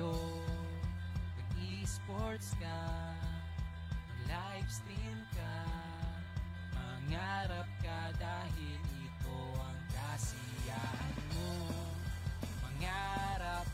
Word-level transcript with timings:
sa'yo. 0.00 0.16
Mag-esports 1.36 2.56
ka 2.56 2.80
Mag-livestream 4.24 5.20
ka 5.36 5.54
Mangarap 6.72 7.68
ka 7.84 8.00
dahil 8.16 8.80
ito 9.04 9.40
ang 9.60 9.80
kasiyahan 9.92 11.16
mo. 11.36 11.68
Mangarap 12.64 13.68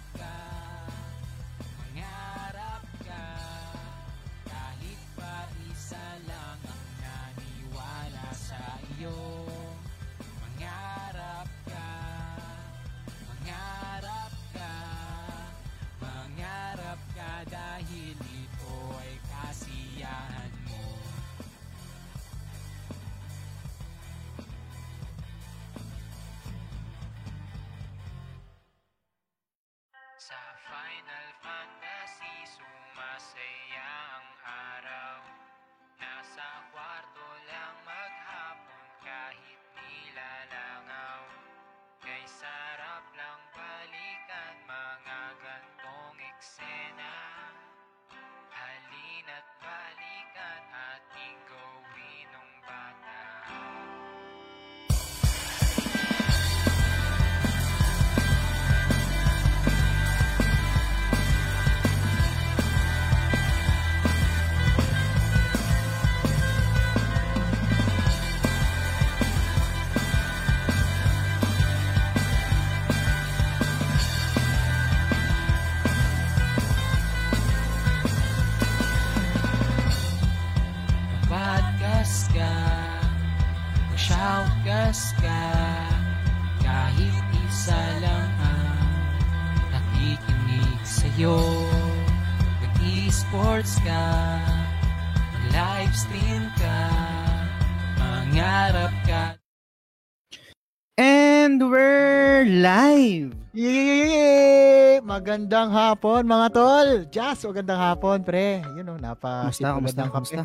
Magandang 105.47 105.79
hapon 105.79 106.27
mga 106.27 106.49
tol. 106.51 106.89
Jazz, 107.07 107.47
magandang 107.47 107.79
hapon 107.79 108.19
pre. 108.27 108.67
Yun 108.75 108.91
oh, 108.91 108.99
napa 108.99 109.47
Kamusta, 109.47 109.79
kamusta, 109.79 110.03
kamusta? 110.11 110.43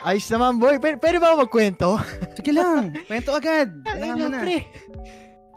Ayos 0.00 0.24
naman 0.32 0.56
boy. 0.56 0.80
Pwede, 0.80 0.96
pwede 0.96 1.20
ba 1.20 1.36
magkwento? 1.36 2.00
Sige 2.32 2.56
lang, 2.56 2.96
kwento 3.04 3.36
agad. 3.36 3.68
Ay, 3.92 4.08
na. 4.16 4.40
pre. 4.40 4.64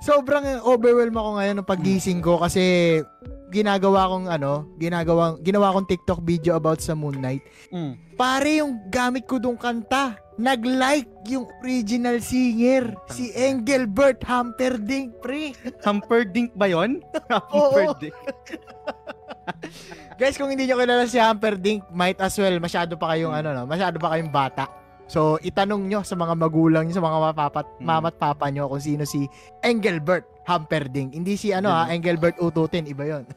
Sobrang 0.03 0.59
overwhelmed 0.59 1.15
ako 1.15 1.39
ngayon 1.39 1.55
ng 1.63 1.69
pagising 1.71 2.19
ko 2.19 2.35
kasi 2.35 2.99
ginagawa 3.47 4.11
kong 4.11 4.27
ano, 4.27 4.67
ginagawa 4.75 5.39
ginawa 5.39 5.71
kong 5.79 5.87
TikTok 5.87 6.19
video 6.27 6.59
about 6.59 6.83
sa 6.83 6.99
Moon 6.99 7.23
Knight. 7.23 7.47
Mm. 7.71 7.95
Pare 8.19 8.59
yung 8.59 8.91
gamit 8.91 9.23
ko 9.23 9.39
dong 9.39 9.55
kanta, 9.55 10.19
nag-like 10.35 11.07
yung 11.25 11.45
original 11.59 12.17
singer, 12.17 12.91
si 13.07 13.29
Engelbert 13.31 14.19
Humperdinck, 14.21 15.19
pre. 15.19 15.51
Humperdinck 15.81 16.51
ba 16.53 16.65
yun? 16.65 16.99
Oo. 17.51 17.71
Humperdinck. 17.71 18.13
Guys, 20.13 20.35
kung 20.35 20.47
hindi 20.47 20.63
nyo 20.63 20.75
kilala 20.75 21.03
si 21.03 21.17
Humperdinck, 21.17 21.83
might 21.89 22.17
as 22.17 22.33
well, 22.35 22.53
masyado 22.57 22.95
pa 22.95 23.11
kayong 23.11 23.33
ano, 23.33 23.49
no? 23.51 23.63
masyado 23.65 23.97
pa 23.97 24.11
kayong 24.11 24.29
bata. 24.29 24.63
So, 25.03 25.35
itanong 25.37 25.85
nyo 25.85 25.99
sa 26.01 26.15
mga 26.15 26.33
magulang 26.33 26.83
nyo, 26.85 26.93
sa 26.93 27.03
mga 27.03 27.17
mapapat, 27.29 27.65
Hmm. 27.77 27.85
mama't 27.85 28.15
papa 28.15 28.47
nyo 28.47 28.67
kung 28.67 28.79
sino 28.79 29.03
si 29.03 29.27
Engelbert 29.59 30.23
Humperdinck. 30.43 31.11
Hindi 31.11 31.35
si 31.35 31.51
ano 31.51 31.69
ha, 31.69 31.87
Engelbert 31.87 32.39
Ututin, 32.39 32.87
iba 32.87 33.03
yon. 33.05 33.23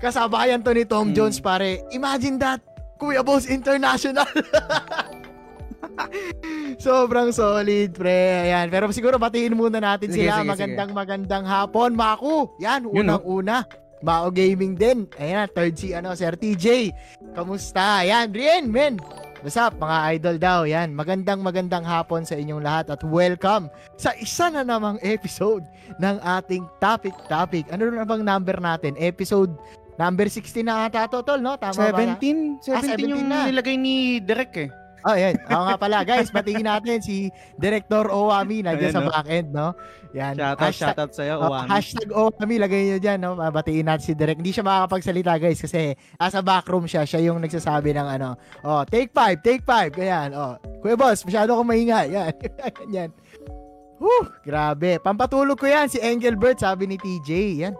Kasabayan 0.00 0.60
to 0.60 0.70
ni 0.72 0.84
Tom 0.84 1.10
Hmm. 1.10 1.14
Jones, 1.14 1.38
pare. 1.38 1.80
Imagine 1.90 2.36
that, 2.38 2.60
Kuya 2.96 3.22
Boss 3.26 3.50
International. 3.50 4.26
Sobrang 6.80 7.30
solid, 7.30 7.94
pre. 7.94 8.50
Ayan. 8.50 8.66
Pero 8.70 8.90
siguro 8.90 9.16
batiin 9.18 9.54
muna 9.54 9.78
natin 9.78 10.10
Sige, 10.10 10.26
sila. 10.26 10.42
sige, 10.42 10.50
magandang 10.50 10.90
magandang 10.90 11.44
hapon, 11.46 11.94
Maku. 11.94 12.50
Yan, 12.58 12.86
unang-una. 12.86 13.62
Mao 14.04 14.28
Gaming 14.28 14.76
din. 14.76 15.08
Ayan, 15.16 15.48
third 15.48 15.74
si 15.80 15.96
ano, 15.96 16.12
Sir 16.12 16.36
TJ. 16.36 16.92
Kamusta? 17.32 18.04
Ayan, 18.04 18.28
Rien, 18.36 18.68
men. 18.68 19.00
What's 19.44 19.60
up, 19.60 19.76
mga 19.76 19.96
idol 20.16 20.36
daw? 20.40 20.60
Yan, 20.64 20.96
magandang 20.96 21.44
magandang 21.44 21.84
hapon 21.84 22.24
sa 22.24 22.32
inyong 22.32 22.64
lahat 22.64 22.88
at 22.96 23.04
welcome 23.04 23.68
sa 24.00 24.16
isa 24.16 24.48
na 24.48 24.64
namang 24.64 24.96
episode 25.04 25.60
ng 26.00 26.16
ating 26.40 26.64
topic-topic. 26.80 27.68
Ano 27.68 27.92
na 27.92 28.08
bang 28.08 28.24
number 28.24 28.56
natin? 28.56 28.96
Episode 28.96 29.52
number 29.94 30.26
16 30.26 30.62
na 30.62 30.86
ata 30.86 31.06
to, 31.06 31.22
tol, 31.22 31.38
no? 31.38 31.54
Tama 31.54 31.90
ba? 31.90 31.98
na? 31.98 32.16
17? 32.18 32.60
17 32.60 33.06
yung 33.06 33.24
17 33.24 33.30
na. 33.30 33.38
nilagay 33.46 33.76
ni 33.76 34.18
Derek 34.18 34.54
eh. 34.58 34.70
Oh, 35.04 35.12
yan. 35.12 35.36
Oo 35.52 35.68
nga 35.68 35.76
pala. 35.76 36.00
Guys, 36.00 36.32
batingin 36.32 36.64
natin 36.64 36.96
si 37.04 37.28
Director 37.60 38.08
Owami 38.08 38.64
nandiyan 38.64 38.88
Ayan, 38.88 38.96
sa 38.96 39.04
no? 39.04 39.12
backend, 39.12 39.48
no? 39.52 39.76
Yan. 40.16 40.32
Shoutout, 40.32 40.56
Hashtag- 40.64 40.80
shoutout 40.96 41.12
sa'yo, 41.12 41.34
Oh, 41.36 41.48
Uwami. 41.52 41.68
hashtag 41.68 42.08
Owami, 42.08 42.54
lagay 42.56 42.80
nyo 42.88 42.96
dyan, 42.96 43.18
no? 43.20 43.36
Batiin 43.36 43.84
natin 43.84 44.00
si 44.00 44.12
Direk. 44.16 44.40
Hindi 44.40 44.56
siya 44.56 44.64
makakapagsalita, 44.64 45.36
guys, 45.36 45.60
kasi 45.60 45.92
asa 46.16 46.40
backroom 46.40 46.88
siya. 46.88 47.04
Siya 47.04 47.20
yung 47.20 47.36
nagsasabi 47.36 47.92
ng 47.92 48.08
ano, 48.10 48.32
oh, 48.64 48.80
take 48.88 49.12
five, 49.12 49.44
take 49.44 49.60
five. 49.60 49.92
Ganyan, 49.92 50.32
oh. 50.32 50.56
Kuya 50.80 50.96
boss, 50.96 51.20
masyado 51.20 51.52
akong 51.52 51.68
maingay. 51.68 52.08
Yan. 52.16 52.32
Ganyan. 52.72 53.10
Whew, 54.00 54.24
grabe. 54.40 54.96
Pampatulog 54.98 55.54
ko 55.54 55.68
yan, 55.68 55.86
si 55.86 56.00
Engelbert, 56.00 56.58
sabi 56.58 56.88
ni 56.88 56.96
TJ. 56.96 57.30
Yan. 57.60 57.76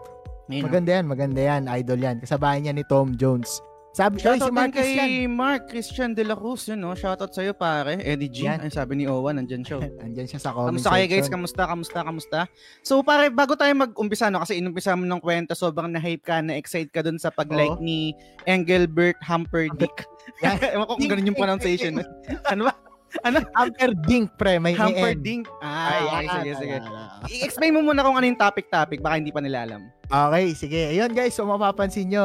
No? 0.49 0.65
Maganda 0.69 0.91
yan, 1.01 1.05
maganda 1.09 1.41
yan. 1.41 1.63
Idol 1.69 2.01
yan. 2.01 2.17
Kasabayan 2.21 2.61
niya 2.69 2.75
ni 2.77 2.85
Tom 2.85 3.17
Jones. 3.17 3.65
Sabi, 3.95 4.19
ay, 4.19 4.27
Shoutout 4.27 4.51
si 4.51 4.59
Marcus 4.59 4.83
kay 4.83 4.95
yan. 4.99 5.31
Mark 5.31 5.71
Christian 5.71 6.19
De 6.19 6.27
La 6.27 6.35
Cruz, 6.35 6.67
yun 6.67 6.83
no? 6.83 6.99
Shoutout 6.99 7.31
sa'yo 7.31 7.55
pare, 7.55 8.03
Eddie 8.03 8.27
G. 8.27 8.43
Yan. 8.43 8.67
Ay, 8.67 8.75
sabi 8.75 8.99
ni 8.99 9.07
Owa, 9.07 9.31
nandyan 9.31 9.63
siya. 9.63 9.79
Andyan 10.05 10.27
siya 10.27 10.43
sa 10.43 10.51
comment 10.51 10.75
Kamusta 10.75 10.99
kayo 10.99 11.07
guys? 11.07 11.31
Kamusta? 11.31 11.63
Kamusta? 11.63 11.99
Kamusta? 12.03 12.39
So 12.83 13.07
pare, 13.07 13.31
bago 13.31 13.55
tayo 13.55 13.71
mag-umpisa 13.79 14.35
no 14.35 14.43
kasi 14.43 14.59
inumpisa 14.59 14.99
mo 14.99 15.07
ng 15.07 15.23
kwento, 15.23 15.55
sobrang 15.55 15.87
na-hype 15.95 16.27
ka, 16.27 16.43
na-excite 16.43 16.91
ka 16.91 17.07
dun 17.07 17.23
sa 17.23 17.31
pag-like 17.31 17.79
Oo. 17.79 17.87
ni 17.87 18.11
Engelbert 18.51 19.15
Humperdinck. 19.23 20.11
Yan. 20.43 20.59
Ewan 20.75 20.87
ko 20.91 20.99
kung 20.99 21.11
ganun 21.15 21.31
yung 21.31 21.39
pronunciation. 21.39 22.03
ano 22.51 22.67
ba? 22.67 22.84
Humperdinck, 23.23 24.35
pre. 24.35 24.59
May 24.59 24.73
may 24.73 24.75
N. 24.75 24.81
Humperdinck. 24.81 25.43
Ay, 25.61 25.65
Ah, 25.65 26.19
okay, 26.19 26.27
sige, 26.27 26.51
sige. 26.57 26.77
I-explain 27.31 27.73
mo 27.73 27.81
muna 27.83 28.03
kung 28.03 28.15
ano 28.15 28.25
yung 28.25 28.37
topic-topic, 28.37 28.99
baka 28.99 29.15
hindi 29.17 29.31
pa 29.31 29.39
nila 29.39 29.63
alam. 29.63 29.83
Okay, 30.05 30.53
sige. 30.53 30.93
Ayun 30.93 31.11
guys, 31.11 31.33
so 31.33 31.49
mapapansin 31.49 32.13
nyo, 32.13 32.21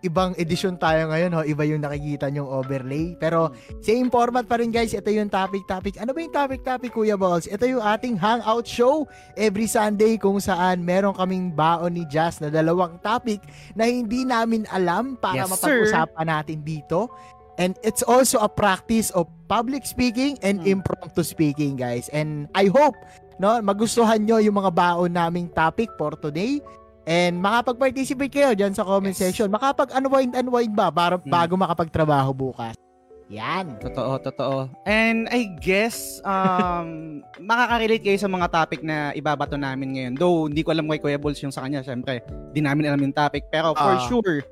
ibang 0.00 0.38
edisyon 0.38 0.78
tayo 0.78 1.10
ngayon, 1.10 1.34
ho. 1.34 1.42
iba 1.42 1.66
yung 1.66 1.82
nakikita 1.82 2.30
nyong 2.30 2.46
overlay. 2.46 3.18
Pero 3.18 3.50
same 3.80 4.06
format 4.06 4.46
pa 4.46 4.56
rin 4.56 4.70
guys, 4.70 4.94
ito 4.94 5.10
yung 5.10 5.26
topic-topic. 5.26 5.98
Ano 5.98 6.14
ba 6.14 6.22
yung 6.22 6.30
topic-topic, 6.30 6.94
Kuya 6.94 7.18
Balls? 7.18 7.50
Ito 7.50 7.66
yung 7.66 7.82
ating 7.82 8.14
hangout 8.16 8.64
show 8.64 9.02
every 9.34 9.66
Sunday 9.66 10.14
kung 10.14 10.38
saan 10.38 10.86
meron 10.86 11.10
kaming 11.12 11.50
baon 11.50 11.92
ni 11.92 12.06
Jazz 12.06 12.38
na 12.38 12.54
dalawang 12.54 13.02
topic 13.02 13.42
na 13.74 13.90
hindi 13.90 14.22
namin 14.22 14.62
alam 14.70 15.18
para 15.18 15.42
Yes, 15.42 15.50
sir. 15.50 15.82
mapag-usapan 15.90 16.26
natin 16.30 16.62
dito. 16.62 17.10
And 17.54 17.78
it's 17.80 18.02
also 18.02 18.38
a 18.38 18.48
practice 18.48 19.10
of 19.10 19.26
public 19.46 19.84
speaking 19.84 20.38
and 20.40 20.58
Hmm. 20.58 20.74
impromptu 20.74 21.22
speaking, 21.22 21.74
guys. 21.74 22.10
And 22.10 22.50
I 22.52 22.66
hope 22.66 22.94
no, 23.36 23.58
magustuhan 23.60 24.22
nyo 24.22 24.38
yung 24.38 24.54
mga 24.54 24.70
baon 24.70 25.10
naming 25.10 25.50
topic 25.50 25.90
for 25.94 26.14
today. 26.14 26.62
And 27.02 27.36
makapag-participate 27.36 28.30
kayo 28.30 28.50
dyan 28.54 28.72
sa 28.72 28.82
comment 28.82 29.10
Yes. 29.10 29.20
section. 29.20 29.50
Makapag-unwind-unwind 29.50 30.72
ba 30.72 30.88
para, 30.88 31.18
Hmm. 31.18 31.28
bago 31.28 31.54
makapagtrabaho 31.54 32.30
bukas. 32.30 32.78
Yan. 33.26 33.80
Totoo, 33.80 34.20
totoo. 34.20 34.70
And 34.84 35.26
I 35.28 35.50
guess, 35.58 36.22
um, 36.22 37.20
makaka-relate 37.42 38.04
kayo 38.04 38.18
sa 38.18 38.28
mga 38.28 38.46
topic 38.48 38.80
na 38.80 39.10
ibabato 39.12 39.56
namin 39.56 39.88
ngayon. 39.92 40.12
Though, 40.14 40.46
hindi 40.46 40.62
ko 40.62 40.70
alam 40.70 40.86
kay 40.86 41.00
Kuya 41.00 41.18
Bulls 41.18 41.40
yung 41.40 41.50
sa 41.50 41.64
kanya. 41.64 41.82
Siyempre, 41.82 42.22
di 42.52 42.60
namin 42.60 42.86
alam 42.86 43.00
yung 43.00 43.12
topic. 43.12 43.48
Pero 43.48 43.74
for 43.74 43.96
Ah. 43.96 44.04
sure, 44.06 44.44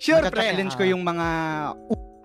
Sure, 0.00 0.24
challenge 0.32 0.72
pre. 0.74 0.88
ko 0.88 0.96
yung 0.96 1.04
mga 1.04 1.26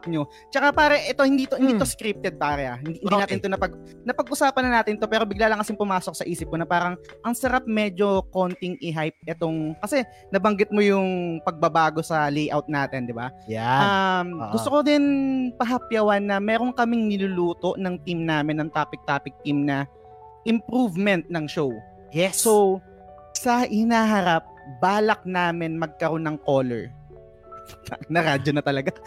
nyo. 0.05 0.25
Tsaka 0.47 0.69
pare, 0.69 1.03
ito 1.03 1.21
hindi 1.21 1.45
to, 1.45 1.55
hindi 1.55 1.73
to 1.73 1.81
Hmm. 1.81 1.91
scripted 1.91 2.35
pare 2.35 2.63
ah. 2.65 2.77
Hindi, 2.77 2.99
hindi 2.99 3.07
Okay. 3.07 3.21
natin 3.21 3.37
to 3.39 3.49
napag 3.49 3.73
napag-usapan 4.01 4.61
na 4.63 4.79
natin 4.79 4.95
to 4.95 5.05
pero 5.05 5.23
bigla 5.23 5.47
lang 5.47 5.59
kasi 5.59 5.71
pumasok 5.71 6.13
sa 6.13 6.23
isip 6.23 6.47
ko 6.47 6.55
na 6.55 6.63
parang 6.63 6.93
ang 7.21 7.33
sarap 7.33 7.65
medyo 7.65 8.21
konting 8.29 8.77
i-hype 8.79 9.15
itong 9.25 9.73
kasi 9.79 10.01
nabanggit 10.29 10.69
mo 10.69 10.79
yung 10.79 11.07
pagbabago 11.41 11.99
sa 11.99 12.27
layout 12.27 12.65
natin, 12.65 13.05
di 13.05 13.13
ba? 13.13 13.29
Yan. 13.45 13.81
Um, 13.81 14.27
Oo. 14.39 14.51
gusto 14.53 14.69
ko 14.69 14.79
din 14.81 15.03
pahapyawan 15.53 16.21
na 16.21 16.37
meron 16.37 16.71
kaming 16.71 17.07
niluluto 17.07 17.73
ng 17.75 17.95
team 18.01 18.23
namin, 18.23 18.57
ng 18.57 18.69
topic-topic 18.69 19.33
team 19.41 19.63
na 19.63 19.85
improvement 20.43 21.25
ng 21.27 21.45
show. 21.45 21.73
yes. 22.11 22.37
So, 22.37 22.79
sa 23.35 23.65
hinaharap, 23.65 24.45
balak 24.79 25.21
namin 25.25 25.75
magkaroon 25.75 26.23
ng 26.23 26.37
color. 26.41 26.87
Na 28.07 28.21
radyo 28.23 28.51
na 28.51 28.61
talaga. 28.61 28.91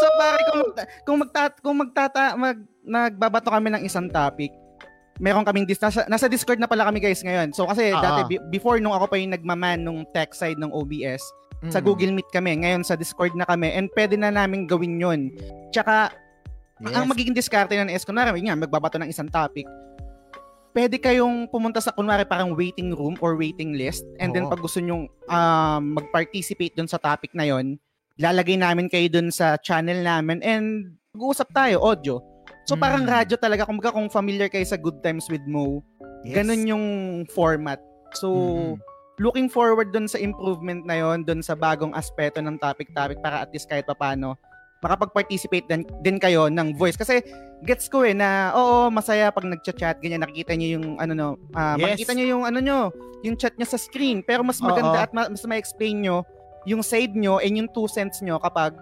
so, 0.00 0.06
pare, 0.16 0.38
kung, 0.42 0.58
magta- 0.62 0.88
kung, 1.04 1.18
magta, 1.18 1.42
kung 1.60 1.76
magtata, 1.78 2.24
mag, 2.34 2.58
magbabato 2.80 3.48
kami 3.48 3.68
ng 3.70 3.82
isang 3.84 4.08
topic, 4.08 4.50
meron 5.20 5.44
kaming 5.44 5.68
dis- 5.68 5.78
nasa, 5.78 6.08
nasa 6.08 6.26
Discord 6.26 6.56
na 6.56 6.66
pala 6.66 6.88
kami 6.88 6.98
guys 6.98 7.20
ngayon. 7.20 7.52
So 7.52 7.68
kasi 7.68 7.92
Ah. 7.92 8.00
dati 8.00 8.20
be- 8.26 8.44
before 8.50 8.80
nung 8.80 8.96
ako 8.96 9.04
pa 9.06 9.20
yung 9.20 9.36
nagmaman 9.36 9.76
nung 9.78 10.08
tech 10.10 10.32
side 10.32 10.56
ng 10.56 10.72
OBS, 10.72 11.20
sa 11.68 11.76
Mm. 11.76 11.84
Google 11.84 12.12
Meet 12.16 12.32
kami. 12.32 12.64
Ngayon 12.64 12.80
sa 12.80 12.96
Discord 12.96 13.36
na 13.36 13.44
kami 13.44 13.68
and 13.68 13.92
pwede 13.92 14.16
na 14.16 14.32
namin 14.32 14.64
gawin 14.64 14.96
'yon. 14.96 15.20
Tsaka 15.68 16.08
Yes. 16.80 16.96
ang 16.96 17.04
magiging 17.04 17.36
diskarte 17.36 17.76
ng 17.76 17.92
S 17.92 18.08
kunwari 18.08 18.40
nga 18.40 18.56
magbabato 18.56 18.96
ng 18.96 19.12
isang 19.12 19.28
topic. 19.28 19.68
Pwede 20.70 21.02
kayong 21.02 21.50
pumunta 21.50 21.82
sa 21.82 21.90
kunwari 21.90 22.22
parang 22.22 22.54
waiting 22.54 22.94
room 22.94 23.18
or 23.18 23.34
waiting 23.34 23.74
list 23.74 24.06
and 24.22 24.30
then 24.30 24.46
Oo. 24.46 24.54
pag 24.54 24.62
gusto 24.62 24.78
nyong 24.78 25.10
um, 25.26 25.82
mag-participate 25.98 26.78
dun 26.78 26.86
sa 26.86 26.94
topic 27.02 27.34
na 27.34 27.42
yon, 27.42 27.74
lalagay 28.22 28.54
namin 28.54 28.86
kayo 28.86 29.10
dun 29.10 29.34
sa 29.34 29.58
channel 29.58 29.98
namin 29.98 30.38
and 30.46 30.94
mag-uusap 31.10 31.50
tayo 31.50 31.82
audio. 31.82 32.22
So 32.70 32.78
parang 32.78 33.02
Mm. 33.02 33.10
radyo 33.10 33.36
talaga 33.40 33.66
kung 33.66 33.82
kung 33.82 34.06
familiar 34.14 34.46
kayo 34.46 34.62
sa 34.62 34.78
Good 34.78 35.02
Times 35.02 35.26
with 35.26 35.42
Mo, 35.42 35.82
Yes. 36.22 36.38
ganun 36.38 36.62
yung 36.70 36.86
format. 37.34 37.82
So 38.14 38.30
Mhm. 38.30 38.78
looking 39.18 39.48
forward 39.50 39.90
dun 39.90 40.06
sa 40.06 40.22
improvement 40.22 40.86
na 40.86 41.02
yon, 41.02 41.26
dun 41.26 41.42
sa 41.42 41.58
bagong 41.58 41.98
aspeto 41.98 42.38
ng 42.38 42.62
topic-topic 42.62 43.18
para 43.18 43.42
at 43.42 43.50
least 43.50 43.66
kahit 43.66 43.90
papano 43.90 44.38
makapag-participate 44.80 45.68
din, 45.68 45.82
din 46.00 46.16
kayo 46.16 46.48
ng 46.48 46.76
voice. 46.76 46.96
Kasi 46.96 47.20
gets 47.60 47.86
ko 47.86 48.04
eh 48.04 48.16
na 48.16 48.52
oo, 48.56 48.88
masaya 48.88 49.28
pag 49.28 49.44
nagchat-chat, 49.44 50.00
ganyan, 50.00 50.24
nakikita 50.24 50.56
niyo 50.56 50.80
yung 50.80 50.96
ano 50.96 51.12
no, 51.12 51.28
ah, 51.52 51.76
Yes. 51.76 51.84
makikita 52.00 52.12
niyo 52.16 52.26
yung 52.36 52.44
ano 52.48 52.58
nyo, 52.58 52.80
yung 53.20 53.36
chat 53.36 53.52
niya 53.60 53.68
sa 53.68 53.76
screen. 53.76 54.24
Pero 54.24 54.40
mas 54.40 54.58
Oo. 54.58 54.72
maganda 54.72 55.04
at 55.04 55.12
ma- 55.12 55.28
mas 55.28 55.44
ma-explain 55.44 56.00
nyo 56.00 56.24
yung 56.68 56.84
side 56.84 57.16
nyo 57.16 57.40
and 57.40 57.56
yung 57.56 57.68
two 57.72 57.88
cents 57.88 58.20
nyo 58.20 58.36
kapag 58.40 58.76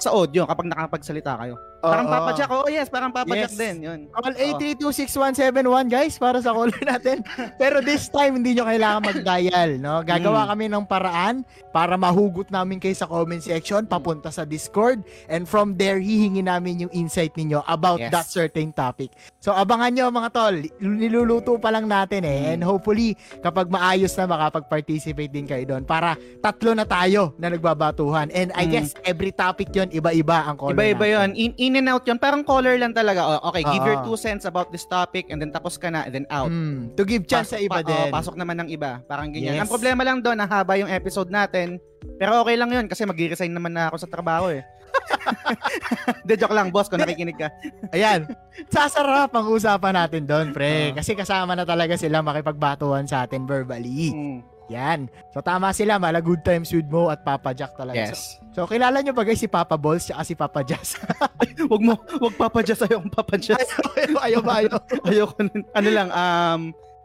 sa 0.00 0.12
audio, 0.12 0.48
kapag 0.48 0.68
nakapagsalita 0.68 1.36
kayo. 1.36 1.56
Parang 1.80 2.04
Oo. 2.04 2.12
Papa 2.12 2.30
Jack, 2.34 2.50
oh 2.50 2.68
yes, 2.68 2.86
parang 2.86 3.08
Papa 3.08 3.32
Yes. 3.32 3.50
Jack 3.50 3.54
din, 3.56 3.76
yun. 3.80 4.00
Call 4.08 4.30
Oo. 4.30 4.60
8326171 4.60 5.56
guys 5.88 6.14
para 6.14 6.38
sa 6.38 6.52
caller 6.52 6.76
natin. 6.92 7.24
Pero 7.56 7.80
this 7.80 8.06
time 8.06 8.36
hindi 8.36 8.52
nyo 8.52 8.64
kailangan 8.64 9.00
mag-dial, 9.02 9.70
no? 9.76 10.00
Gagawa 10.02 10.44
Mm. 10.44 10.48
kami 10.50 10.64
ng 10.68 10.84
paraan 10.84 11.34
para 11.70 11.94
mahugot 11.94 12.48
namin 12.48 12.76
kayo 12.76 12.92
sa 12.92 13.04
comment 13.04 13.40
section 13.40 13.84
papunta 13.84 14.28
sa 14.28 14.44
Discord 14.44 15.00
and 15.26 15.44
from 15.44 15.72
there 15.72 15.96
hihingi 15.96 16.40
namin 16.40 16.84
yung 16.84 16.92
insight 16.92 17.32
ninyo 17.32 17.64
about 17.64 17.96
Yes. 17.98 18.10
that 18.10 18.26
certain 18.26 18.70
topic. 18.70 19.08
So 19.38 19.50
abangan 19.50 19.90
nyo 19.90 20.06
mga 20.08 20.30
tol, 20.30 20.56
niluluto 20.80 21.56
pa 21.56 21.70
lang 21.70 21.86
natin 21.86 22.22
eh 22.22 22.40
Mm. 22.42 22.52
and 22.52 22.60
hopefully 22.62 23.12
kapag 23.40 23.68
maayos 23.68 24.12
na 24.14 24.26
makapag-participate 24.26 25.30
din 25.30 25.44
kayo 25.44 25.64
doon 25.66 25.82
para 25.82 26.12
tatlo 26.38 26.72
na 26.72 26.84
tayo 26.84 27.32
na 27.36 27.48
nagbabatuhan 27.48 28.28
and 28.30 28.52
I 28.52 28.64
Mm. 28.64 28.70
guess 28.70 28.92
every 29.02 29.30
topic 29.30 29.70
yon 29.70 29.88
iba-iba 29.88 30.44
ang 30.44 30.56
caller 30.56 30.74
Iba-iba 30.74 31.04
natin. 31.06 31.14
yun. 31.14 31.30
In, 31.38 31.50
in 31.70 31.78
and 31.78 31.88
out 31.88 32.02
yun. 32.02 32.18
Parang 32.18 32.42
color 32.42 32.74
lang 32.74 32.90
talaga. 32.90 33.22
Oh, 33.22 33.48
okay, 33.48 33.62
give 33.62 33.80
your 33.80 34.02
Oo. 34.02 34.04
two 34.04 34.18
cents 34.18 34.42
about 34.42 34.68
this 34.68 34.82
topic 34.82 35.30
and 35.30 35.38
then 35.38 35.48
tapos 35.48 35.78
ka 35.78 35.86
na 35.86 36.02
and 36.02 36.12
then 36.12 36.26
out. 36.28 36.50
Mm, 36.50 36.92
to 36.92 37.06
give 37.06 37.22
chance 37.24 37.48
sa 37.48 37.56
Pasok- 37.56 37.64
iba 37.64 37.76
pa- 37.76 37.86
din. 37.86 37.94
oh, 38.02 38.10
pasok 38.10 38.34
naman 38.34 38.56
ng 38.58 38.68
iba. 38.68 38.98
Parang 39.04 39.30
ganyan. 39.30 39.54
Yes. 39.54 39.62
Ang 39.62 39.70
problema 39.70 40.02
lang 40.02 40.18
doon, 40.18 40.42
haba 40.42 40.74
yung 40.74 40.90
episode 40.90 41.30
natin. 41.30 41.78
Pero 42.18 42.42
okay 42.42 42.58
lang 42.58 42.68
yun 42.68 42.84
kasi 42.84 43.06
mag-resign 43.06 43.50
naman 43.50 43.70
na 43.70 43.86
ako 43.86 44.02
sa 44.02 44.08
trabaho 44.08 44.50
eh. 44.50 44.66
De 46.26 46.34
joke 46.34 46.50
lang, 46.50 46.68
boss, 46.68 46.90
kung 46.90 46.98
nakikinig 46.98 47.38
ka. 47.38 47.46
Ayan. 47.90 48.26
Sasarap 48.66 49.30
ang 49.30 49.46
usapan 49.48 49.94
natin 49.94 50.26
doon, 50.26 50.50
pre. 50.50 50.90
Oo. 50.90 50.96
Kasi 50.98 51.14
kasama 51.14 51.54
na 51.54 51.62
talaga 51.62 51.94
sila 51.94 52.18
makipagbatuhan 52.20 53.06
sa 53.06 53.22
atin 53.22 53.46
verbally. 53.46 54.10
Mm, 54.10 54.38
Yan. 54.70 55.10
So 55.34 55.42
tama 55.42 55.70
sila, 55.70 55.98
mala 55.98 56.18
good 56.18 56.40
times 56.40 56.70
with 56.70 56.86
Mo 56.86 57.10
at 57.10 57.20
Papa 57.20 57.50
Jack 57.50 57.74
talaga. 57.74 57.98
So, 57.98 58.06
yes. 58.06 58.18
so, 58.54 58.58
kilala 58.64 59.02
nyo 59.02 59.10
ba 59.10 59.22
guys 59.22 59.36
si 59.36 59.46
Papa 59.46 59.74
Balls 59.74 60.08
at 60.08 60.22
si 60.22 60.32
Papa 60.32 60.62
Jazz? 60.62 60.94
wag 61.72 61.82
mo, 61.82 61.94
wag 61.98 62.34
papadjust 62.38 62.86
ayaw 62.86 62.98
kong 63.00 63.12
papadjust. 63.12 63.68
ayaw, 63.98 64.18
ayaw 64.22 64.40
ba 64.40 64.52
ayaw? 64.62 64.76
Ayoko 65.10 65.38
nun. 65.42 65.60
Ano 65.74 65.88
lang, 65.90 66.08
um, 66.10 66.60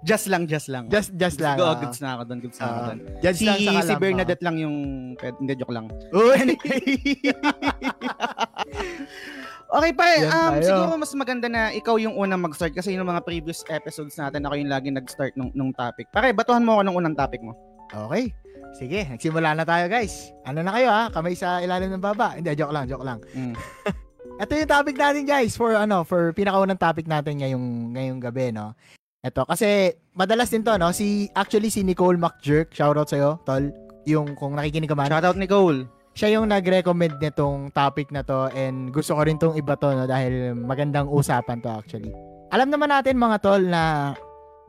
just 0.06 0.30
lang, 0.30 0.46
just 0.46 0.70
lang. 0.70 0.86
Just, 0.88 1.18
just 1.18 1.42
lang. 1.42 1.58
Go, 1.58 1.66
ah. 1.66 1.76
goods 1.82 1.98
na 1.98 2.16
ako 2.16 2.22
doon, 2.30 2.40
goods 2.40 2.56
na 2.56 2.64
ako 2.64 2.78
Ah. 2.78 2.86
doon. 2.86 2.98
Just 3.20 3.40
Si, 3.42 3.46
lang 3.46 3.58
sa 3.58 3.72
si 3.82 3.90
kalam, 3.90 3.98
Bernadette 3.98 4.44
lang 4.46 4.56
yung, 4.62 4.76
hindi, 5.18 5.54
joke 5.58 5.74
lang. 5.74 5.86
ah. 5.90 6.14
Uy! 6.14 6.54
okay 9.70 9.92
pa, 9.94 10.06
um, 10.26 10.54
tayo. 10.58 10.66
siguro 10.66 10.94
mas 11.00 11.12
maganda 11.16 11.48
na 11.50 11.74
ikaw 11.74 11.96
yung 11.98 12.16
unang 12.18 12.42
mag-start 12.44 12.74
kasi 12.76 12.94
yung 12.94 13.08
mga 13.08 13.26
previous 13.26 13.66
episodes 13.72 14.18
natin, 14.18 14.46
ako 14.46 14.54
yung 14.60 14.72
lagi 14.72 14.90
nag-start 14.90 15.34
nung, 15.38 15.50
nung 15.56 15.72
topic. 15.74 16.10
Pare, 16.14 16.34
batuhan 16.34 16.66
mo 16.66 16.80
ako 16.80 16.82
ng 16.86 16.96
unang 16.96 17.16
topic 17.18 17.42
mo. 17.42 17.54
okay. 17.94 18.34
Sige, 18.76 19.08
nagsimula 19.08 19.56
na 19.56 19.64
tayo 19.64 19.88
guys. 19.88 20.36
Ano 20.44 20.60
na 20.60 20.76
kayo 20.76 20.92
ha? 20.92 21.08
Kamay 21.08 21.32
sa 21.32 21.64
ilalim 21.64 21.96
ng 21.96 22.04
baba. 22.04 22.36
Hindi, 22.36 22.52
joke 22.60 22.76
lang, 22.76 22.92
joke 22.92 23.08
lang. 23.08 23.24
Mm. 23.32 23.56
Ito 24.44 24.52
yung 24.52 24.72
topic 24.72 24.96
natin 25.00 25.24
guys 25.24 25.56
for 25.56 25.80
ano, 25.80 26.04
for 26.04 26.36
pinakaunang 26.36 26.76
topic 26.76 27.08
natin 27.08 27.40
ngayong 27.40 27.96
ngayong 27.96 28.20
gabi, 28.20 28.52
no. 28.52 28.76
Ito 29.24 29.48
kasi 29.48 29.96
madalas 30.12 30.52
din 30.52 30.60
to, 30.60 30.76
no. 30.76 30.92
Si 30.92 31.32
actually 31.32 31.72
si 31.72 31.88
Nicole 31.88 32.20
McJerk, 32.20 32.76
shoutout 32.76 33.08
sa 33.08 33.16
iyo, 33.16 33.32
tol. 33.48 33.72
Yung 34.06 34.36
kung 34.36 34.60
nakikinig 34.60 34.92
ka 34.92 34.94
man, 34.94 35.08
Shoutout 35.08 35.40
Nicole. 35.40 35.88
Siya 36.16 36.40
yung 36.40 36.48
nag-recommend 36.48 37.20
nitong 37.20 37.70
topic 37.70 38.08
na 38.10 38.24
to 38.24 38.48
and 38.56 38.90
gusto 38.90 39.14
ko 39.14 39.22
rin 39.22 39.36
tong 39.36 39.54
iba 39.54 39.76
to, 39.76 39.92
no, 39.92 40.08
dahil 40.08 40.56
magandang 40.56 41.06
usapan 41.06 41.60
to 41.60 41.68
actually. 41.68 42.16
Alam 42.50 42.72
naman 42.72 42.88
natin 42.88 43.20
mga 43.20 43.38
tol 43.44 43.60
na 43.60 44.16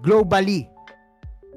globally 0.02 0.66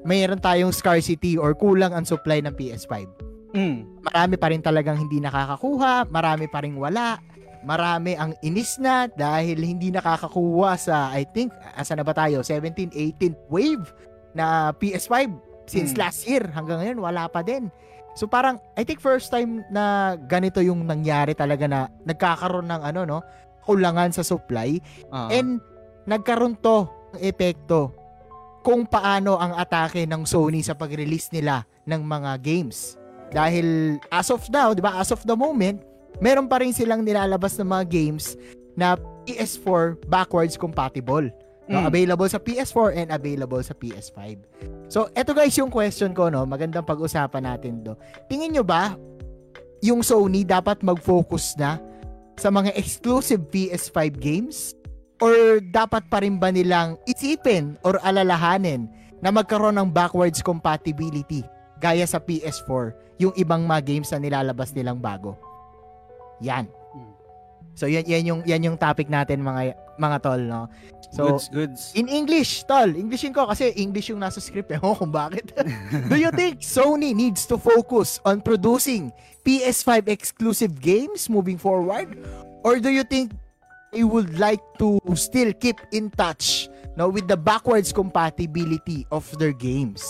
mayroon 0.00 0.38
tayong 0.38 0.72
scarcity 0.72 1.36
or 1.36 1.52
kulang 1.52 1.92
ang 1.92 2.06
supply 2.06 2.40
ng 2.40 2.54
PS5 2.54 3.28
Mm. 3.50 4.06
marami 4.06 4.38
pa 4.38 4.46
rin 4.46 4.62
talagang 4.62 4.94
hindi 4.94 5.18
nakakakuha, 5.18 6.06
marami 6.06 6.46
pa 6.46 6.62
rin 6.62 6.78
wala, 6.78 7.18
marami 7.66 8.14
ang 8.14 8.30
inis 8.40 8.78
na 8.78 9.10
dahil 9.10 9.58
hindi 9.58 9.90
nakakakuha 9.90 10.78
sa, 10.78 11.10
I 11.10 11.26
think, 11.26 11.50
asa 11.74 11.98
na 11.98 12.06
ba 12.06 12.14
tayo? 12.14 12.46
17, 12.46 12.94
18 12.94 13.34
wave 13.50 13.90
na 14.38 14.70
PS5 14.78 15.34
since 15.66 15.90
Hmm. 15.92 15.98
last 15.98 16.30
year. 16.30 16.46
Hanggang 16.46 16.78
ngayon, 16.78 17.02
wala 17.02 17.26
pa 17.26 17.42
din. 17.42 17.74
So 18.14 18.26
parang, 18.26 18.58
I 18.74 18.82
think 18.82 18.98
first 18.98 19.30
time 19.30 19.62
na 19.70 20.16
ganito 20.18 20.58
yung 20.60 20.84
nangyari 20.84 21.32
talaga 21.32 21.64
na 21.70 21.86
nagkakaroon 22.04 22.66
ng 22.66 22.82
ano, 22.82 23.00
no, 23.06 23.18
kulangan 23.62 24.10
sa 24.10 24.26
supply 24.26 24.80
Ah. 25.12 25.30
and 25.30 25.62
nagkaroon 26.04 26.58
to 26.58 26.88
ng 27.14 27.22
epekto 27.22 27.94
kung 28.60 28.84
paano 28.84 29.40
ang 29.40 29.56
atake 29.56 30.04
ng 30.04 30.26
Sony 30.26 30.60
sa 30.60 30.76
pag-release 30.76 31.32
nila 31.32 31.64
ng 31.88 32.02
mga 32.02 32.40
games. 32.42 32.98
Dahil 33.30 33.96
as 34.10 34.28
of 34.28 34.42
now, 34.50 34.74
'di 34.74 34.82
ba, 34.82 34.98
as 34.98 35.14
of 35.14 35.22
the 35.22 35.36
moment, 35.38 35.80
meron 36.18 36.50
pa 36.50 36.60
rin 36.60 36.74
silang 36.74 37.06
nilalabas 37.06 37.54
ng 37.56 37.68
mga 37.68 37.84
games 37.88 38.34
na 38.74 38.98
PS4 39.24 39.96
backwards 40.10 40.58
compatible. 40.58 41.30
Mm. 41.70 41.86
available 41.86 42.26
sa 42.26 42.42
PS4 42.42 42.98
and 42.98 43.08
available 43.14 43.62
sa 43.62 43.78
PS5. 43.78 44.42
So, 44.90 45.06
eto 45.14 45.30
guys 45.30 45.54
yung 45.54 45.70
question 45.70 46.10
ko, 46.10 46.26
no? 46.26 46.42
Magandang 46.42 46.82
pag-usapan 46.82 47.46
natin 47.46 47.86
to. 47.86 47.94
Tingin 48.26 48.58
nyo 48.58 48.66
ba 48.66 48.98
yung 49.78 50.02
Sony 50.02 50.42
dapat 50.42 50.82
mag-focus 50.82 51.54
na 51.54 51.78
sa 52.34 52.50
mga 52.50 52.74
exclusive 52.74 53.46
PS5 53.54 53.98
games? 54.18 54.74
Or 55.20 55.60
dapat 55.60 56.08
pa 56.08 56.24
rin 56.24 56.40
ba 56.40 56.48
nilang 56.48 56.96
isipin 57.04 57.76
or 57.84 58.00
alalahanin 58.00 58.88
na 59.20 59.28
magkaroon 59.28 59.76
ng 59.76 59.92
backwards 59.92 60.40
compatibility 60.40 61.44
gaya 61.76 62.08
sa 62.08 62.16
PS4 62.16 62.96
yung 63.20 63.36
ibang 63.36 63.68
mga 63.68 63.84
games 63.84 64.08
na 64.10 64.18
nilalabas 64.18 64.72
nilang 64.72 64.96
bago? 64.96 65.36
Yan. 66.40 66.79
So 67.74 67.86
yan 67.86 68.04
yan 68.04 68.22
yung 68.26 68.40
yan 68.44 68.60
yung 68.66 68.76
topic 68.76 69.08
natin 69.08 69.40
mga 69.40 69.76
mga 70.00 70.16
tol, 70.24 70.40
no. 70.40 70.68
So 71.10 71.34
goods, 71.34 71.48
goods. 71.50 71.82
in 71.98 72.06
English, 72.06 72.64
tol, 72.64 72.86
Englishin 72.86 73.34
ko 73.34 73.50
kasi 73.50 73.74
English 73.74 74.08
yung 74.08 74.22
nasa 74.22 74.38
script 74.38 74.70
eh. 74.70 74.80
Oh, 74.84 74.94
kung 74.94 75.10
bakit. 75.10 75.52
Do 76.10 76.16
you 76.16 76.30
think 76.32 76.62
Sony 76.62 77.12
needs 77.12 77.44
to 77.50 77.58
focus 77.58 78.22
on 78.22 78.40
producing 78.40 79.10
PS5 79.42 80.08
exclusive 80.08 80.78
games 80.78 81.28
moving 81.28 81.58
forward 81.58 82.14
or 82.62 82.78
do 82.78 82.92
you 82.92 83.02
think 83.02 83.32
they 83.92 84.04
would 84.04 84.38
like 84.38 84.60
to 84.76 85.00
still 85.16 85.50
keep 85.56 85.80
in 85.96 86.12
touch 86.12 86.68
no 86.94 87.08
with 87.08 87.24
the 87.24 87.36
backwards 87.36 87.90
compatibility 87.92 89.08
of 89.10 89.24
their 89.40 89.56
games? 89.56 90.04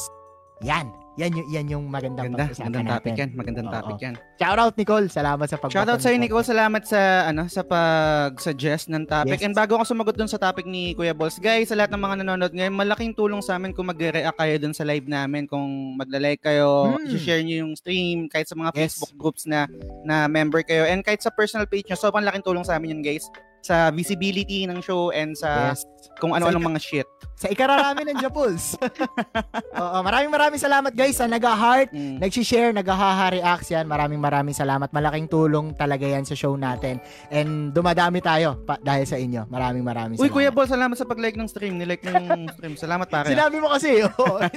Yan. 0.61 1.00
Yan 1.20 1.36
yung, 1.36 1.48
yan 1.50 1.66
yung 1.68 1.84
magandang 1.86 2.32
Ganda, 2.32 2.48
pag-usapan 2.48 2.64
magandang 2.64 2.88
topic 2.88 3.10
natin. 3.10 3.20
yan, 3.20 3.30
magandang 3.36 3.68
Oo. 3.68 3.74
topic 3.76 3.96
yan. 4.00 4.14
Shout 4.34 4.58
out 4.58 4.74
Nicole, 4.74 5.06
salamat 5.06 5.46
sa 5.46 5.56
pag 5.56 5.68
Shoutout 5.68 6.00
sa'yo, 6.00 6.16
Nicole. 6.16 6.46
Salamat 6.46 6.82
sa 6.82 7.00
ano 7.28 7.42
sa 7.46 7.60
pag-suggest 7.62 8.88
ng 8.88 9.04
topic. 9.04 9.36
Yes. 9.36 9.44
And 9.44 9.52
bago 9.52 9.76
ako 9.76 9.84
sumagot 9.86 10.16
dun 10.16 10.26
sa 10.26 10.40
topic 10.40 10.64
ni 10.64 10.94
Kuya 10.94 11.12
Balls, 11.12 11.36
guys, 11.36 11.68
sa 11.68 11.76
lahat 11.76 11.92
ng 11.92 12.00
mga 12.00 12.14
nanonood 12.24 12.52
ngayon, 12.52 12.72
malaking 12.72 13.12
tulong 13.12 13.38
sa 13.38 13.54
amin 13.54 13.70
kung 13.70 13.84
magre-react 13.84 14.32
kayo 14.34 14.56
dun 14.58 14.72
sa 14.72 14.82
live 14.82 15.04
namin, 15.04 15.44
kung 15.44 15.60
magla-like 15.94 16.40
kayo, 16.40 16.96
Hmm. 16.96 17.04
i-share 17.06 17.44
nyo 17.44 17.68
yung 17.68 17.74
stream, 17.76 18.24
kahit 18.26 18.48
sa 18.48 18.56
mga 18.56 18.72
Yes. 18.72 18.96
Facebook 18.96 19.12
groups 19.14 19.44
na 19.44 19.68
na 20.00 20.24
member 20.24 20.64
kayo, 20.64 20.88
and 20.88 21.04
kahit 21.04 21.20
sa 21.20 21.28
personal 21.28 21.68
page 21.68 21.84
nyo. 21.84 22.00
Sobrang 22.00 22.24
laking 22.24 22.42
tulong 22.42 22.64
sa 22.64 22.80
amin 22.80 22.96
yun, 22.96 23.02
guys. 23.04 23.28
Sa 23.61 23.88
visibility 23.90 24.64
ng 24.64 24.81
show 24.81 25.11
and 25.11 25.33
sa 25.33 25.71
Yes. 25.71 25.85
kung 26.17 26.33
ano-anong 26.33 26.71
mga 26.71 26.81
shit. 26.81 27.09
Sa 27.35 27.49
ikararami 27.49 28.05
ng 28.05 28.19
Japuls. 28.19 28.76
Oo, 29.81 29.99
maraming 30.00 30.29
maraming 30.29 30.57
salamat 30.57 30.93
guys 30.93 31.17
sa 31.17 31.25
nag-heart, 31.25 31.88
Mm. 31.90 32.21
nag-share, 32.21 32.71
nag-reacts 32.71 33.69
yan. 33.71 33.85
Maraming 33.85 34.17
maraming 34.17 34.52
salamat. 34.52 34.88
Malaking 34.90 35.25
tulong 35.26 35.73
talaga 35.73 36.05
yan 36.05 36.23
sa 36.23 36.33
show 36.33 36.52
natin. 36.55 37.00
And 37.29 37.71
dumadami 37.71 38.21
tayo 38.21 38.61
pa, 38.61 38.76
dahil 38.79 39.05
sa 39.05 39.17
inyo. 39.17 39.45
Maraming 39.47 39.81
maraming 39.83 40.17
Uy, 40.17 40.29
salamat. 40.29 40.35
Kuya 40.35 40.50
Balls, 40.50 40.69
salamat 40.71 40.97
sa 40.97 41.05
pag-like 41.05 41.37
ng 41.37 41.49
stream. 41.49 41.76
Nilike 41.76 42.05
yung 42.07 42.21
stream. 42.55 42.75
Salamat, 42.75 43.09
pare. 43.09 43.29
Sinabi 43.29 43.57
mo 43.57 43.69
kasi. 43.71 44.05
Oo. 44.05 44.37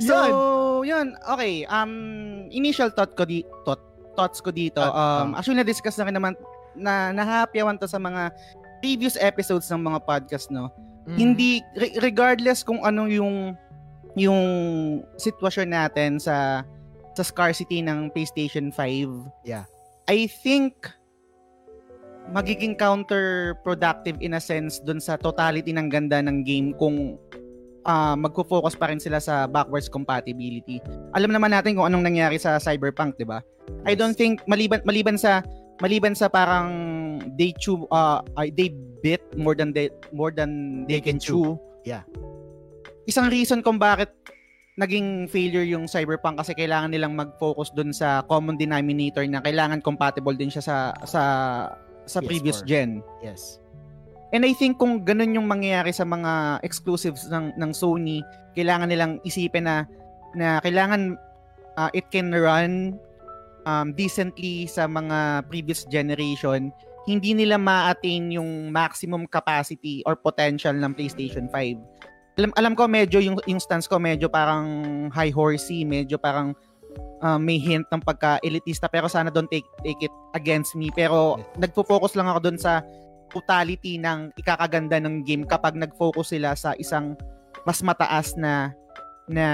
So, 0.00 0.14
Yun. 0.82 1.14
Okay. 1.16 1.62
Um, 1.64 1.92
initial 2.50 2.90
thought 2.90 3.14
ko 3.14 3.24
di 3.24 3.46
thought, 3.62 3.80
thoughts 4.14 4.42
ko 4.42 4.50
dito. 4.50 4.82
Thought, 4.82 4.94
Um, 5.24 5.34
actually 5.34 5.56
na-discuss 5.56 5.96
na 5.96 6.04
rin 6.04 6.14
naman 6.14 6.34
na 6.74 7.14
nahapyawan 7.14 7.78
to 7.78 7.88
sa 7.88 7.98
mga 7.98 8.30
previous 8.84 9.16
episodes 9.16 9.70
ng 9.72 9.80
mga 9.80 9.98
podcast, 10.04 10.52
no. 10.52 10.68
Mhm. 11.08 11.16
Hindi 11.16 11.50
re- 11.76 11.96
regardless 12.00 12.60
kung 12.64 12.84
ano 12.84 13.08
yung 13.08 13.56
yung 14.14 14.44
sitwasyon 15.18 15.68
natin 15.74 16.22
sa 16.22 16.62
sa 17.14 17.22
scarcity 17.22 17.82
ng 17.82 18.10
PlayStation 18.10 18.70
5. 18.70 19.26
Yeah. 19.46 19.66
I 20.10 20.26
think 20.28 20.74
magiging 22.32 22.80
counterproductive 22.80 24.16
in 24.24 24.32
a 24.34 24.40
sense 24.40 24.80
dun 24.80 24.98
sa 24.98 25.20
totality 25.20 25.76
ng 25.76 25.92
ganda 25.92 26.24
ng 26.24 26.40
game 26.42 26.72
kung 26.80 27.20
ah 27.84 28.16
magfo-focus 28.16 28.80
pa 28.80 28.88
rin 28.88 28.96
sila 28.96 29.20
sa 29.20 29.44
backwards 29.44 29.92
compatibility. 29.92 30.80
Alam 31.12 31.36
naman 31.36 31.52
natin 31.52 31.76
kung 31.76 31.84
anong 31.84 32.08
nangyari 32.08 32.40
sa 32.40 32.56
Cyberpunk, 32.56 33.20
'di 33.20 33.28
ba? 33.28 33.44
I 33.84 33.92
don't 33.92 34.16
think 34.16 34.40
maliban 34.48 34.80
maliban 34.88 35.20
sa 35.20 35.44
maliban 35.82 36.14
sa 36.14 36.30
parang 36.30 36.68
they 37.34 37.50
chew 37.58 37.86
uh, 37.90 38.22
they 38.54 38.70
bit 39.02 39.22
more 39.34 39.56
than 39.56 39.74
they 39.74 39.90
more 40.14 40.30
than 40.30 40.84
they, 40.86 40.98
They 40.98 41.02
can 41.02 41.18
can 41.18 41.24
chew. 41.24 41.58
Yeah. 41.82 42.06
Isang 43.04 43.28
reason 43.28 43.60
kung 43.60 43.76
bakit 43.76 44.12
naging 44.74 45.30
failure 45.30 45.62
yung 45.62 45.86
Cyberpunk 45.86 46.42
kasi 46.42 46.50
kailangan 46.56 46.90
nilang 46.90 47.14
mag-focus 47.14 47.70
dun 47.70 47.94
sa 47.94 48.26
common 48.26 48.58
denominator 48.58 49.22
na 49.28 49.38
kailangan 49.38 49.78
compatible 49.84 50.34
din 50.34 50.50
siya 50.50 50.64
sa 50.64 50.76
sa 51.06 51.22
sa 52.04 52.18
PS4. 52.20 52.26
previous 52.26 52.58
gen. 52.66 53.04
Yes. 53.22 53.62
And 54.34 54.42
I 54.42 54.50
think 54.50 54.82
kung 54.82 55.06
ganun 55.06 55.38
yung 55.38 55.46
mangyayari 55.46 55.94
sa 55.94 56.02
mga 56.02 56.64
exclusives 56.66 57.30
ng 57.30 57.54
ng 57.54 57.70
Sony, 57.70 58.18
kailangan 58.58 58.90
nilang 58.90 59.22
isipin 59.22 59.70
na 59.70 59.86
na 60.34 60.58
kailangan 60.58 61.14
uh, 61.78 61.90
it 61.94 62.10
can 62.10 62.34
run 62.34 62.98
um, 63.66 63.92
decently 63.92 64.68
sa 64.68 64.88
mga 64.88 65.48
previous 65.48 65.84
generation. 65.88 66.72
Hindi 67.04 67.36
nila 67.36 67.60
ma-attain 67.60 68.32
yung 68.32 68.72
maximum 68.72 69.28
capacity 69.28 70.00
or 70.08 70.16
potential 70.16 70.72
ng 70.72 70.96
PlayStation 70.96 71.52
5. 71.52 72.40
Alam 72.40 72.50
alam 72.56 72.72
ko 72.74 72.88
medyo 72.88 73.20
yung 73.20 73.38
yung 73.46 73.60
stance 73.60 73.86
ko 73.86 74.00
medyo 74.00 74.26
parang 74.26 74.66
high 75.12 75.30
horsey, 75.30 75.84
medyo 75.86 76.16
parang 76.18 76.56
uh, 77.22 77.38
may 77.38 77.60
hint 77.60 77.86
ng 77.92 78.02
pagka-elitista 78.02 78.90
pero 78.90 79.06
sana 79.06 79.30
don't 79.30 79.48
take 79.52 79.66
take 79.86 80.00
it 80.02 80.14
against 80.34 80.74
me 80.74 80.90
pero 80.90 81.38
nagfo-focus 81.60 82.18
lang 82.18 82.26
ako 82.26 82.50
doon 82.50 82.58
sa 82.58 82.82
totality 83.30 83.98
ng 83.98 84.30
ikakaganda 84.38 84.98
ng 85.02 85.26
game 85.26 85.42
kapag 85.46 85.74
nag-focus 85.74 86.34
sila 86.34 86.54
sa 86.54 86.74
isang 86.78 87.18
mas 87.66 87.82
mataas 87.82 88.34
na 88.34 88.70
na 89.26 89.46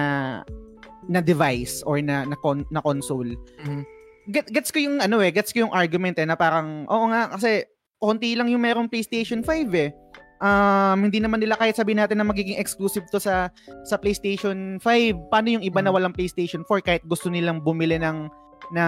na 1.08 1.20
device 1.24 1.80
or 1.88 2.02
na 2.02 2.28
na, 2.28 2.36
con- 2.40 2.68
na 2.68 2.80
console. 2.84 3.34
Mhm. 3.64 3.99
Get, 4.28 4.52
gets 4.52 4.68
ko 4.68 4.78
yung 4.78 5.00
ano 5.00 5.24
eh, 5.24 5.32
gets 5.32 5.54
ko 5.54 5.64
yung 5.64 5.74
argument 5.74 6.20
eh 6.20 6.28
na 6.28 6.36
parang 6.36 6.84
oo 6.84 7.06
nga 7.08 7.32
kasi 7.32 7.64
konti 7.96 8.36
lang 8.36 8.52
yung 8.52 8.60
merong 8.60 8.88
PlayStation 8.88 9.40
5 9.40 9.72
eh. 9.76 9.90
Um, 10.40 11.04
hindi 11.04 11.20
naman 11.20 11.36
nila 11.36 11.56
kahit 11.60 11.76
sabihin 11.76 12.00
natin 12.00 12.16
na 12.16 12.24
magiging 12.24 12.56
exclusive 12.56 13.04
to 13.12 13.20
sa 13.20 13.52
sa 13.84 13.96
PlayStation 14.00 14.80
5. 14.80 15.28
Paano 15.28 15.52
yung 15.52 15.64
iba 15.64 15.84
na 15.84 15.92
Mhm. 15.92 15.96
walang 16.00 16.14
PlayStation 16.16 16.64
4 16.64 16.80
kahit 16.80 17.04
gusto 17.04 17.28
nilang 17.28 17.60
bumili 17.60 18.00
ng 18.00 18.28
na 18.70 18.84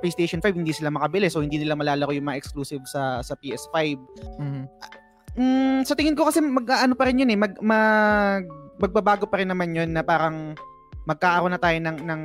PlayStation 0.00 0.40
5 0.40 0.56
hindi 0.56 0.72
sila 0.72 0.88
makabili 0.90 1.28
so 1.28 1.44
hindi 1.44 1.60
nila 1.60 1.76
malalaro 1.76 2.10
yung 2.10 2.26
mga 2.26 2.40
exclusive 2.40 2.82
sa 2.90 3.22
sa 3.22 3.38
PS5. 3.38 3.98
Mhm. 4.42 4.62
Mm, 5.36 5.78
sa 5.84 5.92
tingin 5.92 6.16
ko 6.16 6.24
kasi 6.26 6.40
mag 6.40 6.64
ano 6.64 6.96
pa 6.96 7.04
rin 7.04 7.20
yun 7.20 7.28
eh, 7.28 7.36
mag, 7.36 7.54
mag 7.60 8.42
magbabago 8.80 9.28
pa 9.28 9.36
rin 9.38 9.52
naman 9.52 9.76
yun 9.76 9.92
na 9.92 10.00
parang 10.00 10.56
magkakaroon 11.04 11.52
na 11.52 11.60
tayo 11.60 11.76
ng 11.76 11.98
ng 12.02 12.22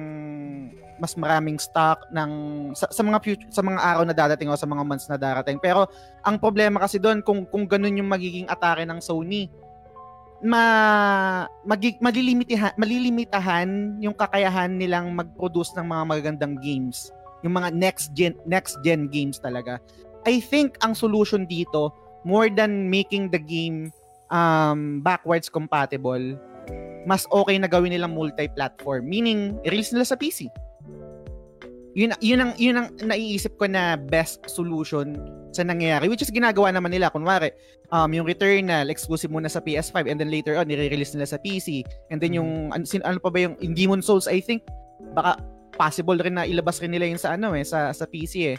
mas 1.01 1.17
maraming 1.17 1.57
stock 1.57 2.05
ng 2.13 2.31
sa, 2.77 2.85
sa 2.93 3.01
mga 3.01 3.17
future, 3.25 3.49
sa 3.49 3.65
mga 3.65 3.81
araw 3.81 4.05
na 4.05 4.13
dadating 4.13 4.53
o 4.53 4.55
sa 4.55 4.69
mga 4.69 4.85
months 4.85 5.09
na 5.09 5.17
darating. 5.17 5.57
Pero 5.57 5.89
ang 6.21 6.37
problema 6.37 6.77
kasi 6.77 7.01
doon 7.01 7.25
kung 7.25 7.49
kung 7.49 7.65
ganun 7.65 7.97
yung 7.97 8.05
magiging 8.05 8.45
atake 8.45 8.85
ng 8.85 9.01
Sony, 9.01 9.49
ma 10.45 10.63
magi, 11.65 11.97
malilimitahan 11.97 12.77
malilimitahan 12.77 13.97
yung 13.97 14.13
kakayahan 14.13 14.77
nilang 14.77 15.09
mag-produce 15.09 15.73
ng 15.73 15.89
mga 15.89 16.03
magagandang 16.05 16.55
games, 16.61 17.09
yung 17.41 17.57
mga 17.57 17.73
next 17.73 18.13
gen 18.13 18.37
next 18.45 18.77
gen 18.85 19.09
games 19.09 19.41
talaga. 19.41 19.81
I 20.29 20.37
think 20.37 20.77
ang 20.85 20.93
solution 20.93 21.49
dito 21.49 21.89
more 22.21 22.53
than 22.53 22.93
making 22.93 23.33
the 23.33 23.41
game 23.41 23.89
um, 24.29 25.01
backwards 25.01 25.49
compatible, 25.49 26.37
mas 27.05 27.25
okay 27.29 27.57
na 27.57 27.65
gawin 27.65 27.93
nilang 27.93 28.13
multi-platform. 28.13 29.05
Meaning, 29.05 29.57
i-release 29.65 29.93
nila 29.93 30.05
sa 30.05 30.17
PC. 30.17 30.49
Yun, 31.91 32.15
yun, 32.23 32.39
ang, 32.39 32.51
yun 32.55 32.75
ang 32.79 32.87
naiisip 33.03 33.59
ko 33.59 33.67
na 33.67 33.99
best 33.99 34.47
solution 34.47 35.19
sa 35.51 35.67
nangyayari. 35.67 36.07
Which 36.07 36.23
is 36.23 36.31
ginagawa 36.31 36.71
naman 36.71 36.95
nila. 36.95 37.11
Kunwari, 37.11 37.51
um, 37.91 38.07
yung 38.15 38.23
Returnal, 38.23 38.87
exclusive 38.87 39.27
muna 39.27 39.51
sa 39.51 39.59
PS5 39.59 40.07
and 40.07 40.15
then 40.15 40.31
later 40.31 40.55
on, 40.55 40.71
nire-release 40.71 41.11
nila 41.19 41.27
sa 41.27 41.39
PC. 41.43 41.83
And 42.07 42.23
then 42.23 42.31
yung, 42.31 42.71
ano, 42.71 42.87
sin- 42.87 43.03
ano 43.03 43.19
pa 43.19 43.27
ba 43.27 43.43
yung, 43.43 43.59
yung 43.59 43.75
Demon 43.75 43.99
Souls, 43.99 44.31
I 44.31 44.39
think, 44.39 44.63
baka 45.11 45.43
possible 45.75 46.15
rin 46.15 46.39
na 46.39 46.47
ilabas 46.47 46.79
rin 46.79 46.95
nila 46.95 47.09
yun 47.11 47.19
sa 47.19 47.35
ano 47.35 47.51
eh, 47.57 47.67
sa, 47.67 47.91
sa 47.91 48.07
PC 48.07 48.55
eh. 48.55 48.57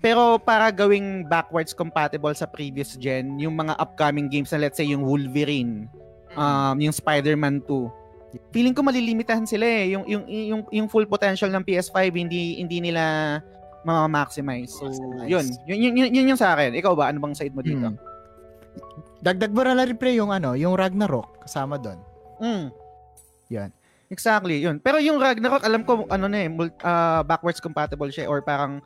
Pero 0.00 0.40
para 0.40 0.72
gawing 0.72 1.28
backwards 1.28 1.76
compatible 1.76 2.32
sa 2.32 2.48
previous 2.48 2.96
gen, 2.96 3.36
yung 3.36 3.52
mga 3.52 3.76
upcoming 3.76 4.32
games 4.32 4.48
na 4.48 4.64
let's 4.64 4.80
say 4.80 4.88
yung 4.88 5.04
Wolverine, 5.04 5.84
um, 6.40 6.80
yung 6.80 6.92
Spider-Man 6.96 7.60
2, 7.68 7.99
feeling 8.54 8.74
ko 8.74 8.82
malilimitahan 8.86 9.46
sila 9.46 9.66
eh. 9.66 9.94
Yung, 9.94 10.04
yung, 10.06 10.24
yung, 10.26 10.62
yung 10.70 10.88
full 10.90 11.06
potential 11.06 11.50
ng 11.50 11.64
PS5, 11.66 11.98
hindi, 12.14 12.58
hindi 12.62 12.78
nila 12.78 13.38
ma-maximize. 13.82 14.70
So, 14.70 14.86
Maximize. 14.86 15.26
yun. 15.26 15.44
Yun, 15.66 15.78
yun, 15.78 15.92
yun, 15.96 16.08
yun 16.14 16.30
yung 16.34 16.40
sa 16.40 16.54
akin. 16.54 16.76
Ikaw 16.76 16.92
ba? 16.94 17.10
Ano 17.10 17.18
bang 17.18 17.34
side 17.34 17.54
mo 17.54 17.64
dito? 17.64 17.90
Hmm. 17.90 17.98
Dagdag 19.20 19.52
mo 19.52 19.60
na 19.60 19.84
rin 19.84 19.98
pre 20.00 20.16
yung 20.16 20.32
ano, 20.32 20.56
yung 20.56 20.72
Ragnarok 20.72 21.44
kasama 21.44 21.76
doon. 21.76 22.00
Mm. 22.40 22.66
Yan. 23.52 23.70
Exactly, 24.08 24.58
yun. 24.64 24.80
Pero 24.80 24.96
yung 24.98 25.20
Ragnarok, 25.20 25.62
alam 25.62 25.84
ko, 25.84 26.08
ano 26.08 26.26
na 26.26 26.38
eh, 26.40 26.50
ah, 26.82 27.20
backwards 27.22 27.60
compatible 27.60 28.08
siya 28.08 28.26
or 28.26 28.40
parang 28.40 28.80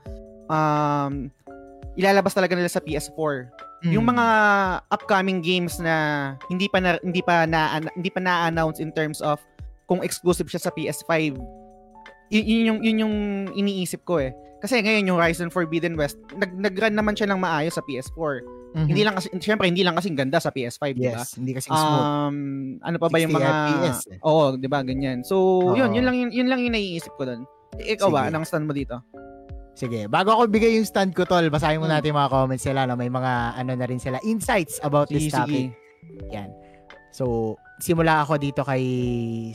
um, 0.51 1.31
ilalabas 1.95 2.35
talaga 2.35 2.59
nila 2.59 2.69
sa 2.69 2.83
PS4. 2.83 3.49
Yung 3.85 4.05
Mm. 4.05 4.17
mga 4.17 4.27
upcoming 4.89 5.41
games 5.41 5.77
na 5.77 5.95
hindi 6.49 6.67
pa 6.67 6.81
na, 6.81 6.97
hindi 7.01 7.21
pa 7.21 7.45
na 7.45 7.61
hindi 7.91 8.09
pa 8.09 8.21
na-announce 8.21 8.81
in 8.81 8.89
terms 8.91 9.21
of 9.21 9.37
kung 9.85 10.01
exclusive 10.01 10.49
siya 10.49 10.61
sa 10.61 10.73
PS5. 10.73 11.37
Y- 12.33 12.41
yun 12.43 12.65
yung 12.67 12.79
yun 12.81 12.97
yung 13.05 13.15
iniisip 13.53 14.01
ko 14.03 14.17
eh. 14.19 14.33
Kasi 14.59 14.81
ngayon 14.81 15.13
yung 15.13 15.19
Horizon 15.21 15.53
Forbidden 15.53 15.93
West, 15.95 16.17
nag 16.33 16.57
nag-run 16.57 16.97
naman 16.97 17.13
siya 17.13 17.29
ng 17.29 17.37
maayos 17.37 17.77
sa 17.77 17.85
PS4. 17.85 18.41
Mhm. 18.75 18.87
Hindi 18.89 19.03
lang 19.05 19.15
kasi 19.15 19.29
syempre 19.39 19.69
hindi 19.69 19.85
lang 19.85 19.95
kasi 19.95 20.09
ganda 20.11 20.41
sa 20.41 20.49
PS5, 20.49 20.97
di 20.97 21.05
ba? 21.05 21.21
Yes, 21.21 21.37
hindi 21.37 21.53
kasi 21.53 21.69
smooth. 21.69 22.01
Um, 22.01 22.37
ano 22.81 22.97
pa 22.97 23.07
ba 23.07 23.21
yung 23.21 23.31
60 23.31 23.39
mga 23.39 23.51
FPS 23.69 24.01
eh. 24.09 24.19
Oo, 24.25 24.57
'di 24.57 24.67
ba? 24.67 24.81
Ganyan. 24.81 25.21
So, 25.23 25.37
Oo. 25.63 25.77
yun, 25.77 25.93
yun 25.93 26.03
lang 26.03 26.17
yun, 26.17 26.31
yun 26.33 26.49
lang 26.49 26.59
yung 26.59 26.73
naiisip 26.73 27.13
ko 27.15 27.29
doon. 27.29 27.45
Ikaw 27.77 28.09
ba, 28.09 28.25
Sige. 28.25 28.29
anong 28.33 28.47
stand 28.49 28.65
mo 28.65 28.73
dito? 28.73 28.97
Sige, 29.75 30.07
bago 30.07 30.31
ako 30.31 30.47
bigay 30.47 30.79
yung 30.79 30.87
stand 30.87 31.11
ko, 31.13 31.27
tol, 31.27 31.51
basahin 31.51 31.83
mo 31.83 31.87
Hmm. 31.87 31.99
natin 31.99 32.15
yung 32.15 32.21
mga 32.23 32.31
comments 32.31 32.65
nila. 32.65 32.87
No? 32.87 32.95
May 32.95 33.11
mga, 33.11 33.33
ano 33.59 33.71
na 33.75 33.87
rin 33.87 33.99
sila, 33.99 34.23
insights 34.23 34.79
about 34.81 35.11
Sige, 35.11 35.19
this 35.19 35.35
topic. 35.35 35.75
Yan. 36.31 36.51
So, 37.11 37.55
simula 37.79 38.23
ako 38.23 38.39
dito 38.39 38.63
kay 38.63 38.83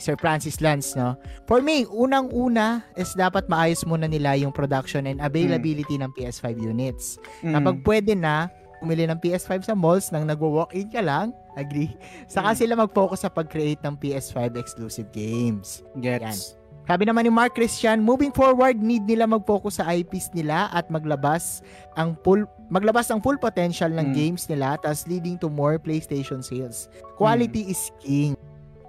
Sir 0.00 0.16
Francis 0.16 0.60
Lance, 0.60 0.96
no? 0.96 1.16
For 1.44 1.60
me, 1.60 1.84
unang-una 1.84 2.84
is 2.96 3.12
dapat 3.12 3.48
maayos 3.48 3.84
muna 3.84 4.08
nila 4.08 4.32
yung 4.36 4.48
production 4.48 5.04
and 5.04 5.20
availability 5.20 5.96
ng 5.96 6.08
PS5 6.12 6.56
units. 6.56 7.20
Mm. 7.40 7.56
Kapag 7.56 7.76
pwede 7.84 8.12
na, 8.16 8.48
umili 8.80 9.04
ng 9.04 9.20
PS5 9.20 9.60
sa 9.60 9.76
malls 9.76 10.08
nang 10.08 10.24
nagwo-walk-in 10.24 10.88
ka 10.88 11.04
lang, 11.04 11.36
agree? 11.52 11.92
Saka 12.26 12.52
Mm. 12.52 12.56
sila 12.56 12.72
mag-focus 12.80 13.24
sa 13.24 13.30
pag-create 13.30 13.80
ng 13.84 13.96
PS5 13.96 14.56
exclusive 14.56 15.12
games. 15.12 15.84
Gets. 16.00 16.59
Sabi 16.84 17.06
naman 17.06 17.22
ni 17.22 17.30
Mark 17.30 17.54
Christian, 17.54 18.02
moving 18.02 18.34
forward, 18.34 18.82
need 18.82 19.06
nila 19.06 19.22
mag-focus 19.24 19.78
sa 19.78 19.88
IPs 19.88 20.34
nila 20.34 20.66
at 20.70 20.90
maglabas 20.90 21.62
ang 21.94 22.18
full 22.20 22.42
maglabas 22.66 23.10
ang 23.10 23.22
full 23.22 23.38
potential 23.38 23.90
ng 23.90 24.10
Mm. 24.10 24.14
games 24.14 24.46
nila 24.46 24.74
thus 24.78 25.06
leading 25.06 25.38
to 25.38 25.46
more 25.46 25.78
PlayStation 25.78 26.42
sales. 26.42 26.90
Quality 27.14 27.70
is 27.70 27.90
king. 27.98 28.34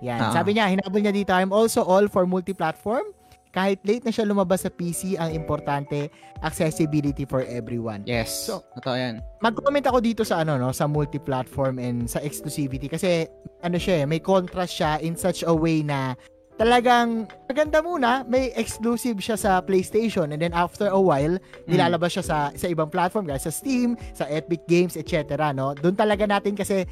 Yan. 0.01 0.17
Ah. 0.17 0.33
Sabi 0.33 0.57
niya, 0.57 0.65
hinabol 0.67 0.97
niya 0.97 1.13
dito, 1.13 1.29
I'm 1.29 1.53
also 1.53 1.85
all 1.85 2.09
for 2.09 2.25
multi-platform. 2.25 3.05
Kahit 3.51 3.83
late 3.83 4.01
na 4.01 4.09
siya 4.09 4.23
lumabas 4.23 4.63
sa 4.63 4.71
PC, 4.71 5.19
ang 5.19 5.29
importante, 5.29 6.07
accessibility 6.41 7.27
for 7.27 7.43
everyone. 7.43 8.01
Yes. 8.07 8.31
So- 8.47 8.63
Totoo 8.79 8.95
yan. 8.95 9.19
Mag-comment 9.43 9.83
ako 9.83 9.99
dito 9.99 10.23
sa 10.23 10.41
ano 10.41 10.57
no, 10.57 10.71
sa 10.71 10.87
multi-platform 10.87 11.77
and 11.77 12.07
sa 12.07 12.17
exclusivity 12.17 12.87
kasi 12.87 13.27
ano 13.59 13.77
siya, 13.77 14.01
eh, 14.01 14.05
may 14.07 14.23
contrast 14.23 14.73
siya 14.73 14.97
in 14.99 15.13
such 15.13 15.43
a 15.43 15.53
way 15.53 15.83
na 15.83 16.17
talagang 16.61 17.25
maganda 17.49 17.81
muna, 17.81 18.21
may 18.29 18.53
exclusive 18.53 19.17
siya 19.17 19.33
sa 19.33 19.51
PlayStation 19.65 20.29
and 20.29 20.37
then 20.37 20.53
after 20.53 20.93
a 20.93 21.01
while, 21.01 21.41
nilalabas 21.65 22.13
siya 22.13 22.25
sa 22.25 22.37
sa 22.53 22.69
ibang 22.69 22.85
platform 22.93 23.25
guys, 23.25 23.49
sa 23.49 23.51
Steam, 23.51 23.97
sa 24.13 24.29
Epic 24.29 24.69
Games, 24.69 24.93
etc. 24.93 25.49
no. 25.57 25.73
Doon 25.73 25.97
talaga 25.97 26.29
natin 26.29 26.53
kasi 26.53 26.85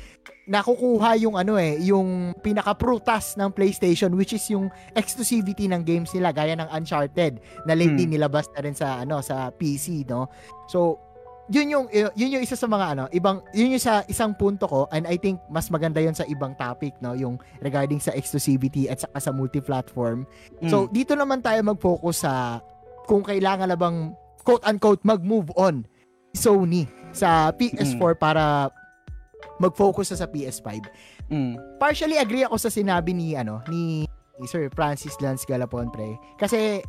nakukuha 0.50 1.22
yung 1.22 1.38
ano 1.38 1.62
eh, 1.62 1.78
yung 1.86 2.34
pinaka-prutas 2.42 3.38
ng 3.38 3.54
PlayStation 3.54 4.10
which 4.18 4.34
is 4.34 4.42
yung 4.50 4.74
exclusivity 4.98 5.70
ng 5.70 5.86
games 5.86 6.10
nila 6.18 6.34
gaya 6.34 6.58
ng 6.58 6.66
Uncharted 6.74 7.38
na 7.70 7.78
lately 7.78 8.10
Hmm. 8.10 8.18
nilabas 8.18 8.50
na 8.58 8.66
rin 8.66 8.74
sa 8.74 9.06
ano 9.06 9.22
sa 9.22 9.54
PC, 9.54 10.10
no. 10.10 10.26
So, 10.66 10.98
yun 11.50 11.68
yung 11.68 11.86
yun 11.90 12.38
yung 12.38 12.44
isa 12.46 12.54
sa 12.54 12.70
mga 12.70 12.86
ano 12.94 13.04
ibang 13.10 13.42
yun 13.58 13.74
yung 13.74 13.82
sa 13.82 14.06
isang 14.06 14.38
punto 14.38 14.70
ko 14.70 14.86
and 14.94 15.10
I 15.10 15.18
think 15.18 15.42
mas 15.50 15.74
maganda 15.74 15.98
yun 15.98 16.14
sa 16.14 16.22
ibang 16.30 16.54
topic 16.54 16.94
no? 17.02 17.18
Yung 17.18 17.42
regarding 17.60 17.98
sa 17.98 18.14
exclusivity 18.14 18.86
at 18.86 19.02
saka 19.02 19.18
sa 19.18 19.32
multi-platform. 19.34 20.30
Mm. 20.62 20.70
so 20.70 20.86
dito 20.88 21.18
naman 21.18 21.42
tayo 21.42 21.58
mag-focus 21.66 22.22
sa 22.22 22.62
kung 23.10 23.26
kailangan 23.26 23.74
na 23.74 23.78
bang 23.78 24.14
quote 24.46 24.62
unquote 24.62 25.02
mag-move 25.02 25.50
on 25.58 25.82
Sony 26.32 26.86
sa 27.10 27.50
PS4 27.50 28.14
para 28.14 28.70
mag-focus 29.58 30.14
na 30.14 30.18
sa 30.22 30.28
PS5 30.30 30.70
Mm. 31.30 31.78
partially 31.78 32.18
agree 32.18 32.42
ako 32.42 32.58
sa 32.58 32.74
sinabi 32.74 33.14
ni 33.14 33.38
ano 33.38 33.62
ni, 33.70 34.02
ni 34.42 34.46
Sir 34.50 34.66
Francis 34.74 35.14
Lance 35.22 35.46
Galapon 35.46 35.94
pre. 35.94 36.18
Kasi 36.42 36.82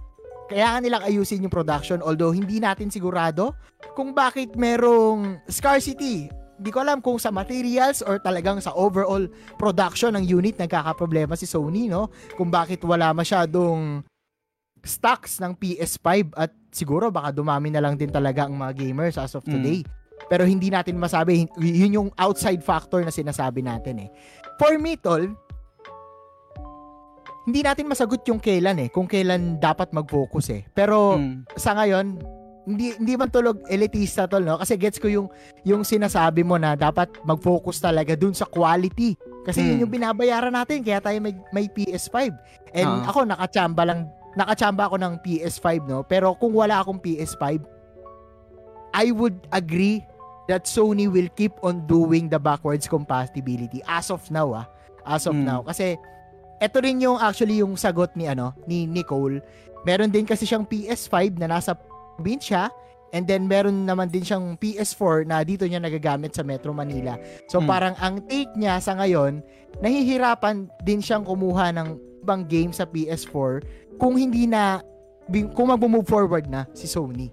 kaya 0.50 0.83
nilang 0.83 1.07
ayusin 1.07 1.47
yung 1.47 1.54
production 1.54 2.02
although 2.02 2.35
hindi 2.35 2.59
natin 2.59 2.90
sigurado 2.90 3.54
kung 3.95 4.11
bakit 4.11 4.59
merong 4.59 5.38
scarcity. 5.47 6.26
Di 6.61 6.69
ko 6.69 6.83
alam 6.83 7.00
kung 7.00 7.16
sa 7.16 7.30
materials 7.30 8.02
or 8.02 8.19
talagang 8.19 8.59
sa 8.59 8.75
overall 8.75 9.25
production 9.57 10.12
ng 10.12 10.26
unit 10.26 10.59
nagkakaproblema 10.59 11.33
si 11.33 11.47
Sony 11.47 11.87
no? 11.87 12.11
Kung 12.35 12.50
bakit 12.50 12.83
wala 12.83 13.14
masyadong 13.14 14.02
stocks 14.83 15.38
ng 15.38 15.54
PS5 15.54 16.35
at 16.35 16.50
siguro 16.69 17.09
baka 17.09 17.30
dumami 17.30 17.71
na 17.71 17.80
lang 17.80 17.97
din 17.97 18.11
talaga 18.11 18.45
ang 18.45 18.59
mga 18.59 18.76
gamers 18.76 19.16
as 19.16 19.33
of 19.33 19.47
Mm. 19.47 19.52
today. 19.54 19.80
Pero 20.28 20.45
hindi 20.45 20.69
natin 20.69 21.00
masabi 21.00 21.49
yun 21.57 21.97
yung 21.97 22.09
outside 22.19 22.61
factor 22.61 23.00
na 23.00 23.12
sinasabi 23.12 23.64
natin 23.64 24.04
eh. 24.04 24.09
For 24.61 24.76
me 24.76 25.00
tol 25.00 25.33
hindi 27.40 27.61
natin 27.62 27.88
masagot 27.88 28.20
yung 28.26 28.38
kailan 28.38 28.76
eh 28.78 28.88
kung 28.88 29.06
kailan 29.06 29.56
dapat 29.56 29.90
mag-focus 29.90 30.47
eh 30.50 30.62
pero 30.70 31.16
Mm. 31.16 31.49
sa 31.56 31.73
ngayon 31.73 32.06
hindi 32.61 32.92
hindi 32.94 33.16
man 33.16 33.32
tulog 33.32 33.64
elitista 33.66 34.28
tol 34.28 34.44
no 34.44 34.61
kasi 34.61 34.76
gets 34.76 35.00
ko 35.00 35.09
yung 35.09 35.26
yung 35.64 35.80
sinasabi 35.82 36.44
mo 36.44 36.61
na 36.61 36.76
dapat 36.76 37.09
mag-focus 37.25 37.80
talaga 37.80 38.12
dun 38.14 38.37
sa 38.37 38.44
quality 38.44 39.16
kasi 39.42 39.64
yun 39.64 39.80
Mm. 39.80 39.82
yung 39.82 39.92
binabayaran 39.92 40.52
natin 40.52 40.85
kaya 40.85 41.00
tayo 41.00 41.16
may, 41.18 41.32
may 41.50 41.66
PS5 41.66 42.37
and 42.73 42.87
Ah. 42.87 43.09
ako 43.09 43.24
nakachamba 43.24 43.83
lang 43.88 44.00
nakachamba 44.37 44.87
ako 44.87 44.96
ng 45.00 45.14
PS5 45.24 45.66
no 45.88 46.05
pero 46.05 46.37
kung 46.37 46.53
wala 46.53 46.79
akong 46.79 47.00
PS5 47.00 47.59
I 48.92 49.11
would 49.11 49.46
agree 49.50 50.03
that 50.46 50.66
Sony 50.66 51.07
will 51.07 51.31
keep 51.33 51.55
on 51.62 51.87
doing 51.87 52.26
the 52.26 52.38
backwards 52.38 52.85
compatibility 52.85 53.81
as 53.87 54.11
of 54.11 54.20
now 54.29 54.53
ah 54.53 54.66
as 55.09 55.24
of 55.24 55.35
Mm. 55.35 55.48
now 55.48 55.61
kasi 55.64 55.96
eto 56.61 56.79
rin 56.79 57.01
yung 57.01 57.16
actually 57.16 57.59
yung 57.59 57.75
sagot 57.75 58.12
ni 58.14 58.29
ano 58.29 58.53
ni 58.64 58.85
Nicole 58.85 59.40
meron 59.83 60.12
din 60.12 60.29
kasi 60.29 60.44
siyang 60.44 60.68
PS5 60.68 61.40
na 61.40 61.49
nasa 61.49 61.73
probinsya 62.14 62.68
and 63.11 63.25
then 63.25 63.49
meron 63.49 63.88
naman 63.88 64.07
din 64.07 64.23
siyang 64.23 64.55
PS4 64.55 65.25
na 65.25 65.40
dito 65.40 65.64
niya 65.64 65.81
nagagamit 65.81 66.31
sa 66.31 66.44
Metro 66.44 66.70
Manila. 66.70 67.16
So 67.49 67.59
Mm. 67.59 67.66
parang 67.66 67.94
ang 67.99 68.23
take 68.23 68.53
niya 68.55 68.79
sa 68.79 68.94
ngayon, 68.94 69.42
nahihirapan 69.81 70.70
din 70.85 71.03
siyang 71.03 71.27
kumuha 71.27 71.75
ng 71.75 71.88
ibang 72.23 72.46
game 72.46 72.70
sa 72.70 72.87
PS4 72.87 73.64
kung 73.99 74.14
hindi 74.14 74.46
na 74.46 74.79
kung 75.57 75.73
mag-move 75.73 76.07
forward 76.07 76.46
na 76.46 76.70
si 76.70 76.87
Sony. 76.87 77.33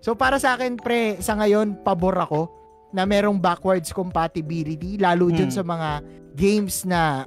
So 0.00 0.14
para 0.14 0.38
sa 0.38 0.54
akin 0.56 0.78
pre, 0.78 1.18
sa 1.18 1.34
ngayon 1.34 1.82
pabor 1.82 2.16
ako 2.16 2.48
na 2.94 3.04
merong 3.04 3.36
backwards 3.36 3.90
compatibility 3.90 4.96
lalo 4.96 5.28
dun 5.28 5.50
Mm. 5.50 5.54
sa 5.54 5.60
mga 5.60 5.90
games 6.32 6.86
na 6.86 7.26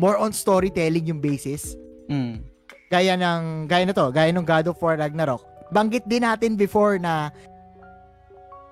more 0.00 0.16
on 0.16 0.32
storytelling 0.32 1.04
yung 1.12 1.20
basis 1.20 1.76
Mm. 2.08 2.40
gaya 2.88 3.14
ng 3.14 3.68
gaya 3.68 3.84
na 3.86 3.94
to, 3.94 4.08
gaya 4.10 4.32
ng 4.32 4.42
God 4.42 4.72
of 4.72 4.80
War 4.80 4.96
Ragnarok. 4.98 5.44
Banggit 5.70 6.08
din 6.08 6.26
natin 6.26 6.58
before 6.58 6.98
na 6.98 7.30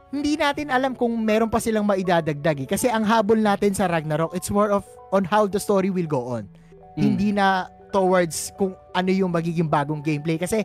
hindi 0.08 0.34
natin 0.34 0.72
alam 0.72 0.96
kung 0.96 1.12
meron 1.20 1.52
pa 1.52 1.60
silang 1.60 1.84
maidadagdag 1.84 2.64
eh. 2.64 2.68
Kasi 2.68 2.88
ang 2.88 3.04
habol 3.04 3.38
natin 3.38 3.76
sa 3.76 3.86
Ragnarok, 3.86 4.32
it's 4.32 4.48
more 4.48 4.72
of 4.72 4.82
on 5.12 5.22
how 5.22 5.44
the 5.44 5.60
story 5.60 5.92
will 5.92 6.08
go 6.08 6.34
on. 6.34 6.48
Mm. 6.96 7.02
Hindi 7.04 7.28
na 7.36 7.68
towards 7.92 8.50
kung 8.56 8.74
ano 8.96 9.10
yung 9.12 9.30
magiging 9.30 9.68
bagong 9.68 10.00
gameplay. 10.00 10.40
Kasi 10.40 10.64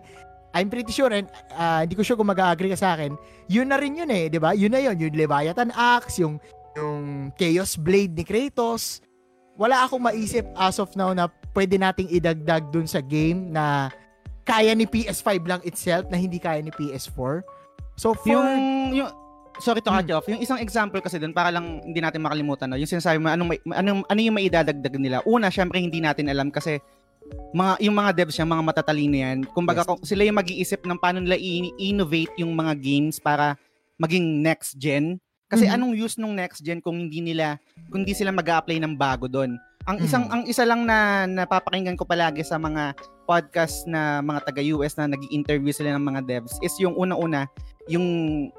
I'm 0.53 0.69
pretty 0.69 0.93
sure, 0.93 1.09
and 1.09 1.27
ah, 1.53 1.81
hindi 1.83 1.97
ko 1.97 2.05
sure 2.05 2.17
kung 2.17 2.29
mag-agree 2.29 2.71
ka 2.71 2.79
sa 2.79 2.93
akin, 2.93 3.17
yun 3.49 3.67
na 3.69 3.77
rin 3.77 3.97
yun 3.97 4.09
eh, 4.09 4.29
di 4.29 4.37
ba? 4.37 4.53
Yun 4.53 4.69
na 4.69 4.79
yun, 4.85 4.95
yung 5.01 5.13
Leviathan 5.13 5.73
Axe, 5.73 6.21
yung, 6.21 6.37
yung 6.77 7.33
Chaos 7.33 7.73
Blade 7.73 8.13
ni 8.13 8.21
Kratos. 8.21 9.01
Wala 9.53 9.85
akong 9.85 10.01
maisip 10.01 10.45
as 10.55 10.77
of 10.77 10.89
now 10.93 11.13
na 11.13 11.25
pwede 11.53 11.77
nating 11.77 12.09
idagdag 12.09 12.73
dun 12.73 12.89
sa 12.89 12.99
game 12.99 13.53
na 13.53 13.93
kaya 14.43 14.73
ni 14.73 14.83
PS5 14.83 15.29
lang 15.45 15.61
itself 15.63 16.09
na 16.09 16.17
hindi 16.17 16.37
kaya 16.37 16.59
ni 16.59 16.69
PS4. 16.69 17.45
So 17.95 18.11
for 18.11 18.33
Yung, 18.33 18.49
yung, 18.91 19.09
sorry 19.61 19.79
to 19.79 19.87
cut 19.87 20.03
Mm. 20.03 20.09
you 20.09 20.15
off. 20.17 20.27
Yung 20.27 20.41
isang 20.41 20.57
example 20.57 20.99
kasi 20.99 21.15
doon, 21.15 21.31
para 21.31 21.53
lang 21.53 21.79
hindi 21.79 22.01
natin 22.01 22.19
makalimutan, 22.19 22.65
no? 22.65 22.75
yung 22.75 22.89
sinasabi 22.89 23.21
mo, 23.21 23.29
anong, 23.29 23.53
anong, 23.69 24.01
ano 24.03 24.19
yung 24.19 24.35
maidadagdag 24.35 24.97
nila? 24.97 25.21
Una, 25.23 25.47
syempre 25.47 25.77
hindi 25.77 26.01
natin 26.01 26.27
alam 26.27 26.49
kasi 26.49 26.81
mga 27.53 27.79
yung 27.79 27.95
mga 27.95 28.11
devs 28.13 28.35
yan, 28.35 28.49
mga 28.49 28.65
matatalino 28.65 29.15
yan. 29.15 29.37
Kumbaga 29.47 29.85
Yes. 29.87 30.09
sila 30.09 30.25
yung 30.25 30.35
mag-iisip 30.35 30.83
ng 30.83 30.97
paano 30.99 31.21
nila 31.21 31.37
i-innovate 31.37 32.33
yung 32.35 32.51
mga 32.51 32.73
games 32.75 33.21
para 33.21 33.55
maging 33.95 34.41
next 34.41 34.75
gen. 34.75 35.21
Kasi 35.47 35.67
Mhm. 35.67 35.73
anong 35.75 35.93
use 35.95 36.15
nung 36.17 36.33
next 36.33 36.63
gen 36.63 36.79
kung 36.79 36.97
hindi 36.97 37.19
nila 37.19 37.59
kung 37.91 38.01
hindi 38.01 38.15
sila 38.15 38.31
mag-apply 38.31 38.79
ng 38.79 38.95
bago 38.95 39.27
doon? 39.27 39.55
Ang 39.83 39.99
Mhm. 39.99 40.05
isang 40.07 40.25
ang 40.31 40.43
isa 40.47 40.63
lang 40.63 40.87
na 40.87 41.27
napapakinggan 41.27 41.99
ko 41.99 42.07
palagi 42.07 42.41
sa 42.41 42.55
mga 42.55 42.95
podcast 43.27 43.83
na 43.83 44.23
mga 44.23 44.39
taga 44.47 44.63
US 44.73 44.95
na 44.95 45.07
nag-interview 45.07 45.71
sila 45.75 45.95
ng 45.95 46.03
mga 46.03 46.21
devs 46.23 46.55
is 46.63 46.71
yung 46.79 46.95
una-una 46.95 47.47
yung 47.91 48.03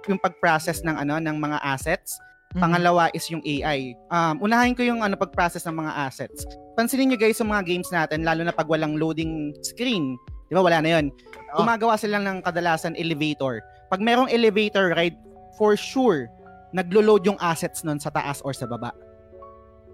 yung 0.04 0.20
pag-process 0.20 0.84
ng 0.84 0.92
ano 0.94 1.16
ng 1.16 1.36
mga 1.36 1.58
assets. 1.64 2.20
Mhm. 2.52 2.60
Pangalawa 2.60 3.08
is 3.10 3.24
yung 3.32 3.40
AI. 3.40 3.96
Um, 4.12 4.44
unahin 4.44 4.76
ko 4.76 4.84
yung 4.84 5.00
ano 5.00 5.16
pag-process 5.16 5.64
ng 5.64 5.80
mga 5.80 5.92
assets. 6.06 6.44
Pansinin 6.76 7.08
nyo 7.08 7.18
guys 7.18 7.40
sa 7.40 7.46
mga 7.48 7.64
games 7.64 7.88
natin 7.88 8.20
lalo 8.20 8.44
na 8.44 8.52
pag 8.52 8.68
walang 8.68 9.00
loading 9.00 9.50
screen. 9.64 10.14
'Di 10.46 10.54
ba 10.54 10.60
wala 10.60 10.84
na 10.84 11.00
'yon. 11.00 11.08
Gumagawa 11.56 11.96
sila 11.96 12.20
ng 12.20 12.44
kadalasan 12.44 12.94
elevator. 13.00 13.64
Pag 13.88 14.04
merong 14.04 14.28
elevator 14.28 14.92
ride, 14.92 15.16
for 15.54 15.72
sure 15.78 16.26
naglo-load 16.74 17.22
yung 17.30 17.38
assets 17.38 17.86
nun 17.86 18.02
sa 18.02 18.10
taas 18.10 18.42
or 18.42 18.50
sa 18.50 18.66
baba. 18.66 18.90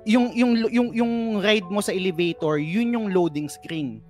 Yung 0.08 0.32
yung 0.32 0.56
yung 0.72 0.88
yung 0.96 1.12
ride 1.44 1.68
mo 1.68 1.84
sa 1.84 1.92
elevator, 1.92 2.56
yun 2.56 2.96
yung 2.96 3.12
loading 3.12 3.52
screen. 3.52 4.00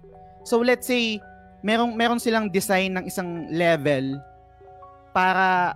So 0.46 0.62
let's 0.62 0.86
say 0.86 1.18
merong 1.66 1.98
meron 1.98 2.22
silang 2.22 2.46
design 2.46 2.94
ng 2.94 3.04
isang 3.10 3.50
level 3.50 4.22
para 5.10 5.74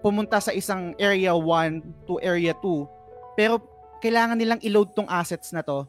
pumunta 0.00 0.40
sa 0.40 0.50
isang 0.56 0.96
area 0.96 1.36
1 1.36 2.08
to 2.08 2.16
area 2.24 2.56
2. 2.56 3.36
Pero 3.36 3.60
kailangan 4.00 4.40
nilang 4.40 4.60
i-load 4.64 4.96
tong 4.96 5.06
assets 5.12 5.52
na 5.52 5.60
to. 5.60 5.84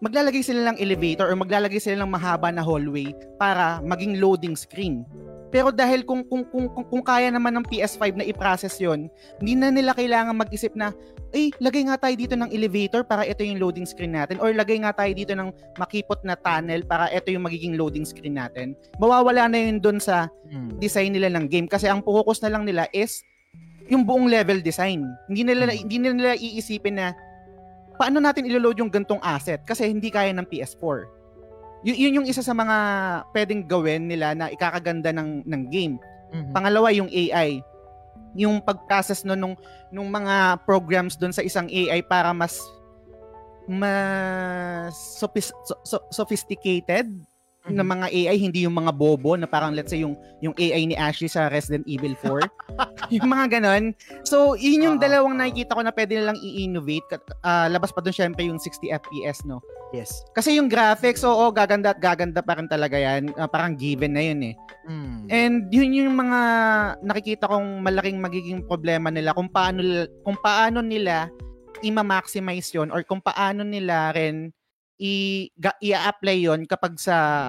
Maglalagay 0.00 0.40
sila 0.40 0.72
ng 0.72 0.80
elevator 0.80 1.28
or 1.28 1.36
maglalagay 1.36 1.80
sila 1.80 2.04
ng 2.04 2.12
mahaba 2.12 2.48
na 2.48 2.64
hallway 2.64 3.12
para 3.36 3.80
maging 3.84 4.20
loading 4.20 4.56
screen. 4.56 5.04
Pero 5.50 5.74
dahil 5.74 6.06
kung 6.06 6.22
kung 6.22 6.46
kung, 6.46 6.70
kung, 6.70 6.86
kung 6.86 7.02
kaya 7.02 7.28
naman 7.28 7.50
ng 7.58 7.66
PS5 7.66 8.14
na 8.14 8.24
i-process 8.24 8.78
'yon, 8.78 9.10
hindi 9.42 9.54
na 9.58 9.74
nila 9.74 9.92
kailangan 9.92 10.38
mag-isip 10.38 10.78
na, 10.78 10.94
"Eh, 11.34 11.50
lagay 11.58 11.86
nga 11.90 11.98
tayo 11.98 12.14
dito 12.14 12.38
ng 12.38 12.50
elevator 12.54 13.02
para 13.02 13.26
ito 13.26 13.42
yung 13.42 13.58
loading 13.58 13.86
screen 13.86 14.14
natin 14.14 14.38
or 14.38 14.54
lagay 14.54 14.78
nga 14.78 14.94
tayo 14.94 15.10
dito 15.10 15.34
ng 15.34 15.50
makipot 15.76 16.22
na 16.22 16.38
tunnel 16.38 16.86
para 16.86 17.10
ito 17.10 17.34
yung 17.34 17.44
magiging 17.44 17.74
loading 17.74 18.06
screen 18.06 18.38
natin." 18.38 18.78
Mawawala 19.02 19.50
na 19.50 19.58
yun 19.58 19.82
doon 19.82 19.98
sa 19.98 20.30
Mm. 20.50 20.78
design 20.78 21.10
nila 21.10 21.28
ng 21.34 21.50
game 21.50 21.66
kasi 21.66 21.90
ang 21.90 22.02
focus 22.02 22.38
na 22.46 22.50
lang 22.54 22.62
nila 22.62 22.86
is 22.94 23.22
yung 23.90 24.06
buong 24.06 24.30
level 24.30 24.62
design. 24.62 25.02
Hindi 25.26 25.42
nila 25.50 25.66
Mm. 25.66 25.78
hindi 25.82 25.96
nila 25.98 26.38
iisipin 26.38 26.94
na 26.94 27.10
paano 27.98 28.22
natin 28.22 28.46
ilo-load 28.46 28.78
yung 28.78 28.88
gantong 28.88 29.20
asset 29.20 29.60
kasi 29.66 29.90
hindi 29.90 30.08
kaya 30.14 30.30
ng 30.30 30.46
PS4. 30.46 31.19
Y- 31.80 31.96
yun 31.96 32.20
yung 32.20 32.28
isa 32.28 32.44
sa 32.44 32.52
mga 32.52 32.76
pwedeng 33.32 33.64
gawin 33.64 34.04
nila 34.04 34.36
na 34.36 34.52
ikakaganda 34.52 35.10
ng 35.16 35.48
ng 35.48 35.62
game. 35.72 35.96
Mhm. 36.30 36.52
Pangalawa 36.52 36.92
yung 36.92 37.08
AI. 37.08 37.64
Yung 38.36 38.62
pag-process 38.62 39.26
no 39.26 39.34
nung 39.34 39.56
nung 39.90 40.06
mga 40.06 40.62
programs 40.62 41.18
doon 41.18 41.34
sa 41.34 41.42
isang 41.42 41.66
AI 41.66 42.04
para 42.04 42.30
mas 42.30 42.60
mas 43.66 44.94
sophis- 45.18 45.54
so- 45.64 45.82
so- 45.82 46.06
sophisticated 46.10 47.06
na 47.68 47.84
Mhm. 47.84 47.90
mga 47.92 48.06
AI, 48.08 48.36
hindi 48.40 48.64
yung 48.64 48.72
mga 48.72 48.92
bobo 48.96 49.36
na 49.36 49.44
parang 49.44 49.76
let's 49.76 49.92
say 49.92 50.00
yung 50.00 50.16
yung 50.40 50.56
AI 50.56 50.88
ni 50.88 50.96
Ashley 50.96 51.28
sa 51.28 51.52
Resident 51.52 51.84
Evil 51.84 52.16
4. 52.16 52.40
yung 53.14 53.28
mga 53.28 53.60
ganon. 53.60 53.92
So, 54.24 54.56
yun 54.56 54.88
yung 54.88 54.96
Oo, 54.96 55.04
dalawang 55.04 55.36
nakikita 55.36 55.76
ko 55.76 55.84
na 55.84 55.92
pwede 55.92 56.16
nilang 56.16 56.40
i-innovate. 56.40 57.20
Ah, 57.44 57.68
labas 57.68 57.92
pa 57.92 58.00
doon 58.00 58.16
syempre 58.16 58.48
yung 58.48 58.56
60 58.56 58.88
FPS, 58.88 59.44
no? 59.44 59.60
Yes. 59.92 60.24
Kasi 60.32 60.56
yung 60.56 60.70
graphics, 60.70 61.20
oo, 61.26 61.50
gaganda 61.52 61.92
at 61.92 62.00
gaganda 62.00 62.40
pa 62.40 62.56
rin 62.56 62.70
talaga 62.70 62.96
yan. 62.96 63.34
Ah, 63.36 63.50
parang 63.50 63.76
given 63.76 64.16
na 64.16 64.22
yun 64.24 64.40
eh. 64.40 64.54
Mm. 64.88 65.20
And 65.28 65.56
yun 65.68 65.90
yung 65.92 66.16
mga 66.16 66.40
nakikita 67.04 67.44
kong 67.44 67.84
malaking 67.84 68.22
magiging 68.22 68.64
problema 68.64 69.12
nila 69.12 69.36
kung 69.36 69.50
paano 69.52 69.82
kung 70.24 70.38
paano 70.40 70.80
nila 70.80 71.28
i-maximize 71.80 72.72
yon 72.72 72.88
or 72.92 73.04
kung 73.04 73.20
paano 73.20 73.64
nila 73.64 74.12
rin 74.12 74.52
i 75.00 75.48
i-apply 75.80 76.44
yon 76.44 76.68
kapag 76.68 77.00
sa 77.00 77.48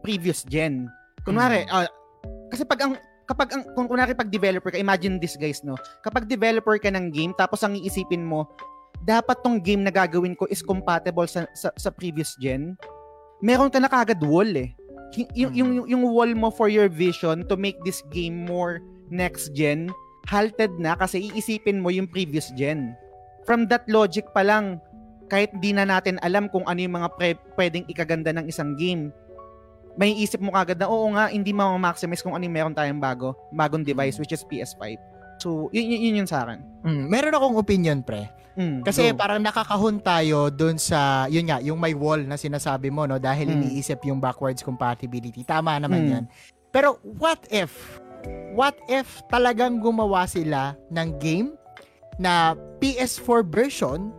previous 0.00 0.42
gen. 0.48 0.88
Kunwari, 1.22 1.68
Mm. 1.68 1.72
ah, 1.74 1.88
kasi 2.48 2.64
pag 2.64 2.80
ang 2.80 2.96
kapag 3.28 3.52
ang 3.52 3.62
kung 3.76 3.84
kunwari 3.84 4.16
pag 4.16 4.32
developer 4.32 4.72
ka, 4.72 4.80
imagine 4.80 5.20
this 5.20 5.36
guys 5.36 5.60
no. 5.60 5.76
Kapag 6.00 6.24
developer 6.24 6.80
ka 6.80 6.88
ng 6.88 7.12
game 7.12 7.36
tapos 7.36 7.60
ang 7.60 7.76
iisipin 7.76 8.24
mo, 8.24 8.48
dapat 9.04 9.36
tong 9.44 9.60
game 9.60 9.84
na 9.84 9.92
gagawin 9.92 10.32
ko 10.32 10.48
is 10.48 10.64
compatible 10.64 11.28
sa 11.28 11.44
sa, 11.52 11.68
sa 11.76 11.92
previous 11.92 12.32
gen. 12.40 12.72
Meron 13.38 13.68
ka 13.68 13.78
na 13.78 13.86
kagad 13.86 14.18
wall 14.24 14.48
eh. 14.48 14.72
Y- 15.14 15.44
yung, 15.44 15.52
Mm. 15.52 15.58
yung, 15.60 15.70
yung, 15.72 15.86
yung 15.88 16.04
wall 16.08 16.32
mo 16.32 16.48
for 16.48 16.68
your 16.68 16.88
vision 16.88 17.44
to 17.46 17.54
make 17.56 17.76
this 17.84 18.00
game 18.08 18.48
more 18.48 18.80
next 19.08 19.52
gen, 19.52 19.88
halted 20.24 20.72
na 20.76 20.92
kasi 20.92 21.28
iisipin 21.28 21.80
mo 21.80 21.88
yung 21.88 22.08
previous 22.08 22.48
gen. 22.52 22.92
From 23.44 23.64
that 23.68 23.88
logic 23.88 24.28
pa 24.32 24.44
lang, 24.44 24.76
kahit 25.28 25.52
di 25.60 25.70
na 25.70 25.84
natin 25.84 26.16
alam 26.18 26.48
kung 26.48 26.64
ano 26.64 26.80
yung 26.80 26.96
mga 26.96 27.08
pre- 27.14 27.40
pwedeng 27.54 27.84
ikaganda 27.86 28.32
ng 28.32 28.48
isang 28.48 28.72
game, 28.74 29.12
may 29.94 30.14
isip 30.14 30.38
mo 30.38 30.54
kagad 30.54 30.78
na, 30.78 30.86
oo 30.86 31.10
nga, 31.10 31.28
hindi 31.28 31.50
ma-maximize 31.50 32.22
kung 32.22 32.32
ano 32.32 32.42
yung 32.42 32.54
meron 32.54 32.74
tayong 32.74 33.02
bago, 33.02 33.34
bagong 33.50 33.82
device, 33.82 34.16
which 34.16 34.30
is 34.30 34.46
PS5. 34.46 34.94
So, 35.38 35.70
yun, 35.70 35.86
yun, 35.86 36.00
yun 36.02 36.14
yun 36.22 36.28
sa 36.28 36.46
akin. 36.46 36.62
Mm. 36.82 37.04
Meron 37.06 37.34
akong 37.34 37.56
opinion, 37.58 37.98
pre. 38.02 38.26
Mm, 38.58 38.82
Kasi 38.82 39.10
go. 39.10 39.18
parang 39.18 39.38
nakakahon 39.38 40.02
tayo 40.02 40.50
dun 40.50 40.78
sa, 40.78 41.26
yun 41.26 41.46
nga, 41.46 41.58
yung 41.58 41.78
may 41.78 41.94
wall 41.94 42.18
na 42.22 42.34
sinasabi 42.34 42.90
mo, 42.90 43.06
no? 43.06 43.18
Dahil 43.18 43.46
Mm. 43.46 43.54
iniisip 43.60 44.02
yung 44.02 44.18
backwards 44.18 44.62
compatibility. 44.62 45.42
Tama 45.42 45.78
naman 45.78 46.00
Mm. 46.02 46.10
yan. 46.10 46.24
Pero 46.70 46.98
what 47.18 47.38
if, 47.50 47.98
what 48.54 48.74
if 48.86 49.22
talagang 49.26 49.78
gumawa 49.78 50.26
sila 50.26 50.74
ng 50.90 51.08
game 51.18 51.48
na 52.18 52.54
PS4 52.78 53.42
version 53.42 54.10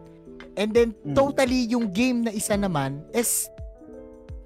and 0.55 0.71
then 0.71 0.95
Mm. 1.03 1.13
totally 1.13 1.67
yung 1.67 1.89
game 1.89 2.23
na 2.23 2.31
isa 2.31 2.53
naman 2.53 3.03
is 3.11 3.49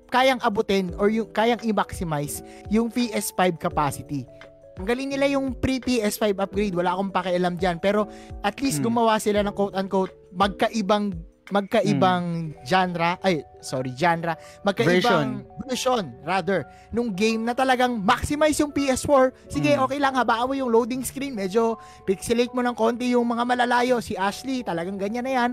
kayang 0.08 0.38
abutin 0.40 0.94
or 0.96 1.10
yung 1.10 1.26
kayang 1.28 1.62
i-maximize 1.62 2.42
yung 2.70 2.88
PS5 2.88 3.58
capacity. 3.58 4.26
Ang 4.74 4.86
galing 4.86 5.10
nila 5.10 5.30
yung 5.30 5.54
pre-PS5 5.54 6.38
upgrade, 6.38 6.74
wala 6.74 6.98
akong 6.98 7.14
pakialam 7.14 7.54
diyan, 7.56 7.78
pero 7.78 8.10
at 8.42 8.58
least 8.58 8.82
Mm. 8.82 8.90
gumawa 8.90 9.18
sila 9.18 9.42
ng 9.42 9.54
quote-unquote 9.54 10.14
magkaibang 10.34 11.14
magkaibang 11.52 12.56
genre, 12.64 13.20
ay, 13.20 13.44
sorry, 13.60 13.92
genre, 13.94 14.32
magkaibang 14.64 15.44
version. 15.68 16.16
rather, 16.24 16.64
nung 16.90 17.12
game 17.12 17.44
na 17.44 17.52
talagang 17.52 18.00
maximize 18.00 18.56
yung 18.58 18.72
PS4. 18.72 19.36
Sige, 19.52 19.76
Mm. 19.76 19.84
okay 19.84 20.00
lang, 20.00 20.16
habaan 20.16 20.48
mo 20.48 20.56
yung 20.56 20.72
loading 20.72 21.04
screen, 21.04 21.36
medyo 21.36 21.76
pixelate 22.08 22.56
mo 22.56 22.64
ng 22.64 22.72
konti 22.72 23.12
yung 23.12 23.28
mga 23.28 23.44
malalayo. 23.44 24.00
Si 24.00 24.16
Ashley, 24.16 24.64
talagang 24.64 24.96
ganyan 24.96 25.28
na 25.28 25.34
yan. 25.36 25.52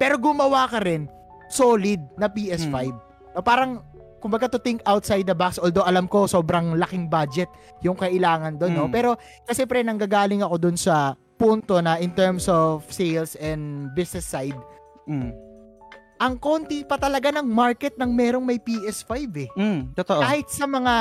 Pero 0.00 0.16
gumawa 0.16 0.64
ka 0.64 0.80
rin 0.80 1.04
solid 1.52 2.00
na 2.16 2.32
PS5. 2.32 2.88
O 3.36 3.44
parang, 3.44 3.84
kumbaga 4.16 4.48
to 4.48 4.56
think 4.56 4.80
outside 4.88 5.28
the 5.28 5.36
box, 5.36 5.60
although 5.60 5.84
alam 5.84 6.08
ko 6.08 6.24
sobrang 6.24 6.80
laking 6.80 7.06
budget 7.06 7.52
yung 7.84 7.94
kailangan 7.94 8.56
doon, 8.56 8.72
no? 8.72 8.84
Mm. 8.88 8.92
Pero 8.96 9.10
kasi 9.44 9.68
pre, 9.68 9.84
nanggagaling 9.84 10.40
ako 10.40 10.56
doon 10.56 10.76
sa 10.80 11.12
punto 11.36 11.80
na 11.80 11.96
in 11.96 12.12
terms 12.12 12.48
of 12.48 12.88
sales 12.88 13.36
and 13.36 13.92
business 13.92 14.24
side, 14.24 14.56
Mm. 15.04 15.32
ang 16.20 16.36
konti 16.36 16.84
pa 16.84 17.00
talaga 17.00 17.32
ng 17.32 17.48
market 17.48 17.96
ng 17.96 18.12
merong 18.12 18.44
may 18.44 18.60
PS5 18.60 19.12
eh. 19.36 19.48
Mm, 19.56 19.96
totoo. 19.96 20.20
Kahit 20.20 20.52
sa 20.52 20.68
mga, 20.68 20.94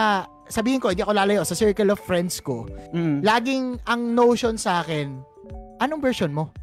sabihin 0.47 0.79
ko, 0.79 0.89
hindi 0.89 1.03
ako 1.03 1.11
lalayo, 1.13 1.43
sa 1.43 1.53
circle 1.53 1.91
of 1.91 1.99
friends 1.99 2.39
ko, 2.39 2.63
Mm. 2.95 3.19
laging 3.19 3.65
ang 3.83 4.15
notion 4.15 4.55
sa 4.55 4.79
akin, 4.79 5.19
anong 5.79 5.99
version 5.99 6.31
mo? 6.31 6.55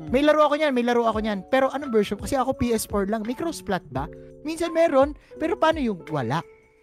Mm. 0.00 0.08
May 0.08 0.22
laro 0.24 0.40
ako 0.48 0.54
niyan, 0.56 0.72
may 0.72 0.84
laro 0.86 1.04
ako 1.04 1.18
niyan. 1.20 1.44
Pero 1.52 1.68
anong 1.68 1.92
version? 1.92 2.16
Kasi 2.16 2.34
ako 2.40 2.56
PS4 2.56 3.12
lang. 3.12 3.22
May 3.28 3.36
cross-plat 3.36 3.84
ba? 3.92 4.08
Minsan 4.40 4.72
meron, 4.72 5.12
pero 5.36 5.60
paano 5.60 5.84
yung 5.84 6.00
wala? 6.08 6.40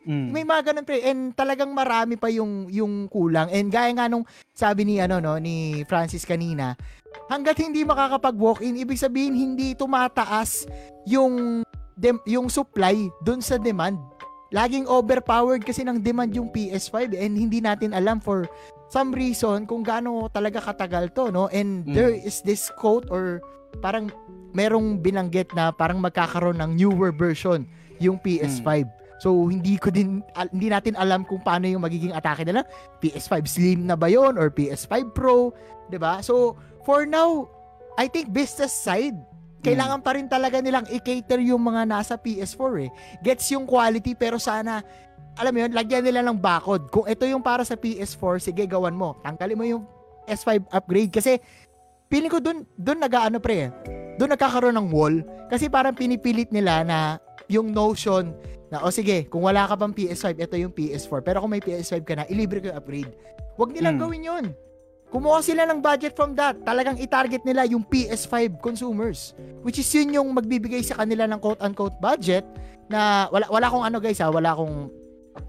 Mm. 0.08 0.30
May 0.32 0.46
mga 0.48 0.72
ganun 0.72 0.86
pre. 0.88 1.04
And 1.04 1.36
talagang 1.36 1.74
marami 1.76 2.16
pa 2.16 2.32
yung 2.32 2.72
yung 2.72 3.12
kulang. 3.12 3.52
And 3.52 3.68
gaya 3.68 3.92
nga 3.92 4.08
nung 4.08 4.24
sabi 4.56 4.88
ni 4.88 5.04
ano 5.04 5.20
no 5.20 5.36
ni 5.36 5.84
Francis 5.84 6.24
kanina, 6.24 6.80
hangga't 7.28 7.60
hindi 7.60 7.84
makakapag 7.84 8.40
walk-in, 8.40 8.80
ibig 8.80 9.02
sabihin 9.02 9.36
hindi 9.36 9.76
tumataas 9.76 10.64
yung 11.04 11.66
dem- 12.00 12.24
yung 12.24 12.48
supply 12.48 13.12
dun 13.20 13.44
sa 13.44 13.60
demand. 13.60 14.00
Laging 14.56 14.88
overpowered 14.88 15.68
kasi 15.68 15.84
ng 15.84 16.00
demand 16.00 16.32
yung 16.32 16.48
PS5 16.56 17.12
and 17.12 17.36
hindi 17.36 17.60
natin 17.60 17.92
alam 17.92 18.24
for 18.24 18.48
some 18.88 19.12
reason 19.12 19.64
kung 19.64 19.84
gaano 19.84 20.28
talaga 20.28 20.64
katagal 20.64 21.12
to, 21.12 21.30
no? 21.30 21.48
And 21.50 21.84
Mm. 21.84 21.94
there 21.94 22.14
is 22.14 22.40
this 22.42 22.72
quote 22.72 23.08
or 23.08 23.40
parang 23.80 24.10
merong 24.52 24.98
binanggit 24.98 25.52
na 25.54 25.70
parang 25.70 26.00
magkakaroon 26.00 26.58
ng 26.58 26.72
newer 26.74 27.12
version 27.12 27.68
yung 28.00 28.18
PS5. 28.18 28.88
So 29.18 29.50
hindi 29.50 29.76
ko 29.76 29.90
din 29.90 30.22
al- 30.34 30.50
hindi 30.50 30.70
natin 30.70 30.94
alam 30.94 31.26
kung 31.26 31.42
paano 31.42 31.66
yung 31.66 31.82
magiging 31.82 32.14
atake 32.14 32.46
nila. 32.46 32.64
PS5 33.02 33.34
Slim 33.46 33.80
na 33.86 33.98
ba 33.98 34.08
'yon 34.08 34.38
or 34.38 34.50
PS5 34.50 35.12
Pro, 35.12 35.52
'di 35.90 35.98
ba? 35.98 36.22
So 36.22 36.54
for 36.86 37.04
now, 37.04 37.50
I 37.98 38.08
think 38.08 38.30
business 38.30 38.72
side 38.72 39.18
kailangan 39.58 40.00
pa 40.00 40.16
rin 40.16 40.30
talaga 40.30 40.62
nilang 40.62 40.86
i-cater 40.88 41.42
yung 41.42 41.60
mga 41.60 41.84
nasa 41.84 42.14
PS4 42.16 42.88
eh. 42.88 42.90
Gets 43.20 43.52
yung 43.52 43.66
quality 43.66 44.14
pero 44.14 44.38
sana 44.38 44.80
alam 45.38 45.52
mo 45.52 45.60
yun, 45.62 45.72
lagyan 45.72 46.04
nila 46.04 46.22
ng 46.22 46.36
bakod. 46.36 46.90
Kung 46.90 47.06
ito 47.06 47.24
yung 47.24 47.42
para 47.42 47.62
sa 47.62 47.74
PS4, 47.74 48.42
sige 48.42 48.66
gawan 48.66 48.94
mo. 48.94 49.16
Tanggalin 49.22 49.58
mo 49.58 49.64
yung 49.64 49.84
S5 50.26 50.68
upgrade 50.70 51.10
kasi 51.10 51.40
feeling 52.08 52.28
ko 52.28 52.38
dun 52.38 52.68
dun 52.74 52.98
nag-aano 52.98 53.38
pre. 53.38 53.58
eh. 53.64 53.72
Doon 54.18 54.34
nagkakaroon 54.34 54.76
ng 54.76 54.88
wall 54.90 55.16
kasi 55.48 55.70
parang 55.70 55.94
pinipilit 55.94 56.50
nila 56.50 56.82
na 56.82 56.98
yung 57.48 57.70
notion 57.70 58.34
na 58.68 58.84
o 58.84 58.92
sige, 58.92 59.24
kung 59.26 59.48
wala 59.48 59.64
ka 59.64 59.80
pang 59.80 59.96
PS5, 59.96 60.36
ito 60.36 60.56
yung 60.58 60.74
PS4. 60.74 61.24
Pero 61.24 61.40
kung 61.40 61.48
may 61.48 61.64
PS5 61.64 62.04
ka 62.04 62.14
na, 62.14 62.28
ilibre 62.28 62.60
ko 62.60 62.68
yung 62.68 62.78
upgrade. 62.78 63.12
Huwag 63.56 63.72
nilang 63.72 63.96
Mm. 63.96 64.02
gawin 64.04 64.24
yun. 64.26 64.46
Kumuha 65.08 65.40
sila 65.40 65.64
ng 65.64 65.80
budget 65.80 66.12
from 66.12 66.36
that. 66.36 66.60
Talagang 66.68 67.00
i-target 67.00 67.48
nila 67.48 67.64
yung 67.64 67.80
PS5 67.80 68.60
consumers. 68.60 69.32
Which 69.64 69.80
is 69.80 69.88
yun 69.88 70.12
yung 70.12 70.28
magbibigay 70.36 70.84
sa 70.84 71.00
kanila 71.00 71.24
ng 71.24 71.40
quote-unquote 71.40 71.96
budget 71.98 72.44
na 72.92 73.32
wala 73.32 73.48
wala 73.48 73.66
akong 73.66 73.86
ano 73.86 73.98
guys 73.98 74.20
ha, 74.20 74.28
wala 74.28 74.52
akong 74.52 74.92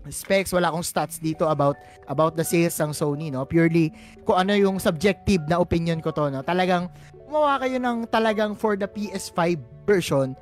specs, 0.09 0.53
wala 0.53 0.72
akong 0.72 0.85
stats 0.85 1.20
dito 1.20 1.46
about 1.48 1.77
about 2.09 2.35
the 2.35 2.44
sales 2.44 2.77
ng 2.81 2.92
Sony, 2.92 3.29
no? 3.29 3.44
Purely 3.44 3.92
kung 4.24 4.40
ano 4.40 4.57
yung 4.57 4.77
subjective 4.81 5.44
na 5.46 5.61
opinion 5.61 6.01
ko 6.01 6.11
to, 6.11 6.29
no? 6.29 6.40
Talagang 6.42 6.88
gumawa 7.29 7.61
kayo 7.61 7.77
ng 7.77 8.09
talagang 8.09 8.57
for 8.57 8.74
the 8.77 8.88
PS5 8.88 9.61
version 9.85 10.33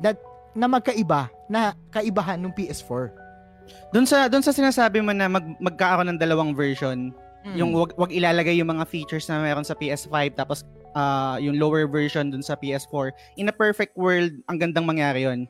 that 0.00 0.18
na 0.56 0.66
magkaiba, 0.66 1.30
na 1.46 1.76
kaibahan 1.92 2.40
ng 2.40 2.52
PS4. 2.52 3.14
Doon 3.92 4.06
sa 4.08 4.26
doon 4.26 4.42
sa 4.42 4.50
sinasabi 4.50 5.04
mo 5.04 5.12
na 5.12 5.28
mag, 5.30 5.44
magkakaroon 5.60 6.12
ng 6.12 6.20
dalawang 6.20 6.52
version, 6.56 7.12
Hmm. 7.46 7.54
yung 7.54 7.70
wag, 7.70 7.94
wag 7.94 8.10
ilalagay 8.10 8.58
yung 8.58 8.68
mga 8.68 8.84
features 8.90 9.30
na 9.30 9.38
meron 9.38 9.62
sa 9.62 9.72
PS5 9.78 10.34
tapos 10.34 10.66
ah, 10.98 11.38
yung 11.38 11.54
lower 11.56 11.86
version 11.86 12.28
dun 12.28 12.42
sa 12.42 12.58
PS4. 12.58 13.14
In 13.38 13.46
a 13.48 13.54
perfect 13.54 13.94
world, 13.94 14.34
ang 14.50 14.58
gandang 14.58 14.84
mangyari 14.84 15.24
yon. 15.24 15.46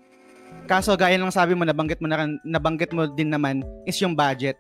Kaso 0.69 0.93
gaya 0.95 1.17
ng 1.17 1.33
sabi 1.33 1.57
mo 1.57 1.65
nabanggit 1.65 1.99
mo 1.99 2.07
na 2.07 2.29
nabanggit 2.45 2.93
mo 2.93 3.09
din 3.09 3.33
naman 3.33 3.65
is 3.89 3.97
yung 3.99 4.13
budget. 4.13 4.55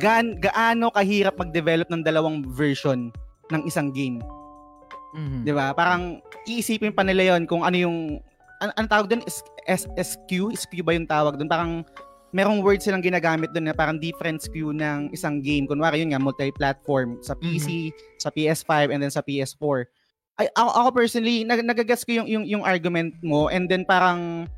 gaan, 0.00 0.40
gaano 0.40 0.88
kahirap 0.88 1.36
mag-develop 1.36 1.84
ng 1.92 2.00
dalawang 2.00 2.40
version 2.48 3.12
ng 3.52 3.62
isang 3.68 3.92
game. 3.92 4.24
Mhm. 5.12 5.44
'Di 5.44 5.52
ba? 5.52 5.76
Parang 5.76 6.18
iisipin 6.48 6.96
pa 6.96 7.04
nila 7.04 7.36
'yon 7.36 7.44
kung 7.44 7.60
ano 7.60 7.76
yung 7.76 8.16
an 8.64 8.72
ano 8.72 8.86
tawag 8.88 9.12
doon 9.12 9.22
SQ, 9.68 10.56
SQ 10.56 10.72
ba 10.80 10.96
yung 10.96 11.04
tawag 11.04 11.36
doon? 11.36 11.50
Parang 11.50 11.84
merong 12.32 12.64
word 12.64 12.80
silang 12.80 13.04
ginagamit 13.04 13.52
doon 13.52 13.68
na 13.68 13.76
parang 13.76 14.00
different 14.00 14.40
SKU 14.40 14.72
ng 14.72 15.12
isang 15.12 15.44
game. 15.44 15.68
Kunwari 15.68 16.00
yun 16.00 16.16
nga 16.16 16.22
multi-platform 16.22 17.20
sa 17.20 17.36
PC, 17.36 17.92
sa 18.16 18.32
PS5 18.32 18.88
and 18.88 19.04
then 19.04 19.12
sa 19.12 19.20
PS4. 19.20 19.84
Ay 20.40 20.48
ako, 20.56 20.70
ako 20.72 20.88
personally 20.96 21.44
nag 21.44 21.60
nagagets 21.60 22.08
ko 22.08 22.24
yung, 22.24 22.28
yung 22.32 22.44
yung 22.48 22.64
argument 22.64 23.12
mo 23.20 23.52
and 23.52 23.68
then 23.68 23.84
parang 23.84 24.48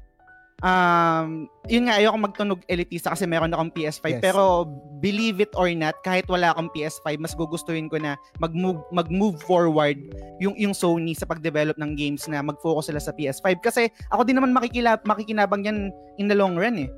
um, 0.64 1.44
yun 1.68 1.86
nga, 1.86 2.00
ayoko 2.00 2.16
magtunog 2.16 2.60
elitista 2.66 3.12
kasi 3.12 3.28
meron 3.28 3.52
akong 3.52 3.70
PS5. 3.70 4.18
Yes. 4.18 4.22
Pero 4.24 4.64
believe 4.98 5.44
it 5.44 5.52
or 5.54 5.68
not, 5.76 5.94
kahit 6.00 6.24
wala 6.26 6.56
akong 6.56 6.72
PS5, 6.72 7.20
mas 7.20 7.36
gugustuhin 7.36 7.92
ko 7.92 8.00
na 8.00 8.16
mag-move, 8.40 8.80
mag-move 8.90 9.36
forward 9.44 10.00
yung, 10.40 10.56
yung 10.56 10.72
Sony 10.72 11.12
sa 11.12 11.28
pag-develop 11.28 11.76
ng 11.76 11.92
games 11.94 12.24
na 12.26 12.40
mag-focus 12.40 12.88
sila 12.88 13.00
sa 13.00 13.12
PS5. 13.12 13.60
Kasi 13.60 13.92
ako 14.08 14.24
din 14.24 14.40
naman 14.40 14.56
makikila, 14.56 14.96
makikinabang 15.04 15.68
yan 15.68 15.92
in 16.16 16.26
the 16.26 16.34
long 16.34 16.56
run 16.56 16.80
eh. 16.80 16.90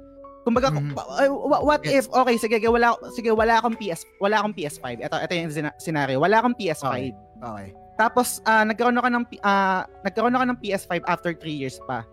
Kumbaga, 0.47 0.71
Mhm. 0.71 0.95
uh, 0.95 1.27
wha- 1.51 1.65
what 1.67 1.83
Yes. 1.83 2.07
if, 2.07 2.15
okay, 2.15 2.39
sige, 2.39 2.63
wala, 2.71 2.95
sige, 3.19 3.35
wala 3.35 3.59
akong 3.59 3.75
PS, 3.75 4.07
wala 4.23 4.39
akong 4.39 4.55
PS5. 4.55 5.03
Ito, 5.03 5.19
ito 5.19 5.33
yung 5.35 5.51
scenario. 5.83 6.23
Wala 6.23 6.39
akong 6.39 6.55
PS5. 6.55 6.87
Okay. 6.87 7.11
Okay. 7.43 7.69
Tapos, 7.99 8.39
ah, 8.47 8.63
nagkaroon 8.63 8.95
ako 8.95 9.09
ng, 9.11 9.25
ah, 9.43 9.83
nagkaroon 10.07 10.37
ako 10.39 10.45
ng 10.47 10.59
PS5 10.63 11.03
after 11.11 11.35
3 11.35 11.51
years 11.51 11.83
pa 11.83 12.07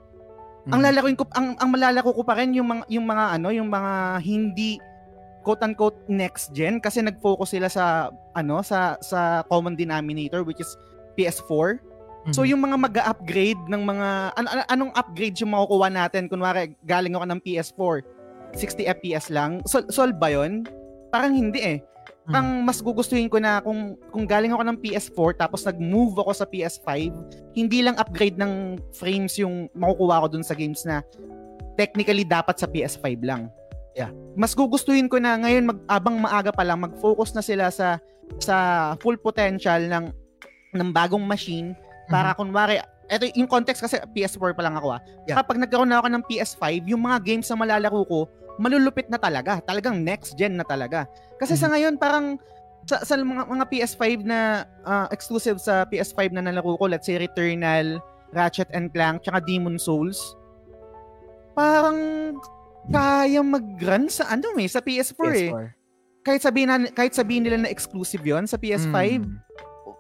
ang 0.65 0.79
Mhm. 0.79 0.85
lalakuin 0.87 1.17
ko 1.17 1.27
ang 1.35 1.59
ang 1.59 1.69
malalako 1.69 2.15
ko 2.15 2.23
pa 2.23 2.39
rin 2.39 2.55
yung 2.55 2.67
mga 2.67 2.83
yung 2.87 3.03
mga 3.03 3.25
ano 3.35 3.51
yung 3.51 3.67
mga 3.67 3.93
hindi 4.19 4.79
quote 5.43 5.59
unquote 5.59 5.99
next 6.07 6.55
gen 6.55 6.79
kasi 6.79 7.03
nag-focus 7.03 7.51
sila 7.51 7.67
sa 7.67 7.85
ano 8.31 8.63
sa 8.63 8.95
sa 8.99 9.43
common 9.51 9.75
denominator 9.75 10.39
which 10.41 10.63
is 10.63 10.71
PS4. 11.13 11.83
So 12.31 12.41
Mhm. 12.41 12.55
yung 12.55 12.61
mga 12.63 12.77
mag-upgrade 12.79 13.61
ng 13.67 13.83
mga 13.83 14.07
an- 14.33 14.47
an- 14.47 14.69
anong 14.71 14.95
upgrade 14.95 15.35
yung 15.37 15.51
makukuha 15.51 15.91
natin 15.91 16.31
kunwari 16.31 16.71
galing 16.87 17.11
ako 17.11 17.27
ng 17.27 17.39
PS4 17.43 17.99
60 18.55 18.87
FPS 18.87 19.27
lang. 19.27 19.59
Sol- 19.67 19.91
solve 19.91 20.15
ba 20.15 20.31
'yon? 20.31 20.63
Parang 21.11 21.35
hindi 21.35 21.59
eh. 21.59 21.77
Hmm. 22.23 22.35
Ang 22.39 22.47
mas 22.63 22.79
gugustuhin 22.79 23.27
ko 23.27 23.35
na 23.35 23.59
kung 23.59 23.99
kung 24.07 24.23
galing 24.23 24.55
ako 24.55 24.63
ng 24.63 24.77
PS4 24.79 25.43
tapos 25.43 25.67
nag-move 25.67 26.15
ako 26.23 26.31
sa 26.31 26.47
PS5, 26.47 27.11
hindi 27.51 27.83
lang 27.83 27.99
upgrade 27.99 28.39
ng 28.39 28.79
frames 28.95 29.35
yung 29.35 29.67
makukuha 29.75 30.23
ko 30.23 30.27
dun 30.31 30.45
sa 30.45 30.55
games 30.55 30.87
na 30.87 31.03
technically 31.75 32.23
dapat 32.23 32.55
sa 32.55 32.67
PS5 32.69 33.27
lang. 33.27 33.51
Yeah. 33.93 34.15
Mas 34.39 34.55
gugustuhin 34.55 35.11
ko 35.11 35.19
na 35.19 35.35
ngayon 35.35 35.67
mag 35.67 35.79
abang 35.91 36.15
maaga 36.15 36.55
pa 36.55 36.63
lang 36.63 36.81
mag-focus 36.81 37.35
na 37.35 37.43
sila 37.43 37.67
sa 37.69 37.99
sa 38.39 38.57
full 39.03 39.19
potential 39.19 39.83
ng 39.83 40.05
ng 40.79 40.89
bagong 40.95 41.21
machine 41.27 41.75
para 42.07 42.31
kunwari 42.33 42.81
eto 43.11 43.27
yung 43.35 43.51
context 43.51 43.83
kasi 43.83 43.99
PS4 44.15 44.55
pa 44.55 44.63
lang 44.63 44.79
ako 44.79 44.95
ah. 44.95 45.01
Yeah. 45.27 45.37
Kapag 45.43 45.59
nagkaroon 45.59 45.91
na 45.91 45.99
ako 45.99 46.07
ng 46.07 46.23
PS5, 46.23 46.87
yung 46.87 47.03
mga 47.03 47.19
games 47.19 47.51
na 47.51 47.59
malalaro 47.59 48.01
ko, 48.07 48.19
malulupit 48.61 49.09
na 49.09 49.17
talaga. 49.17 49.61
Talagang 49.63 50.01
next 50.01 50.37
gen 50.37 50.57
na 50.57 50.65
talaga. 50.65 51.09
Kasi 51.41 51.57
sa 51.57 51.69
ngayon 51.69 51.97
parang 51.97 52.37
sa, 52.83 52.99
sa 53.01 53.15
mga, 53.15 53.47
mga 53.47 53.65
PS5 53.71 54.03
na 54.27 54.67
ah, 54.83 55.07
exclusive 55.09 55.57
sa 55.57 55.87
PS5 55.87 56.35
na 56.35 56.43
nalaro 56.43 56.75
ko, 56.75 56.85
let's 56.91 57.07
say 57.07 57.15
Returnal, 57.15 58.03
Ratchet 58.35 58.67
and 58.75 58.91
Clank, 58.91 59.23
tsaka 59.23 59.39
Demon 59.45 59.79
Souls, 59.79 60.19
parang 61.53 61.97
kaya 62.91 63.39
mag-run 63.39 64.11
sa 64.11 64.27
ano 64.27 64.51
eh, 64.59 64.67
sa 64.67 64.83
PS4, 64.83 65.23
eh. 65.31 65.49
PS4. 65.53 65.67
Kahit 66.23 66.41
sabihin, 66.43 66.67
na, 66.71 66.87
kahit 66.91 67.13
sabihin 67.15 67.43
nila 67.47 67.63
na 67.63 67.71
exclusive 67.71 68.23
yon 68.23 68.47
sa 68.47 68.55
PS5, 68.59 68.95
Mm. 69.23 69.35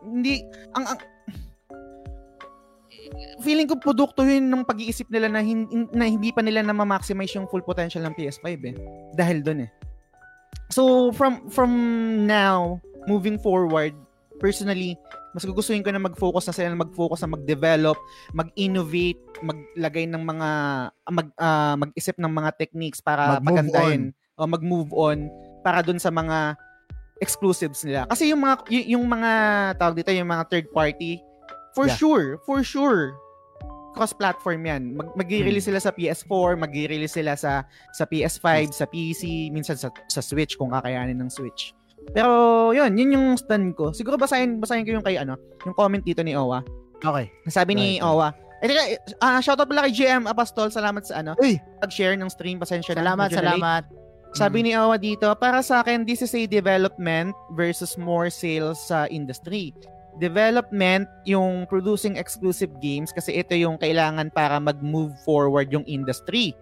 hindi, 0.03 0.43
ang, 0.75 0.87
ang, 0.87 0.99
feeling 3.41 3.67
ko 3.67 3.77
produkto 3.77 4.23
yun 4.23 4.49
ng 4.49 4.63
pag-iisip 4.63 5.07
nila 5.09 5.29
na, 5.29 5.41
hin, 5.41 5.65
na 5.91 6.05
hindi 6.05 6.33
pa 6.33 6.41
nila 6.41 6.61
na 6.61 6.75
ma-maximize 6.75 7.33
yung 7.35 7.47
full 7.47 7.63
potential 7.63 8.03
ng 8.03 8.15
PS5 8.15 8.47
eh. 8.69 8.75
Dahil 9.13 9.41
doon 9.41 9.67
eh. 9.67 9.71
So, 10.69 11.13
from 11.13 11.49
from 11.53 11.71
now, 12.25 12.81
moving 13.05 13.37
forward, 13.37 13.93
personally, 14.41 14.97
mas 15.33 15.45
gugustuhin 15.45 15.81
ko 15.81 15.89
na 15.89 16.01
mag-focus 16.01 16.49
na 16.49 16.53
sila 16.53 16.69
na 16.73 16.81
mag-focus 16.81 17.25
na 17.25 17.33
mag-develop, 17.33 17.97
mag-innovate, 18.33 19.21
maglagay 19.41 20.05
ng 20.09 20.21
mga, 20.21 20.49
mag, 21.09 21.27
ah, 21.37 21.75
mag-isip 21.77 22.17
ng 22.17 22.29
mga 22.29 22.49
techniques 22.57 23.01
para 23.01 23.37
pagandahin 23.41 24.03
o 24.37 24.45
mag-move 24.49 24.91
on 24.93 25.29
para 25.61 25.81
dun 25.81 25.97
sa 25.97 26.09
mga 26.09 26.57
exclusives 27.21 27.85
nila. 27.85 28.03
Kasi 28.09 28.29
yung 28.33 28.41
mga 28.43 28.55
y- 28.67 28.97
yung 28.97 29.05
mga 29.07 29.31
tawag 29.79 29.95
dito 29.95 30.11
yung 30.11 30.27
mga 30.27 30.43
third 30.49 30.67
party 30.73 31.21
for 31.73 31.89
Yeah. 31.89 31.97
sure, 31.97 32.27
for 32.45 32.61
sure 32.63 33.17
cross-platform 33.93 34.65
'yan. 34.65 34.97
Mag 34.97 35.13
mag-release 35.13 35.69
sila 35.69 35.77
sa 35.77 35.93
PS4, 35.93 36.57
mag-release 36.57 37.13
sila 37.13 37.37
sa 37.37 37.61
sa 37.93 38.03
PS5, 38.09 38.73
sa 38.73 38.89
PC, 38.89 39.53
minsan 39.53 39.77
sa 39.77 39.93
sa 40.09 40.21
Switch 40.21 40.57
kung 40.57 40.73
kakayanin 40.73 41.13
ng 41.21 41.29
Switch. 41.29 41.77
Pero 42.11 42.73
'yun, 42.73 42.89
yun 42.97 43.13
yung 43.13 43.27
stand 43.37 43.77
ko. 43.77 43.93
Siguro 43.93 44.17
basahin 44.17 44.57
basahin 44.57 44.83
ko 44.83 44.97
yung 44.97 45.05
kay 45.05 45.21
ano, 45.21 45.37
yung 45.63 45.77
comment 45.77 46.01
dito 46.01 46.25
ni 46.25 46.33
Owa. 46.33 46.65
Okay. 47.05 47.29
Sabi 47.47 47.77
ni 47.77 48.01
Right. 48.01 48.09
Owa, 48.09 48.33
eh, 48.63 48.67
teka, 48.67 48.83
ah, 49.21 49.37
shoutout 49.37 49.69
pala 49.69 49.85
kay 49.85 49.93
GM 49.93 50.25
Apostol. 50.25 50.73
Salamat 50.73 51.05
sa 51.05 51.21
ano, 51.21 51.37
Uy, 51.37 51.61
pag-share 51.77 52.17
ng 52.17 52.31
stream. 52.33 52.57
Pasensya 52.57 52.97
na. 52.97 53.05
salamat, 53.05 53.29
na 53.29 53.29
late. 53.29 53.39
salamat. 53.45 53.83
Sabi 54.33 54.65
ni 54.65 54.73
Awa 54.73 54.97
dito, 54.97 55.29
para 55.37 55.61
sa 55.61 55.85
akin, 55.85 56.09
this 56.09 56.25
is 56.25 56.33
a 56.33 56.49
development 56.49 57.37
versus 57.53 58.01
more 58.01 58.33
sales 58.33 58.81
sa 58.81 59.05
industry. 59.13 59.69
Development, 60.21 61.09
yung 61.25 61.65
producing 61.65 62.21
exclusive 62.21 62.69
games 62.77 63.09
kasi 63.09 63.33
ito 63.33 63.57
yung 63.57 63.81
kailangan 63.81 64.29
para 64.29 64.61
mag-move 64.61 65.13
forward 65.25 65.73
yung 65.73 65.85
industry. 65.89 66.53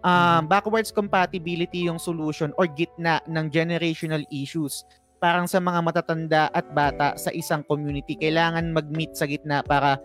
Um, 0.00 0.48
Backwards 0.48 0.92
compatibility 0.92 1.84
yung 1.88 2.00
solution 2.00 2.56
or 2.56 2.64
gitna 2.68 3.20
ng 3.28 3.52
generational 3.52 4.24
issues. 4.32 4.84
Parang 5.20 5.44
sa 5.44 5.60
mga 5.60 5.80
matatanda 5.84 6.48
at 6.56 6.64
bata 6.72 7.16
sa 7.20 7.28
isang 7.36 7.60
community, 7.68 8.16
kailangan 8.16 8.72
mag-meet 8.72 9.12
sa 9.12 9.28
gitna 9.28 9.60
para 9.60 10.00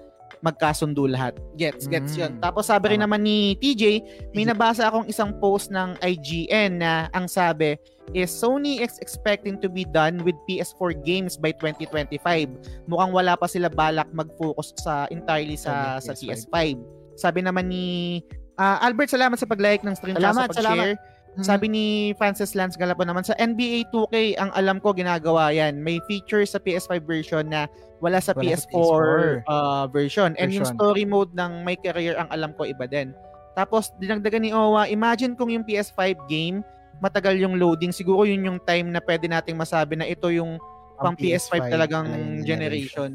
magkasundo 0.46 1.10
lahat. 1.10 1.34
Gets, 1.58 1.90
gets 1.90 2.14
Mm. 2.14 2.20
yun. 2.22 2.32
Tapos 2.38 2.70
sabi 2.70 2.94
rin 2.94 3.02
naman 3.02 3.26
ni 3.26 3.58
TJ, 3.58 4.06
may 4.38 4.46
nabasa 4.46 4.86
akong 4.94 5.10
isang 5.10 5.34
post 5.42 5.74
ng 5.74 5.98
IGN 6.06 6.86
na 6.86 7.10
ang 7.18 7.26
sabi 7.26 7.74
is 8.14 8.30
Sony 8.30 8.86
is 8.86 9.02
expecting 9.02 9.58
to 9.58 9.66
be 9.66 9.82
done 9.90 10.22
with 10.22 10.38
PS4 10.46 10.94
games 11.02 11.34
by 11.42 11.50
2025. 11.58 12.54
Mukhang 12.86 13.10
wala 13.10 13.34
pa 13.34 13.50
sila 13.50 13.66
balak 13.66 14.06
mag-focus 14.14 14.78
sa 14.78 15.10
entirely 15.10 15.58
sa 15.58 15.98
sa 15.98 16.14
Sa 16.14 16.22
PS5. 16.22 16.78
Sabi 17.18 17.42
naman 17.42 17.66
ni 17.66 18.22
ah, 18.62 18.78
Albert, 18.86 19.10
salamat 19.10 19.42
sa 19.42 19.50
pag-like 19.50 19.82
ng 19.82 19.98
stream 19.98 20.14
Salamat, 20.14 20.54
sa 20.54 20.62
pag-share. 20.62 20.96
Sabi 21.44 21.68
ni 21.68 21.86
Francis 22.16 22.56
Lance 22.56 22.80
Galapo 22.80 23.04
naman, 23.04 23.28
sa 23.28 23.36
NBA 23.36 23.92
2K, 23.92 24.40
ang 24.40 24.56
alam 24.56 24.80
ko 24.80 24.96
ginagawa 24.96 25.52
yan. 25.52 25.84
May 25.84 26.00
features 26.08 26.56
sa 26.56 26.60
PS5 26.64 27.04
version 27.04 27.44
na 27.52 27.68
wala 28.00 28.24
sa 28.24 28.32
Wala 28.32 28.56
sa 28.56 28.68
PS4, 28.72 29.44
uh, 29.44 29.86
version. 29.92 30.32
And 30.40 30.56
yung 30.56 30.64
Version. 30.64 30.80
story 30.80 31.04
mode 31.04 31.36
ng 31.36 31.68
My 31.68 31.76
Career, 31.76 32.16
ang 32.16 32.32
alam 32.32 32.56
ko 32.56 32.64
iba 32.64 32.88
din. 32.88 33.12
Tapos, 33.52 33.92
dinagdagan 34.00 34.48
ni 34.48 34.52
Owa, 34.56 34.88
imagine 34.88 35.36
kung 35.36 35.52
yung 35.52 35.68
PS5 35.68 36.16
game, 36.32 36.64
matagal 37.04 37.36
yung 37.36 37.60
loading. 37.60 37.92
Siguro 37.92 38.24
yun 38.24 38.48
yung 38.48 38.60
time 38.64 38.92
na 38.92 39.04
pwede 39.04 39.28
nating 39.28 39.60
masabi 39.60 40.00
na 40.00 40.08
ito 40.08 40.32
yung 40.32 40.56
pang 41.00 41.16
PS5, 41.16 41.68
talagang 41.68 42.08
talagang 42.08 42.48
generation. 42.48 43.12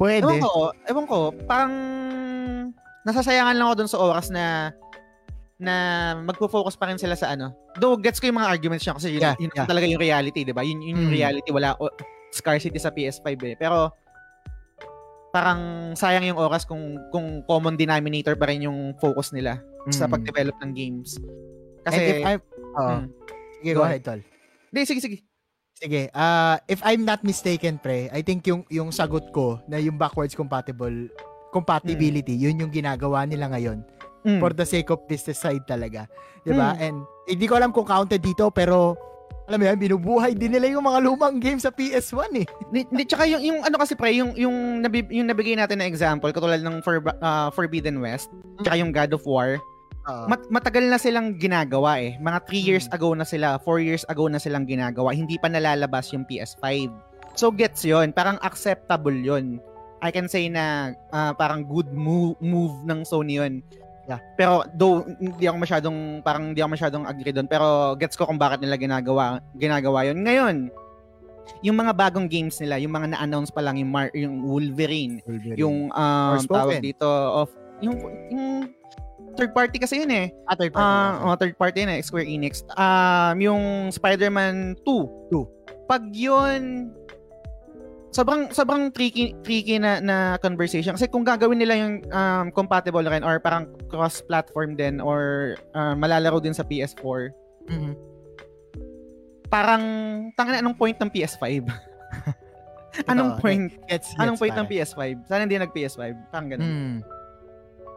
Pwede. 0.00 0.24
Ewan 0.24 0.40
ko, 0.40 0.52
ewan 0.88 1.06
ko, 1.06 1.18
parang 1.44 1.72
nasasayangan 3.04 3.54
lang 3.54 3.66
ako 3.68 3.74
dun 3.76 3.90
sa 3.92 4.00
oras 4.00 4.26
na 4.32 4.72
na 5.64 5.74
magpo-focus 6.20 6.76
pa 6.76 6.86
rin 6.86 7.00
sila 7.00 7.16
sa 7.16 7.32
ano. 7.32 7.56
Though 7.74 7.96
gets 7.96 8.20
ko 8.20 8.28
yung 8.28 8.36
mga 8.36 8.52
arguments 8.52 8.84
niya 8.84 8.94
kasi 8.94 9.08
yun, 9.16 9.22
Yeah, 9.24 9.36
yun 9.40 9.50
yeah. 9.50 9.64
talaga 9.64 9.88
yung 9.88 9.98
reality, 9.98 10.44
'di 10.44 10.52
ba? 10.52 10.60
Yun, 10.60 10.78
yun 10.78 10.96
yung 11.00 11.10
Mm. 11.10 11.16
reality, 11.16 11.48
wala 11.50 11.72
o, 11.80 11.88
scarcity 12.30 12.76
sa 12.76 12.92
PS5 12.92 13.26
eh. 13.44 13.54
Pero 13.56 13.90
parang 15.30 15.58
sayang 15.94 16.22
yung 16.24 16.38
oras 16.38 16.62
kung 16.62 16.94
kung 17.10 17.42
common 17.42 17.74
denominator 17.74 18.38
pa 18.38 18.46
rin 18.46 18.62
yung 18.62 18.94
focus 18.96 19.34
nila 19.34 19.58
sa 19.90 20.06
Mm. 20.06 20.12
pag-develop 20.12 20.56
ng 20.62 20.72
games. 20.72 21.18
And 21.18 21.84
Kasi 21.84 22.00
if 22.00 22.18
I'm, 22.22 22.40
oh, 22.74 22.88
Mm. 23.02 23.06
sige, 23.56 23.70
Go 23.72 23.80
go 23.80 23.84
ahead. 23.84 24.02
tol. 24.02 24.20
Hindi, 24.70 24.80
sige, 24.86 25.00
sige. 25.00 25.18
Sige, 25.74 26.06
ah 26.14 26.62
if 26.64 26.78
I'm 26.86 27.02
not 27.02 27.26
mistaken, 27.26 27.76
pre, 27.76 28.06
I 28.08 28.22
think 28.22 28.46
yung 28.46 28.62
yung 28.70 28.94
sagot 28.94 29.34
ko 29.34 29.58
na 29.66 29.76
yung 29.76 29.98
backwards 29.98 30.32
compatible 30.32 31.10
compatibility, 31.50 32.34
yun 32.34 32.58
yung 32.58 32.70
ginagawa 32.70 33.26
nila 33.26 33.50
ngayon 33.50 33.82
Mm. 34.24 34.40
for 34.40 34.56
the 34.56 34.64
sake 34.64 34.88
of 34.88 35.04
business 35.04 35.36
side 35.36 35.62
talaga. 35.68 36.08
'Di 36.42 36.56
ba? 36.56 36.72
Mm. 36.74 36.80
And 36.80 36.96
hindi 37.28 37.44
ko 37.44 37.60
alam 37.60 37.70
kung 37.70 37.84
counted 37.84 38.24
dito 38.24 38.48
pero 38.48 38.96
alam 39.44 39.60
mo 39.60 39.64
yan, 39.68 39.76
binubuhay 39.76 40.32
din 40.32 40.56
nila 40.56 40.72
yung 40.72 40.88
mga 40.88 41.04
lumang 41.04 41.36
games 41.36 41.68
sa 41.68 41.72
PS1 41.72 42.32
eh. 42.32 42.46
Hindi, 42.88 43.04
tsaka 43.04 43.28
yung, 43.28 43.44
yung 43.44 43.58
ano 43.60 43.76
kasi 43.76 43.92
pre, 43.92 44.16
yung, 44.16 44.32
yung, 44.40 44.80
nabi, 44.80 45.04
yung 45.12 45.28
nabigay 45.28 45.52
natin 45.52 45.84
na 45.84 45.88
example, 45.88 46.32
katulad 46.32 46.64
ng 46.64 46.80
For, 46.80 47.04
ah, 47.20 47.52
Forbidden 47.52 48.00
West, 48.00 48.32
tsaka 48.64 48.80
yung 48.80 48.88
God 48.88 49.12
of 49.12 49.20
War, 49.28 49.60
Oo. 50.08 50.24
mat- 50.32 50.48
matagal 50.48 50.88
na 50.88 50.96
silang 50.96 51.36
ginagawa 51.36 52.00
eh. 52.00 52.16
Mga 52.24 52.38
3 52.48 52.64
years 52.64 52.86
Hmm. 52.88 52.96
ago 52.96 53.08
na 53.12 53.28
sila, 53.28 53.60
4 53.60 53.84
years 53.84 54.08
ago 54.08 54.32
na 54.32 54.40
silang 54.40 54.64
ginagawa. 54.64 55.12
Hindi 55.12 55.36
pa 55.36 55.52
nalalabas 55.52 56.08
yung 56.16 56.24
PS5. 56.24 56.88
So 57.36 57.52
gets 57.52 57.84
yon 57.84 58.16
Parang 58.16 58.40
acceptable 58.40 59.12
yon 59.12 59.60
I 60.00 60.08
can 60.08 60.24
say 60.24 60.48
na 60.48 60.96
ah, 61.12 61.36
parang 61.36 61.68
good 61.68 61.92
move, 61.92 62.40
move 62.40 62.80
ng 62.88 63.04
Sony 63.04 63.36
yon 63.36 63.60
Yeah. 64.04 64.20
Pero 64.36 64.68
though 64.76 65.04
hindi 65.16 65.48
ako 65.48 65.56
masyadong 65.64 65.96
parang 66.20 66.52
hindi 66.52 66.60
ako 66.60 66.70
masyadong 66.76 67.04
agree 67.08 67.32
doon 67.32 67.48
pero 67.48 67.96
gets 67.96 68.20
ko 68.20 68.28
kung 68.28 68.36
bakit 68.36 68.60
nila 68.60 68.76
ginagawa 68.76 69.40
ginagawa 69.56 70.04
yon. 70.04 70.20
Ngayon, 70.20 70.56
yung 71.64 71.76
mga 71.76 71.92
bagong 71.96 72.28
games 72.28 72.56
nila, 72.60 72.76
yung 72.80 72.92
mga 72.92 73.16
na-announce 73.16 73.52
pa 73.52 73.64
lang 73.64 73.80
yung 73.80 73.90
Mar- 73.92 74.14
yung 74.16 74.44
Wolverine, 74.44 75.24
yung 75.56 75.88
um, 75.92 76.36
tawag 76.44 76.84
dito 76.84 77.08
of 77.08 77.48
yung 77.80 77.96
yung 78.28 78.46
third 79.34 79.52
party 79.56 79.76
kasi 79.80 80.04
yun 80.04 80.12
eh. 80.12 80.26
Ah, 80.46 80.56
third 80.56 80.72
party. 80.72 80.84
Ah, 80.84 81.24
oh, 81.24 81.36
third 81.36 81.56
party 81.56 81.88
na 81.88 81.98
Square 82.00 82.28
Enix. 82.28 82.62
Um 82.76 83.36
yung 83.40 83.62
Spider-Man 83.90 84.78
2. 84.84 85.32
Two. 85.32 85.44
Pag 85.84 86.12
yun 86.12 86.92
sobrang 88.14 88.46
sobrang 88.48 88.88
tricky 88.88 89.34
tricky 89.42 89.74
na 89.76 89.98
na 89.98 90.16
conversation 90.38 90.94
kasi 90.94 91.04
kung 91.04 91.26
gagawin 91.26 91.58
nila 91.58 91.74
yung 91.74 91.94
um, 92.08 92.46
compatible 92.48 93.02
rin 93.02 93.20
or 93.20 93.36
parang 93.36 93.66
cross 93.86 94.22
platform 94.22 94.72
din 94.72 95.02
or 95.02 95.20
uh, 95.74 95.92
malalaro 95.92 96.38
din 96.38 96.54
sa 96.54 96.62
PS4 96.62 97.34
Mhm. 97.64 97.92
parang 99.46 99.82
tanga 100.32 100.58
anong 100.58 100.74
point 100.74 100.94
ng 100.94 101.08
PS5 101.08 101.64
anong 103.10 103.30
Oo, 103.34 103.40
point 103.40 103.72
Gets, 103.88 104.14
anong 104.16 104.36
gets, 104.36 104.42
point 104.42 104.54
ng 104.54 104.66
pare. 104.66 104.74
PS5 104.84 105.00
sana 105.24 105.42
hindi 105.42 105.56
nag 105.56 105.72
PS5 105.72 106.00
parang 106.30 106.48
ganun 106.48 106.64
Mm. 106.64 106.96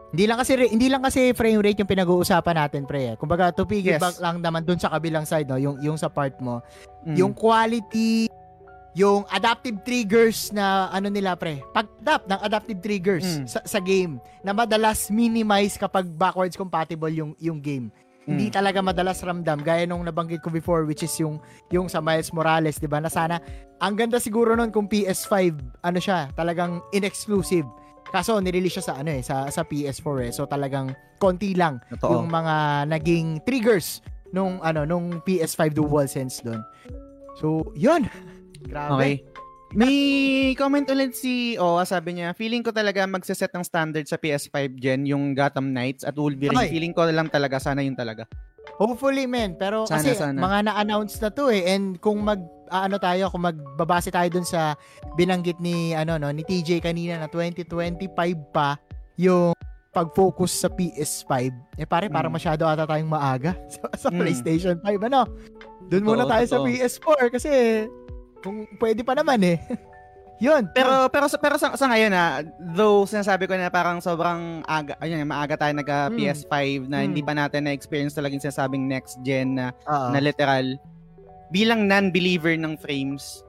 Hindi 0.08 0.24
lang 0.24 0.40
kasi 0.40 0.56
hindi 0.56 0.88
lang 0.88 1.04
kasi 1.04 1.36
frame 1.36 1.60
rate 1.60 1.78
yung 1.78 1.90
pinag-uusapan 1.90 2.56
natin 2.56 2.88
pre. 2.88 3.12
eh. 3.12 3.14
Kumbaga 3.14 3.52
to 3.52 3.68
piggyback 3.68 4.16
Yes. 4.16 4.24
lang 4.24 4.40
naman 4.40 4.64
dun 4.64 4.80
sa 4.80 4.88
kabilang 4.88 5.28
side 5.28 5.44
no, 5.44 5.60
yung 5.60 5.76
yung 5.78 6.00
sa 6.00 6.08
part 6.08 6.32
mo, 6.40 6.64
Mm. 7.04 7.12
yung 7.14 7.32
quality 7.36 8.24
yung 8.98 9.22
adaptive 9.30 9.78
triggers 9.86 10.50
na 10.50 10.90
ano 10.90 11.06
nila 11.06 11.38
pre. 11.38 11.62
Pag-adapt 11.70 12.26
ng 12.26 12.40
adaptive 12.42 12.80
triggers 12.82 13.22
Mm. 13.38 13.46
sa, 13.46 13.60
sa 13.62 13.78
game 13.78 14.18
na 14.42 14.50
madalas 14.50 15.06
minimize 15.06 15.78
kapag 15.78 16.10
backwards 16.10 16.58
compatible 16.58 17.06
yung 17.08 17.38
yung 17.38 17.62
game. 17.62 17.94
Hindi 18.26 18.50
Mm. 18.50 18.54
talaga 18.58 18.82
madalas 18.82 19.22
ramdam 19.22 19.62
gaya 19.62 19.86
nung 19.86 20.02
nabanggit 20.02 20.42
ko 20.42 20.50
before 20.50 20.82
which 20.82 21.00
is 21.00 21.14
yung 21.16 21.38
yung 21.70 21.86
sa 21.86 22.02
Miles 22.02 22.34
Morales, 22.34 22.76
'di 22.76 22.90
ba? 22.90 22.98
Na 22.98 23.06
sana 23.08 23.38
ang 23.78 23.94
ganda 23.94 24.18
siguro 24.18 24.58
nun 24.58 24.74
kung 24.74 24.90
PS5 24.90 25.54
ano 25.78 25.98
siya, 26.02 26.34
talagang 26.34 26.82
inexclusive. 26.90 27.64
Kaso 28.04 28.42
nirelease 28.42 28.80
siya 28.80 28.86
sa 28.88 28.94
ano 28.98 29.14
eh, 29.14 29.22
sa 29.22 29.46
sa 29.46 29.62
PS4 29.62 30.26
eh. 30.26 30.32
So 30.34 30.42
talagang 30.44 30.90
konti 31.16 31.54
lang 31.54 31.78
Totoo. 31.94 32.18
yung 32.18 32.26
mga 32.26 32.54
naging 32.90 33.46
triggers 33.46 34.02
nung 34.28 34.58
ano 34.58 34.82
nung 34.82 35.22
PS5 35.22 35.70
DualSense 35.70 36.42
doon. 36.42 36.60
So, 37.38 37.70
'yun. 37.78 38.10
Grabe. 38.60 38.94
Okay. 38.94 39.14
May 39.68 39.96
comment 40.56 40.88
ulit 40.88 41.12
si 41.12 41.52
Owa, 41.60 41.84
sabi 41.84 42.16
niya, 42.16 42.32
feeling 42.32 42.64
ko 42.64 42.72
talaga 42.72 43.04
magsiset 43.04 43.52
ng 43.52 43.60
standard 43.60 44.08
sa 44.08 44.16
PS5 44.16 44.56
gen 44.74 45.04
yung 45.04 45.36
Gotham 45.36 45.76
Knights 45.76 46.08
at 46.08 46.16
Wolverine. 46.16 46.56
Okay. 46.56 46.72
Feeling 46.72 46.96
ko 46.96 47.04
lang 47.04 47.28
talaga, 47.28 47.60
sana 47.60 47.84
yun 47.84 47.92
talaga. 47.92 48.24
Hopefully, 48.80 49.28
men. 49.28 49.60
Pero 49.60 49.84
Sana, 49.84 50.00
kasi 50.00 50.16
sana. 50.16 50.40
mga 50.40 50.72
na-announce 50.72 51.20
na 51.20 51.28
to 51.28 51.52
eh 51.52 51.68
and 51.68 52.00
kung 52.00 52.20
mag 52.20 52.40
ano 52.68 52.96
tayo, 52.96 53.28
kung 53.28 53.44
magbabase 53.44 54.08
tayo 54.08 54.28
dun 54.30 54.44
sa 54.44 54.72
binanggit 55.16 55.60
ni 55.60 55.92
ano 55.92 56.16
no, 56.16 56.32
ni 56.32 56.44
TJ 56.44 56.80
kanina 56.80 57.20
na 57.20 57.28
2025 57.28 58.08
pa 58.48 58.76
yung 59.16 59.52
pag-focus 59.90 60.64
sa 60.64 60.68
PS5. 60.68 61.32
Eh 61.76 61.84
pare, 61.84 62.08
parang 62.08 62.28
Mm. 62.28 62.36
masyado 62.36 62.64
ata 62.64 62.84
tayong 62.84 63.08
maaga 63.08 63.52
sa, 63.72 63.84
sa 63.96 64.08
Mm. 64.08 64.16
PlayStation 64.16 64.76
5 64.80 64.96
ano. 65.02 65.28
Doon 65.88 66.04
muna 66.04 66.24
Totoo, 66.24 66.32
tayo 66.32 66.44
sa 66.46 66.56
totoo. 66.56 66.68
PS4 66.68 67.20
kasi 67.32 67.50
kung 68.40 68.66
pwede 68.76 69.02
pa 69.02 69.14
naman 69.14 69.40
eh. 69.42 69.58
Yun. 70.38 70.70
Pero 70.70 71.10
pero 71.10 71.26
pero 71.34 71.58
sa, 71.58 71.74
sa 71.74 71.90
ngayon 71.90 72.14
na 72.14 72.46
though 72.70 73.02
sinasabi 73.02 73.50
ko 73.50 73.58
na 73.58 73.66
parang 73.68 73.98
sobrang 73.98 74.62
aga 74.62 74.94
ayun 75.02 75.26
maaga 75.26 75.58
tayo 75.58 75.74
nagka 75.74 76.06
Hmm. 76.06 76.14
PS5 76.14 76.54
na 76.86 77.02
hindi 77.02 77.20
Hmm. 77.20 77.28
pa 77.28 77.34
natin 77.34 77.66
na 77.66 77.74
experience 77.74 78.14
talagang 78.14 78.38
sinasabing 78.38 78.86
next 78.86 79.18
gen 79.20 79.58
na, 79.58 79.74
na 79.84 80.22
literal 80.22 80.78
bilang 81.50 81.90
non-believer 81.90 82.54
ng 82.54 82.78
frames 82.78 83.42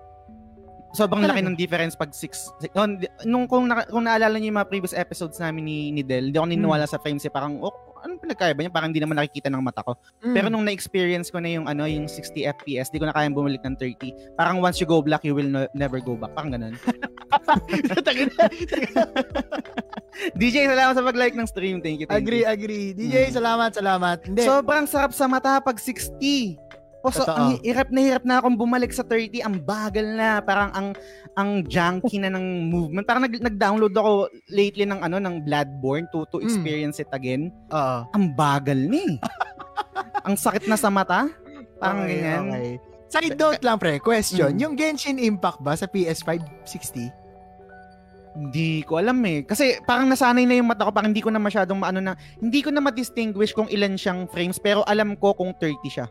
sobrang 0.90 1.22
laki 1.22 1.46
Talaga? 1.46 1.50
ng 1.54 1.58
difference 1.62 1.94
pag 1.94 2.10
6 2.10 2.74
nung 3.22 3.46
kung, 3.46 3.70
na, 3.70 3.86
kung 3.86 4.10
naalala 4.10 4.42
niyo 4.42 4.50
yung 4.50 4.58
mga 4.58 4.70
previous 4.74 4.98
episodes 4.98 5.38
namin 5.38 5.62
ni, 5.62 5.78
ni 5.94 6.02
Del 6.02 6.34
hindi 6.34 6.42
ako 6.42 6.50
niniwala 6.50 6.90
sa 6.90 6.98
frames 6.98 7.22
eh 7.22 7.30
parang 7.30 7.62
oh, 7.62 7.89
anong 8.02 8.20
pinagkaiba 8.20 8.60
niya 8.60 8.70
parang 8.70 8.90
hindi 8.90 9.00
naman 9.00 9.16
nakikita 9.16 9.48
ng 9.48 9.60
mata 9.60 9.82
ko 9.82 9.94
Mm. 10.20 10.34
pero 10.34 10.48
nung 10.48 10.64
na-experience 10.64 11.28
ko 11.28 11.38
na 11.38 11.50
yung 11.50 11.66
ano 11.66 11.84
yung 11.84 12.06
60 12.06 12.44
FPS 12.58 12.90
di 12.90 12.98
ko 12.98 13.06
na 13.06 13.14
kayang 13.14 13.32
bumalik 13.32 13.62
ng 13.62 13.76
30 13.76 14.36
parang 14.36 14.60
once 14.60 14.78
you 14.78 14.86
go 14.86 15.00
black 15.00 15.22
you 15.22 15.32
will 15.32 15.48
no- 15.48 15.70
never 15.74 15.98
go 15.98 16.14
back 16.14 16.32
parang 16.32 16.52
ganun. 16.52 16.76
DJ, 20.36 20.68
salamat 20.68 20.94
sa 20.94 21.04
pag-like 21.04 21.32
ng 21.34 21.48
stream. 21.48 21.80
Thank 21.80 22.02
you, 22.02 22.08
thank 22.08 22.20
agree, 22.20 22.44
you. 22.44 22.50
agree. 22.50 22.86
DJ, 22.92 23.30
Mm. 23.30 23.34
salamat, 23.34 23.70
salamat. 23.72 24.18
Hindi. 24.26 24.42
Sobrang 24.44 24.86
sarap 24.86 25.12
sa 25.12 25.26
mata 25.26 25.60
pag 25.60 25.78
60. 25.78 26.58
O, 27.00 27.08
so, 27.08 27.24
Totoo. 27.24 27.32
ang 27.32 27.48
hi- 27.56 27.64
hirap 27.64 27.88
na 27.90 28.00
hirap 28.02 28.24
na 28.24 28.36
akong 28.38 28.56
bumalik 28.56 28.92
sa 28.92 29.02
30. 29.02 29.40
Ang 29.40 29.64
bagal 29.64 30.04
na. 30.04 30.44
Parang 30.44 30.68
ang 30.72 30.88
ang 31.34 31.64
junky 31.64 32.20
na 32.20 32.28
ng 32.28 32.68
movement. 32.68 33.08
Parang 33.08 33.24
nag, 33.24 33.40
nag-download 33.40 33.96
ako 33.96 34.12
lately 34.50 34.84
ng 34.84 35.00
ano 35.00 35.16
ng 35.16 35.40
Bloodborne 35.42 36.12
to 36.12 36.28
to 36.28 36.38
Mm. 36.38 36.44
experience 36.44 37.00
it 37.00 37.08
again. 37.10 37.56
Oo. 37.70 37.98
Ang 38.10 38.36
bagal 38.36 38.76
ni. 38.76 39.16
ang 40.28 40.36
sakit 40.36 40.68
na 40.68 40.76
sa 40.76 40.92
mata. 40.92 41.32
Parang 41.78 42.04
Okay, 42.04 42.20
ganyan. 42.20 42.44
okay. 42.46 42.72
Side 43.10 43.40
note 43.40 43.64
lang, 43.64 43.80
pre. 43.80 43.98
Question. 43.98 44.52
Mm. 44.52 44.60
Yung 44.60 44.74
Genshin 44.76 45.18
Impact 45.18 45.64
ba 45.64 45.74
sa 45.74 45.88
PS5 45.88 46.36
60? 46.62 47.10
Hindi 48.32 48.84
ko 48.84 49.02
alam 49.02 49.18
eh. 49.26 49.42
Kasi 49.42 49.82
parang 49.84 50.06
nasanay 50.06 50.46
na 50.46 50.54
yung 50.54 50.68
mata 50.68 50.84
ko. 50.84 50.92
Parang 50.92 51.10
hindi 51.10 51.20
ko 51.20 51.34
na 51.34 51.40
masyadong 51.40 51.76
maano 51.76 51.98
na, 51.98 52.14
hindi 52.38 52.60
ko 52.60 52.70
na 52.70 52.80
ma-distinguish 52.80 53.52
kung 53.52 53.66
ilan 53.68 53.96
siyang 53.96 54.28
frames. 54.28 54.62
Pero 54.62 54.86
alam 54.86 55.16
ko 55.16 55.34
kung 55.34 55.50
30 55.54 55.80
siya. 55.90 56.06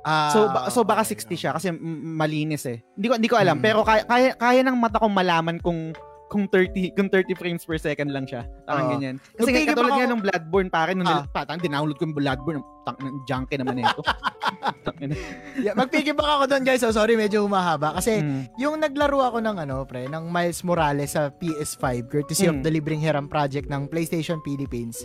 Ah, 0.00 0.30
So 0.30 0.38
ba- 0.46 0.68
so 0.68 0.80
baka 0.80 1.02
okay. 1.02 1.12
60 1.14 1.36
siya 1.36 1.50
kasi 1.52 1.68
m- 1.68 1.80
malinis 2.14 2.64
eh. 2.64 2.80
Hindi 2.94 3.06
ko 3.06 3.14
hindi 3.14 3.28
ko 3.28 3.36
alam 3.36 3.56
Mm. 3.56 3.62
pero 3.62 3.80
kaya, 3.82 4.02
kaya 4.02 4.32
kaya 4.32 4.60
ng 4.62 4.74
mata 4.74 4.96
ko 4.96 5.06
malaman 5.06 5.58
kung 5.58 5.92
kung 6.26 6.46
30 6.46 6.94
kung 6.94 7.10
30 7.10 7.34
frames 7.34 7.60
per 7.60 7.74
second 7.76 8.08
lang 8.08 8.22
siya. 8.22 8.46
Parang 8.62 8.86
Oo. 8.86 8.92
ganyan. 8.94 9.18
Kasi 9.34 9.50
Nagtigil 9.50 9.68
katulad 9.68 9.82
pa 9.82 9.90
nga 9.90 9.98
ako- 9.98 10.08
nung 10.08 10.22
Bloodborne 10.22 10.70
pare 10.70 10.90
nung 10.94 11.04
Ah. 11.04 11.26
patang 11.26 11.58
dinownload 11.58 11.98
ko 11.98 12.06
yung 12.06 12.14
Bloodborne 12.14 12.62
tang 12.80 12.96
ng 12.96 13.16
junkie 13.24 13.58
naman 13.58 13.82
ito. 13.82 14.00
Tangina. 14.86 15.14
Yeah, 15.58 15.74
magpigibak 15.74 16.22
ako 16.22 16.44
doon, 16.46 16.62
guys. 16.62 16.80
So, 16.80 16.88
sorry, 16.90 17.12
medyo 17.14 17.42
humahaba. 17.42 17.92
Kasi, 17.92 18.18
Mm. 18.18 18.42
yung 18.56 18.78
naglaro 18.78 19.20
ako 19.20 19.38
ng 19.38 19.56
ano, 19.58 19.84
pre, 19.84 20.06
ng 20.06 20.24
Miles 20.24 20.62
Morales 20.62 21.12
sa 21.12 21.28
PS5, 21.30 21.82
courtesy 22.06 22.46
of 22.46 22.56
Mm. 22.56 22.62
the 22.62 22.70
Libreng 22.70 23.00
Hiram 23.00 23.26
Project 23.26 23.66
ng 23.66 23.84
PlayStation 23.86 24.40
Philippines. 24.40 25.02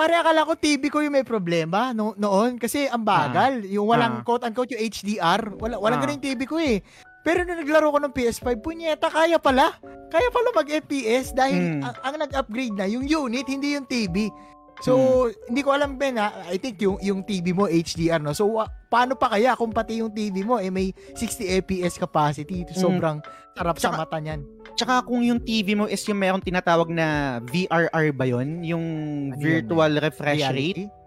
Pare, 0.00 0.16
akala 0.16 0.48
ko 0.48 0.56
TV 0.56 0.88
ko 0.88 1.04
yung 1.04 1.12
may 1.12 1.28
problema 1.28 1.92
no, 1.92 2.16
noon 2.16 2.56
kasi 2.56 2.88
ang 2.88 3.04
bagal. 3.04 3.68
yung 3.68 3.84
walang 3.84 4.14
Ah. 4.14 4.24
quote-unquote 4.24 4.72
yung 4.72 4.80
HDR. 4.82 5.60
Wala, 5.60 5.76
walang 5.76 6.00
Ah. 6.00 6.08
ganun 6.08 6.16
yung 6.16 6.24
TV 6.24 6.40
ko 6.48 6.56
eh. 6.56 6.80
Pero 7.20 7.44
nung 7.44 7.60
naglaro 7.60 7.92
ko 7.92 8.00
ng 8.00 8.08
PS5, 8.08 8.56
punyeta, 8.56 9.12
kaya 9.12 9.36
pala. 9.36 9.76
Kaya 10.08 10.32
pala 10.32 10.56
mag-FPS 10.56 11.36
dahil 11.36 11.76
Mm. 11.76 11.82
ang, 11.84 11.96
ang 12.00 12.14
nag-upgrade 12.16 12.72
na 12.72 12.88
yung 12.88 13.04
unit, 13.04 13.44
hindi 13.44 13.76
yung 13.76 13.84
TV. 13.84 14.32
So, 14.80 14.96
hindi 15.44 15.60
ko 15.60 15.76
alam 15.76 16.00
Ben 16.00 16.16
ha. 16.16 16.48
I 16.48 16.56
think 16.56 16.80
yung 16.80 16.96
yung 17.04 17.20
TV 17.20 17.52
mo 17.52 17.68
HDR 17.68 18.16
no. 18.16 18.32
So, 18.32 18.48
wa- 18.48 18.72
paano 18.88 19.12
pa 19.12 19.28
kaya 19.28 19.52
kung 19.52 19.68
pati 19.68 20.00
yung 20.00 20.08
TV 20.08 20.40
mo 20.40 20.56
eh 20.56 20.72
may 20.72 20.96
60 21.12 21.44
FPS 21.44 22.00
capacity. 22.00 22.64
Sobrang 22.72 23.20
sarap 23.52 23.76
sa 23.76 23.92
Tsaka- 23.92 24.00
mata 24.00 24.16
niyan. 24.16 24.40
Tsaka 24.80 25.04
kung 25.04 25.20
yung 25.20 25.36
TV 25.36 25.76
mo 25.76 25.84
is 25.84 26.00
yung 26.08 26.16
meron 26.16 26.40
tinatawag 26.40 26.88
na 26.88 27.36
VRR 27.52 28.16
ba 28.16 28.24
yun? 28.24 28.64
Yung 28.64 28.84
Ano 29.28 29.36
yun, 29.36 29.44
virtual 29.44 29.92
refresh 30.00 30.40
rate? 30.40 30.88
Reality? 30.88 30.98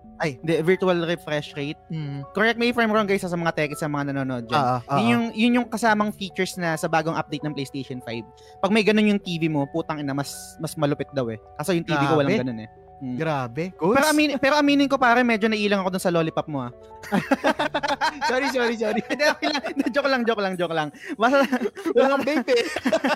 The 0.46 0.62
virtual 0.62 0.96
refresh 1.10 1.58
rate. 1.58 1.82
Mm. 1.90 2.22
Correct 2.38 2.62
me 2.62 2.70
if 2.70 2.78
I'm 2.78 2.94
wrong 2.94 3.10
guys 3.10 3.26
sa 3.26 3.34
mga 3.34 3.58
techies 3.58 3.82
sa 3.82 3.90
mga 3.90 4.14
nanonood 4.14 4.46
dyan. 4.46 4.62
Ah, 4.62 4.80
ah, 4.86 5.02
yun, 5.02 5.04
ah. 5.04 5.10
yung, 5.10 5.26
yun 5.34 5.52
yung 5.58 5.68
kasamang 5.68 6.14
features 6.14 6.54
na 6.56 6.78
sa 6.78 6.86
bagong 6.86 7.18
update 7.18 7.42
ng 7.42 7.52
PlayStation 7.52 7.98
5. 8.00 8.62
Pag 8.62 8.72
may 8.72 8.86
ganun 8.86 9.10
yung 9.10 9.20
TV 9.20 9.50
mo, 9.50 9.66
putang 9.68 10.00
ina, 10.00 10.14
mas 10.14 10.56
mas 10.62 10.78
malupit 10.78 11.10
daw 11.12 11.28
eh. 11.34 11.42
Kaso 11.58 11.74
yung 11.74 11.84
TV 11.84 11.98
ko 12.08 12.22
walang 12.22 12.40
Grabe. 12.40 12.46
ganun 12.46 12.60
eh. 12.64 12.70
Mm. 13.04 13.20
Grabe. 13.20 13.76
Goals? 13.76 14.00
Pero, 14.00 14.08
amin, 14.16 14.30
pero 14.40 14.56
aminin 14.56 14.88
ko 14.88 14.96
pare, 14.96 15.28
medyo 15.28 15.52
nailang 15.52 15.84
ako 15.84 15.92
dun 15.92 16.04
sa 16.08 16.08
lollipop 16.08 16.48
mo 16.48 16.64
ah. 16.64 16.72
sorry, 18.32 18.48
sorry, 18.48 18.80
sorry. 18.80 19.04
Hindi, 19.12 19.28
okay 19.28 19.52
lang. 19.52 19.64
joke 19.92 20.08
lang, 20.08 20.22
joke 20.24 20.40
lang, 20.40 20.54
joke 20.56 20.72
lang. 20.72 20.88
Basta, 21.20 21.44
Walang 21.92 22.24
vape 22.24 22.56
eh. 22.56 22.64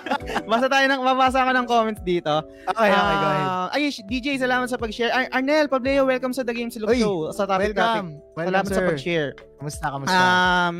basta 0.52 0.68
tayo 0.68 0.84
ng, 0.92 1.00
mabasa 1.00 1.40
ko 1.40 1.56
ng 1.56 1.64
comments 1.64 2.04
dito. 2.04 2.44
Okay, 2.68 2.92
okay, 2.92 3.16
go 3.16 3.28
ahead. 3.32 3.48
Ah, 3.48 3.66
ay, 3.72 3.88
DJ, 3.88 4.36
salamat 4.36 4.68
sa 4.68 4.76
pag-share. 4.76 5.08
Ar- 5.08 5.32
Arnel, 5.32 5.72
Pableo, 5.72 6.04
welcome 6.04 6.36
sa 6.36 6.44
The 6.44 6.52
Game 6.52 6.68
Silog 6.68 6.92
Uy, 6.92 7.00
Show. 7.00 7.32
Sa 7.32 7.48
topic 7.48 7.72
topic. 7.72 7.80
Welcome. 7.80 8.08
Welcome, 8.36 8.48
Salamat 8.52 8.68
sa 8.68 8.76
sir. 8.76 8.88
pag-share. 8.92 9.30
Kamusta, 9.56 9.86
kamusta? 9.88 10.20
Um, 10.20 10.74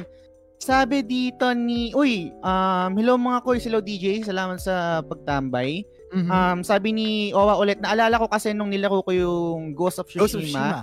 sabi 0.60 1.00
dito 1.00 1.48
ni, 1.56 1.96
uy, 1.96 2.28
um, 2.44 2.92
hello 2.92 3.16
mga 3.16 3.40
koy, 3.40 3.56
hello 3.56 3.80
DJ, 3.80 4.20
salamat 4.20 4.60
sa 4.60 5.00
pagtambay. 5.00 5.80
Mhm. 6.08 6.30
Um, 6.30 6.58
sabi 6.64 6.88
ni 6.96 7.08
Owa 7.36 7.60
ulit, 7.60 7.80
naalala 7.80 8.16
ko 8.16 8.26
kasi 8.28 8.56
nung 8.56 8.72
nilaro 8.72 9.04
ko 9.04 9.12
yung 9.12 9.76
Ghost 9.76 10.00
of 10.00 10.08
Tsushima, 10.08 10.24
Ghost 10.24 10.36
of 10.36 10.42
Tsushima. 10.44 10.78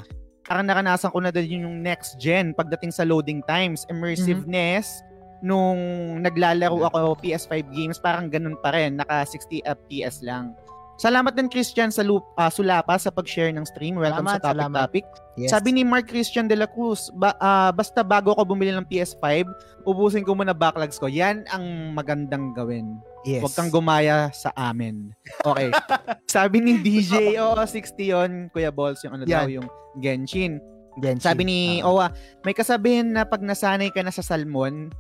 parang 0.45 0.65
naranasan 0.69 1.09
ko 1.09 1.17
na 1.17 1.34
din 1.34 1.65
yung 1.65 1.82
next 1.82 2.21
gen 2.21 2.53
pagdating 2.53 2.93
sa 2.93 3.01
loading 3.01 3.41
times, 3.49 3.89
immersiveness, 3.89 5.01
nung 5.41 5.78
naglalaro 6.21 6.86
ako 6.89 7.17
PS5 7.21 7.65
games, 7.73 7.97
parang 7.97 8.30
ganun 8.30 8.57
pa 8.61 8.73
rin, 8.73 8.97
naka 9.01 9.26
60 9.26 9.65
FPS 9.65 10.21
lang. 10.21 10.53
Salamat 10.95 11.36
din 11.36 11.51
Christian 11.51 11.91
sa 11.91 12.07
loop, 12.07 12.23
ah, 12.39 12.47
Sulapa 12.47 12.95
sa 12.95 13.11
pag-share 13.11 13.51
ng 13.51 13.67
stream. 13.67 13.99
Welcome 13.99 14.32
Salamat, 14.32 14.39
sa 14.39 14.45
Topic 14.47 14.55
salamat. 14.55 14.80
Topic. 14.88 15.05
Yes. 15.36 15.49
Sabi 15.51 15.69
ni 15.76 15.84
Mark 15.84 16.07
Christian 16.07 16.47
de 16.47 16.55
la 16.55 16.71
Cruz, 16.71 17.11
ba, 17.19 17.36
ah, 17.43 17.76
basta 17.76 17.99
bago 17.99 18.32
ako 18.32 18.55
bumili 18.55 18.71
ng 18.71 18.88
PS5, 18.88 19.43
ubusin 19.84 20.23
ko 20.23 20.32
muna 20.39 20.55
backlogs 20.55 20.95
ko. 20.95 21.11
Yan 21.11 21.43
ang 21.51 21.91
magandang 21.91 22.55
gawin. 22.55 22.95
Yes. 23.26 23.41
Huwag 23.41 23.53
kang 23.57 23.73
gumaya 23.73 24.30
sa 24.32 24.53
amin. 24.53 25.11
Okay. 25.41 25.73
Sabi 26.32 26.61
ni 26.61 26.78
DJ, 26.80 27.36
oo, 27.41 27.57
60 27.57 27.97
yon 27.99 28.32
Kuya 28.53 28.69
Balls, 28.69 29.01
yung 29.01 29.17
ano 29.17 29.26
Yan. 29.26 29.34
daw, 29.34 29.47
yung 29.49 29.67
Genshin. 29.97 30.61
Genshin. 30.95 31.26
Sabi 31.26 31.43
ni 31.43 31.59
Ah. 31.82 31.89
Owa, 31.89 32.07
may 32.45 32.53
kasabihin 32.53 33.11
na 33.11 33.26
pag 33.26 33.43
nasanay 33.43 33.91
ka 33.91 33.99
na 33.99 34.13
sa 34.13 34.23
salmon, 34.23 34.93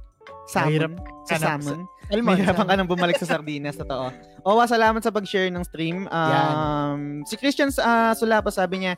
salmon, 0.49 0.97
sa 1.23 1.35
ka 1.35 1.39
na- 1.39 1.47
salmon, 1.61 1.79
mahirapan 2.11 2.65
ka 2.67 2.75
nang 2.75 2.89
bumalik 2.89 3.15
sa 3.15 3.29
sardinas, 3.29 3.77
totoo. 3.77 4.09
Owa, 4.43 4.65
salamat 4.65 5.01
sa 5.01 5.09
pag-share 5.09 5.49
ng 5.49 5.63
stream. 5.63 6.05
Um, 6.09 7.23
si 7.25 7.33
Christian 7.35 7.71
uh, 7.71 8.13
Sulapa 8.13 8.49
sabi 8.49 8.85
niya, 8.85 8.93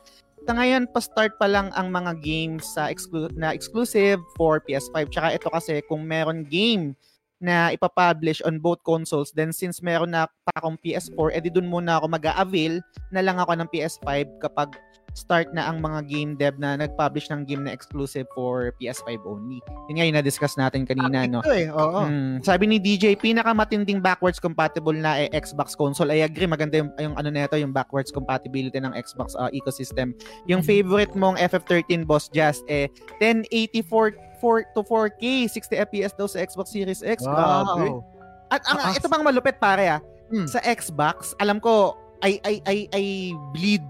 sa 0.48 0.56
ngayon, 0.56 0.88
pa-start 0.88 1.36
pa 1.36 1.44
lang 1.44 1.68
ang 1.76 1.92
mga 1.92 2.16
games 2.24 2.64
sa 2.72 2.88
exclu- 2.88 3.32
na 3.36 3.52
exclusive 3.52 4.16
for 4.32 4.60
PS5. 4.64 5.12
Tsaka 5.12 5.28
ito 5.36 5.48
kasi, 5.52 5.84
kung 5.84 6.04
meron 6.04 6.46
game 6.46 6.96
na 7.38 7.70
ipapublish 7.70 8.42
on 8.42 8.58
both 8.58 8.82
consoles, 8.82 9.30
then 9.34 9.54
since 9.54 9.78
meron 9.78 10.10
na 10.10 10.26
pa 10.46 10.52
akong 10.58 10.78
PS4, 10.82 11.38
edi 11.38 11.50
dun 11.54 11.70
muna 11.70 12.02
ako 12.02 12.10
mag-avail 12.10 12.82
na 13.14 13.22
lang 13.22 13.38
ako 13.38 13.54
ng 13.54 13.70
PS5 13.70 14.26
kapag 14.42 14.74
start 15.14 15.50
na 15.52 15.66
ang 15.66 15.80
mga 15.80 16.04
game 16.06 16.32
dev 16.34 16.56
na 16.56 16.76
nag-publish 16.76 17.28
ng 17.28 17.42
game 17.42 17.64
na 17.64 17.72
exclusive 17.72 18.28
for 18.32 18.72
PS5 18.76 19.18
only. 19.24 19.58
Yun 19.88 19.94
nga 19.98 20.04
yung 20.06 20.16
na-discuss 20.16 20.54
natin 20.54 20.84
kanina, 20.84 21.26
no? 21.26 21.40
Ito 21.42 21.52
eh, 21.52 21.68
oo. 21.68 22.00
Mm, 22.04 22.42
sabi 22.42 22.64
ni 22.66 22.76
DJ, 22.78 23.14
pinakamatinding 23.14 23.98
backwards 23.98 24.38
compatible 24.38 24.94
na 24.94 25.18
eh, 25.20 25.28
Xbox 25.32 25.74
console. 25.74 26.12
I 26.12 26.22
agree, 26.22 26.46
maganda 26.46 26.78
yung, 26.78 26.90
yung 26.96 27.14
ano 27.14 27.28
nito, 27.28 27.54
yung 27.54 27.72
backwards 27.72 28.10
compatibility 28.10 28.78
ng 28.78 28.94
Xbox 28.94 29.34
uh, 29.34 29.50
ecosystem. 29.50 30.14
Yung 30.46 30.60
Mhm. 30.60 30.68
favorite 30.68 31.12
mong 31.14 31.36
FF13 31.36 32.04
Boss 32.04 32.28
Just, 32.28 32.62
eh, 32.66 32.86
1084 33.18 34.14
4 34.38 34.70
to 34.70 34.86
4K, 34.86 35.50
60 35.50 35.82
FPS 35.82 36.14
daw 36.14 36.30
sa 36.30 36.38
Xbox 36.38 36.70
Series 36.70 37.02
X. 37.02 37.26
Grabe. 37.26 37.90
Wow. 37.90 38.06
At 38.48 38.62
ang, 38.64 38.94
ito 38.94 39.10
pang 39.10 39.26
malupit 39.26 39.58
pare 39.58 39.98
ah, 39.98 40.00
Hmm. 40.30 40.46
sa 40.46 40.60
Xbox, 40.62 41.32
alam 41.40 41.58
ko, 41.58 41.98
I, 42.20 42.38
I, 42.44 42.54
I, 42.62 42.76
I 42.92 43.04
bleed 43.50 43.82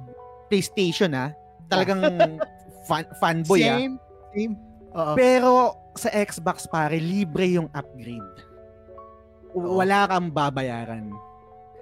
PlayStation 0.48 1.12
ah. 1.12 1.30
Talagang 1.68 2.00
fan, 2.88 3.04
fanboy 3.20 3.62
ah. 3.64 3.76
Same. 3.78 3.94
Same. 4.32 4.54
Oo. 4.96 5.12
Pero 5.14 5.52
sa 5.94 6.08
Xbox 6.10 6.64
pare, 6.64 6.96
libre 6.96 7.46
yung 7.46 7.68
upgrade. 7.72 8.34
Oo. 9.52 9.78
Wala 9.78 10.08
kang 10.08 10.32
babayaran. 10.32 11.12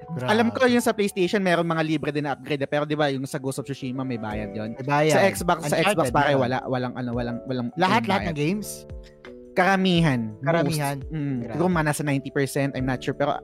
Grabe. 0.07 0.31
Alam 0.31 0.49
ko 0.55 0.71
yung 0.71 0.85
sa 0.85 0.95
PlayStation 0.95 1.43
meron 1.43 1.67
mga 1.67 1.83
libre 1.83 2.15
din 2.15 2.23
na 2.23 2.39
upgrade 2.39 2.63
eh, 2.63 2.71
pero 2.71 2.87
'di 2.87 2.95
ba 2.95 3.11
yung 3.11 3.27
sa 3.27 3.43
Ghost 3.43 3.59
of 3.59 3.67
Tsushima 3.67 4.07
may 4.07 4.15
bayad 4.15 4.55
'yon. 4.55 4.79
May 4.79 4.87
bayad. 4.87 5.19
Sa 5.19 5.23
Xbox 5.27 5.59
sa 5.67 5.83
Uncharted, 5.83 5.99
Xbox 5.99 6.07
pare 6.15 6.39
wala 6.39 6.63
walang 6.71 6.95
ano 6.95 7.11
walang 7.11 7.43
walang 7.51 7.75
Lahat 7.75 8.07
lahat 8.07 8.31
ng 8.31 8.39
games. 8.39 8.87
karamihan. 9.57 10.31
Karamihan. 10.45 11.01
Most. 11.01 11.11
Mm, 11.11 11.39
siguro 11.49 11.69
mga 11.73 11.87
nasa 11.91 12.03
90%, 12.05 12.77
I'm 12.77 12.87
not 12.87 13.01
sure 13.03 13.17
pero 13.17 13.41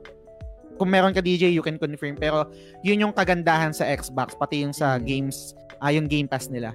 kung 0.75 0.89
meron 0.89 1.11
ka 1.11 1.19
DJ, 1.19 1.49
you 1.49 1.61
can 1.61 1.75
confirm. 1.75 2.15
Pero 2.15 2.49
yun 2.81 2.99
yung 2.99 3.13
kagandahan 3.13 3.71
sa 3.71 3.85
Xbox, 3.85 4.33
pati 4.33 4.61
yung 4.61 4.71
sa 4.71 4.97
Mm. 4.97 5.03
games, 5.03 5.53
ah, 5.77 5.89
yung 5.89 6.05
Game 6.05 6.25
Pass 6.25 6.47
nila. 6.47 6.73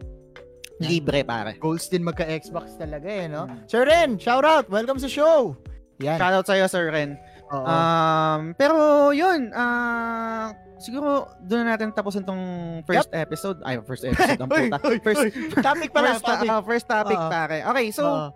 Libre, 0.79 1.23
pare. 1.23 1.59
Goals 1.59 1.91
din 1.91 2.07
magka-Xbox 2.07 2.79
talaga 2.79 3.09
eh, 3.09 3.27
no? 3.27 3.51
Mm. 3.51 3.67
Sir 3.67 3.83
Ren, 3.83 4.15
shout 4.15 4.47
out! 4.47 4.71
Welcome 4.71 4.97
sa 4.97 5.11
show! 5.11 5.59
Yan. 5.99 6.15
Shoutout 6.17 6.47
sa'yo, 6.47 6.71
Sir 6.71 6.95
Ren. 6.95 7.19
Oo. 7.51 7.65
Um, 7.65 8.55
pero 8.55 8.77
yun, 9.11 9.51
ah 9.51 10.55
siguro 10.79 11.27
doon 11.43 11.67
na 11.67 11.75
natin 11.75 11.91
tapusin 11.91 12.23
tong 12.23 12.39
first 12.87 13.11
episode. 13.11 13.59
Ay, 13.67 13.83
first 13.83 14.07
episode. 14.07 14.39
ang 14.39 14.47
puta. 14.53 14.79
First, 15.03 15.23
topic 15.59 15.91
pala, 15.91 16.15
first, 16.15 16.23
topic. 16.25 16.47
ah, 16.47 16.63
first 16.63 16.87
topic, 16.87 17.19
Oo. 17.19 17.27
pare. 17.27 17.59
Okay, 17.67 17.87
so, 17.91 18.05
Oo. 18.05 18.27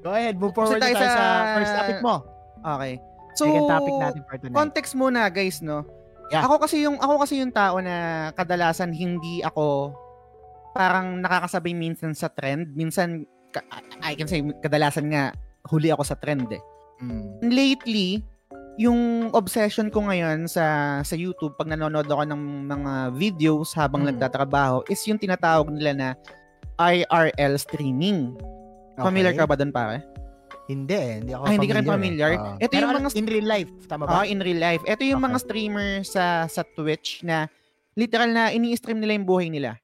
Go 0.00 0.16
ahead, 0.16 0.40
move 0.40 0.56
forward 0.56 0.80
tayo, 0.80 0.96
tayo 0.96 1.04
sa... 1.04 1.12
sa- 1.12 1.56
first 1.60 1.74
topic 1.76 1.98
mo. 2.00 2.14
okay. 2.64 2.96
So, 3.32 3.46
Second 3.46 3.68
topic 3.68 3.94
natin 3.94 4.20
for 4.24 4.36
tonight. 4.36 4.56
context 4.56 4.92
muna, 4.94 5.28
guys, 5.28 5.60
no? 5.60 5.86
Yeah. 6.28 6.46
Ako 6.46 6.62
kasi 6.62 6.82
yung 6.82 6.96
ako 6.96 7.26
kasi 7.26 7.42
yung 7.42 7.50
tao 7.50 7.78
na 7.78 7.96
kadalasan 8.32 8.90
hindi 8.90 9.42
ako 9.42 9.90
parang 10.70 11.18
nakakasabay 11.18 11.74
minsan 11.74 12.14
sa 12.14 12.30
trend. 12.30 12.70
Minsan 12.72 13.26
I 13.98 14.14
can 14.14 14.30
say 14.30 14.38
kadalasan 14.62 15.10
nga 15.10 15.34
huli 15.66 15.90
ako 15.90 16.06
sa 16.06 16.14
trend 16.14 16.46
eh. 16.48 16.62
Mm. 17.00 17.40
lately, 17.42 18.22
yung 18.76 19.32
obsession 19.32 19.88
ko 19.88 20.04
ngayon 20.04 20.46
sa 20.46 20.64
sa 21.00 21.16
YouTube 21.16 21.56
pag 21.56 21.66
nanonood 21.66 22.06
ako 22.06 22.22
ng 22.22 22.42
mga 22.68 22.92
videos 23.12 23.74
habang 23.74 24.04
Mm. 24.04 24.14
nagtatrabaho 24.14 24.86
is 24.86 25.02
yung 25.04 25.18
tinatawag 25.18 25.66
nila 25.68 25.92
na 25.92 26.08
IRL 26.78 27.58
streaming. 27.58 28.38
Familiar 28.96 29.32
Okay. 29.32 29.40
ka 29.42 29.48
ba 29.48 29.56
doon 29.56 29.72
pare? 29.72 30.04
Hindi 30.70 30.94
eh. 30.94 31.12
Hindi 31.18 31.32
ako 31.32 31.42
Ah, 31.42 31.50
hindi 31.50 31.66
ka 31.66 31.74
rin 31.74 31.84
familiar. 31.84 32.30
familiar? 32.30 32.30
eh. 32.54 32.64
Ito 32.64 32.70
Pero 32.70 32.84
yung 32.86 32.94
mga- 32.96 33.16
in 33.16 33.26
real 33.26 33.48
life, 33.48 33.70
tama 33.84 34.04
ba? 34.06 34.12
Ah, 34.14 34.24
in 34.24 34.38
real 34.38 34.60
life. 34.60 34.82
Ito 34.84 35.02
yung 35.02 35.18
Okay. 35.18 35.26
mga 35.26 35.38
streamer 35.40 35.88
sa 36.04 36.24
sa 36.46 36.62
Twitch 36.64 37.20
na 37.22 37.50
literal 37.92 38.30
na 38.30 38.48
ini-stream 38.48 38.96
nila 38.96 39.12
yung 39.12 39.26
buhay 39.26 39.50
nila. 39.50 39.74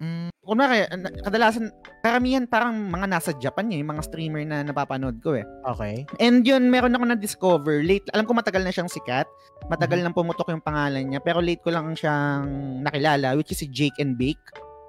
Mm, 0.00 0.30
Kunwari, 0.40 0.88
kadalasan, 1.20 1.68
karamihan 2.00 2.48
parang 2.48 2.72
mga 2.72 3.06
nasa 3.06 3.30
Japan 3.36 3.68
eh, 3.68 3.78
yung 3.78 3.92
mga 3.92 4.02
streamer 4.02 4.42
na 4.42 4.64
napapanood 4.64 5.20
ko 5.20 5.36
eh. 5.36 5.44
okay. 5.62 6.08
And 6.16 6.40
yun, 6.40 6.66
meron 6.66 6.96
ako 6.96 7.04
na-discover. 7.06 7.84
Late, 7.84 8.08
alam 8.10 8.24
ko 8.24 8.32
matagal 8.32 8.64
na 8.64 8.72
siyang 8.72 8.88
sikat. 8.88 9.28
Matagal 9.68 10.00
Mhm. 10.00 10.04
nang 10.06 10.16
pumutok 10.16 10.48
yung 10.48 10.64
pangalan 10.64 11.04
niya. 11.04 11.20
Pero 11.20 11.38
late 11.38 11.60
ko 11.60 11.68
lang 11.68 11.92
siyang 11.92 12.48
nakilala, 12.80 13.36
which 13.36 13.52
is 13.52 13.58
si 13.58 13.68
Jake 13.68 13.94
and 13.98 14.16
Bake. 14.16 14.40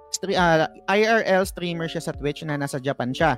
Stre- 0.10 0.34
ah, 0.34 0.66
IRL 0.88 1.44
streamer 1.44 1.86
siya 1.86 2.00
sa 2.02 2.12
Twitch 2.12 2.42
na 2.42 2.56
nasa 2.56 2.80
Japan 2.80 3.12
siya. 3.12 3.36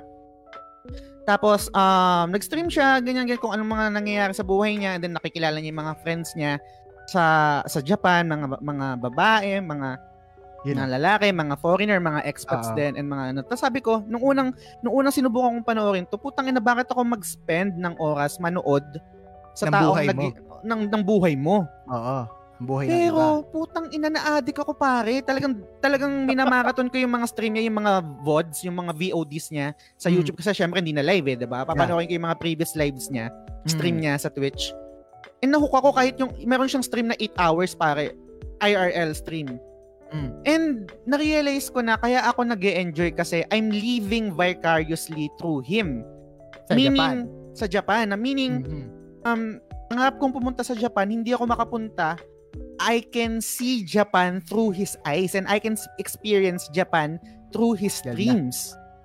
Tapos, 1.24 1.72
um, 1.72 2.28
nag-stream 2.28 2.68
siya, 2.68 3.00
ganyan, 3.00 3.24
ganyan, 3.24 3.40
kung 3.40 3.56
anong 3.56 3.72
mga 3.72 3.86
nangyayari 3.96 4.32
sa 4.36 4.44
buhay 4.44 4.76
niya. 4.76 5.00
And 5.00 5.02
then, 5.08 5.14
nakikilala 5.16 5.56
niya 5.56 5.72
yung 5.72 5.80
mga 5.80 5.94
friends 6.04 6.36
niya 6.36 6.60
sa 7.08 7.24
sa 7.64 7.80
Japan, 7.84 8.28
mga 8.28 8.60
mga 8.60 8.86
babae, 9.00 9.60
mga 9.60 9.88
Yun. 10.64 10.80
mga 10.80 10.88
lalaki, 10.96 11.28
mga 11.32 11.54
foreigner, 11.60 12.00
mga 12.00 12.24
expats 12.24 12.72
Oo. 12.72 12.76
din, 12.76 12.96
and 12.96 13.04
mga 13.08 13.24
ano. 13.36 13.40
Tapos 13.44 13.60
sabi 13.60 13.84
ko, 13.84 14.00
nung 14.08 14.24
unang, 14.24 14.48
nung 14.80 14.96
unang 14.96 15.12
sinubukan 15.12 15.60
kong 15.60 15.68
panoorin 15.68 16.08
to, 16.08 16.16
putang 16.16 16.48
ina, 16.48 16.60
bakit 16.60 16.88
ako 16.88 17.04
mag-spend 17.04 17.76
ng 17.76 17.96
oras 18.00 18.40
manood 18.40 18.84
sa 19.52 19.68
Ng 19.68 19.72
taong 19.76 19.84
buhay 19.92 20.06
nag, 20.08 20.16
mo. 20.16 20.28
ng, 20.64 20.80
ng 20.88 21.02
buhay 21.04 21.34
mo? 21.36 21.68
Oo. 21.92 22.43
Buhay 22.64 22.84
ng 22.84 22.90
iba. 22.90 23.00
Pero, 23.12 23.22
putang 23.48 23.86
ina, 23.92 24.08
na-addict 24.08 24.58
ako 24.58 24.72
pare. 24.74 25.20
Talagang, 25.20 25.60
talagang 25.78 26.24
minamarathon 26.24 26.88
ko 26.88 26.96
yung 26.96 27.14
mga 27.14 27.26
stream 27.28 27.52
niya, 27.54 27.68
yung 27.68 27.78
mga 27.78 27.92
VODs, 28.24 28.58
yung 28.64 28.76
mga 28.76 28.92
VODs 28.92 29.46
niya 29.52 29.66
sa 29.94 30.08
Mm. 30.08 30.14
YouTube. 30.16 30.36
Kasi 30.40 30.50
syempre, 30.52 30.80
hindi 30.80 30.92
na 30.92 31.04
live 31.04 31.28
eh, 31.28 31.36
diba? 31.36 31.62
Papanoorin 31.62 32.08
ko 32.08 32.14
yung 32.16 32.26
mga 32.26 32.40
previous 32.40 32.72
lives 32.74 33.08
niya, 33.08 33.28
stream 33.64 34.00
Mm. 34.00 34.02
niya 34.02 34.14
sa 34.18 34.28
Twitch. 34.28 34.72
And 35.40 35.52
nahook 35.52 35.72
ako 35.72 35.92
kahit 35.92 36.16
yung, 36.16 36.32
meron 36.42 36.66
siyang 36.66 36.82
stream 36.82 37.12
na 37.12 37.16
8 37.20 37.36
hours 37.36 37.76
pare, 37.76 38.16
IRL 38.58 39.12
stream. 39.12 39.60
Mm. 40.08 40.30
And 40.46 40.66
na-realize 41.04 41.68
ko 41.68 41.82
na 41.82 41.98
kaya 41.98 42.22
ako 42.24 42.46
nag 42.46 42.62
enjoy 42.62 43.10
kasi 43.10 43.42
I'm 43.50 43.68
living 43.68 44.30
vicariously 44.30 45.26
through 45.36 45.60
him. 45.60 46.06
Sa 46.64 46.72
meaning, 46.72 46.96
Japan. 46.96 47.16
sa 47.52 47.66
Japan. 47.66 48.04
Na 48.08 48.16
meaning, 48.16 48.62
Mhm. 48.62 48.84
um, 49.26 49.42
pangarap 49.90 50.16
kong 50.16 50.32
pumunta 50.32 50.62
sa 50.62 50.72
Japan, 50.72 51.10
hindi 51.10 51.34
ako 51.34 51.44
makapunta. 51.44 52.16
I 52.76 53.02
can 53.02 53.38
see 53.38 53.82
Japan 53.82 54.42
through 54.42 54.74
his 54.74 54.98
eyes 55.04 55.34
and 55.34 55.46
I 55.46 55.58
can 55.58 55.78
experience 55.96 56.66
Japan 56.68 57.22
through 57.54 57.78
his 57.78 57.94
Ganda. 58.02 58.18
streams. 58.18 58.58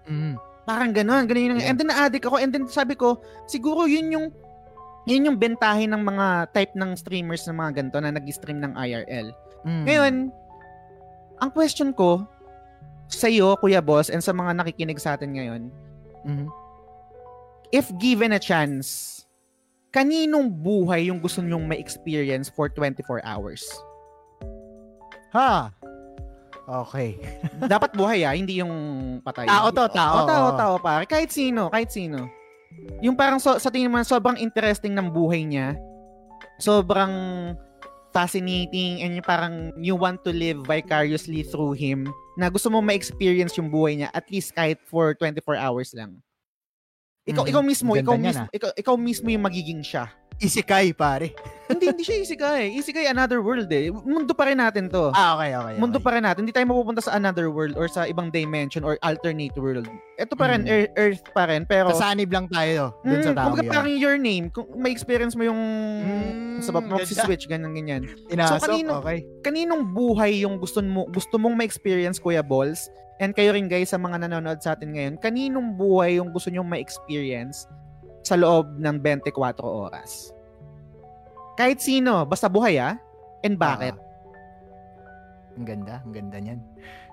Mhm. 0.06 0.34
Parang 0.66 0.92
ganun, 0.94 1.26
ganun 1.26 1.58
yung, 1.58 1.62
Yeah. 1.62 1.70
and 1.70 1.78
then 1.78 1.90
na-addict 1.90 2.26
ako 2.26 2.38
and 2.38 2.50
then 2.50 2.66
sabi 2.66 2.94
ko, 2.94 3.22
siguro 3.46 3.86
yun 3.86 4.10
yung 4.10 4.28
yun 5.10 5.26
yung 5.26 5.38
bentahin 5.42 5.90
ng 5.90 6.04
mga 6.06 6.54
type 6.54 6.74
ng 6.78 6.94
streamers 6.94 7.42
na 7.50 7.54
mga 7.56 7.82
ganito 7.82 7.98
na 7.98 8.14
nag-stream 8.14 8.62
ng 8.62 8.78
IRL. 8.78 9.34
Mm. 9.66 9.84
Ngayon, 9.90 10.14
ang 11.42 11.50
question 11.50 11.90
ko 11.90 12.30
sa 13.10 13.26
iyo, 13.26 13.58
Kuya 13.58 13.82
Boss, 13.82 14.14
and 14.14 14.22
sa 14.22 14.30
mga 14.30 14.54
nakikinig 14.54 15.02
sa 15.02 15.18
atin 15.18 15.34
ngayon, 15.34 15.62
Mhm. 16.30 16.46
if 17.74 17.90
given 17.98 18.30
a 18.30 18.38
chance, 18.38 19.19
kaninong 19.90 20.50
buhay 20.50 21.10
yung 21.10 21.18
gusto 21.18 21.42
nyong 21.42 21.66
ma-experience 21.66 22.50
for 22.50 22.70
24 22.70 23.22
hours? 23.26 23.66
Ha? 25.34 25.74
Okay. 26.70 27.18
Dapat 27.74 27.98
buhay 27.98 28.26
ah, 28.26 28.38
hindi 28.38 28.62
yung 28.62 28.74
patay. 29.26 29.50
Tao 29.50 29.74
to, 29.74 29.86
tao. 29.90 30.16
O, 30.22 30.28
tao, 30.30 30.48
tao 30.54 30.74
pare. 30.78 31.10
Kahit 31.10 31.34
sino, 31.34 31.70
kahit 31.74 31.90
sino. 31.90 32.30
Yung 33.02 33.18
parang 33.18 33.42
so, 33.42 33.58
sa 33.58 33.74
tingin 33.74 33.90
mo 33.90 33.98
sobrang 34.06 34.38
interesting 34.38 34.94
ng 34.94 35.10
buhay 35.10 35.42
niya. 35.42 35.74
Sobrang 36.62 37.58
fascinating 38.14 39.06
and 39.06 39.18
yung 39.18 39.26
parang 39.26 39.74
you 39.78 39.94
want 39.94 40.22
to 40.26 40.34
live 40.34 40.62
vicariously 40.66 41.46
through 41.46 41.78
him 41.78 42.10
na 42.38 42.50
gusto 42.50 42.70
mo 42.70 42.82
ma-experience 42.82 43.54
yung 43.58 43.70
buhay 43.70 44.02
niya 44.02 44.10
at 44.18 44.26
least 44.34 44.54
kahit 44.58 44.82
for 44.90 45.14
24 45.18 45.58
hours 45.58 45.94
lang. 45.94 46.18
Ikaw 47.30 47.44
Mhm. 47.44 47.50
ikaw 47.50 47.62
mismo, 47.62 47.90
ikaw 47.94 48.16
mismo, 48.16 48.46
ikaw, 48.50 48.70
ikaw 48.74 48.96
mismo 48.96 49.28
yung 49.30 49.44
magiging 49.44 49.82
siya. 49.82 50.10
Isekai, 50.40 50.96
pare. 50.96 51.36
hindi 51.68 51.84
hindi 51.86 52.00
siya 52.00 52.24
isekai. 52.24 52.72
Isekai 52.74 53.06
another 53.06 53.44
world 53.44 53.68
eh. 53.68 53.92
Mundo 53.92 54.32
pa 54.32 54.48
rin 54.48 54.56
natin 54.56 54.88
to. 54.88 55.12
Ah, 55.12 55.36
okay, 55.36 55.52
okay. 55.52 55.76
okay. 55.76 55.76
Mundo 55.76 56.00
pa 56.00 56.16
rin 56.16 56.24
natin. 56.24 56.42
Hindi 56.42 56.56
tayo 56.56 56.64
mapupunta 56.64 57.04
sa 57.04 57.12
another 57.12 57.52
world 57.52 57.76
or 57.76 57.86
sa 57.86 58.08
ibang 58.08 58.32
dimension 58.32 58.82
or 58.82 58.96
alternate 59.02 59.52
world. 59.54 59.84
Ito 60.16 60.34
pa 60.34 60.48
rin, 60.48 60.64
Mm. 60.64 60.72
Ear- 60.72 60.92
Earth 60.96 61.28
pa 61.30 61.44
rin. 61.44 61.68
Pero, 61.68 61.92
Kasanib 61.92 62.32
lang 62.32 62.48
tayo 62.48 62.96
dun 63.04 63.20
sa 63.20 63.32
mm, 63.32 63.38
tao 63.38 63.52
yun. 63.52 63.68
parang 63.68 63.92
your 63.92 64.16
name, 64.16 64.48
kung 64.48 64.64
may 64.74 64.90
experience 64.90 65.36
mo 65.36 65.44
yung 65.44 65.60
Mm, 65.60 66.64
sa 66.64 66.72
baba 66.72 66.88
mo 66.88 67.04
si 67.04 67.14
switch 67.14 67.44
ganyan 67.46 67.76
ganyan. 67.76 68.08
Inasok, 68.30 68.64
kanino- 68.64 69.04
okay. 69.04 69.28
Kaninong 69.44 69.92
buhay 69.92 70.40
yung 70.40 70.56
gusto 70.56 70.80
mo 70.80 71.04
gusto 71.06 71.36
mong 71.36 71.52
ma-experience 71.54 72.16
Kuya 72.16 72.40
Balls? 72.40 72.88
And 73.20 73.32
kayo 73.32 73.52
rin 73.52 73.68
guys 73.68 73.92
sa 73.92 74.00
mga 74.00 74.26
nanonood 74.26 74.60
sa 74.60 74.74
atin 74.74 74.96
ngayon, 74.96 75.16
kaninong 75.18 75.76
buhay 75.76 76.18
yung 76.18 76.32
gusto 76.32 76.48
nyong 76.48 76.66
ma-experience 76.66 77.68
sa 78.22 78.34
loob 78.34 78.80
ng 78.80 78.96
24 78.98 79.36
oras? 79.60 80.32
Kahit 81.54 81.80
sino, 81.80 82.24
basta 82.24 82.48
buhay 82.48 82.80
ah. 82.80 82.96
And 83.42 83.56
bakit? 83.56 83.92
Ah. 83.94 84.08
ang 85.52 85.68
ganda, 85.68 86.00
ang 86.00 86.16
ganda 86.16 86.40
niyan. 86.40 86.60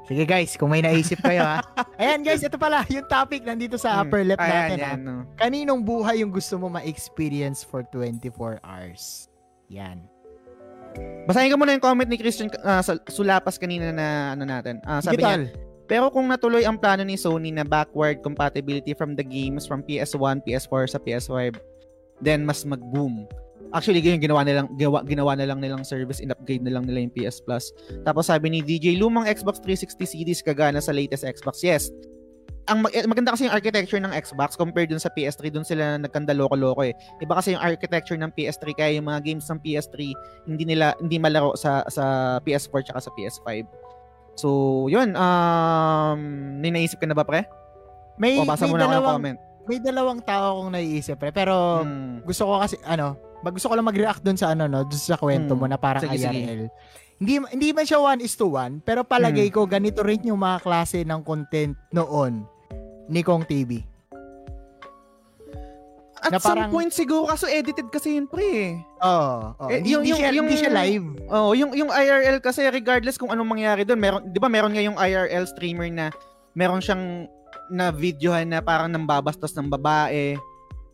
Sige 0.06 0.22
guys, 0.22 0.54
kung 0.54 0.70
may 0.70 0.78
naisip 0.78 1.18
kayo 1.18 1.42
ha. 1.42 1.58
Ayan 1.98 2.22
guys, 2.22 2.38
ito 2.38 2.54
pala 2.54 2.86
yung 2.86 3.02
topic 3.04 3.42
nandito 3.42 3.74
sa 3.74 3.98
Hmm. 3.98 4.00
upper 4.06 4.22
left 4.22 4.38
Ayan, 4.38 4.54
natin. 4.54 4.78
ha. 4.78 4.86
yan, 4.86 5.00
no. 5.02 5.14
Kaninong 5.34 5.82
buhay 5.82 6.22
yung 6.22 6.30
gusto 6.30 6.54
mo 6.54 6.70
ma-experience 6.70 7.66
for 7.66 7.82
24 7.84 8.30
hours? 8.62 9.26
Yan. 9.66 10.06
Basahin 11.26 11.50
ko 11.50 11.58
muna 11.58 11.74
yung 11.74 11.82
comment 11.82 12.06
ni 12.06 12.14
Christian 12.14 12.46
ah, 12.62 12.78
sa- 12.78 13.02
Sulapas 13.04 13.58
kanina 13.58 13.90
na 13.90 14.06
ano 14.32 14.46
natin. 14.46 14.78
Ah, 14.86 15.02
sabi 15.02 15.18
Sige 15.18 15.26
niya. 15.26 15.50
Pero 15.86 16.10
kung 16.10 16.26
natuloy 16.26 16.66
ang 16.66 16.78
plano 16.78 17.06
ni 17.06 17.14
Sony 17.14 17.54
na 17.54 17.62
backward 17.62 18.20
compatibility 18.20 18.92
from 18.92 19.14
the 19.14 19.22
games 19.22 19.64
from 19.64 19.86
PS1, 19.86 20.42
PS4 20.42 20.90
sa 20.90 20.98
PS5, 20.98 21.54
then 22.20 22.42
mas 22.42 22.66
mag-boom. 22.66 23.26
Actually, 23.74 23.98
ganyan 23.98 24.22
ginawa 24.22 24.46
nilang 24.46 24.70
gawa, 24.78 25.02
ginawa 25.02 25.34
na 25.34 25.46
lang 25.46 25.58
nilang 25.58 25.82
service, 25.82 26.22
in-upgrade 26.22 26.62
na 26.62 26.74
lang 26.74 26.86
nila 26.86 27.06
yung 27.06 27.14
PS 27.14 27.42
Plus. 27.42 27.74
Tapos 28.06 28.30
sabi 28.30 28.50
ni 28.50 28.60
DJ, 28.62 28.98
lumang 28.98 29.26
Xbox 29.26 29.58
360 29.62 30.06
series 30.06 30.40
kagana 30.42 30.78
sa 30.78 30.94
latest 30.94 31.26
Xbox. 31.26 31.62
Yes. 31.66 31.90
Ang 32.66 32.82
mag- 32.82 32.94
eh, 32.94 33.06
maganda 33.06 33.30
kasi 33.34 33.46
yung 33.46 33.54
architecture 33.54 34.02
ng 34.02 34.10
Xbox 34.10 34.58
compared 34.58 34.90
dun 34.90 35.02
sa 35.02 35.10
PS3, 35.14 35.54
dun 35.54 35.62
sila 35.62 35.98
nagkanda 36.02 36.34
loko-loko 36.34 36.82
eh. 36.82 36.94
Iba 37.22 37.38
kasi 37.38 37.54
yung 37.54 37.62
architecture 37.62 38.18
ng 38.18 38.34
PS3 38.34 38.64
kaya 38.74 38.90
yung 38.98 39.06
mga 39.06 39.22
games 39.22 39.46
ng 39.46 39.58
PS3 39.62 39.94
hindi 40.50 40.64
nila 40.66 40.98
hindi 40.98 41.18
malaro 41.22 41.54
sa 41.54 41.86
sa 41.86 42.38
PS4 42.42 42.90
tsaka 42.90 43.00
sa 43.06 43.10
PS5. 43.14 43.66
So, 44.36 44.48
yun. 44.86 45.16
Um, 45.16 46.18
ninaisip 46.60 47.00
ka 47.00 47.08
na 47.08 47.16
ba, 47.16 47.24
pre? 47.24 47.48
May, 48.16 48.36
O, 48.36 48.44
basa 48.44 48.64
may 48.64 48.76
dalawang, 48.76 49.20
comment. 49.20 49.38
may 49.64 49.78
dalawang 49.78 50.20
tao 50.22 50.56
akong 50.56 50.72
naiisip 50.72 51.16
pre, 51.16 51.30
pero 51.30 51.84
Hmm. 51.84 52.24
gusto 52.24 52.48
ko 52.48 52.60
kasi 52.60 52.80
ano, 52.82 53.12
gusto 53.42 53.68
ko 53.68 53.76
lang 53.76 53.84
mag-react 53.84 54.24
dun 54.24 54.36
sa 54.36 54.52
ano 54.52 54.64
no, 54.64 54.88
dun 54.88 54.96
sa 54.96 55.20
kwento 55.20 55.52
Hmm. 55.52 55.60
mo 55.60 55.66
na 55.68 55.76
parang 55.76 56.00
Sige, 56.00 56.24
sige. 56.24 56.32
IRL. 56.40 56.62
Hindi 57.16 57.34
hindi 57.52 57.68
man 57.72 57.84
siya 57.84 58.00
one 58.00 58.20
is 58.20 58.32
to 58.32 58.48
one, 58.50 58.80
pero 58.80 59.04
Hmm. 59.04 59.10
palagay 59.10 59.48
ko 59.48 59.68
ganito 59.68 60.00
rin 60.00 60.24
yung 60.24 60.40
mga 60.40 60.64
klase 60.64 61.04
ng 61.04 61.20
content 61.20 61.76
noon 61.92 62.48
ni 63.06 63.20
Kong 63.20 63.44
TV. 63.44 63.84
At 66.16 66.32
na 66.32 66.40
some 66.40 66.56
parang- 66.56 66.72
point 66.72 66.90
siguro, 66.90 67.28
kaso 67.28 67.44
edited 67.44 67.86
kasi 67.86 68.16
yun, 68.16 68.24
pre. 68.24 68.80
Oo. 68.98 69.52
Oh, 69.54 69.68
Eh, 69.68 69.78
hindi, 69.78 69.92
yung- 69.92 70.00
hindi 70.00 70.10
yung- 70.10 70.18
siya, 70.18 70.30
yung- 70.32 70.48
hindi 70.48 70.56
siya 70.58 70.72
live. 70.72 71.06
Oh, 71.28 71.52
yung 71.52 71.70
yung 71.72 71.90
IRL 71.90 72.40
kasi 72.40 72.64
regardless 72.66 73.20
kung 73.20 73.28
anong 73.28 73.46
mangyari 73.46 73.84
doon, 73.84 74.00
meron 74.00 74.22
'di 74.24 74.38
ba 74.38 74.48
meron 74.48 74.72
nga 74.72 74.80
yung 74.80 74.96
IRL 74.96 75.44
streamer 75.44 75.88
na 75.88 76.08
meron 76.52 76.80
siyang 76.80 77.28
na 77.68 77.90
videohan 77.90 78.46
na 78.46 78.60
parang 78.60 78.88
nambabastos 78.88 79.52
ng 79.52 79.68
babae. 79.68 80.38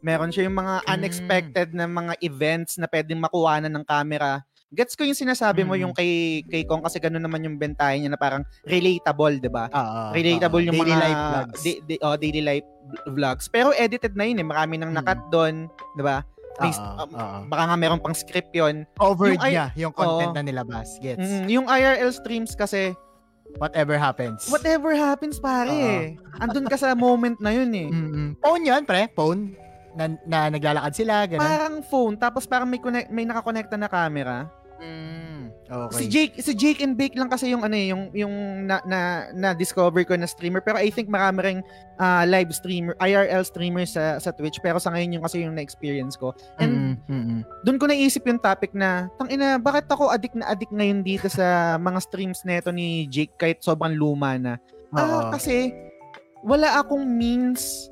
Meron 0.01 0.35
siya 0.35 0.51
yung 0.51 0.59
mga 0.59 0.83
Mm. 0.83 0.89
unexpected 0.91 1.69
na 1.71 1.87
mga 1.87 2.19
events 2.21 2.75
na 2.75 2.91
pwedeng 2.91 3.23
makuha 3.23 3.63
ng 3.63 3.85
camera. 3.85 4.43
Gets 4.73 4.97
ko 4.97 5.05
yung 5.05 5.15
sinasabi 5.15 5.63
mo 5.63 5.73
Mm. 5.73 5.81
yung 5.81 5.93
kay 5.93 6.11
kay 6.43 6.65
Kong 6.65 6.81
kasi 6.81 6.97
gano'n 6.97 7.21
naman 7.21 7.45
yung 7.45 7.57
bentahe 7.57 8.01
niya 8.01 8.09
na 8.09 8.17
parang 8.17 8.41
relatable, 8.65 9.37
'di 9.37 9.47
ba? 9.47 9.69
Oo. 9.69 10.01
relatable 10.11 10.59
oo. 10.59 10.67
yung 10.67 10.77
daily 10.79 10.91
mga 10.91 11.03
life 11.03 11.21
vlogs. 11.23 11.61
di- 11.61 11.81
di- 11.87 12.01
oh, 12.01 12.17
daily 12.17 12.41
life 12.43 12.67
vlogs. 13.07 13.45
Pero 13.47 13.69
edited 13.71 14.13
na 14.13 14.25
yun 14.25 14.41
eh. 14.41 14.47
Marami 14.47 14.75
nang 14.77 14.91
Mm. 14.91 14.99
nakat 14.99 15.21
doon, 15.29 15.69
'di 15.93 16.03
ba? 16.03 16.25
May- 16.55 16.73
Oo, 16.73 16.85
um, 16.99 17.11
oo. 17.11 17.39
Baka 17.47 17.63
nga 17.65 17.77
meron 17.77 17.97
pang 17.99 18.13
script 18.13 18.49
'yon. 18.51 18.89
Covered 18.95 19.37
yung 19.39 19.45
niya 19.47 19.67
yung 19.75 19.93
content 19.93 20.33
Oo. 20.33 20.37
na 20.37 20.43
nilabas. 20.43 20.97
Gets? 20.99 21.21
Mm, 21.21 21.47
yung 21.51 21.67
IRL 21.67 22.09
streams 22.11 22.53
kasi 22.53 22.97
Whatever 23.55 23.97
happens. 23.97 24.49
whatever 24.49 24.93
happens 24.93 25.37
pare. 25.37 26.17
Andun 26.39 26.65
ka 26.65 26.77
sa 26.77 26.97
moment 26.97 27.37
na 27.37 27.53
yun 27.53 27.69
eh. 27.71 27.89
Mm-mm. 27.89 28.29
Phone 28.41 28.65
yan, 28.65 28.85
pre. 28.85 29.13
Phone. 29.13 29.53
Na, 29.93 30.09
na 30.25 30.49
naglalakad 30.49 30.93
sila, 30.95 31.29
ganun. 31.29 31.45
Parang 31.45 31.75
phone 31.85 32.17
tapos 32.17 32.45
parang 32.45 32.65
may 32.65 32.81
connect, 32.81 33.13
may 33.13 33.29
nakakonekta 33.29 33.77
na 33.77 33.93
camera. 33.93 34.49
Mm, 34.83 35.55
okay. 35.71 35.95
Si 35.95 36.05
Jake 36.11 36.35
si 36.43 36.53
Jake 36.59 36.83
and 36.83 36.99
Bake 36.99 37.15
lang 37.15 37.31
kasi 37.31 37.55
yung 37.55 37.63
ano 37.63 37.79
eh, 37.79 37.95
yung 37.95 38.11
yung 38.11 38.35
na, 38.67 38.83
na, 38.83 39.31
na 39.31 39.49
discover 39.55 40.03
ko 40.03 40.19
na 40.19 40.27
streamer 40.27 40.59
pero 40.59 40.75
I 40.75 40.91
think 40.91 41.07
marami 41.07 41.39
ring 41.39 41.61
ah, 42.03 42.27
live 42.27 42.51
streamer 42.51 42.99
IRL 42.99 43.47
streamer 43.47 43.87
sa 43.87 44.19
sa 44.19 44.35
Twitch 44.35 44.59
pero 44.59 44.83
sa 44.83 44.91
ngayon 44.91 45.23
yung 45.23 45.25
kasi 45.25 45.47
yung 45.47 45.55
na-experience 45.55 46.19
ko. 46.19 46.35
And 46.59 46.73
Mm, 46.73 46.95
mm, 47.07 47.25
mm. 47.31 47.41
doon 47.63 47.79
ko 47.79 47.85
naisip 47.87 48.27
yung 48.27 48.43
topic 48.43 48.75
na 48.75 49.07
tang 49.23 49.31
ina 49.31 49.55
bakit 49.63 49.87
ako 49.87 50.11
addict 50.11 50.35
na 50.35 50.51
addict 50.51 50.75
ngayon 50.75 51.07
dito 51.07 51.31
sa 51.31 51.79
mga 51.79 52.03
streams 52.03 52.43
neto 52.43 52.75
ni 52.75 53.07
Jake 53.07 53.39
kahit 53.39 53.63
sobrang 53.63 53.95
luma 53.95 54.35
na. 54.35 54.59
Ah, 54.93 55.31
kasi 55.31 55.71
wala 56.43 56.83
akong 56.83 57.07
means 57.07 57.87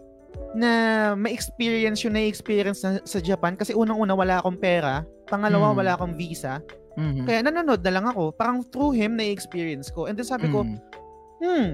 na 0.58 0.70
ma-experience 1.14 2.02
yung 2.02 2.18
na-experience 2.18 2.82
na, 2.82 2.98
sa 3.06 3.22
Japan 3.22 3.54
kasi 3.54 3.70
unang-una 3.70 4.14
wala 4.18 4.42
akong 4.42 4.58
pera, 4.58 5.06
pangalawa 5.30 5.70
Mm. 5.70 5.78
wala 5.78 5.90
akong 5.94 6.14
visa, 6.18 6.58
Mhm. 6.96 7.24
kaya 7.26 7.40
nanonood 7.42 7.82
na 7.82 7.92
lang 7.92 8.06
ako. 8.06 8.34
Parang 8.34 8.62
through 8.64 8.94
him 8.94 9.14
na-experience 9.14 9.90
ko. 9.90 10.06
And 10.06 10.18
then 10.18 10.26
sabi 10.26 10.50
ko, 10.50 10.66
Mm. 10.66 10.78
hmm, 11.38 11.68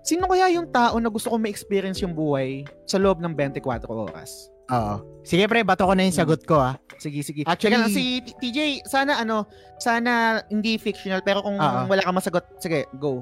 sino 0.00 0.24
kaya 0.24 0.48
yung 0.52 0.70
tao 0.70 0.96
na 0.96 1.12
gusto 1.12 1.28
ko 1.28 1.36
ma-experience 1.36 2.00
yung 2.00 2.16
buhay 2.16 2.64
sa 2.84 2.96
loob 2.96 3.20
ng 3.20 3.36
24 3.36 3.84
oras? 3.90 4.48
Oo. 4.70 4.96
Sige, 5.20 5.44
pre, 5.46 5.60
bato 5.60 5.84
ko 5.84 5.92
na 5.92 6.02
yung 6.02 6.16
sagot 6.16 6.40
ko, 6.42 6.56
ah. 6.56 6.74
Sige, 6.96 7.20
sige. 7.20 7.44
Actually- 7.44 7.76
lang, 7.76 7.88
si 7.88 8.04
TJ, 8.40 8.84
sana 8.84 9.20
ano, 9.20 9.44
sana 9.76 10.40
hindi 10.48 10.76
fictional, 10.76 11.20
pero 11.20 11.40
kung 11.40 11.56
Oo. 11.56 11.80
wala 11.86 12.00
kang 12.00 12.16
masagot, 12.16 12.44
sige, 12.56 12.88
go. 12.96 13.20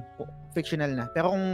Fictional 0.51 0.91
na. 0.91 1.07
Pero 1.11 1.31
kung 1.31 1.45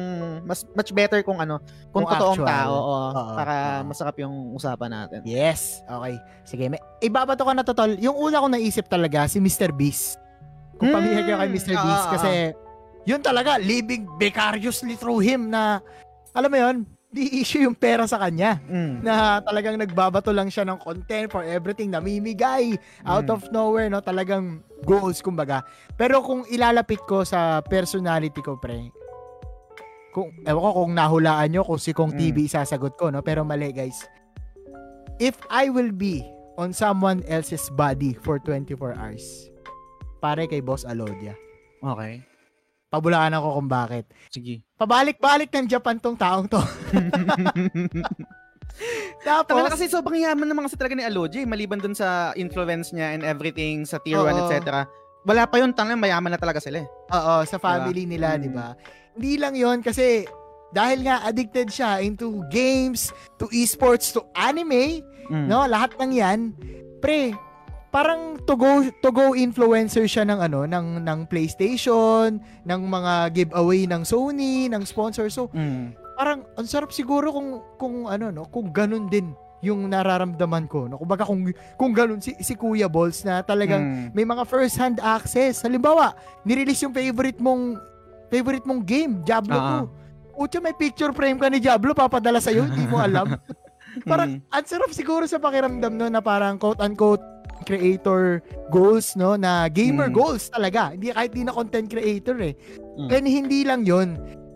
mas 0.45 0.65
much 0.73 0.93
better 0.93 1.21
kung 1.21 1.37
ano, 1.37 1.61
kung, 1.91 2.05
Kung 2.05 2.13
totoong 2.13 2.37
actual. 2.41 2.49
tao, 2.49 2.73
oo, 2.73 3.09
para 3.37 3.55
oo. 3.81 3.89
masarap 3.89 4.17
yung 4.19 4.35
usapan 4.53 4.91
natin. 4.95 5.21
Yes. 5.25 5.85
Okay. 5.85 6.15
Sige, 6.45 6.65
may, 6.69 6.81
ibabato 7.01 7.45
ko 7.45 7.53
na 7.53 7.61
to, 7.61 7.73
tol. 7.73 7.93
Yung 7.97 8.17
una 8.17 8.41
kong 8.41 8.55
naisip 8.55 8.87
talaga, 8.87 9.25
si 9.27 9.41
Mr. 9.41 9.73
Beast. 9.73 10.17
Kung 10.77 10.89
Mm, 10.89 10.97
pamilya 10.97 11.21
kayo 11.23 11.37
kay 11.41 11.51
Mr. 11.51 11.73
oo, 11.73 11.83
Beast, 11.83 12.05
oo. 12.05 12.13
kasi 12.17 12.31
yun 13.05 13.21
talaga, 13.21 13.57
living 13.57 14.09
vicariously 14.17 14.97
through 14.97 15.21
him 15.21 15.49
na, 15.49 15.81
alam 16.33 16.49
mo 16.49 16.57
yun, 16.57 16.77
di 17.15 17.39
issue 17.39 17.62
yung 17.62 17.73
pera 17.73 18.05
sa 18.05 18.19
kanya. 18.19 18.59
Mm. 18.65 19.01
na 19.01 19.15
talagang 19.39 19.79
nagbabato 19.79 20.29
lang 20.29 20.51
siya 20.51 20.67
ng 20.67 20.77
content 20.77 21.31
for 21.31 21.41
everything 21.41 21.87
namimigay 21.89 22.75
out 23.03 23.23
Mm. 23.25 23.33
of 23.33 23.41
nowhere 23.49 23.87
no 23.87 24.03
talagang 24.03 24.59
goals 24.83 25.23
kumbaga 25.23 25.62
pero 25.95 26.19
kung 26.21 26.43
ilalapit 26.47 26.99
ko 27.01 27.23
sa 27.23 27.62
personality 27.62 28.43
ko 28.43 28.59
pre 28.59 28.91
kung 30.11 30.31
ewan 30.43 30.62
ko 30.65 30.71
kung 30.81 30.93
nahulaan 30.93 31.49
nyo 31.49 31.62
kung 31.62 31.79
si 31.79 31.91
Kong 31.91 32.11
Mm. 32.11 32.19
TV 32.19 32.37
isasagot 32.45 32.95
ko 32.95 33.09
no 33.09 33.19
pero 33.21 33.43
mali 33.43 33.71
guys 33.71 34.11
if 35.19 35.39
I 35.49 35.71
will 35.71 35.91
be 35.91 36.27
on 36.55 36.71
someone 36.71 37.23
else's 37.25 37.67
body 37.73 38.15
for 38.17 38.39
24 38.39 38.75
hours 38.93 39.23
pare 40.19 40.47
kay 40.47 40.59
Boss 40.59 40.83
Alodia 40.83 41.35
Okay. 41.79 42.23
pabulaan 42.89 43.31
ako 43.33 43.49
kung 43.57 43.69
bakit 43.69 44.05
Sige. 44.29 44.62
Pabalik-balik 44.85 45.49
ng 45.49 45.66
Japan 45.66 45.97
tong 45.97 46.12
taong 46.14 46.45
to 46.45 46.61
Tapos, 49.22 49.47
tapos 49.55 49.70
kasi 49.78 49.87
sobrang 49.87 50.18
yaman 50.18 50.51
naman 50.51 50.66
kasi 50.66 50.74
talaga 50.74 50.99
ni 50.99 51.07
Aloji, 51.07 51.47
maliban 51.47 51.78
dun 51.78 51.95
sa 51.95 52.35
influence 52.35 52.91
niya 52.91 53.14
and 53.14 53.22
everything, 53.22 53.87
sa 53.87 54.03
tier 54.03 54.18
1, 54.18 54.28
Oo. 54.28 54.51
etc. 54.51 54.82
Wala 55.24 55.47
pa 55.47 55.62
yun, 55.62 55.70
tangang 55.72 56.03
mayaman 56.03 56.35
na 56.35 56.41
talaga 56.43 56.59
sila 56.59 56.82
eh. 56.82 56.89
Oo, 57.14 57.47
sa 57.47 57.57
family 57.57 58.05
nila, 58.05 58.35
Mm. 58.35 58.41
di 58.43 58.51
ba? 58.51 58.74
Hindi 59.14 59.32
lang 59.39 59.55
yon 59.55 59.78
kasi 59.78 60.26
dahil 60.74 61.07
nga 61.07 61.22
addicted 61.22 61.70
siya 61.70 62.03
into 62.03 62.43
games, 62.51 63.14
to 63.39 63.47
esports, 63.55 64.11
to 64.11 64.26
anime, 64.35 65.01
Mm. 65.30 65.47
no? 65.47 65.62
Lahat 65.64 65.95
ng 65.97 66.11
'yan, 66.11 66.41
pre, 66.99 67.30
parang 67.95 68.43
to 68.43 68.59
go 68.59 68.83
to 68.91 69.09
go 69.09 69.39
influencer 69.39 70.03
siya 70.05 70.27
ng 70.27 70.43
ano, 70.43 70.67
ng 70.67 70.99
ng 71.01 71.21
PlayStation, 71.31 72.37
ng 72.67 72.81
mga 72.83 73.13
giveaway 73.33 73.87
ng 73.87 74.03
Sony, 74.03 74.67
ng 74.67 74.83
sponsor. 74.83 75.31
So, 75.31 75.47
Mm. 75.49 75.95
parang 76.15 76.43
ang 76.55 76.67
sarap 76.67 76.91
siguro 76.91 77.31
kung 77.31 77.49
kung 77.79 77.97
ano 78.05 78.35
no, 78.35 78.51
kung 78.51 78.75
ganun 78.75 79.07
din 79.07 79.31
yung 79.63 79.89
nararamdaman 79.89 80.67
ko. 80.67 80.85
No? 80.85 81.01
Kumbaga 81.01 81.25
kung, 81.25 81.41
kung 81.81 81.97
ganun, 81.97 82.21
si, 82.21 82.37
si 82.37 82.53
Kuya 82.53 82.85
Balls 82.85 83.25
na 83.25 83.41
talagang 83.41 83.81
Mm. 83.81 84.07
may 84.13 84.27
mga 84.27 84.45
first-hand 84.45 85.01
access. 85.01 85.65
Halimbawa, 85.65 86.13
nirelease 86.45 86.85
yung 86.85 86.93
favorite 86.93 87.41
mong 87.41 87.81
favorite 88.29 88.67
mong 88.69 88.85
game, 88.85 89.25
Diablo 89.25 89.57
Ah. 89.57 89.89
2. 90.37 90.45
Utya, 90.45 90.61
may 90.61 90.75
picture 90.75 91.15
frame 91.15 91.39
ka 91.39 91.49
ni 91.49 91.65
Diablo, 91.65 91.95
papadala 91.95 92.43
sa'yo, 92.43 92.67
hindi 92.67 92.85
mo 92.85 92.99
alam. 93.01 93.39
Parang, 94.11 94.37
Mm. 94.37 94.53
ang 94.53 94.65
sarap 94.67 94.91
siguro 94.91 95.25
sa 95.25 95.39
pakiramdam 95.39 95.95
no, 95.95 96.11
na 96.11 96.19
parang 96.21 96.59
creator 97.65 98.39
goals, 98.69 99.12
no, 99.15 99.35
na 99.35 99.67
gamer 99.67 100.07
Mm. 100.07 100.15
goals 100.15 100.47
talaga. 100.47 100.93
Hindi 100.93 101.11
kahit 101.11 101.33
di 101.33 101.43
na 101.43 101.51
content 101.51 101.89
creator 101.89 102.37
eh. 102.39 102.55
Mm. 102.97 103.09
And 103.11 103.25
hindi 103.27 103.61
lang 103.65 103.83
yon 103.83 104.09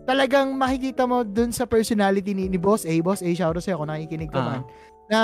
Talagang 0.05 0.55
makikita 0.55 1.05
mo 1.05 1.21
dun 1.21 1.49
sa 1.49 1.65
personality 1.65 2.33
ni, 2.33 2.45
ni 2.45 2.57
Boss 2.57 2.81
A. 2.81 2.93
Boss 2.99 3.21
A, 3.21 3.29
shoutout 3.29 3.61
sa'yo 3.61 3.77
kung 3.77 3.89
nakikinig 3.89 4.29
ka 4.29 4.37
Ah. 4.37 4.45
man. 4.47 4.61
Na 5.05 5.19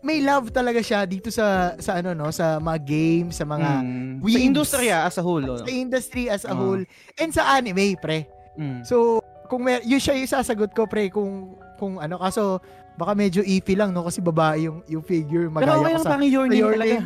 may 0.00 0.20
love 0.20 0.50
talaga 0.50 0.78
siya 0.78 1.02
dito 1.02 1.28
sa 1.28 1.74
sa 1.76 1.98
ano 1.98 2.12
no 2.12 2.30
sa 2.30 2.56
mga 2.58 2.78
games 2.80 3.34
sa 3.34 3.44
mga 3.44 3.70
Mm. 3.80 4.12
Sa 4.14 4.22
weebs. 4.22 4.44
industriya 4.44 4.96
as 5.02 5.16
a 5.16 5.24
whole. 5.24 5.42
sa 5.56 5.66
industry 5.66 6.28
as 6.28 6.42
a 6.42 6.52
Ah. 6.52 6.54
whole 6.54 6.84
and 7.16 7.30
sa 7.30 7.54
anime 7.54 7.96
pre 7.96 8.28
Mm. 8.54 8.80
So, 8.82 9.20
kung 9.46 9.62
may, 9.62 9.84
yun 9.84 10.00
siya 10.00 10.16
yung 10.16 10.32
sasagot 10.32 10.72
ko, 10.72 10.88
pre, 10.88 11.12
kung, 11.12 11.52
kung 11.76 12.00
ano, 12.00 12.16
kaso, 12.16 12.56
baka 12.96 13.12
medyo 13.12 13.40
iffy 13.40 13.76
lang, 13.76 13.92
no? 13.92 14.02
Kasi 14.02 14.18
babae 14.18 14.64
yung, 14.64 14.80
yung 14.88 15.04
figure, 15.04 15.46
Pero 15.46 15.52
magaya 15.52 15.76
okay 15.76 15.84
ko 15.84 15.92
lang 15.92 16.02
sa... 16.02 16.10
parang 16.10 16.26
your 16.26 16.46
name 16.48 16.58
your 16.58 16.72
talaga. 16.74 16.96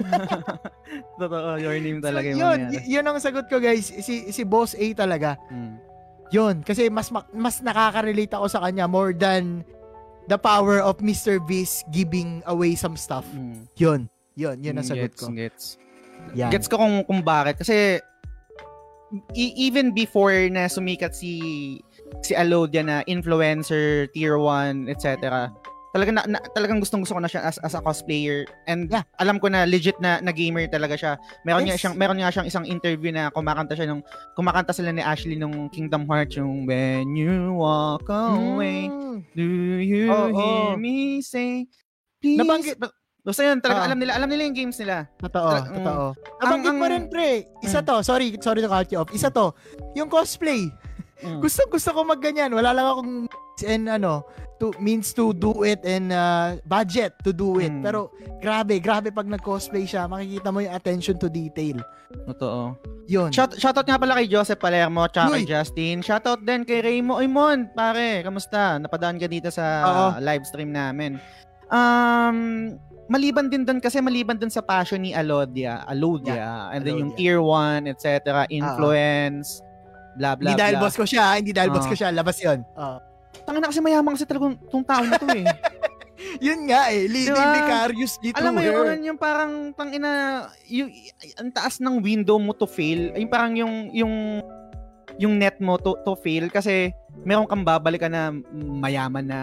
Totoo, 1.21 1.51
your 1.59 1.77
name 1.77 1.99
talaga 2.01 2.27
so, 2.27 2.31
yung 2.31 2.39
yun, 2.39 2.59
mangyari. 2.63 2.75
y- 2.79 2.87
yun 2.89 3.05
ang 3.05 3.19
sagot 3.19 3.47
ko, 3.47 3.57
guys. 3.59 3.87
Si, 3.91 4.31
si 4.31 4.43
Boss 4.43 4.73
A 4.73 4.85
talaga. 4.95 5.35
Mm. 5.51 5.75
Yun, 6.31 6.55
kasi 6.63 6.87
mas 6.87 7.11
ma- 7.11 7.27
mas 7.35 7.59
nakaka-relate 7.59 8.31
ako 8.31 8.47
sa 8.47 8.63
kanya 8.63 8.87
more 8.87 9.11
than 9.11 9.67
the 10.27 10.39
power 10.39 10.79
of 10.79 11.03
Mr. 11.03 11.43
Beast 11.43 11.83
giving 11.91 12.39
away 12.47 12.79
some 12.79 12.95
stuff. 12.95 13.27
Mm. 13.35 13.67
Yun. 13.77 14.01
Yun, 14.39 14.57
yun 14.63 14.75
ang 14.75 14.87
Mm, 14.87 14.93
sagot 14.95 15.11
gets, 15.11 15.21
ko. 15.21 15.27
Gets. 15.29 15.65
Yan. 16.33 16.51
Gets 16.51 16.71
ko 16.71 16.79
kung, 16.79 17.03
kung 17.03 17.21
bakit. 17.21 17.59
Kasi, 17.59 17.99
e- 19.35 19.55
even 19.59 19.91
before 19.91 20.33
na 20.49 20.71
sumikat 20.71 21.13
si 21.13 21.35
si 22.23 22.35
Alodia 22.35 22.83
na 22.83 23.03
influencer, 23.05 24.07
tier 24.11 24.35
1, 24.35 24.87
etc. 24.87 25.51
Talagang 25.91 26.15
na, 26.15 26.23
na- 26.25 26.45
talagang 26.55 26.79
gustong 26.79 27.03
gusto 27.03 27.19
ko 27.19 27.23
na 27.23 27.27
siya 27.27 27.43
as, 27.43 27.59
as 27.59 27.75
a 27.75 27.83
cosplayer 27.83 28.47
and 28.67 28.87
Yeah. 28.87 29.03
alam 29.19 29.43
ko 29.43 29.51
na 29.51 29.67
legit 29.67 29.99
na, 29.99 30.23
na 30.23 30.31
gamer 30.31 30.71
talaga 30.71 30.95
siya. 30.95 31.13
Meron 31.43 31.67
niya 31.67 31.75
Yes. 31.75 31.83
siyang 31.83 31.97
meron 31.99 32.15
niya 32.15 32.31
siyang 32.31 32.47
isang 32.47 32.63
interview 32.65 33.11
na 33.11 33.29
kumakanta 33.29 33.75
siya 33.75 33.91
nung 33.91 34.07
kumakanta 34.33 34.71
sila 34.71 34.95
ni 34.95 35.03
Ashley 35.03 35.35
nung 35.35 35.67
Kingdom 35.69 36.07
Hearts 36.07 36.39
yung 36.39 36.63
When 36.65 37.19
you 37.19 37.59
walk 37.59 38.07
away 38.07 38.87
Mm. 38.87 39.27
Do 39.35 39.47
you 39.81 40.07
Oo. 40.09 40.31
hear 40.31 40.79
me 40.79 41.19
say 41.21 41.67
please? 42.23 42.39
Nabanggit- 42.39 42.79
Basta 43.21 43.45
yun, 43.45 43.61
talaga 43.61 43.85
Ah. 43.85 43.89
alam 43.93 43.99
nila, 44.01 44.13
alam 44.17 44.29
nila 44.33 44.49
yung 44.49 44.57
games 44.57 44.81
nila. 44.81 45.05
Totoo, 45.21 45.53
mm. 45.53 45.77
totoo. 45.77 46.05
Nabanggit 46.41 46.73
mo 46.73 46.85
rin, 46.89 47.05
pre. 47.05 47.45
Isa 47.61 47.85
to. 47.85 48.01
Sorry, 48.01 48.33
sorry 48.41 48.65
to 48.65 48.71
cut 48.71 48.89
you 48.89 48.97
off. 48.97 49.13
Isa 49.13 49.29
to. 49.29 49.53
Yung 49.93 50.09
cosplay. 50.09 50.73
Mm. 51.21 51.41
gusto 51.45 51.61
gusto 51.69 51.91
ko 51.93 52.01
magganyan. 52.05 52.51
Wala 52.53 52.73
lang 52.73 52.87
akong 52.87 53.13
and 53.61 53.93
ano 53.93 54.25
to 54.61 54.73
means 54.81 55.17
to 55.17 55.33
do 55.33 55.65
it 55.65 55.81
and 55.85 56.13
uh, 56.13 56.57
budget 56.69 57.17
to 57.25 57.33
do 57.33 57.61
it. 57.61 57.73
Mm. 57.73 57.85
Pero 57.85 58.13
grabe, 58.41 58.77
grabe 58.81 59.09
pag 59.09 59.29
nag-cosplay 59.29 59.89
siya, 59.89 60.05
makikita 60.05 60.53
mo 60.53 60.61
yung 60.61 60.77
attention 60.77 61.17
to 61.17 61.33
detail. 61.33 61.81
Totoo. 62.29 62.77
Yun. 63.09 63.33
Shout, 63.33 63.57
shoutout 63.57 63.89
nga 63.89 63.97
pala 63.97 64.21
kay 64.21 64.29
Joseph 64.29 64.61
Palermo 64.61 65.09
at 65.09 65.17
kay. 65.17 65.49
Justin. 65.49 66.05
Shoutout 66.05 66.45
din 66.45 66.69
kay 66.69 66.85
Raymo 66.85 67.19
Oymon. 67.19 67.73
Pare, 67.73 68.21
kamusta? 68.21 68.77
Napadaan 68.77 69.17
ka 69.17 69.27
dito 69.27 69.49
sa 69.49 69.65
Oo. 69.83 70.07
live 70.21 70.45
stream 70.45 70.71
namin. 70.71 71.17
Um, 71.73 72.77
maliban 73.11 73.51
din 73.51 73.67
doon 73.67 73.81
kasi 73.81 73.99
maliban 73.99 74.39
doon 74.39 74.53
sa 74.53 74.63
passion 74.63 75.03
ni 75.03 75.11
Alodia, 75.17 75.83
Alodia, 75.87 76.71
and 76.71 76.87
then 76.87 76.99
yung 76.99 77.13
Alodia. 77.15 77.19
tier 77.19 77.41
1, 77.43 77.91
etc., 77.91 78.47
influence, 78.51 79.63
bla 80.15 80.35
bla 80.35 80.51
hindi 80.51 80.61
dahil 80.61 80.75
bla. 80.77 80.83
boss 80.83 80.95
ko 80.95 81.05
siya, 81.05 81.39
hindi 81.39 81.53
dahil 81.53 81.71
boss 81.71 81.87
Oo. 81.87 81.91
ko 81.91 81.97
siya, 81.97 82.09
labas 82.11 82.37
'yon. 82.39 82.61
Oo. 82.75 82.99
Tanga 83.43 83.59
na 83.59 83.71
kasi 83.71 83.81
mayaman 83.81 84.15
kasi 84.15 84.27
talagang 84.27 84.59
tong 84.69 84.85
tao 84.85 85.03
na 85.03 85.17
to 85.17 85.27
eh. 85.31 85.45
Yun 86.39 86.69
nga 86.69 86.93
eh, 86.93 87.09
leading 87.09 87.33
Diba? 87.33 87.57
vicariously 87.57 88.29
Alam 88.37 88.53
mo 88.53 88.63
yun, 88.63 89.01
yung 89.03 89.17
parang 89.17 89.73
tangina 89.73 90.11
yung 90.69 90.93
ang 91.35 91.49
taas 91.49 91.81
ng 91.81 91.97
window 91.99 92.37
mo 92.37 92.53
to 92.53 92.69
fail, 92.69 93.17
yung 93.17 93.31
parang 93.33 93.57
yung 93.57 93.89
yung 93.91 94.15
yung 95.17 95.37
net 95.37 95.57
mo 95.59 95.77
to, 95.77 95.97
to 96.01 96.13
fail 96.17 96.49
kasi 96.49 96.93
meron 97.25 97.49
kang 97.49 97.65
babalik 97.65 98.05
ka 98.05 98.09
na 98.09 98.33
mayaman 98.55 99.27
na 99.27 99.41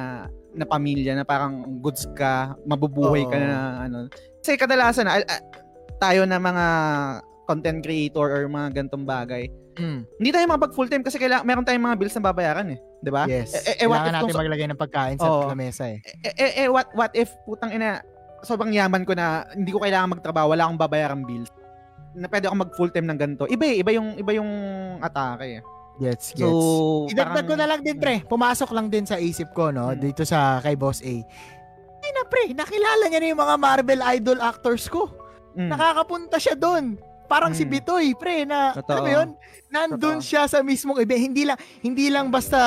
na 0.53 0.65
pamilya 0.65 1.13
na 1.13 1.21
parang 1.21 1.81
goods 1.81 2.05
ka, 2.13 2.53
mabubuhay 2.63 3.25
ka 3.25 3.35
Oo. 3.35 3.41
na 3.41 3.57
ano. 3.83 3.97
Kasi 4.41 4.57
kadalasan 4.57 5.05
al- 5.05 5.27
a- 5.27 5.45
tayo 5.97 6.25
na 6.25 6.37
mga 6.37 6.65
content 7.47 7.79
creator 7.79 8.27
or 8.27 8.43
mga 8.45 8.83
gantong 8.83 9.07
bagay. 9.07 9.47
Mm, 9.79 10.03
Hindi 10.19 10.29
tayo 10.35 10.45
makapag 10.51 10.75
full 10.75 10.89
time 10.91 11.05
kasi 11.05 11.15
kailangan 11.15 11.45
meron 11.47 11.63
tayong 11.63 11.85
mga 11.87 11.97
bills 11.97 12.15
na 12.17 12.27
babayaran 12.27 12.67
eh, 12.75 12.79
'di 12.99 13.11
ba? 13.13 13.23
yes. 13.29 13.55
Eh, 13.55 13.85
eh, 13.85 13.87
what 13.87 14.03
Kailangan 14.03 14.13
natin 14.13 14.33
kung- 14.33 14.41
maglagay 14.43 14.67
ng 14.67 14.81
pagkain 14.81 15.17
sa 15.17 15.29
Oo. 15.29 15.47
lamesa 15.47 15.83
eh. 15.87 15.99
eh, 16.25 16.33
eh, 16.35 16.51
eh, 16.65 16.67
what 16.67 16.89
what 16.91 17.13
if 17.15 17.31
putang 17.47 17.71
ina 17.71 18.01
sobrang 18.43 18.73
yaman 18.73 19.07
ko 19.07 19.15
na 19.17 19.47
hindi 19.53 19.73
ko 19.73 19.81
kailangan 19.81 20.17
magtrabaho, 20.17 20.53
wala 20.53 20.69
akong 20.69 20.81
babayarang 20.81 21.23
bills. 21.25 21.49
Na 22.17 22.29
pwede 22.29 22.49
ako 22.49 22.55
mag 22.57 22.71
full 22.73 22.91
time 22.93 23.07
ng 23.09 23.17
ganito. 23.17 23.43
Iba 23.49 23.63
eh, 23.65 23.81
iba 23.81 23.91
yung 23.93 24.17
iba 24.17 24.31
yung 24.33 24.51
atake 25.01 25.57
eh. 25.57 25.61
Gets, 25.97 26.37
gets. 26.37 26.45
So, 26.45 27.09
Idagdag 27.09 27.49
ko 27.49 27.57
na 27.57 27.65
lang 27.65 27.81
din, 27.81 27.97
pre. 27.97 28.21
Pumasok 28.21 28.69
lang 28.69 28.85
din 28.85 29.09
sa 29.09 29.17
isip 29.17 29.49
ko, 29.57 29.73
no? 29.73 29.89
Hmm. 29.89 29.97
Dito 29.97 30.21
sa 30.21 30.61
kay 30.61 30.77
Boss 30.77 31.01
A. 31.01 31.15
Ay 31.97 32.11
na, 32.13 32.21
pre. 32.29 32.53
Nakilala 32.53 33.09
niya 33.09 33.17
na 33.17 33.27
yung 33.33 33.41
mga 33.41 33.55
Marvel 33.57 34.01
idol 34.13 34.37
actors 34.37 34.85
ko. 34.85 35.09
Mm. 35.57 35.73
Nakakapunta 35.73 36.37
siya 36.37 36.53
doon. 36.53 37.01
Parang 37.27 37.51
si 37.51 37.63
Mm. 37.63 37.69
Bitoy, 37.69 38.07
pre, 38.15 38.43
na, 38.43 38.71
Totoo. 38.71 38.87
alam 38.89 39.03
mo 39.03 39.11
yun? 39.11 39.29
Nandun 39.67 39.99
Totoo. 40.17 40.25
siya 40.25 40.47
sa 40.47 40.63
mismong 40.63 40.97
event. 40.97 41.21
Hindi 41.21 41.43
lang, 41.43 41.59
hindi 41.79 42.07
lang 42.07 42.31
basta 42.31 42.59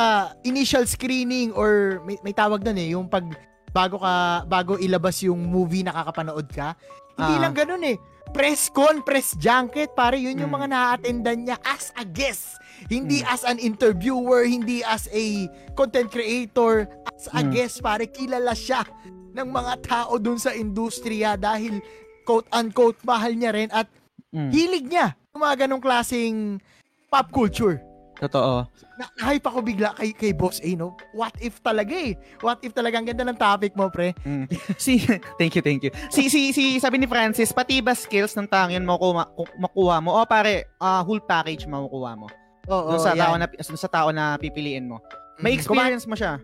initial 0.42 0.84
screening 0.84 1.50
or 1.50 1.98
may, 2.04 2.20
may 2.20 2.32
tawag 2.32 2.60
doon 2.60 2.76
eh, 2.76 2.88
yung 2.92 3.08
pag 3.08 3.24
bago 3.70 3.96
ka, 3.96 4.14
bago 4.44 4.76
ilabas 4.76 5.22
yung 5.22 5.40
movie 5.40 5.80
nakakapanood 5.80 6.44
ka. 6.50 6.76
Hindi 7.14 7.34
Ah. 7.34 7.40
lang 7.40 7.54
ganun 7.54 7.82
eh. 7.82 7.96
Press 8.30 8.68
con, 8.68 9.02
press 9.02 9.34
junket, 9.34 9.90
pare, 9.90 10.14
yun 10.14 10.38
yung 10.38 10.52
Mm. 10.52 10.58
mga 10.60 10.68
na-attendan 10.68 11.38
niya 11.42 11.56
as 11.64 11.90
a 11.94 12.04
guest. 12.04 12.60
Hindi 12.86 13.20
Mm. 13.20 13.26
as 13.26 13.42
an 13.42 13.58
interviewer, 13.58 14.44
hindi 14.44 14.82
as 14.82 15.10
a 15.10 15.48
content 15.74 16.08
creator, 16.08 16.86
as 17.10 17.26
a 17.28 17.42
Mm. 17.42 17.50
guest, 17.50 17.80
pare, 17.80 18.06
kilala 18.06 18.54
siya 18.54 18.86
ng 19.30 19.48
mga 19.48 19.74
tao 19.82 20.14
dun 20.16 20.36
sa 20.36 20.50
industriya 20.50 21.34
dahil 21.34 21.82
quote-unquote 22.22 23.02
mahal 23.02 23.32
niya 23.32 23.50
rin 23.50 23.70
at 23.70 23.90
Mm. 24.30 24.50
hilig 24.54 24.86
niya 24.86 25.18
yung 25.34 25.42
mga 25.42 25.66
ganong 25.66 25.82
klaseng 25.82 26.62
pop 27.10 27.30
culture. 27.34 27.82
Totoo. 28.20 28.68
Na 29.00 29.08
hype 29.24 29.48
ako 29.48 29.64
bigla 29.64 29.96
kay, 29.96 30.12
kay 30.12 30.36
Boss 30.36 30.60
A, 30.60 30.76
no? 30.76 30.92
What 31.16 31.32
if 31.40 31.56
talaga 31.64 31.96
eh? 31.96 32.12
What 32.44 32.60
if 32.60 32.76
talaga? 32.76 33.00
Ang 33.00 33.08
ganda 33.08 33.24
ng 33.24 33.40
topic 33.40 33.72
mo, 33.72 33.88
pre. 33.88 34.12
Mm. 34.28 34.44
si 34.76 35.00
thank 35.40 35.56
you, 35.56 35.64
thank 35.64 35.80
you. 35.80 35.90
Si 36.12 36.28
si 36.28 36.52
si 36.52 36.76
sabi 36.76 37.00
ni 37.00 37.08
Francis, 37.08 37.48
pati 37.48 37.80
ba 37.80 37.96
skills 37.96 38.36
ng 38.36 38.44
tao 38.44 38.68
yun 38.68 38.84
makuha, 38.84 39.24
makuha 39.56 39.96
mo? 40.04 40.20
O 40.20 40.28
pare, 40.28 40.68
ah, 40.76 41.00
whole 41.00 41.24
package 41.24 41.64
makukuha 41.64 42.12
mo. 42.12 42.28
Oo, 42.68 42.92
Doon 42.92 43.00
sa 43.00 43.16
yan. 43.16 43.24
tao 43.24 43.34
na 43.40 43.46
sa 43.58 43.88
tao 43.88 44.08
na 44.12 44.36
pipiliin 44.36 44.84
mo. 44.84 45.00
May 45.40 45.56
experience 45.56 46.04
mo 46.04 46.14
siya. 46.16 46.38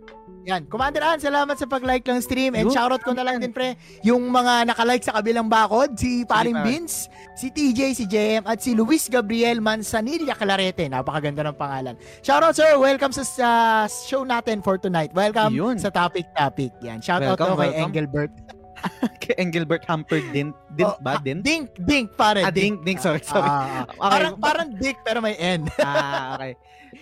Yan. 0.46 0.62
Commander 0.70 1.02
Ann, 1.02 1.18
salamat 1.18 1.58
sa 1.58 1.66
pag-like 1.66 2.06
ng 2.06 2.22
stream. 2.22 2.54
And 2.54 2.70
shoutout 2.70 3.02
ko 3.02 3.10
na 3.10 3.26
lang 3.26 3.42
din, 3.42 3.50
pre, 3.50 3.74
yung 4.06 4.30
mga 4.30 4.70
nakalike 4.70 5.02
sa 5.02 5.18
kabilang 5.18 5.50
bakod, 5.50 5.98
si 5.98 6.22
Paring. 6.22 6.62
Vince, 6.62 7.10
si 7.34 7.50
TJ, 7.50 7.80
si 7.98 8.04
JM, 8.06 8.46
at 8.46 8.62
si 8.62 8.70
Luis 8.78 9.10
Gabriel 9.10 9.58
Manzanilla 9.58 10.38
Clarete. 10.38 10.86
Napakaganda 10.86 11.50
ng 11.50 11.58
pangalan. 11.58 11.94
Shoutout, 12.22 12.54
sir. 12.54 12.78
Welcome 12.78 13.10
sa, 13.10 13.26
sa 13.26 13.50
show 13.90 14.22
natin 14.22 14.62
for 14.62 14.78
tonight. 14.78 15.10
Welcome 15.18 15.50
Yun. 15.50 15.82
sa 15.82 15.90
Topic 15.90 16.30
Topic. 16.38 16.70
Yan. 16.86 17.02
Shoutout 17.02 17.34
Welcome, 17.34 17.50
daw 17.50 17.58
kay 17.58 17.70
welcome. 17.74 17.86
Engelbert. 17.90 18.32
Kay 19.24 19.34
Engelbert 19.40 19.82
Humperdinck 19.88 20.52
din, 20.52 20.76
din 20.76 20.86
Oh, 20.86 20.94
ba 21.00 21.16
ah, 21.16 21.18
din? 21.18 21.40
Dink, 21.40 21.72
dink, 21.80 22.12
pare. 22.12 22.44
Ah, 22.44 22.52
dink, 22.52 22.84
dink, 22.84 23.00
sorry, 23.00 23.24
sorry. 23.24 23.42
Ah, 23.42 23.50
ah, 23.50 23.64
ah. 23.64 23.84
Okay. 23.88 24.12
Parang, 24.12 24.34
parang 24.36 24.68
dick, 24.76 25.00
pero 25.00 25.18
may 25.24 25.34
N. 25.40 25.64
ah, 25.80 26.36
okay. 26.36 26.52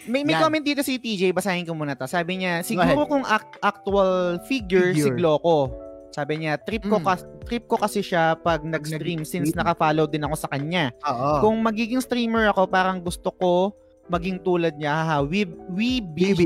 May, 0.04 0.22
may 0.22 0.32
Yan. 0.32 0.42
comment 0.42 0.60
dito 0.60 0.80
si 0.80 0.96
TJ, 0.96 1.30
basahin 1.30 1.64
ko 1.64 1.72
muna 1.72 1.92
to. 1.92 2.04
Sabi 2.04 2.38
niya, 2.38 2.60
siguro 2.60 3.04
kung 3.04 3.24
ac- 3.24 3.56
actual 3.58 4.38
figure, 4.44 4.92
si 4.92 5.00
Figure. 5.02 5.16
Gloco. 5.16 5.72
Sabi 6.10 6.38
niya, 6.38 6.54
trip 6.56 6.84
ko, 6.84 6.96
Mm. 6.96 7.04
kas- 7.04 7.26
trip 7.42 7.64
ko 7.66 7.74
kasi 7.74 7.98
siya 7.98 8.36
pag 8.36 8.62
nag-stream 8.62 9.24
since 9.24 9.50
Nag-stream. 9.50 9.58
naka-follow 9.58 10.06
din 10.06 10.22
ako 10.22 10.34
sa 10.36 10.46
kanya. 10.46 10.94
Oo. 11.02 11.42
Kung 11.42 11.58
magiging 11.58 11.98
streamer 11.98 12.46
ako, 12.48 12.66
parang 12.66 13.00
gusto 13.00 13.32
ko 13.32 13.74
maging 14.04 14.38
tulad 14.38 14.76
niya. 14.76 14.92
Haha, 14.94 15.16
we, 15.24 15.42
we 15.70 15.98
be 15.98 16.36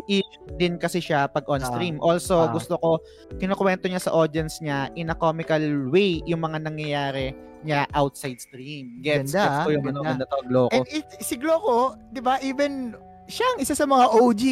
din 0.55 0.79
kasi 0.79 1.03
siya 1.03 1.27
pag 1.27 1.43
on 1.45 1.59
Ah. 1.59 1.69
stream. 1.69 1.99
Also, 1.99 2.39
Ah. 2.39 2.49
gusto 2.49 2.79
ko, 2.79 3.03
kinukwento 3.37 3.85
niya 3.85 4.01
sa 4.01 4.15
audience 4.15 4.63
niya 4.63 4.89
in 4.95 5.11
a 5.11 5.15
comical 5.15 5.61
way 5.91 6.23
yung 6.25 6.41
mga 6.41 6.63
nangyayari 6.63 7.35
niya 7.61 7.91
outside 7.93 8.39
stream. 8.39 9.03
Gets, 9.03 9.35
Ganda, 9.35 9.43
gets 9.43 9.59
ko 9.59 9.71
yung 9.71 9.85
ganda. 9.85 9.91
ano, 9.93 10.07
ganda 10.07 10.25
to, 10.25 10.39
Gloco. 10.47 10.71
And 10.73 10.87
it, 10.89 11.07
si 11.19 11.35
Gloco, 11.35 11.79
di 12.09 12.23
ba, 12.23 12.39
even 12.41 12.95
siya 13.29 13.45
ang 13.45 13.59
isa 13.61 13.77
sa 13.77 13.85
mga 13.85 14.05
OG 14.11 14.43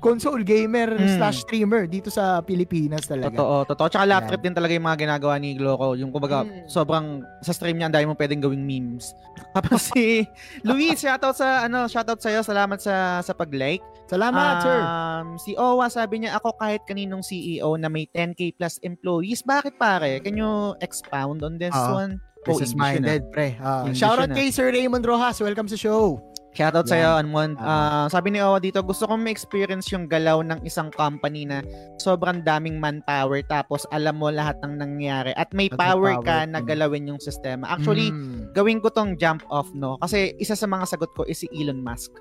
console 0.00 0.40
gamer 0.42 0.96
Mm. 0.96 1.20
slash 1.20 1.44
streamer 1.44 1.84
dito 1.84 2.08
sa 2.08 2.40
Pilipinas 2.40 3.04
talaga. 3.04 3.36
Totoo, 3.36 3.68
totoo. 3.68 3.86
Tsaka 3.86 4.04
Yan. 4.08 4.24
trip 4.24 4.42
din 4.42 4.56
talaga 4.56 4.72
yung 4.72 4.82
mga 4.82 4.98
ginagawa 4.98 5.36
ni 5.36 5.52
Gloco. 5.52 5.92
Yung 5.94 6.08
kumbaga, 6.08 6.42
Mm. 6.42 6.64
sobrang 6.66 7.20
sa 7.40 7.52
stream 7.52 7.76
niya, 7.76 7.86
ang 7.86 7.94
dami 7.94 8.08
mo 8.08 8.16
pwedeng 8.16 8.40
gawing 8.40 8.64
memes. 8.64 9.12
Tapos 9.54 9.92
si 9.92 10.24
Luis, 10.64 10.96
shoutout 10.96 11.36
sa, 11.36 11.68
ano, 11.68 11.84
shoutout 11.84 12.18
sa'yo. 12.18 12.40
Salamat 12.40 12.80
sa, 12.80 13.20
sa 13.20 13.36
pag-like. 13.36 13.84
Salamat, 14.08 14.54
sir. 14.60 14.78
Um, 14.80 15.26
si 15.36 15.52
Owa, 15.54 15.88
sabi 15.88 16.24
niya, 16.24 16.36
ako 16.36 16.56
kahit 16.56 16.82
kaninong 16.84 17.20
CEO 17.20 17.76
na 17.76 17.88
may 17.88 18.08
10k 18.08 18.56
plus 18.56 18.80
employees, 18.80 19.40
bakit 19.40 19.76
pare? 19.76 20.20
Can 20.20 20.36
you 20.36 20.72
expound 20.80 21.44
on 21.44 21.56
this 21.56 21.72
Oo. 21.72 22.00
one? 22.00 22.12
Oh, 22.42 22.58
Business 22.58 22.74
English 22.74 22.74
yun, 22.74 23.02
minded, 23.06 23.22
pre. 23.30 23.54
Ah, 23.62 23.86
shoutout 23.94 24.26
yun, 24.26 24.34
ah. 24.34 24.38
kay 24.40 24.50
Sir 24.50 24.68
Raymond 24.68 25.04
Rojas. 25.06 25.38
Welcome 25.38 25.70
sa 25.70 25.78
show. 25.78 26.31
Shoutout 26.52 26.84
Yan. 26.84 26.92
sa'yo, 26.92 27.10
Anmon. 27.16 27.56
Ah. 27.56 28.04
Ah, 28.04 28.06
sabi 28.12 28.28
ni 28.28 28.38
Owa 28.44 28.60
dito, 28.60 28.76
gusto 28.84 29.08
kong 29.08 29.24
ma-experience 29.24 29.88
yung 29.88 30.04
galaw 30.04 30.44
ng 30.44 30.60
isang 30.62 30.92
company 30.92 31.48
na 31.48 31.64
sobrang 31.96 32.44
daming 32.44 32.76
manpower 32.76 33.40
tapos 33.40 33.88
alam 33.88 34.20
mo 34.20 34.28
lahat 34.28 34.60
ng 34.60 34.76
nangyayari 34.76 35.32
at 35.32 35.48
may 35.56 35.72
At 35.72 35.80
power 35.80 36.20
power 36.20 36.24
ka 36.24 36.44
na 36.44 36.60
galawin 36.60 37.08
yung 37.08 37.20
sistema. 37.24 37.72
Actually, 37.72 38.12
Mm. 38.12 38.52
gawin 38.52 38.84
ko 38.84 38.92
tong 38.92 39.16
jump 39.16 39.40
off, 39.48 39.72
no? 39.72 39.96
Kasi 39.96 40.36
isa 40.36 40.52
sa 40.52 40.68
mga 40.68 40.92
sagot 40.92 41.08
ko 41.16 41.24
is 41.24 41.40
si 41.40 41.48
Elon 41.56 41.80
Musk. 41.80 42.12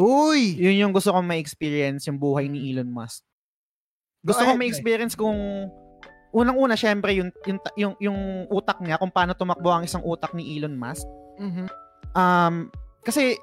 Uy! 0.00 0.56
Yun 0.56 0.88
yung 0.88 0.92
gusto 0.96 1.12
kong 1.12 1.28
ma-experience, 1.28 2.08
yung 2.08 2.16
buhay 2.16 2.48
ni 2.48 2.72
Elon 2.72 2.88
Musk. 2.88 3.20
Gusto 4.24 4.40
Go 4.40 4.48
kong 4.48 4.60
ma-experience 4.64 5.12
kung 5.12 5.36
unang-una 6.34 6.74
syempre 6.74 7.14
yung 7.14 7.30
yung 7.46 7.60
yung 7.78 7.94
yung 8.00 8.18
utak 8.50 8.80
niya 8.82 8.98
kung 8.98 9.12
paano 9.12 9.36
tumakbo 9.36 9.70
ang 9.70 9.84
isang 9.84 10.02
utak 10.02 10.32
ni 10.32 10.56
Elon 10.56 10.74
Musk. 10.74 11.04
Mhm. 11.38 11.66
Um 12.16 12.72
kasi 13.04 13.36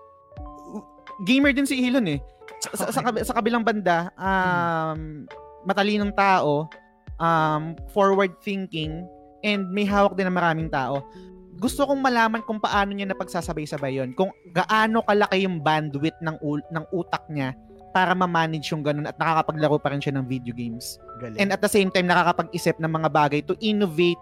gamer 1.25 1.51
din 1.53 1.67
si 1.67 1.77
Elon 1.81 2.17
eh. 2.17 2.19
Sa, 2.61 2.69
sa, 2.77 2.85
sa, 2.93 3.01
sa 3.01 3.33
kabilang 3.33 3.65
banda, 3.65 4.13
um 4.17 5.25
matalinong 5.65 6.13
tao, 6.13 6.69
um 7.17 7.77
forward 7.93 8.33
thinking 8.41 9.05
and 9.41 9.65
may 9.73 9.85
hawak 9.85 10.13
din 10.17 10.29
ng 10.29 10.37
maraming 10.37 10.69
tao. 10.69 11.01
Gusto 11.61 11.85
kong 11.85 12.01
malaman 12.01 12.41
kung 12.41 12.57
paano 12.57 12.93
niya 12.93 13.09
napagsasabay-sabay 13.13 14.01
yon. 14.01 14.17
Kung 14.17 14.33
gaano 14.49 15.05
kalaki 15.05 15.45
yung 15.45 15.61
bandwidth 15.61 16.17
ng 16.21 16.37
ul- 16.41 16.65
ng 16.73 16.85
utak 16.89 17.21
niya 17.29 17.53
para 17.91 18.15
ma-manage 18.15 18.71
yung 18.71 18.81
ganun 18.81 19.05
at 19.05 19.19
nakakapaglaro 19.19 19.77
pa 19.77 19.91
rin 19.91 19.99
siya 20.01 20.15
ng 20.15 20.25
video 20.25 20.55
games. 20.55 20.97
Galing. 21.19 21.37
And 21.37 21.51
at 21.51 21.59
the 21.59 21.69
same 21.69 21.91
time, 21.91 22.07
nakakapag-isip 22.07 22.79
ng 22.79 22.87
mga 22.87 23.09
bagay 23.11 23.41
to 23.45 23.53
innovate 23.59 24.17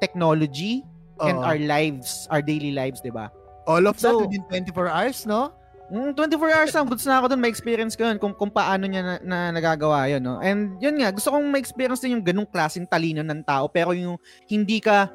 technology 0.00 0.82
and 1.20 1.36
Oo. 1.36 1.44
our 1.44 1.60
lives, 1.60 2.24
our 2.32 2.40
daily 2.40 2.72
lives, 2.72 3.04
di 3.04 3.12
ba? 3.12 3.28
All 3.68 3.84
of 3.84 4.00
that 4.00 4.12
So- 4.16 4.24
within 4.24 4.42
24 4.48 4.88
hours, 4.88 5.28
no? 5.28 5.52
Mm, 5.86 6.18
24 6.18 6.50
hours 6.50 6.74
lang, 6.74 6.86
goods 6.90 7.06
na 7.06 7.22
ako 7.22 7.30
dun, 7.30 7.38
may 7.38 7.46
experience 7.46 7.94
ko 7.94 8.10
yun 8.10 8.18
kung, 8.18 8.34
kung 8.34 8.50
paano 8.50 8.90
niya 8.90 9.02
na, 9.06 9.14
na 9.22 9.38
nagagawa 9.54 10.10
yun, 10.10 10.18
no? 10.18 10.42
And 10.42 10.74
yun 10.82 10.98
nga, 10.98 11.14
gusto 11.14 11.30
kong 11.30 11.46
ma-experience 11.46 12.02
din 12.02 12.18
yung 12.18 12.26
ganung 12.26 12.50
klaseng 12.50 12.90
talino 12.90 13.22
ng 13.22 13.46
tao, 13.46 13.70
pero 13.70 13.94
yung 13.94 14.18
hindi 14.50 14.82
ka, 14.82 15.06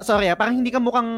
sorry 0.00 0.30
ah, 0.30 0.38
parang 0.38 0.62
hindi 0.62 0.70
ka 0.70 0.78
mukhang 0.78 1.10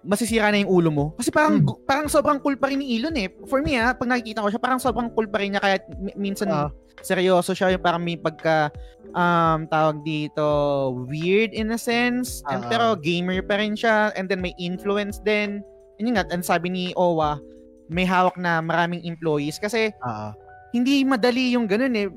masisira 0.00 0.48
na 0.48 0.64
yung 0.64 0.72
ulo 0.72 0.88
mo. 0.88 1.04
Kasi 1.20 1.28
parang, 1.28 1.60
Hmm. 1.60 1.76
parang 1.84 2.08
sobrang 2.08 2.40
cool 2.40 2.56
pa 2.56 2.72
rin 2.72 2.80
ni 2.80 2.96
Elon 2.96 3.16
eh. 3.20 3.28
For 3.44 3.60
me 3.60 3.76
ah, 3.76 3.92
pag 3.92 4.08
nakikita 4.08 4.40
ko 4.40 4.48
siya, 4.48 4.62
parang 4.62 4.80
sobrang 4.80 5.12
cool 5.12 5.28
pa 5.28 5.44
rin 5.44 5.52
niya, 5.52 5.60
kaya 5.60 5.76
mi- 6.00 6.16
minsan 6.16 6.48
Ah. 6.48 6.72
seryoso 7.04 7.52
siya, 7.52 7.68
yung 7.70 7.84
parang 7.84 8.00
may 8.00 8.16
pagka, 8.16 8.72
um, 9.12 9.68
tawag 9.68 10.00
dito, 10.02 10.42
weird 11.04 11.52
in 11.52 11.68
a 11.68 11.78
sense, 11.78 12.40
and, 12.48 12.64
Ah. 12.64 12.68
pero 12.72 12.84
gamer 12.96 13.44
pa 13.44 13.60
rin 13.60 13.76
siya, 13.76 14.08
and 14.16 14.26
then 14.26 14.40
may 14.40 14.56
influence 14.56 15.20
din. 15.20 15.60
Yun 15.98 16.14
nga, 16.14 16.24
and 16.30 16.46
sabi 16.46 16.70
ni 16.70 16.84
Owa, 16.94 17.38
may 17.88 18.06
hawak 18.06 18.36
na 18.36 18.62
maraming 18.62 19.02
employees 19.02 19.58
kasi 19.58 19.90
Oo. 20.04 20.28
hindi 20.70 21.02
madali 21.02 21.56
yung 21.56 21.66
ganun 21.66 21.94
eh. 21.96 22.08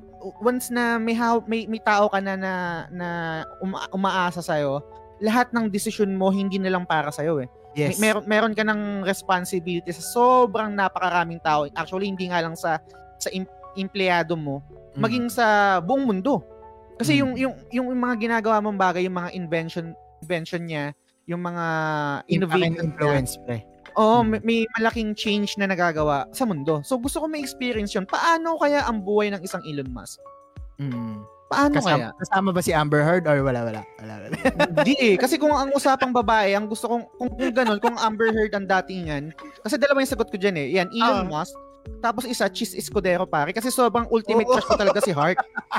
Once 0.43 0.69
na 0.69 1.01
may 1.01 1.17
hawak, 1.17 1.49
may, 1.49 1.65
may 1.65 1.81
tao 1.81 2.05
ka 2.11 2.21
na 2.21 2.37
na, 2.37 2.53
na 2.93 3.07
uma, 3.57 3.89
umaasa 3.89 4.43
sa'yo, 4.43 4.83
lahat 5.17 5.49
ng 5.49 5.69
desisyon 5.69 6.13
mo 6.13 6.29
hindi 6.29 6.61
na 6.61 6.69
lang 6.69 6.85
para 6.85 7.09
sa'yo 7.09 7.41
eh. 7.41 7.49
Yes. 7.73 7.97
May- 7.97 8.11
meron, 8.11 8.23
meron 8.27 8.53
ka 8.53 8.67
ng 8.67 9.07
responsibility 9.07 9.89
sa 9.95 10.03
sobrang 10.03 10.75
napakaraming 10.75 11.39
tao. 11.39 11.65
Actually, 11.71 12.11
hindi 12.11 12.27
nga 12.27 12.43
lang 12.43 12.53
sa 12.53 12.83
sa 13.15 13.31
em- 13.31 13.47
empleyado 13.79 14.35
mo, 14.35 14.59
Mm. 14.91 14.99
maging 14.99 15.27
sa 15.31 15.45
buong 15.79 16.03
mundo. 16.03 16.43
Kasi 16.99 17.15
Mm. 17.15 17.19
yung 17.23 17.31
yung 17.39 17.55
yung 17.71 17.87
mga 17.95 18.15
ginagawa 18.19 18.59
mong 18.59 18.75
bagay, 18.75 19.07
yung 19.07 19.15
mga 19.15 19.31
invention 19.31 19.95
invention 20.19 20.67
niya, 20.67 20.91
yung 21.25 21.39
mga 21.39 21.65
innovative 22.27 22.75
influence, 22.83 23.39
pre. 23.47 23.63
Mm. 23.97 24.25
may, 24.27 24.39
may 24.43 24.59
malaking 24.77 25.11
change 25.13 25.55
na 25.57 25.65
nagagawa 25.65 26.27
sa 26.31 26.43
mundo. 26.43 26.79
So 26.83 26.95
gusto 26.97 27.19
ko 27.19 27.25
may 27.27 27.41
experience 27.41 27.91
'yon. 27.91 28.05
Paano 28.05 28.55
kaya 28.55 28.85
ang 28.85 29.01
buhay 29.01 29.31
ng 29.31 29.41
isang 29.41 29.61
Elon 29.63 29.89
Musk? 29.89 30.19
Mm. 30.77 31.21
Paano 31.51 31.83
Kasama, 31.83 31.91
kaya? 31.99 32.09
kasama 32.15 32.49
ba 32.55 32.61
si 32.63 32.71
Amber 32.71 33.03
Heard 33.03 33.27
or 33.27 33.43
wala, 33.43 33.67
wala? 33.67 33.83
Wala, 33.99 34.13
wala. 34.23 34.35
Hindi 34.79 34.95
eh. 34.95 35.15
Kasi 35.19 35.35
kung 35.35 35.51
ang 35.51 35.75
usapang 35.75 36.15
babae, 36.15 36.55
ang 36.55 36.71
gusto 36.71 36.87
kong, 36.87 37.03
kung, 37.19 37.27
kung 37.35 37.51
ganun, 37.51 37.75
kung 37.83 37.99
Amber 37.99 38.31
Heard 38.31 38.55
ang 38.55 38.71
datingan, 38.71 39.35
kasi 39.59 39.75
dalawa 39.75 39.99
yung 39.99 40.07
sagot 40.07 40.31
ko 40.31 40.39
dyan 40.39 40.55
eh. 40.55 40.71
Yan, 40.79 40.87
Elon 40.95 41.27
Ah. 41.27 41.43
Musk, 41.43 41.51
tapos 42.01 42.25
isa, 42.25 42.49
Cheese 42.49 42.77
Escudero 42.81 43.29
pare. 43.29 43.53
Kasi 43.53 43.69
sobrang 43.69 44.09
ultimate 44.09 44.49
crush 44.49 44.65
ko 44.65 44.73
talaga 44.73 44.99
si 45.05 45.13
Heart. 45.13 45.37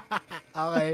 okay. 0.70 0.90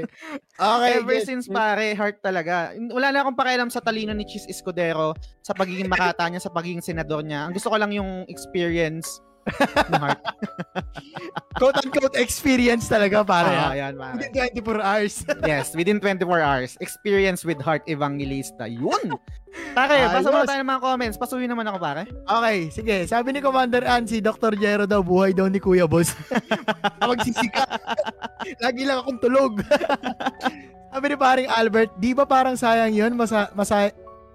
Okay. 0.57 0.91
Ever 0.97 1.15
get- 1.21 1.29
since 1.29 1.45
pare, 1.45 1.93
Heart 1.93 2.17
talaga. 2.25 2.73
Wala 2.89 3.13
na 3.13 3.21
akong 3.21 3.37
pakialam 3.37 3.69
sa 3.69 3.79
talino 3.79 4.11
ni 4.17 4.25
Cheese 4.25 4.49
Escudero, 4.49 5.13
sa 5.45 5.53
pagiging 5.53 5.85
makata 5.85 6.25
niya, 6.27 6.41
sa 6.41 6.49
pagiging 6.49 6.81
senador 6.81 7.21
niya. 7.21 7.45
Ang 7.45 7.53
gusto 7.53 7.69
ko 7.69 7.77
lang 7.77 7.93
yung 7.93 8.25
experience 8.25 9.21
ni 9.89 9.97
Heart. 9.97 10.21
Quote-unquote 11.59 12.15
experience 12.15 12.87
talaga, 12.87 13.25
pare. 13.25 13.51
Ah, 13.51 13.71
ah. 13.71 13.73
yan, 13.75 13.93
pare. 13.97 14.15
Within 14.15 14.53
24 14.63 14.79
hours. 14.79 15.13
Yes, 15.49 15.65
within 15.75 15.97
24 15.99 16.39
hours. 16.39 16.71
Experience 16.79 17.41
with 17.43 17.59
Heart 17.59 17.83
Evangelista. 17.89 18.69
Yun! 18.69 19.17
Pare, 19.73 19.97
basa 20.13 20.29
mo 20.29 20.45
tayo 20.45 20.61
ng 20.61 20.69
mga 20.69 20.81
comments. 20.81 21.17
Pasuyin 21.17 21.49
naman 21.49 21.65
ako, 21.65 21.77
pare. 21.81 22.05
Okay, 22.07 22.57
sige. 22.69 22.95
Sabi 23.09 23.33
ni 23.33 23.41
Commander 23.41 23.81
Ann, 23.81 24.05
si 24.05 24.21
Dr. 24.21 24.53
Jero 24.55 24.85
daw, 24.85 25.01
buhay 25.01 25.33
daw 25.33 25.49
ni 25.49 25.57
Kuya 25.57 25.89
Boss. 25.89 26.13
Magsisika. 27.01 27.65
Lagi 28.61 28.83
lang 28.85 29.01
akong 29.01 29.19
tulog. 29.19 29.59
Sabi 30.89 31.05
ni 31.09 31.17
paring 31.17 31.49
Albert, 31.49 31.91
di 31.97 32.13
ba 32.13 32.25
parang 32.29 32.57
sayang 32.57 32.93
yun? 32.93 33.13
Masa, 33.17 33.49
masa, 33.57 33.89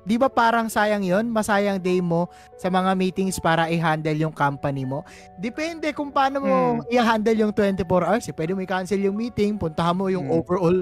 di 0.04 0.14
ba 0.14 0.28
parang 0.28 0.68
sayang 0.68 1.00
yun? 1.00 1.26
Masayang 1.26 1.76
day 1.76 1.98
mo 1.98 2.28
sa 2.54 2.68
mga 2.68 2.92
meetings 2.92 3.36
para 3.36 3.66
i-handle 3.66 4.14
yung 4.14 4.30
company 4.30 4.84
mo? 4.84 5.00
Depende 5.34 5.90
kung 5.90 6.08
paano 6.08 6.38
mo 6.38 6.54
Hmm. 6.78 6.80
i-handle 6.86 7.38
yung 7.40 7.52
24 7.52 7.82
hours. 8.04 8.24
Eh. 8.24 8.32
Pwede 8.32 8.52
mo 8.52 8.60
i-cancel 8.60 9.00
yung 9.00 9.16
meeting, 9.16 9.56
puntahan 9.56 9.92
mo 9.92 10.06
yung 10.06 10.28
Hmm. 10.28 10.36
overall 10.36 10.78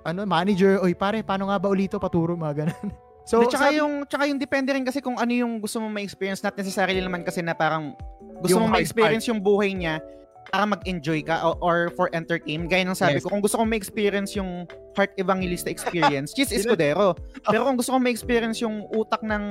ano 0.00 0.24
manager, 0.24 0.80
oy 0.80 0.96
pare, 0.96 1.20
paano 1.20 1.46
nga 1.46 1.60
ba 1.60 1.68
ulito 1.68 2.00
paturo 2.00 2.32
mga 2.32 2.64
ganun. 2.64 2.88
So, 3.20 3.44
So, 3.44 3.52
tsaka 3.52 3.68
sabi- 3.68 3.78
yung 3.78 3.94
tsaka 4.08 4.24
yung 4.26 4.40
depende 4.40 4.72
rin 4.72 4.82
kasi 4.82 4.98
kung 4.98 5.14
ano 5.14 5.30
yung 5.30 5.60
gusto 5.60 5.78
mo 5.78 5.86
ma-experience 5.86 6.40
not 6.40 6.56
necessarily 6.56 6.98
naman 6.98 7.20
kasi 7.22 7.38
na 7.38 7.52
parang 7.52 7.94
gusto 8.40 8.58
mo 8.58 8.66
ma-experience 8.66 9.28
yung 9.28 9.38
buhay 9.38 9.70
niya 9.70 10.00
para 10.48 10.64
mag-enjoy 10.64 11.20
ka 11.20 11.44
o- 11.44 11.60
or 11.60 11.92
for 11.92 12.08
entertainment. 12.10 12.66
Gaya 12.66 12.82
ng 12.82 12.94
sabi 12.94 13.16
Yes. 13.16 13.22
ko, 13.22 13.30
kung 13.30 13.40
gusto 13.40 13.54
ko 13.54 13.64
ma-experience 13.64 14.32
yung 14.34 14.64
Heart 14.94 15.14
Evangelista 15.16 15.68
experience, 15.68 16.32
Cheese 16.32 16.50
Escudero. 16.56 17.14
Pero 17.44 17.62
kung 17.62 17.76
gusto 17.76 17.92
ko 17.92 17.98
ma-experience 17.98 18.58
yung 18.58 18.88
utak 18.90 19.20
ng 19.20 19.44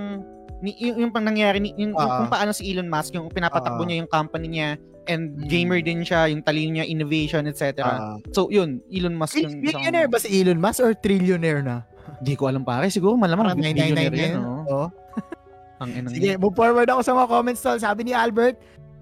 ni, 0.60 0.76
yung, 0.78 1.00
yung 1.00 1.12
pang 1.14 1.24
nangyari 1.24 1.56
ni, 1.58 1.72
yung, 1.78 1.96
Ah. 1.96 2.20
kung 2.20 2.30
paano 2.30 2.52
si 2.52 2.68
Elon 2.68 2.92
Musk 2.92 3.16
yung 3.16 3.32
pinapatakbo 3.32 3.80
Ah. 3.80 3.88
niya 3.88 4.04
yung 4.04 4.12
company 4.12 4.48
niya 4.50 4.70
and 5.08 5.40
Mm. 5.40 5.48
gamer 5.48 5.80
din 5.80 6.04
siya, 6.04 6.28
yung 6.28 6.44
talino 6.44 6.76
niya, 6.76 6.86
innovation, 6.86 7.48
etc. 7.48 7.80
Ah. 7.80 8.20
so, 8.30 8.52
yun, 8.52 8.84
Elon 8.90 9.16
Musk 9.16 9.40
yung 9.40 9.56
Bil- 9.56 9.72
Billionaire 9.72 10.12
ba 10.12 10.20
si 10.20 10.28
Elon 10.36 10.60
Musk 10.60 10.84
or 10.84 10.92
trillionaire 10.94 11.64
na? 11.64 11.88
Hindi 12.20 12.36
ko 12.36 12.52
alam 12.52 12.68
pare, 12.68 12.92
siguro 12.92 13.16
malamang 13.16 13.56
billionaire 13.56 14.12
999 14.12 14.36
yan, 14.36 14.68
oh. 14.68 14.92
Ang 15.80 16.12
Sige, 16.12 16.36
move 16.36 16.52
forward 16.52 16.92
ako 16.92 17.02
sa 17.02 17.16
mga 17.16 17.28
comments 17.30 17.64
tol. 17.64 17.80
Sabi 17.80 18.04
ni 18.04 18.12
Albert, 18.12 18.60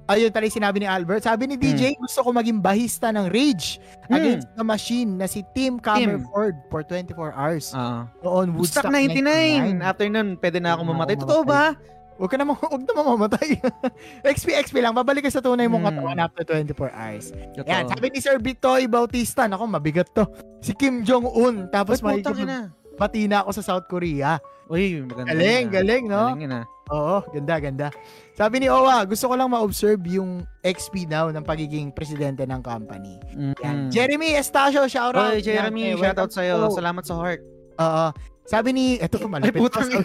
ayun 0.08 0.30
pala 0.30 0.43
yung 0.43 0.58
sinabi 0.58 0.78
ni 0.80 0.88
Albert. 0.88 1.22
Sabi 1.22 1.45
ni 1.45 1.55
DJ, 1.55 1.95
gusto 1.95 2.20
ko 2.20 2.32
maging 2.32 2.60
bahista 2.60 3.12
ng 3.12 3.28
Rage 3.28 3.80
Hmm. 4.08 4.16
against 4.16 4.47
the 4.53 4.64
machine 4.64 5.16
na 5.16 5.28
si 5.28 5.43
Tim 5.51 5.78
Camerford 5.78 6.55
for 6.68 6.82
24 6.82 7.32
hours. 7.32 7.72
Ah. 7.72 8.08
Noon, 8.22 8.55
Woodstock 8.55 8.88
Woodstock 8.88 8.95
99. 8.95 9.78
99. 9.78 9.84
After 9.84 10.08
nun, 10.08 10.39
pwede 10.39 10.58
na 10.58 10.74
ako 10.74 10.82
na 10.82 10.89
mamatay. 10.89 11.16
Totoo 11.20 11.43
ba? 11.43 11.76
Huwag 12.18 12.34
ka 12.34 12.38
na, 12.39 12.49
huwag 12.72 12.82
na 12.82 12.93
mamamatay. 12.95 13.62
XP, 14.34 14.49
XP 14.58 14.80
lang. 14.80 14.95
Babalik 14.95 15.28
ka 15.28 15.32
sa 15.32 15.38
tunay 15.38 15.68
mong 15.68 15.86
Hmm. 15.86 15.89
katawan 15.93 16.18
after 16.18 16.43
24 16.47 16.89
hours. 16.89 17.30
Totoo. 17.53 17.68
Yan, 17.68 17.84
sabi 17.86 18.05
ni 18.10 18.20
Sir 18.20 18.39
Bitoy 18.39 18.88
Bautista, 18.88 19.45
nako 19.45 19.68
mabigat 19.68 20.10
to. 20.16 20.24
Si 20.58 20.74
Kim 20.74 21.03
Jong-un. 21.03 21.68
Tapos 21.70 22.01
may 22.01 22.24
putang 22.24 22.41
ina? 22.41 22.60
Bati 22.98 23.30
na 23.30 23.45
ako 23.45 23.52
sa 23.54 23.64
South 23.64 23.86
Korea. 23.86 24.41
Uy, 24.68 25.00
maganda. 25.00 25.32
Galing, 25.32 25.66
ah. 25.66 25.72
galing, 25.72 26.04
no? 26.06 26.24
Galing 26.28 26.43
yun, 26.43 26.54
ah. 26.58 26.66
Oo, 26.88 27.18
ganda, 27.32 27.56
ganda. 27.60 27.88
Sabi 28.34 28.60
ni 28.60 28.68
Owa, 28.68 29.04
gusto 29.04 29.28
ko 29.28 29.36
lang 29.36 29.48
ma-observe 29.48 30.00
yung 30.08 30.43
XP 30.62 31.06
daw 31.06 31.32
ng 31.32 31.43
pagiging 31.43 31.91
presidente 31.91 32.43
ng 32.43 32.60
company. 32.60 33.20
Yan. 33.64 33.88
Mm. 33.88 33.89
Jeremy 33.91 34.36
Estacio, 34.36 34.84
shoutout. 34.88 35.32
Oy, 35.32 35.39
Jeremy, 35.39 35.93
Yan, 35.93 35.95
eh, 35.95 36.00
shoutout 36.00 36.32
welcome 36.32 36.36
sa'yo. 36.36 36.56
to- 36.68 36.76
Salamat 36.76 37.04
sa 37.04 37.16
heart. 37.16 37.41
Oo. 37.78 38.06
Sabi 38.48 38.70
ni, 38.72 38.86
eto 38.98 39.20
to, 39.20 39.28
Ay, 39.28 39.32
malapit. 39.32 39.60
putang 39.60 39.88
ina. 39.91 40.00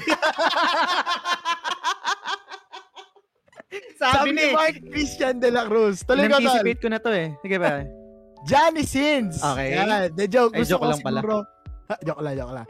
Sabi 3.97 4.03
Sabi 4.03 4.29
ni 4.35 4.45
Mark 4.51 4.77
Christian 4.91 5.35
de 5.39 5.49
la 5.49 5.63
Cruz. 5.65 6.03
Tuloy 6.03 6.27
ko, 6.27 6.37
anticipate 6.37 6.81
ko 6.83 6.89
na 6.91 6.99
to 6.99 7.11
eh. 7.15 7.31
Sige 7.41 7.57
ba? 7.57 7.87
Johnny 8.43 8.83
Sins. 8.83 9.39
Okay. 9.39 9.79
Yan, 9.79 10.11
the 10.13 10.27
joke. 10.27 10.51
Ay, 10.53 10.67
Gusto 10.67 10.75
joke 10.75 10.83
ko 10.83 10.91
lang 10.91 11.01
pala. 11.01 11.19
siguro, 11.23 11.39
Ha, 11.39 11.62
joke 12.03 12.23
lang, 12.23 12.35
joke 12.37 12.55
lang. 12.55 12.67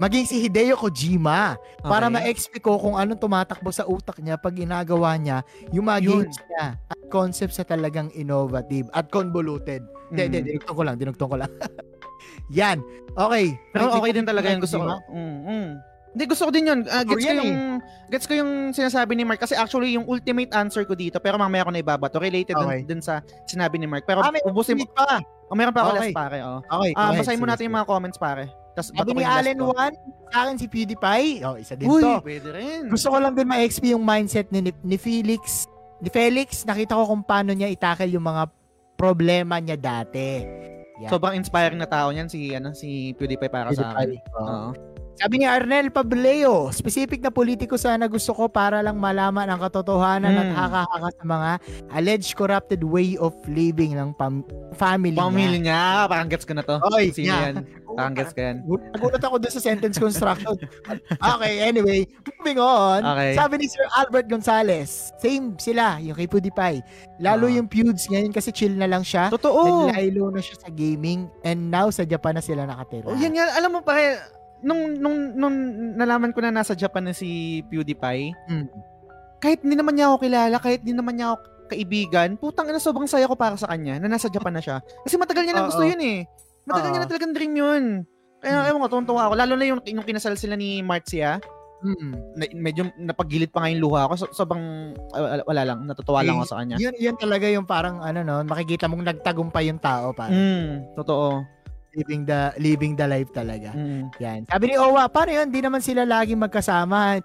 Maging 0.00 0.26
si 0.26 0.42
Hideo 0.42 0.74
Kojima 0.74 1.54
para 1.78 2.10
Okay. 2.10 2.14
ma-exp 2.18 2.52
ko 2.58 2.74
kung 2.80 2.98
anong 2.98 3.22
tumatakbo 3.22 3.70
sa 3.70 3.86
utak 3.86 4.18
niya 4.18 4.34
pag 4.34 4.56
ginagawa 4.56 5.14
niya 5.14 5.46
yung 5.70 5.86
mga 5.86 6.00
Yun. 6.02 6.26
games 6.26 6.38
niya 6.50 6.66
at 6.90 6.98
concepts 7.06 7.60
na 7.60 7.66
talagang 7.68 8.10
innovative 8.10 8.90
at 8.96 9.06
convoluted. 9.12 9.84
Hindi, 10.10 10.42
Mhm. 10.42 10.44
dinugtong 10.48 10.76
ko 10.76 10.82
lang, 10.82 10.96
dinugtong 10.98 11.30
ko 11.30 11.36
lang. 11.38 11.52
Yan. 12.58 12.82
Okay. 13.14 13.54
Pero 13.70 13.94
okay 13.94 14.12
din 14.16 14.26
talaga 14.26 14.50
yun. 14.50 14.58
Gusto 14.58 14.80
ko. 14.80 14.86
Kojima? 14.90 15.91
Hindi, 16.12 16.24
gusto 16.28 16.44
ko 16.44 16.50
din 16.52 16.68
yun. 16.68 16.80
Ah, 16.86 17.02
gets, 17.02 17.24
ko 17.24 17.32
yung, 17.32 17.52
gets 18.06 18.26
ko 18.28 18.32
yung 18.36 18.52
sinasabi 18.70 19.16
ni 19.16 19.24
Mark. 19.24 19.40
Kasi 19.40 19.56
actually, 19.56 19.96
yung 19.96 20.04
ultimate 20.04 20.52
answer 20.52 20.84
ko 20.84 20.92
dito, 20.92 21.16
pero 21.16 21.40
mamaya 21.40 21.64
ko 21.64 21.72
na 21.72 21.80
ibabato. 21.80 22.20
Related 22.20 22.52
dun- 22.52 22.68
Okay. 22.68 22.80
dun, 22.84 23.00
sa 23.00 23.24
sinabi 23.48 23.80
ni 23.80 23.88
Mark. 23.88 24.04
Pero 24.04 24.20
Ah, 24.20 24.28
may 24.28 24.44
ubusin 24.44 24.76
mo. 24.76 24.84
Pa. 24.92 25.24
Oh, 25.48 25.56
meron 25.56 25.72
pa 25.72 25.84
ako 25.84 25.90
Okay. 25.96 26.12
last 26.12 26.16
pare. 26.16 26.38
Oh. 26.40 26.60
Okay. 26.60 26.92
Ahead. 26.92 27.18
basahin 27.18 27.40
mo 27.40 27.48
natin 27.48 27.64
yung 27.64 27.76
mga 27.76 27.88
comments 27.88 28.20
pare. 28.20 28.44
Tapos 28.72 28.88
Sabi 28.88 29.10
ni 29.12 29.24
Allen 29.24 29.58
Juan, 29.58 29.92
sa 30.28 30.36
akin 30.44 30.56
si 30.56 30.64
PewDiePie. 30.64 31.44
Oh, 31.44 31.56
isa 31.56 31.76
din 31.76 31.88
Uy, 31.88 32.00
to. 32.00 32.20
pwede 32.20 32.48
rin. 32.52 32.80
Gusto 32.88 33.08
ko 33.08 33.16
lang 33.16 33.32
din 33.32 33.44
ma-XP 33.44 33.92
yung 33.92 34.00
mindset 34.00 34.48
ni, 34.48 34.64
ni 34.64 34.96
Felix. 34.96 35.68
Ni 36.00 36.08
Felix, 36.08 36.64
nakita 36.64 36.92
ko 36.92 37.04
kung 37.04 37.20
paano 37.20 37.52
niya 37.52 37.68
itackle 37.68 38.08
yung 38.08 38.24
mga 38.24 38.48
problema 38.96 39.60
niya 39.60 39.76
dati. 39.76 40.44
Yan. 41.00 41.08
Sobrang 41.08 41.36
inspiring 41.36 41.80
na 41.80 41.88
tao 41.88 42.12
niyan 42.12 42.28
si 42.28 42.52
ano 42.52 42.72
si 42.72 43.12
PewDiePie 43.12 43.48
para 43.48 43.72
sa 43.72 43.92
akin. 43.92 44.08
PewDiePie. 44.08 44.36
Oo. 44.36 44.91
Sabi 45.14 45.38
ni 45.38 45.46
Arnel 45.46 45.88
Pableo, 45.88 46.72
specific 46.72 47.20
na 47.20 47.28
politiko 47.28 47.76
sana 47.76 48.08
gusto 48.08 48.32
ko 48.32 48.48
para 48.48 48.80
lang 48.80 48.96
malaman 48.96 49.44
ang 49.46 49.60
katotohanan 49.60 50.32
at 50.32 50.48
Hmm. 50.48 50.56
haka-haka 50.56 51.08
sa 51.12 51.24
mga 51.24 51.50
alleged 51.92 52.32
corrupted 52.32 52.80
way 52.82 53.14
of 53.16 53.30
living 53.46 53.92
ng 53.92 54.10
pam- 54.12 54.42
family 54.72 55.14
Pamilya 55.14 55.52
niya. 55.52 55.62
niya, 55.62 55.82
parang 56.08 56.26
gets 56.26 56.42
ko 56.42 56.52
na 56.52 56.62
to. 56.62 56.80
Oy, 56.88 57.12
Sino 57.12 57.28
yeah. 57.28 57.44
yan? 57.46 57.54
Parang 57.92 58.14
gets 58.14 58.32
ko 58.32 58.40
yan. 58.40 58.56
Nagulat 58.64 59.22
ako 59.22 59.36
doon 59.36 59.52
sa 59.52 59.60
sentence 59.62 59.96
construction. 59.96 60.56
okay, 61.30 61.54
anyway, 61.60 62.08
moving 62.34 62.56
on. 62.56 63.04
Okay. 63.04 63.36
Sabi 63.36 63.54
ni 63.58 63.66
Sir 63.68 63.84
Albert 63.94 64.26
Gonzales, 64.26 65.12
same 65.18 65.54
sila, 65.56 66.00
yung 66.00 66.16
kay 66.16 66.24
PewDiePie. 66.24 66.80
Lalo 67.20 67.46
Ah. 67.46 67.52
yung 67.52 67.68
Pewds 67.68 68.08
ngayon 68.08 68.32
kasi 68.32 68.48
chill 68.48 68.72
na 68.72 68.88
lang 68.88 69.04
siya. 69.04 69.28
Totoo. 69.28 69.86
Naglaylo 69.86 70.32
na 70.32 70.40
siya 70.40 70.56
sa 70.58 70.68
gaming 70.68 71.28
and 71.42 71.68
now 71.68 71.86
sa 71.88 72.02
Japan 72.02 72.34
na 72.34 72.42
sila 72.42 72.64
nakatira. 72.64 73.06
Oh, 73.06 73.14
yan 73.14 73.36
nga, 73.36 73.46
alam 73.54 73.70
mo 73.70 73.84
pare, 73.84 74.18
nung, 74.62 74.96
nung, 74.96 75.16
nung 75.34 75.56
nalaman 75.94 76.30
ko 76.30 76.40
na 76.40 76.54
nasa 76.54 76.72
Japan 76.72 77.10
na 77.10 77.14
si 77.14 77.60
PewDiePie, 77.68 78.32
Mm. 78.48 78.66
kahit 79.38 79.58
hindi 79.60 79.74
naman 79.74 79.94
niya 79.94 80.06
ako 80.08 80.22
kilala, 80.22 80.56
kahit 80.58 80.80
hindi 80.86 80.94
naman 80.94 81.14
niya 81.18 81.34
ako 81.34 81.36
kaibigan, 81.68 82.36
putang 82.36 82.68
ina, 82.68 82.78
sobrang 82.78 83.08
saya 83.08 83.24
ko 83.24 83.34
para 83.34 83.56
sa 83.56 83.66
kanya 83.66 83.96
na 83.96 84.06
nasa 84.06 84.28
Japan 84.28 84.54
na 84.54 84.62
siya. 84.62 84.78
Kasi 85.02 85.16
matagal 85.16 85.42
niya 85.42 85.56
na 85.56 85.66
gusto 85.66 85.82
yun 85.82 85.98
eh. 85.98 86.18
Matagal 86.62 86.88
niya 86.90 87.00
Oo. 87.00 87.04
na 87.06 87.10
talagang 87.10 87.32
dream 87.34 87.54
yun. 87.56 87.84
Kaya 88.38 88.54
Mm. 88.60 88.68
ewan 88.70 88.80
ko, 88.82 88.88
tuwang-tuwa 88.92 89.22
ako. 89.26 89.34
Lalo 89.34 89.52
na 89.56 89.64
yung, 89.66 89.80
yung 89.82 90.04
kinasal 90.04 90.34
sila 90.36 90.54
ni 90.54 90.82
Marcia, 90.82 91.40
Mm. 91.82 92.12
na, 92.38 92.44
medyo 92.54 92.82
napagilid 92.94 93.50
pa 93.50 93.64
nga 93.64 93.70
yung 93.74 93.82
luha 93.82 94.06
ko. 94.06 94.14
So, 94.14 94.30
sobrang, 94.30 94.62
ah, 95.10 95.42
wala, 95.42 95.62
lang, 95.66 95.82
natutuwa 95.82 96.22
lang 96.22 96.36
Eh, 96.36 96.38
ako 96.38 96.46
sa 96.46 96.58
kanya. 96.62 96.76
Yun, 96.78 96.94
yun 96.94 97.16
talaga 97.18 97.46
yung 97.50 97.66
parang 97.66 97.98
ano 97.98 98.22
no, 98.22 98.46
makikita 98.46 98.86
mong 98.86 99.02
nagtagumpay 99.02 99.66
yung 99.66 99.82
tao 99.82 100.14
pa. 100.14 100.30
Mm, 100.30 100.94
totoo. 100.94 101.42
Living 101.92 102.24
the 102.24 102.40
living 102.56 102.92
the 102.94 103.04
life 103.04 103.28
talaga. 103.30 103.68
Mm. 103.70 104.08
Yan. 104.16 104.40
Sabi 104.48 104.64
ni 104.66 104.76
Owa, 104.76 105.04
paano 105.06 105.30
yun? 105.30 105.48
Di 105.48 105.60
naman 105.60 105.80
sila 105.80 106.02
laging 106.02 106.40
magkasama. 106.40 107.20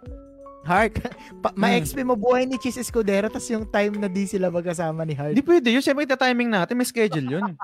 Heart, 0.67 0.99
pa, 1.43 1.55
Hmm. 1.55 1.63
ma-exp 1.63 1.95
mo 2.03 2.19
buhay 2.19 2.43
ni 2.43 2.59
Cheese 2.59 2.83
Escudero 2.83 3.31
tas 3.31 3.47
yung 3.47 3.63
time 3.65 3.95
na 3.95 4.11
di 4.11 4.27
sila 4.27 4.51
magkasama 4.51 5.07
ni 5.07 5.15
Heart. 5.15 5.31
Hindi 5.31 5.45
pwede 5.45 5.71
yun. 5.71 5.79
Siyempre, 5.79 6.03
timing 6.03 6.51
natin. 6.51 6.75
May 6.75 6.83
schedule 6.83 7.23
yun. 7.23 7.55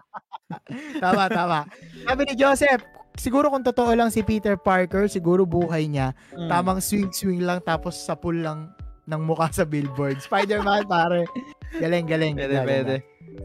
tama, 1.03 1.27
tama. 1.27 1.59
Sabi 2.07 2.21
ni 2.23 2.33
Joseph, 2.33 2.79
siguro 3.13 3.51
kung 3.51 3.59
totoo 3.61 3.91
lang 3.91 4.07
si 4.07 4.23
Peter 4.23 4.55
Parker, 4.55 5.11
siguro 5.11 5.43
buhay 5.43 5.83
niya, 5.85 6.15
Mm. 6.31 6.47
tamang 6.47 6.79
swing-swing 6.79 7.43
lang 7.43 7.59
tapos 7.59 7.99
sapul 7.99 8.39
lang 8.39 8.71
ng 9.03 9.19
mukha 9.19 9.51
sa 9.51 9.67
billboard. 9.67 10.23
Spider-Man, 10.23 10.87
pare. 10.87 11.27
Galing, 11.75 12.07
galing. 12.07 12.39
Pwede, 12.39 12.55
Galing, 12.55 12.63
pwede. 12.65 12.95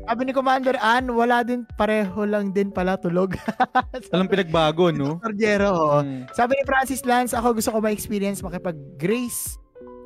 Sabi 0.04 0.20
ni 0.24 0.32
Commander 0.32 0.76
Ann, 0.78 1.08
wala 1.10 1.40
din, 1.40 1.68
pareho 1.74 2.24
lang 2.24 2.50
din 2.50 2.68
pala 2.68 2.96
tulog. 2.96 3.36
Walang 4.12 4.28
pinagbago, 4.28 4.88
no? 4.88 5.16
Torjero, 5.18 5.68
oo. 5.70 5.98
Mm. 6.00 6.28
Sabi 6.30 6.56
ni 6.56 6.64
Francis 6.64 7.04
Lance, 7.04 7.32
ako 7.32 7.56
gusto 7.56 7.70
ko 7.70 7.78
ma-experience 7.78 8.40
makipag-grace, 8.40 9.56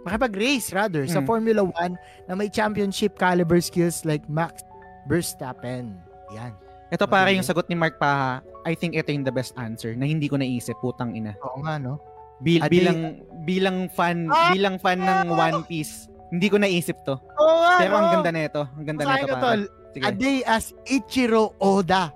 makipag-race 0.03 0.70
rather, 0.70 1.07
sa 1.07 1.18
Mm. 1.18 1.26
Formula 1.26 1.62
1 1.64 1.95
na 2.26 2.35
may 2.35 2.47
championship 2.47 3.14
caliber 3.14 3.59
skills 3.59 4.03
like 4.03 4.26
Max 4.26 4.62
Verstappen. 5.07 5.95
Yan. 6.30 6.55
Ito 6.89 7.07
Okay. 7.07 7.35
yung 7.35 7.47
sagot 7.47 7.66
ni 7.66 7.74
Mark 7.74 7.97
Paha. 7.97 8.45
I 8.62 8.74
think 8.74 8.93
ito 8.93 9.09
yung 9.09 9.24
the 9.24 9.33
best 9.33 9.57
answer 9.57 9.97
na 9.97 10.05
hindi 10.05 10.28
ko 10.28 10.37
naisip, 10.37 10.76
putang 10.78 11.16
ina. 11.16 11.33
Oo 11.41 11.64
nga, 11.64 11.80
no? 11.80 11.97
Bil- 12.39 12.61
A 12.61 12.66
day- 12.66 12.74
bilang 12.74 12.99
bilang 13.43 13.78
fan, 13.89 14.26
Ah! 14.28 14.51
bilang 14.51 14.76
fan 14.76 14.99
ng 14.99 15.30
One 15.30 15.62
Piece, 15.64 16.11
hindi 16.33 16.49
ko 16.49 16.57
naisip 16.57 16.97
to. 17.05 17.20
Oo 17.37 17.57
nga, 17.61 17.76
Pero 17.76 17.95
ang 18.01 18.09
ganda 18.18 18.33
nito. 18.33 18.64
Ang 18.72 18.87
ganda 18.89 19.05
nito 19.05 19.28
ko, 19.28 19.37
pare. 19.37 19.45
tol. 19.45 19.61
Sige. 19.93 20.03
A 20.09 20.11
day 20.11 20.41
as 20.49 20.72
Ichiro 20.89 21.53
Oda. 21.61 22.09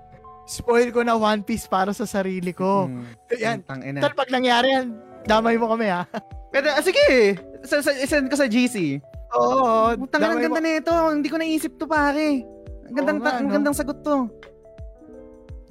Spoil 0.49 0.89
ko 0.89 1.05
na 1.05 1.13
One 1.13 1.45
Piece 1.45 1.69
para 1.69 1.93
sa 1.93 2.09
sarili 2.09 2.49
ko. 2.49 2.89
Mm. 2.89 3.05
Yan. 3.37 3.57
Tol, 4.01 4.17
pag 4.17 4.33
nangyari 4.33 4.73
yan, 4.73 4.97
damay 5.29 5.61
mo 5.61 5.69
kami, 5.69 5.93
ha? 5.93 6.09
Pero 6.55 6.73
ah, 6.73 6.81
sige. 6.81 7.37
Sa, 7.61 7.85
sa, 7.85 7.93
send 7.93 8.33
ko 8.33 8.35
sa 8.39 8.49
GC. 8.49 8.97
Oo. 9.37 9.93
Putang 10.01 10.25
ina, 10.25 10.33
ang 10.33 10.41
ganda 10.41 10.61
nito. 10.65 10.93
Hindi 11.13 11.29
ko 11.29 11.37
naisip 11.37 11.77
to 11.77 11.85
pare. 11.85 12.41
Ang 12.89 12.95
gandang 12.97 13.19
Oo 13.21 13.25
nga, 13.27 13.37
ang 13.37 13.49
gandang 13.53 13.75
sagot 13.77 14.01
to. 14.01 14.25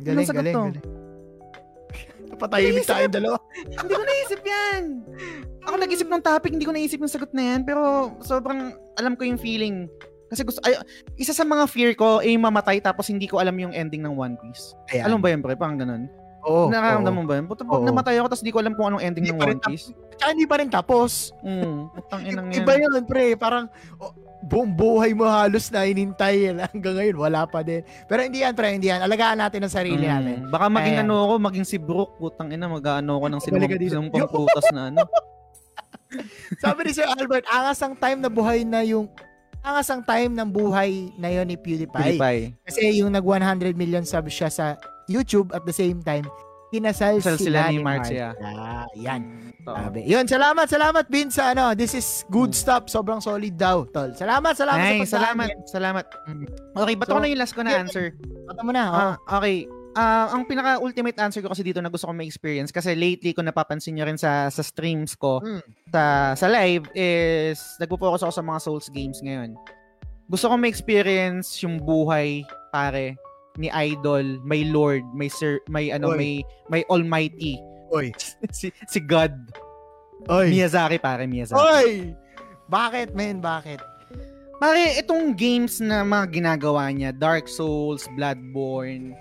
Galing, 0.06 0.22
Anong 0.22 0.30
sagot 0.30 0.44
galing, 0.46 0.54
to? 0.54 0.64
galing. 0.70 0.95
Patahimik 2.36 2.84
tayong 2.84 3.14
dalawa. 3.14 3.36
hindi 3.80 3.94
ko 3.94 4.04
naisip 4.04 4.40
yan. 4.44 4.82
Ako 5.66 5.74
nag-isip 5.80 6.08
ng 6.08 6.22
topic, 6.22 6.52
hindi 6.54 6.66
ko 6.68 6.72
naisip 6.72 7.00
yung 7.00 7.10
sagot 7.10 7.32
na 7.32 7.56
yan. 7.56 7.60
Pero 7.64 8.12
sobrang 8.22 8.76
alam 9.00 9.16
ko 9.16 9.24
yung 9.24 9.40
feeling. 9.40 9.88
Kasi 10.26 10.42
gusto, 10.42 10.58
ay, 10.66 10.78
isa 11.16 11.30
sa 11.30 11.46
mga 11.46 11.64
fear 11.70 11.94
ko 11.94 12.18
ay 12.18 12.34
mamatay 12.34 12.82
tapos 12.82 13.06
hindi 13.06 13.30
ko 13.30 13.38
alam 13.38 13.54
yung 13.56 13.70
ending 13.70 14.02
ng 14.02 14.14
One 14.14 14.34
Piece. 14.42 14.74
Ayan. 14.90 15.06
Alam 15.06 15.18
ba 15.22 15.30
yun, 15.30 15.40
pre? 15.40 15.54
Parang 15.54 15.78
ganun. 15.78 16.10
Oo. 16.46 16.70
Nakaramdam 16.70 17.10
mo 17.12 17.22
ba 17.26 17.34
yun? 17.36 17.46
Pag 17.50 17.66
Oo. 17.66 17.82
namatay 17.82 18.22
ako 18.22 18.26
tapos 18.30 18.42
hindi 18.46 18.54
ko 18.54 18.60
alam 18.62 18.72
kung 18.78 18.86
anong 18.86 19.02
ending 19.02 19.34
ng 19.34 19.36
One 19.36 19.58
Piece. 19.66 19.90
Tsaka 20.14 20.30
hindi 20.30 20.46
pa 20.46 20.56
rin 20.62 20.70
tapos. 20.70 21.34
Mm, 21.42 21.76
putang 21.90 22.22
inang 22.22 22.46
yan. 22.54 22.62
Iba 22.62 22.72
yun, 22.78 23.02
pre. 23.02 23.34
Parang 23.34 23.66
oh, 23.98 24.14
buong 24.46 24.70
buhay 24.70 25.10
mo 25.10 25.26
halos 25.26 25.68
na 25.68 25.82
inintay. 25.84 26.54
Hanggang 26.70 26.96
ngayon, 26.96 27.16
wala 27.18 27.44
pa 27.44 27.66
din. 27.66 27.82
Pero 28.06 28.22
hindi 28.22 28.46
yan, 28.46 28.54
pre. 28.54 28.78
Hindi 28.78 28.88
yan. 28.88 29.02
Alagaan 29.02 29.42
natin 29.42 29.66
ang 29.66 29.74
sarili 29.74 30.06
Mm, 30.06 30.12
natin. 30.14 30.36
Baka 30.48 30.70
maging 30.70 30.96
Ayan. 30.96 31.06
ano 31.10 31.14
ako, 31.26 31.34
maging 31.42 31.66
si 31.66 31.76
Brooke, 31.76 32.14
putang 32.16 32.48
ina, 32.54 32.70
mag-ano 32.70 33.18
ako 33.18 33.26
ng 33.26 33.40
sinumpang 33.42 34.30
prutas 34.30 34.66
na 34.70 34.94
ano. 34.94 35.02
Sabi 36.62 36.86
ni 36.86 36.92
Sir 36.94 37.10
Albert, 37.10 37.44
angas 37.50 37.82
ang 37.82 37.98
time 37.98 38.22
na 38.22 38.30
buhay 38.30 38.62
na 38.62 38.86
yung 38.86 39.10
angas 39.60 39.90
ang 39.90 40.00
time 40.00 40.30
ng 40.30 40.46
buhay 40.46 41.10
na 41.18 41.26
yon 41.28 41.50
ni 41.50 41.58
PewDiePie. 41.58 41.90
PewDiePie. 42.16 42.54
Kasi 42.62 43.02
yung 43.02 43.10
nag 43.10 43.26
100 43.26 43.74
million 43.74 44.06
subs 44.06 44.30
siya 44.30 44.46
sa 44.46 44.78
YouTube 45.06 45.50
at 45.50 45.62
the 45.62 45.72
same 45.72 46.02
time, 46.02 46.26
kinasal 46.68 47.18
Kasal 47.18 47.38
sila, 47.38 47.66
sila 47.66 47.70
ni 47.70 47.78
Marcia. 47.78 48.34
Marcia. 48.34 48.86
Yan. 48.98 49.22
Sabi. 49.62 50.06
Yun, 50.06 50.26
salamat, 50.26 50.66
salamat 50.66 51.04
Bin 51.06 51.26
sa 51.26 51.50
ano. 51.50 51.74
This 51.74 51.94
is 51.94 52.22
good 52.28 52.54
stuff. 52.54 52.86
Sobrang 52.86 53.18
solid 53.18 53.54
daw, 53.54 53.82
tol. 53.84 54.14
Salamat, 54.14 54.54
salamat 54.54 54.78
Ay, 54.78 55.02
sa 55.02 55.18
salamat, 55.18 55.46
pagdaan. 55.50 55.66
salamat. 55.66 56.04
Mm. 56.26 56.46
Okay, 56.76 56.94
ba't 56.94 57.06
So, 57.06 57.12
ako 57.12 57.20
na 57.20 57.28
yung 57.28 57.40
last 57.42 57.54
ko 57.54 57.62
na 57.62 57.72
answer? 57.74 58.06
Pata 58.46 58.60
mo 58.62 58.70
na. 58.70 58.84
Oh. 58.86 58.94
Ah, 58.94 59.14
okay. 59.38 59.66
Ah, 59.96 60.28
ang 60.30 60.44
pinaka-ultimate 60.44 61.16
answer 61.18 61.40
ko 61.40 61.48
kasi 61.48 61.64
dito 61.64 61.80
na 61.80 61.88
gusto 61.88 62.04
ko 62.04 62.12
ma-experience 62.12 62.68
kasi 62.68 62.92
lately 62.92 63.32
ko 63.32 63.40
napapansin 63.40 63.96
nyo 63.96 64.04
rin 64.04 64.20
sa 64.20 64.52
sa 64.52 64.60
streams 64.60 65.16
ko 65.16 65.40
Mm. 65.40 65.64
sa 65.88 66.02
sa 66.36 66.46
live 66.46 66.84
is 66.92 67.56
nagpo-focus 67.80 68.20
ako 68.22 68.32
sa 68.34 68.44
mga 68.44 68.60
Souls 68.60 68.86
games 68.92 69.18
ngayon. 69.18 69.56
Gusto 70.28 70.52
ko 70.52 70.54
ma-experience 70.60 71.64
yung 71.64 71.80
buhay 71.80 72.44
pare 72.68 73.16
ni 73.56 73.72
Idol, 73.72 74.40
may 74.44 74.68
Lord, 74.68 75.04
may 75.16 75.28
Sir, 75.28 75.60
may 75.68 75.90
ano, 75.90 76.14
Oy. 76.14 76.18
may 76.18 76.32
may 76.68 76.82
Almighty, 76.88 77.58
Oy. 77.92 78.12
si 78.56 78.72
si 78.88 78.98
God, 79.00 79.34
Oy. 80.30 80.50
Miyazaki 80.50 80.98
pare, 80.98 81.28
Miyazaki. 81.28 81.60
Oy! 81.60 81.90
Bakit, 82.66 83.14
men? 83.14 83.38
Bakit? 83.38 83.78
Pare, 84.56 84.96
itong 84.98 85.36
games 85.36 85.78
na 85.84 86.00
mga 86.02 86.32
ginagawa 86.32 86.88
niya, 86.90 87.12
Dark 87.12 87.46
Souls, 87.46 88.08
Bloodborne, 88.16 89.12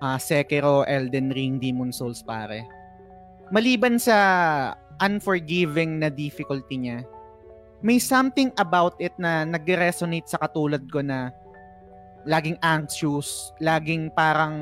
ah 0.00 0.16
Sekiro, 0.16 0.82
Elden 0.88 1.30
Ring, 1.30 1.60
Demon 1.60 1.92
Souls, 1.92 2.24
pare. 2.24 2.64
Maliban 3.52 4.00
sa 4.00 4.16
unforgiving 4.98 6.00
na 6.02 6.08
difficulty 6.10 6.80
niya, 6.80 7.04
may 7.84 8.02
something 8.02 8.50
about 8.58 8.98
it 8.98 9.14
na 9.20 9.46
nag-resonate 9.46 10.26
sa 10.26 10.40
katulad 10.42 10.82
ko 10.90 11.04
na 11.04 11.30
laging 12.28 12.60
anxious, 12.60 13.56
laging 13.58 14.12
parang 14.12 14.56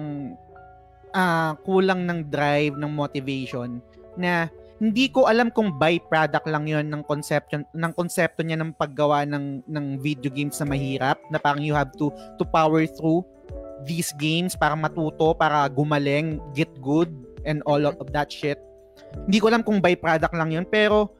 ah, 1.10 1.58
kulang 1.66 2.06
ng 2.06 2.30
drive, 2.30 2.78
ng 2.78 2.92
motivation, 2.94 3.82
na 4.14 4.46
hindi 4.76 5.08
ko 5.08 5.24
alam 5.26 5.48
kung 5.48 5.74
byproduct 5.80 6.46
lang 6.52 6.68
yon 6.68 6.86
ng 6.92 7.02
conception 7.08 7.64
ng 7.72 7.92
konsepto 7.96 8.44
niya 8.44 8.60
ng 8.60 8.76
paggawa 8.76 9.24
ng 9.24 9.64
ng 9.64 9.86
video 10.04 10.28
games 10.28 10.60
na 10.60 10.68
mahirap 10.68 11.16
na 11.32 11.40
parang 11.40 11.64
you 11.64 11.72
have 11.72 11.88
to 11.96 12.12
to 12.36 12.44
power 12.44 12.84
through 12.84 13.24
these 13.88 14.12
games 14.20 14.52
para 14.52 14.76
matuto, 14.76 15.32
para 15.32 15.64
gumaling, 15.68 16.40
get 16.52 16.68
good 16.84 17.08
and 17.48 17.64
all 17.64 17.80
of 17.80 17.96
that 18.12 18.28
shit. 18.28 18.60
Hindi 19.24 19.40
ko 19.40 19.48
alam 19.48 19.64
kung 19.64 19.80
byproduct 19.80 20.36
lang 20.36 20.52
yon 20.52 20.68
pero 20.68 21.16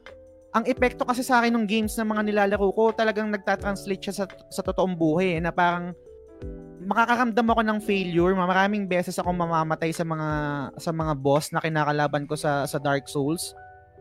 ang 0.53 0.65
epekto 0.65 1.05
kasi 1.05 1.25
sa 1.25 1.41
akin 1.41 1.53
ng 1.53 1.65
games 1.65 1.93
na 1.97 2.05
mga 2.05 2.21
nilalaro 2.29 2.69
ko 2.73 2.89
talagang 2.93 3.29
nagta-translate 3.29 4.09
siya 4.09 4.15
sa, 4.21 4.25
sa 4.49 4.61
totoong 4.65 4.97
buhay 4.97 5.37
eh, 5.37 5.41
na 5.41 5.53
parang 5.53 5.93
makakaramdam 6.87 7.47
ako 7.51 7.61
ng 7.67 7.79
failure. 7.83 8.31
Maraming 8.31 8.87
beses 8.87 9.19
ako 9.19 9.35
mamamatay 9.35 9.91
sa 9.91 10.07
mga 10.07 10.29
sa 10.79 10.91
mga 10.95 11.13
boss 11.19 11.51
na 11.51 11.59
kinakalaban 11.59 12.23
ko 12.23 12.39
sa 12.39 12.63
sa 12.63 12.79
Dark 12.79 13.11
Souls. 13.11 13.51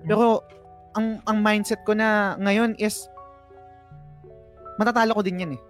Pero 0.06 0.46
ang 0.94 1.18
ang 1.26 1.42
mindset 1.42 1.82
ko 1.82 1.98
na 1.98 2.38
ngayon 2.38 2.78
is 2.78 3.10
matatalo 4.78 5.18
ko 5.18 5.22
din 5.26 5.42
'yan 5.42 5.58
eh. 5.58 5.62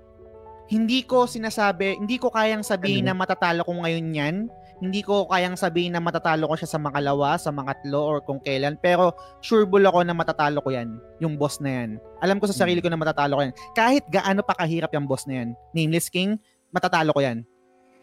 Hindi 0.67 1.07
ko 1.07 1.25
sinasabi, 1.31 1.97
hindi 1.97 2.19
ko 2.19 2.29
kayang 2.29 2.67
sabihin 2.67 3.07
na 3.09 3.17
matatalo 3.17 3.65
ko 3.65 3.73
ngayon 3.81 4.07
'yan. 4.13 4.37
Hindi 4.77 5.01
ko 5.01 5.25
kayang 5.25 5.57
sabihin 5.57 5.97
na 5.97 6.05
matatalo 6.05 6.53
ko 6.53 6.55
siya 6.59 6.69
sa 6.69 6.77
makalawa, 6.77 7.41
sa 7.41 7.49
makatlo, 7.49 7.97
or 7.97 8.19
kung 8.21 8.37
kailan. 8.45 8.77
Pero 8.77 9.17
sure 9.41 9.65
bull 9.65 9.89
ako 9.89 10.05
na 10.05 10.13
matatalo 10.13 10.61
ko 10.61 10.69
yan, 10.69 11.01
yung 11.17 11.41
boss 11.41 11.65
na 11.65 11.81
yan. 11.81 11.91
Alam 12.21 12.37
ko 12.37 12.45
sa 12.45 12.53
sarili 12.53 12.85
ko 12.85 12.93
na 12.93 13.01
matatalo 13.01 13.41
ko 13.41 13.43
yan. 13.49 13.57
Kahit 13.73 14.05
gaano 14.13 14.45
pa 14.45 14.53
kahirap 14.53 14.93
yung 14.93 15.09
boss 15.09 15.25
na 15.25 15.41
yan. 15.41 15.57
Nameless 15.73 16.13
King, 16.13 16.37
matatalo 16.77 17.17
ko 17.17 17.25
yan. 17.25 17.41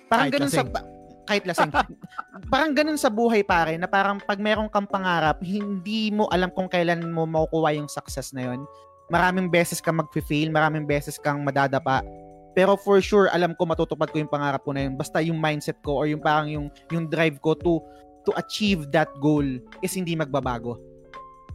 Parang 0.09 0.27
Kahit 0.27 0.33
ganun 0.33 0.49
sa... 0.49 0.65
lasing. 0.65 0.73
pa- 0.73 0.89
kahit 1.23 1.43
lasing. 1.47 1.71
parang 2.51 2.71
ganun 2.75 2.99
sa 2.99 3.07
buhay 3.07 3.45
pare 3.47 3.79
na 3.79 3.87
parang 3.87 4.19
pag 4.19 4.41
meron 4.41 4.67
kang 4.67 4.89
pangarap, 4.89 5.39
hindi 5.39 6.11
mo 6.11 6.27
alam 6.33 6.51
kung 6.51 6.67
kailan 6.67 6.99
mo 7.13 7.23
makukuha 7.23 7.77
yung 7.79 7.87
success 7.87 8.35
na 8.35 8.51
yon. 8.51 8.67
Maraming 9.07 9.47
beses 9.47 9.79
kang 9.79 10.01
mag-fail, 10.01 10.51
maraming 10.51 10.83
beses 10.83 11.15
kang 11.21 11.45
madadapa. 11.45 12.03
Pero 12.53 12.77
for 12.77 13.01
sure, 13.01 13.31
alam 13.33 13.57
ko 13.57 13.65
matutupad 13.65 14.11
ko 14.13 14.21
yung 14.21 14.29
pangarap 14.29 14.61
ko 14.61 14.71
na 14.75 14.85
yun. 14.85 14.93
Basta 14.93 15.23
yung 15.23 15.39
mindset 15.41 15.79
ko 15.81 16.03
or 16.03 16.05
yung 16.05 16.21
parang 16.21 16.49
yung 16.51 16.67
yung 16.93 17.09
drive 17.09 17.41
ko 17.41 17.57
to 17.57 17.81
to 18.23 18.31
achieve 18.39 18.87
that 18.93 19.09
goal 19.19 19.43
is 19.83 19.93
hindi 19.95 20.15
magbabago. 20.15 20.79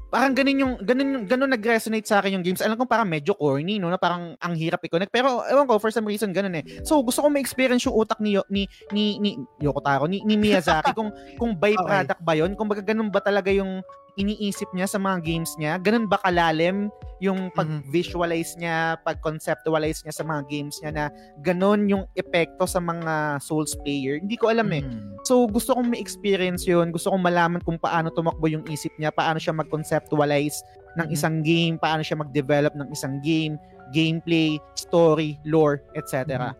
Parang 0.08 0.32
ganun 0.32 0.56
yung 0.56 0.74
ganun 0.80 1.08
yung 1.12 1.24
ganun 1.28 1.52
nag-resonate 1.52 2.08
sa 2.08 2.24
akin 2.24 2.40
yung 2.40 2.44
games. 2.44 2.64
Alam 2.64 2.80
ko 2.80 2.88
parang 2.88 3.04
medyo 3.04 3.36
corny 3.36 3.76
no, 3.76 3.92
na 3.92 4.00
parang 4.00 4.32
ang 4.40 4.54
hirap 4.56 4.80
i-connect. 4.80 5.12
Pero 5.12 5.44
ewan 5.44 5.68
ko 5.68 5.76
for 5.76 5.92
some 5.92 6.08
reason 6.08 6.32
ganun 6.32 6.56
eh. 6.56 6.64
So 6.80 7.04
gusto 7.04 7.20
ko 7.20 7.28
ma-experience 7.28 7.84
yung 7.84 7.96
utak 7.96 8.16
ni 8.24 8.40
ni 8.48 8.64
ni, 8.88 9.20
ni 9.20 9.30
Yoko 9.60 9.84
Taro, 9.84 10.08
ni, 10.08 10.24
ni 10.24 10.40
Miyazaki 10.40 10.96
kung 10.96 11.12
kung 11.36 11.52
byproduct 11.52 12.24
ba 12.24 12.32
'yon, 12.32 12.56
kung 12.56 12.72
baga 12.72 12.80
ganun 12.80 13.12
ba 13.12 13.20
talaga 13.20 13.52
yung 13.52 13.84
iniisip 14.18 14.66
niya 14.74 14.90
sa 14.90 14.98
mga 14.98 15.22
games 15.22 15.54
niya, 15.56 15.78
ganun 15.78 16.10
ba 16.10 16.18
kalalim 16.26 16.90
yung 17.22 17.50
pag-visualize 17.54 18.58
niya, 18.58 18.98
pag-conceptualize 19.06 20.02
niya 20.02 20.14
sa 20.14 20.26
mga 20.26 20.42
games 20.50 20.78
niya 20.82 20.90
na 20.90 21.04
ganun 21.42 21.86
yung 21.86 22.04
epekto 22.18 22.66
sa 22.66 22.82
mga 22.82 23.38
Souls 23.38 23.78
player. 23.82 24.18
Hindi 24.18 24.34
ko 24.34 24.50
alam 24.50 24.70
eh. 24.74 24.82
Mhm. 24.82 25.22
So, 25.26 25.46
gusto 25.46 25.74
kong 25.74 25.94
ma-experience 25.94 26.66
yun. 26.66 26.90
Gusto 26.90 27.10
kong 27.14 27.22
malaman 27.22 27.62
kung 27.62 27.78
paano 27.78 28.10
tumakbo 28.10 28.46
yung 28.50 28.66
isip 28.66 28.90
niya, 28.98 29.14
paano 29.14 29.38
siya 29.38 29.54
mag-conceptualize 29.54 30.62
ng 30.98 31.06
Mhm. 31.10 31.14
isang 31.14 31.36
game, 31.42 31.74
paano 31.78 32.02
siya 32.02 32.18
mag-develop 32.18 32.74
ng 32.74 32.88
isang 32.90 33.22
game, 33.22 33.54
gameplay, 33.94 34.58
story, 34.74 35.38
lore, 35.46 35.82
etc. 35.98 36.54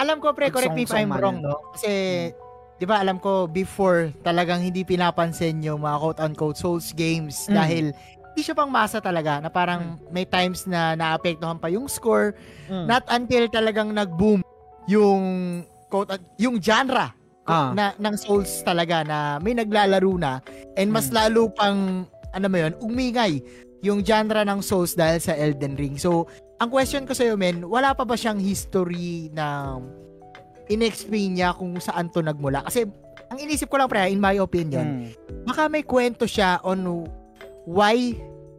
Alam 0.00 0.24
ko 0.24 0.32
pre, 0.32 0.48
correct 0.48 0.72
me 0.72 0.88
if 0.88 0.92
I'm 0.92 1.12
wrong, 1.12 1.44
no? 1.44 1.60
Kasi, 1.76 2.32
di 2.82 2.90
ba 2.90 2.98
alam 2.98 3.22
ko, 3.22 3.46
before, 3.46 4.10
talagang 4.26 4.58
hindi 4.58 4.82
pinapansin 4.82 5.62
yung 5.62 5.86
mga 5.86 6.02
quote-unquote 6.02 6.58
Souls 6.58 6.90
games 6.90 7.46
Mm. 7.46 7.54
dahil 7.54 7.84
hindi 8.34 8.42
siya 8.42 8.58
pang 8.58 8.74
masa 8.74 8.98
talaga 8.98 9.38
na 9.38 9.46
parang 9.46 10.02
may 10.10 10.26
times 10.26 10.66
na 10.66 10.98
naapektuhan 10.98 11.62
pa 11.62 11.70
yung 11.70 11.86
score 11.86 12.34
Mm. 12.66 12.90
not 12.90 13.06
until 13.06 13.46
talagang 13.46 13.94
nag-boom 13.94 14.42
yung 14.90 15.22
quote 15.86 16.10
yung 16.42 16.58
genre 16.58 17.14
Ah. 17.46 17.70
na 17.70 17.94
ng 17.94 18.18
Souls 18.18 18.66
talaga 18.66 19.06
na 19.06 19.38
may 19.38 19.54
naglalaro 19.54 20.18
na 20.18 20.42
and 20.74 20.90
mas 20.90 21.06
Mm. 21.06 21.14
lalo 21.14 21.54
pang 21.54 22.02
ano 22.34 22.46
mo 22.50 22.56
yun, 22.58 22.74
umingay 22.82 23.38
yung 23.86 24.02
genre 24.02 24.42
ng 24.42 24.58
Souls 24.58 24.98
dahil 24.98 25.22
sa 25.22 25.38
Elden 25.38 25.78
Ring. 25.78 26.00
So, 26.02 26.26
ang 26.58 26.66
question 26.66 27.06
ko 27.06 27.14
sa 27.14 27.28
iyo, 27.28 27.38
men, 27.38 27.62
wala 27.62 27.94
pa 27.94 28.02
ba 28.02 28.18
siyang 28.18 28.42
history 28.42 29.30
na 29.30 29.78
in-explain 30.66 31.34
niya 31.34 31.50
kung 31.52 31.74
saan 31.76 32.06
to 32.08 32.20
nagmula? 32.20 32.62
Kasi, 32.62 32.86
ang 33.26 33.38
inisip 33.38 33.66
ko 33.66 33.76
lang, 33.76 33.88
pre, 33.88 34.06
in 34.06 34.18
my 34.18 34.36
opinion, 34.36 35.08
Mm. 35.08 35.44
baka 35.44 35.66
may 35.66 35.82
kwento 35.82 36.24
siya 36.24 36.60
on 36.60 37.08
why 37.64 37.94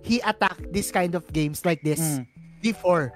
he 0.02 0.20
attacked 0.22 0.68
this 0.70 0.90
kind 0.90 1.14
of 1.14 1.24
games 1.30 1.64
like 1.64 1.80
this 1.82 2.20
Mm. 2.20 2.24
before. 2.60 3.12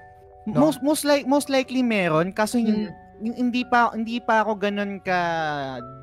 No? 0.46 0.64
Most 0.64 0.80
most 0.80 1.02
like 1.02 1.24
most 1.24 1.48
likely 1.48 1.84
meron 1.84 2.32
kaso 2.32 2.56
hin- 2.56 2.88
Mm. 3.20 3.36
hindi 3.36 3.62
pa 3.62 3.92
hindi 3.92 4.16
pa 4.16 4.40
ako 4.40 4.56
ganun 4.56 4.96
ka 4.98 5.20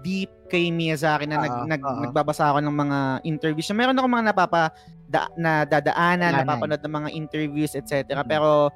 deep 0.01 0.29
kay 0.45 0.69
Miyazaki 0.69 1.25
na 1.25 1.41
nag, 1.41 1.53
Oo, 1.55 1.65
nag 1.65 1.81
oo. 1.81 2.01
nagbabasa 2.05 2.53
ako 2.53 2.61
ng 2.61 2.75
mga 2.75 2.99
interviews. 3.23 3.71
Meron 3.71 3.97
ako 3.97 4.05
mga 4.05 4.27
napapa 4.29 4.69
da, 5.05 5.25
na 5.33 5.65
dadaanan, 5.65 6.29
Daanan. 6.29 6.45
napapanood 6.45 6.81
ng 6.81 6.93
mga 6.93 7.09
interviews, 7.11 7.73
etc. 7.73 8.21
Mhm. 8.21 8.27
Pero 8.27 8.69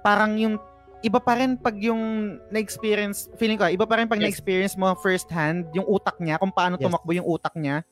parang 0.00 0.36
yung 0.36 0.60
iba 1.00 1.18
pa 1.18 1.36
rin 1.36 1.56
pag 1.56 1.76
yung 1.76 2.36
na-experience, 2.48 3.32
feeling 3.36 3.56
ko, 3.56 3.64
iba 3.66 3.88
pa 3.88 3.96
rin 3.96 4.06
pag 4.06 4.20
Yes. 4.20 4.28
na-experience 4.28 4.74
mo 4.76 4.92
first 4.96 5.28
hand, 5.28 5.64
yung 5.72 5.88
utak 5.88 6.20
niya, 6.20 6.36
kung 6.36 6.52
paano 6.52 6.76
Yes. 6.76 6.84
tumakbo 6.84 7.10
yung 7.12 7.24
utak 7.24 7.56
niya, 7.56 7.82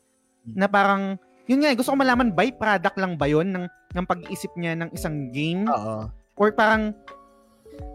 Mm. 0.44 0.54
na 0.56 0.66
parang, 0.68 1.02
yun 1.44 1.64
nga, 1.64 1.72
eh, 1.72 1.76
gusto 1.76 1.92
ko 1.92 1.96
malaman, 1.96 2.32
byproduct 2.32 2.96
lang 3.00 3.16
ba 3.16 3.24
yun 3.24 3.48
ng, 3.48 3.64
ng 3.96 4.04
pag-iisip 4.06 4.52
niya 4.54 4.76
ng 4.76 4.92
isang 4.92 5.32
game? 5.32 5.64
Oo. 5.66 6.08
or 6.38 6.54
parang 6.54 6.94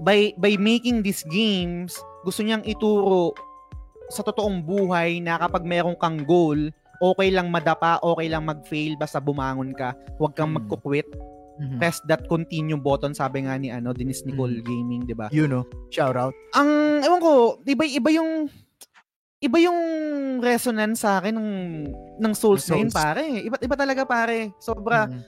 by 0.03 0.35
by 0.35 0.59
making 0.59 0.99
these 0.99 1.23
games 1.31 1.95
gusto 2.27 2.43
niyang 2.43 2.59
ituro 2.67 3.31
sa 4.11 4.19
totoong 4.19 4.59
buhay 4.59 5.23
na 5.23 5.39
kapag 5.39 5.63
meron 5.63 5.95
kang 5.95 6.27
goal 6.27 6.59
okay 6.99 7.31
lang 7.31 7.47
madapa 7.47 8.03
okay 8.03 8.27
lang 8.27 8.43
mag-fail 8.43 8.99
basta 8.99 9.23
bumangon 9.23 9.71
ka 9.71 9.95
huwag 10.19 10.35
kang 10.35 10.51
Mm. 10.51 10.67
Mhm. 11.55 11.77
press 11.77 12.01
that 12.03 12.25
continue 12.25 12.75
button 12.75 13.11
sabi 13.11 13.43
nga 13.43 13.53
ni 13.55 13.69
ano 13.69 13.91
Dennis 13.91 14.23
Nicole 14.23 14.59
Gaming 14.59 15.05
'di 15.05 15.13
ba 15.13 15.29
You 15.29 15.45
know, 15.45 15.61
shout 15.87 16.13
out. 16.13 16.33
ang 16.51 16.69
ewan 16.99 17.19
ko 17.19 17.31
iba 17.61 17.83
iba 17.83 18.09
yung 18.09 18.49
iba 19.37 19.57
yung 19.59 19.79
resonance 20.39 21.01
sa 21.01 21.19
akin 21.19 21.35
ng 21.35 21.49
ng 22.17 22.33
Souls 22.33 22.63
Ng 22.63 22.69
na 22.69 22.75
yun, 22.75 22.87
Souls. 22.87 22.95
pare 22.95 23.23
iba 23.39 23.55
iba 23.59 23.75
talaga 23.75 24.01
pare 24.01 24.55
sobra 24.57 25.05
Mhm. 25.05 25.21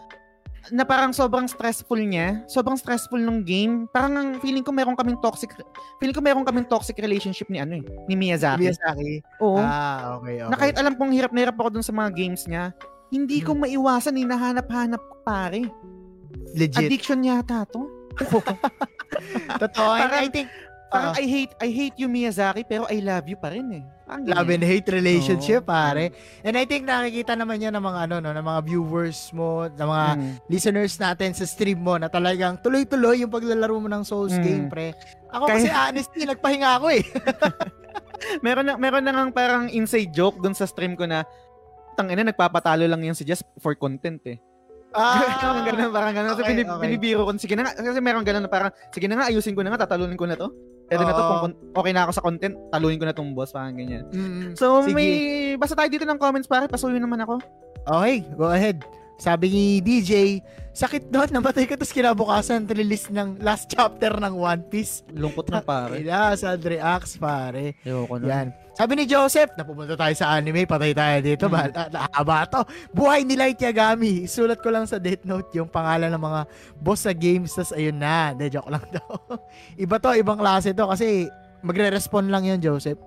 na 0.74 0.82
parang 0.82 1.14
sobrang 1.14 1.46
stressful 1.46 2.00
niya, 2.00 2.42
sobrang 2.48 2.74
stressful 2.74 3.22
ng 3.22 3.46
game. 3.46 3.86
Parang 3.86 4.18
ang 4.18 4.30
feeling 4.40 4.66
ko 4.66 4.74
meron 4.74 4.98
kaming 4.98 5.22
toxic 5.22 5.54
feeling 6.00 6.10
ko 6.10 6.26
meron 6.26 6.42
kaming 6.42 6.66
toxic 6.66 6.98
relationship 6.98 7.46
ni 7.48 7.62
ano 7.62 7.78
eh, 7.78 7.86
ni 8.10 8.18
Miyazaki. 8.18 8.66
Miyazaki. 8.66 9.22
Oo. 9.46 9.62
Ah, 9.62 10.18
okay, 10.18 10.42
okay. 10.42 10.50
Na 10.50 10.58
kahit 10.58 10.74
alam 10.76 10.98
kong 10.98 11.14
hirap 11.14 11.30
na 11.30 11.46
hirap 11.46 11.54
ako 11.56 11.70
dun 11.70 11.86
sa 11.86 11.94
mga 11.94 12.10
games 12.18 12.50
niya, 12.50 12.74
hindi 13.14 13.46
ko 13.46 13.54
Hmm. 13.54 13.62
maiwasan, 13.62 14.18
hinahanap-hanap 14.18 14.98
ko 14.98 15.16
pare. 15.22 15.70
Legit. 16.54 16.88
Addiction 16.88 17.20
yata 17.22 17.66
to. 17.68 17.88
Totoo. 19.58 19.92
And 19.92 20.10
Parang- 20.10 20.24
I 20.24 20.30
think, 20.30 20.50
Parang 20.86 21.12
Oo. 21.12 21.20
I 21.20 21.26
hate 21.26 21.54
I 21.60 21.70
hate 21.70 21.98
you 21.98 22.08
Miyazaki 22.08 22.62
pero 22.64 22.86
I 22.88 23.02
love 23.02 23.26
you 23.26 23.36
pa 23.36 23.50
rin 23.50 23.68
eh. 23.74 23.84
Parang 24.06 24.22
love 24.24 24.48
and 24.48 24.64
hate 24.64 24.88
relationship, 24.88 25.66
Oo. 25.66 25.68
pare. 25.68 26.14
And 26.40 26.54
I 26.54 26.64
think 26.64 26.86
nakikita 26.86 27.34
naman 27.34 27.58
yan 27.58 27.74
ng 27.74 27.84
mga 27.84 28.00
ano 28.06 28.16
no, 28.22 28.32
ng 28.32 28.46
mga 28.46 28.62
viewers 28.64 29.34
mo, 29.34 29.66
ng 29.66 29.82
mga 29.84 30.08
Mm. 30.14 30.32
listeners 30.48 30.94
natin 30.96 31.34
sa 31.34 31.44
stream 31.44 31.82
mo 31.82 31.98
na 31.98 32.08
talagang 32.08 32.56
tuloy-tuloy 32.58 33.18
yung 33.18 33.34
paglalaro 33.34 33.76
mo 33.76 33.90
ng 33.90 34.04
Souls 34.04 34.32
Mm. 34.32 34.44
game, 34.46 34.66
pre. 34.70 34.88
Ako 35.28 35.44
Kaya- 35.44 35.58
kasi 35.58 35.68
honestly, 35.68 36.24
nagpahinga 36.24 36.70
ako 36.78 36.88
eh. 36.94 37.04
meron 38.46 38.64
na 38.64 38.74
meron 38.78 39.04
na 39.04 39.12
ngang 39.12 39.34
parang 39.34 39.64
inside 39.68 40.10
joke 40.10 40.40
dun 40.40 40.54
sa 40.54 40.64
stream 40.64 40.94
ko 40.94 41.04
na 41.04 41.26
tangina 41.94 42.24
nagpapatalo 42.24 42.86
lang 42.86 43.02
yan 43.04 43.18
si 43.18 43.26
Just 43.26 43.44
for 43.58 43.74
content 43.74 44.22
eh. 44.24 44.38
Parang 44.96 45.66
ganun, 45.68 45.90
parang 45.92 46.14
ganun. 46.14 46.30
Kasi 46.30 46.36
Ah, 46.36 46.42
Okay, 46.42 46.52
binib- 46.54 46.70
okay. 46.70 46.82
binibiro 46.82 47.22
ko, 47.22 47.32
sige 47.36 47.54
na 47.54 47.62
nga, 47.64 47.74
kasi 47.76 48.00
meron 48.00 48.24
ganun 48.24 48.42
na 48.42 48.50
parang, 48.50 48.72
sige 48.90 49.06
na 49.06 49.16
nga, 49.16 49.28
ayusin 49.28 49.52
ko 49.52 49.62
na 49.62 49.70
nga, 49.70 49.84
tatalunin 49.84 50.16
ko 50.16 50.24
na 50.24 50.34
to. 50.34 50.50
Pwede 50.86 51.02
na 51.02 51.12
to, 51.12 51.22
kung 51.42 51.54
okay 51.74 51.92
na 51.92 52.06
ako 52.06 52.12
sa 52.14 52.22
content, 52.22 52.54
talunin 52.70 52.98
ko 52.98 53.06
na 53.06 53.12
tong 53.12 53.34
boss, 53.34 53.50
parang 53.50 53.74
ganyan. 53.74 54.06
Mm, 54.10 54.54
So, 54.54 54.82
Sige. 54.82 54.94
may, 54.94 55.10
basta 55.56 55.74
tayo 55.74 55.90
dito 55.90 56.04
ng 56.04 56.16
comments, 56.16 56.46
pare, 56.46 56.66
pasuyo 56.66 56.96
naman 56.96 57.20
ako. 57.20 57.42
Okay, 57.86 58.24
go 58.34 58.50
ahead. 58.50 58.82
Sabi 59.16 59.48
ni 59.48 59.66
DJ, 59.80 60.44
sakit 60.72 61.08
doon, 61.08 61.32
namatay 61.32 61.64
ka 61.64 61.74
tapos 61.74 61.90
kinabukasan 61.90 62.68
release 62.68 63.08
ng 63.08 63.40
last 63.40 63.72
chapter 63.72 64.12
ng 64.12 64.36
One 64.36 64.60
Piece. 64.66 65.08
Lungkot 65.10 65.48
na, 65.48 65.64
pare. 65.64 66.04
Ila, 66.04 66.36
sad 66.36 66.60
reacts, 66.62 67.16
pare. 67.16 67.80
Ayoko 67.82 68.20
na. 68.20 68.28
Yan. 68.28 68.48
Sabi 68.76 69.00
ni 69.00 69.08
Joseph, 69.08 69.56
napupunta 69.56 69.96
tayo 69.96 70.12
sa 70.12 70.36
anime, 70.36 70.68
patay 70.68 70.92
tayo 70.92 71.24
dito, 71.24 71.48
Hmm. 71.48 71.56
ba? 71.56 71.62
Na, 71.70 71.82
nakakaba 71.88 72.38
to. 72.44 72.62
Buhay 72.92 73.24
ni 73.24 73.40
Light 73.40 73.56
Yagami. 73.56 74.28
Sulat 74.28 74.60
ko 74.60 74.68
lang 74.68 74.84
sa 74.84 75.00
date 75.00 75.24
note 75.24 75.48
yung 75.56 75.72
pangalan 75.72 76.12
ng 76.12 76.20
mga 76.20 76.42
boss 76.76 77.08
sa 77.08 77.16
games, 77.16 77.56
tas 77.56 77.72
ayun 77.72 77.96
na. 77.96 78.36
De, 78.36 78.52
joke 78.52 78.68
lang 78.68 78.84
daw. 78.92 79.08
Iba 79.80 79.96
to, 79.96 80.12
ibang 80.12 80.36
klase 80.36 80.76
to 80.76 80.84
kasi 80.86 81.32
magre-respond 81.64 82.28
lang 82.28 82.44
yun, 82.44 82.60
Joseph. 82.60 83.00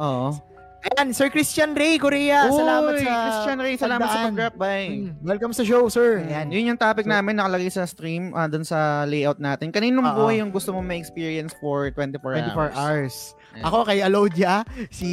Oo. 0.00 0.32
Ayan, 0.80 1.12
Sir 1.12 1.28
Christian 1.28 1.76
Ray, 1.76 2.00
Korea. 2.00 2.48
salamat 2.48 2.92
sa... 2.98 3.12
Christian 3.20 3.58
Ray, 3.60 3.74
salamat 3.76 4.00
sa 4.00 4.08
pagdaan. 4.08 4.26
pag-drop 4.32 4.54
by. 4.56 4.82
Mm, 4.88 5.12
welcome 5.20 5.52
sa 5.52 5.60
show, 5.60 5.84
sir. 5.88 6.24
Ayan. 6.24 6.48
Yun 6.48 6.72
yung 6.72 6.80
topic 6.80 7.04
So- 7.04 7.12
namin 7.12 7.36
nakalagay 7.36 7.68
sa 7.68 7.84
stream 7.84 8.32
uh, 8.32 8.48
dun 8.48 8.64
sa 8.64 9.04
layout 9.04 9.36
natin. 9.36 9.68
Kaninong 9.68 10.00
Oo. 10.02 10.16
buhay 10.24 10.40
yung 10.40 10.48
gusto 10.48 10.72
mo 10.72 10.80
ma-experience 10.80 11.52
for 11.60 11.92
24, 11.92 12.16
24 12.16 12.72
hours? 12.72 12.74
hours. 12.74 13.14
Ayan. 13.50 13.64
Ako 13.64 13.78
kay 13.82 13.98
Alodia, 13.98 14.62
si 14.88 15.08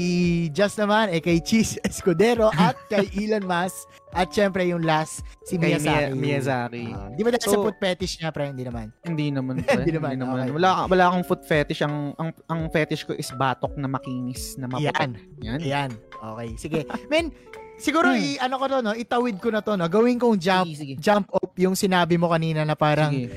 Just 0.49 0.77
naman, 0.77 1.09
eh, 1.09 1.17
kay 1.17 1.39
Cheese 1.39 1.81
Escudero, 1.83 2.49
at 2.49 2.77
kay 2.85 3.05
Elon 3.15 3.43
Musk, 3.43 3.85
at 4.11 4.29
syempre 4.29 4.63
yung 4.63 4.81
last, 4.81 5.19
si 5.41 5.55
Kay 5.55 5.73
Miyazaki. 5.73 6.05
Mia- 6.07 6.15
Miyazaki. 6.15 6.83
Ah, 6.89 7.09
di 7.09 7.21
ba 7.21 7.29
dahil 7.29 7.41
sa 7.41 7.51
So- 7.51 7.61
foot 7.61 7.77
fetish 7.77 8.17
niya, 8.17 8.29
pre? 8.29 8.45
Hindi 8.47 8.63
naman. 8.63 8.93
Hindi 9.01 9.25
naman. 9.29 9.53
pre. 9.59 9.73
Hindi 9.79 9.91
naman, 9.91 10.15
okay. 10.17 10.49
Wala, 10.51 10.69
wala 10.85 11.03
akong 11.07 11.25
foot 11.25 11.43
fetish. 11.43 11.81
Ang, 11.81 11.95
ang, 12.15 12.29
ang 12.45 12.61
fetish 12.67 13.03
ko 13.03 13.11
is 13.11 13.29
batok 13.31 13.73
na 13.73 13.85
makinis 13.85 14.53
na 14.55 14.65
maputi. 14.65 14.85
Yan. 14.88 15.11
Yan. 15.39 15.59
Ayan. 15.59 15.91
Okay, 16.13 16.49
sige. 16.55 16.79
Men, 17.07 17.33
siguro, 17.75 18.09
Hmm. 18.09 18.21
i- 18.21 18.38
ano 18.38 18.55
ko 18.55 18.65
to, 18.67 18.77
no? 18.79 18.93
itawid 18.93 19.38
ko 19.38 19.49
na 19.49 19.59
to, 19.59 19.73
no? 19.73 19.85
gawin 19.88 20.17
kong 20.17 20.38
jump, 20.38 20.65
Sige, 20.67 20.77
sige. 20.77 20.93
jump 20.97 21.25
up 21.31 21.53
yung 21.55 21.73
sinabi 21.73 22.15
mo 22.15 22.29
kanina 22.29 22.61
na 22.61 22.73
parang, 22.73 23.09
Sige. 23.11 23.33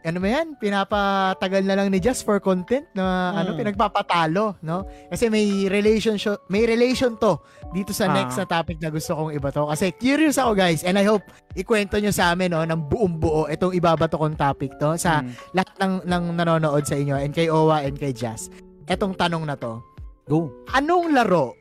Ano 0.00 0.16
ba 0.16 0.28
yan, 0.30 0.56
pinapatagal 0.56 1.62
na 1.62 1.76
lang 1.76 1.88
ni 1.88 2.00
Just 2.00 2.24
for 2.24 2.40
content 2.40 2.88
na 2.92 3.36
ano, 3.36 3.52
Mm. 3.52 3.58
pinagpapatalo, 3.60 4.56
no? 4.60 4.82
Kasi 5.08 5.28
may 5.28 5.68
relation 5.68 6.16
may 6.48 6.64
relation 6.64 7.16
to 7.16 7.36
dito 7.70 7.92
sa 7.92 8.08
Ah. 8.08 8.16
next 8.16 8.34
na 8.34 8.44
topic 8.44 8.80
na 8.80 8.88
gusto 8.88 9.12
kong 9.12 9.32
ibato. 9.32 9.68
Kasi 9.68 9.92
curious 9.92 10.40
ako 10.40 10.56
guys 10.56 10.80
and 10.82 10.96
I 10.96 11.04
hope 11.04 11.22
ikwento 11.52 12.00
nyo 12.00 12.10
sa 12.10 12.32
amin 12.32 12.48
no, 12.50 12.64
ng 12.64 12.80
buong 12.88 13.14
buo 13.16 13.44
itong 13.46 13.72
ibabato 13.72 14.16
kong 14.16 14.34
topic 14.34 14.72
to 14.76 14.96
sa 14.96 15.20
Mm. 15.20 15.30
lahat 15.52 15.74
ng, 15.76 15.94
ng 16.04 16.24
nanonood 16.34 16.84
sa 16.84 16.96
inyo 16.96 17.14
and 17.14 17.30
kay 17.30 17.46
Owa 17.46 17.84
and 17.84 17.94
kay 17.94 18.10
Jazz. 18.10 18.48
Etong 18.84 19.12
tanong 19.14 19.44
na 19.44 19.54
to, 19.54 19.84
Go. 20.24 20.48
anong 20.70 21.12
laro 21.12 21.54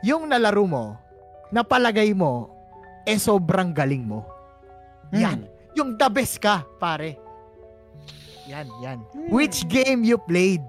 yung 0.00 0.26
nalaro 0.26 0.64
mo 0.64 0.84
na 1.48 1.60
palagay 1.60 2.10
mo 2.10 2.48
eh 3.04 3.16
sobrang 3.16 3.70
galing 3.70 4.02
mo? 4.02 4.24
Yan. 5.12 5.44
Mm. 5.44 5.52
Yung 5.74 5.90
the 5.94 6.08
best 6.08 6.38
ka, 6.38 6.62
pare. 6.78 7.18
Yan, 8.48 8.68
yan. 8.80 8.98
Hmm. 9.12 9.28
Which 9.32 9.64
game 9.68 10.04
you 10.04 10.20
played 10.20 10.60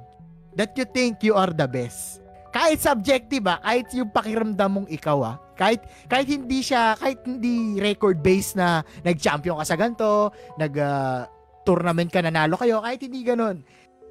that 0.56 0.72
you 0.80 0.88
think 0.88 1.20
you 1.22 1.36
are 1.36 1.52
the 1.52 1.68
best? 1.68 2.24
Kahit 2.56 2.80
subjective 2.80 3.44
ah, 3.52 3.60
kahit 3.60 3.92
yung 3.92 4.08
pakiramdam 4.16 4.70
mong 4.72 4.88
ikaw 4.88 5.20
ah, 5.24 5.36
kahit 5.60 5.84
kahit 6.08 6.28
hindi 6.32 6.64
siya, 6.64 6.96
kahit 6.96 7.20
hindi 7.28 7.80
record 7.84 8.24
based 8.24 8.56
na 8.56 8.80
nag-champion 9.04 9.60
ka 9.60 9.66
sa 9.68 9.76
ganito, 9.76 10.32
nag 10.56 10.74
ah, 10.80 11.28
tournament 11.68 12.08
ka 12.08 12.24
nanalo 12.24 12.56
kayo, 12.56 12.80
kahit 12.80 13.04
hindi 13.04 13.28
ganun. 13.28 13.60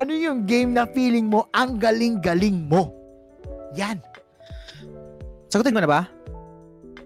Ano 0.03 0.11
yung 0.13 0.45
game 0.45 0.75
na 0.75 0.85
feeling 0.91 1.31
mo 1.31 1.49
ang 1.55 1.81
galing-galing 1.81 2.69
mo? 2.69 2.93
Yan. 3.79 4.03
Sagutin 5.49 5.73
ko 5.73 5.81
na 5.81 5.89
ba? 5.89 6.01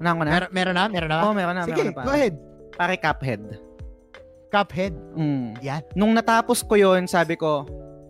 Unahan 0.01 0.17
ko 0.17 0.25
na? 0.25 0.31
Mer- 0.33 0.53
meron 0.57 0.75
na? 0.75 0.85
Meron 0.89 1.11
na? 1.13 1.19
Oo, 1.23 1.35
meron 1.37 1.55
na. 1.55 1.63
Sige, 1.69 1.77
meron 1.77 1.93
na 1.93 1.99
pa. 2.01 2.03
go 2.09 2.13
ahead. 2.17 2.35
Pare 2.79 2.95
Cuphead. 2.97 3.68
Cuphead. 4.49 4.97
Mm. 5.15 5.61
Yan. 5.61 5.83
Nung 5.93 6.13
natapos 6.17 6.65
ko 6.65 6.75
yon 6.75 7.05
sabi 7.07 7.37
ko, 7.37 7.65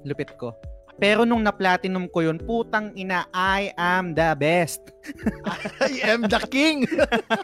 lupit 0.06 0.34
ko. 0.38 0.54
Pero 0.98 1.22
nung 1.22 1.46
na-platinum 1.46 2.10
ko 2.10 2.26
yun, 2.26 2.42
putang 2.42 2.90
ina, 2.98 3.30
I 3.30 3.70
am 3.78 4.18
the 4.18 4.34
best. 4.34 4.82
I 5.78 6.10
am 6.10 6.26
the 6.26 6.42
king. 6.50 6.82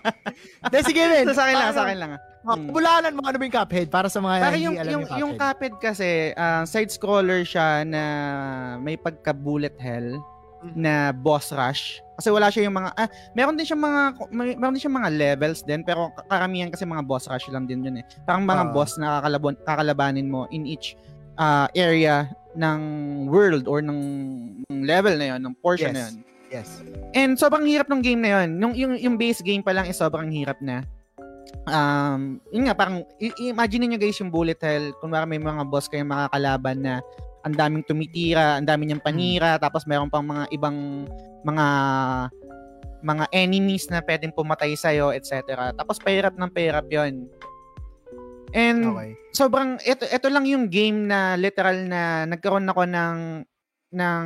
De, 0.74 0.78
sige, 0.82 1.06
men. 1.06 1.30
So, 1.30 1.38
sa 1.38 1.46
akin 1.46 1.54
lang, 1.54 1.70
sa 1.70 1.82
akin 1.86 1.98
lang. 2.02 2.10
ah. 2.18 2.22
Mm. 2.44 2.68
Kabulanan 2.68 3.12
mo 3.14 3.22
ano 3.22 3.36
ba 3.38 3.44
yung 3.46 3.56
Cuphead 3.56 3.88
para 3.88 4.10
sa 4.10 4.18
mga 4.18 4.34
Para 4.42 4.52
hindi 4.58 4.66
yung, 4.66 4.76
alam 4.76 4.90
yung, 4.90 5.04
yung, 5.06 5.18
yung 5.22 5.32
Cuphead. 5.38 5.74
Kasi, 5.78 6.34
ah, 6.34 6.66
side-scroller 6.66 7.46
siya 7.46 7.86
na 7.86 8.02
may 8.82 8.98
pagka-bullet 8.98 9.78
hell 9.78 10.18
Mhm. 10.64 10.72
na 10.80 11.12
boss 11.12 11.52
rush. 11.52 12.00
Kasi 12.16 12.30
wala 12.30 12.48
siya 12.48 12.70
yung 12.70 12.78
mga, 12.78 12.90
ah, 12.96 13.08
meron 13.36 13.58
din 13.58 13.66
siya 13.66 13.76
mga, 13.76 14.00
may, 14.32 14.54
meron 14.56 14.72
din 14.72 14.82
siya 14.86 14.92
mga 14.92 15.10
levels 15.12 15.60
din, 15.60 15.84
pero 15.84 16.08
karamihan 16.30 16.70
kasi 16.70 16.86
mga 16.86 17.04
boss 17.04 17.28
rush 17.28 17.50
lang 17.52 17.68
din 17.68 17.84
yun 17.84 18.00
eh. 18.00 18.04
Parang 18.24 18.46
mga 18.46 18.70
Oo. 18.70 18.72
boss 18.72 18.96
na 18.96 19.20
kakalabon, 19.20 19.54
kakalabanin 19.66 20.30
mo 20.30 20.48
in 20.48 20.64
each 20.64 20.96
ah, 21.36 21.66
area 21.74 22.30
ng 22.54 22.80
world 23.26 23.66
or 23.66 23.82
ng, 23.82 23.98
ng 24.70 24.82
level 24.86 25.18
na 25.18 25.34
yun, 25.34 25.40
ng 25.42 25.54
portion 25.58 25.90
Yes. 25.90 25.96
na 25.98 26.02
yun. 26.06 26.14
Yes. 26.54 26.68
And 27.18 27.34
sobrang 27.34 27.66
hirap 27.66 27.90
ng 27.90 27.98
game 27.98 28.22
na 28.22 28.46
yun. 28.46 28.62
Yung, 28.62 28.72
yung, 28.78 28.92
yung 28.94 29.16
base 29.18 29.42
game 29.42 29.58
pa 29.58 29.74
lang 29.74 29.90
is 29.90 29.98
sobrang 29.98 30.30
hirap 30.30 30.62
na. 30.62 30.86
Um, 31.66 32.38
yun 32.54 32.70
nga, 32.70 32.78
parang, 32.78 33.02
i- 33.18 33.50
imagine 33.50 33.90
niyo 33.90 33.98
guys 33.98 34.22
yung 34.22 34.30
bullet 34.30 34.62
hell. 34.62 34.94
Kung 35.02 35.10
may 35.10 35.42
mga 35.42 35.66
boss 35.66 35.90
kayong 35.90 36.14
makakalaban 36.14 36.78
na 36.78 36.94
ang 37.44 37.54
daming 37.54 37.84
tumitira, 37.84 38.56
ang 38.56 38.64
daming 38.64 38.92
niyang 38.92 39.04
panira, 39.04 39.60
tapos 39.60 39.84
meron 39.84 40.08
pang 40.08 40.24
mga 40.24 40.48
ibang 40.56 41.04
mga 41.44 41.66
mga 43.04 43.24
enemies 43.36 43.92
na 43.92 44.00
pwedeng 44.00 44.32
pumatay 44.32 44.72
sa'yo, 44.72 45.12
etc. 45.12 45.70
Tapos 45.76 46.00
pahirap 46.00 46.40
ng 46.40 46.48
pahirap 46.48 46.88
yon 46.88 47.28
And 48.56 48.96
Okay. 48.96 49.12
sobrang 49.36 49.76
ito 49.84 50.08
ito 50.08 50.28
lang 50.30 50.46
yung 50.48 50.72
game 50.72 51.10
na 51.10 51.36
literal 51.36 51.84
na 51.84 52.24
nagkaroon 52.24 52.70
ako 52.70 52.82
ng 52.86 53.18
ng 53.92 54.24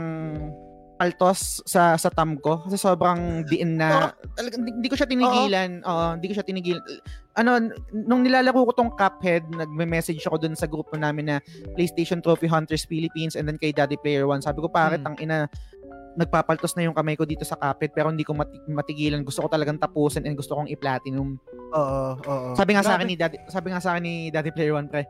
paltos 0.99 1.63
sa 1.63 1.95
sa 1.95 2.11
tam 2.11 2.35
ko 2.37 2.67
kasi 2.67 2.75
sobrang 2.75 3.47
diin 3.47 3.79
na 3.79 4.11
talagang 4.35 4.67
hindi, 4.67 4.73
hindi 4.83 4.89
ko 4.91 4.97
siya 4.99 5.07
tinigilan. 5.07 5.71
Oo, 5.87 6.07
hindi 6.19 6.27
ko 6.27 6.35
siya 6.35 6.43
tinigilan. 6.45 6.83
Ano 7.39 7.71
nung 7.95 8.27
nilalaro 8.27 8.67
ko 8.67 8.73
tong 8.75 8.91
Cuphead, 8.93 9.47
nagme-message 9.49 10.27
ako 10.27 10.43
dun 10.43 10.59
sa 10.59 10.67
grupo 10.67 10.99
namin 10.99 11.31
na 11.31 11.37
PlayStation 11.79 12.19
Trophy 12.19 12.51
Hunters 12.51 12.83
Philippines 12.83 13.39
and 13.39 13.47
then 13.47 13.55
kay 13.55 13.71
Daddy 13.71 13.95
Player 13.97 14.27
One. 14.27 14.43
Sabi 14.43 14.59
ko, 14.59 14.67
"Pare, 14.67 14.99
Hmm. 14.99 15.07
tang 15.07 15.17
ina 15.17 15.47
nagpapaltos 16.19 16.75
na 16.75 16.83
yung 16.83 16.99
kamay 16.99 17.15
ko 17.15 17.23
dito 17.23 17.47
sa 17.47 17.55
Cuphead 17.55 17.95
pero 17.95 18.11
hindi 18.11 18.27
ko 18.27 18.35
mati- 18.35 18.59
matigilan. 18.67 19.23
Gusto 19.23 19.47
ko 19.47 19.49
talagang 19.49 19.79
tapusin 19.79 20.27
and 20.27 20.35
gusto 20.35 20.59
kong 20.59 20.67
i-platinum." 20.67 21.39
Oo, 21.73 22.19
oo. 22.19 22.49
Sabi 22.59 22.75
nga 22.75 22.83
sa 22.83 22.99
akin 22.99 23.07
ni 23.07 23.15
Daddy, 23.15 23.39
sabi 23.47 23.71
nga 23.71 23.79
sa 23.79 23.95
akin 23.95 24.03
ni 24.03 24.15
Daddy 24.29 24.51
Player 24.51 24.75
One 24.75 24.91
pre. 24.91 25.07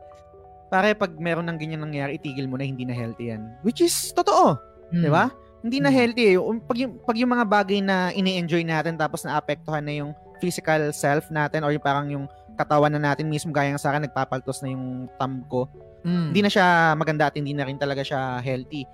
Pare, 0.69 0.93
pag 0.93 1.17
meron 1.17 1.49
ng 1.49 1.57
ganyan 1.57 1.81
nangyari, 1.81 2.21
itigil 2.21 2.45
mo 2.45 2.53
na 2.53 2.61
hindi 2.61 2.85
na 2.85 2.93
healthy 2.93 3.33
yan. 3.33 3.41
Which 3.65 3.81
is 3.81 4.13
totoo, 4.13 4.53
Mm. 4.93 5.01
'di 5.01 5.09
ba? 5.09 5.33
Hindi 5.59 5.77
na 5.79 5.91
Mm. 5.91 5.95
healthy 5.95 6.23
eh. 6.25 6.37
Um, 6.37 6.59
Pag 6.59 6.77
yung, 6.77 6.93
pag 6.99 7.17
yung 7.17 7.31
mga 7.31 7.45
bagay 7.45 7.79
na 7.79 8.09
ini-enjoy 8.11 8.63
natin 8.63 8.95
tapos 8.95 9.23
naapektuhan 9.23 9.83
na 9.83 9.93
yung 9.93 10.11
physical 10.39 10.91
self 10.91 11.27
natin 11.29 11.61
or 11.61 11.71
yung 11.71 11.83
parang 11.83 12.07
yung 12.07 12.25
katawan 12.55 12.91
na 12.91 13.01
natin 13.01 13.27
mismo 13.27 13.51
gaya 13.51 13.75
sa 13.75 13.91
akin 13.91 14.07
nagpapaltos 14.07 14.59
na 14.59 14.71
yung 14.71 15.07
thumb 15.15 15.43
ko. 15.45 15.67
Mm. 16.01 16.31
Hindi 16.31 16.41
na 16.41 16.49
siya 16.49 16.65
maganda 16.95 17.27
at 17.27 17.35
hindi 17.35 17.51
na 17.51 17.67
rin 17.67 17.75
talaga 17.75 17.99
siya 17.99 18.39
healthy. 18.39 18.87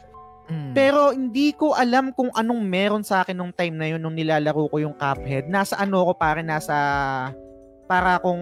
Mm. 0.45 0.73
Pero 0.73 1.09
hindi 1.09 1.53
ko 1.53 1.73
alam 1.73 2.09
kung 2.11 2.29
anong 2.31 2.61
meron 2.61 3.01
sa 3.01 3.21
akin 3.21 3.33
nung 3.33 3.49
time 3.49 3.73
na 3.73 3.85
yun 3.87 4.01
nung 4.01 4.13
nilalaro 4.13 4.69
ko 4.69 4.77
yung 4.77 4.93
Cuphead. 4.93 5.45
Nasa 5.45 5.77
ano 5.77 6.01
ko 6.01 6.13
pare 6.13 6.41
nasa 6.41 6.73
para 7.85 8.17
kung 8.17 8.41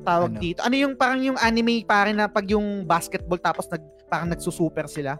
tawag 0.00 0.32
Ano? 0.32 0.40
dito. 0.40 0.60
Ano 0.60 0.76
yung 0.76 0.96
parang 0.96 1.20
yung 1.20 1.36
anime 1.36 1.84
pare 1.84 2.12
na 2.12 2.24
pag 2.24 2.44
yung 2.46 2.84
basketball 2.84 3.36
tapos 3.36 3.68
nag 3.68 3.80
parang 4.08 4.28
nagsusuper 4.28 4.88
sila. 4.88 5.16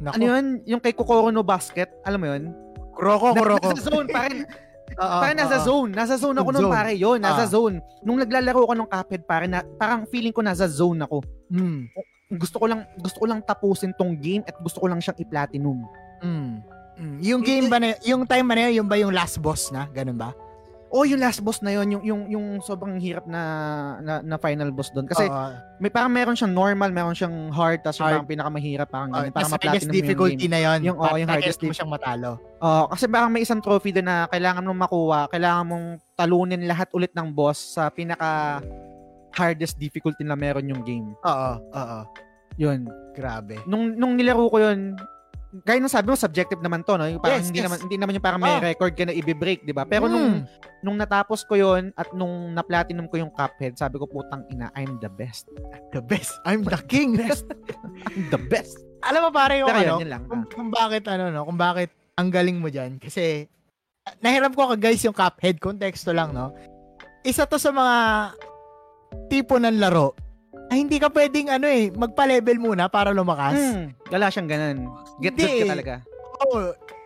Nako. 0.00 0.14
Ano 0.16 0.24
yun? 0.24 0.44
Yung 0.64 0.80
kay 0.80 0.96
Kokoro 0.96 1.28
no 1.28 1.44
Basket, 1.44 1.92
alam 2.02 2.18
mo 2.18 2.26
yun? 2.32 2.56
Kuroko, 2.96 3.36
kuroko. 3.36 3.68
Nasa 3.70 3.84
zone 3.84 4.08
pare. 4.08 4.36
Oo, 4.90 5.18
Parang 5.22 5.38
nasa 5.38 5.58
zone. 5.62 5.90
Nasa 5.94 6.14
zone 6.18 6.36
ako 6.42 6.48
nung 6.50 6.72
pare. 6.72 6.92
Yun, 6.98 7.22
nasa 7.22 7.46
Ah. 7.46 7.50
zone. 7.50 7.78
Nung 8.02 8.18
naglalaro 8.18 8.66
ko 8.66 8.74
ng 8.74 8.90
Cuphead 8.90 9.22
pare, 9.22 9.46
na, 9.46 9.62
parang 9.78 10.02
feeling 10.10 10.34
ko 10.34 10.42
nasa 10.42 10.66
zone 10.66 11.06
ako. 11.06 11.22
Mm. 11.46 11.86
Gusto 12.34 12.58
ko 12.58 12.66
lang 12.66 12.82
gusto 12.98 13.18
ko 13.22 13.26
lang 13.30 13.40
tapusin 13.42 13.94
tong 13.94 14.18
game 14.18 14.42
at 14.46 14.58
gusto 14.58 14.82
ko 14.82 14.90
lang 14.90 14.98
siyang 14.98 15.18
i-platinum. 15.22 15.78
Mm. 16.20 16.52
Mm. 17.00 17.16
Yung 17.22 17.40
game 17.40 17.66
ba 17.70 17.78
na, 17.78 17.94
yung 18.02 18.26
time 18.26 18.44
ba 18.44 18.54
na 18.58 18.62
yun, 18.68 18.82
yung 18.82 18.88
ba 18.90 18.98
yung 18.98 19.14
last 19.14 19.38
boss 19.38 19.70
na? 19.70 19.86
Ganun 19.94 20.18
ba? 20.18 20.34
Oh, 20.90 21.06
yung 21.06 21.18
last 21.18 21.38
boss 21.38 21.62
na 21.62 21.70
yun, 21.70 21.86
yung 21.88 22.02
yung 22.02 22.22
yung 22.28 22.46
sobrang 22.58 22.98
hirap 22.98 23.22
na 23.22 23.42
na, 24.02 24.14
na 24.20 24.36
final 24.36 24.68
boss 24.68 24.90
doon. 24.90 25.06
Kasi 25.06 25.22
Oo. 25.22 25.54
may 25.78 25.86
parang 25.86 26.10
meron 26.10 26.34
siyang 26.34 26.50
normal, 26.50 26.90
meron 26.90 27.14
siyang 27.14 27.30
hard, 27.48 27.78
tapos 27.80 28.02
Hard. 28.02 28.10
parang 28.12 28.26
pinakamahirap, 28.26 28.88
parang 28.88 29.08
Oh, 29.08 29.22
ganyan, 29.22 29.30
tas 29.30 29.46
para 29.46 29.46
highest 29.46 29.54
ma-platinum 29.54 29.86
mo 29.86 29.86
yung 29.86 30.00
difficulty 30.02 30.34
game. 30.36 30.50
na 30.50 30.60
yun. 30.60 30.78
Yung- 30.82 30.98
Para 30.98 31.16
yung 31.16 31.30
hardest 31.30 31.60
mo 31.60 31.70
siyang 31.70 31.92
matalo. 31.92 32.30
Oh, 32.58 32.84
kasi 32.90 33.04
parang 33.06 33.30
may 33.30 33.40
isang 33.40 33.62
trophy 33.62 33.90
doon 33.90 34.04
na 34.04 34.26
kailangan 34.26 34.66
mong 34.66 34.80
makuha, 34.84 35.20
kailangan 35.30 35.64
mong 35.64 35.86
talunin 36.12 36.62
lahat 36.66 36.90
ulit 36.90 37.14
ng 37.14 37.28
boss 37.30 37.78
sa 37.78 37.86
pinaka 37.88 38.58
hardest 39.30 39.78
difficulty 39.78 40.26
na 40.26 40.34
meron 40.34 40.66
yung 40.66 40.82
game. 40.82 41.14
Oo, 41.22 41.50
oo. 41.70 42.00
Yun. 42.56 42.90
Grabe. 43.12 43.62
Nung 43.64 43.94
nung 43.94 44.18
nilaro 44.18 44.50
ko 44.50 44.58
yun, 44.58 44.98
gaya 45.52 45.78
ng 45.78 45.90
sabi 45.90 46.06
mo, 46.06 46.14
subjective 46.14 46.58
naman 46.58 46.80
to, 46.80 46.94
no? 46.94 47.04
Yung 47.04 47.18
parang 47.18 47.42
Yes, 47.42 47.50
hindi 47.50 47.58
yes. 47.58 47.66
naman 47.66 47.78
hindi 47.82 47.96
naman 47.96 48.12
yung 48.14 48.22
parang 48.22 48.38
may 48.38 48.54
Oh. 48.54 48.62
record 48.62 48.92
ka 48.92 49.02
na 49.02 49.10
i-break, 49.10 49.62
'di 49.62 49.70
ba? 49.70 49.82
Pero 49.82 50.06
nung 50.06 50.42
Mm. 50.42 50.46
nung 50.80 50.94
natapos 50.94 51.42
ko 51.42 51.54
yun 51.54 51.90
at 51.92 52.10
nung 52.10 52.52
na-platinum 52.52 53.04
ko 53.06 53.18
yung 53.18 53.30
Cuphead, 53.30 53.74
sabi 53.74 53.96
ko 53.96 54.06
putang 54.06 54.46
ina, 54.48 54.70
I'm 54.72 54.96
the 54.96 55.10
best. 55.10 55.50
the 55.90 55.98
best. 55.98 56.30
I'm 56.44 56.62
the 56.62 56.78
king. 56.86 57.18
I'm 57.18 58.24
the 58.28 58.40
best. 58.40 58.78
Alam 59.02 59.26
mo 59.26 59.30
pare 59.30 59.58
yung 59.58 59.66
Pero 59.66 59.80
ano, 59.80 59.90
yun, 59.96 60.00
yun 60.00 60.10
lang. 60.10 60.22
kung, 60.24 60.42
kung 60.46 60.68
bakit 60.70 61.02
ano 61.06 61.28
no, 61.28 61.42
kung 61.42 61.56
bakit 61.56 61.90
ang 62.14 62.28
galing 62.28 62.56
mo 62.56 62.68
diyan 62.68 62.96
kasi 62.96 63.48
ah, 64.04 64.14
nahiram 64.18 64.52
ko 64.52 64.70
ka 64.70 64.76
guys 64.78 65.02
yung 65.02 65.12
Cuphead 65.12 65.58
konteksto 65.58 66.12
lang 66.12 66.30
no. 66.30 66.54
Isa 67.20 67.44
to 67.44 67.56
sa 67.56 67.68
mga 67.70 67.96
tipo 69.26 69.56
ng 69.56 69.76
laro 69.76 70.14
ay 70.70 70.76
hindi 70.78 70.96
ka 70.96 71.10
pwedeng 71.10 71.50
ano 71.50 71.66
eh, 71.66 71.90
magpa-level 71.90 72.56
muna 72.56 72.86
para 72.86 73.10
lumakas. 73.10 73.58
Mm, 73.58 73.84
wala 74.08 74.26
siyang 74.28 74.48
ganun. 74.48 74.78
Get 75.18 75.34
Hindi 75.34 75.42
good 75.42 75.50
ka 75.50 75.58
eh. 75.60 75.70
talaga. 75.70 75.94
Oo. 76.40 76.60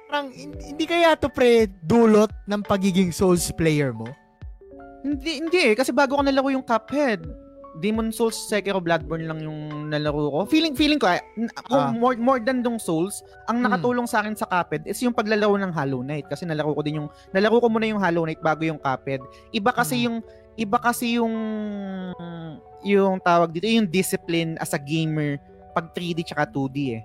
parang 0.04 0.30
hin- 0.30 0.54
hindi 0.62 0.84
kaya 0.84 1.16
to 1.16 1.26
pre 1.26 1.50
dulot 1.82 2.30
ng 2.46 2.62
pagiging 2.62 3.10
Souls 3.10 3.50
player 3.50 3.90
mo? 3.90 4.06
Hindi, 5.02 5.42
hindi 5.42 5.58
eh. 5.58 5.74
Kasi 5.74 5.90
bago 5.90 6.14
ko 6.14 6.22
nalaro 6.22 6.48
yung 6.48 6.62
Cuphead, 6.62 7.26
Demon 7.74 8.08
Souls, 8.08 8.38
Sekiro, 8.38 8.78
Bloodborne 8.78 9.26
lang 9.26 9.42
yung 9.42 9.58
nalaro 9.90 10.30
ko. 10.30 10.40
Feeling 10.46 10.72
feeling 10.72 10.96
ko, 10.96 11.10
eh, 11.10 11.18
Ah. 11.66 11.90
more, 11.90 12.14
more 12.14 12.38
than 12.38 12.62
dong 12.62 12.78
Souls, 12.78 13.18
ang 13.44 13.58
Hmm. 13.58 13.66
nakatulong 13.66 14.06
sa 14.06 14.22
akin 14.22 14.32
sa 14.32 14.46
Cuphead 14.46 14.86
is 14.86 15.02
yung 15.02 15.10
paglalaro 15.10 15.58
ng 15.58 15.72
Hollow 15.72 16.00
Knight. 16.00 16.30
Kasi 16.30 16.46
nalaro 16.46 16.70
ko 16.70 16.80
din 16.80 17.02
yung, 17.02 17.08
nalaro 17.32 17.58
ko 17.58 17.66
muna 17.66 17.84
yung 17.84 17.98
Hollow 17.98 18.22
Knight 18.22 18.38
bago 18.38 18.62
yung 18.62 18.78
Cuphead. 18.78 19.18
Iba 19.50 19.74
kasi 19.74 19.98
Hmm. 19.98 20.04
yung, 20.06 20.16
iba 20.54 20.78
kasi 20.78 21.18
yung, 21.18 21.34
yung 22.82 23.18
tawag 23.18 23.50
dito, 23.50 23.66
yung 23.66 23.88
discipline 23.88 24.54
as 24.58 24.72
a 24.72 24.80
gamer 24.80 25.38
pag 25.72 25.90
3D 25.90 26.22
tsaka 26.22 26.46
2D 26.46 26.78
eh. 26.94 27.02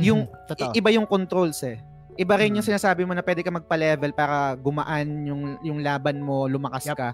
Yung- 0.00 0.28
Mhm, 0.28 0.48
totoo. 0.48 0.70
I- 0.72 0.76
iba 0.76 0.90
yung 0.92 1.06
controls 1.06 1.60
eh. 1.64 1.80
Iba 2.12 2.36
rin 2.36 2.52
yung 2.52 2.64
Mm. 2.64 2.72
sinasabi 2.76 3.08
mo 3.08 3.16
na 3.16 3.24
pwede 3.24 3.40
ka 3.40 3.48
magpa-level 3.48 4.12
para 4.12 4.52
gumaan 4.56 5.24
yung 5.24 5.42
yung 5.64 5.80
laban 5.80 6.20
mo, 6.20 6.44
lumakas 6.44 6.84
Yup. 6.86 6.96
ka. 6.96 7.10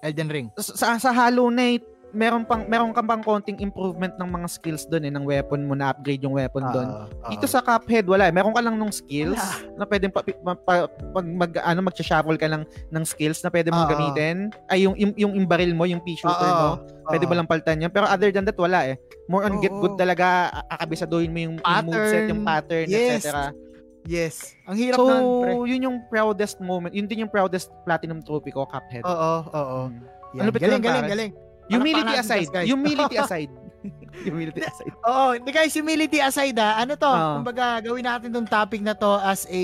Elden 0.00 0.32
Ring. 0.32 0.48
Sa, 0.56 0.96
sa 0.96 1.12
Hollow 1.12 1.52
Knight, 1.52 1.84
meron 2.10 2.42
pang 2.42 2.66
meron 2.66 2.90
kang 2.90 3.06
pang 3.06 3.22
konting 3.22 3.58
improvement 3.58 4.14
ng 4.14 4.26
mga 4.26 4.46
skills 4.46 4.84
doon 4.84 5.06
eh 5.06 5.12
ng 5.12 5.22
weapon 5.22 5.62
mo 5.62 5.74
na 5.74 5.90
upgrade 5.90 6.20
yung 6.20 6.34
weapon 6.34 6.62
doon. 6.68 6.88
Oo, 6.88 7.04
oo. 7.06 7.30
Dito 7.30 7.46
sa 7.46 7.60
Cuphead 7.60 8.06
wala, 8.06 8.26
eh. 8.26 8.34
meron 8.34 8.50
ka 8.50 8.60
lang 8.60 8.74
nung 8.74 8.90
skills 8.90 9.38
Wala. 9.38 9.76
na 9.76 9.84
pwedeng 9.86 10.10
pa, 10.10 10.20
pa, 10.22 10.52
pa- 10.54 10.90
pag 10.90 11.26
mag 11.26 11.50
ano 11.56 11.80
mag-shuffle 11.82 12.34
ka 12.34 12.46
lang 12.46 12.62
ng 12.88 13.04
skills 13.04 13.40
na 13.40 13.48
pwede 13.48 13.70
mong 13.70 13.86
Oo. 13.86 13.92
gamitin. 13.92 14.36
Ay 14.66 14.84
yung 14.84 14.94
yung, 14.98 15.12
yung, 15.14 15.32
yung 15.38 15.46
baril 15.46 15.72
mo, 15.72 15.86
yung 15.86 16.02
pea 16.02 16.18
shooter 16.18 16.34
Oo, 16.46 16.58
mo, 16.58 16.70
pwede 17.06 17.24
oo. 17.24 17.30
mo 17.30 17.34
lang 17.36 17.46
palitan 17.46 17.80
yan. 17.80 17.90
Pero 17.90 18.06
other 18.06 18.30
than 18.30 18.42
that 18.42 18.58
wala 18.58 18.90
eh. 18.90 18.96
More 19.26 19.46
on 19.46 19.58
get 19.58 19.70
Oo. 19.70 19.80
good 19.80 19.94
talaga, 19.94 20.50
akabisaduhin 20.66 21.30
mo 21.30 21.38
yung, 21.38 21.56
yung 21.58 21.86
moveset, 21.86 22.26
yung 22.26 22.42
pattern, 22.42 22.86
Yes. 22.90 23.22
etc. 23.22 23.54
Yes. 24.02 24.56
Ang 24.64 24.76
hirap 24.80 24.96
So, 24.96 25.04
nun, 25.06 25.22
pre. 25.44 25.52
yun 25.68 25.80
yung 25.84 25.96
proudest 26.08 26.56
moment. 26.58 26.90
Yun 26.90 27.04
din 27.04 27.22
yung 27.22 27.30
proudest 27.30 27.68
platinum 27.84 28.24
trophy 28.24 28.48
ko, 28.48 28.64
Cuphead. 28.64 29.04
Oo, 29.04 29.32
oo. 29.46 29.80
Mm. 29.92 30.00
Yan. 30.30 30.40
Ano 30.40 30.50
galing, 30.54 30.82
galing, 30.82 31.06
galing. 31.06 31.32
Humility 31.70 32.14
aside. 32.16 32.48
guys. 32.50 32.66
Humility 32.66 33.16
aside. 33.24 33.50
humility 34.26 34.60
aside. 34.60 34.92
Oo, 35.02 35.32
hindi 35.32 35.50
guys, 35.50 35.72
humility 35.72 36.20
aside 36.20 36.52
ha. 36.54 36.76
Ano 36.76 36.92
to? 36.94 37.06
Oo. 37.06 37.40
Kumbaga, 37.40 37.80
gawin 37.80 38.04
natin 38.04 38.28
tong 38.28 38.44
topic 38.44 38.84
na 38.84 38.92
to 38.92 39.16
as 39.18 39.48
a 39.48 39.62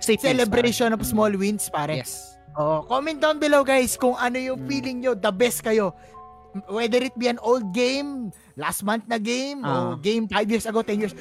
Safe 0.00 0.16
celebration 0.16 0.90
of 0.90 1.00
wins, 1.00 1.10
small 1.10 1.32
wins, 1.32 1.64
pare. 1.68 1.92
pare. 1.92 2.00
Yes. 2.00 2.40
Oo, 2.54 2.82
comment 2.84 3.14
down 3.14 3.36
below 3.36 3.60
guys 3.60 3.94
kung 3.94 4.16
ano 4.16 4.34
yung 4.34 4.64
Mm. 4.64 4.66
feeling 4.66 4.96
nyo, 5.00 5.12
the 5.12 5.30
best 5.30 5.60
kayo. 5.60 5.92
Whether 6.66 6.98
it 7.00 7.14
be 7.14 7.28
an 7.28 7.38
old 7.38 7.70
game, 7.70 8.34
last 8.56 8.82
month 8.82 9.06
na 9.06 9.22
game, 9.22 9.62
o 9.62 9.70
Ah. 9.70 9.94
game 9.94 10.26
5 10.26 10.48
years 10.48 10.66
ago, 10.66 10.82
10 10.82 10.98
years, 10.98 11.14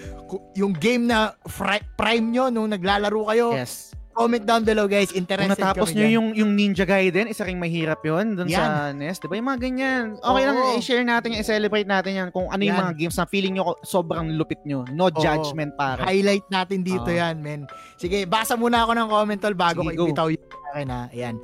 yung 0.55 0.73
game 0.73 1.05
na 1.05 1.37
fri- 1.45 1.85
prime 1.93 2.33
nyo 2.33 2.49
nung 2.49 2.65
naglalaro 2.65 3.29
kayo, 3.29 3.53
Yes. 3.53 3.93
Comment 4.19 4.43
down 4.43 4.61
below 4.61 4.83
guys, 4.83 5.07
Kung 5.07 5.23
interested 5.23 5.55
natapos 5.55 5.87
kami 5.89 5.95
nyo 5.95 6.07
yung, 6.11 6.27
yung 6.35 6.51
Ninja 6.51 6.83
Gaiden, 6.83 7.31
isa 7.31 7.41
ring 7.41 7.55
mahirap 7.55 8.03
yun 8.03 8.35
dun 8.35 8.51
sa 8.51 8.91
NES. 8.91 9.23
Diba 9.23 9.39
yung 9.39 9.47
mga 9.47 9.61
ganyan? 9.63 10.03
Okay 10.19 10.43
lang, 10.43 10.55
Oo. 10.55 10.75
i-share 10.75 11.07
natin 11.07 11.27
yan, 11.31 11.39
i-celebrate 11.39 11.87
natin 11.87 12.11
yan 12.13 12.27
kung 12.29 12.51
ano 12.51 12.59
yung 12.59 12.75
Yan. 12.75 12.83
mga 12.83 12.93
games 12.99 13.15
na 13.15 13.25
feeling 13.25 13.55
nyo 13.55 13.79
sobrang 13.81 14.27
lupit 14.35 14.59
nyo. 14.67 14.83
No 14.91 15.07
judgment, 15.07 15.71
pare. 15.73 16.03
Highlight 16.03 16.51
natin 16.51 16.83
dito 16.83 17.07
Oo. 17.07 17.15
yan, 17.15 17.39
men. 17.39 17.63
Sige, 17.95 18.27
basa 18.27 18.59
muna 18.59 18.83
ako 18.83 18.91
ng 18.93 19.07
comment 19.07 19.39
tol 19.39 19.55
bago 19.55 19.79
Sige, 19.81 19.95
ko 19.95 20.03
ibitaw 20.05 20.27
yung 20.27 20.45
akin 20.69 20.87
ha. 20.91 21.01
Ayan. 21.09 21.35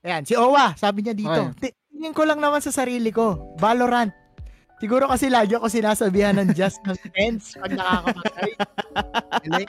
Ayan, 0.00 0.22
si 0.24 0.32
Owa, 0.36 0.72
sabi 0.76 1.04
niya 1.04 1.12
dito. 1.12 1.42
Okay. 1.56 1.72
"Ti- 1.72 1.76
Tingin 1.90 2.16
ko 2.16 2.24
lang 2.24 2.40
naman 2.40 2.64
sa 2.64 2.72
sarili 2.72 3.12
ko. 3.12 3.52
Valorant. 3.60 4.08
Siguro 4.80 5.04
kasi 5.06 5.28
lagi 5.28 5.52
ako 5.52 5.68
sinasabihan 5.68 6.32
ng 6.34 6.50
just 6.50 6.80
ng 6.82 6.96
tense 7.12 7.52
pag. 7.54 7.76
Eh, 8.40 9.68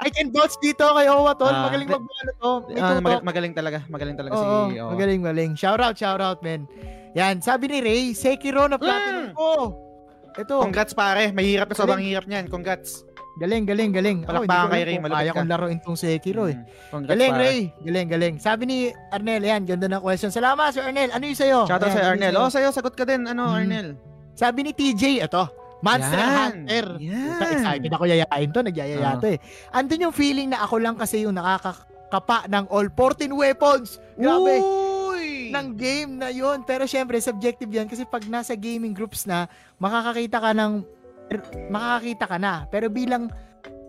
I 0.00 0.10
can 0.10 0.30
vouch 0.30 0.58
dito 0.58 0.82
kay 0.84 1.06
Owa, 1.06 1.34
tol. 1.34 1.48
Ah, 1.48 1.66
Magaling 1.66 1.86
mag-ano 1.86 2.30
to. 2.34 2.50
Ah, 2.74 2.98
tutok. 2.98 2.98
magal- 3.00 3.24
magaling 3.24 3.54
talaga. 3.54 3.78
Magaling 3.86 4.16
talaga 4.16 4.32
Oo, 4.34 4.42
si... 4.68 4.74
oo. 4.76 4.90
magaling, 4.90 5.20
magaling. 5.20 5.52
Shout 5.54 5.78
out, 5.78 5.94
shout 5.94 6.18
out, 6.18 6.38
men. 6.40 6.66
Yan, 7.14 7.38
sabi 7.38 7.66
ni 7.66 7.78
Ray, 7.78 8.10
Sekiro 8.10 8.66
na 8.66 8.74
platinum 8.76 9.30
Mm. 9.30 9.34
ko. 9.34 9.50
Ito, 10.34 10.54
Congrats, 10.60 10.94
pare. 10.94 11.30
Mahirap 11.30 11.66
na 11.66 11.74
sobrang 11.74 11.98
hirap 11.98 12.26
niyan. 12.26 12.46
Congrats. 12.46 13.02
Galing, 13.38 13.64
galing, 13.64 13.90
galing. 13.90 14.18
Palakpakan 14.22 14.46
ko 14.60 14.68
kay 14.68 14.82
Ray, 14.82 14.94
kung 14.94 15.04
malupit 15.04 15.18
Kaya 15.18 15.30
ka. 15.30 15.36
kong 15.36 15.50
laruin 15.50 15.78
tong 15.78 15.94
Sekiro 15.94 16.44
eh. 16.44 16.56
Mm. 16.90 17.04
Galing. 17.04 17.32
Ray. 17.34 17.58
Galing, 17.80 18.08
galing. 18.08 18.34
Sabi 18.36 18.62
ni 18.64 18.76
Arnel, 19.08 19.40
yan, 19.40 19.62
ganda 19.62 19.86
ng 19.86 19.98
question. 19.98 20.28
Salamat, 20.28 20.70
Sir 20.70 20.82
Arnel. 20.82 21.10
Ano 21.10 21.22
yung 21.22 21.38
sa'yo? 21.38 21.58
Shoutout 21.64 21.84
Ayan, 21.84 21.94
sa 21.94 22.00
ano 22.00 22.10
Arnel. 22.10 22.32
sa'yo? 22.32 22.40
Oh, 22.40 22.50
sa'yo, 22.50 22.68
sagot 22.70 22.92
ka 22.92 23.02
din. 23.02 23.24
Ano, 23.24 23.48
Mm. 23.48 23.56
Arnel? 23.56 23.88
Sabi 24.34 24.58
ni 24.60 24.72
TJ, 24.72 25.02
ito, 25.20 25.44
Monster 25.78 26.18
Yan. 26.18 26.34
Hunter. 26.34 26.86
Yan. 26.98 27.22
Puta, 27.28 27.44
Excited 27.48 27.90
ako 27.90 28.04
yayain 28.04 28.48
to, 28.50 28.60
nagyayaya 28.60 29.10
Oo. 29.14 29.22
to 29.22 29.26
eh. 29.30 29.38
Andun 29.70 30.04
yung 30.04 30.14
feeling 30.14 30.50
na 30.50 30.58
ako 30.60 30.82
lang 30.82 30.98
kasi 30.98 31.22
yung 31.22 31.34
nakakakapa 31.34 32.50
ng 32.50 32.66
all 32.66 32.90
14 32.90 33.30
weapons. 33.30 34.02
Grabe. 34.14 34.58
Uy! 34.58 34.98
ng 35.48 35.74
game 35.74 36.12
na 36.14 36.28
yon 36.28 36.60
Pero 36.60 36.84
syempre, 36.84 37.16
subjective 37.18 37.66
yan 37.66 37.88
kasi 37.88 38.04
pag 38.04 38.20
nasa 38.26 38.52
gaming 38.52 38.92
groups 38.92 39.24
na, 39.24 39.48
makakakita 39.76 40.38
ka 40.38 40.50
ng, 40.52 40.84
makakakita 41.68 42.24
ka 42.24 42.36
na. 42.40 42.64
Pero 42.72 42.88
bilang, 42.88 43.28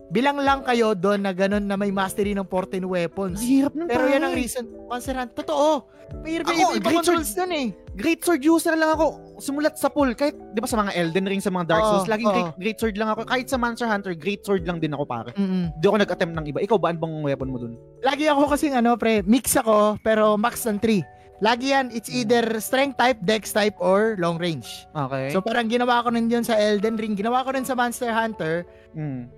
bilang 0.09 0.37
lang 0.41 0.65
kayo 0.65 0.97
doon 0.97 1.21
na 1.23 1.31
ganun 1.31 1.63
na 1.63 1.77
may 1.77 1.93
mastery 1.93 2.33
ng 2.33 2.45
14 2.45 2.81
weapons. 2.83 3.39
Hirap 3.39 3.77
nun, 3.77 3.87
Pero 3.87 4.09
yan 4.09 4.25
ang 4.25 4.35
reason. 4.35 4.65
Monster 4.89 5.15
Hunter, 5.15 5.35
totoo. 5.45 5.85
May 6.25 6.41
iba, 6.41 6.49
Ako, 6.49 6.73
iba, 6.73 6.89
controls 6.89 7.37
doon 7.37 7.51
eh. 7.53 7.67
Great 7.93 8.25
Sword 8.25 8.41
user 8.41 8.73
lang 8.73 8.97
ako. 8.97 9.37
Sumulat 9.37 9.77
sa 9.77 9.93
pool. 9.93 10.17
Kahit, 10.17 10.33
di 10.33 10.57
ba 10.57 10.65
sa 10.65 10.81
mga 10.81 10.97
Elden 10.97 11.29
Ring, 11.29 11.37
sa 11.37 11.53
mga 11.53 11.69
Dark 11.69 11.85
Souls, 11.85 12.09
laging 12.09 12.25
oo. 12.25 12.33
great, 12.33 12.51
great 12.57 12.77
Sword 12.81 12.97
lang 12.97 13.13
ako. 13.13 13.29
Kahit 13.29 13.45
sa 13.45 13.61
Monster 13.61 13.85
Hunter, 13.85 14.17
Great 14.17 14.41
Sword 14.41 14.65
lang 14.65 14.81
din 14.81 14.89
ako, 14.97 15.05
pare. 15.05 15.29
Mm-mm. 15.37 15.69
Hindi 15.77 15.85
ako 15.85 15.97
nag-attempt 16.01 16.33
ng 16.33 16.45
iba. 16.49 16.59
Ikaw 16.65 16.77
ba, 16.81 16.89
ano 16.89 16.97
bang 16.97 17.15
weapon 17.29 17.49
mo 17.53 17.57
dun? 17.61 17.73
Lagi 18.01 18.25
ako 18.25 18.49
kasing 18.49 18.73
ano, 18.73 18.97
pre, 18.97 19.21
mix 19.21 19.53
ako, 19.53 20.01
pero 20.01 20.33
max 20.33 20.65
ng 20.65 20.81
3. 20.81 21.18
Lagi 21.39 21.71
yan, 21.71 21.87
it's 21.89 22.11
either 22.11 22.59
strength 22.59 22.99
type, 22.99 23.15
dex 23.23 23.55
type, 23.55 23.79
or 23.79 24.19
long 24.19 24.35
range. 24.35 24.67
Okay. 24.91 25.31
So 25.31 25.39
parang 25.39 25.71
ginawa 25.71 26.03
ko 26.03 26.11
rin 26.11 26.27
yun 26.27 26.43
sa 26.43 26.59
Elden 26.59 26.99
Ring, 26.99 27.15
ginawa 27.15 27.47
ko 27.47 27.55
rin 27.55 27.63
sa 27.63 27.79
Monster 27.79 28.11
Hunter, 28.11 28.67
mm. 28.91 29.31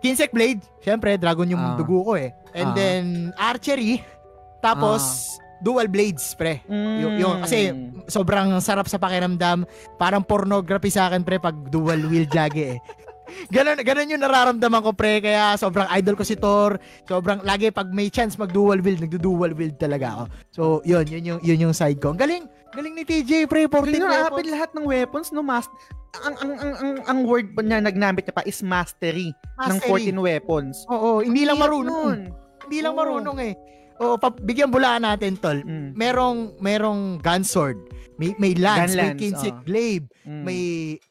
Kinsek 0.00 0.32
Blade, 0.32 0.64
syempre, 0.80 1.20
dragon 1.20 1.44
yung 1.44 1.60
Ah. 1.60 1.76
dugo 1.76 2.00
ko 2.02 2.12
eh. 2.16 2.32
And 2.56 2.72
Ah. 2.72 2.76
then, 2.76 3.04
archery, 3.36 4.00
tapos, 4.64 5.28
dual 5.60 5.92
blades, 5.92 6.32
pre. 6.32 6.64
Yung, 6.64 7.20
yung, 7.20 7.34
kasi, 7.44 7.68
sobrang 8.08 8.48
sarap 8.64 8.88
sa 8.88 8.96
pakiramdam. 8.96 9.68
Parang 10.00 10.24
pornography 10.24 10.88
sa 10.88 11.12
akin, 11.12 11.20
pre, 11.20 11.36
pag 11.36 11.52
dual 11.68 12.00
wield 12.08 12.32
lagi 12.32 12.72
eh. 12.72 12.76
Ganon, 13.48 13.78
ganon 13.80 14.12
yung 14.12 14.22
nararamdaman 14.22 14.80
ko, 14.80 14.90
pre. 14.92 15.18
Kaya 15.18 15.54
sobrang 15.54 15.88
idol 15.94 16.14
ko 16.14 16.24
si 16.24 16.36
Thor. 16.36 16.76
Sobrang, 17.04 17.42
lagi 17.42 17.70
pag 17.70 17.90
may 17.90 18.08
chance 18.08 18.36
mag-dual 18.36 18.78
wield, 18.80 19.00
nagdo-dual 19.00 19.52
wield 19.52 19.76
talaga 19.76 20.06
ako. 20.14 20.24
So, 20.50 20.62
yun, 20.82 21.06
yun 21.06 21.24
yung, 21.24 21.40
yun 21.40 21.70
yung 21.70 21.74
side 21.74 21.98
ko. 21.98 22.12
Ang 22.12 22.20
Galing! 22.20 22.44
Galing 22.70 22.94
ni 22.94 23.02
TJ, 23.02 23.50
pre. 23.50 23.66
14 23.66 23.82
Hindi 23.82 23.98
na 23.98 24.30
weapons. 24.30 24.46
lahat 24.46 24.70
ng 24.78 24.86
weapons, 24.86 25.28
no? 25.34 25.42
Mas, 25.42 25.66
ang, 26.22 26.34
ang, 26.38 26.52
ang, 26.54 26.72
ang, 26.74 26.92
ang 27.02 27.18
word 27.26 27.50
pa 27.50 27.62
niya 27.62 27.82
nagnamit 27.82 28.22
niya 28.22 28.34
pa 28.34 28.46
is 28.46 28.62
mastery, 28.62 29.34
ng 29.58 29.78
Mastery. 29.82 30.14
14 30.14 30.14
weapons. 30.14 30.86
Oo, 30.86 31.18
hindi 31.18 31.42
lang 31.42 31.58
marunong. 31.58 31.90
nun. 31.90 32.20
Hindi 32.66 32.78
lang 32.78 32.94
marunong 32.94 33.38
eh. 33.42 33.54
O, 34.00 34.16
pa, 34.16 34.32
bigyan 34.32 34.72
bulaan 34.72 35.04
natin, 35.04 35.36
tol. 35.36 35.60
Mm. 35.60 35.92
merong 35.92 36.56
merong 36.56 37.20
gun 37.20 37.44
sword, 37.44 37.76
may 38.16 38.32
may 38.36 38.56
lance, 38.56 38.92
Gun 38.92 38.96
may 38.96 39.10
kinsik 39.14 39.52
oh. 39.52 39.60
blade, 39.60 40.08
Mm. 40.24 40.42
may 40.42 40.60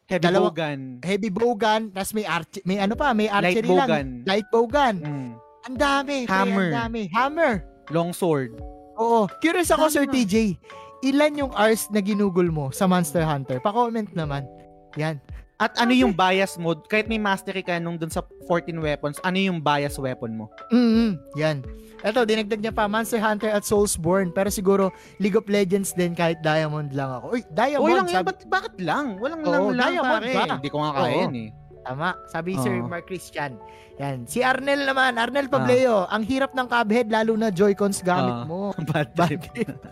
heavy 0.06 0.24
dalawa- 0.26 0.50
bowgun, 0.50 0.80
heavy 1.00 1.30
bow 1.30 1.54
gun, 1.54 1.94
tas 1.94 2.12
may 2.12 2.26
arch 2.26 2.58
may 2.64 2.82
ano 2.82 2.94
pa, 2.94 3.14
may 3.14 3.30
light 3.30 3.54
archery 3.56 3.70
lang, 3.70 3.78
bowgun, 3.86 4.08
light 4.26 4.48
bow 4.50 4.66
gun. 4.66 4.96
mm. 5.00 5.30
Ang 5.62 5.78
dami, 5.78 6.16
Hammer. 6.26 6.68
ang 6.68 6.78
dami. 6.82 7.02
Hammer. 7.12 7.54
long 7.90 8.10
sword. 8.10 8.58
Oo. 8.98 9.30
Curious 9.40 9.70
ako, 9.70 9.86
Sir. 9.88 10.06
TJ. 10.06 10.58
Ilan 11.02 11.32
yung 11.38 11.54
hours 11.54 11.88
na 11.90 12.00
ginugol 12.00 12.50
mo 12.50 12.70
sa 12.70 12.86
Monster 12.86 13.22
Hunter? 13.22 13.58
Pa-comment 13.58 14.12
naman. 14.12 14.44
Yan. 14.94 15.18
At 15.60 15.76
ano 15.76 15.92
yung 15.92 16.12
bias 16.12 16.56
mode? 16.56 16.88
Kahit 16.88 17.06
may 17.06 17.20
mastery 17.20 17.60
ka 17.60 17.76
nung 17.78 17.96
dun 17.96 18.08
sa 18.08 18.24
14 18.48 18.80
weapons, 18.80 19.20
ano 19.20 19.36
yung 19.36 19.60
bias 19.60 20.00
weapon 20.00 20.32
mo? 20.34 20.46
mm 20.72 21.36
Yan. 21.36 21.62
Ito, 22.00 22.24
dinagdag 22.24 22.64
niya 22.64 22.72
pa, 22.72 22.88
Monster 22.88 23.20
Hunter 23.20 23.52
at 23.52 23.68
Soulsborne. 23.68 24.32
Pero 24.32 24.48
siguro, 24.48 24.88
League 25.20 25.36
of 25.36 25.44
Legends 25.46 25.92
din 25.92 26.16
kahit 26.16 26.40
Diamond 26.40 26.96
lang 26.96 27.12
ako. 27.12 27.36
Uy, 27.36 27.44
Diamond. 27.50 27.84
Uy 27.84 27.92
lang 27.92 28.08
yan, 28.08 28.16
sabi- 28.16 28.28
ba't, 28.32 28.40
bakit 28.48 28.74
lang? 28.80 29.06
Walang 29.20 29.40
Oo, 29.42 29.52
lang 29.68 29.76
lang, 29.76 29.92
diamond 29.94 30.14
pare. 30.16 30.32
ba? 30.32 30.44
Hindi 30.56 30.70
ko 30.70 30.78
nga 30.80 30.92
kaya 30.96 31.12
Oo. 31.12 31.22
yan 31.22 31.36
eh. 31.38 31.50
Tama. 31.80 32.10
Sabi 32.26 32.50
Sir 32.56 32.76
Oo. 32.78 32.88
Mark 32.88 33.04
Christian. 33.04 33.52
Yan. 33.98 34.24
Si 34.24 34.40
Arnel 34.40 34.88
naman. 34.88 35.20
Arnel 35.20 35.48
Pableo. 35.48 36.08
Ang 36.08 36.24
hirap 36.24 36.56
ng 36.56 36.68
Cuphead 36.68 37.08
lalo 37.10 37.36
na 37.36 37.52
Joy-Cons 37.52 38.00
gamit 38.00 38.32
Ah. 38.34 38.44
mo. 38.46 38.72
Bad 38.90 39.12
trip. 39.14 39.44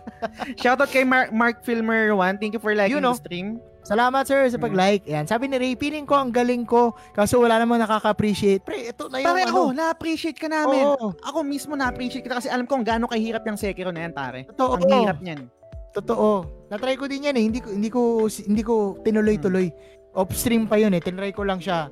Shoutout 0.62 0.88
kay 0.88 1.04
Mark, 1.04 1.32
Mark 1.32 1.60
Filmer 1.62 2.12
1. 2.14 2.40
Thank 2.40 2.56
you 2.56 2.62
for 2.62 2.72
liking 2.72 2.92
You 2.94 3.02
know. 3.02 3.14
the 3.14 3.20
stream. 3.20 3.60
Salamat 3.88 4.28
sir 4.28 4.44
Mm. 4.44 4.52
sa 4.52 4.60
pag-like. 4.60 5.04
Yan. 5.08 5.24
Sabi 5.24 5.48
ni 5.48 5.56
Ray, 5.56 5.74
feeling 5.74 6.04
ko 6.04 6.14
ang 6.14 6.28
galing 6.28 6.68
ko 6.68 6.92
kaso 7.12 7.40
wala 7.40 7.56
namang 7.56 7.80
nakaka-appreciate. 7.80 8.60
Pre, 8.60 8.92
ito 8.92 9.08
na 9.08 9.24
yung 9.24 9.32
Pare 9.32 9.42
ano. 9.42 9.50
ako, 9.50 9.62
na-appreciate 9.72 10.36
ka 10.36 10.48
namin. 10.48 10.84
Oo. 10.86 11.16
Ako 11.18 11.38
mismo 11.42 11.72
na-appreciate 11.74 12.20
kita 12.20 12.36
kasi 12.36 12.52
alam 12.52 12.68
ko 12.68 12.76
kung 12.76 12.84
gaano 12.84 13.08
kahirap 13.08 13.42
yung 13.42 13.56
Sekiro 13.56 13.90
na 13.90 14.04
yan, 14.04 14.12
pare. 14.12 14.44
Totoo. 14.46 14.76
Ang 14.76 14.92
hirap 14.92 15.20
niyan. 15.20 15.48
Totoo. 15.90 16.30
Na-try 16.68 16.94
ko 16.94 17.08
din 17.08 17.26
yan 17.26 17.34
eh. 17.34 17.44
Hindi 17.48 17.58
ko 17.58 17.70
hindi 17.72 17.88
ko 17.88 18.02
hindi 18.28 18.62
ko 18.62 18.74
tinuloy-tuloy. 19.02 19.72
Hmm. 19.72 20.20
Off 20.20 20.36
stream 20.36 20.68
pa 20.68 20.76
yun 20.76 20.92
eh. 20.92 21.00
Tinry 21.00 21.32
ko 21.32 21.42
lang 21.42 21.58
siya. 21.58 21.88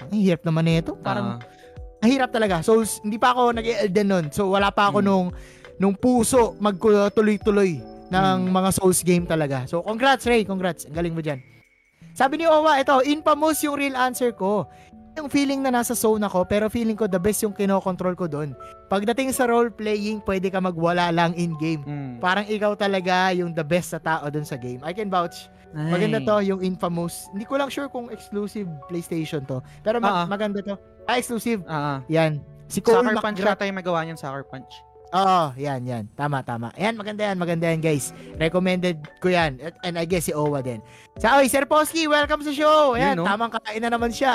Ang 0.00 0.16
hirap 0.16 0.42
naman 0.42 0.64
nito. 0.64 0.96
Parang 0.96 1.38
ang 2.00 2.08
hirap 2.08 2.32
talaga. 2.32 2.58
So 2.60 2.80
hindi 3.04 3.14
pa 3.14 3.30
ako 3.30 3.52
nag-Elden 3.52 4.08
nun. 4.08 4.26
So 4.30 4.48
wala 4.48 4.72
pa 4.72 4.88
ako 4.88 4.98
Hmm. 4.98 5.06
nung 5.06 5.26
nung 5.76 5.94
puso 5.94 6.56
magtuloy-tuloy 6.58 7.78
ng 8.14 8.38
Hmm. 8.44 8.52
mga 8.52 8.70
Souls 8.72 9.00
game 9.00 9.24
talaga. 9.24 9.66
So 9.66 9.80
congrats 9.80 10.22
Ray, 10.24 10.42
congrats. 10.42 10.86
Ang 10.86 10.94
galing 10.94 11.12
mo 11.12 11.20
diyan. 11.20 11.42
Sabi 12.12 12.38
ni 12.38 12.46
Owa, 12.46 12.78
ito, 12.78 12.94
infamous 13.02 13.58
yung 13.60 13.74
real 13.74 13.94
answer 13.94 14.30
ko. 14.30 14.70
Yung 15.14 15.26
feeling 15.28 15.58
na 15.60 15.70
nasa 15.70 15.94
zone 15.94 16.20
ako, 16.20 16.42
pero 16.42 16.66
feeling 16.66 16.94
ko 16.94 17.06
the 17.06 17.18
best 17.18 17.42
yung 17.42 17.50
kinokontrol 17.50 18.14
ko 18.14 18.26
doon. 18.26 18.50
Pagdating 18.88 19.30
sa 19.30 19.46
role-playing, 19.46 20.22
pwede 20.22 20.46
ka 20.46 20.58
magwala 20.58 21.10
lang 21.10 21.34
in-game. 21.34 21.82
Mm. 21.82 22.12
Parang 22.18 22.42
ikaw 22.44 22.74
talaga 22.74 23.30
yung 23.30 23.50
the 23.50 23.62
best 23.62 23.90
sa 23.90 23.98
tao 23.98 24.26
doon 24.26 24.42
sa 24.42 24.54
game. 24.54 24.82
I 24.82 24.90
can 24.90 25.06
vouch. 25.06 25.46
Maganda 25.72 26.18
to, 26.20 26.38
yung 26.40 26.62
infamous. 26.62 27.26
Hindi 27.30 27.46
ko 27.46 27.54
lang 27.56 27.66
sure 27.66 27.86
kung 27.86 28.06
exclusive 28.08 28.66
PlayStation 28.86 29.42
to. 29.44 29.58
Pero 29.82 29.98
ma- 29.98 30.22
Ah. 30.22 30.26
maganda 30.26 30.58
to. 30.60 30.78
Ah, 31.04 31.18
exclusive. 31.18 31.62
Ah. 31.66 31.98
Yan. 32.06 32.38
Si 32.66 32.78
Cole 32.78 33.02
Sucker 33.04 33.18
Punch 33.20 33.38
McGrath. 33.38 33.58
yata 33.58 33.66
yung 33.66 33.78
magawa 33.78 34.02
niyan, 34.02 34.14
Sucker 34.16 34.42
Punch. 34.44 34.70
Oo, 35.14 35.54
yan, 35.54 35.80
yan. 35.84 36.04
Tama, 36.12 36.42
tama. 36.42 36.74
Ayan, 36.74 36.98
maganda 36.98 37.22
yan, 37.22 37.38
maganda 37.38 37.70
yan, 37.70 37.78
guys. 37.78 38.10
Recommended 38.34 38.98
ko 39.18 39.30
yan. 39.30 39.62
At- 39.62 39.78
And 39.80 39.94
I 39.94 40.04
guess 40.04 40.26
si 40.26 40.34
Owa 40.34 40.58
din. 40.58 40.82
Sa, 41.16 41.38
oy, 41.38 41.46
Sir 41.46 41.64
Posky, 41.64 42.04
welcome 42.04 42.42
sa 42.42 42.50
show. 42.50 42.92
Ayan, 42.92 43.14
Yun, 43.14 43.22
no? 43.22 43.24
tamang 43.24 43.54
kain 43.54 43.78
na 43.78 43.88
naman 43.88 44.10
siya. 44.10 44.34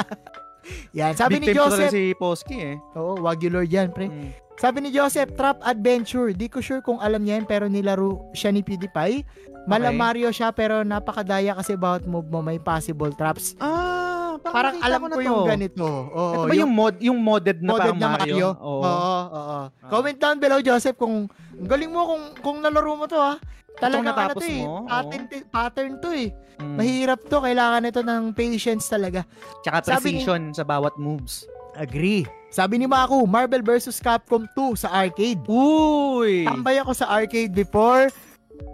yan, 0.97 1.13
sabi 1.13 1.37
ni 1.37 1.51
ko 1.51 1.67
talaga 1.67 1.87
Joseph. 1.87 1.91
si 1.91 2.03
Posky 2.15 2.57
eh. 2.65 2.75
Oo, 2.95 3.19
Wagyu 3.19 3.49
Lord 3.49 3.67
yan, 3.67 3.91
pre. 3.91 4.07
Mm. 4.07 4.31
Sabi 4.55 4.79
ni 4.79 4.89
Joseph, 4.89 5.35
Trap 5.35 5.59
Adventure. 5.61 6.31
Di 6.31 6.47
ko 6.47 6.59
sure 6.59 6.79
kung 6.79 6.99
alam 6.99 7.23
niya 7.23 7.39
yan, 7.39 7.45
pero 7.45 7.67
nilaro 7.67 8.27
siya 8.31 8.51
ni 8.51 8.59
PewDiePie. 8.59 9.23
Mala 9.65 9.87
Okay. 9.87 9.95
Mario 9.95 10.29
siya, 10.29 10.51
pero 10.51 10.81
napakadaya 10.81 11.53
kasi 11.53 11.75
bawat 11.75 12.03
move 12.03 12.27
mo 12.27 12.39
may 12.39 12.57
possible 12.57 13.11
traps. 13.11 13.55
Ah, 13.57 14.18
Parang 14.41 14.73
nakita 14.75 14.87
alam 14.87 14.99
ko 14.99 15.07
ko 15.09 15.19
yung 15.21 15.43
ganito. 15.45 15.85
Oo, 15.85 16.33
Ito 16.33 16.45
ba 16.47 16.55
yung, 16.55 16.73
mod, 16.73 16.95
yung 16.99 17.19
modded 17.19 17.59
na 17.59 17.69
modded 17.69 17.83
parang 17.83 17.99
na 17.99 18.07
Mario? 18.15 18.23
Mario. 18.23 18.47
Oo. 18.57 18.81
Oo, 18.83 19.21
oo. 19.29 19.59
Comment 19.85 20.17
down 20.17 20.37
below, 20.39 20.59
Joseph, 20.59 20.95
kung 20.95 21.27
galing 21.59 21.91
mo 21.91 22.01
kung 22.07 22.23
kung 22.39 22.57
nalaro 22.59 22.95
mo 22.95 23.05
to 23.05 23.19
ha. 23.19 23.35
Talagang 23.79 24.11
ano 24.11 24.35
to 24.35 24.43
eh. 24.43 24.59
mo? 24.59 24.83
Pattern, 24.85 25.23
pattern 25.47 25.93
to 26.03 26.09
eh. 26.11 26.29
Mm. 26.59 26.75
Mahirap 26.75 27.19
to. 27.23 27.37
Kailangan 27.39 27.81
nito 27.83 28.01
ng 28.03 28.23
patience 28.35 28.91
talaga. 28.91 29.23
Tsaka 29.63 29.77
Sabi 29.81 29.87
ni- 29.87 30.19
precision 30.19 30.51
sa 30.51 30.67
bawat 30.67 30.99
moves. 30.99 31.47
Agree. 31.79 32.27
Sabi 32.51 32.75
ni 32.75 32.89
Maku, 32.89 33.23
Marvel 33.23 33.63
vs. 33.63 34.03
Capcom 34.03 34.43
2 34.51 34.75
sa 34.75 34.91
arcade. 34.91 35.39
Uy! 35.47 36.43
Tambay 36.43 36.81
ako 36.81 36.91
sa 36.91 37.07
arcade 37.07 37.55
before. 37.55 38.11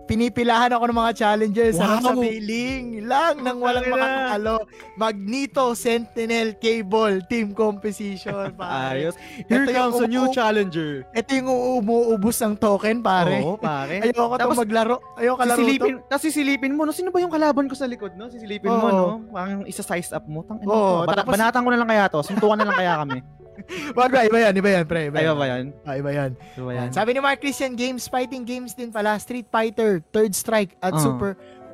Pinipilahan 0.06 0.70
ako 0.70 0.86
ng 0.86 0.98
mga 1.02 1.14
challenges. 1.18 1.82
Sarap 1.82 1.98
sa 1.99 2.14
Wow! 2.14 2.22
feeling 2.22 3.10
lang 3.10 3.41
nang 3.41 3.57
walang 3.57 3.90
makakalo. 3.90 4.62
Magneto 4.94 5.74
Sentinel 5.74 6.53
Cable 6.62 7.26
Team 7.26 7.57
Composition. 7.57 8.53
Pare. 8.62 9.10
Ayos. 9.10 9.18
Here 9.49 9.66
Ito 9.66 9.74
comes 9.74 9.98
a 9.98 10.07
new 10.07 10.30
challenger. 10.30 11.10
Ito 11.10 11.30
yung 11.34 11.49
umuubos 11.82 12.38
ng 12.38 12.53
token, 12.53 13.02
pare. 13.02 13.41
Oo, 13.41 13.57
pare. 13.57 13.98
Ayoko 14.06 14.38
to 14.38 14.41
Tapos, 14.45 14.57
maglaro. 14.62 14.95
Ayoko 15.18 15.41
laro 15.41 15.57
to. 15.57 15.62
Sisilipin, 15.66 15.94
tapos 16.06 16.24
sisilipin 16.24 16.74
mo, 16.78 16.86
no? 16.86 16.94
Sino 16.94 17.10
ba 17.10 17.18
yung 17.18 17.34
kalaban 17.34 17.66
ko 17.66 17.74
sa 17.74 17.90
likod, 17.90 18.14
no? 18.14 18.30
Sisilipin 18.30 18.70
mo, 18.70 18.86
Oo. 18.86 18.94
no? 18.94 19.06
Parang 19.34 19.66
isa-size 19.66 20.14
up 20.14 20.30
mo. 20.30 20.45
Tang, 20.45 20.62
ano, 20.62 21.02
Bata, 21.03 21.26
tapos- 21.26 21.34
banatan 21.34 21.62
ko 21.66 21.70
na 21.74 21.80
lang 21.82 21.90
kaya 21.90 22.06
to. 22.07 22.22
Suntukan 22.22 22.62
na 22.62 22.66
lang 22.70 22.78
kaya 22.78 22.94
kami. 23.02 23.20
Wag 23.94 24.10
ba, 24.10 24.22
iba 24.23 24.38
yan, 24.41 24.53
iba 24.53 24.69
yan, 24.72 24.86
pre. 24.86 25.07
Iba 25.07 25.18
Ayaw 25.18 25.34
yan. 25.34 25.38
ba 25.38 25.45
yan? 25.45 25.65
Ah, 25.82 25.95
iba 25.95 26.11
yan. 26.11 26.32
Ayaw 26.56 26.65
ba 26.65 26.73
yan? 26.73 26.90
Sabi 26.91 27.10
ni 27.11 27.19
Mark 27.19 27.40
Christian 27.40 27.73
Games, 27.73 28.06
fighting 28.06 28.44
games 28.44 28.72
din 28.72 28.90
pala. 28.90 29.15
Street 29.15 29.48
Fighter, 29.48 30.03
Third 30.10 30.34
Strike, 30.34 30.76
at 30.80 30.94
Ah. 30.94 30.99
Super 30.99 31.34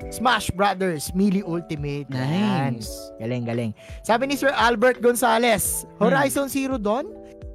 Smash 0.10 0.50
Brothers, 0.50 1.14
Melee 1.14 1.42
Ultimate. 1.42 2.10
Yan. 2.10 2.78
Nice. 2.78 2.90
Galing, 3.18 3.46
galing. 3.46 3.72
Sabi 4.02 4.26
ni 4.26 4.36
Sir 4.36 4.50
Albert 4.52 4.98
Gonzalez, 4.98 5.86
Horizon 5.98 6.50
Zero 6.50 6.82
Dawn, 6.82 7.06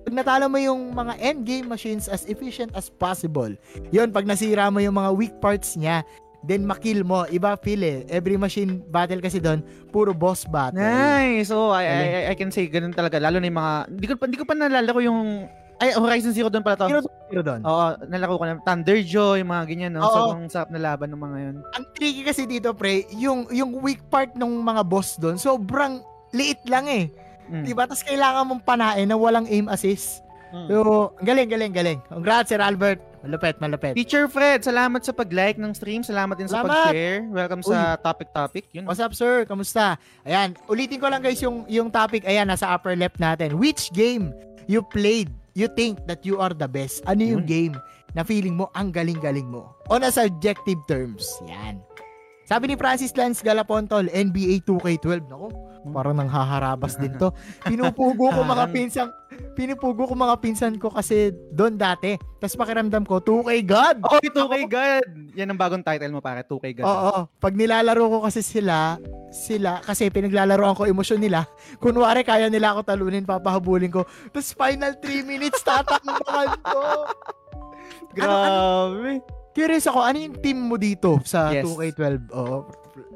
pag 0.06 0.14
natalo 0.14 0.46
mo 0.46 0.54
yung 0.54 0.94
mga 0.94 1.18
endgame 1.18 1.66
machines 1.66 2.06
as 2.06 2.22
efficient 2.24 2.70
as 2.72 2.86
possible. 2.86 3.50
Yun, 3.90 4.14
pag 4.14 4.22
nasira 4.22 4.70
mo 4.70 4.78
yung 4.78 4.94
mga 4.94 5.10
weak 5.12 5.34
parts 5.36 5.74
niya, 5.74 6.06
then 6.46 6.64
makill 6.64 7.02
mo. 7.02 7.26
Iba 7.26 7.58
feel 7.58 7.82
eh. 7.82 7.98
Every 8.06 8.38
machine 8.38 8.80
battle 8.88 9.20
kasi 9.20 9.42
doon, 9.42 9.60
puro 9.90 10.14
boss 10.14 10.46
battle. 10.46 10.78
Nice. 10.78 11.50
Oh, 11.50 11.74
I, 11.74 11.84
I. 11.84 11.98
I, 12.06 12.22
I 12.30 12.34
can 12.38 12.54
say 12.54 12.70
ganun 12.70 12.94
talaga. 12.94 13.18
Lalo 13.18 13.42
na 13.42 13.50
yung 13.50 13.58
mga, 13.58 13.74
hindi 13.90 14.06
ko, 14.06 14.12
pa- 14.14 14.26
hindi 14.30 14.38
ko 14.38 14.46
pa 14.46 14.54
nalala 14.54 14.90
ko 14.90 15.00
yung, 15.02 15.50
ay, 15.76 15.92
Horizon 15.92 16.32
Zero 16.32 16.48
doon 16.48 16.64
pala 16.64 16.80
to. 16.80 16.88
Zero, 16.88 17.04
Zero 17.28 17.42
Dawn. 17.44 17.60
Oo, 17.60 17.86
nalako 18.08 18.40
ko 18.40 18.44
na. 18.48 18.56
Thunderjoy, 18.64 19.44
yung 19.44 19.52
mga 19.52 19.64
ganyan, 19.68 19.92
no? 19.92 20.08
Oo. 20.08 20.32
Sobrang 20.32 20.48
sarap 20.48 20.72
na 20.72 20.80
laban 20.80 21.12
ng 21.12 21.20
mga 21.20 21.36
yun. 21.36 21.56
Ang 21.76 21.84
tricky 21.92 22.22
kasi 22.24 22.48
dito, 22.48 22.72
pre, 22.72 23.04
yung, 23.12 23.44
yung 23.52 23.76
weak 23.84 24.00
part 24.08 24.32
ng 24.32 24.52
mga 24.64 24.82
boss 24.88 25.20
doon, 25.20 25.36
sobrang 25.36 26.00
liit 26.32 26.64
lang 26.64 26.88
eh. 26.88 27.12
Mm. 27.52 27.62
Diba? 27.62 27.84
Tapos 27.86 28.02
kailangan 28.02 28.48
mong 28.48 28.62
panain 28.64 29.06
na 29.06 29.14
walang 29.14 29.46
aim 29.46 29.68
assist. 29.68 30.24
Mm. 30.56 30.68
So, 30.72 31.12
galing, 31.20 31.48
galing, 31.52 31.72
galing. 31.76 31.98
Congrats, 32.08 32.48
Sir 32.48 32.64
Albert. 32.64 32.96
Malupet, 33.20 33.60
malupet. 33.60 33.92
Teacher 33.92 34.24
Fred, 34.24 34.64
salamat 34.64 35.04
sa 35.04 35.12
pag-like 35.12 35.60
ng 35.60 35.76
stream. 35.76 36.00
Salamat 36.00 36.40
din 36.40 36.48
sa 36.48 36.64
Salamat. 36.64 36.96
pag-share. 36.96 37.28
Welcome 37.28 37.60
sa 37.60 38.00
Topic 38.00 38.32
Topic. 38.32 38.64
Yun. 38.72 38.88
What's 38.88 39.02
up, 39.02 39.12
sir? 39.12 39.44
Kamusta? 39.44 40.00
Ayan, 40.24 40.56
ulitin 40.70 40.96
ko 40.96 41.12
lang 41.12 41.20
guys 41.20 41.42
yung, 41.44 41.68
yung 41.68 41.92
topic. 41.92 42.24
Ayan, 42.24 42.48
nasa 42.48 42.72
upper 42.72 42.96
left 42.96 43.20
natin. 43.20 43.60
Which 43.60 43.92
game 43.92 44.32
you 44.64 44.80
played, 44.80 45.28
you 45.52 45.68
think 45.68 46.00
that 46.08 46.24
you 46.24 46.40
are 46.40 46.54
the 46.56 46.70
best? 46.70 47.04
Ano 47.04 47.20
yung 47.20 47.44
Yun. 47.44 47.74
game 47.74 47.74
na 48.16 48.24
feeling 48.24 48.56
mo 48.56 48.72
ang 48.72 48.94
galing-galing 48.94 49.50
mo? 49.50 49.76
On 49.92 50.00
a 50.00 50.08
subjective 50.08 50.80
terms. 50.88 51.26
Yan. 51.44 51.84
Sabi 52.46 52.70
ni 52.70 52.78
Francis 52.78 53.10
Lance 53.18 53.42
Galapontol, 53.42 54.06
NBA 54.06 54.62
2K12. 54.62 55.26
Nako, 55.26 55.50
parang 55.90 56.14
nanghaharabas 56.14 56.94
din 56.94 57.10
to. 57.18 57.34
Pinupugo 57.66 58.30
ko 58.30 58.40
mga 58.46 58.70
pinsan, 58.70 59.10
pinupugo 59.58 60.06
ko 60.06 60.14
mga 60.14 60.38
pinsan 60.38 60.78
ko 60.78 60.94
kasi 60.94 61.34
doon 61.50 61.74
dati. 61.74 62.14
Tapos 62.38 62.54
pakiramdam 62.54 63.02
ko, 63.02 63.18
2K 63.18 63.50
God! 63.66 63.96
Oh, 64.06 64.22
2K 64.22 64.54
God! 64.70 65.06
Yan 65.34 65.50
ang 65.50 65.58
bagong 65.58 65.82
title 65.82 66.14
mo, 66.14 66.22
pare. 66.22 66.46
2K 66.46 66.78
God. 66.78 66.86
Oo. 66.86 67.16
Pag 67.42 67.58
nilalaro 67.58 68.06
ko 68.06 68.18
kasi 68.22 68.46
sila, 68.46 68.94
sila, 69.34 69.82
kasi 69.82 70.06
pinaglalaroan 70.06 70.78
ko 70.78 70.86
emosyon 70.86 71.26
nila, 71.26 71.50
kunwari 71.82 72.22
kaya 72.22 72.46
nila 72.46 72.78
ako 72.78 72.86
talunin, 72.86 73.26
papahabulin 73.26 73.90
ko. 73.90 74.06
Tapos 74.30 74.54
final 74.54 74.94
3 75.02 75.26
minutes, 75.26 75.66
tatakbakan 75.66 76.54
ko. 76.62 77.10
Grabe. 78.14 79.18
Curious 79.56 79.88
ako, 79.88 80.04
ano 80.04 80.20
yung 80.20 80.36
team 80.36 80.60
mo 80.60 80.76
dito 80.76 81.16
sa 81.24 81.48
Yes. 81.48 81.64
2K12? 81.64 82.28
Oo. 82.28 82.68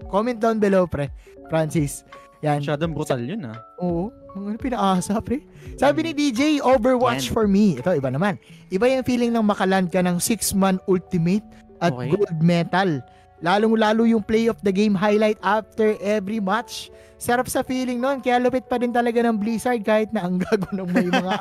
Comment 0.09 0.33
down 0.35 0.57
below, 0.57 0.89
pre. 0.89 1.13
Francis. 1.53 2.01
Yan. 2.41 2.65
Masyadong 2.65 2.97
brutal 2.97 3.21
yun, 3.21 3.45
ah. 3.45 3.61
Oo. 3.77 4.09
Mga 4.33 4.49
ano 4.49 4.59
pinaasa, 4.59 5.21
pre. 5.21 5.45
Sabi 5.77 6.01
ni 6.01 6.13
DJ, 6.17 6.65
Overwatch 6.65 7.29
Yan. 7.29 7.35
for 7.37 7.45
me. 7.45 7.77
Ito, 7.77 7.93
iba 7.93 8.09
naman. 8.09 8.41
Iba 8.73 8.89
yung 8.89 9.05
feeling 9.05 9.37
ng 9.37 9.45
makaland 9.45 9.93
ka 9.93 10.01
ng 10.01 10.17
6-man 10.17 10.81
ultimate 10.89 11.45
at 11.79 11.93
Okay. 11.93 12.09
gold 12.09 12.39
medal. 12.41 13.05
Lalong-lalo 13.41 14.05
yung 14.05 14.21
play 14.21 14.47
of 14.47 14.61
the 14.61 14.73
game 14.73 14.93
highlight 14.93 15.41
after 15.41 15.97
every 16.01 16.41
match. 16.41 16.93
Sarap 17.17 17.49
sa 17.49 17.61
feeling 17.61 18.01
nun. 18.01 18.21
Kaya 18.21 18.41
lupit 18.41 18.65
pa 18.65 18.77
din 18.77 18.93
talaga 18.93 19.21
ng 19.21 19.37
Blizzard 19.37 19.81
kahit 19.81 20.13
na 20.13 20.25
ang 20.25 20.41
gago 20.45 20.69
ng 20.73 20.89
may 20.89 21.09
mga 21.09 21.33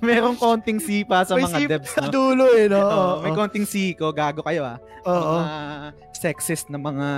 Merong 0.00 0.38
konting 0.38 0.78
sipa 0.80 1.26
sa 1.26 1.36
may 1.36 1.44
mga 1.44 1.76
devs, 1.76 1.92
no? 1.98 2.08
dulo 2.08 2.46
eh, 2.54 2.70
no? 2.70 2.78
Oo, 2.80 2.88
Oo. 2.88 3.14
may 3.20 3.32
konting 3.34 3.66
siko. 3.68 4.14
Gago 4.14 4.40
kayo, 4.40 4.64
ah. 4.64 4.78
Oo. 5.04 5.36
Mga 5.40 5.56
sexist 6.14 6.72
na 6.72 6.78
mga 6.78 7.08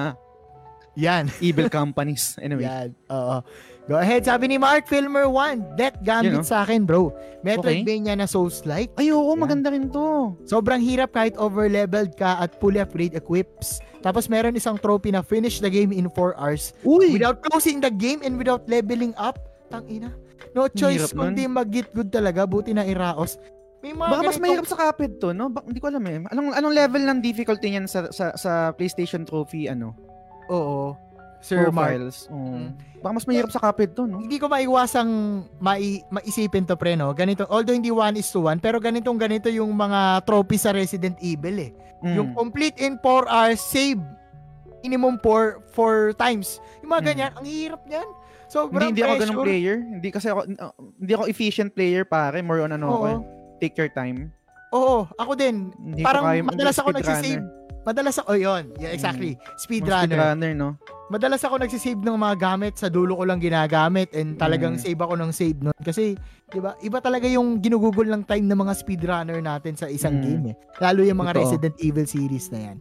Yan. 0.96 1.24
evil 1.38 1.68
companies. 1.68 2.34
Anyway. 2.40 2.64
Yan. 2.66 2.90
Oo. 3.12 3.44
Go 3.86 4.02
ahead. 4.02 4.26
Sabi 4.26 4.50
ni 4.50 4.58
Mark 4.58 4.90
Filmer 4.90 5.30
1, 5.30 5.78
Death 5.78 6.02
Gambit 6.02 6.34
Yun, 6.34 6.42
no? 6.42 6.46
sa 6.46 6.66
akin, 6.66 6.82
bro. 6.82 7.14
Metroidvania 7.46 8.18
na 8.18 8.26
Souls-like. 8.26 8.90
Ay, 8.98 9.14
oo, 9.14 9.30
Yan. 9.30 9.38
maganda 9.38 9.70
rin 9.70 9.86
to. 9.94 10.34
Sobrang 10.42 10.82
hirap 10.82 11.14
kahit 11.14 11.38
over-leveled 11.38 12.18
ka 12.18 12.42
at 12.42 12.58
fully 12.58 12.82
upgrade 12.82 13.14
equips. 13.14 13.78
Tapos 14.02 14.26
meron 14.26 14.58
isang 14.58 14.74
trophy 14.74 15.14
na 15.14 15.22
finish 15.22 15.62
the 15.62 15.70
game 15.70 15.94
in 15.94 16.10
4 16.10 16.34
hours 16.34 16.74
Uy! 16.82 17.14
without 17.14 17.38
closing 17.46 17.78
the 17.78 17.90
game 17.90 18.18
and 18.26 18.34
without 18.34 18.66
leveling 18.66 19.14
up. 19.14 19.38
Tangina. 19.70 20.10
No 20.50 20.66
choice 20.66 21.06
Hirap 21.06 21.14
kundi 21.14 21.46
mag-get 21.46 21.94
good 21.94 22.10
talaga. 22.10 22.42
Buti 22.42 22.74
na 22.74 22.82
iraos. 22.82 23.38
May 23.86 23.94
mga 23.94 24.10
Baka 24.10 24.22
mas 24.26 24.40
mahirap 24.42 24.66
sa 24.66 24.74
Cuphead 24.74 25.22
to, 25.22 25.30
no? 25.30 25.46
Ba- 25.46 25.62
hindi 25.62 25.78
ko 25.78 25.94
alam 25.94 26.02
eh. 26.10 26.26
Anong, 26.34 26.58
anong 26.58 26.74
level 26.74 27.02
ng 27.06 27.18
difficulty 27.22 27.70
niyan 27.70 27.86
sa, 27.86 28.10
sa, 28.10 28.34
sa 28.34 28.74
PlayStation 28.74 29.22
Trophy, 29.22 29.70
ano? 29.70 29.94
Oo. 30.50 30.98
Sir 31.40 31.68
Mark. 31.68 31.92
profiles? 31.94 32.26
Oo. 32.28 32.56
Mm. 32.58 32.70
Baka 32.98 33.12
mas 33.12 33.26
mahirap 33.26 33.50
sa 33.50 33.60
Cuphead 33.60 33.92
to, 33.92 34.04
no? 34.04 34.18
Hindi 34.18 34.36
ko 34.36 34.46
maiwasang 34.46 35.10
mai 35.56 36.02
maisipin 36.08 36.64
to 36.64 36.74
pre 36.74 36.94
no. 36.94 37.12
Ganito, 37.12 37.46
although 37.46 37.72
hindi 37.72 37.88
one 37.88 38.16
is 38.16 38.26
to 38.28 38.42
one, 38.42 38.58
pero 38.58 38.78
ganitong 38.78 39.14
ganito 39.14 39.46
yung 39.46 39.70
mga 39.70 40.24
trophy 40.24 40.56
sa 40.56 40.72
Resident 40.72 41.14
Evil 41.20 41.56
eh. 41.60 41.70
Mm. 42.02 42.14
Yung 42.14 42.28
complete 42.32 42.76
in 42.76 42.98
4 42.98 43.24
hours, 43.26 43.58
save 43.58 44.00
minimum 44.80 45.18
4 45.18 45.62
4 45.70 46.14
times. 46.14 46.58
Yung 46.80 46.90
mga 46.90 47.02
Mm. 47.02 47.08
ganyan, 47.08 47.30
ang 47.32 47.46
hirap 47.46 47.82
niyan. 47.84 48.08
So, 48.46 48.70
hindi, 48.70 48.94
hindi 48.94 49.02
ako 49.02 49.14
ganung 49.18 49.42
player. 49.42 49.76
Hindi 49.76 50.08
kasi 50.08 50.26
ako, 50.30 50.40
uh, 50.46 50.70
hindi 50.96 51.12
ako 51.12 51.24
efficient 51.26 51.74
player, 51.74 52.06
pare. 52.06 52.38
More 52.40 52.62
on 52.62 52.70
ano 52.70 52.86
ako. 52.88 52.96
Oo. 52.96 53.10
eh. 53.10 53.18
Take 53.58 53.74
your 53.74 53.90
time. 53.90 54.30
Oo, 54.70 55.06
ako 55.14 55.32
din. 55.34 55.74
Hindi 55.74 56.02
Parang 56.02 56.22
kaya 56.26 56.42
madalas 56.42 56.76
ako 56.76 56.90
nagsisave. 56.92 57.42
Madalas 57.86 58.18
ako, 58.18 58.34
oh, 58.34 58.38
yun, 58.38 58.74
yeah, 58.76 58.90
exactly, 58.90 59.38
Mga 59.38 59.62
speedrunner. 59.62 60.18
Speedrunner, 60.18 60.52
no? 60.52 60.68
Madalas 61.06 61.38
ako 61.46 61.62
nagsisave 61.62 62.02
ng 62.02 62.18
mga 62.18 62.34
gamit, 62.34 62.74
sa 62.74 62.90
dulo 62.90 63.14
ko 63.14 63.22
lang 63.22 63.38
ginagamit, 63.38 64.10
and 64.10 64.34
talagang 64.34 64.74
Mm. 64.74 64.82
save 64.82 64.98
ako 64.98 65.14
ng 65.14 65.30
save 65.30 65.58
nun. 65.62 65.76
Kasi, 65.78 66.18
di 66.50 66.58
ba, 66.58 66.74
iba 66.82 66.98
talaga 66.98 67.30
yung 67.30 67.62
ginugugol 67.62 68.10
ng 68.10 68.26
time 68.26 68.42
ng 68.42 68.58
mga 68.58 68.74
speedrunner 68.74 69.38
natin 69.38 69.78
sa 69.78 69.86
isang 69.86 70.18
Mm. 70.18 70.22
game 70.26 70.44
eh. 70.50 70.56
Lalo 70.82 71.06
yung 71.06 71.22
mga 71.22 71.38
Totoo. 71.38 71.42
Resident 71.46 71.76
Evil 71.78 72.10
series 72.10 72.50
na 72.50 72.58
yan. 72.58 72.76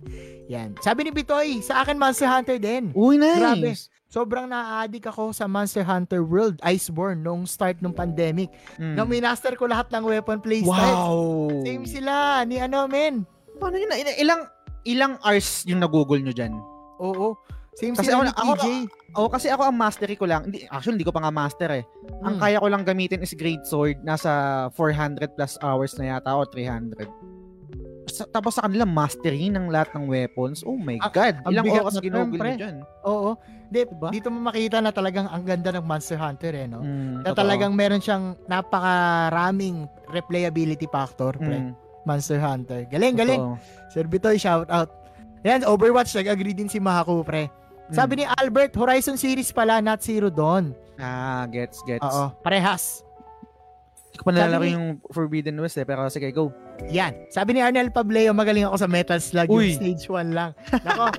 Yan. 0.50 0.70
Sabi 0.82 1.06
ni 1.06 1.14
Bitoy, 1.14 1.62
sa 1.62 1.86
akin 1.86 2.02
Monster 2.02 2.26
Hunter 2.26 2.58
din. 2.58 2.90
Uy, 2.98 3.22
nice! 3.22 3.38
Grabe. 3.38 3.70
Sobrang 4.10 4.50
na-addict 4.50 5.06
ako 5.06 5.30
sa 5.30 5.46
Monster 5.46 5.86
Hunter 5.86 6.26
World 6.26 6.58
Iceborne 6.66 7.22
nung 7.22 7.46
start 7.46 7.78
ng 7.78 7.94
pandemic. 7.94 8.50
Mm. 8.82 8.96
Na 8.98 9.06
master 9.06 9.54
ko 9.54 9.70
lahat 9.70 9.94
ng 9.94 10.02
weapon 10.02 10.42
playstyles. 10.42 11.06
Wow! 11.06 11.50
Same 11.62 11.86
sila, 11.86 12.42
ni 12.42 12.58
ano, 12.58 12.90
men. 12.90 13.22
Paano 13.62 13.78
yun? 13.78 13.92
Ilang, 14.18 14.50
ilang, 14.86 15.18
hours 15.20 15.66
yung 15.66 15.80
nagugol 15.80 16.18
nyo 16.18 16.32
dyan? 16.32 16.54
Oo. 16.98 17.36
Same 17.76 17.92
Kasi 17.92 18.08
sila 18.08 18.32
ako- 18.32 18.56
ako-. 18.56 18.88
Oo, 19.16 19.28
kasi 19.28 19.48
ako 19.50 19.68
ang 19.68 19.76
mastery 19.76 20.16
ko 20.16 20.24
lang. 20.24 20.48
Hindi, 20.48 20.64
actually, 20.66 20.96
hindi 20.96 21.04
ko 21.04 21.12
pa 21.12 21.20
nga 21.20 21.34
master 21.34 21.70
eh. 21.74 21.84
Ang 22.24 22.36
Mm. 22.36 22.42
kaya 22.42 22.58
ko 22.58 22.68
lang 22.68 22.84
gamitin 22.84 23.20
is 23.20 23.34
Great 23.34 23.64
Sword. 23.64 24.00
Nasa 24.02 24.32
400 24.72 25.36
plus 25.36 25.60
hours 25.60 25.92
na 25.96 26.16
yata 26.16 26.32
o 26.32 26.46
300. 26.46 27.12
Sa, 28.08 28.24
tapos 28.26 28.56
sa 28.56 28.64
kanila, 28.64 28.86
mastery 28.86 29.50
ng 29.50 29.68
lahat 29.68 29.92
ng 29.92 30.08
weapons. 30.08 30.64
Oh 30.64 30.78
my 30.78 30.96
Ang- 30.98 31.12
God. 31.12 31.36
ang 31.42 31.52
Ilang 31.52 31.66
oras 31.74 32.00
ginugol 32.00 32.38
pre. 32.38 32.48
nyo 32.48 32.60
dyan? 32.60 32.78
Oo. 33.04 33.30
Di, 33.66 33.82
Diba? 33.82 34.08
Dito 34.08 34.30
mo 34.30 34.40
makita 34.40 34.78
na 34.78 34.94
talagang 34.94 35.26
ang 35.26 35.44
ganda 35.44 35.74
ng 35.74 35.84
Monster 35.84 36.16
Hunter 36.16 36.54
eh, 36.54 36.66
no? 36.66 36.80
Mm, 36.80 37.26
Na 37.26 37.34
totoo. 37.34 37.40
talagang 37.44 37.74
meron 37.74 38.00
siyang 38.00 38.38
napakaraming 38.46 39.84
replayability 40.08 40.88
factor, 40.88 41.34
pre. 41.34 41.60
Mm, 41.60 41.74
Monster 42.06 42.38
Hunter. 42.38 42.86
Galing, 42.86 43.16
galing. 43.16 43.42
totoo. 43.42 43.58
Sir 43.90 44.06
Bitoy, 44.06 44.38
shout 44.38 44.70
out. 44.70 44.90
Yan, 45.42 45.62
Overwatch, 45.62 46.14
nag-agree 46.14 46.54
din 46.54 46.66
si 46.66 46.78
Mahaku, 46.78 47.22
pre. 47.22 47.50
Sabi 47.88 48.18
Mm. 48.18 48.20
ni 48.20 48.26
Albert, 48.32 48.74
Horizon 48.74 49.14
series 49.14 49.50
pala, 49.50 49.78
not 49.78 50.02
Zero 50.02 50.30
Dawn. 50.30 50.74
Ah, 50.98 51.46
gets, 51.46 51.82
gets. 51.84 52.02
Oo, 52.02 52.34
parehas. 52.42 53.06
Hindi 54.10 54.16
ko 54.16 54.24
pa 54.24 54.32
ni- 54.32 54.72
yung 54.72 54.88
Forbidden 55.12 55.60
West 55.60 55.76
eh. 55.76 55.84
Pero 55.84 56.08
sige, 56.08 56.32
go. 56.32 56.50
Yan. 56.88 57.28
Sabi 57.28 57.52
ni 57.52 57.60
Arnel 57.60 57.92
Pableo, 57.92 58.32
magaling 58.32 58.64
ako 58.64 58.80
sa 58.80 58.88
Metal 58.88 59.20
Slug 59.20 59.52
Uy. 59.52 59.70
yung 59.70 59.78
stage 59.78 60.04
1 60.08 60.32
lang. 60.32 60.56
Nako. 60.72 61.12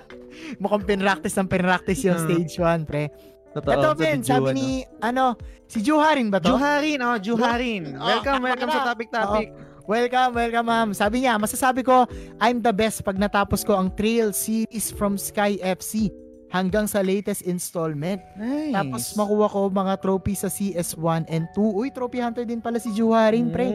Mukhang 0.62 0.84
pinractice 0.84 1.34
ng 1.34 1.48
pinractice 1.48 2.04
yung 2.04 2.20
Mm. 2.20 2.24
stage 2.28 2.54
1, 2.60 2.84
pre. 2.84 3.08
Totoo. 3.52 3.72
Ito, 3.72 3.88
men, 3.96 4.20
sabi 4.20 4.48
ni, 4.52 4.68
ano, 5.00 5.36
si 5.66 5.80
Juharin 5.80 6.28
ba 6.28 6.40
to? 6.40 6.52
Juharin, 6.52 7.00
oh, 7.00 7.16
Juharin. 7.18 7.96
Oh, 7.96 8.04
Welcome, 8.06 8.40
welcome 8.42 8.70
sa 8.70 8.94
na. 8.94 9.40
Welcome, 9.82 10.38
welcome, 10.38 10.66
ma'am. 10.70 10.88
Sabi 10.94 11.26
niya, 11.26 11.34
masasabi 11.42 11.82
ko, 11.82 12.06
I'm 12.38 12.62
the 12.62 12.70
best 12.70 13.02
pag 13.02 13.18
natapos 13.18 13.66
ko 13.66 13.74
ang 13.74 13.90
Trail 13.98 14.30
series 14.30 14.94
from 14.94 15.18
Sky 15.18 15.58
FC 15.58 16.06
hanggang 16.54 16.86
sa 16.86 17.02
latest 17.02 17.42
installment. 17.42 18.22
Nice. 18.38 18.76
Tapos 18.76 19.02
makuha 19.18 19.50
ko 19.50 19.60
mga 19.72 19.94
trophy 19.98 20.34
sa 20.38 20.46
CS1 20.46 21.26
and 21.26 21.50
2. 21.56 21.82
Uy, 21.82 21.88
trophy 21.90 22.22
hunter 22.22 22.46
din 22.46 22.62
pala 22.62 22.78
si 22.78 22.94
Juharin, 22.94 23.50
pre. 23.50 23.74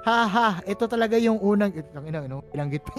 Mm. 0.00 0.06
Ha 0.08 0.18
ha, 0.26 0.48
ito 0.64 0.84
talaga 0.86 1.16
yung 1.16 1.36
unang 1.36 1.76
ang 1.92 2.04
ina 2.08 2.24
no, 2.24 2.40
binanggit 2.48 2.80
pa. 2.80 2.92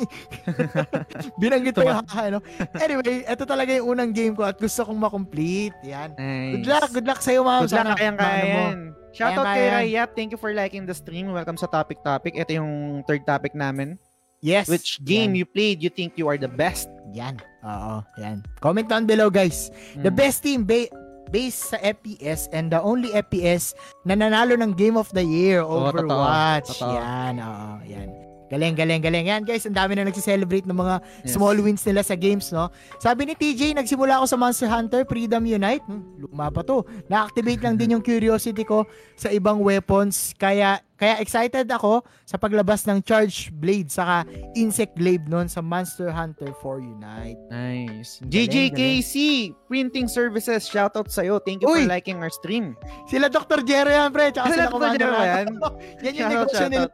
binanggit 1.37 1.73
pa 1.73 1.81
yung 1.81 1.97
ha, 2.05 2.05
ha, 2.05 2.29
no. 2.29 2.39
Anyway, 2.77 3.25
ito 3.25 3.43
talaga 3.43 3.73
yung 3.73 3.87
unang 3.89 4.11
game 4.13 4.37
ko 4.37 4.45
at 4.45 4.57
gusto 4.57 4.85
kong 4.85 5.01
ma-complete. 5.01 5.73
Yan. 5.81 6.13
Nice. 6.13 6.61
Good 6.61 6.67
luck, 6.69 6.89
good 6.93 7.07
luck 7.09 7.21
sa 7.21 7.31
iyo, 7.33 7.41
ma'am. 7.41 7.65
Good 7.65 7.73
luck, 7.73 7.97
kayang 7.97 8.17
maano 8.17 8.29
kaya 8.37 8.45
mo. 8.45 8.61
yan. 8.61 8.79
Shoutout 9.11 9.43
kay. 9.45 9.67
Rayap. 9.67 10.09
Thank 10.15 10.29
you 10.31 10.39
for 10.39 10.53
liking 10.53 10.87
the 10.87 10.95
stream. 10.95 11.33
Welcome 11.33 11.59
sa 11.59 11.67
topic 11.67 11.99
topic. 11.99 12.37
Ito 12.37 12.55
yung 12.55 12.71
third 13.03 13.27
topic 13.27 13.51
namin. 13.51 13.99
Yes. 14.39 14.65
Which 14.71 15.03
game 15.03 15.35
Yan. 15.35 15.41
you 15.41 15.45
played 15.45 15.83
you 15.83 15.91
think 15.91 16.15
you 16.15 16.25
are 16.25 16.37
the 16.39 16.49
best? 16.49 16.87
Yan. 17.11 17.37
Oo, 17.61 18.01
yan. 18.17 18.41
Comment 18.57 18.87
down 18.87 19.05
below, 19.05 19.29
guys. 19.29 19.69
The 19.99 20.09
Mm. 20.09 20.17
best 20.17 20.41
team 20.41 20.63
ba- 20.63 20.89
based 21.31 21.71
sa 21.71 21.79
FPS 21.79 22.51
and 22.51 22.67
the 22.67 22.77
only 22.77 23.09
FPS 23.09 23.73
na 24.03 24.13
nanalo 24.13 24.53
ng 24.53 24.75
Game 24.75 24.93
of 24.93 25.07
the 25.09 25.23
Year, 25.23 25.63
Oo, 25.63 25.87
totoo. 25.87 26.05
Overwatch. 26.05 26.69
Totoo. 26.75 26.93
Yan, 26.93 27.39
oo, 27.39 27.69
yan. 27.83 28.09
Galing, 28.51 28.75
galing, 28.75 28.99
galing. 28.99 29.25
Yan, 29.25 29.47
guys, 29.47 29.63
ang 29.63 29.71
dami 29.71 29.95
na 29.95 30.03
nagsiselebrate 30.03 30.67
ng 30.67 30.75
mga 30.75 30.99
Yes. 31.23 31.39
small 31.39 31.55
wins 31.55 31.87
nila 31.87 32.03
sa 32.03 32.19
games, 32.19 32.51
no? 32.51 32.67
Sabi 32.99 33.23
ni 33.23 33.31
TJ, 33.31 33.71
nagsimula 33.73 34.19
ako 34.19 34.27
sa 34.27 34.35
Monster 34.35 34.67
Hunter, 34.67 35.07
Freedom 35.07 35.39
Unite. 35.39 35.79
Hmm, 35.87 36.19
luma 36.19 36.51
pa 36.51 36.59
to. 36.59 36.83
Na-activate 37.07 37.63
lang 37.63 37.75
din 37.79 37.95
yung 37.95 38.03
curiosity 38.03 38.67
ko 38.67 38.83
sa 39.15 39.31
ibang 39.31 39.63
weapons. 39.63 40.35
Kaya, 40.35 40.83
kaya 41.01 41.17
excited 41.17 41.65
ako 41.65 42.05
sa 42.29 42.37
paglabas 42.37 42.85
ng 42.85 43.01
Charge 43.01 43.49
Blade 43.57 43.89
saka 43.89 44.21
Insect 44.53 44.93
Glaive 44.93 45.25
noon 45.25 45.49
sa 45.49 45.57
Monster 45.57 46.13
Hunter 46.13 46.53
4 46.61 46.77
Unite. 46.77 47.41
Nice. 47.49 48.21
JJKC 48.29 49.49
Printing 49.65 50.05
Services. 50.05 50.69
Shoutout 50.69 51.09
sa'yo. 51.09 51.41
Thank 51.41 51.65
you 51.65 51.73
Uy! 51.73 51.89
for 51.89 51.97
liking 51.97 52.21
our 52.21 52.29
stream. 52.29 52.77
Sila 53.09 53.33
Dr. 53.33 53.65
Jero 53.65 53.89
yan, 53.89 54.13
pre. 54.13 54.29
Tsaka 54.29 54.53
sila 54.53 54.69
Dr. 54.69 55.01
Jero 55.01 55.17
yan? 55.17 55.47
yan 56.05 56.13
yung 56.13 56.29
Shoutout, 56.29 56.53
negosyo 56.53 56.65
nila 56.69 56.87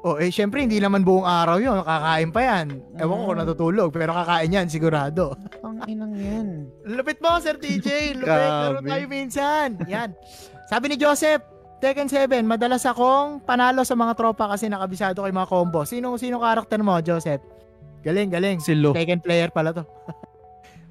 Oh, 0.00 0.16
eh, 0.16 0.32
syempre, 0.32 0.64
hindi 0.64 0.80
naman 0.80 1.04
buong 1.04 1.28
araw 1.28 1.60
yun. 1.60 1.84
Kakain 1.84 2.32
pa 2.32 2.40
yan. 2.40 2.80
Ewan 2.96 3.20
ko 3.20 3.24
kung 3.26 3.36
Mm. 3.36 3.42
natutulog, 3.44 3.92
pero 3.92 4.16
kakain 4.16 4.48
yan, 4.48 4.64
sigurado. 4.64 5.36
Ang 5.60 5.84
inang 5.84 6.16
yan. 6.16 6.72
Lupit 6.88 7.20
mo, 7.20 7.36
Sir 7.36 7.60
TJ. 7.60 8.16
Lupit. 8.16 8.32
Laro 8.32 8.80
tayo 8.80 9.04
minsan. 9.04 9.76
Yan. 9.84 10.16
Sabi 10.64 10.88
ni 10.88 10.96
Joseph, 10.96 11.44
Tekken 11.80 12.06
7, 12.06 12.44
madalas 12.44 12.84
akong 12.84 13.40
panalo 13.40 13.80
sa 13.82 13.96
mga 13.96 14.12
tropa 14.12 14.44
kasi 14.46 14.68
nakabisado 14.68 15.24
kay 15.24 15.32
mga 15.32 15.48
combo. 15.48 15.82
Sino 15.82 16.12
sino 16.14 16.36
karakter 16.36 16.76
mo, 16.78 17.00
Joseph? 17.00 17.40
Galing, 18.00 18.28
galing. 18.28 18.60
Silo. 18.60 18.92
Tekken 18.92 19.20
player 19.20 19.48
pala 19.48 19.72
to. 19.72 19.84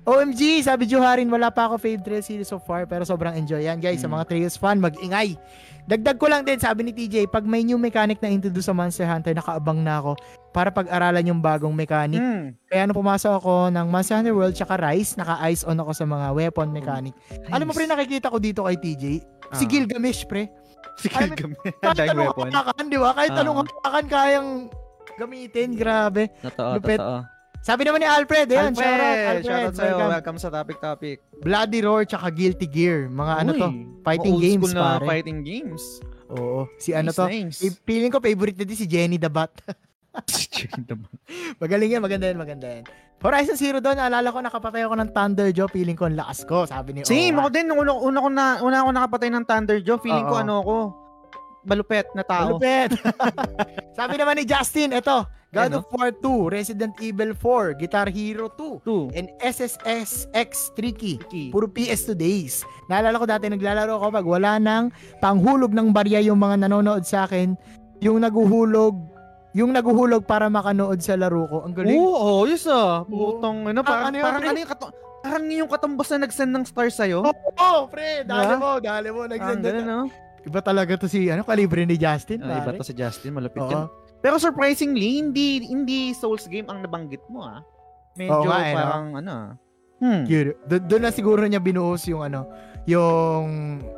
OMG, 0.09 0.65
sabi 0.65 0.89
Juharin, 0.89 1.29
wala 1.29 1.53
pa 1.53 1.69
ako 1.69 1.77
fave 1.77 2.01
trail 2.01 2.25
series 2.25 2.49
so 2.49 2.57
far 2.57 2.89
pero 2.89 3.05
sobrang 3.05 3.37
enjoy 3.37 3.61
yan 3.61 3.77
guys. 3.77 4.01
Sa 4.01 4.09
Mm. 4.09 4.17
mga 4.17 4.25
trails 4.25 4.57
fan, 4.57 4.81
mag-ingay. 4.81 5.37
Dagdag 5.85 6.17
ko 6.17 6.25
lang 6.25 6.41
din, 6.41 6.57
sabi 6.57 6.81
ni 6.81 6.91
TJ, 6.91 7.29
pag 7.29 7.45
may 7.45 7.61
new 7.61 7.77
mechanic 7.77 8.17
na 8.17 8.29
introduce 8.29 8.65
sa 8.65 8.73
Monster 8.73 9.05
Hunter, 9.05 9.37
nakaabang 9.37 9.77
na 9.77 10.01
ako 10.01 10.17
para 10.49 10.73
pag-aralan 10.73 11.21
yung 11.23 11.37
bagong 11.37 11.73
mechanic. 11.73 12.17
Hmm. 12.17 12.57
Kaya 12.65 12.89
nung 12.89 12.97
pumasok 12.97 13.33
ako 13.35 13.53
ng 13.69 13.85
Monster 13.85 14.17
Hunter 14.17 14.33
World 14.33 14.53
tsaka 14.53 14.73
Rise, 14.75 15.13
naka-eyes 15.13 15.61
on 15.61 15.77
ako 15.77 15.91
sa 15.93 16.05
mga 16.05 16.27
weapon 16.33 16.73
mechanic. 16.73 17.13
Alam 17.47 17.69
mo 17.69 17.73
pre, 17.73 17.85
nakikita 17.85 18.33
ko 18.33 18.41
dito 18.41 18.65
kay 18.65 18.77
TJ, 18.77 19.03
si 19.53 19.63
Ah. 19.63 19.69
Gilgamesh 19.69 20.25
pre. 20.25 20.49
Si 20.99 21.07
Gilgamesh. 21.07 21.59
Kahit 21.79 21.95
Dahil 21.95 22.11
anong 22.13 22.27
weapon. 22.29 22.47
hapakan, 22.51 22.85
di 22.85 22.97
ba? 22.97 23.09
Kahit 23.13 23.31
Ah. 23.31 23.41
anong 23.41 23.57
hapakan 23.61 24.05
kayang 24.05 24.49
gamitin, 25.15 25.67
grabe. 25.73 26.23
Totoo, 26.39 26.71
Lupit. 26.75 26.99
totoo. 26.99 27.17
Sabi 27.59 27.81
naman 27.83 27.99
ni 27.99 28.07
Alfred, 28.07 28.47
ayan, 28.47 28.71
Alfred, 28.71 28.79
shout 28.79 28.95
out, 28.95 29.03
Alfred. 29.03 29.43
shoutout 29.43 29.73
sa'yo. 29.73 29.87
welcome. 29.89 30.09
Welcome 30.09 30.37
sa 30.37 30.49
topic 30.49 30.77
topic. 30.79 31.17
Bloody 31.41 31.79
Roar 31.81 32.03
tsaka 32.03 32.27
Guilty 32.29 32.63
Gear. 32.65 33.07
Mga 33.09 33.33
ano 33.37 33.51
Uy, 33.51 33.59
to, 33.59 33.67
fighting 34.01 34.33
old 34.33 34.41
games 34.41 34.63
school 34.65 34.75
na 34.77 34.83
pare. 34.93 35.05
fighting 35.05 35.39
games. 35.41 35.83
Oo. 36.29 36.71
Si 36.77 36.93
ano 36.93 37.09
Nice, 37.09 37.17
to, 37.17 37.25
Nice. 37.27 37.59
feeling 37.83 38.07
ko 38.07 38.19
favorite 38.19 38.55
na 38.55 38.63
din 38.63 38.75
si 38.75 38.85
Jenny 38.85 39.17
the 39.17 39.27
Bat. 39.27 39.51
Magaling 41.61 41.89
yan, 41.97 42.01
maganda 42.03 42.25
yan, 42.29 42.39
maganda 42.39 42.67
yan. 42.67 42.85
Horizon 43.19 43.59
Zero 43.59 43.83
Dawn, 43.83 43.99
naalala 43.99 44.31
ko 44.31 44.39
nakapatay 44.39 44.87
ako 44.87 44.95
ng 44.95 45.09
Thunder 45.11 45.49
Jaw, 45.51 45.67
feeling 45.67 45.99
ko 45.99 46.07
ang 46.07 46.15
lakas 46.15 46.47
ko, 46.47 46.63
sabi 46.63 46.95
ni 46.95 47.03
Same, 47.03 47.35
Owa. 47.35 47.45
ako 47.45 47.49
din. 47.51 47.65
Nung 47.67 47.79
una, 47.83 47.91
una, 47.99 48.19
ko 48.23 48.29
na, 48.31 48.45
una 48.63 48.77
ako 48.79 48.89
nakapatay 48.95 49.29
ng 49.29 49.43
Thunder 49.43 49.77
Joe. 49.83 49.99
Feeling 49.99 50.23
ko 50.23 50.35
Oo. 50.39 50.43
ano 50.43 50.53
ako, 50.63 50.75
balupet 51.67 52.07
na 52.15 52.23
tao. 52.23 52.55
Malupit. 52.55 52.95
sabi 53.99 54.15
naman 54.15 54.39
ni 54.39 54.47
Justin, 54.47 54.95
ito, 54.95 55.27
God 55.49 55.67
Ano? 55.73 55.81
of 55.81 55.89
War 55.91 56.13
2, 56.13 56.53
Resident 56.53 56.93
Evil 57.01 57.33
4, 57.35 57.75
Guitar 57.75 58.07
Hero 58.07 58.53
2, 58.55 58.85
Two. 58.85 59.09
and 59.11 59.27
SSS 59.41 60.29
X 60.31 60.69
Tricky. 60.77 61.17
Key. 61.27 61.49
Puro 61.49 61.65
PS2 61.67 62.13
days. 62.13 62.61
Naalala 62.87 63.17
ko 63.17 63.25
dati 63.27 63.49
naglalaro 63.49 63.97
ako 63.97 64.07
pag 64.13 64.27
wala 64.29 64.61
nang 64.61 64.93
panghulog 65.19 65.73
ng 65.73 65.89
barya 65.91 66.21
yung 66.21 66.37
mga 66.37 66.69
nanonood 66.69 67.01
sa 67.03 67.25
akin 67.25 67.57
yung 67.99 68.23
naguhulog, 68.23 68.95
yung 69.53 69.73
naguhulog 69.73 70.23
para 70.25 70.45
makanood 70.47 71.01
sa 71.01 71.17
laro 71.17 71.49
ko. 71.49 71.57
Ang 71.65 71.73
galing. 71.73 71.97
Oo, 71.97 72.45
oh, 72.45 72.49
yes 72.49 72.69
ah. 72.69 73.01
Putong, 73.05 73.65
ano, 73.65 73.81
parang, 73.81 74.13
ano 74.13 74.15
yun, 74.15 74.25
parang 74.25 74.43
ano 74.45 74.57
yung 74.61 74.69
kato, 74.69 74.85
parang 75.25 75.45
yung 75.49 75.69
katumbas 75.69 76.07
na 76.13 76.17
nag-send 76.29 76.51
ng 76.53 76.65
stars 76.65 76.95
sa'yo. 76.95 77.25
Oo, 77.25 77.33
oh, 77.57 77.79
pre, 77.89 78.21
dali 78.23 78.45
Diba? 78.45 78.61
mo, 78.61 78.69
dali 78.77 79.07
mo. 79.09 79.21
Nagsend 79.25 79.61
ganun, 79.65 79.85
no? 79.85 80.01
Iba 80.39 80.59
talaga 80.63 80.95
to 80.95 81.09
si, 81.09 81.27
ano, 81.27 81.43
kalibre 81.43 81.83
ni 81.83 81.99
Justin. 81.99 82.45
Ah, 82.45 82.61
iba 82.61 82.71
to 82.77 82.85
si 82.85 82.93
Justin, 82.93 83.35
malupit 83.35 83.59
Oo. 83.59 83.71
yan. 83.73 83.85
Pero 84.19 84.35
surprisingly, 84.35 85.19
hindi 85.23 85.63
hindi 85.63 86.11
Souls 86.11 86.43
game 86.51 86.67
ang 86.67 86.83
nabanggit 86.83 87.23
mo 87.31 87.43
ah. 87.47 87.63
Medyo 88.19 88.35
Oo 88.35 88.51
nga, 88.51 88.57
eh, 88.67 88.73
no? 88.75 88.77
parang 88.77 89.05
ano 89.15 89.31
ah. 89.31 89.49
Hmm. 89.99 90.23
Cute. 90.23 90.55
Do- 90.67 90.83
doon 90.87 91.03
na 91.07 91.11
siguro 91.11 91.43
niya 91.43 91.59
binuhos 91.59 92.07
yung 92.07 92.23
ano, 92.23 92.47
yung 92.89 93.45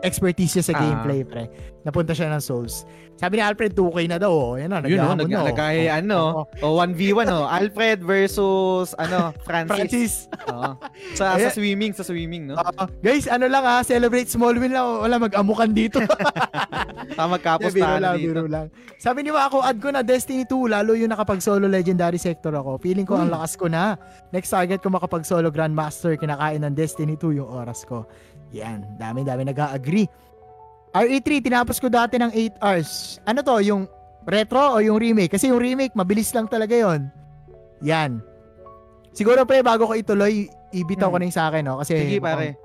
expertise 0.01 0.53
niya 0.53 0.65
sa 0.65 0.73
Ah. 0.73 0.81
gameplay, 0.81 1.23
pre. 1.23 1.47
Napunta 1.81 2.11
siya 2.11 2.29
ng 2.29 2.39
Souls. 2.39 2.85
Sabi 3.15 3.37
ni 3.37 3.43
Alfred, 3.43 3.71
2K 3.71 4.05
na 4.07 4.17
daw, 4.17 4.29
oh. 4.29 4.53
Yan 4.53 4.69
na, 4.69 4.81
Yun 4.81 4.97
oh, 4.97 5.13
naghahamon 5.13 5.17
nag 5.19 5.29
na, 5.29 5.37
oh. 5.37 5.47
nagkaya 5.47 5.81
ano, 5.95 6.19
o 6.65 6.73
1v1 6.75 7.27
oh, 7.27 7.45
Alfred 7.45 7.99
versus 8.01 8.93
ano, 8.97 9.29
Francis. 9.47 9.71
Francis. 9.71 10.13
Oo. 10.47 10.73
Sa 11.13 11.37
sa 11.37 11.49
swimming, 11.49 11.93
sa 11.93 12.01
swimming, 12.01 12.49
no? 12.49 12.55
Oo. 12.55 12.83
guys, 12.99 13.25
ano 13.25 13.45
lang 13.45 13.61
ha, 13.61 13.81
celebrate 13.81 14.25
small 14.27 14.53
win 14.55 14.73
lang. 14.73 14.81
oh. 14.83 15.01
Wala, 15.01 15.17
mag-amukan 15.17 15.69
dito. 15.71 16.01
Ah, 17.13 17.27
magkapos 17.27 17.69
Yeah, 17.69 17.75
biro 17.75 17.85
tayo 17.87 17.99
lang, 17.99 18.15
dito. 18.15 18.25
biro 18.25 18.43
lang. 18.47 18.65
Sabi 18.95 19.21
niyo 19.21 19.35
ako, 19.35 19.61
add 19.61 19.77
ko 19.77 19.89
na 19.89 20.01
Destiny 20.01 20.41
2, 20.43 20.71
lalo 20.71 20.93
yung 20.93 21.11
nakapag-solo 21.11 21.67
legendary 21.67 22.17
sector 22.17 22.53
ako. 22.53 22.79
Feeling 22.79 23.03
ko 23.03 23.13
ang 23.15 23.27
Uy. 23.27 23.35
lakas 23.35 23.53
ko 23.53 23.67
na. 23.67 23.99
Next 24.31 24.49
target 24.49 24.79
ko 24.79 24.89
makapag-solo 24.89 25.51
Grandmaster, 25.51 26.15
kinakain 26.15 26.61
ng 26.61 26.73
Destiny 26.73 27.13
2 27.15 27.35
yung 27.35 27.49
oras 27.49 27.83
ko. 27.83 28.07
Yan, 28.51 28.83
dami-dami 28.95 29.47
nag-agree. 29.47 30.07
RE3, 30.91 31.27
tinapos 31.39 31.79
ko 31.79 31.87
dati 31.87 32.19
ng 32.19 32.29
8 32.29 32.59
hours. 32.59 32.89
Ano 33.23 33.39
to, 33.39 33.63
yung 33.63 33.87
retro 34.23 34.75
o 34.75 34.83
yung 34.83 34.99
remake? 34.99 35.31
Kasi 35.31 35.47
yung 35.47 35.57
remake, 35.57 35.95
mabilis 35.95 36.35
lang 36.35 36.45
talaga 36.45 36.75
yon. 36.75 37.07
Yan. 37.79 38.19
Siguro 39.11 39.43
pre, 39.43 39.63
bago 39.63 39.87
ko 39.87 39.95
ituloy, 39.95 40.51
ibitaw 40.69 41.07
ko 41.07 41.15
Hmm. 41.15 41.23
na 41.23 41.27
yung 41.27 41.35
sa 41.35 41.47
akin, 41.47 41.63
no? 41.63 41.79
Kasi, 41.79 41.95
Sige, 41.95 42.19
pare. 42.19 42.59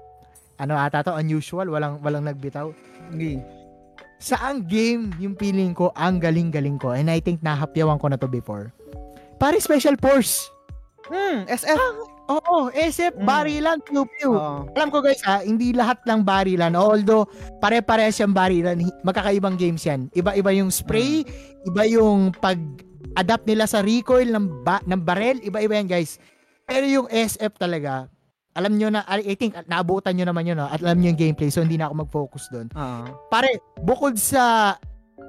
ano 0.59 0.75
ata 0.75 1.03
to, 1.03 1.15
unusual, 1.15 1.67
walang, 1.69 2.03
walang 2.03 2.25
nagbitaw 2.25 2.71
Sige. 3.09 3.43
saang 4.19 4.65
game 4.65 5.13
yung 5.19 5.37
feeling 5.37 5.71
ko 5.71 5.93
ang 5.93 6.19
galing-galing 6.19 6.81
ko 6.81 6.91
and 6.91 7.07
I 7.07 7.21
think 7.21 7.39
nahapyawan 7.41 8.01
ko 8.01 8.09
na 8.09 8.17
to 8.17 8.27
before. 8.27 8.73
Pare 9.37 9.61
Special 9.61 9.95
Force. 9.97 10.49
Hmm, 11.07 11.45
SF. 11.47 11.77
Oo, 12.27 12.69
SF, 12.71 13.15
Mm. 13.15 13.23
barilan, 13.23 13.79
pew 13.81 14.03
pew. 14.09 14.35
Oo. 14.35 14.67
Alam 14.69 14.89
ko 14.91 14.99
guys 14.99 15.23
ha, 15.23 15.41
hindi 15.41 15.71
lahat 15.71 16.03
lang 16.05 16.23
barilan. 16.23 16.75
Although, 16.75 17.31
pare-parehas 17.59 18.19
yung 18.19 18.35
barilan. 18.35 18.75
Magkakaibang 19.01 19.55
games 19.55 19.83
yan. 19.83 20.11
Iba-iba 20.11 20.51
yung 20.51 20.69
spray, 20.69 21.23
iba 21.63 21.83
yung 21.87 22.35
pag-adapt 22.35 23.47
nila 23.47 23.65
sa 23.65 23.79
recoil 23.79 24.27
ng, 24.27 24.63
ba- 24.63 24.83
ng 24.83 25.01
barrel. 25.01 25.39
Iba-iba 25.41 25.77
yan 25.77 25.87
guys. 25.87 26.19
Pero 26.63 26.83
yung 26.83 27.07
SF 27.07 27.55
talaga, 27.55 28.11
alam 28.53 28.75
nyo 28.75 28.91
na, 28.91 29.07
I 29.07 29.37
think 29.37 29.55
naabutan 29.65 30.19
nyo 30.19 30.27
naman 30.27 30.49
yun, 30.49 30.57
no? 30.57 30.67
at 30.67 30.81
alam 30.81 30.99
nyo 30.99 31.13
yung 31.13 31.21
gameplay, 31.21 31.47
so 31.47 31.63
hindi 31.63 31.79
na 31.79 31.87
ako 31.87 31.95
mag-focus 32.03 32.51
doon. 32.51 32.67
Oo. 32.73 33.05
Pare, 33.29 33.55
bukod 33.79 34.19
sa 34.19 34.75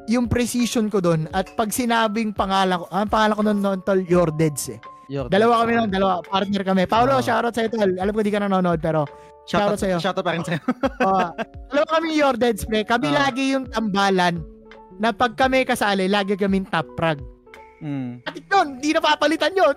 yung 0.07 0.25
precision 0.25 0.87
ko 0.87 0.97
doon 0.97 1.27
at 1.29 1.51
pag 1.53 1.69
sinabing 1.69 2.31
pangalan 2.31 2.79
ko, 2.79 2.87
ang 2.89 3.11
pangalan 3.11 3.35
ko 3.35 3.43
noon 3.43 3.59
noon 3.59 3.79
tol, 3.83 3.99
Your 4.01 4.31
Deads 4.31 4.71
eh. 4.71 4.79
Yo, 5.07 5.31
Dalawa 5.31 5.63
kami 5.63 5.71
noon, 5.79 5.87
dalawa, 5.89 6.19
partner 6.19 6.61
kami. 6.67 6.83
Paolo, 6.83 7.19
Ah. 7.19 7.23
shoutout 7.23 7.55
sa'yo 7.55 7.71
tol. 7.71 7.95
Alam 7.95 8.11
ko 8.11 8.19
di 8.19 8.31
ka 8.31 8.43
nanonood 8.43 8.83
pero 8.83 9.07
shoutout 9.47 9.79
Shoutout 9.79 9.79
sa'yo. 9.79 9.97
Shoutout 10.03 10.23
pa 10.23 10.35
rin 10.35 10.43
sa'yo. 10.43 10.59
uh, 11.07 11.31
dalawa 11.71 11.87
kami 11.87 12.07
Your 12.13 12.35
Deads 12.35 12.67
pre. 12.67 12.83
Kami 12.83 13.07
Ah. 13.15 13.31
lagi 13.31 13.55
yung 13.55 13.71
tambalan 13.71 14.43
na 14.99 15.15
pag 15.15 15.39
kami 15.39 15.63
kasali, 15.63 16.11
lagi 16.11 16.35
kami 16.35 16.67
top 16.67 16.91
frag. 16.99 17.23
Hmm. 17.79 18.19
At 18.27 18.35
yun, 18.35 18.67
di 18.83 18.91
na 18.91 18.99
papalitan 18.99 19.55
yun. 19.55 19.71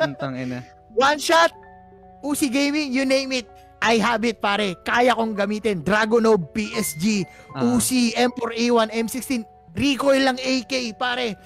Puntang 0.00 0.38
ina. 0.38 0.64
One 0.96 1.20
shot, 1.20 1.52
Uzi 2.24 2.48
Gaming, 2.48 2.88
you 2.88 3.04
name 3.04 3.36
it. 3.36 3.48
I 3.80 3.96
have 3.96 4.24
it 4.24 4.40
pare. 4.40 4.76
Kaya 4.80 5.12
kong 5.12 5.36
gamitin. 5.36 5.80
Dragonov, 5.80 6.52
PSG, 6.52 7.24
Ah. 7.52 7.68
Uzi, 7.68 8.12
M4A1, 8.12 8.88
M16, 8.94 9.44
recoil 9.72 10.24
lang 10.24 10.36
AK, 10.36 10.96
pare. 10.96 11.36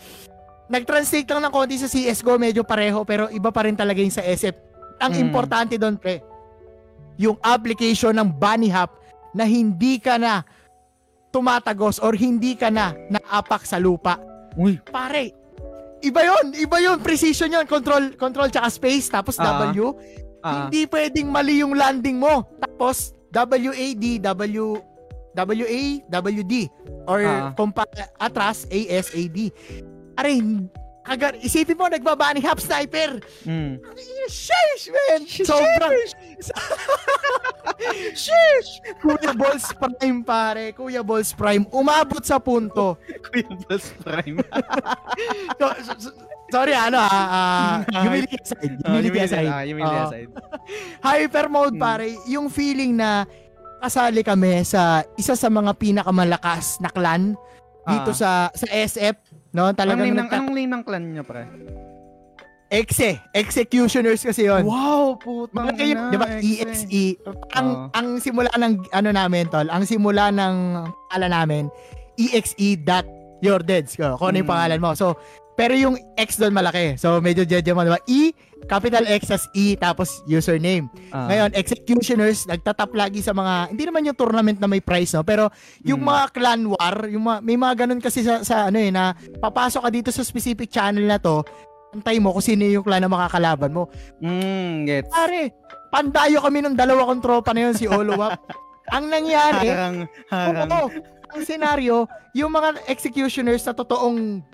Nag-translate 0.65 1.29
lang 1.29 1.45
ng 1.45 1.53
konti 1.53 1.77
sa 1.77 1.87
CSGO, 1.87 2.41
medyo 2.41 2.65
pareho, 2.65 3.05
pero 3.05 3.29
iba 3.29 3.53
pa 3.53 3.69
rin 3.69 3.77
talaga 3.77 4.01
yung 4.01 4.15
sa 4.15 4.25
SF. 4.25 4.57
Ang 4.97 5.13
Mm. 5.13 5.23
importante 5.29 5.75
doon, 5.77 6.01
pre, 6.01 6.25
yung 7.21 7.37
application 7.41 8.17
ng 8.17 8.29
bunny 8.33 8.73
hop 8.73 8.91
na 9.37 9.45
hindi 9.45 10.01
ka 10.01 10.17
na 10.17 10.43
tumatagos 11.29 11.99
or 11.99 12.15
hindi 12.15 12.55
ka 12.55 12.71
na 12.71 12.95
naapak 13.11 13.67
sa 13.67 13.77
lupa. 13.77 14.17
Uy. 14.55 14.79
Pare, 14.87 15.35
iba 15.99 16.21
yon 16.23 16.55
iba 16.55 16.79
yon 16.79 17.03
precision 17.03 17.51
yon 17.51 17.67
control 17.67 18.15
control 18.15 18.47
tsaka 18.49 18.71
space 18.71 19.11
tapos 19.11 19.35
Ah. 19.43 19.67
W 19.67 19.91
Ah. 20.45 20.67
hindi 20.71 20.87
pwedeng 20.87 21.33
mali 21.33 21.65
yung 21.65 21.75
landing 21.75 22.21
mo. 22.21 22.47
Tapos, 22.61 23.17
WAD, 23.35 24.23
W, 24.23 24.79
WA, 25.35 25.83
WD. 26.07 26.55
Or 27.09 27.19
Ah. 27.19 27.51
kumpa, 27.57 27.83
atras, 28.15 28.69
ASAD. 28.71 29.51
Aray, 30.15 30.39
kagar, 31.03 31.35
isipin 31.37 31.75
mo, 31.75 31.87
nagbabani 31.87 32.41
hap 32.41 32.59
sniper. 32.59 33.19
Hmm. 33.43 33.77
Sheesh, 34.25 34.89
man! 34.89 35.21
Sobrang... 35.27 35.93
Sheesh! 38.15 38.71
Kuya 38.99 39.33
Balls 39.33 39.67
Prime, 39.73 40.21
pare. 40.23 40.73
Kuya 40.73 41.03
Balls 41.03 41.33
Prime. 41.33 41.67
Umabot 41.69 42.23
sa 42.23 42.39
punto. 42.39 42.97
Kuya 43.29 43.51
Balls 43.65 43.89
Prime. 44.01 44.39
So, 45.55 45.67
so- 45.81 46.01
so- 46.11 46.17
sorry, 46.51 46.75
ano 46.75 46.99
ah, 46.99 47.83
ah, 47.87 48.03
humility 48.03 48.35
aside. 48.37 48.75
Ah, 48.83 48.89
Humility 48.91 49.21
aside. 49.21 49.49
Ah, 49.49 49.63
humility 49.63 49.97
Ah. 49.97 50.07
aside. 50.07 50.31
Hyper 51.01 51.47
mode 51.49 51.75
Hmm. 51.75 51.83
pare, 51.83 52.07
yung 52.27 52.47
feeling 52.49 52.95
na 52.95 53.23
kasali 53.79 54.23
kami 54.23 54.63
sa 54.63 55.03
isa 55.15 55.35
sa 55.35 55.49
mga 55.49 55.71
pinakamalakas 55.75 56.79
na 56.79 56.91
clan 56.91 57.35
dito 57.85 58.11
sa 58.13 58.49
sa 58.51 58.67
SF, 58.67 59.15
no? 59.55 59.65
Anong 59.65 59.79
Talagang 59.79 60.05
name, 60.05 60.13
ng, 60.13 60.21
nagta- 60.21 60.37
anong 60.37 60.53
name 60.53 60.71
ng 60.71 60.83
clan 60.83 61.05
niya, 61.09 61.23
pre? 61.23 61.43
Exe, 62.67 63.23
executioners 63.31 64.19
kasi 64.19 64.45
yon. 64.45 64.67
Wow, 64.67 65.15
putang 65.15 65.63
Mga 65.63 65.73
kayo, 65.77 65.95
'di 66.11 66.19
ba? 66.19 66.27
exe. 66.33 66.59
EXE. 66.59 67.05
Ang 67.55 67.69
Oo. 67.71 67.87
ang 67.93 68.07
simula 68.19 68.51
ng 68.53 68.73
ano 68.91 69.11
namin 69.11 69.47
tol, 69.47 69.69
ang 69.69 69.87
simula 69.87 70.29
ng 70.29 70.83
ala 71.09 71.29
namin 71.31 71.71
EXE 72.17 72.75
dot 72.77 73.07
your 73.39 73.63
deads 73.63 73.95
ko. 73.95 74.19
Kung 74.19 74.33
ano 74.33 74.43
yung 74.43 74.49
Mm. 74.49 74.55
pangalan 74.57 74.81
mo. 74.81 74.91
So, 74.93 75.15
pero 75.55 75.71
yung 75.73 75.95
X 76.19 76.35
doon 76.35 76.51
malaki. 76.51 76.97
So, 76.97 77.21
medyo 77.21 77.47
jeje 77.47 77.71
mo, 77.71 77.87
'di 77.87 77.95
ba? 77.95 78.01
E 78.05 78.35
capital 78.65 79.05
X 79.07 79.29
as 79.31 79.45
E 79.53 79.75
tapos 79.75 80.25
username. 80.25 80.89
Ah. 81.09 81.29
Ngayon, 81.29 81.51
executioners, 81.53 82.45
nagtatap 82.45 82.91
lagi 82.91 83.21
sa 83.21 83.31
mga, 83.31 83.71
hindi 83.71 83.85
naman 83.85 84.05
yung 84.05 84.15
tournament 84.15 84.57
na 84.57 84.67
may 84.67 84.81
prize, 84.81 85.13
no? 85.13 85.23
Pero 85.23 85.53
yung 85.81 86.01
Mm. 86.01 86.09
mga 86.09 86.25
clan 86.31 86.63
war, 86.67 86.97
yung 87.07 87.25
mga, 87.25 87.39
may 87.41 87.57
mga 87.57 87.75
ganun 87.79 88.01
kasi 88.01 88.21
sa, 88.21 88.41
sa 88.41 88.67
ano 88.67 88.79
eh, 88.79 88.89
na 88.89 89.13
papasok 89.39 89.83
ka 89.83 89.91
dito 89.91 90.09
sa 90.09 90.21
specific 90.21 90.69
channel 90.69 91.05
na 91.05 91.17
to, 91.17 91.45
antay 91.91 92.19
mo 92.19 92.33
kung 92.33 92.43
sino 92.43 92.65
yung 92.65 92.83
clan 92.83 92.99
na 92.99 93.09
makakalaban 93.09 93.71
mo. 93.71 93.87
Mm, 94.19 94.85
gets. 94.85 95.09
Pare, 95.09 95.53
pandayo 95.89 96.41
kami 96.41 96.59
ng 96.61 96.75
dalawa 96.75 97.07
kong 97.07 97.21
tropa 97.21 97.53
na 97.53 97.69
yun, 97.69 97.75
si 97.75 97.85
Oluwap. 97.85 98.41
Ang 98.91 99.09
nangyari, 99.09 99.73
Harang, 99.73 100.05
harang. 100.29 100.69
oo, 100.69 100.87
ang 101.33 101.41
senaryo, 101.41 102.05
yung 102.33 102.53
mga 102.53 102.85
executioners 102.85 103.65
na 103.65 103.73
totoong 103.73 104.45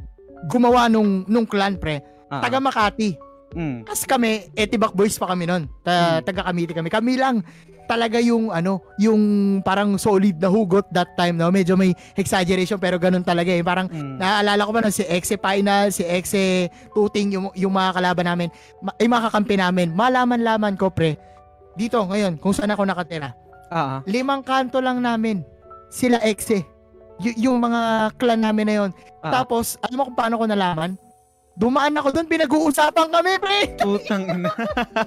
gumawa 0.47 0.87
nung, 0.87 1.27
nung 1.27 1.43
clan, 1.43 1.75
pre, 1.75 1.99
Ah. 2.31 2.39
taga 2.39 2.63
Makati. 2.63 3.19
Mm. 3.51 3.83
Tapos 3.83 4.05
kami, 4.05 4.31
Etibak 4.53 4.93
Boys 4.93 5.19
pa 5.19 5.27
kami 5.27 5.45
nun. 5.45 5.67
Ta- 5.83 6.19
Hmm. 6.19 6.23
Taga 6.23 6.47
Cavite 6.47 6.71
kami. 6.71 6.89
Kami 6.89 7.13
lang 7.15 7.43
talaga 7.85 8.23
yung 8.23 8.55
ano, 8.55 8.79
yung 8.97 9.19
parang 9.61 9.99
solid 9.99 10.39
na 10.39 10.47
hugot 10.47 10.87
that 10.89 11.11
time, 11.15 11.35
no? 11.35 11.51
Medyo 11.51 11.75
may 11.75 11.91
exaggeration 12.15 12.79
pero 12.79 12.95
ganun 12.97 13.27
talaga 13.27 13.51
eh. 13.51 13.59
Parang 13.61 13.91
Mm. 13.91 14.15
naaalala 14.17 14.63
ko 14.63 14.71
ba 14.71 14.81
no, 14.81 14.95
si 14.95 15.03
Exe 15.03 15.35
Final, 15.35 15.91
si 15.91 16.07
Exe 16.07 16.71
Tuting, 16.95 17.35
yung, 17.35 17.47
yung 17.53 17.75
mga 17.75 17.91
kalaban 17.93 18.27
namin, 18.29 18.49
ma- 18.79 18.95
ay 18.95 19.11
mga 19.11 19.25
kakampi 19.27 19.55
namin. 19.57 19.91
Malaman-laman 19.91 20.79
ko, 20.79 20.87
pre. 20.87 21.19
Dito, 21.75 21.99
ngayon, 22.01 22.39
kung 22.39 22.55
saan 22.55 22.71
ako 22.71 22.87
nakatira. 22.87 23.35
Ah. 23.67 24.03
Limang 24.05 24.43
kanto 24.43 24.79
lang 24.79 24.99
namin. 24.99 25.43
Sila 25.89 26.23
Exe. 26.23 26.63
Y- 27.19 27.45
yung 27.45 27.59
mga 27.59 28.15
clan 28.15 28.39
namin 28.39 28.65
na 28.65 28.75
yon. 28.77 28.91
Ah. 29.19 29.43
Tapos, 29.43 29.75
alam 29.81 29.97
mo 29.97 30.07
kung 30.07 30.15
paano 30.15 30.39
ko 30.39 30.47
nalaman? 30.47 30.95
Dumaan 31.61 31.93
ako 31.93 32.09
doon, 32.11 32.25
pinag-uusapan 32.27 33.09
kami, 33.11 33.33
pre. 33.37 33.59
Putang 33.77 34.25
ina. 34.25 34.49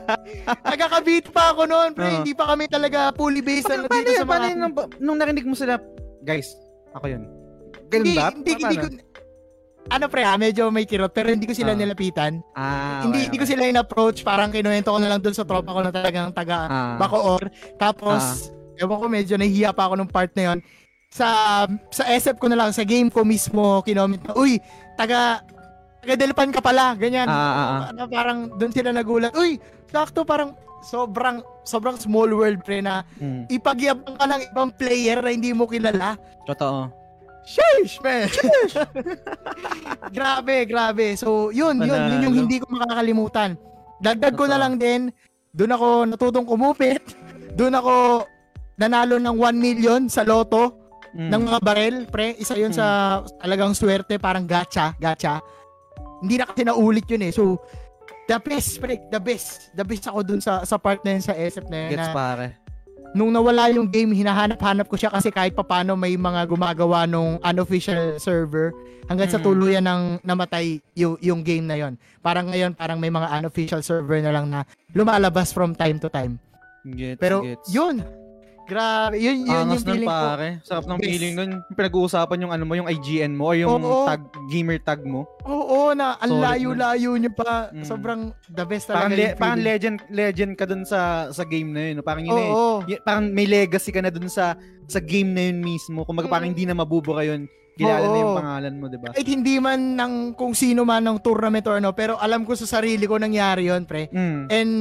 Nagkakabit 0.69 1.34
pa 1.34 1.49
ako 1.49 1.65
noon, 1.65 1.89
pre. 1.91 2.21
Hindi 2.21 2.31
pa 2.31 2.45
kami 2.47 2.69
talaga 2.69 3.09
fully 3.11 3.41
based 3.41 3.65
Paano, 3.65 3.84
na 3.84 3.89
paano 3.89 3.97
dito 3.99 4.11
yun? 4.11 4.19
sa 4.19 4.27
Paano 4.27 4.38
mga... 4.39 4.47
yun? 4.47 4.59
Nung, 4.59 4.73
nung 4.99 5.17
narinig 5.17 5.45
mo 5.45 5.55
sila, 5.55 5.81
guys, 6.21 6.53
ako 6.93 7.05
yun. 7.09 7.23
Ganun 7.89 7.97
Hindi, 7.99 8.13
ba? 8.15 8.30
hindi, 8.30 8.51
hindi 8.51 8.63
Paano? 8.69 8.81
ko... 8.85 9.11
Ano 9.85 10.05
pre 10.07 10.23
ha, 10.23 10.38
medyo 10.38 10.69
may 10.69 10.88
kirot 10.88 11.11
pero 11.11 11.27
hindi 11.27 11.43
ko 11.43 11.51
sila 11.51 11.73
Ah. 11.73 11.75
nilapitan. 11.75 12.39
Ah, 12.53 13.03
hindi 13.03 13.17
okay, 13.17 13.23
hindi 13.27 13.38
ko 13.38 13.45
sila 13.45 13.67
in-approach, 13.67 14.23
parang 14.23 14.47
kinuwento 14.47 14.88
ko 14.88 14.97
na 14.97 15.11
lang 15.11 15.19
doon 15.19 15.35
sa 15.35 15.43
tropa 15.43 15.75
ko 15.75 15.81
na 15.81 15.91
talagang 15.91 16.31
taga 16.31 16.57
Ah. 16.63 16.95
Bacoor. 16.95 17.51
Tapos, 17.75 18.47
ewan 18.77 18.95
ko 18.95 19.05
medyo 19.07 19.35
nahihiya 19.35 19.75
pa 19.75 19.85
ako 19.85 19.97
nung 19.97 20.07
part 20.07 20.31
na 20.35 20.53
yon. 20.53 20.59
sa 21.09 21.30
sa 21.89 22.07
SF 22.07 22.38
ko 22.38 22.47
na 22.47 22.55
lang, 22.55 22.71
sa 22.71 22.81
game 22.81 23.05
ko 23.07 23.21
mismo, 23.21 23.84
kinoment 23.84 24.23
na, 24.23 24.34
uy, 24.34 24.57
taga, 24.95 25.43
taga 26.03 26.19
Delpan 26.19 26.51
ka 26.51 26.59
pala, 26.59 26.93
ganyan. 26.93 27.25
Ah, 27.25 27.34
ah, 27.34 27.55
ah. 27.55 27.81
Ano, 27.89 28.03
parang 28.11 28.51
doon 28.51 28.71
sila 28.75 28.91
nagulat, 28.91 29.31
uy, 29.34 29.55
sakto 29.88 30.27
parang 30.27 30.51
sobrang 30.84 31.39
sobrang 31.63 31.95
small 31.95 32.27
world 32.35 32.59
pre 32.59 32.84
na 32.84 33.07
Mm. 33.15 33.47
ipagyabang 33.47 34.19
ka 34.19 34.25
ng 34.27 34.41
ibang 34.51 34.69
player 34.75 35.23
na 35.23 35.31
hindi 35.31 35.55
mo 35.55 35.63
kilala. 35.63 36.19
Totoo. 36.43 36.91
Sheesh, 37.43 37.99
man. 37.99 38.27
grabe, 40.15 40.63
grabe. 40.63 41.15
So, 41.15 41.51
yun, 41.51 41.80
yun, 41.80 42.01
yun 42.09 42.21
yung 42.23 42.35
hindi 42.45 42.59
ko 42.59 42.67
makakalimutan. 42.67 43.55
Dagdag 43.99 44.35
ko 44.35 44.47
na 44.47 44.59
lang 44.59 44.75
din, 44.75 45.11
doon 45.51 45.71
ako 45.71 45.88
natutong 46.07 46.47
kumupit. 46.47 47.03
Doon 47.53 47.77
ako 47.77 48.25
nanalo 48.81 49.21
ng 49.21 49.35
1 49.38 49.53
million 49.55 50.01
sa 50.09 50.25
loto 50.25 50.81
Mm. 51.13 51.30
ng 51.30 51.41
mga 51.45 51.59
barel, 51.61 51.95
pre. 52.09 52.34
Isa 52.41 52.57
yun 52.57 52.73
sa 52.73 53.21
talagang 53.38 53.77
swerte, 53.77 54.17
parang 54.17 54.49
gacha, 54.49 54.97
gacha. 54.97 55.38
Hindi 56.24 56.40
na 56.40 56.48
kasi 56.48 56.64
naulit 56.64 57.04
yun 57.06 57.22
eh. 57.22 57.32
So, 57.32 57.60
the 58.26 58.40
best, 58.40 58.80
pre, 58.80 59.04
the 59.06 59.20
best. 59.20 59.76
The 59.76 59.84
best 59.84 60.08
ako 60.08 60.24
dun 60.24 60.40
sa 60.40 60.64
sa 60.64 60.80
part 60.80 61.04
na 61.04 61.14
yun 61.14 61.22
sa 61.22 61.36
SF 61.36 61.68
na 61.68 61.78
yun. 61.78 61.90
Gets 61.94 62.10
na- 62.10 62.16
pare. 62.16 62.48
nung 63.14 63.30
nawala 63.30 63.70
yung 63.70 63.86
game, 63.86 64.10
hinahanap-hanap 64.10 64.90
ko 64.90 64.98
siya 64.98 65.14
kasi 65.14 65.30
kahit 65.30 65.54
papano 65.54 65.94
may 65.94 66.18
mga 66.18 66.50
gumagawa 66.50 67.06
nung 67.06 67.38
unofficial 67.40 68.18
server 68.18 68.74
hanggang 69.06 69.30
sa 69.30 69.38
Mm. 69.38 69.45
tuluyan 69.45 69.86
ng 69.86 70.02
namatay 70.26 70.82
yung, 70.98 71.22
yung 71.22 71.45
game 71.45 71.62
na 71.62 71.78
yon. 71.78 71.94
Parang 72.26 72.50
ngayon, 72.50 72.74
parang 72.74 72.98
may 72.98 73.14
mga 73.14 73.30
unofficial 73.38 73.86
server 73.86 74.18
na 74.18 74.34
lang 74.34 74.50
na 74.50 74.66
lumalabas 74.90 75.54
from 75.54 75.78
time 75.78 76.02
to 76.02 76.10
time. 76.10 76.41
Gets, 76.82 77.22
Pero 77.22 77.45
gets. 77.45 77.70
yun, 77.70 78.02
grabe, 78.64 79.15
yun, 79.18 79.44
yun 79.44 79.53
Angas 79.53 79.81
yung 79.81 79.85
nun 79.85 79.94
feeling 79.94 80.10
ko. 80.10 80.18
pare. 80.18 80.48
Sarap 80.61 80.84
ng 80.85 80.98
Yes. 80.98 81.06
feeling 81.06 81.34
nun. 81.34 81.52
Pinag-uusapan 81.69 82.38
yung 82.40 82.52
ano 82.52 82.64
mo, 82.64 82.73
yung 82.73 82.88
IGN 82.88 83.34
mo, 83.34 83.45
o 83.45 83.53
yung 83.53 83.72
Oo. 83.77 84.06
tag, 84.06 84.22
gamer 84.48 84.80
tag 84.80 85.02
mo. 85.02 85.27
Oo, 85.44 85.91
na 85.91 86.15
ang 86.15 86.34
layo-layo 86.34 87.15
niya 87.15 87.30
pa. 87.30 87.69
Mm. 87.69 87.84
Sobrang 87.84 88.22
the 88.48 88.64
best 88.64 88.88
talaga 88.88 89.06
Parang, 89.06 89.14
le- 89.14 89.35
parang 89.35 89.60
legend 89.60 89.98
legend 90.07 90.52
ka 90.53 90.64
dun 90.64 90.84
sa 90.84 90.99
sa 91.30 91.44
game 91.44 91.69
na 91.69 91.91
yun. 91.91 91.99
Parang 91.99 92.23
yun 92.23 92.34
eh. 92.34 92.49
Oo, 92.49 92.81
y- 92.84 92.99
parang 92.99 93.27
may 93.27 93.45
legacy 93.45 93.90
ka 93.90 93.99
na 93.99 94.07
dun 94.07 94.27
sa 94.27 94.56
sa 94.85 94.99
game 94.99 95.30
na 95.30 95.44
yun 95.44 95.60
mismo. 95.60 96.02
Kung 96.02 96.15
parang 96.23 96.48
Mm. 96.48 96.52
hindi 96.52 96.64
na 96.65 96.73
mabubura 96.73 97.22
yun. 97.22 97.45
Kilala 97.73 98.06
na 98.06 98.15
yung 98.15 98.30
Oo. 98.30 98.38
pangalan 98.38 98.73
mo, 98.77 98.85
di 98.85 98.98
ba? 98.98 99.10
kahit 99.11 99.26
hindi 99.26 99.57
man 99.57 99.98
ng 99.98 100.14
kung 100.34 100.53
sino 100.53 100.85
man 100.85 101.02
ng 101.02 101.18
tournament 101.19 101.65
or 101.65 101.76
ano, 101.76 101.90
pero 101.90 102.15
alam 102.15 102.45
ko 102.45 102.53
sa 102.53 102.69
sarili 102.69 103.03
ko 103.03 103.18
nangyari 103.18 103.65
yon 103.65 103.84
pre. 103.84 104.14
Mm. 104.14 104.45
And 104.48 104.72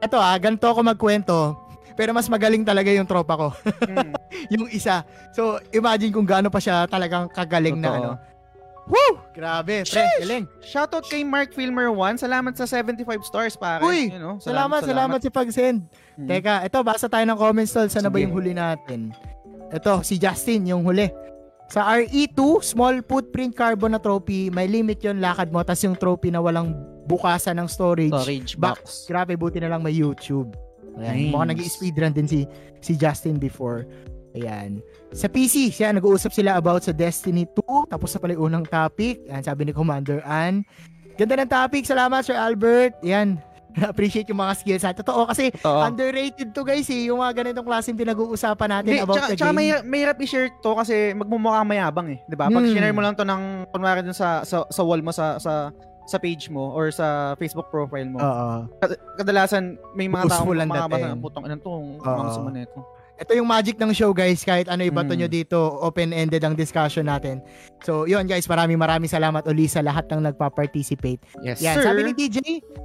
eto 0.00 0.16
ah, 0.16 0.34
ganito 0.34 0.64
ako 0.64 0.82
magkwento. 0.82 1.61
Pero 1.94 2.10
mas 2.16 2.28
magaling 2.28 2.64
talaga 2.64 2.88
yung 2.92 3.08
tropa 3.08 3.34
ko. 3.36 3.48
Mm. 3.88 4.12
yung 4.54 4.66
isa. 4.72 5.04
So, 5.36 5.60
imagine 5.72 6.12
kung 6.12 6.26
gaano 6.26 6.48
pa 6.48 6.58
siya 6.58 6.88
talagang 6.88 7.28
kagaling 7.28 7.78
na 7.78 7.88
Totoo. 7.88 8.00
ano. 8.00 8.10
Woo! 8.82 9.14
Grabe, 9.30 9.86
pre, 9.86 10.04
galing. 10.18 10.44
Shoutout 10.58 11.06
kay 11.06 11.22
Mark 11.22 11.54
Filmer 11.54 11.86
1. 11.86 12.18
Salamat 12.18 12.52
sa 12.58 12.66
75 12.66 13.22
stars, 13.22 13.54
pare. 13.54 13.78
Uy, 13.86 14.10
You 14.10 14.18
know, 14.18 14.36
Salamat, 14.42 14.82
salamat, 14.82 15.22
sa 15.22 15.30
pag-send. 15.30 15.86
Mm. 16.18 16.26
Teka, 16.26 16.54
ito, 16.66 16.78
basa 16.82 17.06
tayo 17.06 17.22
ng 17.22 17.38
comments 17.38 17.70
tol. 17.70 17.86
Sana 17.86 18.10
ba 18.10 18.18
yung 18.18 18.34
huli 18.34 18.52
natin? 18.52 19.14
Ito, 19.70 20.02
si 20.02 20.18
Justin, 20.18 20.66
yung 20.66 20.82
huli. 20.82 21.08
Sa 21.72 21.88
RE2, 21.88 22.60
small 22.60 23.00
footprint 23.00 23.56
carbon 23.56 23.96
na 23.96 24.00
trophy, 24.02 24.52
may 24.52 24.68
limit 24.68 25.00
yon 25.00 25.24
lakad 25.24 25.48
mo, 25.48 25.64
tas 25.64 25.80
yung 25.80 25.96
trophy 25.96 26.28
na 26.28 26.42
walang 26.42 26.76
bukasan 27.08 27.56
ng 27.56 27.68
storage. 27.70 28.12
Storage 28.12 28.60
Back. 28.60 28.84
box. 28.84 29.08
Grabe, 29.08 29.38
buti 29.40 29.56
na 29.56 29.72
lang 29.72 29.80
may 29.80 29.96
YouTube. 29.96 30.52
Ayan, 30.94 31.14
Nice. 31.18 31.30
mukhang 31.30 31.50
nag-speedrun 31.50 32.12
din 32.12 32.26
si, 32.26 32.40
si 32.78 32.92
Justin 32.94 33.36
before. 33.36 33.88
Ayan. 34.32 34.80
Sa 35.10 35.26
PC, 35.26 35.68
siya, 35.68 35.90
nag-uusap 35.90 36.30
sila 36.30 36.56
about 36.56 36.80
sa 36.80 36.90
Destiny 36.90 37.44
2. 37.46 37.86
Tapos 37.86 38.08
na 38.08 38.18
pala 38.18 38.32
yung 38.32 38.44
unang 38.50 38.64
topic. 38.64 39.20
Ayan, 39.26 39.42
sabi 39.42 39.62
ni 39.62 39.72
Commander 39.72 40.20
Ann. 40.22 40.64
Ganda 41.14 41.36
ng 41.36 41.46
topic. 41.46 41.84
Salamat, 41.84 42.22
Sir 42.22 42.32
Albert. 42.34 42.96
Ayan. 43.02 43.36
Appreciate 43.82 44.28
yung 44.28 44.36
mga 44.38 44.52
skills 44.54 44.82
natin. 44.82 45.00
Totoo 45.00 45.24
kasi 45.24 45.48
Oo. 45.58 45.80
underrated 45.82 46.52
to 46.52 46.60
guys 46.60 46.88
eh. 46.88 47.08
Yung 47.08 47.16
mga 47.18 47.40
ganitong 47.40 47.64
klaseng 47.64 47.96
pinag-uusapan 47.96 48.68
natin 48.70 48.88
Hindi, 48.90 49.00
about 49.00 49.16
tsaka, 49.16 49.28
the 49.28 49.36
tsaka 49.36 49.48
game. 49.48 49.56
may, 49.58 49.68
mahirap 49.82 50.16
i-share 50.18 50.48
to 50.60 50.72
kasi 50.74 50.94
magmumukha 51.12 51.60
mayabang 51.62 52.08
eh. 52.10 52.18
Di 52.22 52.32
ba? 52.34 52.48
Pag 52.48 52.56
Hmm. 52.58 52.68
share 52.70 52.92
mo 52.92 53.00
lang 53.00 53.12
to 53.12 53.24
ng, 53.24 53.42
kunwari 53.68 54.00
dun 54.00 54.12
sa, 54.12 54.44
sa, 54.44 54.64
sa 54.64 54.80
wall 54.80 55.00
mo, 55.00 55.08
sa, 55.08 55.36
sa, 55.36 55.72
sa 56.04 56.18
page 56.18 56.50
mo, 56.50 56.74
or 56.74 56.90
sa 56.90 57.38
Facebook 57.38 57.70
profile 57.70 58.10
mo. 58.10 58.18
Oo. 58.18 58.66
Kadalasan, 59.16 59.78
may 59.94 60.10
mga 60.10 60.26
tao 60.28 60.42
Useful 60.42 60.58
ang 60.58 60.70
mga 60.70 60.88
basa 60.90 61.06
putong 61.16 61.44
inan 61.46 61.58
to, 61.58 61.70
Oo. 61.70 61.98
mga 62.02 62.52
nito. 62.52 62.80
Ito 63.12 63.38
yung 63.38 63.46
magic 63.46 63.78
ng 63.78 63.94
show 63.94 64.10
guys. 64.10 64.42
Kahit 64.42 64.66
ano 64.66 64.82
ibato 64.82 65.14
Mm. 65.14 65.18
nyo 65.22 65.28
dito, 65.30 65.54
open-ended 65.78 66.42
ang 66.42 66.58
discussion 66.58 67.06
natin. 67.06 67.38
So 67.86 68.02
yun 68.02 68.26
guys, 68.26 68.50
maraming 68.50 68.74
maraming 68.74 69.06
salamat 69.06 69.46
uli 69.46 69.70
sa 69.70 69.78
lahat 69.78 70.10
ng 70.10 70.26
nagpa-participate. 70.26 71.22
Yes, 71.38 71.62
Yan, 71.62 71.78
sir. 71.78 71.86
sabi 71.86 72.02
ni 72.02 72.18
TJ, 72.18 72.38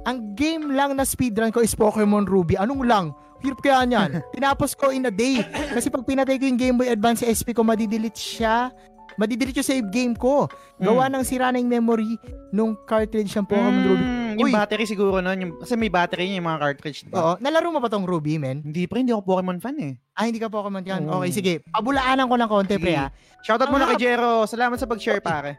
ang 0.06 0.38
game 0.38 0.70
lang 0.70 0.94
na 0.94 1.02
speedrun 1.02 1.50
ko 1.50 1.58
is 1.58 1.74
Pokemon 1.74 2.30
Ruby. 2.30 2.54
Anong 2.54 2.86
lang? 2.86 3.06
Hirap 3.42 3.58
kaya 3.58 3.82
niyan. 3.82 4.10
Tinapos 4.34 4.78
ko 4.78 4.94
in 4.94 5.06
a 5.06 5.14
day. 5.14 5.42
Kasi 5.74 5.90
pag 5.90 6.06
pinatay 6.06 6.38
ko 6.38 6.44
yung 6.46 6.58
Game 6.58 6.76
Boy 6.76 6.86
Advance 6.86 7.22
SP 7.22 7.50
ko, 7.50 7.62
madidelete 7.62 8.18
siya. 8.18 8.70
Madidelete 9.18 9.58
yung 9.58 9.66
save 9.66 9.86
game 9.90 10.14
ko. 10.14 10.46
Gawa 10.78 11.10
ng 11.10 11.26
sira 11.26 11.50
na 11.50 11.58
yung 11.58 11.66
memory 11.68 12.14
nung 12.48 12.78
cartridge 12.86 13.34
ng 13.34 13.42
Pokemon 13.42 13.82
Ruby. 13.84 14.04
Mm, 14.06 14.34
yung 14.38 14.46
Uy. 14.46 14.52
battery 14.54 14.86
siguro 14.86 15.18
nun. 15.18 15.34
Yung, 15.36 15.52
kasi 15.58 15.74
may 15.74 15.90
battery 15.90 16.30
yun, 16.30 16.38
yung 16.38 16.46
mga 16.46 16.60
cartridge. 16.62 17.02
Diba? 17.02 17.18
Oo. 17.18 17.32
Nalaro 17.36 17.68
mo 17.68 17.82
ba 17.82 17.90
tong 17.90 18.06
Ruby, 18.06 18.38
men? 18.38 18.62
Hindi 18.62 18.86
pa, 18.86 18.96
hindi 18.96 19.10
ako 19.10 19.26
Pokemon 19.26 19.58
fan 19.58 19.74
eh. 19.76 19.92
Ah, 20.14 20.24
hindi 20.24 20.38
ka 20.38 20.46
Pokemon 20.46 20.86
yan. 20.86 21.02
Oo. 21.10 21.18
Okay, 21.18 21.34
sige. 21.34 21.52
Pabulaanan 21.66 22.30
ko 22.30 22.38
ng 22.38 22.46
konti, 22.48 22.78
pre, 22.78 22.94
ha? 22.94 23.10
Shoutout 23.42 23.68
muna 23.68 23.84
Ah. 23.84 23.90
kay 23.92 23.98
Jero. 24.00 24.46
Salamat 24.46 24.78
sa 24.78 24.86
pag-share, 24.86 25.18
pare. 25.18 25.58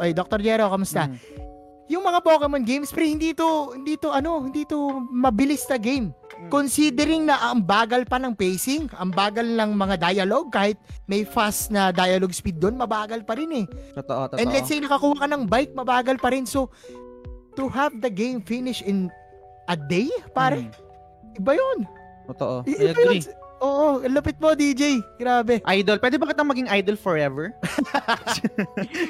Ay, 0.00 0.10
Dr. 0.10 0.40
Jero, 0.40 0.66
kamusta? 0.66 1.06
Mm. 1.06 1.16
Yung 1.86 2.02
mga 2.02 2.18
Pokemon 2.18 2.66
games, 2.66 2.90
pre, 2.90 3.06
hindi 3.06 3.30
to, 3.30 3.78
hindi 3.78 3.94
to, 3.94 4.10
ano, 4.10 4.42
hindi 4.42 4.66
to 4.66 5.06
mabilis 5.06 5.62
na 5.70 5.78
game. 5.78 6.10
Mm. 6.10 6.50
Considering 6.50 7.22
na 7.30 7.38
ang 7.38 7.62
bagal 7.62 8.02
pa 8.10 8.18
ng 8.18 8.34
pacing, 8.34 8.90
ang 8.98 9.14
bagal 9.14 9.46
ng 9.46 9.70
mga 9.70 10.10
dialogue, 10.10 10.50
kahit 10.50 10.76
may 11.06 11.22
fast 11.22 11.70
na 11.70 11.94
dialogue 11.94 12.34
speed 12.34 12.58
doon, 12.58 12.74
mabagal 12.74 13.22
pa 13.22 13.38
rin 13.38 13.50
eh. 13.62 13.66
Totoo, 13.94 14.34
totoo. 14.34 14.38
And 14.42 14.50
let's 14.50 14.66
say 14.66 14.82
nakakuha 14.82 15.22
ka 15.22 15.26
ng 15.30 15.46
bike, 15.46 15.72
mabagal 15.78 16.18
pa 16.18 16.34
rin. 16.34 16.42
So, 16.42 16.74
to 17.54 17.70
have 17.70 17.94
the 18.02 18.10
game 18.10 18.42
finish 18.42 18.82
in 18.82 19.06
a 19.70 19.78
day, 19.78 20.10
pare, 20.34 20.66
Mm. 20.66 21.38
iba 21.38 21.52
yun. 21.54 21.78
Totoo. 22.26 22.66
I- 22.66 22.78
I 22.82 22.86
agree. 22.90 23.22
yun. 23.22 23.45
Oo, 23.56 24.04
ang 24.04 24.12
lapit 24.12 24.36
mo, 24.36 24.52
DJ. 24.52 25.00
Grabe. 25.16 25.64
Idol. 25.64 25.96
Pwede 25.96 26.20
ba 26.20 26.28
kitang 26.28 26.48
maging 26.48 26.68
idol 26.68 26.96
forever? 27.00 27.56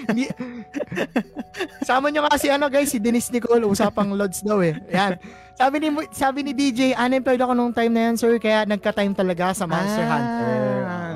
Sama 1.89 2.14
nyo 2.14 2.27
nga 2.27 2.39
si 2.39 2.47
ano 2.47 2.70
guys, 2.70 2.94
si 2.94 3.02
Dennis 3.02 3.31
Nicole, 3.35 3.66
usapang 3.66 4.14
lods 4.14 4.47
daw 4.47 4.62
eh. 4.62 4.78
Yan. 4.94 5.18
Sabi 5.56 5.76
ni 5.78 5.88
sabi 6.12 6.38
ni 6.42 6.52
DJ, 6.52 6.92
unemployed 6.94 7.40
ako 7.40 7.52
nung 7.52 7.72
time 7.72 7.88
na 7.88 8.00
yan, 8.06 8.14
sir, 8.14 8.36
kaya 8.36 8.62
nagka-time 8.62 9.10
talaga 9.10 9.56
sa 9.56 9.64
Monster 9.64 10.04
Ah, 10.04 10.12
Hunter. 10.12 10.56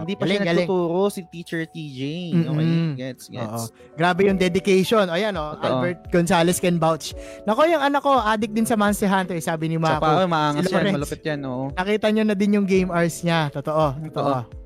Hindi 0.00 0.14
pa 0.16 0.24
Galing, 0.24 0.32
siya 0.34 0.48
galing. 0.48 0.64
nagtuturo 0.64 1.02
si 1.06 1.20
Teacher 1.28 1.62
TJ. 1.66 2.00
Okay, 2.32 2.48
Mm-mm. 2.48 2.96
gets, 2.96 3.24
Oo. 3.26 3.36
gets. 3.36 3.62
Grabe 3.92 4.20
yung 4.24 4.40
dedication. 4.40 5.04
O 5.04 5.14
yan 5.14 5.36
o. 5.36 5.60
Albert 5.60 6.08
Gonzalez 6.08 6.56
can 6.56 6.80
vouch. 6.80 7.12
Nako, 7.44 7.68
yung 7.68 7.84
anak 7.84 8.00
ko, 8.00 8.16
addict 8.16 8.56
din 8.56 8.64
sa 8.64 8.74
Monster 8.74 9.06
Hunter, 9.06 9.36
sabi 9.38 9.68
ni 9.68 9.76
Sa 9.76 10.00
Mako. 10.00 10.00
pa, 10.00 10.24
maangas 10.24 10.64
Si 10.64 10.72
yan, 10.72 10.88
malupit 10.90 11.20
yan, 11.20 11.40
oo. 11.44 11.68
Nakita 11.70 12.08
nyo 12.08 12.24
na 12.24 12.32
din 12.32 12.56
yung 12.56 12.64
game 12.64 12.88
hours 12.88 13.20
niya. 13.20 13.52
Totoo. 13.52 13.92
Totoo. 14.00 14.08
Totoo. 14.08 14.59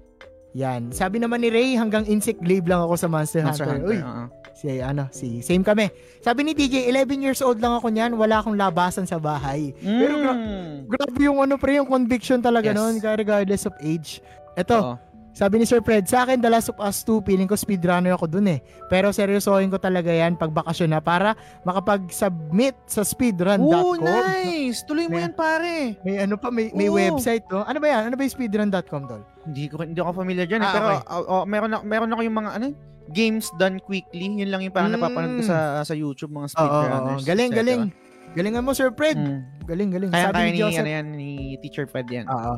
Yan. 0.55 0.91
Sabi 0.91 1.19
naman 1.19 1.39
ni 1.39 1.51
Ray, 1.51 1.75
hanggang 1.75 2.03
insect 2.05 2.39
glaive 2.39 2.65
lang 2.65 2.79
ako 2.81 2.95
sa 2.95 3.07
Monster, 3.07 3.43
Monster 3.43 3.67
Hunter. 3.67 3.83
Hunter, 3.83 3.91
Uy, 3.91 3.99
oo. 4.01 4.25
si 4.55 4.67
ano, 4.79 5.11
si 5.11 5.43
same 5.43 5.61
kami. 5.61 5.91
Sabi 6.21 6.41
ni 6.43 6.53
DJ, 6.53 6.87
11 6.87 7.19
years 7.21 7.41
old 7.41 7.59
lang 7.59 7.75
ako 7.75 7.91
niyan, 7.91 8.15
wala 8.15 8.39
akong 8.39 8.55
labasan 8.55 9.03
sa 9.03 9.19
bahay. 9.19 9.75
Pero 9.77 10.15
gra- 10.17 10.39
Mm. 10.39 10.87
Grabe 10.87 11.21
yung 11.21 11.39
ano 11.41 11.55
pre, 11.57 11.75
yung 11.75 11.89
conviction 11.89 12.39
talaga 12.39 12.71
Yes. 12.71 12.77
noon, 12.77 12.95
regardless 13.01 13.67
of 13.67 13.75
age. 13.79 14.23
Ito, 14.55 14.77
Oo. 14.77 14.95
Sabi 15.35 15.59
ni 15.59 15.67
Sir 15.67 15.83
Fred, 15.83 16.07
sa 16.07 16.23
akin 16.23 16.39
The 16.39 16.47
Last 16.47 16.71
of 16.71 16.79
Us 16.79 17.03
2, 17.03 17.21
feeling 17.21 17.45
ko 17.45 17.55
speedrunner 17.55 18.15
ako 18.15 18.31
dun 18.31 18.47
eh. 18.49 18.63
Pero 18.87 19.11
seryosohin 19.11 19.67
ko 19.67 19.77
talaga 19.77 20.09
yan 20.09 20.35
pag 20.35 20.49
bakasyon 20.49 20.89
na 20.89 21.01
para 21.01 21.35
makapag-submit 21.63 22.79
sa 22.87 23.03
speedrun.com. 23.03 23.67
Ooh, 23.67 23.99
nice! 23.99 24.81
Tuloy 24.83 25.05
mo 25.05 25.15
May- 25.15 25.25
yan, 25.25 25.35
pare. 25.35 25.99
May 26.01 26.17
ano 26.19 26.35
pa, 26.35 26.49
may, 26.49 26.71
may 26.71 26.87
website 26.87 27.45
to. 27.45 27.61
Ano 27.61 27.77
ba 27.77 27.87
yan? 27.89 28.03
Ano 28.07 28.15
ba 28.15 28.23
yung 28.23 28.33
speedrun.com 28.33 29.03
tol? 29.05 29.23
Hindi 29.45 29.67
ko 29.67 29.83
hindi 29.83 29.99
ako 29.99 30.13
familiar 30.17 30.47
diyan, 30.47 30.61
eh, 30.61 30.67
Ah, 30.67 30.73
pero 30.73 30.87
okay. 30.87 31.01
oh, 31.11 31.25
oh, 31.29 31.45
meron 31.45 31.69
na, 31.69 31.79
meron 31.83 32.09
ako 32.09 32.23
yung 32.23 32.37
mga 32.37 32.51
ano, 32.55 32.65
games 33.11 33.53
done 33.55 33.77
quickly. 33.79 34.33
Yun 34.33 34.49
lang 34.49 34.63
yung 34.63 34.73
parang 34.73 34.89
Mm. 34.89 34.97
napapanood 34.97 35.35
ko 35.37 35.45
sa 35.45 35.59
sa 35.83 35.93
YouTube 35.93 36.33
mga 36.33 36.49
Oo, 36.49 36.57
oo, 36.57 36.57
speedrunners. 36.57 37.21
oo. 37.21 37.27
Galing, 37.27 37.53
galing. 37.53 37.83
Galingan 38.33 38.63
mo 38.63 38.73
Sir 38.73 38.91
Fred. 38.91 39.15
Mm. 39.15 39.41
Galing, 39.65 39.91
galing. 39.91 40.11
Kaya 40.11 40.27
sabi 40.27 40.35
kaya 40.35 40.45
ni 40.45 40.51
ni, 40.51 40.59
Joseph. 40.59 40.81
ano 40.81 40.91
yan, 40.91 41.07
ni 41.13 41.29
Teacher 41.61 41.87
Fred 41.87 42.07
yan. 42.09 42.27
Oo. 42.27 42.55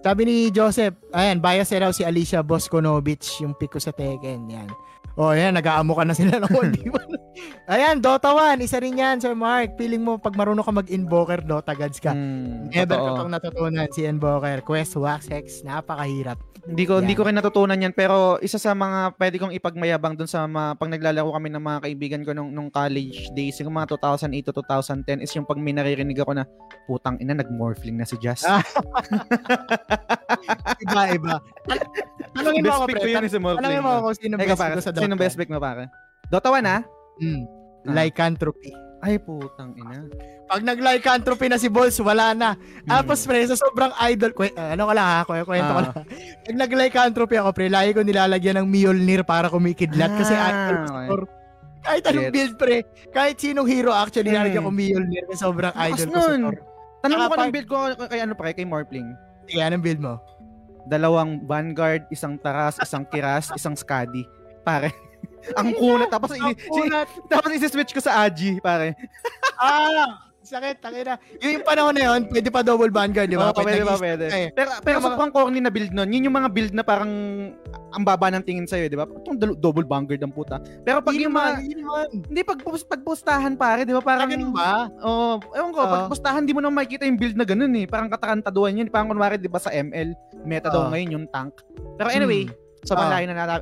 Sabi 0.00 0.24
ni 0.24 0.36
Joseph, 0.48 0.96
ayan, 1.12 1.44
bias 1.44 1.68
raw 1.76 1.92
si 1.92 2.08
Alicia 2.08 2.40
Boskonovich, 2.40 3.44
yung 3.44 3.52
pick 3.52 3.76
ko 3.76 3.80
sa 3.80 3.92
Tekken. 3.92 4.48
Yan. 4.48 4.68
Oh, 5.20 5.36
yan, 5.36 5.52
nag-aamo 5.52 5.92
ka 5.92 6.08
na 6.08 6.16
sila 6.16 6.40
ng 6.40 6.48
1v1. 6.56 7.19
Ayan, 7.70 8.02
Dota 8.02 8.34
1, 8.34 8.58
isa 8.60 8.82
rin 8.82 8.98
yan, 8.98 9.22
Sir 9.22 9.38
Mark. 9.38 9.78
Feeling 9.78 10.02
mo, 10.02 10.18
pag 10.18 10.34
marunong 10.34 10.66
ka 10.66 10.74
mag-invoker, 10.74 11.38
Dota 11.40 11.72
gods 11.72 12.02
ka. 12.02 12.10
Hmm, 12.10 12.66
Never 12.68 12.98
totoo. 12.98 13.06
ko 13.06 13.18
pang 13.22 13.30
natutunan 13.30 13.86
si 13.94 14.02
Invoker. 14.02 14.58
Quest, 14.66 14.98
Wax, 14.98 15.30
Hex, 15.30 15.62
napakahirap. 15.62 16.36
Hindi 16.60 16.84
ko 16.84 17.00
hindi 17.00 17.16
ko 17.16 17.24
rin 17.24 17.40
natutunan 17.40 17.80
yan 17.80 17.96
pero 17.96 18.36
isa 18.44 18.60
sa 18.60 18.76
mga 18.76 19.16
pwede 19.16 19.40
kong 19.40 19.56
ipagmayabang 19.56 20.12
dun 20.12 20.28
sa 20.28 20.44
mga 20.44 20.76
pag 20.76 20.92
naglalaro 20.92 21.32
kami 21.32 21.48
ng 21.48 21.64
mga 21.64 21.78
kaibigan 21.88 22.20
ko 22.20 22.36
nung, 22.36 22.52
nung 22.52 22.68
college 22.68 23.32
days, 23.32 23.56
yung 23.64 23.72
mga 23.72 23.96
2008 23.96 24.44
to 24.44 24.52
2010 24.52 25.24
is 25.24 25.32
yung 25.32 25.48
pag 25.48 25.56
may 25.56 25.72
naririnig 25.72 26.20
ako 26.20 26.36
na 26.36 26.44
putang 26.84 27.16
ina 27.16 27.32
nag-morphling 27.32 27.96
na 27.96 28.04
si 28.04 28.20
Jazz. 28.20 28.44
Ah, 28.44 28.60
Iba, 30.84 31.16
iba. 31.16 31.40
Tanungin 32.36 32.60
mo 32.60 32.76
ako, 32.76 32.84
pick 32.92 33.00
pre. 33.00 33.08
yun 33.08 33.24
morphling. 33.40 33.64
Tanungin 33.64 33.80
mo 33.80 33.92
ako 33.96 34.08
sino 34.20 34.36
best 34.36 34.60
pare, 34.60 34.74
ko 34.76 34.84
sa 34.84 34.92
Dota. 34.92 35.04
Sino 35.08 35.16
best 35.16 35.36
pick 35.40 35.48
mo 35.48 35.56
pare? 35.56 35.88
Dota 36.28 36.52
1 36.52 36.60
ah? 36.68 36.84
Mm. 37.20 37.44
Ah. 37.86 37.92
Lycanthropy. 37.94 38.72
Ay 39.00 39.16
putang 39.16 39.72
ina. 39.72 40.04
Pag 40.44 40.60
nag-lycanthropy 40.60 41.46
na 41.46 41.56
si 41.56 41.72
Balls, 41.72 41.96
wala 42.00 42.36
na. 42.36 42.52
Hmm. 42.52 42.84
Tapos 42.90 43.24
pre, 43.24 43.40
sa 43.46 43.56
sobrang 43.56 43.94
idol, 44.04 44.34
kwe, 44.34 44.52
ah, 44.52 44.74
ano 44.74 44.84
ko 44.84 44.92
lang 44.92 45.06
ha, 45.06 45.20
kwe, 45.22 45.40
kwento 45.40 45.70
ko 45.70 45.78
Ah. 45.78 45.84
lang. 45.88 46.04
Pag 46.42 46.56
nag-lycanthropy 46.58 47.36
ako 47.38 47.50
pre, 47.54 47.66
lagi 47.68 47.90
ko 47.92 48.02
nilalagyan 48.02 48.60
ng 48.60 48.66
Mjolnir 48.66 49.22
para 49.22 49.48
kumikidlat 49.48 50.12
kasi 50.18 50.34
Ah, 50.34 50.44
idol 50.44 50.76
ko 50.76 50.84
okay. 50.84 51.06
score. 51.06 51.24
Kahit 51.80 52.02
anong 52.04 52.24
Gets. 52.28 52.34
build 52.36 52.54
pre, 52.58 52.76
kahit 53.08 53.36
sinong 53.40 53.64
hero 53.64 53.88
actually 53.88 54.28
Hmm. 54.28 54.36
nilalagyan 54.36 54.64
ko 54.64 54.72
Mjolnir 54.74 55.22
kasi 55.24 55.40
sobrang 55.40 55.72
Lakas 55.72 55.86
idol 55.96 56.06
ko 56.06 56.12
sa 56.12 56.20
nun. 56.28 56.40
score. 56.42 56.60
Tanong 57.00 57.16
mo 57.16 57.24
ko 57.24 57.36
ng 57.38 57.54
build 57.54 57.68
ko 57.70 57.76
kay, 58.04 58.20
ano 58.20 58.32
pare, 58.34 58.52
kay 58.52 58.66
Morphling. 58.68 59.08
Sige, 59.48 59.60
anong 59.62 59.80
build 59.80 60.00
mo? 60.02 60.14
Dalawang 60.84 61.40
Vanguard, 61.44 62.04
isang 62.10 62.36
Taras, 62.36 62.76
isang 62.76 63.08
Kiras, 63.08 63.48
isang 63.50 63.72
Skadi. 63.72 64.28
Pare. 64.60 64.92
Ang 65.60 65.72
kunat 65.72 66.08
tapos 66.08 66.30
Ang 66.32 66.52
kunat. 66.54 67.08
tapos 67.26 67.50
isi-switch 67.50 67.92
ko 67.92 68.00
sa 68.00 68.22
Agi, 68.22 68.60
pare. 68.60 68.94
ah! 69.58 70.28
Sakit, 70.40 70.80
takina. 70.80 71.14
Yung, 71.38 71.60
yung 71.60 71.66
panahon 71.68 71.94
na 71.94 72.02
yun, 72.10 72.26
pwede 72.26 72.48
pa 72.48 72.64
double 72.64 72.90
vanguard, 72.90 73.28
di 73.28 73.38
ba? 73.38 73.52
Oo, 73.52 73.60
pwede 73.60 73.84
ba, 73.84 73.94
nag-i-stop 73.94 74.02
pwede. 74.02 74.24
eh. 74.26 74.48
Pero, 74.50 74.68
pero 74.80 74.96
Yung 74.96 75.04
mga- 75.04 75.14
sobrang 75.14 75.30
corny 75.30 75.60
na 75.60 75.70
build 75.70 75.92
nun. 75.92 76.10
Yun 76.10 76.26
yung 76.26 76.34
mga 76.34 76.48
build 76.50 76.72
na 76.72 76.82
parang 76.82 77.12
ang 77.92 78.02
baba 78.02 78.32
ng 78.32 78.42
tingin 78.42 78.66
sa'yo, 78.66 78.88
di 78.88 78.98
ba? 78.98 79.04
Itong 79.04 79.36
double 79.36 79.84
vanguard 79.84 80.18
ang 80.18 80.32
puta. 80.32 80.58
Pero 80.82 81.04
pag 81.04 81.14
yung 81.14 81.36
mga, 81.36 81.50
hindi 82.10 82.40
pag, 82.42 82.58
pag 82.64 83.02
postahan 83.04 83.54
pare, 83.54 83.84
di 83.84 83.92
ba? 83.92 84.00
Ah, 84.00 84.08
Parang, 84.10 84.26
ganun 84.26 84.50
ba? 84.50 84.88
Oo, 85.04 85.38
ewan 85.54 85.70
ko, 85.70 85.80
pag 85.84 86.02
Oo. 86.02 86.10
postahan, 86.10 86.42
di 86.42 86.50
mo 86.50 86.64
naman 86.64 86.82
makikita 86.82 87.04
yung 87.04 87.20
build 87.20 87.36
na 87.36 87.46
ganun 87.46 87.76
eh. 87.76 87.86
Parang 87.86 88.08
katakantaduan 88.08 88.80
yun. 88.80 88.88
Parang 88.88 89.06
kunwari, 89.06 89.36
di 89.36 89.46
ba 89.46 89.60
sa 89.60 89.70
ML, 89.70 90.16
meta 90.42 90.66
daw 90.66 90.88
Oo. 90.88 90.90
ngayon 90.90 91.14
yung 91.14 91.26
tank. 91.28 91.52
Pero 91.94 92.08
anyway, 92.10 92.48
sobrang 92.82 93.06
Oo. 93.06 93.14
layo 93.14 93.26
na 93.28 93.60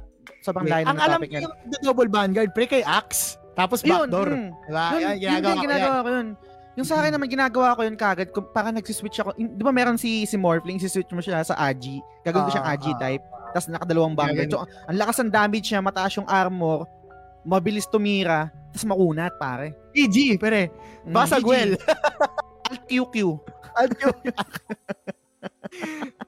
sobrang 0.48 0.64
Wait, 0.64 0.72
layo 0.72 0.84
na 0.84 0.90
ang 0.90 0.98
alam 0.98 1.20
ko 1.20 1.36
yung 1.36 1.54
the 1.66 1.78
double 1.80 2.08
vanguard, 2.08 2.50
pre 2.50 2.64
kay 2.64 2.80
Axe. 2.80 3.36
Tapos 3.52 3.82
Ayun, 3.82 4.06
backdoor. 4.06 4.28
mm. 4.30 4.48
Diba? 4.64 4.86
Yun, 4.88 4.98
yun 4.98 5.18
ginagawa 5.20 5.52
yan. 5.52 5.60
ginagawa 5.60 5.96
ko 5.98 6.08
yun. 6.10 6.28
Yung 6.74 6.86
sa 6.86 6.94
akin 6.96 7.10
naman 7.10 7.26
ginagawa 7.26 7.74
ko 7.74 7.80
yun 7.82 7.96
kagad 7.96 8.30
kung 8.30 8.46
parang 8.48 8.70
nagsiswitch 8.72 9.18
ako. 9.18 9.34
Di 9.34 9.60
ba 9.60 9.70
meron 9.70 9.98
si 9.98 10.22
si 10.24 10.38
Morphling, 10.38 10.78
si-switch 10.78 11.10
mo 11.10 11.18
siya 11.18 11.42
sa 11.42 11.58
Agi. 11.58 11.98
Gagawin 12.22 12.46
ko 12.46 12.52
siyang 12.54 12.64
Ah, 12.64 12.72
Agi 12.72 12.90
ah. 12.90 12.98
type. 12.98 13.24
Tapos 13.50 13.66
nakadalawang 13.68 14.14
vanguard. 14.14 14.46
Gagawin- 14.46 14.70
So, 14.70 14.86
ang 14.86 14.96
lakas 14.96 15.16
ng 15.18 15.32
damage 15.32 15.66
niya, 15.66 15.80
mataas 15.80 16.14
yung 16.14 16.28
armor, 16.30 16.86
mabilis 17.42 17.84
tumira, 17.84 18.46
tapos 18.70 18.86
makunat, 18.86 19.34
pare. 19.36 19.74
GG, 19.90 20.38
pre. 20.38 20.70
Mm, 21.02 21.12
Basag 21.12 21.42
GG. 21.42 21.50
well. 21.50 21.72
Alt 22.64 22.82
QQ. 22.88 23.14
At 23.74 23.90
yung... 23.96 24.16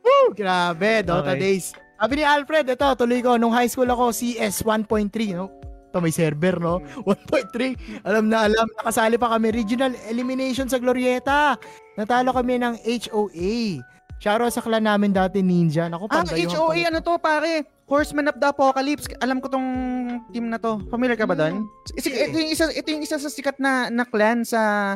Woo! 0.02 0.30
Grabe, 0.32 1.02
Dota 1.02 1.30
Okay. 1.30 1.38
days. 1.38 1.74
Sabi 2.00 2.16
ni 2.16 2.24
Alfred, 2.24 2.64
ito, 2.64 2.88
tuloy 2.96 3.20
ko, 3.20 3.36
nung 3.36 3.52
high 3.52 3.68
school 3.68 3.84
ako, 3.84 4.08
CS 4.08 4.64
1.3, 4.64 5.36
no? 5.36 5.52
Ito 5.92 6.00
may 6.00 6.08
server, 6.08 6.56
no? 6.56 6.80
1.3. 7.04 8.08
Alam 8.08 8.32
na 8.32 8.48
alam, 8.48 8.64
nakasali 8.80 9.20
pa 9.20 9.36
kami. 9.36 9.52
Regional 9.52 9.92
elimination 10.08 10.64
sa 10.64 10.80
Glorieta. 10.80 11.60
Natalo 12.00 12.32
kami 12.32 12.56
ng 12.56 12.80
HOA. 12.80 13.84
Shoutout 14.16 14.48
sa 14.48 14.64
clan 14.64 14.88
namin 14.88 15.12
dati, 15.12 15.44
Ninja. 15.44 15.92
Naku, 15.92 16.08
Ah, 16.08 16.24
HOA, 16.24 16.88
ano 16.88 17.04
to, 17.04 17.20
pare? 17.20 17.68
Horseman 17.84 18.32
of 18.32 18.40
the 18.40 18.48
Apocalypse. 18.48 19.04
Alam 19.20 19.44
ko 19.44 19.52
tong 19.52 19.68
team 20.32 20.48
na 20.48 20.56
to. 20.56 20.80
Familiar 20.88 21.20
ka 21.20 21.28
ba 21.28 21.36
doon? 21.36 21.68
Hmm. 21.68 22.00
Ito 22.00 22.36
yung 22.38 22.48
isa, 22.48 22.64
ito 22.72 22.88
yung 22.88 23.04
isa 23.04 23.20
sa 23.20 23.28
sikat 23.28 23.60
na, 23.60 23.92
na 23.92 24.08
clan 24.08 24.40
sa 24.40 24.94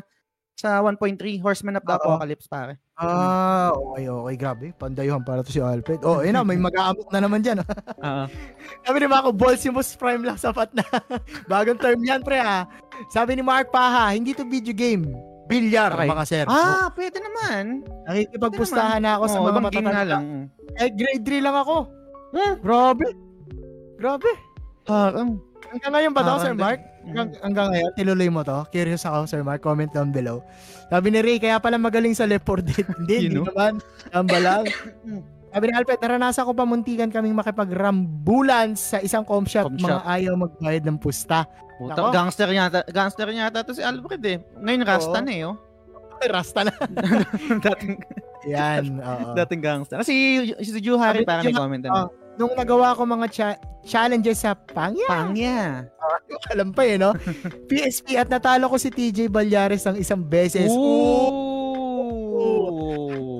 sa 0.54 0.78
1.3, 0.80 1.18
Horseman 1.38 1.76
of 1.76 1.84
the 1.84 1.92
Oo. 1.92 1.98
Apocalypse, 1.98 2.46
pare. 2.46 2.78
Ah, 2.94 3.74
okay, 3.74 4.06
okay. 4.06 4.34
Grabe. 4.38 4.66
Pandayuhan 4.72 5.20
para 5.20 5.42
to 5.42 5.50
si 5.50 5.58
Alfred. 5.58 5.98
Oh, 6.00 6.22
ayun 6.22 6.30
na, 6.32 6.46
may 6.46 6.54
mag-aamok 6.70 7.10
na 7.10 7.20
naman 7.20 7.42
dyan. 7.42 7.58
Oo. 7.60 8.24
Sabi 8.86 8.96
ni 8.96 9.06
Marco, 9.06 9.30
Bolsimus 9.30 9.98
Prime 9.98 10.22
lang 10.22 10.38
sapat 10.38 10.70
na. 10.70 10.86
Bagong 11.50 11.76
term 11.76 11.98
yan, 12.00 12.22
pre, 12.22 12.38
ha. 12.38 12.70
Sabi 13.10 13.34
ni 13.34 13.42
Mark 13.42 13.68
Paha, 13.68 14.14
hindi 14.14 14.30
to 14.30 14.46
video 14.46 14.70
game. 14.70 15.10
Bilyar, 15.44 15.92
Okay. 15.92 16.08
mga 16.08 16.24
sir. 16.24 16.44
Ah, 16.46 16.88
pwede 16.94 17.18
naman. 17.18 17.84
Nakikipagpustahan 18.06 19.02
na 19.02 19.18
ako 19.18 19.24
sa 19.26 19.38
Oo, 19.38 19.44
mga 19.44 19.60
matatanda. 19.60 20.04
lang. 20.06 20.24
Eh, 20.78 20.88
grade 20.88 21.20
3 21.20 21.42
lang 21.42 21.56
ako. 21.58 21.76
Hmm. 22.32 22.54
Grabe. 22.62 23.06
Grabe. 23.94 24.30
Parang. 24.84 25.36
Hanggang 25.70 25.92
ngayon 25.92 26.12
ba 26.12 26.20
to, 26.20 26.32
Ah, 26.32 26.40
Sir. 26.40 26.54
Mark? 26.54 26.80
Hanggang, 27.04 27.28
hanggang 27.40 27.68
ngayon, 27.72 27.90
tinuloy 27.94 28.28
mo 28.28 28.40
to? 28.40 28.58
Curious 28.68 29.04
ako, 29.04 29.24
Sir 29.24 29.40
Mark. 29.40 29.60
Comment 29.60 29.88
down 29.88 30.08
below. 30.08 30.40
Sabi 30.88 31.08
ni 31.10 31.20
Ray, 31.20 31.38
kaya 31.38 31.56
pala 31.58 31.76
magaling 31.76 32.12
sa 32.12 32.24
Left 32.24 32.44
4 32.44 32.60
Dead. 32.62 32.86
hindi, 33.00 33.16
hindi 33.28 33.40
naman. 33.40 33.80
Tamba 34.08 34.38
lang. 34.38 34.62
Sabi 35.54 35.64
ni 35.66 35.72
Alfred, 35.72 36.00
naranasan 36.02 36.44
ko 36.44 36.52
pa 36.52 36.66
muntikan 36.66 37.08
kaming 37.08 37.34
makipagrambulan 37.34 38.74
sa 38.74 38.98
isang 38.98 39.22
com 39.22 39.46
shop. 39.46 39.70
Com 39.70 39.78
mga 39.78 40.02
shop. 40.02 40.02
ayaw 40.02 40.32
magbayad 40.34 40.82
ng 40.82 40.98
pusta. 40.98 41.46
Puta, 41.74 41.94
Nako. 41.94 42.10
gangster 42.10 42.48
yata, 42.50 42.80
gangster 42.86 43.28
yata 43.30 43.62
to 43.62 43.74
si 43.74 43.82
Alfred 43.82 44.22
eh. 44.22 44.38
Ngayon 44.58 44.82
Rasta 44.82 45.18
na 45.18 45.30
eh, 45.30 45.46
oh. 45.46 45.56
Rasta 46.34 46.60
na. 46.66 46.74
dating, 47.70 47.94
Yan, 48.46 48.98
oo. 48.98 49.34
dating 49.34 49.62
gangster. 49.62 49.98
Kasi 49.98 50.12
si, 50.58 50.70
si 50.70 50.80
Ju 50.80 50.98
Harry 50.98 51.22
parang 51.22 51.42
may 51.42 51.54
Ju- 51.54 51.58
comment 51.58 51.82
ah, 51.86 51.90
na. 51.90 52.23
Nung 52.34 52.52
nagawa 52.52 52.92
ko 52.92 53.02
mga 53.02 53.26
cha- 53.28 53.56
challenges 53.80 54.40
sa 54.40 54.54
Pangya, 54.54 55.06
Pangya. 55.06 55.86
alam 56.52 56.70
pa 56.70 56.82
eh, 56.82 56.96
no? 56.96 57.14
PSP 57.70 58.16
at 58.16 58.26
natalo 58.26 58.66
ko 58.66 58.76
si 58.76 58.88
TJ 58.88 59.28
Balyares 59.28 59.84
ng 59.84 59.96
isang 59.96 60.18
beses. 60.20 60.68
Ooh. 60.68 61.54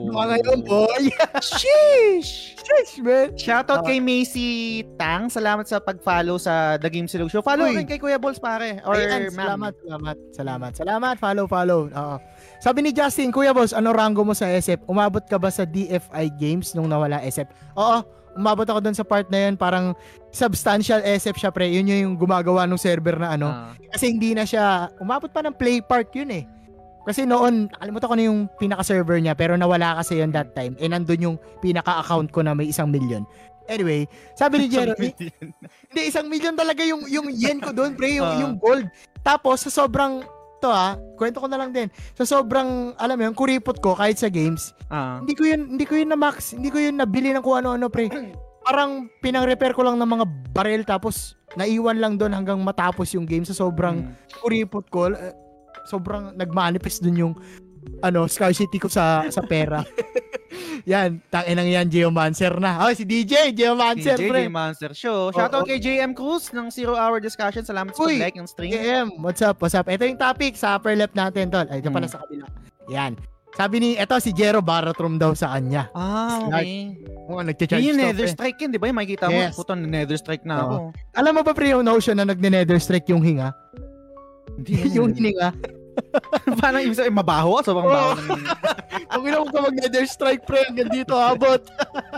Mga 0.06 0.24
ngayon, 0.30 0.58
boy. 0.62 1.04
Sheesh! 1.42 2.54
Sheesh, 2.56 3.02
man. 3.02 3.34
Shoutout 3.34 3.82
Ah. 3.82 3.84
kay 3.84 3.98
Macy 3.98 4.48
Tang. 4.94 5.26
Salamat 5.26 5.66
sa 5.66 5.82
pag-follow 5.82 6.38
sa 6.38 6.78
The 6.78 6.86
Game 6.86 7.10
Silog 7.10 7.28
Show. 7.28 7.42
Follow 7.42 7.66
Uy. 7.66 7.74
rin 7.74 7.84
kay 7.84 7.98
Kuya 7.98 8.16
Balls 8.16 8.38
pare. 8.38 8.78
Or 8.84 8.94
Ayan, 8.94 9.26
ma'am. 9.26 9.34
salamat, 9.34 9.74
salamat, 9.76 10.16
salamat. 10.30 10.70
Salamat, 10.72 11.14
follow, 11.18 11.44
follow. 11.44 11.80
Oo. 11.90 12.16
Sabi 12.56 12.78
ni 12.80 12.94
Justin, 12.94 13.28
Kuya 13.28 13.50
Boss, 13.50 13.74
ano 13.74 13.90
rango 13.90 14.22
mo 14.22 14.32
sa 14.32 14.46
SF? 14.46 14.86
Umabot 14.86 15.20
ka 15.20 15.34
ba 15.34 15.50
sa 15.50 15.66
DFI 15.66 16.30
Games 16.32 16.72
nung 16.72 16.86
nawala 16.86 17.18
SF? 17.20 17.50
Oo, 17.74 18.06
umabot 18.34 18.66
ako 18.66 18.80
doon 18.82 18.96
sa 18.96 19.06
part 19.06 19.26
na 19.30 19.48
yun. 19.48 19.54
Parang 19.54 19.94
substantial 20.30 21.00
SF 21.00 21.38
siya, 21.38 21.50
pre. 21.54 21.70
Yun 21.70 21.86
yung 21.88 22.14
gumagawa 22.14 22.66
ng 22.66 22.78
server 22.78 23.16
na 23.16 23.34
ano. 23.34 23.48
Ah. 23.48 23.72
Kasi 23.94 24.10
hindi 24.10 24.34
na 24.34 24.42
siya, 24.42 24.90
umabot 24.98 25.30
pa 25.30 25.40
ng 25.42 25.54
play 25.54 25.78
part 25.78 26.10
yun 26.12 26.30
eh. 26.30 26.44
Kasi 27.04 27.28
noon, 27.28 27.68
kalimutan 27.68 28.08
ko 28.08 28.16
na 28.16 28.24
yung 28.24 28.40
pinaka-server 28.56 29.20
niya, 29.20 29.36
pero 29.36 29.60
nawala 29.60 30.00
kasi 30.00 30.18
yun 30.24 30.32
that 30.32 30.56
time. 30.56 30.72
Eh, 30.80 30.88
nandun 30.88 31.20
yung 31.20 31.36
pinaka-account 31.60 32.32
ko 32.32 32.40
na 32.40 32.56
may 32.56 32.72
isang 32.72 32.88
million. 32.88 33.28
Anyway, 33.68 34.08
sabi 34.36 34.64
ni 34.64 34.66
Jero, 34.72 34.96
eh, 34.96 35.12
hindi, 35.92 36.00
isang 36.04 36.28
million 36.28 36.56
talaga 36.56 36.80
yung, 36.80 37.04
yung 37.08 37.28
yen 37.28 37.60
ko 37.60 37.76
doon, 37.76 37.92
pre, 37.92 38.16
yung, 38.16 38.24
Ah. 38.28 38.40
yung 38.40 38.54
gold. 38.56 38.88
Tapos, 39.20 39.68
sa 39.68 39.84
sobrang, 39.84 40.24
to 40.64 40.72
ah, 40.72 40.96
kwento 41.20 41.44
ko 41.44 41.46
na 41.46 41.60
lang 41.60 41.76
din. 41.76 41.92
Sa 42.16 42.24
sobrang, 42.24 42.96
alam 42.96 43.20
mo 43.20 43.22
yun, 43.28 43.36
kuripot 43.36 43.84
ko 43.84 43.92
kahit 43.92 44.16
sa 44.16 44.32
games, 44.32 44.72
Ah. 44.88 45.20
hindi 45.20 45.36
ko 45.36 45.44
yun, 45.44 45.76
hindi 45.76 45.84
ko 45.84 46.00
yun 46.00 46.08
na 46.08 46.16
max, 46.16 46.56
hindi 46.56 46.72
ko 46.72 46.80
yun 46.80 46.96
nabili 46.96 47.36
ng 47.36 47.44
kung 47.44 47.60
ano-ano, 47.60 47.92
pre. 47.92 48.08
Parang 48.64 49.12
pinang-repair 49.20 49.76
ko 49.76 49.84
lang 49.84 50.00
ng 50.00 50.08
mga 50.08 50.24
barrel 50.56 50.82
tapos 50.88 51.36
naiwan 51.54 52.00
lang 52.00 52.16
doon 52.16 52.32
hanggang 52.32 52.56
matapos 52.64 53.12
yung 53.12 53.28
game 53.28 53.44
sa 53.44 53.52
sobrang 53.52 54.08
Mm. 54.08 54.40
kuripot 54.40 54.88
ko. 54.88 55.12
sobrang 55.84 56.32
nagmanifest 56.32 57.04
dun 57.04 57.12
yung 57.20 57.34
ano, 58.00 58.26
scarcity 58.26 58.76
ko 58.76 58.86
sa 58.86 59.26
sa 59.28 59.40
pera. 59.40 59.80
yan, 60.84 61.18
tanginang 61.28 61.66
yan, 61.66 61.86
Geomancer 61.88 62.52
na. 62.56 62.76
Oh, 62.78 62.92
si 62.92 63.02
DJ, 63.02 63.50
Geomancer, 63.50 64.20
pre. 64.20 64.44
JJ 64.44 64.50
Monster 64.50 64.92
Show. 64.92 65.32
Shoutout 65.32 65.64
Oo. 65.64 65.68
kay 65.68 65.78
JM 65.78 66.12
Cruz 66.12 66.50
ng 66.50 66.68
Zero 66.68 66.94
Hour 66.94 67.18
Discussion. 67.18 67.64
Salamat 67.64 67.92
sa 67.92 68.04
Uy, 68.04 68.20
pag-like 68.20 68.36
ng 68.36 68.46
stream. 68.46 68.70
JM, 68.70 69.06
what's 69.18 69.40
up, 69.40 69.56
what's 69.58 69.72
up? 69.72 69.86
Ito 69.86 70.04
yung 70.04 70.20
topic 70.20 70.54
sa 70.54 70.76
upper 70.76 70.92
left 70.92 71.14
natin, 71.14 71.48
tol. 71.48 71.64
Ay, 71.66 71.80
ito 71.80 71.88
pala 71.88 72.04
Hmm. 72.04 72.12
sa 72.12 72.20
kabila. 72.20 72.46
Yan. 72.86 73.16
Sabi 73.54 73.78
ni, 73.78 73.90
eto 73.94 74.18
si 74.18 74.34
Jero 74.34 74.58
Baratrum 74.58 75.14
daw 75.14 75.30
sa 75.30 75.54
kanya. 75.54 75.86
Ah, 75.94 76.42
okay. 76.42 76.98
Oo, 77.24 77.38
nagcha-charge 77.38 77.80
Yun 77.80 77.94
yung 77.94 78.10
nether 78.10 78.26
strike 78.26 78.58
yun, 78.58 78.74
di 78.74 78.82
ba? 78.82 78.90
Yung 78.90 78.98
makikita 78.98 79.30
mo, 79.30 79.38
Yes. 79.38 79.54
puto, 79.54 79.72
nether 79.72 80.18
strike 80.18 80.42
na 80.42 80.58
ako. 80.58 80.74
Alam 81.14 81.32
mo 81.32 81.40
ba 81.40 81.54
pre 81.54 81.70
yung 81.70 81.86
notion 81.86 82.18
na 82.18 82.26
nagne-nether 82.26 82.76
strike 82.76 83.06
yung 83.08 83.22
hinga? 83.22 83.54
Hindi 84.58 84.74
yung 84.98 85.14
hininga. 85.14 85.54
Parang 86.60 86.80
ibig 86.80 86.94
sabihin, 86.94 87.14
mabaho. 87.14 87.58
Sobrang 87.60 87.84
Oo. 87.84 87.92
baho. 87.92 88.10
ng- 88.16 88.46
Kung 89.06 89.24
ilang 89.24 89.46
ka 89.46 89.60
mag-nether 89.60 90.04
strike 90.04 90.42
pre, 90.42 90.64
hanggang 90.64 90.88
dito 90.88 91.12
abot. 91.12 91.60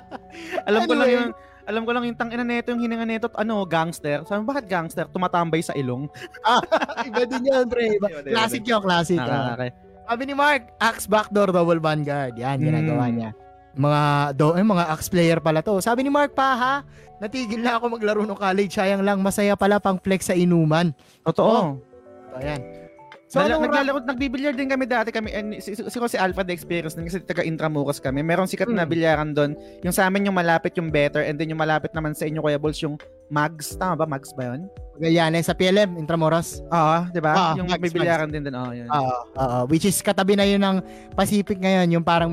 alam 0.68 0.80
ko 0.84 0.92
lang 0.94 1.08
Anyway. 1.08 1.22
yung 1.22 1.32
Alam 1.66 1.82
ko 1.82 1.90
lang 1.90 2.06
yung 2.06 2.14
tangina 2.14 2.46
nito, 2.46 2.70
yung 2.70 2.78
hininga 2.78 3.02
nito, 3.02 3.26
ano, 3.34 3.66
gangster. 3.66 4.22
Sabi, 4.22 4.46
bakit 4.46 4.70
gangster? 4.70 5.10
Tumatambay 5.10 5.58
sa 5.58 5.74
ilong. 5.74 6.06
Iba 7.10 7.26
din 7.26 7.42
yun, 7.42 7.66
pre. 7.66 7.98
Iba. 7.98 8.22
Classic 8.22 8.62
yun, 8.62 8.78
classic. 8.78 9.18
Ah, 9.18 9.26
ah. 9.26 9.46
okay. 9.58 9.70
Sabi 10.06 10.22
ni 10.24 10.34
Mark, 10.38 10.70
Axe 10.78 11.10
Backdoor 11.10 11.50
Double 11.50 11.82
Vanguard. 11.82 12.38
Yan, 12.38 12.62
ginagawa 12.62 13.10
Mm. 13.10 13.14
niya. 13.18 13.30
Mga, 13.74 14.00
do, 14.38 14.54
eh, 14.54 14.62
mga 14.62 14.84
Axe 14.94 15.10
player 15.10 15.42
pala 15.42 15.58
to. 15.58 15.82
Sabi 15.82 16.06
ni 16.06 16.08
Mark 16.08 16.38
pa, 16.38 16.54
ha? 16.54 16.74
Natigil 17.18 17.58
na 17.58 17.82
ako 17.82 17.98
maglaro 17.98 18.22
ng 18.22 18.38
college. 18.38 18.70
Sayang 18.70 19.02
lang, 19.02 19.18
masaya 19.18 19.58
pala 19.58 19.82
pang 19.82 19.98
flex 19.98 20.30
sa 20.30 20.38
inuman. 20.38 20.94
Totoo. 21.26 21.82
So, 22.30 22.38
ayan. 22.38 22.62
So, 23.26 23.42
So, 23.42 23.50
anong 23.50 23.66
ra- 23.66 24.06
nagbibilyar 24.06 24.54
din 24.54 24.70
kami 24.70 24.86
dati 24.86 25.10
kami, 25.10 25.34
and 25.34 25.58
si, 25.58 25.74
si, 25.74 25.82
si, 25.82 25.98
si 25.98 26.14
Alpha 26.16 26.46
the 26.46 26.54
experience 26.54 26.94
din 26.94 27.10
kasi 27.10 27.18
taga 27.18 27.42
Intramuros 27.42 27.98
kami. 27.98 28.22
Merong 28.22 28.46
sikat 28.46 28.70
na 28.70 28.86
Hmm. 28.86 28.92
bilyaran 28.94 29.30
doon. 29.34 29.58
Yung 29.82 29.90
sa 29.90 30.06
amin 30.06 30.30
yung 30.30 30.38
malapit 30.38 30.78
yung 30.78 30.88
better 30.88 31.20
and 31.20 31.34
then 31.34 31.50
yung 31.50 31.58
malapit 31.58 31.90
naman 31.90 32.14
sa 32.14 32.22
inyo 32.22 32.38
Kuya 32.38 32.54
Balls 32.54 32.78
yung 32.78 32.94
Mags. 33.26 33.74
Tama 33.74 33.98
ba? 33.98 34.06
Mags 34.06 34.30
ba 34.30 34.54
yun? 34.54 34.70
Magallanes 34.94 35.42
sa 35.44 35.58
PLM, 35.58 35.98
Intramuros. 35.98 36.62
Oo, 36.64 36.96
di 37.10 37.18
ba? 37.18 37.32
Ah, 37.34 37.54
yung 37.54 37.66
Mags, 37.66 37.82
may 37.82 37.90
bilyaran 37.90 38.30
din 38.30 38.46
doon. 38.46 38.56
Oo, 38.56 38.70
yun. 38.72 38.86
Oo, 38.86 39.14
oo. 39.34 39.58
Which 39.66 39.82
is 39.84 39.98
katabi 39.98 40.38
na 40.38 40.46
yun 40.46 40.62
ng 40.62 40.78
Pacific 41.12 41.58
ngayon, 41.58 41.98
yung 41.98 42.06
parang 42.06 42.30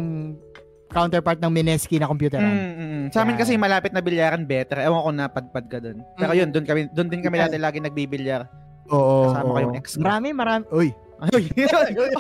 counterpart 0.94 1.42
ng 1.42 1.50
Mineski 1.50 1.98
na 1.98 2.06
computeran. 2.06 2.46
Mm, 2.46 2.54
mm, 2.54 2.78
mm. 2.78 3.06
Sa 3.10 3.26
amin 3.26 3.34
Yan. 3.34 3.42
kasi 3.42 3.58
malapit 3.58 3.90
na 3.90 4.00
bilyaran 4.00 4.46
better. 4.46 4.78
Ewan 4.78 5.02
ko 5.02 5.10
na 5.10 5.26
padpad 5.26 5.66
ka 5.66 5.82
doon. 5.82 6.06
Pero 6.14 6.32
Mm. 6.32 6.38
yun, 6.38 6.50
doon 6.54 6.66
kami 6.70 6.82
doon 6.94 7.08
din 7.10 7.22
kami 7.26 7.36
Yeah. 7.36 7.50
dati 7.50 7.58
lagi 7.58 7.82
nagbibilyar. 7.82 8.46
Oo. 8.94 9.34
Kasama 9.34 9.50
oo. 9.50 9.64
yung 9.66 9.76
ex 9.76 9.86
ko. 9.98 10.02
Marami, 10.06 10.28
marami. 10.32 10.64
Uy. 10.70 10.90
Oy. 11.32 11.44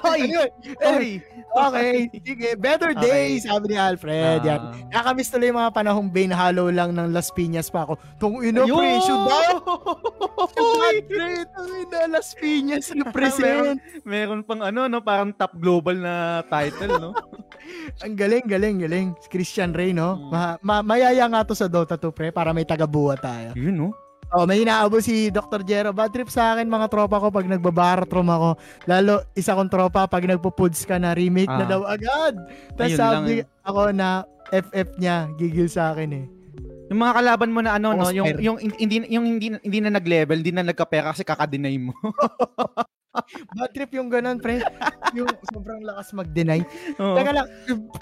Oy. 0.07 0.21
Oy. 0.79 1.09
Okay. 1.53 1.95
Sige. 2.23 2.49
Better 2.55 2.95
Okay. 2.95 3.03
days, 3.03 3.43
sabi 3.43 3.75
ni 3.75 3.77
Alfred. 3.77 4.41
Yan. 4.47 4.57
Ah. 4.57 4.71
Nakakamiss 4.89 5.29
tuloy 5.29 5.51
yung 5.51 5.59
mga 5.59 5.73
panahong 5.75 6.07
Bane 6.09 6.31
Hollow 6.33 6.71
lang 6.71 6.95
ng 6.95 7.11
Las 7.11 7.27
Piñas 7.29 7.67
pa 7.67 7.83
ako. 7.83 7.99
Tung 8.17 8.39
ino, 8.41 8.63
pre. 8.63 8.73
Oy! 8.73 8.97
Syudad, 9.03 9.59
pre. 11.05 11.31
Tung 11.51 11.73
ina, 11.83 11.99
Las 12.09 12.31
Piñas 12.33 12.89
represent. 12.97 13.77
Meron 14.07 14.41
pang 14.41 14.63
ano, 14.63 14.87
no? 14.87 15.03
Parang 15.03 15.35
top 15.35 15.59
global 15.59 15.99
na 15.99 16.41
title, 16.47 16.95
no? 16.97 17.11
Ang 18.03 18.15
galing, 18.15 18.47
galing, 18.47 18.81
galing. 18.81 19.07
Christian 19.27 19.75
Ray, 19.75 19.91
no? 19.91 20.15
Mm. 20.15 20.29
Ma- 20.31 20.59
ma- 20.63 20.85
mayaya 20.85 21.27
nga 21.27 21.43
to 21.43 21.53
sa 21.53 21.67
Dota 21.67 21.99
2, 21.99 22.09
pre, 22.15 22.31
para 22.31 22.55
may 22.55 22.65
taga-buwa 22.65 23.19
tayo. 23.19 23.51
Yun, 23.53 23.75
no? 23.77 23.89
Oh, 24.33 24.49
may 24.49 24.65
inaabo 24.65 24.97
si 24.97 25.29
Dr. 25.29 25.61
Jero. 25.61 25.93
Bad 25.93 26.09
trip 26.09 26.25
sa 26.25 26.57
akin 26.57 26.65
mga 26.65 26.89
tropa 26.89 27.21
ko 27.21 27.29
pag 27.29 27.45
nagbabaratrom 27.45 28.25
ako. 28.25 28.49
Lalo, 28.89 29.21
isa 29.33 29.53
kong 29.53 29.69
tropa 29.69 30.09
pag 30.09 30.25
nagpo-puds 30.25 30.89
ka 30.89 30.97
na 30.97 31.13
remake 31.13 31.45
na 31.47 31.65
Ah. 31.65 31.69
daw 31.69 31.81
agad. 31.85 32.33
Tapos 32.73 32.89
Ayun 32.89 32.97
lang 32.97 33.13
sabi 33.21 33.33
eh. 33.39 33.45
ako 33.61 33.81
na 33.93 34.07
FF 34.49 34.89
niya, 34.97 35.29
gigil 35.37 35.69
sa 35.69 35.93
akin 35.93 36.09
eh. 36.13 36.25
Yung 36.89 36.99
mga 36.99 37.13
kalaban 37.15 37.53
mo 37.53 37.61
na 37.61 37.77
ano, 37.77 37.93
no? 37.93 38.09
Yung, 38.09 38.37
yung, 38.41 38.57
hindi, 38.57 39.05
yung 39.07 39.25
hindi, 39.25 39.53
hindi 39.55 39.79
na 39.79 39.93
nag-level, 39.93 40.41
hindi 40.41 40.51
na 40.51 40.65
nagkapera 40.65 41.13
kasi 41.13 41.21
kakadeny 41.21 41.77
mo. 41.79 41.93
Bad 43.55 43.69
trip 43.69 43.93
yung 43.93 44.09
ganun, 44.09 44.41
pre. 44.41 44.65
yung 45.13 45.29
sobrang 45.53 45.85
lakas 45.85 46.09
mag-deny. 46.11 46.65
Oo. 46.97 47.13
Teka 47.13 47.31
lang, 47.31 47.47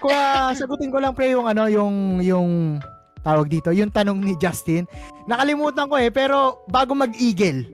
ah, 0.08 0.56
sagutin 0.56 0.88
ko 0.88 1.04
lang 1.04 1.12
pre 1.12 1.36
yung 1.36 1.44
ano, 1.44 1.68
yung 1.68 2.24
yung 2.24 2.80
tawag 3.22 3.48
dito, 3.50 3.70
yung 3.74 3.94
tanong 3.94 4.20
ni 4.22 4.34
Justin. 4.38 4.86
Nakalimutan 5.30 5.88
ko 5.88 5.96
eh, 5.98 6.10
pero 6.10 6.66
bago 6.70 6.94
mag-eagle. 6.94 7.70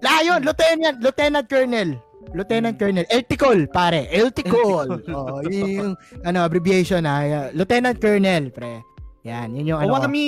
Layon, 0.00 0.40
Lieutenant, 0.42 0.96
Lieutenant 0.98 1.46
Colonel. 1.46 1.90
Lieutenant 2.30 2.76
Colonel, 2.78 3.06
Elticol, 3.10 3.66
pare. 3.68 4.06
Elticol. 4.12 5.02
oh, 5.10 5.40
yun 5.50 5.68
yung 5.70 5.92
ano, 6.22 6.38
abbreviation 6.46 7.02
ah. 7.04 7.50
Lieutenant 7.50 7.98
Colonel, 7.98 8.54
pre. 8.54 8.84
Yan, 9.26 9.52
yun 9.52 9.76
yung 9.76 9.80
ano. 9.84 9.92
ko. 9.92 10.08
Owami, 10.08 10.26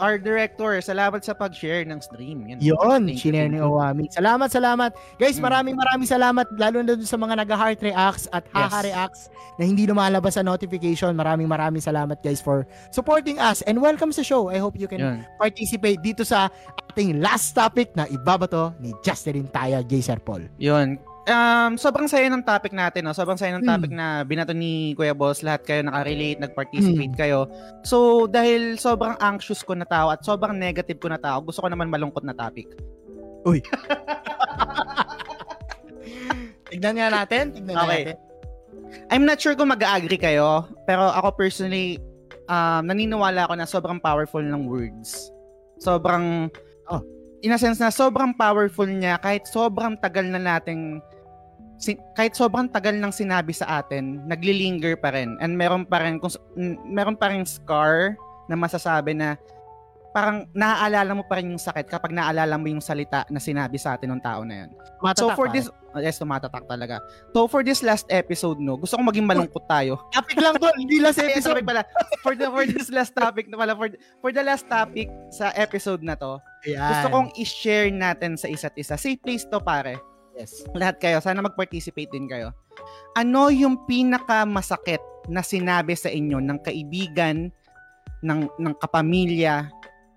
our 0.00 0.16
director, 0.16 0.72
salamat 0.80 1.20
sa 1.20 1.36
pag-share 1.36 1.84
ng 1.84 2.00
stream. 2.00 2.48
Yun, 2.58 3.12
shinare 3.14 3.52
thank 3.52 3.54
ni. 3.54 3.60
Owami. 3.60 4.04
Salamat, 4.08 4.48
salamat. 4.48 4.90
Guys, 5.20 5.36
Mm. 5.36 5.44
maraming 5.44 5.76
maraming 5.76 6.08
salamat 6.08 6.46
lalo 6.56 6.80
na 6.80 6.96
dun 6.96 7.04
sa 7.04 7.20
mga 7.20 7.44
nag-heart 7.44 7.78
reacts 7.84 8.24
at 8.32 8.48
haha 8.50 8.80
Yes. 8.80 8.86
reacts 8.88 9.22
na 9.54 9.68
hindi 9.68 9.84
lumalabas 9.84 10.34
sa 10.34 10.42
notification. 10.42 11.12
Maraming 11.12 11.46
maraming 11.46 11.84
salamat 11.84 12.16
guys 12.18 12.40
for 12.40 12.64
supporting 12.88 13.36
us 13.36 13.60
and 13.68 13.76
welcome 13.76 14.08
sa 14.10 14.24
show. 14.24 14.48
I 14.48 14.56
hope 14.56 14.80
you 14.80 14.88
can 14.88 15.04
Yun. 15.04 15.28
participate 15.36 16.00
dito 16.00 16.24
sa 16.24 16.48
ating 16.88 17.20
last 17.20 17.52
topic 17.52 17.92
na 17.92 18.08
ibabato 18.08 18.72
ni 18.80 18.96
Justin 19.04 19.44
Taya, 19.46 19.84
J. 19.84 20.00
Sir 20.00 20.16
Paul. 20.16 20.48
Yun. 20.56 20.96
Um, 21.20 21.76
sobrang 21.76 22.08
saya 22.08 22.32
ng 22.32 22.40
topic 22.40 22.72
natin, 22.72 23.04
no? 23.04 23.12
Sobrang 23.12 23.36
saya 23.36 23.52
ng 23.52 23.62
Hmm. 23.62 23.70
topic 23.76 23.92
na 23.92 24.24
binato 24.24 24.56
ni 24.56 24.96
Kuya 24.96 25.12
Boss. 25.12 25.44
Lahat 25.44 25.60
kayo 25.60 25.84
nakarelate, 25.84 26.40
nag-participate 26.40 27.12
Hmm. 27.12 27.20
kayo. 27.20 27.40
So, 27.84 28.24
dahil 28.24 28.80
sobrang 28.80 29.20
anxious 29.20 29.60
ko 29.60 29.76
na 29.76 29.84
tao 29.84 30.08
at 30.08 30.24
sobrang 30.24 30.56
negative 30.56 30.96
ko 30.96 31.12
na 31.12 31.20
tao, 31.20 31.44
gusto 31.44 31.60
ko 31.60 31.68
naman 31.68 31.92
malungkot 31.92 32.24
na 32.24 32.32
topic. 32.32 32.72
Tignan 36.70 36.94
nga 36.96 37.08
natin. 37.10 37.52
Tignan 37.52 37.76
Okay. 37.76 37.88
natin. 38.12 38.16
I'm 39.10 39.22
not 39.22 39.38
sure 39.38 39.54
kung 39.54 39.70
mag-agree 39.70 40.18
kayo, 40.18 40.66
pero 40.82 41.10
ako 41.10 41.36
personally, 41.36 41.98
um, 42.48 42.82
naniniwala 42.82 43.46
ako 43.46 43.54
na 43.54 43.66
sobrang 43.66 44.00
powerful 44.00 44.42
ng 44.42 44.66
words. 44.66 45.30
Sobrang, 45.78 46.48
Oh. 46.90 47.02
In 47.40 47.52
a 47.52 47.58
sense 47.58 47.80
na 47.80 47.88
sobrang 47.88 48.36
powerful 48.36 48.88
niya 48.88 49.16
kahit 49.20 49.48
sobrang 49.48 49.96
tagal 49.96 50.24
na 50.28 50.40
nating 50.40 51.00
si- 51.80 51.98
kahit 52.12 52.36
sobrang 52.36 52.68
tagal 52.68 52.92
nang 52.92 53.10
sinabi 53.10 53.56
sa 53.56 53.80
atin, 53.80 54.20
naglilinger 54.28 55.00
pa 55.00 55.16
rin. 55.16 55.40
And 55.40 55.56
meron 55.56 55.88
pa 55.88 56.04
rin, 56.04 56.20
kung, 56.20 56.30
meron 56.84 57.16
pa 57.16 57.32
rin 57.32 57.48
scar 57.48 58.14
na 58.46 58.54
masasabi 58.54 59.16
na 59.16 59.40
parang 60.12 60.44
naaalala 60.52 61.16
mo 61.16 61.24
pa 61.24 61.40
rin 61.40 61.54
yung 61.54 61.62
sakit 61.62 61.88
kapag 61.88 62.12
naaalala 62.12 62.60
mo 62.60 62.68
yung 62.68 62.84
salita 62.84 63.24
na 63.32 63.40
sinabi 63.40 63.80
sa 63.80 63.96
atin 63.96 64.12
ng 64.12 64.22
tao 64.22 64.44
na 64.44 64.66
yun. 64.66 64.70
So 65.16 65.32
Matatak, 65.32 65.36
for 65.40 65.48
this, 65.48 65.72
yes, 65.98 66.22
tumatatak 66.22 66.70
talaga. 66.70 67.02
So 67.34 67.50
for 67.50 67.66
this 67.66 67.82
last 67.82 68.06
episode, 68.06 68.62
no, 68.62 68.78
gusto 68.78 68.94
ko 68.94 69.02
maging 69.02 69.26
malungkot 69.26 69.66
tayo. 69.66 69.98
Topic 70.14 70.38
lang 70.38 70.54
to, 70.62 70.70
hindi 70.78 71.02
last 71.02 71.18
episode. 71.18 71.66
pala. 71.66 71.82
For 72.22 72.38
the 72.38 72.46
for 72.46 72.62
this 72.62 72.92
last 72.94 73.18
topic 73.18 73.50
na 73.50 73.58
pala 73.58 73.74
for 73.74 73.90
for 74.22 74.30
the 74.30 74.44
last 74.44 74.70
topic 74.70 75.10
sa 75.34 75.50
episode 75.58 76.06
na 76.06 76.14
to, 76.14 76.38
Ayan. 76.68 76.78
gusto 76.78 77.06
kong 77.10 77.28
i-share 77.42 77.90
natin 77.90 78.38
sa 78.38 78.46
isa't 78.46 78.78
isa. 78.78 78.94
Safe 78.94 79.18
place 79.18 79.42
to 79.50 79.58
pare. 79.58 79.98
Yes. 80.38 80.62
Lahat 80.72 81.02
kayo, 81.02 81.18
sana 81.18 81.42
mag-participate 81.42 82.08
din 82.08 82.30
kayo. 82.30 82.54
Ano 83.18 83.50
yung 83.50 83.82
pinaka 83.84 84.46
masakit 84.46 85.02
na 85.26 85.42
sinabi 85.42 85.98
sa 85.98 86.08
inyo 86.08 86.38
ng 86.38 86.58
kaibigan, 86.62 87.50
ng 88.22 88.40
ng 88.46 88.74
kapamilya, 88.78 89.68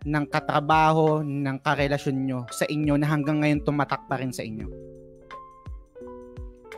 ng 0.03 0.25
katrabaho, 0.27 1.23
ng 1.23 1.57
karelasyon 1.63 2.17
nyo 2.27 2.39
sa 2.51 2.67
inyo 2.67 2.99
na 2.99 3.07
hanggang 3.07 3.39
ngayon 3.43 3.63
tumatak 3.63 4.03
pa 4.07 4.19
rin 4.19 4.31
sa 4.31 4.43
inyo? 4.43 4.67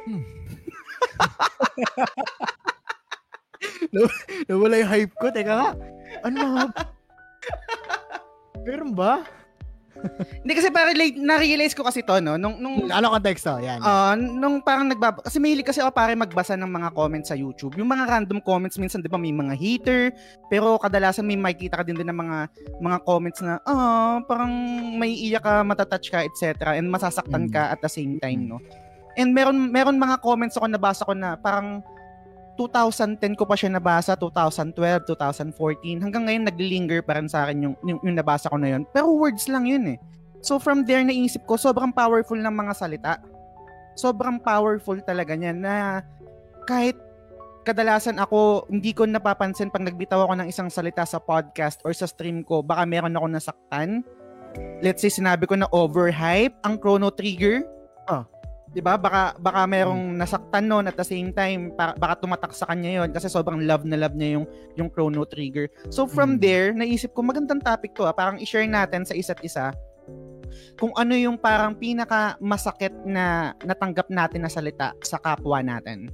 Nawala 4.49 4.75
yung 4.81 4.91
hype 4.91 5.13
ko. 5.17 5.27
Teka 5.31 5.53
nga. 5.53 5.71
Ano? 6.23 6.69
Meron 8.65 8.93
ba? 8.93 9.23
Hindi 10.43 10.53
kasi 10.53 10.69
parang 10.69 10.93
late, 10.93 11.17
na-realize 11.17 11.73
ko 11.73 11.81
kasi 11.81 12.05
to, 12.05 12.19
no? 12.21 12.37
Nung, 12.37 12.61
nung, 12.61 12.91
Ano 12.91 13.09
konteksto? 13.15 13.57
Yan. 13.57 13.81
Ah, 13.81 14.13
nung 14.13 14.61
parang 14.61 14.85
nagbab 14.85 15.23
kasi 15.23 15.41
mahilig 15.41 15.65
kasi 15.65 15.81
ako 15.81 15.89
pare 15.95 16.13
magbasa 16.13 16.53
ng 16.53 16.67
mga 16.67 16.89
comments 16.93 17.31
sa 17.31 17.39
YouTube. 17.39 17.73
Yung 17.79 17.89
mga 17.89 18.05
random 18.05 18.37
comments 18.43 18.77
minsan 18.77 19.01
'di 19.01 19.09
ba 19.09 19.17
may 19.17 19.33
mga 19.33 19.55
hater, 19.57 20.13
pero 20.51 20.77
kadalasan 20.77 21.25
may 21.25 21.39
makikita 21.39 21.81
ka 21.81 21.87
din 21.87 21.97
din 21.97 22.11
ng 22.11 22.19
mga 22.21 22.37
mga 22.83 22.97
comments 23.01 23.39
na 23.41 23.57
ah, 23.65 24.21
parang 24.29 24.51
may 24.99 25.15
iyak 25.15 25.41
ka, 25.41 25.65
matatouch 25.65 26.11
ka, 26.11 26.21
etc. 26.21 26.77
and 26.77 26.85
masasaktan 26.91 27.49
Mm. 27.49 27.53
ka 27.55 27.73
at 27.73 27.79
the 27.81 27.89
same 27.89 28.21
time, 28.21 28.45
no. 28.45 28.61
And 29.15 29.31
meron 29.31 29.71
meron 29.71 29.95
mga 29.95 30.19
comments 30.19 30.59
ako 30.59 30.67
nabasa 30.67 31.07
ko 31.07 31.13
na 31.15 31.39
parang 31.39 31.79
2010 32.55 33.35
ko 33.35 33.43
pa 33.43 33.59
siya 33.59 33.67
nabasa, 33.67 34.15
2012, 34.15 35.11
2014. 35.11 36.03
Hanggang 36.03 36.23
ngayon 36.23 36.43
naglilinger 36.47 37.03
pa 37.03 37.19
rin 37.19 37.27
sa 37.27 37.43
akin 37.43 37.67
yung, 37.67 37.75
yung, 37.83 37.99
yung 37.99 38.15
nabasa 38.15 38.47
ko 38.47 38.55
na 38.55 38.75
yun. 38.75 38.87
Pero 38.95 39.11
words 39.11 39.51
lang 39.51 39.67
yun 39.67 39.95
eh. 39.95 39.97
So 40.39 40.55
from 40.55 40.87
there 40.87 41.03
naisip 41.03 41.43
ko, 41.43 41.59
sobrang 41.59 41.91
powerful 41.91 42.39
ng 42.39 42.55
mga 42.55 42.73
salita 42.75 43.19
sobrang 43.95 44.37
powerful 44.43 44.99
talaga 45.01 45.33
niya 45.33 45.55
na 45.55 46.03
kahit 46.67 46.99
kadalasan 47.65 48.19
ako 48.21 48.67
hindi 48.69 48.91
ko 48.91 49.07
napapansin 49.07 49.71
pag 49.73 49.87
nagbitaw 49.87 50.27
ako 50.27 50.33
ng 50.37 50.47
isang 50.51 50.69
salita 50.69 51.01
sa 51.07 51.17
podcast 51.17 51.81
or 51.81 51.95
sa 51.95 52.05
stream 52.05 52.45
ko, 52.45 52.61
baka 52.61 52.85
meron 52.85 53.15
ako 53.15 53.25
nasaktan. 53.31 54.05
Let's 54.83 55.01
say 55.01 55.09
sinabi 55.09 55.49
ko 55.49 55.57
na 55.57 55.71
overhype 55.73 56.53
ang 56.61 56.77
Chrono 56.77 57.09
Trigger. 57.09 57.65
'Di 58.75 58.83
ba? 58.83 58.99
Baka 58.99 59.39
baka 59.39 59.63
merong 59.63 60.19
nasaktan 60.19 60.67
noon 60.67 60.91
at 60.91 60.99
the 60.99 61.07
same 61.07 61.31
time 61.31 61.71
para, 61.71 61.95
baka 61.95 62.19
tumatak 62.19 62.51
sa 62.51 62.67
kanya 62.67 62.99
'yon 62.99 63.09
kasi 63.15 63.31
sobrang 63.31 63.63
love 63.63 63.87
na 63.87 63.95
love 63.95 64.11
niya 64.19 64.35
yung 64.35 64.45
yung 64.75 64.89
Chrono 64.91 65.23
Trigger. 65.23 65.71
So 65.87 66.03
from 66.03 66.35
Mm. 66.35 66.39
there, 66.43 66.67
naisip 66.75 67.15
ko 67.15 67.23
magandang 67.23 67.63
topic 67.63 67.95
to, 67.95 68.03
ah. 68.03 68.11
parang 68.11 68.35
i-share 68.43 68.67
natin 68.67 69.07
sa 69.07 69.15
isa't 69.15 69.39
isa 69.39 69.71
kung 70.75 70.91
ano 70.99 71.15
yung 71.15 71.39
parang 71.39 71.71
pinaka 71.73 72.35
masakit 72.37 72.91
na 73.07 73.55
natanggap 73.63 74.11
natin 74.11 74.43
na 74.43 74.51
salita 74.51 74.91
sa 74.99 75.17
kapwa 75.17 75.63
natin. 75.63 76.11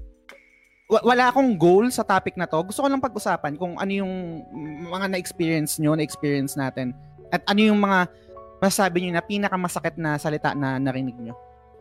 wa- 0.92 1.08
wala 1.08 1.32
akong 1.32 1.56
goal 1.56 1.88
sa 1.88 2.04
topic 2.04 2.36
na 2.36 2.44
to. 2.44 2.60
Gusto 2.68 2.84
ko 2.84 2.92
lang 2.92 3.00
pag-usapan 3.00 3.56
kung 3.56 3.80
ano 3.80 3.92
yung 3.96 4.44
mga 4.92 5.08
na-experience 5.08 5.80
nyo, 5.80 5.96
na-experience 5.96 6.60
natin. 6.60 6.92
At 7.32 7.48
ano 7.48 7.64
yung 7.64 7.80
mga 7.80 8.12
masasabi 8.60 9.08
nyo 9.08 9.16
na 9.16 9.24
pinakamasakit 9.24 9.96
na 9.96 10.20
salita 10.20 10.52
na 10.52 10.76
narinig 10.84 11.16
nyo. 11.16 11.32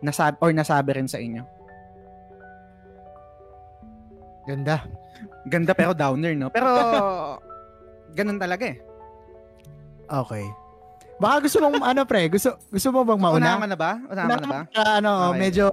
Nasab 0.00 0.40
or 0.40 0.50
nasabi 0.50 0.96
rin 0.96 1.06
sa 1.06 1.16
inyo. 1.16 1.44
Ganda. 4.42 4.82
Ganda 5.44 5.72
pero 5.72 5.92
downer, 5.92 6.32
no? 6.32 6.48
Pero, 6.48 6.68
ganun 8.16 8.40
talaga 8.40 8.64
eh. 8.66 8.78
Okay. 10.08 10.44
Baka 11.20 11.44
gusto 11.44 11.60
mong 11.60 11.84
ano 11.92 12.02
pre, 12.02 12.26
gusto 12.26 12.56
gusto 12.66 12.88
mo 12.90 13.04
bang 13.04 13.20
mauna? 13.20 13.60
mo 13.60 13.68
na 13.68 13.78
ba? 13.78 13.92
Unahan 14.02 14.26
mo 14.26 14.40
na 14.40 14.48
ba? 14.48 14.60
Ah, 14.72 14.98
ano, 14.98 15.10
Okay. 15.30 15.38
medyo 15.38 15.64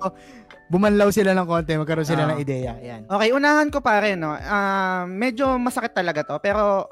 bumanlaw 0.67 1.07
sila 1.09 1.31
ng 1.31 1.47
konti, 1.47 1.79
magkaroon 1.79 2.03
sila 2.05 2.27
Ah. 2.27 2.29
ng 2.35 2.39
ideya. 2.43 2.75
Ayan. 2.75 3.01
Okay, 3.07 3.29
unahan 3.31 3.71
ko 3.71 3.79
pare, 3.79 4.19
no? 4.19 4.35
Ah, 4.35 5.07
medyo 5.07 5.55
masakit 5.55 5.95
talaga 5.95 6.27
to, 6.27 6.35
pero 6.43 6.91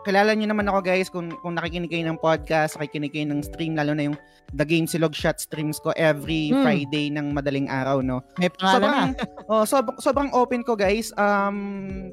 kilala 0.00 0.32
niyo 0.32 0.46
naman 0.46 0.64
ako 0.64 0.78
guys 0.80 1.06
kung, 1.06 1.28
kung 1.38 1.54
nakikinig 1.54 1.88
kayo 1.88 2.04
ng 2.04 2.16
podcast, 2.16 2.74
nakikinig 2.74 3.10
kayo 3.10 3.26
ng 3.26 3.40
stream, 3.40 3.74
lalo 3.74 3.92
na 3.92 4.08
yung 4.08 4.16
The 4.50 4.64
Game 4.64 4.84
Silog 4.84 5.12
Shot 5.12 5.38
streams 5.38 5.76
ko 5.76 5.92
every 5.94 6.50
Hmm. 6.50 6.62
Friday 6.62 7.06
ng 7.08 7.30
madaling 7.30 7.66
araw, 7.66 8.00
no? 8.00 8.18
May 8.36 8.48
pangalan 8.48 8.80
na. 8.80 8.80
Sobrang, 8.80 9.10
oh, 9.46 9.64
sob- 9.64 9.98
sobrang 9.98 10.30
open 10.32 10.62
ko 10.62 10.74
guys. 10.74 11.14
Um, 11.14 11.56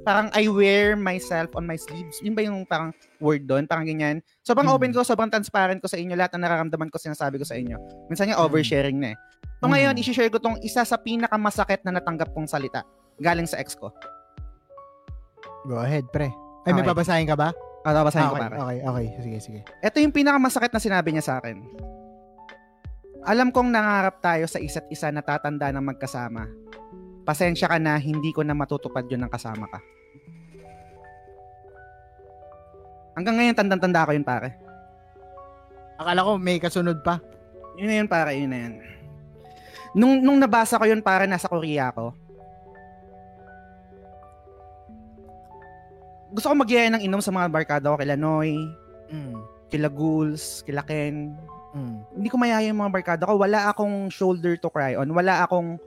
parang 0.01 0.29
I 0.31 0.45
wear 0.45 0.93
myself 0.93 1.49
on 1.53 1.63
my 1.63 1.75
sleeves. 1.75 2.19
Yun 2.19 2.33
ba 2.33 2.43
yung 2.43 2.61
parang 2.63 2.91
word 3.17 3.45
doon? 3.45 3.65
Parang 3.65 3.83
ganyan. 3.83 4.19
Sobrang 4.41 4.65
Hmm. 4.65 4.75
open 4.75 4.91
ko, 4.91 5.01
sobrang 5.01 5.27
transparent 5.27 5.79
ko 5.79 5.87
sa 5.87 5.95
inyo. 5.95 6.13
Lahat 6.13 6.31
ng 6.31 6.43
nararamdaman 6.43 6.87
ko, 6.87 6.97
sinasabi 6.97 7.37
ko 7.37 7.45
sa 7.45 7.55
inyo. 7.55 7.79
Minsan 8.07 8.29
nga 8.29 8.37
Hmm. 8.37 8.45
oversharing 8.45 8.99
na 8.99 9.13
eh. 9.13 9.17
So 9.57 9.65
Hmm. 9.65 9.73
ngayon, 9.73 9.97
isi-share 9.97 10.29
ko 10.29 10.37
tong 10.37 10.61
isa 10.61 10.83
sa 10.83 10.95
pinakamasakit 10.95 11.81
na 11.81 11.97
natanggap 11.97 12.29
kong 12.31 12.45
salita. 12.45 12.85
Galing 13.17 13.49
sa 13.49 13.57
ex 13.57 13.73
ko. 13.73 13.89
Go 15.65 15.81
ahead, 15.81 16.05
pre. 16.09 16.29
Ay, 16.63 16.71
may 16.71 16.83
Okay. 16.83 16.91
babasahin 16.91 17.25
ka 17.25 17.35
ba? 17.35 17.49
Ah, 17.87 17.95
babasahin 17.95 18.27
ko 18.27 18.35
okay, 18.35 18.43
pare. 18.43 18.55
okay, 18.59 18.77
okay. 18.83 19.05
Sige, 19.23 19.37
sige. 19.39 19.59
Ito 19.79 20.03
yung 20.03 20.11
pinakamasakit 20.11 20.75
na 20.75 20.83
sinabi 20.83 21.15
niya 21.15 21.23
sa 21.23 21.39
akin. 21.39 21.63
Alam 23.23 23.55
kong 23.55 23.71
nangarap 23.71 24.19
tayo 24.19 24.43
sa 24.43 24.59
isa't 24.59 24.91
isa 24.91 25.07
na 25.07 25.23
tatanda 25.23 25.71
ng 25.71 25.95
magkasama. 25.95 26.51
Pasensya 27.23 27.71
ka 27.71 27.79
na, 27.79 27.95
hindi 27.95 28.35
ko 28.35 28.43
na 28.43 28.51
matutupad 28.51 29.07
yun 29.07 29.23
ng 29.23 29.31
kasama 29.31 29.71
ka. 29.71 29.79
Hanggang 33.15 33.39
ngayon, 33.39 33.55
tandang-tanda 33.55 34.03
ko 34.03 34.11
yun, 34.11 34.27
pare. 34.27 34.59
Akala 35.95 36.27
ko 36.27 36.35
may 36.35 36.59
kasunod 36.59 36.99
pa. 37.07 37.23
Yun 37.79 37.87
na 37.87 37.95
yun, 38.03 38.09
pare, 38.11 38.35
yun 38.35 38.51
na 38.51 38.59
yun. 38.67 38.73
Nung, 39.95 40.13
nung 40.19 40.39
nabasa 40.43 40.75
ko 40.75 40.83
yun, 40.83 40.99
pare, 40.99 41.23
nasa 41.23 41.47
Korea 41.47 41.95
ako. 41.95 42.26
Gusto 46.31 46.51
ko 46.51 46.55
magyaya 46.55 46.91
ng 46.91 47.03
inom 47.03 47.23
sa 47.23 47.31
mga 47.31 47.47
barkada 47.47 47.91
ko, 47.91 47.97
kila 47.97 48.19
Noy, 48.19 48.57
Mm. 49.07 49.39
kila 49.67 49.87
Ghouls, 49.87 50.63
kila 50.63 50.83
Ken, 50.83 51.35
Mm. 51.71 51.95
hindi 52.19 52.27
ko 52.27 52.35
mayaya 52.35 52.67
yung 52.67 52.81
mga 52.83 52.93
barkada 52.93 53.23
ko. 53.27 53.39
Wala 53.39 53.71
akong 53.71 54.11
shoulder 54.11 54.55
to 54.59 54.67
cry 54.67 54.95
on. 54.95 55.07
Wala 55.11 55.43
akong 55.43 55.79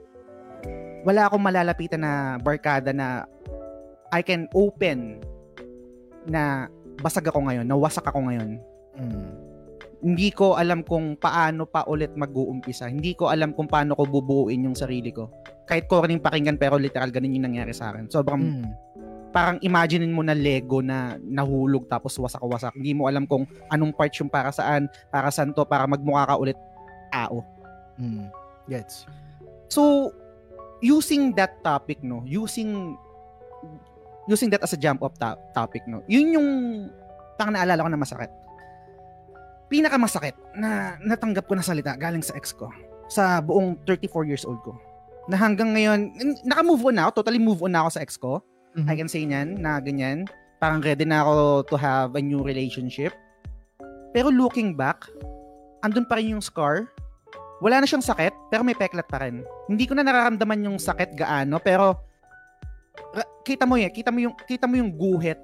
wala 1.01 1.25
akong 1.25 1.41
malalapitan 1.41 2.05
na 2.05 2.37
barkada 2.37 2.93
na 2.93 3.25
I 4.13 4.21
can 4.21 4.45
open 4.53 5.17
na 6.29 6.69
basag 7.01 7.25
ako 7.25 7.41
ngayon, 7.49 7.65
na 7.65 7.73
wasak 7.73 8.05
ako 8.05 8.21
ngayon. 8.29 8.61
Mm. 9.01 9.29
Hindi 10.01 10.29
ko 10.33 10.57
alam 10.57 10.81
kung 10.81 11.13
paano 11.17 11.65
pa 11.65 11.85
ulit 11.85 12.13
mag-uumpisa. 12.13 12.89
Hindi 12.89 13.13
ko 13.13 13.29
alam 13.29 13.53
kung 13.53 13.69
paano 13.69 13.93
ko 13.93 14.05
bubuuin 14.05 14.65
yung 14.65 14.77
sarili 14.77 15.09
ko. 15.09 15.29
Kahit 15.65 15.85
ko 15.85 16.01
rin 16.01 16.21
pakinggan 16.21 16.57
pero 16.57 16.77
literal 16.77 17.09
ganun 17.09 17.37
yung 17.37 17.45
nangyari 17.49 17.73
sa 17.73 17.93
akin. 17.93 18.09
Sobrang 18.09 18.41
Mm. 18.41 18.69
Parang 19.31 19.57
imaginein 19.63 20.11
mo 20.11 20.21
na 20.21 20.35
Lego 20.35 20.83
na 20.83 21.15
nahulog 21.23 21.87
tapos 21.87 22.19
wasak-wasak. 22.19 22.75
Hindi 22.75 22.91
mo 22.93 23.07
alam 23.07 23.23
kung 23.23 23.47
anong 23.71 23.95
parts 23.95 24.19
yung 24.19 24.29
para 24.29 24.51
saan, 24.51 24.91
para 25.07 25.31
saan 25.31 25.55
to, 25.55 25.63
para 25.63 25.87
magmukha 25.87 26.27
ka 26.27 26.35
ulit 26.35 26.59
tao. 27.09 27.43
Mm. 27.95 28.27
Gets. 28.67 29.07
So, 29.71 30.11
using 30.83 31.31
that 31.39 31.63
topic, 31.63 32.03
no, 32.03 32.21
using 32.27 32.99
using 34.29 34.51
that 34.51 34.61
as 34.61 34.75
a 34.75 34.79
jump 34.79 35.01
off 35.01 35.15
to- 35.17 35.39
topic, 35.55 35.87
no, 35.87 36.03
yun 36.11 36.35
yung 36.35 36.49
tang 37.39 37.55
naalala 37.55 37.87
ko 37.87 37.89
na 37.89 37.99
masakit. 37.99 38.31
Pinakamasakit 39.71 40.35
na 40.59 40.99
natanggap 40.99 41.47
ko 41.47 41.55
na 41.55 41.63
salita 41.63 41.95
galing 41.95 42.21
sa 42.21 42.35
ex 42.35 42.51
ko 42.51 42.67
sa 43.07 43.39
buong 43.39 43.79
34 43.87 44.27
years 44.27 44.43
old 44.43 44.59
ko. 44.63 44.75
Na 45.31 45.39
hanggang 45.39 45.71
ngayon, 45.71 46.11
naka-move 46.43 46.91
on 46.91 46.95
na 46.97 47.07
ako, 47.07 47.23
totally 47.23 47.39
move 47.39 47.63
on 47.63 47.71
na 47.71 47.87
ako 47.87 47.89
sa 47.95 48.03
ex 48.03 48.19
ko. 48.19 48.43
Mhm. 48.75 48.87
I 48.87 48.95
can 48.95 49.09
say 49.11 49.23
niyan, 49.27 49.59
na 49.59 49.83
ganyan. 49.83 50.27
Parang 50.61 50.79
ready 50.79 51.03
na 51.03 51.25
ako 51.25 51.65
to 51.73 51.75
have 51.75 52.15
a 52.15 52.21
new 52.21 52.39
relationship. 52.45 53.11
Pero 54.15 54.29
looking 54.29 54.75
back, 54.77 55.07
andun 55.81 56.07
pa 56.07 56.19
rin 56.19 56.37
yung 56.37 56.43
scar. 56.43 56.87
Wala 57.61 57.81
na 57.81 57.87
siyang 57.89 58.05
sakit, 58.05 58.33
pero 58.49 58.65
may 58.65 58.77
peklat 58.77 59.05
pa 59.05 59.21
rin. 59.21 59.45
Hindi 59.69 59.85
ko 59.85 59.93
na 59.93 60.05
nararamdaman 60.05 60.65
yung 60.65 60.77
sakit 60.81 61.13
gaano, 61.13 61.61
pero 61.61 61.97
kita 63.45 63.65
mo 63.65 63.77
yan, 63.77 63.91
kita 63.93 64.09
mo 64.09 64.19
yung 64.21 64.35
kita 64.45 64.65
mo 64.65 64.75
yung 64.77 64.91
guhit 64.93 65.37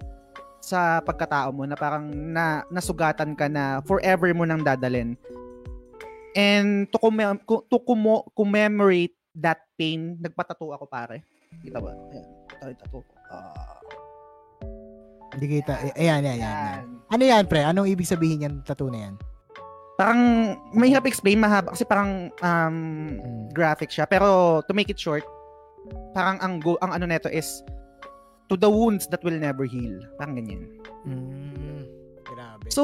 sa 0.61 0.99
pagkatao 1.01 1.53
mo 1.53 1.63
na 1.63 1.77
parang 1.77 2.09
na 2.09 2.65
nasugatan 2.73 3.37
ka 3.37 3.45
na 3.47 3.79
forever 3.85 4.33
mo 4.33 4.43
nang 4.43 4.65
dadalin. 4.65 5.13
And 6.37 6.85
to, 6.93 6.97
commem- 7.01 7.41
to 7.45 7.77
commo- 7.81 8.29
commemorate 8.37 9.17
that 9.33 9.65
pain, 9.73 10.21
nagpatato 10.21 10.69
ako 10.69 10.85
pare. 10.85 11.25
Kita 11.65 11.81
ba? 11.81 11.93
Ayan. 12.13 12.25
Ito 12.57 12.65
yung 12.69 12.81
tattoo 12.81 13.16
Ah. 13.29 13.77
Hindi 15.33 15.61
kita. 15.61 15.73
Ayan, 15.93 15.93
ayan, 15.93 16.25
ayan. 16.25 16.41
ayan. 16.41 16.81
Ano 17.07 17.23
yan, 17.23 17.43
pre? 17.45 17.61
Anong 17.61 17.87
ibig 17.87 18.05
sabihin 18.05 18.41
yan, 18.41 18.53
tattoo 18.61 18.89
na 18.89 19.05
yan? 19.05 19.15
Parang 19.97 20.21
mahirap 20.71 21.05
explain 21.05 21.37
mahaba 21.37 21.73
kasi 21.73 21.81
parang 21.81 22.29
um, 22.37 22.75
Mm. 23.17 23.49
graphic 23.49 23.89
siya 23.89 24.05
pero 24.05 24.61
to 24.61 24.73
make 24.73 24.87
it 24.87 24.99
short 24.99 25.25
parang 26.13 26.37
ang 26.37 26.61
go 26.61 26.77
ang 26.77 26.93
ano 26.93 27.09
neto 27.09 27.25
is 27.27 27.65
to 28.45 28.53
the 28.53 28.69
wounds 28.69 29.09
that 29.09 29.17
will 29.25 29.33
never 29.33 29.65
heal 29.65 29.97
parang 30.13 30.37
ganyan 30.37 30.69
Mm. 31.01 31.81
Grabe. 32.21 32.69
so 32.69 32.83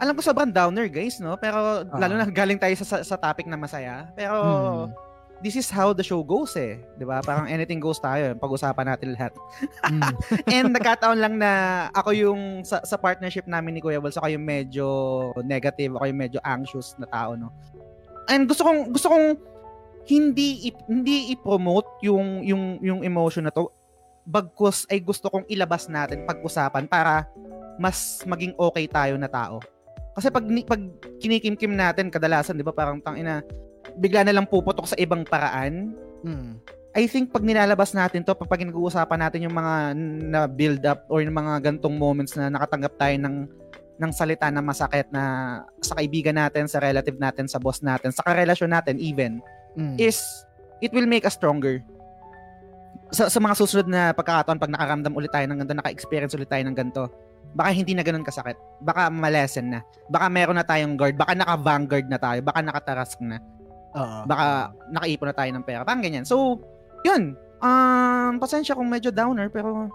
alam 0.00 0.16
ko 0.16 0.24
sobrang 0.24 0.48
downer 0.48 0.88
guys 0.88 1.20
no 1.20 1.36
pero 1.36 1.84
Ah. 1.84 2.00
lalo 2.00 2.16
na 2.16 2.26
galing 2.26 2.56
tayo 2.56 2.72
sa, 2.80 2.86
sa, 2.86 2.96
sa 3.04 3.20
topic 3.20 3.44
na 3.44 3.60
masaya 3.60 4.08
pero 4.16 4.40
Mm. 4.40 4.96
This 5.42 5.58
is 5.58 5.68
how 5.72 5.90
the 5.90 6.04
show 6.04 6.22
goes 6.22 6.54
eh 6.54 6.78
ba 7.00 7.24
parang 7.24 7.48
anything 7.48 7.80
goes 7.82 7.98
tayo 7.98 8.36
pag-usapan 8.38 8.94
natin 8.94 9.16
lahat 9.16 9.32
Mm. 9.84 10.00
And 10.54 10.66
nagkataon 10.72 11.18
lang 11.20 11.34
na 11.36 11.52
ako 11.92 12.10
yung 12.16 12.40
sa, 12.64 12.80
sa 12.84 12.96
partnership 12.96 13.44
namin 13.44 13.76
ni 13.76 13.80
Kuya 13.84 14.00
Balls, 14.00 14.16
ako 14.16 14.32
yung 14.32 14.44
medyo 14.44 14.86
negative, 15.44 15.96
ako 15.96 16.04
yung 16.08 16.20
medyo 16.20 16.40
anxious 16.40 16.96
na 16.96 17.04
tao, 17.08 17.36
no. 17.36 17.52
And 18.32 18.48
gusto 18.48 18.64
kong 18.64 18.96
gusto 18.96 19.12
kong 19.12 19.36
hindi 20.08 20.72
i- 20.72 20.84
hindi 20.88 21.32
i-promote 21.36 22.00
yung 22.04 22.44
yung 22.44 22.80
yung 22.80 23.00
emotion 23.04 23.44
na 23.44 23.52
to. 23.52 23.68
Bagkus 24.24 24.88
ay 24.88 25.04
gusto 25.04 25.28
kong 25.28 25.44
ilabas 25.52 25.88
natin 25.92 26.24
pag-usapan 26.24 26.88
para 26.88 27.28
mas 27.76 28.24
maging 28.24 28.56
okay 28.56 28.88
tayo 28.88 29.20
na 29.20 29.28
tao. 29.28 29.60
Kasi 30.16 30.32
pag 30.32 30.44
pag 30.64 30.80
kinikimkim 31.20 31.76
natin 31.76 32.08
kadalasan, 32.08 32.56
'di 32.56 32.64
ba, 32.64 32.72
parang 32.72 33.04
tangina 33.04 33.44
bigla 33.98 34.26
na 34.26 34.34
lang 34.34 34.46
puputok 34.46 34.90
sa 34.90 34.98
ibang 34.98 35.22
paraan. 35.26 35.94
Mm. 36.24 36.58
I 36.94 37.10
think 37.10 37.34
pag 37.34 37.42
nilalabas 37.42 37.90
natin 37.90 38.22
to, 38.22 38.38
pag 38.38 38.62
nag-uusapan 38.62 39.18
natin 39.18 39.50
yung 39.50 39.56
mga 39.58 39.74
na 40.30 40.40
build 40.46 40.82
up 40.86 41.02
or 41.10 41.18
yung 41.26 41.34
mga 41.34 41.58
gantong 41.58 41.98
moments 41.98 42.38
na 42.38 42.46
nakatanggap 42.46 42.94
tayo 42.94 43.18
ng 43.18 43.36
ng 43.94 44.10
salita 44.14 44.46
na 44.50 44.62
masakit 44.62 45.06
na 45.10 45.22
sa 45.82 45.98
kaibigan 45.98 46.34
natin, 46.34 46.66
sa 46.66 46.82
relative 46.82 47.18
natin, 47.18 47.46
sa 47.50 47.58
boss 47.58 47.82
natin, 47.82 48.10
sa 48.10 48.22
karelasyon 48.26 48.70
natin 48.70 48.98
even, 48.98 49.42
Mm. 49.74 49.98
is 49.98 50.22
it 50.78 50.94
will 50.94 51.06
make 51.06 51.26
us 51.26 51.34
stronger. 51.34 51.82
Sa, 53.10 53.26
sa 53.30 53.38
mga 53.42 53.54
susunod 53.58 53.86
na 53.90 54.14
pagkakataon, 54.14 54.58
pag 54.58 54.70
nakaramdam 54.70 55.14
ulit 55.14 55.30
tayo 55.30 55.46
ng 55.50 55.58
ganito, 55.62 55.74
naka-experience 55.74 56.34
ulit 56.34 56.50
tayo 56.50 56.62
ng 56.66 56.74
ganito, 56.74 57.10
baka 57.54 57.70
hindi 57.70 57.94
na 57.94 58.02
ganun 58.02 58.26
kasakit. 58.26 58.58
Baka 58.82 59.10
malesen 59.10 59.70
na. 59.70 59.80
Baka 60.10 60.26
meron 60.26 60.58
na 60.58 60.66
tayong 60.66 60.98
guard. 60.98 61.14
Baka 61.14 61.38
naka-vanguard 61.38 62.06
na 62.10 62.18
tayo. 62.18 62.42
Baka 62.42 62.58
nakatarask 62.62 63.18
na 63.22 63.38
Oo. 63.94 64.18
baka 64.26 64.46
nakaipon 64.90 65.28
na 65.30 65.36
tayo 65.36 65.50
ng 65.54 65.64
pera. 65.64 65.86
Parang 65.86 66.02
ganyan. 66.02 66.26
So, 66.26 66.58
yun. 67.02 67.38
Um, 67.62 68.36
pasensya 68.36 68.74
kung 68.74 68.90
medyo 68.90 69.08
downer, 69.08 69.48
pero 69.48 69.88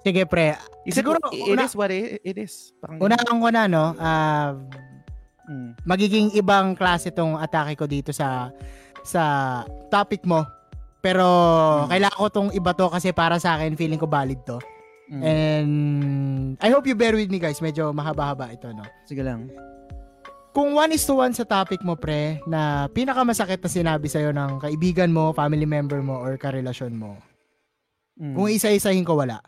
Sige, 0.00 0.24
pre. 0.24 0.54
is 0.84 0.94
Siguro, 0.94 1.16
it, 1.32 1.42
it 1.42 1.52
una- 1.52 1.64
is 1.64 1.74
what 1.74 1.90
it, 1.90 2.20
it 2.22 2.36
is. 2.36 2.76
Parang. 2.78 3.00
Unahan 3.00 3.36
ko 3.36 3.48
na, 3.48 3.62
no? 3.66 3.84
Mm. 5.44 5.76
magiging 5.84 6.32
ibang 6.32 6.72
klase 6.72 7.12
tong 7.12 7.36
atake 7.36 7.76
ko 7.76 7.84
dito 7.84 8.16
sa 8.16 8.48
sa 9.04 9.22
topic 9.92 10.24
mo. 10.24 10.40
Pero 11.04 11.20
Mm. 11.84 11.88
kailangan 11.92 12.16
ko 12.16 12.26
tong 12.32 12.50
iba 12.56 12.72
to 12.72 12.88
kasi 12.88 13.12
para 13.12 13.36
sa 13.36 13.60
akin 13.60 13.76
feeling 13.76 14.00
ko 14.00 14.08
valid 14.08 14.40
to. 14.48 14.56
Mm. 15.12 15.20
And 15.20 15.72
I 16.64 16.72
hope 16.72 16.88
you 16.88 16.96
bear 16.96 17.12
with 17.12 17.28
me 17.28 17.36
guys. 17.36 17.60
Medyo 17.60 17.92
mahaba-haba 17.92 18.56
ito, 18.56 18.72
no? 18.72 18.88
Sige 19.04 19.20
lang. 19.20 19.52
Kung 20.54 20.70
one 20.72 20.94
is 20.94 21.02
to 21.02 21.18
one 21.18 21.34
sa 21.34 21.42
topic 21.42 21.82
mo, 21.82 21.98
pre, 21.98 22.38
na 22.46 22.86
pinakamasakit 22.86 23.58
na 23.58 23.66
sinabi 23.68 24.06
sa'yo 24.06 24.30
ng 24.30 24.62
kaibigan 24.62 25.10
mo, 25.10 25.34
family 25.34 25.66
member 25.66 25.98
mo, 25.98 26.14
or 26.14 26.38
karelasyon 26.38 26.94
mo, 26.94 27.18
Mm. 28.14 28.34
kung 28.38 28.46
isa-isahin 28.46 29.02
ko, 29.02 29.18
wala. 29.18 29.42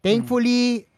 Thankfully, 0.00 0.88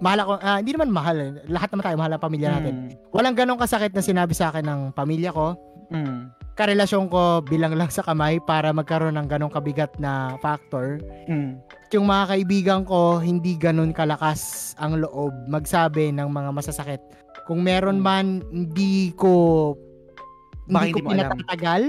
mahal 0.00 0.24
ako, 0.24 0.32
ah, 0.40 0.56
hindi 0.56 0.72
naman 0.72 0.88
mahal, 0.88 1.16
eh. 1.20 1.30
lahat 1.46 1.68
naman 1.68 1.84
tayo 1.84 1.96
mahal 2.00 2.12
ang 2.16 2.24
pamilya 2.24 2.48
natin. 2.56 2.74
Mm. 2.74 3.12
Walang 3.12 3.36
ganong 3.36 3.60
kasakit 3.60 3.92
na 3.92 4.00
sinabi 4.00 4.32
sa 4.32 4.48
akin 4.48 4.64
ng 4.64 4.80
pamilya 4.96 5.36
ko, 5.36 5.52
Mm. 5.92 6.32
karelasyon 6.56 7.12
ko 7.12 7.44
bilang 7.44 7.76
lang 7.76 7.92
sa 7.92 8.00
kamay 8.00 8.40
para 8.40 8.72
magkaroon 8.72 9.14
ng 9.20 9.28
ganong 9.28 9.52
kabigat 9.52 9.92
na 10.00 10.40
factor. 10.40 10.98
Mm. 11.28 11.60
Yung 11.92 12.08
mga 12.08 12.24
kaibigan 12.32 12.80
ko, 12.82 13.20
hindi 13.20 13.54
ganon 13.60 13.92
kalakas 13.92 14.72
ang 14.80 14.96
loob 14.96 15.36
magsabi 15.46 16.10
ng 16.16 16.26
mga 16.32 16.50
masasakit. 16.56 17.04
Kung 17.46 17.62
meron 17.62 18.02
man, 18.02 18.42
hindi 18.50 19.14
ko 19.14 19.72
Baka 20.66 20.82
hindi 20.82 20.92
ko 20.92 20.98
hindi 20.98 21.06
mo 21.06 21.10
alam. 21.14 21.30
pinatatagal. 21.30 21.82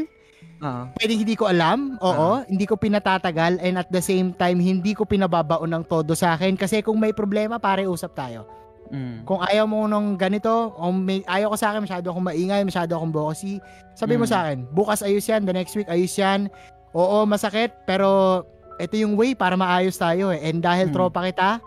Ah. 0.57 0.83
Pwedeng 0.93 1.19
hindi 1.21 1.35
ko 1.37 1.45
alam. 1.45 1.79
Oo, 1.99 2.29
hindi 2.45 2.65
ko 2.65 2.77
pinatatagal 2.77 3.61
and 3.61 3.77
at 3.77 3.89
the 3.89 4.01
same 4.01 4.33
time 4.33 4.57
hindi 4.57 4.93
ko 4.93 5.05
pinababaon 5.05 5.69
ng 5.69 5.83
todo 5.85 6.13
sa 6.13 6.33
akin 6.33 6.57
kasi 6.57 6.81
kung 6.81 6.97
may 6.97 7.13
problema, 7.13 7.57
pare 7.57 7.85
usap 7.85 8.13
tayo. 8.13 8.45
Mm. 8.87 9.27
Kung 9.27 9.43
ayaw 9.43 9.67
mo 9.67 9.83
nung 9.83 10.15
ganito, 10.15 10.49
o 10.73 10.89
may, 10.89 11.19
ayaw 11.27 11.51
ko 11.51 11.57
sa 11.59 11.69
akin, 11.69 11.83
masyado 11.83 12.07
akong 12.07 12.23
maingay, 12.23 12.63
masyado 12.63 12.95
akong 12.95 13.11
bossy, 13.11 13.59
sabi 13.93 14.15
mo 14.15 14.23
Mm. 14.23 14.31
sa 14.31 14.37
akin, 14.47 14.57
bukas 14.71 15.03
ayos 15.03 15.27
yan, 15.27 15.43
the 15.43 15.51
next 15.51 15.75
week 15.75 15.89
ayos 15.91 16.15
yan. 16.15 16.47
Oo, 16.95 17.27
masakit, 17.27 17.75
pero 17.83 18.41
ito 18.79 18.95
yung 18.95 19.19
way 19.19 19.35
para 19.35 19.59
maayos 19.59 19.99
tayo 19.99 20.31
eh. 20.31 20.39
And 20.39 20.63
dahil 20.63 20.87
Mm. 20.87 20.95
tropa 20.95 21.19
kita, 21.27 21.59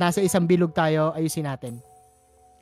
nasa 0.00 0.24
isang 0.24 0.48
bilog 0.48 0.72
tayo, 0.72 1.12
ayusin 1.12 1.44
natin. 1.44 1.76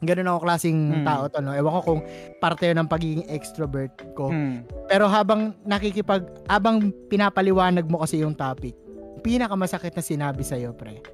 Ganun 0.01 0.33
ako 0.33 0.39
klaseng 0.49 0.81
Mm. 1.01 1.05
tao 1.05 1.23
to, 1.29 1.45
no? 1.45 1.53
Ewan 1.53 1.77
ko 1.77 1.81
kung 1.85 2.01
parte 2.41 2.65
yun 2.65 2.81
ng 2.81 2.89
pagiging 2.89 3.25
extrovert 3.29 3.93
ko. 4.17 4.33
Mm. 4.33 4.65
Pero 4.89 5.05
habang 5.05 5.53
nakikipag, 5.69 6.25
habang 6.49 6.89
pinapaliwanag 7.13 7.85
mo 7.85 8.01
kasi 8.01 8.25
yung 8.25 8.33
topic, 8.33 8.73
pinakamasakit 9.21 9.93
na 9.93 10.01
sinabi 10.01 10.41
sa'yo, 10.41 10.73
pre. 10.73 11.05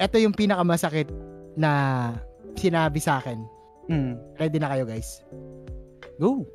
Ito 0.00 0.16
yung 0.16 0.32
pinakamasakit 0.32 1.12
na 1.52 1.70
sinabi 2.56 2.96
sa 2.96 3.20
akin. 3.20 3.44
Mm. 3.92 4.12
Ready 4.40 4.56
na 4.56 4.72
kayo, 4.72 4.88
guys? 4.88 5.20
Go. 6.16 6.48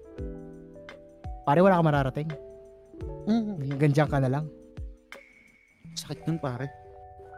Pare, 1.45 1.61
wala 1.61 1.77
ka 1.77 1.85
mararating. 1.85 2.29
Mm. 3.29 3.77
Gandiyan 3.77 4.09
ka 4.09 4.17
na 4.17 4.41
lang. 4.41 4.45
Sakit 5.93 6.25
nun, 6.25 6.41
pare. 6.41 6.65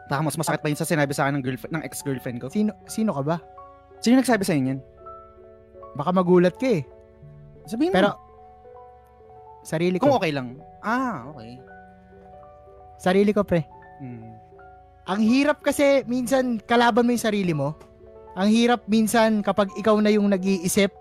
Baka 0.08 0.24
mas 0.24 0.40
masakit 0.40 0.64
pa 0.64 0.72
yun 0.72 0.80
sa 0.80 0.88
sinabi 0.88 1.12
sa 1.12 1.28
akin 1.28 1.38
ng, 1.38 1.44
girlfriend, 1.44 1.72
ng 1.76 1.84
ex-girlfriend 1.84 2.38
ko. 2.40 2.48
Sino, 2.48 2.72
sino 2.88 3.12
ka 3.12 3.22
ba? 3.22 3.36
Sino 4.00 4.18
nagsabi 4.18 4.44
sa 4.44 4.56
inyo? 4.56 4.76
Baka 5.94 6.10
magulat 6.10 6.56
ka 6.56 6.66
eh. 6.66 6.82
Sabihin 7.64 7.92
Pero, 7.92 8.12
mo. 8.12 8.20
sarili 9.62 9.96
Kung 10.00 10.12
ko. 10.12 10.18
okay 10.18 10.32
lang. 10.32 10.56
Ah, 10.80 11.28
okay. 11.28 11.60
Sarili 12.96 13.32
ko, 13.32 13.44
pre. 13.44 13.64
Mm. 14.00 14.32
Ang 15.06 15.20
hirap 15.20 15.60
kasi, 15.60 16.04
minsan, 16.04 16.60
kalaban 16.60 17.04
mo 17.04 17.12
yung 17.12 17.20
sarili 17.20 17.52
mo. 17.52 17.76
Ang 18.36 18.48
hirap 18.48 18.86
minsan 18.86 19.42
kapag 19.42 19.68
ikaw 19.74 19.98
na 19.98 20.08
yung 20.08 20.30
nag-iisip, 20.30 20.92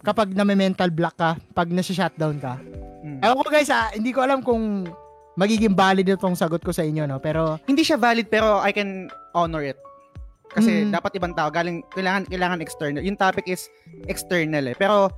kapag 0.00 0.32
na-mental 0.32 0.90
block 0.90 1.14
ka, 1.14 1.36
pag 1.52 1.68
nasa-shutdown 1.68 2.38
ka, 2.38 2.56
Mm. 3.04 3.20
Ewan 3.20 3.44
ko 3.44 3.52
guys 3.52 3.68
ah, 3.68 3.92
hindi 3.92 4.16
ko 4.16 4.24
alam 4.24 4.40
kung 4.40 4.88
magiging 5.36 5.76
valid 5.76 6.08
itong 6.08 6.32
sagot 6.32 6.64
ko 6.64 6.72
sa 6.72 6.80
inyo 6.80 7.04
no, 7.04 7.20
pero 7.20 7.60
Hindi 7.68 7.84
siya 7.84 8.00
valid 8.00 8.32
pero 8.32 8.64
I 8.64 8.72
can 8.72 9.12
honor 9.36 9.60
it. 9.60 9.76
Kasi 10.54 10.86
Mm. 10.86 10.94
dapat 10.94 11.10
ibang 11.18 11.34
tao 11.34 11.50
galing 11.50 11.82
kailangan 11.90 12.30
kailangan 12.30 12.62
external. 12.62 13.02
Yung 13.02 13.18
topic 13.18 13.50
is 13.50 13.66
external 14.06 14.70
eh. 14.70 14.76
Pero 14.78 15.10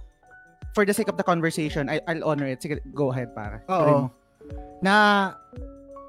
for 0.72 0.88
the 0.88 0.96
sake 0.96 1.08
of 1.08 1.20
the 1.20 1.24
conversation, 1.24 1.88
I, 1.88 2.00
I'll 2.08 2.24
honor 2.24 2.48
it. 2.48 2.60
Sige, 2.60 2.80
go 2.96 3.12
ahead 3.12 3.36
para. 3.36 3.60
Oo. 3.68 4.08
na 4.78 5.34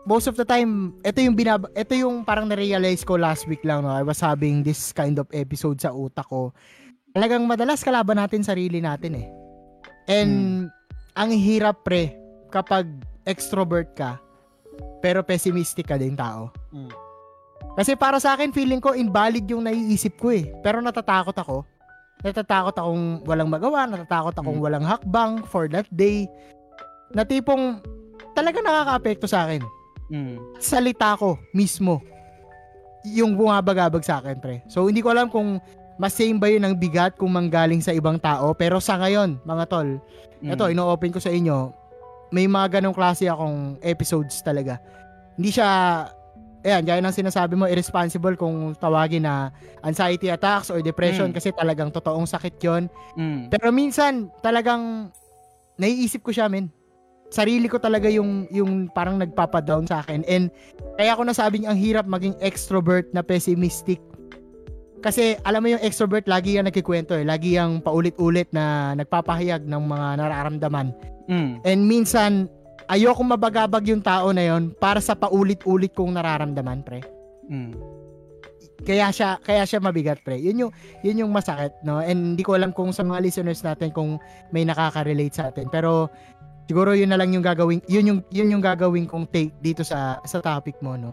most 0.06 0.30
of 0.30 0.36
the 0.38 0.46
time, 0.46 0.94
ito 1.02 1.20
yung 1.20 1.34
binab 1.34 1.68
ito 1.74 1.98
yung 1.98 2.22
parang 2.22 2.46
na-realize 2.46 3.02
ko 3.02 3.18
last 3.18 3.48
week 3.48 3.64
lang 3.64 3.84
no. 3.84 3.92
I 3.92 4.04
was 4.04 4.20
having 4.20 4.62
this 4.62 4.92
kind 4.92 5.18
of 5.18 5.28
episode 5.32 5.80
sa 5.80 5.92
utak 5.92 6.28
ko. 6.28 6.54
Talagang 7.12 7.44
madalas 7.44 7.82
kalaban 7.82 8.20
natin 8.20 8.46
sarili 8.46 8.80
natin 8.80 9.20
eh. 9.20 9.28
And 10.08 10.68
ang 11.12 11.32
hirap 11.34 11.84
pre 11.84 12.16
kapag 12.48 12.88
extrovert 13.26 13.92
ka 13.92 14.22
pero 15.02 15.26
pessimistic 15.26 15.90
ka 15.90 15.98
din 15.98 16.14
tao. 16.14 16.54
Mm. 16.70 17.07
Kasi 17.78 17.94
para 17.94 18.18
sa 18.18 18.34
akin 18.34 18.50
feeling 18.50 18.82
ko 18.82 18.98
invalid 18.98 19.46
yung 19.46 19.62
naiisip 19.62 20.18
ko 20.18 20.34
eh. 20.34 20.50
Pero 20.66 20.82
natatakot 20.82 21.34
ako. 21.34 21.62
Natatakot 22.26 22.74
akong 22.74 23.22
walang 23.24 23.46
magawa, 23.46 23.86
natatakot 23.86 24.34
akong 24.34 24.58
Mm. 24.58 24.66
walang 24.66 24.86
hakbang 24.86 25.46
for 25.46 25.70
that 25.70 25.86
day. 25.94 26.26
Na 27.14 27.22
tipong 27.22 27.78
talaga 28.34 28.58
nakaka-apekto 28.60 29.30
sa 29.30 29.46
akin. 29.46 29.62
Mm. 30.10 30.42
Salita 30.58 31.14
ko 31.14 31.38
mismo 31.54 32.02
yung 33.06 33.38
bumabagabag 33.38 34.02
sa 34.02 34.18
akin, 34.20 34.42
pre. 34.42 34.66
So, 34.66 34.90
hindi 34.90 35.00
ko 35.00 35.14
alam 35.14 35.30
kung 35.30 35.62
mas 35.98 36.14
same 36.14 36.38
ba 36.38 36.50
yun 36.50 36.66
ang 36.66 36.76
bigat 36.76 37.16
kung 37.16 37.30
manggaling 37.32 37.80
sa 37.80 37.94
ibang 37.94 38.18
tao. 38.18 38.52
Pero 38.58 38.82
sa 38.82 38.98
ngayon, 38.98 39.38
mga 39.46 39.66
tol, 39.70 40.02
Mm. 40.42 40.54
ito, 40.54 40.66
ino-open 40.68 41.14
ko 41.14 41.22
sa 41.22 41.30
inyo, 41.30 41.72
may 42.34 42.50
mga 42.50 42.82
ganong 42.82 42.98
klase 42.98 43.30
akong 43.30 43.78
episodes 43.80 44.42
talaga. 44.42 44.82
Hindi 45.38 45.54
siya, 45.54 45.70
ayan, 46.66 46.82
gaya 46.86 47.02
ng 47.02 47.14
sinasabi 47.14 47.54
mo, 47.54 47.70
irresponsible 47.70 48.34
kung 48.34 48.74
tawagin 48.78 49.26
na 49.26 49.54
anxiety 49.82 50.30
attacks 50.30 50.74
or 50.74 50.82
depression 50.82 51.30
Mm. 51.30 51.36
kasi 51.36 51.54
talagang 51.54 51.94
totoong 51.94 52.26
sakit 52.26 52.56
yon 52.62 52.84
Mm. 53.14 53.54
Pero 53.54 53.70
minsan, 53.70 54.30
talagang 54.42 55.14
naiisip 55.78 56.26
ko 56.26 56.34
siya, 56.34 56.50
men. 56.50 56.74
Sarili 57.28 57.68
ko 57.68 57.76
talaga 57.76 58.08
yung, 58.08 58.48
yung 58.50 58.88
parang 58.88 59.20
nagpapadown 59.20 59.84
sa 59.84 60.00
akin. 60.00 60.24
And 60.26 60.48
kaya 60.96 61.12
ako 61.12 61.28
nasabing 61.28 61.68
ang 61.68 61.76
hirap 61.76 62.08
maging 62.08 62.40
extrovert 62.40 63.12
na 63.12 63.20
pessimistic. 63.20 64.00
Kasi 65.04 65.38
alam 65.46 65.62
mo 65.62 65.70
yung 65.70 65.84
extrovert, 65.84 66.26
lagi 66.26 66.58
yung 66.58 66.66
nagkikwento 66.66 67.14
eh. 67.14 67.28
Lagi 67.28 67.60
yung 67.60 67.84
paulit-ulit 67.84 68.50
na 68.56 68.96
nagpapahayag 68.98 69.68
ng 69.68 69.84
mga 69.86 70.08
nararamdaman. 70.24 70.88
Mm. 71.28 71.52
And 71.62 71.82
minsan, 71.86 72.32
ayoko 72.88 73.22
mabagabag 73.24 73.92
yung 73.92 74.04
tao 74.04 74.32
na 74.32 74.44
yon 74.48 74.72
para 74.76 75.04
sa 75.04 75.14
paulit-ulit 75.14 75.92
kong 75.92 76.16
nararamdaman, 76.16 76.82
pre. 76.82 77.04
Mm. 77.52 77.76
Kaya 78.88 79.10
siya 79.10 79.42
kaya 79.42 79.68
siya 79.68 79.84
mabigat, 79.84 80.24
pre. 80.24 80.40
Yun 80.40 80.68
yung 80.68 80.72
yun 81.04 81.28
yung 81.28 81.32
masakit, 81.32 81.76
no? 81.84 82.00
And 82.00 82.36
hindi 82.36 82.44
ko 82.44 82.56
alam 82.56 82.72
kung 82.72 82.96
sa 82.96 83.04
mga 83.04 83.20
listeners 83.24 83.62
natin 83.66 83.92
kung 83.92 84.22
may 84.56 84.64
nakaka-relate 84.64 85.36
sa 85.36 85.52
atin. 85.52 85.68
Pero 85.68 86.08
siguro 86.70 86.96
yun 86.96 87.12
na 87.12 87.20
lang 87.20 87.34
yung 87.36 87.44
gagawin, 87.44 87.84
yun 87.92 88.06
yung 88.08 88.20
yun 88.32 88.54
yung 88.58 88.64
gagawin 88.64 89.10
kong 89.10 89.28
take 89.30 89.52
dito 89.60 89.84
sa 89.84 90.24
sa 90.24 90.40
topic 90.40 90.80
mo, 90.80 90.96
no? 90.96 91.12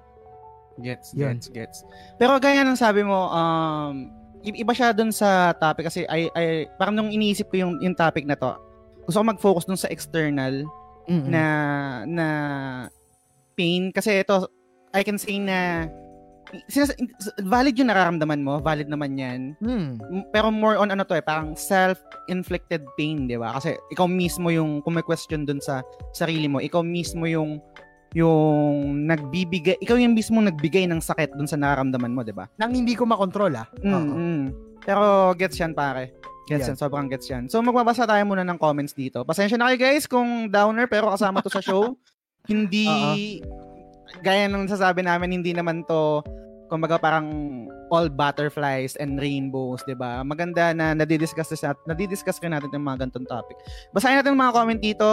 Gets, 0.74 1.14
Yun. 1.14 1.38
gets, 1.38 1.48
gets. 1.54 1.78
Pero 2.18 2.34
gaya 2.42 2.66
ng 2.66 2.74
sabi 2.74 3.06
mo, 3.06 3.30
um, 3.30 4.10
iba 4.42 4.72
siya 4.74 4.90
dun 4.90 5.14
sa 5.14 5.54
topic 5.54 5.86
kasi 5.86 6.02
I, 6.10 6.26
I, 6.34 6.66
parang 6.74 6.98
nung 6.98 7.14
iniisip 7.14 7.46
ko 7.46 7.62
yung, 7.62 7.78
yung 7.78 7.94
topic 7.94 8.26
na 8.26 8.34
to, 8.34 8.58
gusto 9.06 9.22
ko 9.22 9.24
mag-focus 9.24 9.64
dun 9.70 9.78
sa 9.78 9.86
external 9.86 10.66
Mm-mm. 11.06 11.28
na 11.28 11.44
na 12.04 12.26
pain 13.54 13.90
kasi 13.90 14.20
ito 14.20 14.48
I 14.90 15.02
can 15.02 15.18
say 15.18 15.38
na 15.38 15.88
sinas- 16.68 16.94
valid 17.42 17.74
yung 17.74 17.90
nararamdaman 17.90 18.38
mo, 18.38 18.62
valid 18.62 18.86
naman 18.86 19.18
'yan. 19.18 19.40
Hmm. 19.58 19.98
M- 19.98 20.26
Pero 20.30 20.54
more 20.54 20.78
on 20.78 20.90
ano 20.90 21.02
to 21.02 21.14
eh, 21.14 21.24
parang 21.24 21.58
self-inflicted 21.58 22.84
pain, 22.94 23.26
'di 23.26 23.34
ba? 23.34 23.58
Kasi 23.58 23.74
ikaw 23.90 24.06
mismo 24.06 24.50
yung 24.50 24.78
kung 24.80 24.94
may 24.94 25.02
question 25.02 25.42
dun 25.42 25.58
sa 25.58 25.82
sarili 26.12 26.46
mo, 26.46 26.62
ikaw 26.62 26.80
mismo 26.80 27.26
yung 27.26 27.58
yung 28.14 29.02
nagbibigay, 29.10 29.74
ikaw 29.82 29.98
yung 29.98 30.14
mismo 30.14 30.38
nagbigay 30.38 30.86
ng 30.86 31.02
sakit 31.02 31.34
dun 31.34 31.50
sa 31.50 31.58
nararamdaman 31.58 32.14
mo, 32.14 32.22
'di 32.22 32.30
ba? 32.30 32.46
Nang 32.54 32.70
hindi 32.70 32.94
ko 32.94 33.02
makontrol, 33.02 33.50
ah. 33.58 33.66
Mm, 33.82 33.90
Oo. 33.90 34.14
mm. 34.14 34.44
Pero 34.84 35.02
gets 35.34 35.58
yan 35.58 35.74
pare. 35.74 36.12
Gets 36.44 36.68
Yan. 36.68 36.76
yan, 36.76 36.78
sobrang 36.78 37.08
gets 37.08 37.26
yan. 37.32 37.48
So 37.48 37.64
magbabasa 37.64 38.04
tayo 38.04 38.20
muna 38.28 38.44
ng 38.44 38.60
comments 38.60 38.92
dito. 38.92 39.24
Pasensya 39.24 39.56
na 39.56 39.72
kayo 39.72 39.80
guys 39.80 40.04
kung 40.04 40.52
downer 40.52 40.84
pero 40.84 41.08
kasama 41.08 41.40
to 41.40 41.48
sa 41.48 41.64
show. 41.64 41.96
hindi 42.50 43.40
gaya 44.20 44.44
ng 44.52 44.68
sasabi 44.68 45.00
namin 45.00 45.40
hindi 45.40 45.56
naman 45.56 45.80
to 45.88 46.20
kumbaga 46.68 47.00
parang 47.00 47.28
all 47.92 48.08
butterflies 48.08 48.96
and 49.00 49.20
rainbows, 49.20 49.80
'di 49.84 49.96
ba? 49.96 50.24
Maganda 50.24 50.72
na 50.76 50.92
nadidiscuss 50.96 51.52
natin, 51.60 51.80
nadidiscuss 51.88 52.40
rin 52.40 52.52
natin 52.52 52.72
yung 52.72 52.84
mga 52.84 53.06
ganitong 53.06 53.28
topic. 53.28 53.56
Basahin 53.92 54.20
natin 54.20 54.36
yung 54.36 54.44
mga 54.44 54.56
comment 54.56 54.80
dito. 54.80 55.08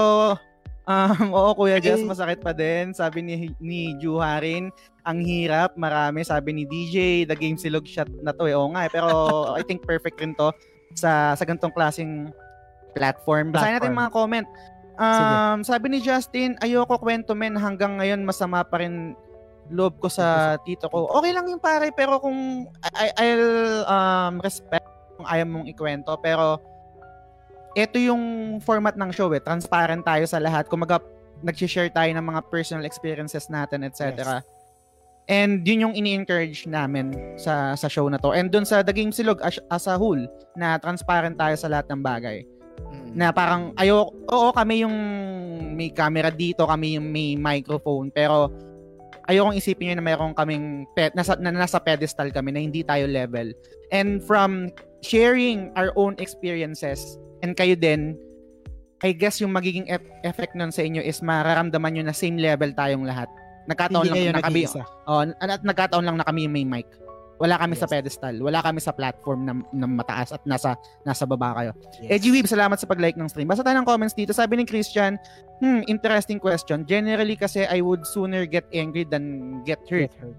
Um, 0.90 1.30
oo, 1.38 1.54
Kuya 1.54 1.78
Jess, 1.78 2.02
masakit 2.02 2.42
pa 2.42 2.52
din. 2.56 2.96
Sabi 2.96 3.22
ni 3.22 3.54
ni 3.62 3.94
Juharin, 4.02 4.74
ang 5.06 5.22
hirap, 5.22 5.78
marami. 5.78 6.26
Sabi 6.26 6.56
ni 6.56 6.64
DJ, 6.66 7.28
the 7.30 7.38
game 7.38 7.60
silog 7.60 7.86
shot 7.86 8.10
na 8.26 8.34
to 8.34 8.50
eh. 8.50 8.58
Oo 8.58 8.72
nga 8.74 8.90
eh. 8.90 8.92
Pero 8.92 9.08
I 9.54 9.62
think 9.62 9.86
perfect 9.86 10.18
rin 10.20 10.34
to 10.42 10.50
sa 10.98 11.38
sa 11.38 11.44
ganitong 11.44 11.74
klaseng 11.74 12.32
platform. 12.96 13.56
Basahin 13.56 13.80
natin 13.80 13.96
mga 13.96 14.12
comment. 14.12 14.48
Um, 15.02 15.66
sabi 15.66 15.90
ni 15.90 16.00
Justin, 16.04 16.60
ayoko 16.62 17.00
kwento 17.00 17.34
men 17.34 17.58
hanggang 17.58 17.98
ngayon 17.98 18.22
masama 18.22 18.62
pa 18.62 18.84
rin 18.84 19.18
loob 19.72 19.98
ko 20.04 20.12
sa 20.12 20.60
tito 20.62 20.92
ko. 20.92 21.08
Okay 21.18 21.32
lang 21.32 21.48
yung 21.48 21.64
pare 21.64 21.90
pero 21.96 22.20
kung 22.20 22.68
I, 22.92 23.08
I'll 23.16 23.48
um, 23.88 24.34
respect 24.44 24.86
kung 25.22 25.30
ayaw 25.30 25.46
mong 25.46 25.66
ikwento. 25.70 26.18
Pero, 26.18 26.58
ito 27.78 28.02
yung 28.02 28.58
format 28.58 28.98
ng 28.98 29.14
show 29.14 29.30
eh. 29.38 29.40
Transparent 29.40 30.02
tayo 30.02 30.26
sa 30.26 30.42
lahat. 30.42 30.66
Kumaga, 30.66 30.98
nag-share 31.46 31.94
tayo 31.94 32.10
ng 32.10 32.26
mga 32.26 32.42
personal 32.50 32.84
experiences 32.90 33.48
natin, 33.48 33.86
etc. 33.86 34.42
And 35.30 35.62
yun 35.64 35.86
yung 35.90 35.96
ini-encourage 35.96 36.66
namin 36.66 37.14
sa 37.38 37.78
sa 37.78 37.88
show 37.88 38.10
na 38.10 38.18
to. 38.20 38.34
And 38.34 38.50
dun 38.50 38.66
sa 38.66 38.82
The 38.82 38.92
Game 38.92 39.14
Silog 39.14 39.40
as, 39.46 39.62
as 39.70 39.86
a 39.86 39.96
whole, 39.96 40.20
na 40.58 40.82
transparent 40.82 41.38
tayo 41.38 41.56
sa 41.56 41.70
lahat 41.70 41.88
ng 41.94 42.02
bagay. 42.02 42.44
Mm. 42.92 43.12
Na 43.16 43.30
parang, 43.30 43.72
ayo, 43.78 44.12
oo 44.28 44.50
kami 44.52 44.84
yung 44.84 44.98
may 45.78 45.94
camera 45.94 46.34
dito, 46.34 46.66
kami 46.68 46.98
yung 47.00 47.08
may 47.08 47.38
microphone, 47.38 48.10
pero 48.12 48.52
ayokong 49.30 49.56
isipin 49.56 49.94
nyo 49.94 49.96
na 50.02 50.06
mayroon 50.06 50.34
kaming 50.36 50.84
pe- 50.98 51.14
nasa, 51.16 51.38
na 51.40 51.54
nasa 51.54 51.80
pedestal 51.80 52.34
kami 52.34 52.52
na 52.52 52.60
hindi 52.60 52.82
tayo 52.84 53.08
level. 53.08 53.54
And 53.94 54.20
from 54.24 54.74
sharing 55.06 55.72
our 55.80 55.96
own 55.96 56.18
experiences 56.20 57.20
and 57.46 57.56
kayo 57.56 57.80
din, 57.80 58.18
I 59.02 59.18
guess 59.18 59.42
yung 59.42 59.56
magiging 59.56 59.90
ep- 59.90 60.06
effect 60.22 60.54
nun 60.54 60.70
sa 60.70 60.86
inyo 60.86 61.02
is 61.02 61.26
mararamdaman 61.26 61.98
nyo 61.98 62.04
na 62.06 62.16
same 62.16 62.38
level 62.38 62.70
tayong 62.78 63.06
lahat. 63.08 63.32
Nagkataon 63.70 64.06
Hindi 64.10 64.32
lang 64.32 64.40
na 64.40 64.46
kami, 64.46 64.62
oh, 65.06 65.22
at 65.22 65.62
nagkataon 65.62 66.04
lang 66.06 66.18
na 66.18 66.26
kami 66.26 66.50
may 66.50 66.66
mic. 66.66 66.90
Wala 67.42 67.58
kami 67.58 67.74
sa 67.74 67.90
Yes. 67.90 67.94
pedestal. 67.98 68.36
Wala 68.38 68.62
kami 68.62 68.78
sa 68.78 68.94
platform 68.94 69.40
na, 69.50 69.54
na 69.74 69.90
mataas 69.90 70.30
at 70.30 70.46
nasa 70.46 70.78
nasa 71.02 71.26
baba 71.26 71.58
kayo. 71.58 71.72
Yes. 71.98 72.22
Edgy 72.22 72.30
Weeb, 72.30 72.46
salamat 72.46 72.78
sa 72.78 72.86
pag-like 72.86 73.18
ng 73.18 73.26
stream. 73.26 73.50
Basta 73.50 73.66
tayo 73.66 73.82
ng 73.82 73.88
comments 73.90 74.14
dito. 74.14 74.30
Sabi 74.30 74.62
ni 74.62 74.66
Christian, 74.70 75.18
hmm, 75.58 75.90
interesting 75.90 76.38
question. 76.38 76.86
Generally 76.86 77.42
kasi 77.42 77.66
I 77.66 77.82
would 77.82 78.06
sooner 78.06 78.46
get 78.46 78.70
angry 78.70 79.10
than 79.10 79.58
get 79.66 79.82
hurt. 79.90 80.14
Get 80.14 80.22
hurt. 80.22 80.38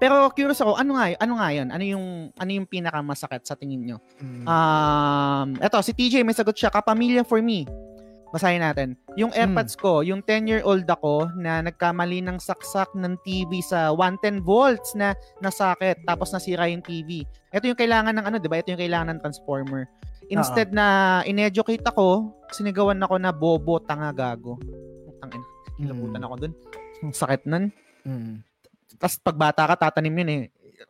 Pero 0.00 0.32
curious 0.32 0.60
ako, 0.64 0.80
ano 0.80 0.96
nga, 0.96 1.12
ano 1.20 1.32
nga 1.36 1.48
yun? 1.52 1.68
Ano 1.68 1.84
yung, 1.84 2.06
ano 2.32 2.50
yung 2.56 2.64
pinakamasakit 2.64 3.44
sa 3.44 3.52
tingin 3.52 3.84
nyo? 3.84 3.98
Mm. 4.16 4.48
Um, 4.48 5.48
eto, 5.60 5.76
si 5.84 5.92
TJ 5.92 6.24
may 6.24 6.32
sagot 6.32 6.56
siya, 6.56 6.72
kapamilya 6.72 7.20
for 7.20 7.44
me. 7.44 7.68
Basahin 8.30 8.62
natin. 8.62 8.94
Yung 9.18 9.34
AirPods 9.34 9.74
ko, 9.74 10.06
yung 10.06 10.22
10-year-old 10.22 10.86
ako 10.86 11.34
na 11.34 11.66
nagkamali 11.66 12.22
ng 12.22 12.38
saksak 12.38 12.94
ng 12.94 13.18
TV 13.26 13.58
sa 13.58 13.90
110 13.90 14.38
volts 14.46 14.94
na 14.94 15.18
nasakit 15.42 15.98
tapos 16.06 16.30
nasira 16.30 16.70
yung 16.70 16.82
TV. 16.82 17.26
Ito 17.50 17.66
yung 17.66 17.78
kailangan 17.78 18.14
ng 18.14 18.26
ano, 18.30 18.36
'di 18.38 18.46
ba? 18.46 18.62
Ito 18.62 18.70
yung 18.70 18.82
kailangan 18.86 19.18
ng 19.18 19.20
transformer. 19.26 19.90
Instead 20.30 20.70
na 20.70 21.20
in-educate 21.26 21.82
ako, 21.82 22.30
sinigawan 22.54 23.02
ako 23.02 23.18
na 23.18 23.34
bobo, 23.34 23.82
tanga, 23.82 24.14
gago. 24.14 24.62
Putang 25.10 25.34
ina. 25.34 25.46
Kilabutan 25.74 26.22
ako 26.22 26.34
dun. 26.46 26.52
Ang 27.02 27.14
sakit 27.16 27.42
nun. 27.50 27.74
Mm. 28.06 28.46
Tapos 28.94 29.18
pag 29.18 29.34
bata 29.34 29.66
ka, 29.66 29.74
tatanim 29.90 30.14
yun 30.22 30.30
eh. 30.30 30.42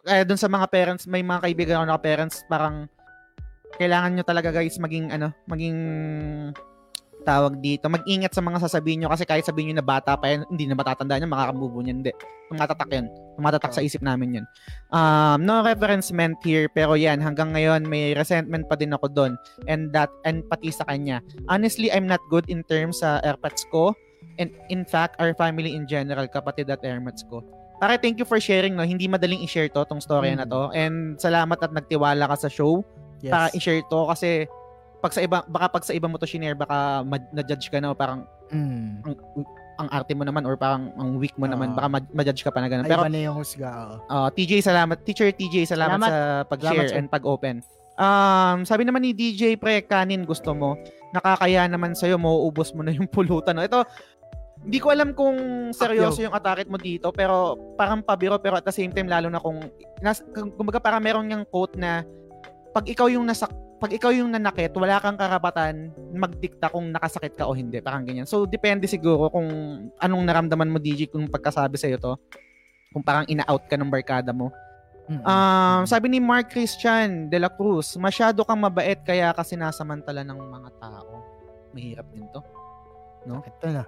Kaya 0.05 0.29
dun 0.29 0.37
sa 0.37 0.53
mga 0.53 0.69
parents, 0.69 1.09
may 1.09 1.25
mga 1.25 1.41
kaibigan 1.41 1.77
ako 1.81 1.87
na 1.89 1.97
parents, 1.97 2.45
parang 2.53 2.85
kailangan 3.81 4.13
nyo 4.13 4.25
talaga 4.29 4.53
guys 4.53 4.77
maging 4.77 5.09
ano, 5.09 5.33
maging 5.49 5.79
tawag 7.23 7.61
dito, 7.61 7.87
mag-ingat 7.87 8.33
sa 8.35 8.43
mga 8.43 8.59
sasabihin 8.65 9.05
nyo 9.05 9.09
kasi 9.13 9.25
kahit 9.29 9.45
sabihin 9.47 9.73
nyo 9.73 9.77
na 9.81 9.87
bata 9.87 10.17
pa 10.17 10.33
yan, 10.33 10.45
hindi 10.49 10.65
na 10.67 10.75
matatandaan 10.75 11.25
yan, 11.25 11.31
makakamubo 11.31 11.79
niyan, 11.81 11.97
hindi. 12.03 12.13
Tumatatak 12.51 12.91
yan. 12.91 13.07
Tumatatak 13.39 13.73
sa 13.73 13.85
isip 13.85 14.03
namin 14.03 14.43
yun. 14.43 14.47
Um, 14.91 15.47
no 15.47 15.63
reference 15.63 16.11
meant 16.11 16.37
here, 16.43 16.67
pero 16.73 16.99
yan, 16.99 17.23
hanggang 17.23 17.55
ngayon, 17.55 17.87
may 17.87 18.13
resentment 18.13 18.67
pa 18.67 18.75
din 18.75 18.91
ako 18.91 19.07
doon. 19.13 19.33
And 19.71 19.95
that, 19.95 20.11
and 20.27 20.43
pati 20.51 20.75
sa 20.75 20.83
kanya. 20.89 21.23
Honestly, 21.47 21.93
I'm 21.95 22.11
not 22.11 22.21
good 22.29 22.51
in 22.51 22.67
terms 22.67 23.01
sa 23.01 23.23
airpods 23.23 23.63
ko. 23.71 23.95
And 24.41 24.51
in 24.73 24.83
fact, 24.89 25.21
our 25.21 25.37
family 25.37 25.77
in 25.77 25.87
general, 25.87 26.27
kapatid 26.27 26.69
at 26.73 26.81
airmats 26.83 27.23
ko. 27.29 27.45
Pare, 27.81 27.97
thank 27.97 28.21
you 28.21 28.29
for 28.29 28.37
sharing, 28.37 28.77
no? 28.77 28.85
Hindi 28.85 29.09
madaling 29.09 29.41
i-share 29.41 29.73
to, 29.73 29.89
tong 29.89 30.05
story 30.05 30.37
na 30.37 30.45
to. 30.45 30.69
And 30.77 31.17
salamat 31.17 31.57
at 31.65 31.73
nagtiwala 31.73 32.29
ka 32.29 32.37
sa 32.45 32.51
show 32.53 32.85
Yes. 33.21 33.33
para 33.33 33.47
i-share 33.53 33.85
to 33.85 34.01
kasi 34.09 34.49
pag 35.01 35.13
sa 35.13 35.21
iba 35.21 35.41
baka 35.45 35.67
pag 35.71 35.83
sa 35.83 35.93
iba 35.93 36.05
mo 36.05 36.17
to 36.17 36.25
shinare 36.25 36.55
baka 36.55 37.01
ma- 37.03 37.31
na-judge 37.33 37.69
ka 37.69 37.81
na 37.81 37.91
o 37.91 37.97
parang 37.97 38.25
Mm. 38.51 39.07
ang, 39.07 39.15
ang 39.79 39.89
arte 39.91 40.11
mo 40.11 40.27
naman 40.27 40.43
or 40.43 40.59
parang 40.59 40.91
ang 40.95 41.17
weak 41.17 41.33
mo 41.37 41.47
naman 41.47 41.71
Oo. 41.71 41.77
baka 41.77 41.89
ma- 41.89 42.13
ma-judge 42.13 42.43
ka 42.43 42.51
pa 42.51 42.59
na 42.59 42.67
ganun. 42.67 42.83
Pero 42.83 43.01
iba 43.01 43.09
na 43.09 43.21
yung 43.23 43.39
husga. 43.39 43.71
oo. 43.71 43.97
uh, 44.05 44.29
TJ 44.29 44.61
salamat, 44.61 44.99
teacher 45.01 45.31
TJ 45.31 45.65
salamat, 45.65 45.97
Salamat. 45.97 46.11
sa 46.11 46.21
pag-share 46.45 46.85
Salamat, 46.85 46.99
and 46.99 47.07
pag-open. 47.07 47.57
Um, 47.95 48.65
sabi 48.65 48.83
naman 48.83 49.01
ni 49.01 49.13
DJ 49.13 49.55
Pre 49.55 49.81
kanin 49.83 50.25
gusto 50.25 50.51
mo. 50.51 50.75
Nakakaya 51.13 51.65
naman 51.65 51.95
sa'yo, 51.95 52.17
mauubos 52.17 52.73
mo 52.73 52.83
na 52.83 52.91
yung 52.91 53.07
pulutan. 53.07 53.53
No? 53.53 53.63
Ito, 53.63 53.87
hindi 54.61 54.79
ko 54.79 54.91
alam 54.91 55.15
kung 55.15 55.37
seryoso 55.71 56.21
yung 56.21 56.35
attack 56.35 56.67
mo 56.67 56.75
dito, 56.75 57.09
pero 57.11 57.55
parang 57.77 58.03
pabiro, 58.03 58.35
pero 58.37 58.57
at 58.57 58.65
the 58.65 58.75
same 58.75 58.91
time, 58.91 59.07
lalo 59.07 59.31
na 59.31 59.39
kung, 59.39 59.63
nas, 60.01 60.27
kung- 60.35 60.51
kumbaga 60.51 60.83
parang 60.83 61.01
meron 61.01 61.25
niyang 61.25 61.47
quote 61.47 61.79
na, 61.79 62.03
pag 62.71 62.83
ikaw 62.85 63.07
yung 63.07 63.25
nasa 63.25 63.47
pag 63.81 63.97
ikaw 63.97 64.13
yung 64.13 64.29
nanakit, 64.29 64.77
wala 64.77 65.01
kang 65.01 65.17
karapatan 65.17 65.89
magdikta 66.13 66.69
kung 66.69 66.93
nakasakit 66.93 67.33
ka 67.33 67.49
o 67.49 67.57
hindi. 67.57 67.81
Parang 67.81 68.05
ganyan. 68.05 68.29
So, 68.29 68.45
depende 68.45 68.85
siguro 68.85 69.33
kung 69.33 69.49
anong 69.97 70.23
naramdaman 70.29 70.69
mo, 70.69 70.77
DJ, 70.77 71.09
kung 71.09 71.25
pagkasabi 71.33 71.81
sa'yo 71.81 71.97
to. 71.97 72.21
Kung 72.93 73.01
parang 73.01 73.25
ina-out 73.25 73.65
ka 73.65 73.81
ng 73.81 73.89
barkada 73.89 74.37
mo. 74.37 74.53
Mm. 75.09 75.25
Um, 75.25 75.83
sabi 75.89 76.07
ni 76.13 76.21
Mark 76.21 76.53
Christian 76.53 77.27
de 77.33 77.41
la 77.41 77.49
Cruz, 77.49 77.97
masyado 77.97 78.45
kang 78.45 78.61
mabait 78.61 79.01
kaya 79.01 79.33
kasi 79.33 79.57
nasamantala 79.57 80.23
ng 80.23 80.39
mga 80.39 80.71
tao. 80.79 81.25
Mahirap 81.73 82.07
din 82.13 82.29
to. 82.31 82.41
Ito 83.27 83.67
na. 83.73 83.85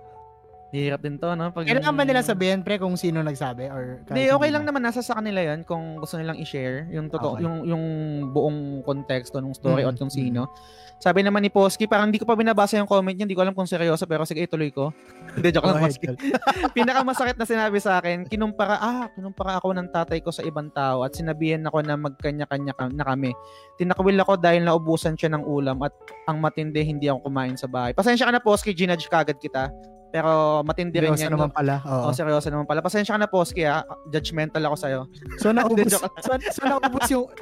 Mahirap 0.73 1.05
din 1.05 1.21
to, 1.21 1.29
no? 1.37 1.53
Pag 1.53 1.69
Kailangan 1.69 1.93
ba 1.93 2.05
nila 2.09 2.25
sabihin, 2.25 2.65
pre, 2.65 2.81
kung 2.81 2.97
sino 2.97 3.21
nagsabi? 3.21 3.69
Or 3.69 4.01
Hindi, 4.09 4.33
okay 4.33 4.49
lang 4.49 4.65
naman 4.65 4.81
nasa 4.81 5.05
sa 5.05 5.21
kanila 5.21 5.45
'yon 5.45 5.69
kung 5.69 6.01
gusto 6.01 6.17
nilang 6.17 6.41
i-share 6.41 6.89
yung 6.89 7.13
totoo, 7.13 7.37
Okay. 7.37 7.45
yung 7.45 7.57
yung 7.69 7.85
buong 8.33 8.81
konteksto 8.81 9.37
ng 9.37 9.53
story 9.53 9.85
Mm, 9.85 9.93
at 9.93 9.97
kung 10.01 10.09
sino. 10.09 10.49
Sabi 10.97 11.21
naman 11.21 11.43
ni 11.43 11.51
Posky, 11.51 11.85
parang 11.85 12.09
hindi 12.09 12.17
ko 12.17 12.25
pa 12.25 12.33
binabasa 12.33 12.79
yung 12.79 12.87
comment 12.87 13.13
niya, 13.13 13.27
hindi 13.29 13.35
ko 13.35 13.43
alam 13.45 13.53
kung 13.53 13.69
seryoso 13.69 14.07
pero 14.07 14.25
sige 14.25 14.47
ituloy 14.47 14.73
ko. 14.73 14.95
Hindi 15.37 15.51
joke 15.51 15.67
lang 15.67 15.83
Posky. 15.83 16.07
Pinakamasakit 16.79 17.37
na 17.37 17.45
sinabi 17.45 17.77
sa 17.77 17.99
akin, 17.99 18.25
kinumpara 18.25 18.79
ah, 18.79 19.05
kinumpara 19.11 19.59
ako 19.59 19.75
ng 19.75 19.91
tatay 19.91 20.23
ko 20.23 20.31
sa 20.31 20.41
ibang 20.41 20.71
tao 20.71 21.03
at 21.03 21.13
sinabihan 21.13 21.61
ako 21.67 21.83
na 21.83 21.99
magkanya-kanya 21.99 22.73
ka- 22.73 22.95
na 22.95 23.03
kami. 23.03 23.35
Tinakwil 23.77 24.17
ako 24.17 24.39
dahil 24.39 24.63
naubusan 24.63 25.19
siya 25.19 25.35
ng 25.35 25.43
ulam 25.43 25.83
at 25.83 25.93
ang 26.25 26.39
matindi 26.39 26.81
hindi 26.81 27.11
ako 27.11 27.27
kumain 27.27 27.59
sa 27.59 27.67
bahay. 27.67 27.93
Pasensya 27.93 28.25
ka 28.25 28.33
na 28.33 28.41
Posky, 28.41 28.71
ginudge 28.71 29.11
kagad 29.11 29.37
kita. 29.37 29.69
Pero 30.13 30.61
matindi 30.61 31.01
rin 31.01 31.17
yan. 31.17 31.33
naman 31.33 31.49
pala. 31.49 31.81
Oo. 31.83 32.09
Oh, 32.09 32.13
seryoso 32.13 32.53
naman 32.53 32.69
pala. 32.69 32.85
Pasensya 32.85 33.17
ka 33.17 33.21
na, 33.21 33.27
Posky, 33.27 33.65
ha? 33.65 33.81
Judgmental 34.13 34.61
ako 34.63 34.77
sa'yo. 34.77 35.01
So 35.41 35.51
naubos, 35.57 35.89
so, 36.21 36.33
so 36.53 36.63
naubos 36.63 37.09
yung 37.09 37.27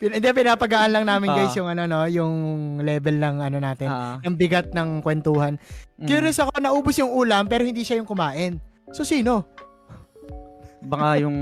Hindi 0.00 0.24
pinapagaan 0.24 0.90
lang 0.90 1.04
namin 1.06 1.30
guys 1.30 1.52
Ah. 1.54 1.58
yung 1.62 1.68
ano 1.68 1.82
no, 1.84 2.02
yung 2.08 2.34
level 2.80 3.20
ng 3.20 3.36
ano 3.38 3.58
natin, 3.60 3.86
Ah, 3.86 4.16
ng 4.24 4.34
bigat 4.34 4.72
ng 4.72 4.98
kwentuhan. 4.98 5.60
mm. 6.00 6.08
Curious 6.08 6.40
ako 6.40 6.58
naubos 6.58 6.96
yung 6.96 7.12
ulam 7.12 7.46
pero 7.46 7.62
hindi 7.62 7.84
siya 7.84 8.00
yung 8.00 8.08
kumain. 8.08 8.58
So 8.90 9.04
sino? 9.04 9.46
Baka 10.80 11.20
yung 11.20 11.36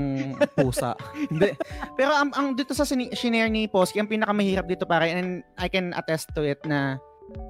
pusa. 0.51 0.99
Hindi. 1.31 1.55
Pero 1.95 2.11
ang, 2.11 2.27
ang 2.35 2.47
dito 2.51 2.75
sa 2.75 2.83
shinare 2.83 3.47
ni 3.47 3.71
Posky, 3.71 4.03
ang 4.03 4.11
pinakamahirap 4.11 4.67
dito 4.67 4.83
pare, 4.83 5.15
and 5.15 5.47
I 5.55 5.71
can 5.71 5.95
attest 5.95 6.27
to 6.35 6.43
it 6.43 6.59
na 6.67 6.99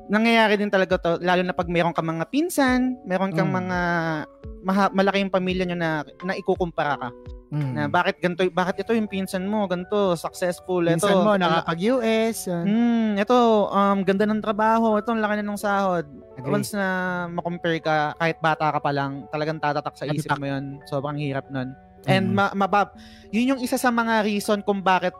nangyayari 0.07 0.57
din 0.57 0.67
talaga 0.67 0.97
to, 0.97 1.11
lalo 1.19 1.41
na 1.41 1.53
pag 1.53 1.69
meron 1.69 1.93
kang 1.93 2.07
mga 2.07 2.25
pinsan, 2.27 2.97
meron 3.03 3.29
kang 3.31 3.49
Mm. 3.49 3.57
mga 3.59 3.79
maha, 4.59 4.85
malaking 4.91 5.29
pamilya 5.29 5.63
nyo 5.65 5.77
na, 5.77 5.89
na 6.21 6.33
ikukumpara 6.33 6.97
ka. 6.97 7.09
Mm. 7.49 7.71
Na 7.73 7.81
bakit 7.85 8.21
ganito, 8.21 8.45
bakit 8.51 8.77
ito 8.79 8.93
yung 8.93 9.09
pinsan 9.09 9.41
mo, 9.43 9.65
ganito, 9.65 10.13
successful, 10.13 10.81
ito. 10.83 11.01
Minsan 11.01 11.17
mo 11.19 11.33
nakapag-US. 11.33 12.45
uh, 12.45 12.61
Hmm, 12.61 13.17
ito, 13.17 13.37
um, 13.65 14.01
ganda 14.03 14.25
ng 14.25 14.37
trabaho, 14.37 14.97
ito, 14.97 15.09
ang 15.09 15.17
laki 15.19 15.39
na 15.39 15.45
ng 15.45 15.57
sahod. 15.57 16.05
agree. 16.37 16.55
Once 16.55 16.71
na 16.71 16.87
makompare 17.27 17.81
ka, 17.81 18.13
kahit 18.15 18.37
bata 18.39 18.69
ka 18.69 18.79
pa 18.79 18.91
lang, 18.91 19.27
talagang 19.27 19.57
tatatak 19.57 19.91
sa 19.93 20.05
isip 20.05 20.29
mo 20.37 20.45
yun. 20.45 20.79
Sobrang 20.85 21.17
hirap 21.17 21.49
nun. 21.49 21.73
And 22.05 22.31
Mm. 22.31 22.33
ma- 22.33 22.55
mabab, 22.55 22.95
yun 23.27 23.51
yung 23.51 23.61
isa 23.61 23.75
sa 23.75 23.89
mga 23.89 24.23
reason 24.23 24.61
kung 24.61 24.79
bakit, 24.79 25.11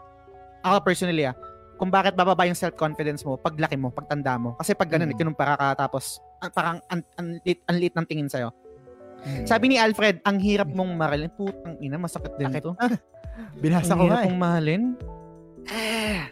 ako 0.62 0.80
personally 0.82 1.24
ah, 1.24 1.36
kung 1.80 1.88
bakit 1.88 2.12
bababa 2.12 2.44
yung 2.44 2.60
self-confidence 2.60 3.24
mo 3.24 3.40
paglaki 3.40 3.80
mo, 3.80 3.88
pagtanda 3.88 4.36
mo. 4.36 4.60
Kasi 4.60 4.76
pag 4.76 4.92
ganun, 4.92 5.16
Mm. 5.16 5.18
kinumpara 5.18 5.56
ka, 5.56 5.88
tapos 5.88 6.20
parang 6.52 6.84
an, 6.92 7.00
an, 7.16 7.40
lit, 7.42 7.64
ang 7.72 7.80
ng 7.80 8.06
tingin 8.06 8.28
sa'yo. 8.28 8.52
Mm. 9.24 9.48
Sabi 9.48 9.72
ni 9.72 9.80
Alfred, 9.80 10.20
ang 10.28 10.44
hirap 10.44 10.68
mong 10.68 10.92
mahalin. 10.92 11.32
Putang 11.32 11.80
ina, 11.80 11.96
masakit 11.96 12.36
din 12.36 12.52
Sakit. 12.52 12.64
to. 12.68 12.72
binasa 13.64 13.96
ang 13.96 14.04
ko 14.04 14.06
nga. 14.12 14.20
eh. 14.20 14.26
mong 14.28 14.38
mahalin. 14.38 14.84
Ah. 15.70 16.28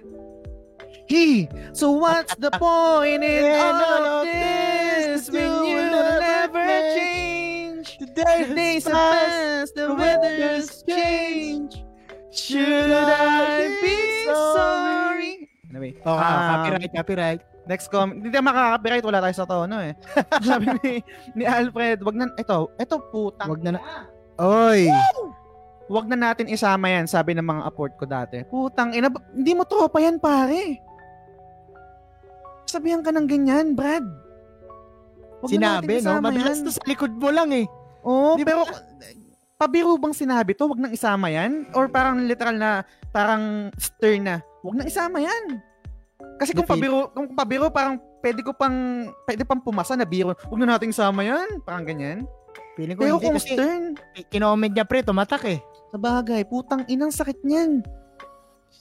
He, 1.07 1.47
so 1.71 1.95
what's 1.95 2.35
the 2.35 2.51
point 2.59 3.23
in 3.23 3.47
all 3.55 4.23
of 4.23 4.27
this 4.27 5.31
when 5.31 5.47
you 5.63 5.79
will 5.79 6.19
never 6.19 6.67
change? 6.99 7.95
Today 7.95 8.43
The 8.43 8.55
days 8.55 8.83
passed, 8.83 9.71
the 9.79 9.95
weather's 9.95 10.83
changed. 10.83 11.86
Should 12.29 12.91
I 12.91 13.71
be 13.79 13.95
sorry? 14.25 15.33
Anyway, 15.67 15.91
Oh, 16.03 16.13
um, 16.13 16.21
copyright, 16.21 16.91
copyright. 16.93 17.41
next 17.65 17.87
comment. 17.87 18.19
Hindi 18.19 18.29
tayo 18.29 18.43
makaka-copyright, 18.43 19.03
wala 19.03 19.19
tayo 19.21 19.35
sa 19.35 19.45
tono 19.45 19.77
eh. 19.77 19.93
Sabi 20.47 20.67
ni, 20.79 20.93
ni 21.33 21.43
Alfred, 21.43 21.99
wag 21.99 22.15
na, 22.15 22.31
ito, 22.33 22.71
ito 22.73 22.95
putang. 23.11 23.47
Wag 23.49 23.61
na 23.61 23.71
na. 23.75 23.79
Oy! 24.37 24.87
wag 25.87 26.03
na 26.05 26.19
natin 26.21 26.47
isama 26.47 26.87
yan, 26.87 27.07
sabi 27.07 27.31
ng 27.31 27.43
mga 27.43 27.63
apport 27.63 27.95
ko 27.95 28.03
dati. 28.03 28.43
Putang 28.43 28.91
ina, 28.91 29.07
hindi 29.31 29.51
mo 29.51 29.63
tropa 29.63 29.99
yan, 29.99 30.19
pare. 30.19 30.83
Sabihan 32.63 32.99
ka 32.99 33.11
ng 33.11 33.23
ganyan, 33.23 33.71
Brad. 33.71 34.03
Wag 35.39 35.47
na 35.47 35.79
Sinabi, 35.79 35.93
natin 35.95 36.03
no? 36.03 36.19
Mabilis 36.19 36.59
yan. 36.59 36.65
to 36.67 36.71
sa 36.71 36.83
likod 36.83 37.15
mo 37.15 37.31
lang 37.31 37.55
eh. 37.55 37.65
Oo, 38.03 38.35
Di 38.35 38.43
ba- 38.43 38.47
pero 38.49 38.61
pabiro 39.57 39.97
bang 39.97 40.13
sinabi 40.13 40.53
to? 40.53 40.69
Wag 40.69 40.79
nang 40.79 40.93
isama 40.93 41.27
yan? 41.33 41.65
Or 41.73 41.89
parang 41.89 42.29
literal 42.29 42.55
na, 42.55 42.85
parang 43.09 43.73
stern 43.75 44.23
na, 44.23 44.35
wag 44.61 44.77
nang 44.77 44.87
isama 44.87 45.17
yan. 45.19 45.59
Kasi 46.37 46.53
kung 46.53 46.69
pabiro, 46.69 47.09
kung 47.11 47.33
pabiro, 47.33 47.69
parang 47.73 47.97
pwede 48.21 48.45
ko 48.45 48.53
pang, 48.53 49.09
pwede 49.25 49.41
pang 49.41 49.61
pumasa 49.61 49.97
na 49.97 50.05
biro. 50.05 50.37
Wag 50.37 50.59
na 50.61 50.77
nating 50.77 50.93
isama 50.93 51.25
yan. 51.25 51.61
Parang 51.65 51.85
ganyan. 51.85 52.29
Feeling 52.77 52.93
ko 52.93 53.01
Pero 53.01 53.17
hindi 53.17 53.25
kung 53.25 53.37
kasi 53.41 53.49
stern, 53.57 53.83
kinoment 54.29 54.73
niya 54.73 54.85
pre, 54.85 55.01
tumatak 55.01 55.43
eh. 55.49 55.59
sa 55.89 55.97
bagay, 55.97 56.45
putang 56.45 56.85
inang 56.85 57.09
sakit 57.09 57.41
niyan. 57.41 57.81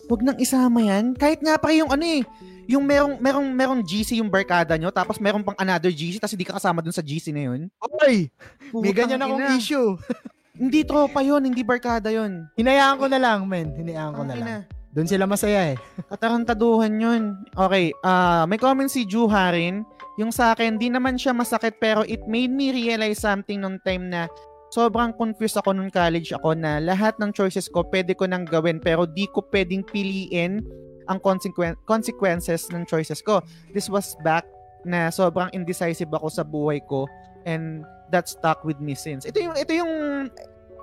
Wag 0.07 0.21
nang 0.21 0.37
isama 0.37 0.85
yan. 0.85 1.17
Kahit 1.17 1.41
nga 1.41 1.57
pa 1.57 1.73
yung 1.73 1.89
ano 1.89 2.05
eh, 2.05 2.21
yung 2.69 2.85
merong, 2.85 3.17
merong, 3.23 3.47
merong 3.57 3.81
GC 3.81 4.21
yung 4.21 4.29
barkada 4.29 4.77
nyo, 4.77 4.93
tapos 4.93 5.17
merong 5.17 5.41
pang 5.41 5.57
another 5.57 5.89
GC, 5.89 6.21
tapos 6.21 6.35
hindi 6.37 6.47
ka 6.47 6.61
kasama 6.61 6.85
dun 6.85 6.93
sa 6.93 7.01
GC 7.01 7.33
na 7.33 7.43
yun. 7.53 7.61
Oy, 8.05 8.29
may 8.75 8.93
ganyan 8.93 9.23
akong 9.23 9.41
ina. 9.41 9.57
issue. 9.57 9.97
Hindi 10.57 10.89
tropa 10.89 11.21
yun, 11.21 11.45
hindi 11.45 11.61
barkada 11.61 12.09
yun. 12.09 12.49
Hinayaan 12.57 12.97
ko 12.97 13.07
na 13.13 13.21
lang, 13.21 13.45
men. 13.45 13.77
Hinayaan 13.77 14.13
ko 14.17 14.23
na 14.25 14.35
lang. 14.35 14.49
Doon 14.97 15.05
sila 15.05 15.29
masaya 15.29 15.73
eh. 15.73 15.77
Katarantaduhan 16.11 16.97
yun. 16.97 17.37
Okay, 17.53 17.93
ah 18.01 18.49
may 18.49 18.57
comment 18.57 18.89
si 18.89 19.05
Juha 19.05 19.53
rin. 19.53 19.85
Yung 20.17 20.33
sa 20.33 20.57
akin, 20.57 20.81
di 20.81 20.89
naman 20.89 21.21
siya 21.21 21.37
masakit 21.37 21.77
pero 21.77 22.01
it 22.09 22.25
made 22.25 22.49
me 22.49 22.73
realize 22.73 23.21
something 23.21 23.61
nung 23.61 23.77
time 23.85 24.09
na 24.09 24.25
sobrang 24.73 25.13
confused 25.13 25.61
ako 25.61 25.77
nung 25.77 25.93
college 25.93 26.33
ako 26.33 26.57
na 26.57 26.81
lahat 26.81 27.13
ng 27.21 27.29
choices 27.37 27.69
ko 27.69 27.85
pwede 27.93 28.17
ko 28.17 28.25
nang 28.25 28.49
gawin 28.49 28.81
pero 28.81 29.05
di 29.05 29.29
ko 29.29 29.45
pwedeng 29.53 29.85
piliin 29.85 30.65
ang 31.13 31.21
consequen- 31.21 31.77
consequences 31.85 32.73
ng 32.73 32.89
choices 32.89 33.21
ko. 33.21 33.45
This 33.77 33.93
was 33.93 34.17
back 34.25 34.49
na 34.89 35.13
sobrang 35.13 35.53
indecisive 35.53 36.09
ako 36.09 36.33
sa 36.33 36.41
buhay 36.41 36.81
ko 36.89 37.05
and 37.45 37.85
that 38.11 38.27
stuck 38.31 38.63
with 38.63 38.79
me 38.79 38.95
since. 38.95 39.27
Ito 39.27 39.39
yung 39.39 39.55
ito 39.57 39.73
yung 39.75 39.93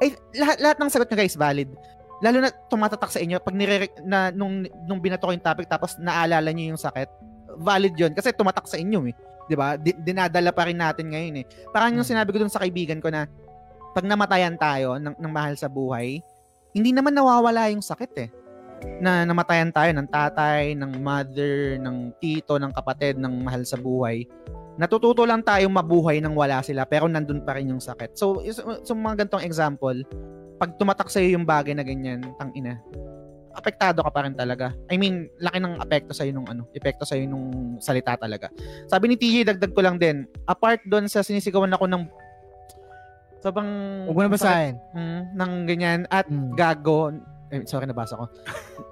ay, 0.02 0.18
lahat 0.36 0.58
lahat 0.60 0.78
ng 0.82 0.90
sagot 0.92 1.08
niya 1.08 1.20
guys 1.24 1.38
valid 1.38 1.70
lalo 2.24 2.40
na 2.40 2.50
tumatatak 2.72 3.12
sa 3.12 3.20
inyo 3.20 3.36
pag 3.44 3.56
nire 3.56 3.92
na 4.04 4.32
nung 4.32 4.64
nung 4.88 5.04
binato 5.04 5.28
ko 5.28 5.36
yung 5.36 5.44
topic 5.44 5.68
tapos 5.68 6.00
naalala 6.00 6.56
niyo 6.56 6.72
yung 6.72 6.80
sakit 6.80 7.12
valid 7.60 7.94
yon 8.00 8.16
kasi 8.16 8.32
tumatak 8.32 8.64
sa 8.64 8.80
inyo 8.80 9.12
eh 9.12 9.16
'di 9.52 9.56
ba 9.60 9.76
Di- 9.76 9.98
dinadala 10.00 10.56
pa 10.56 10.64
rin 10.68 10.80
natin 10.80 11.12
ngayon 11.12 11.44
eh 11.44 11.46
parang 11.76 11.92
yung 11.92 12.08
Hmm. 12.08 12.16
sinabi 12.16 12.32
ko 12.32 12.40
dun 12.40 12.52
sa 12.52 12.64
kaibigan 12.64 13.04
ko 13.04 13.12
na 13.12 13.28
pag 13.92 14.08
namatayan 14.08 14.56
tayo 14.56 14.96
ng, 14.98 15.20
ng 15.20 15.32
mahal 15.36 15.54
sa 15.60 15.68
buhay 15.68 16.24
hindi 16.72 16.90
naman 16.96 17.12
nawawala 17.12 17.70
yung 17.76 17.84
sakit 17.84 18.12
eh 18.24 18.30
na 19.00 19.24
namatayan 19.24 19.72
tayo 19.72 19.96
ng 19.96 20.08
tatay, 20.12 20.76
ng 20.76 21.00
mother, 21.00 21.80
ng 21.80 22.12
tito, 22.20 22.60
ng 22.60 22.76
kapatid, 22.76 23.16
ng 23.16 23.32
mahal 23.40 23.64
sa 23.64 23.80
buhay. 23.80 24.28
Natututo 24.74 25.22
lang 25.24 25.46
tayong 25.46 25.70
mabuhay 25.70 26.18
nang 26.18 26.34
wala 26.34 26.66
sila 26.66 26.90
pero 26.90 27.06
nandun 27.06 27.46
pa 27.46 27.58
rin 27.58 27.70
yung 27.70 27.84
sakit. 27.84 28.18
So, 28.18 28.42
is- 28.42 28.58
so 28.58 28.92
mga 28.94 29.26
gantong 29.26 29.46
example, 29.46 30.02
pag 30.58 30.74
tumatak 30.78 31.14
sa'yo 31.14 31.38
yung 31.38 31.46
bagay 31.46 31.78
na 31.78 31.86
ganyan, 31.86 32.24
tang 32.42 32.50
ina, 32.58 32.82
apektado 33.54 34.02
ka 34.02 34.10
pa 34.10 34.26
rin 34.26 34.34
talaga. 34.34 34.74
I 34.90 34.98
mean, 34.98 35.30
laki 35.38 35.62
ng 35.62 35.78
apekto 35.78 36.10
sa'yo 36.10 36.34
nung 36.34 36.50
ano, 36.50 36.66
epekto 36.74 37.06
sa'yo 37.06 37.30
nung 37.30 37.78
salita 37.78 38.18
talaga. 38.18 38.50
Sabi 38.90 39.14
ni 39.14 39.16
TJ, 39.16 39.54
dagdag 39.54 39.78
ko 39.78 39.82
lang 39.86 40.02
din, 40.02 40.26
apart 40.50 40.82
doon 40.90 41.06
sa 41.06 41.22
sinisigawan 41.22 41.70
ako 41.70 41.86
ng 41.86 42.04
sobrang 43.44 43.70
Huwag 44.10 44.16
mo 44.16 44.24
na 44.26 44.32
basahin. 44.32 44.74
Mm, 44.96 45.22
ng 45.36 45.52
ganyan 45.68 46.00
at 46.10 46.26
Mm. 46.26 46.56
gago 46.56 47.12
eh, 47.54 47.62
sorry 47.70 47.86
nabasa 47.86 48.18
ko. 48.18 48.26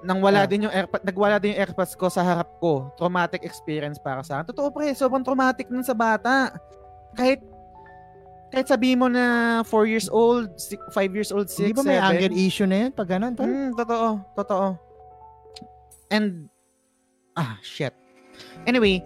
Nang 0.06 0.22
wala 0.22 0.46
Ah. 0.46 0.48
din 0.48 0.64
yung 0.64 0.72
airpod, 0.72 1.02
nagwala 1.02 1.42
din 1.42 1.52
yung 1.52 1.60
airpods 1.60 1.98
ko 1.98 2.06
sa 2.06 2.22
harap 2.22 2.62
ko. 2.62 2.94
Traumatic 2.94 3.42
experience 3.42 3.98
para 3.98 4.22
sa 4.22 4.38
akin. 4.38 4.54
Totoo 4.54 4.70
pre, 4.70 4.94
sobrang 4.94 5.20
traumatic 5.20 5.66
nun 5.66 5.82
sa 5.82 5.92
bata. 5.92 6.54
Kahit 7.12 7.42
kahit 8.48 8.68
sabihin 8.68 9.00
mo 9.00 9.08
na 9.08 9.24
4 9.64 9.88
years 9.88 10.12
old, 10.12 10.52
5 10.92 11.10
years 11.10 11.32
old, 11.32 11.48
6, 11.48 11.72
Hindi 11.72 11.74
ba 11.74 11.82
may 11.82 11.96
anger 11.96 12.30
issue 12.30 12.68
na 12.68 12.86
yun 12.86 12.90
pag 12.92 13.08
ganun? 13.08 13.32
tol? 13.32 13.48
Mm, 13.48 13.72
totoo, 13.74 14.08
totoo. 14.36 14.66
And 16.12 16.52
ah, 17.32 17.56
shit. 17.64 17.96
Anyway, 18.68 19.00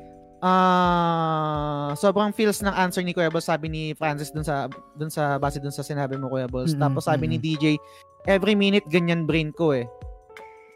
ah 0.47 1.91
sobrang 1.99 2.31
feels 2.31 2.63
ng 2.63 2.71
answer 2.71 3.03
ni 3.03 3.11
Kuya 3.11 3.29
Balls, 3.29 3.51
sabi 3.51 3.67
ni 3.67 3.83
Francis 3.93 4.31
dun 4.31 4.47
sa 4.47 4.71
dun 4.95 5.11
sa 5.11 5.37
base 5.37 5.59
dun 5.59 5.75
sa 5.75 5.83
sinabi 5.83 6.15
mo 6.15 6.31
Kuya 6.31 6.47
Balls. 6.47 6.73
Mhm, 6.73 6.81
Tapos 6.81 7.11
sabi 7.11 7.27
ni 7.27 7.37
mhm. 7.37 7.45
DJ, 7.45 7.65
every 8.31 8.55
minute 8.55 8.87
ganyan 8.87 9.27
brain 9.27 9.51
ko 9.51 9.75
eh. 9.75 9.87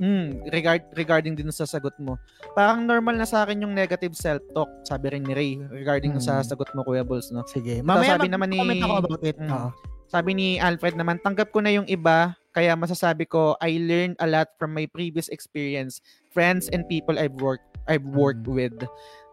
Mm, 0.01 0.49
regard 0.49 0.81
regarding 0.97 1.37
din 1.37 1.53
sa 1.53 1.69
sagot 1.69 1.93
mo. 2.01 2.17
Parang 2.57 2.89
normal 2.89 3.21
na 3.21 3.29
sa 3.29 3.45
akin 3.45 3.69
yung 3.69 3.77
negative 3.77 4.17
self-talk, 4.17 4.69
sabi 4.89 5.13
rin 5.13 5.29
ni 5.29 5.37
Ray 5.37 5.53
regarding 5.61 6.17
Mhm. 6.17 6.25
sa 6.25 6.41
sagot 6.41 6.73
mo 6.73 6.81
Kuya 6.83 7.05
Balls, 7.05 7.29
no. 7.31 7.45
Sige. 7.45 7.85
Mamaya 7.85 8.17
sabi 8.17 8.33
naman 8.33 8.49
ni- 8.49 8.59
mag-comment 8.59 8.81
ako 8.83 8.95
about 9.05 9.25
it. 9.29 9.37
Mm. 9.37 9.53
Oo. 9.53 9.69
Sabi 10.11 10.31
ni 10.35 10.49
Alfred 10.59 10.99
naman, 10.99 11.23
tanggap 11.23 11.55
ko 11.55 11.63
na 11.63 11.71
yung 11.71 11.87
iba, 11.87 12.35
kaya 12.51 12.75
masasabi 12.75 13.29
ko, 13.31 13.55
I 13.63 13.79
learned 13.79 14.19
a 14.19 14.27
lot 14.27 14.51
from 14.59 14.75
my 14.75 14.89
previous 14.91 15.31
experience, 15.31 16.03
friends 16.33 16.67
and 16.73 16.83
people 16.89 17.15
I've 17.15 17.37
worked 17.39 17.69
I've 17.87 18.07
worked 18.07 18.49
Mm. 18.49 18.57
with. 18.57 18.77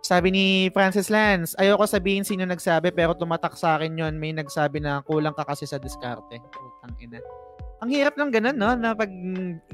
Sabi 0.07 0.31
ni 0.31 0.45
Francis 0.71 1.11
Lance, 1.11 1.51
ayoko 1.59 1.83
sabihin 1.83 2.23
sino 2.23 2.47
nagsabi 2.47 2.95
pero 2.95 3.11
tumatak 3.11 3.59
sa 3.59 3.75
akin 3.75 3.99
yon 3.99 4.15
may 4.15 4.31
nagsabi 4.31 4.79
na 4.79 5.03
kulang 5.03 5.35
ka 5.35 5.43
kasi 5.43 5.67
sa 5.67 5.75
diskarte. 5.75 6.39
Putang 6.39 6.95
ina. 7.03 7.19
Ang 7.83 7.91
hirap 7.91 8.15
ng 8.15 8.31
ganun, 8.31 8.55
no? 8.55 8.71
Na 8.79 8.95
pag 8.95 9.11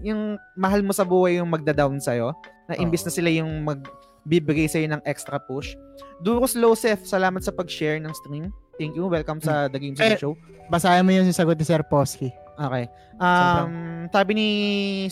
yung 0.02 0.42
mahal 0.58 0.82
mo 0.82 0.90
sa 0.90 1.06
buhay 1.06 1.38
yung 1.38 1.54
magda-down 1.54 2.02
sa'yo, 2.02 2.34
na 2.66 2.74
imbis 2.82 3.06
na 3.06 3.14
sila 3.14 3.30
yung 3.30 3.62
magbibigay 3.62 4.66
sa'yo 4.66 4.90
ng 4.90 5.06
extra 5.06 5.38
push. 5.38 5.78
Duros 6.26 6.58
Losef, 6.58 7.06
salamat 7.06 7.46
sa 7.46 7.54
pag-share 7.54 8.02
ng 8.02 8.14
stream. 8.26 8.50
Thank 8.82 8.98
you. 8.98 9.06
Welcome 9.06 9.38
sa 9.38 9.70
The 9.70 9.78
Games 9.78 10.02
Eh, 10.02 10.18
Show. 10.18 10.34
Basahin 10.74 11.06
mo 11.06 11.14
yun 11.14 11.30
yung 11.30 11.38
sagot 11.38 11.62
ni 11.62 11.64
Sir 11.64 11.86
Posky. 11.86 12.34
Okay. 12.58 12.90
Um, 13.22 14.10
sabi 14.10 14.32
ni 14.34 14.48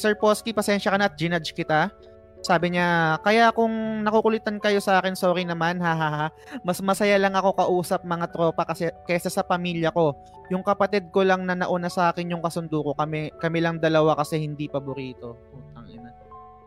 Sir 0.01 0.17
Posky, 0.17 0.49
pasensya 0.49 0.89
ka 0.89 0.97
na 0.97 1.05
at 1.05 1.13
ginudge 1.13 1.53
kita. 1.53 1.93
Sabi 2.41 2.73
niya, 2.73 2.87
kaya 3.21 3.53
kung 3.53 3.69
nakukulitan 4.01 4.57
kayo 4.57 4.77
sa 4.77 4.97
akin, 4.97 5.13
sorry 5.13 5.45
naman, 5.45 5.77
ha 5.77 5.93
ha 5.93 6.09
ha. 6.11 6.27
Mas 6.61 6.81
masaya 6.81 7.15
lang 7.15 7.31
ako 7.31 7.53
kausap 7.55 8.01
mga 8.01 8.27
tropa 8.27 8.65
kasi 8.65 8.89
kaysa 9.05 9.29
sa 9.29 9.41
pamilya 9.41 9.89
ko. 9.89 10.17
Yung 10.49 10.61
kapatid 10.61 11.09
ko 11.09 11.21
lang 11.21 11.45
na 11.45 11.53
nauna 11.53 11.85
sa 11.85 12.09
akin 12.09 12.27
yung 12.27 12.41
kasundo 12.41 12.81
ko. 12.81 12.91
Kami, 12.91 13.29
kami 13.37 13.61
lang 13.61 13.77
dalawa 13.77 14.17
kasi 14.17 14.37
hindi 14.37 14.65
paborito. 14.65 15.37
Putang 15.47 15.85
ina. 15.87 16.09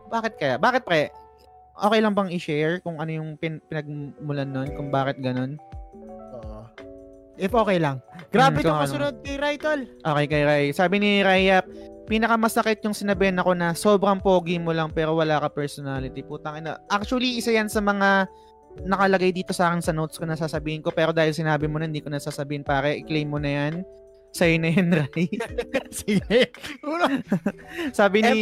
Bakit 0.07 0.33
kaya? 0.35 0.55
Bakit 0.55 0.81
pre? 0.81 1.11
Okay 1.75 1.99
lang 1.99 2.15
bang 2.15 2.31
i-share 2.31 2.79
kung 2.79 2.97
ano 2.97 3.11
yung 3.11 3.35
pin- 3.35 3.59
pinagmulan 3.61 4.47
nun? 4.47 4.71
Kung 4.71 4.87
bakit 4.87 5.19
ganun? 5.19 5.59
Oo. 6.33 6.71
If 7.35 7.51
okay 7.51 7.77
lang. 7.77 7.99
Grabe 8.31 8.63
Hmm, 8.63 8.65
kung 8.65 8.79
ano. 8.79 8.83
kasunod 8.87 9.15
kay 9.19 9.35
Raitol. 9.35 9.83
Okay 9.99 10.25
kay 10.25 10.43
Ray. 10.47 10.65
Sabi 10.71 11.03
ni 11.03 11.19
Rayap, 11.19 11.67
pinakamasakit 12.05 12.85
yung 12.85 12.93
sinabihan 12.93 13.37
ako 13.41 13.51
na 13.57 13.73
sobrang 13.73 14.21
pogi 14.21 14.61
mo 14.61 14.71
lang 14.71 14.93
pero 14.93 15.17
wala 15.17 15.41
ka 15.41 15.49
personality. 15.49 16.21
Putang 16.21 16.61
ina. 16.61 16.77
Actually, 16.87 17.41
isa 17.41 17.51
yan 17.51 17.67
sa 17.67 17.81
mga 17.81 18.29
nakalagay 18.85 19.31
dito 19.31 19.55
sa 19.55 19.71
akin 19.71 19.81
sa 19.81 19.95
notes 19.95 20.19
ko 20.19 20.27
na 20.27 20.35
sasabihin 20.35 20.83
ko 20.83 20.91
pero 20.91 21.15
dahil 21.15 21.31
sinabi 21.31 21.65
mo 21.65 21.79
na 21.79 21.87
hindi 21.87 22.03
ko 22.03 22.11
na 22.11 22.21
sasabihin 22.21 22.61
pare, 22.61 23.01
i-claim 23.01 23.27
mo 23.27 23.39
na 23.41 23.51
yan. 23.51 23.73
Sa'yo 24.35 24.59
na 24.59 24.67
yan, 24.67 24.91
Ray. 24.91 25.31
Sige. 26.03 26.51
Sabi 27.95 28.19
ni, 28.19 28.35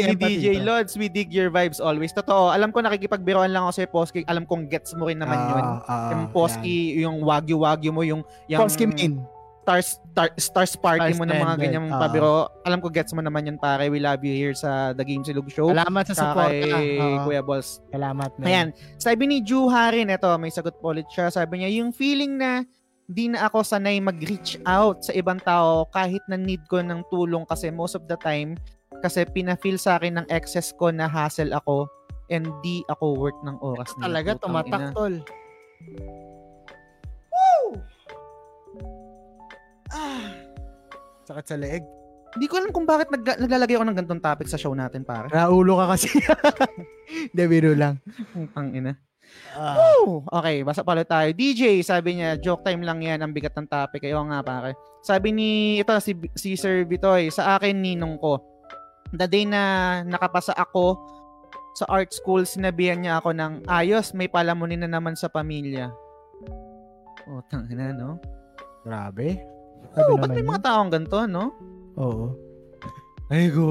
ni 0.00 0.16
DJ. 0.16 0.64
Lods, 0.64 0.96
we 0.96 1.12
dig 1.12 1.28
your 1.28 1.52
vibes 1.52 1.84
always. 1.84 2.16
Totoo, 2.16 2.48
alam 2.48 2.72
ko 2.72 2.80
nakikipagbiroan 2.80 3.52
lang 3.52 3.68
ako 3.68 3.72
sa'yo, 3.76 3.88
Posky. 3.92 4.20
Alam 4.24 4.48
kong 4.48 4.72
gets 4.72 4.96
mo 4.96 5.04
rin 5.04 5.20
naman 5.20 5.36
yun. 5.52 5.64
Ah, 5.84 5.84
ah, 5.84 6.10
yung 6.16 6.24
yan. 6.24 6.32
Posky, 6.32 6.76
yung 6.96 7.20
wagyu-wagyu 7.28 7.92
mo, 7.92 8.00
yung, 8.08 8.24
yung 8.48 8.60
Posky 8.64 8.88
main. 8.88 9.20
Stars 9.64 9.96
star, 10.12 10.28
stars 10.36 10.72
party 10.76 11.16
Stars 11.16 11.18
mo 11.18 11.24
ng 11.24 11.40
mga 11.40 11.56
ganyang 11.56 11.86
oo. 11.88 11.96
pabiro. 11.96 12.52
Alam 12.68 12.84
ko 12.84 12.92
gets 12.92 13.16
mo 13.16 13.24
naman 13.24 13.48
yun 13.48 13.56
pare. 13.56 13.88
We 13.88 13.96
love 13.96 14.20
you 14.20 14.36
here 14.36 14.52
sa 14.52 14.92
The 14.92 15.02
Game 15.08 15.24
Silog 15.24 15.48
Show. 15.48 15.72
Salamat 15.72 16.04
sa 16.12 16.14
support. 16.14 16.52
kay 16.52 17.00
Oo. 17.00 17.24
Kuya 17.24 17.40
Balls. 17.40 17.80
Salamat. 17.88 18.30
man. 18.36 18.44
Ayan. 18.44 18.68
Sabi 19.00 19.24
ni 19.24 19.40
Ju 19.40 19.72
Harin, 19.72 20.12
eto, 20.12 20.28
may 20.36 20.52
sagot 20.52 20.76
po 20.84 20.92
ulit 20.92 21.08
siya. 21.08 21.32
Sabi 21.32 21.64
niya, 21.64 21.72
yung 21.80 21.96
feeling 21.96 22.36
na 22.36 22.68
di 23.08 23.32
na 23.32 23.48
ako 23.48 23.64
sanay 23.64 24.00
mag-reach 24.00 24.56
out 24.64 25.04
sa 25.04 25.12
ibang 25.16 25.40
tao 25.40 25.84
kahit 25.92 26.24
na 26.28 26.40
need 26.40 26.60
ko 26.72 26.80
ng 26.80 27.04
tulong 27.12 27.44
kasi 27.44 27.68
most 27.68 27.92
of 27.92 28.04
the 28.08 28.16
time 28.24 28.56
kasi 29.04 29.28
pina-feel 29.28 29.76
sa 29.76 30.00
akin 30.00 30.20
ng 30.20 30.26
excess 30.32 30.72
ko 30.72 30.88
na 30.88 31.04
hassle 31.04 31.52
ako 31.52 31.84
and 32.32 32.48
di 32.64 32.80
ako 32.88 33.12
worth 33.12 33.36
ng 33.44 33.60
oras 33.60 33.92
nila. 34.00 34.04
Talaga, 34.08 34.30
tumatak, 34.40 34.80
ina. 34.96 35.20
Tol. 39.94 40.22
Sakit 41.30 41.46
sa 41.46 41.56
leeg. 41.56 41.84
Hindi 42.34 42.50
ko 42.50 42.58
alam 42.58 42.74
kung 42.74 42.82
bakit 42.82 43.14
nag- 43.14 43.40
naglalagay 43.46 43.78
ako 43.78 43.84
ng 43.86 43.98
gantong 44.02 44.22
topic 44.22 44.50
sa 44.50 44.58
show 44.58 44.74
natin, 44.74 45.06
pare. 45.06 45.30
Raulo 45.30 45.78
ka 45.78 45.94
kasi. 45.94 46.10
Hindi, 47.30 47.42
biro 47.46 47.70
lang. 47.78 48.02
Ang 48.58 48.68
ina. 48.74 48.92
Ah. 49.54 49.78
Woo! 49.78 50.26
Okay, 50.26 50.66
basa 50.66 50.82
pala 50.82 51.06
tayo. 51.06 51.30
DJ, 51.30 51.80
sabi 51.86 52.18
niya, 52.18 52.36
joke 52.42 52.66
time 52.66 52.82
lang 52.82 53.00
yan, 53.00 53.22
ang 53.22 53.30
bigat 53.30 53.54
ng 53.54 53.70
topic. 53.70 54.02
Ayaw 54.02 54.26
nga 54.26 54.42
pare. 54.42 54.74
Sabi 55.00 55.30
ni, 55.30 55.78
ito 55.78 55.94
si, 56.02 56.18
si 56.34 56.58
Sir 56.58 56.82
Vitoy, 56.84 57.30
sa 57.30 57.54
akin 57.54 57.78
ninong 57.78 58.18
ko, 58.18 58.42
the 59.14 59.30
day 59.30 59.46
na 59.46 60.02
nakapasa 60.02 60.52
ako 60.58 60.98
sa 61.78 61.86
art 61.86 62.10
school, 62.10 62.42
sinabihan 62.42 62.98
niya 62.98 63.22
ako 63.22 63.30
ng, 63.30 63.52
ayos, 63.70 64.10
may 64.10 64.26
palamunin 64.26 64.82
na 64.82 64.90
naman 64.90 65.14
sa 65.14 65.30
pamilya. 65.30 65.90
Oh, 67.30 67.42
tangina, 67.46 67.94
no? 67.94 68.18
Grabe. 68.82 69.53
Oo, 69.94 70.14
Sabi 70.14 70.20
ba't 70.20 70.30
may 70.32 70.44
mga 70.44 70.62
taong 70.62 70.90
ganito, 70.90 71.18
no? 71.26 71.44
Oo. 71.94 72.24
Ego, 73.30 73.68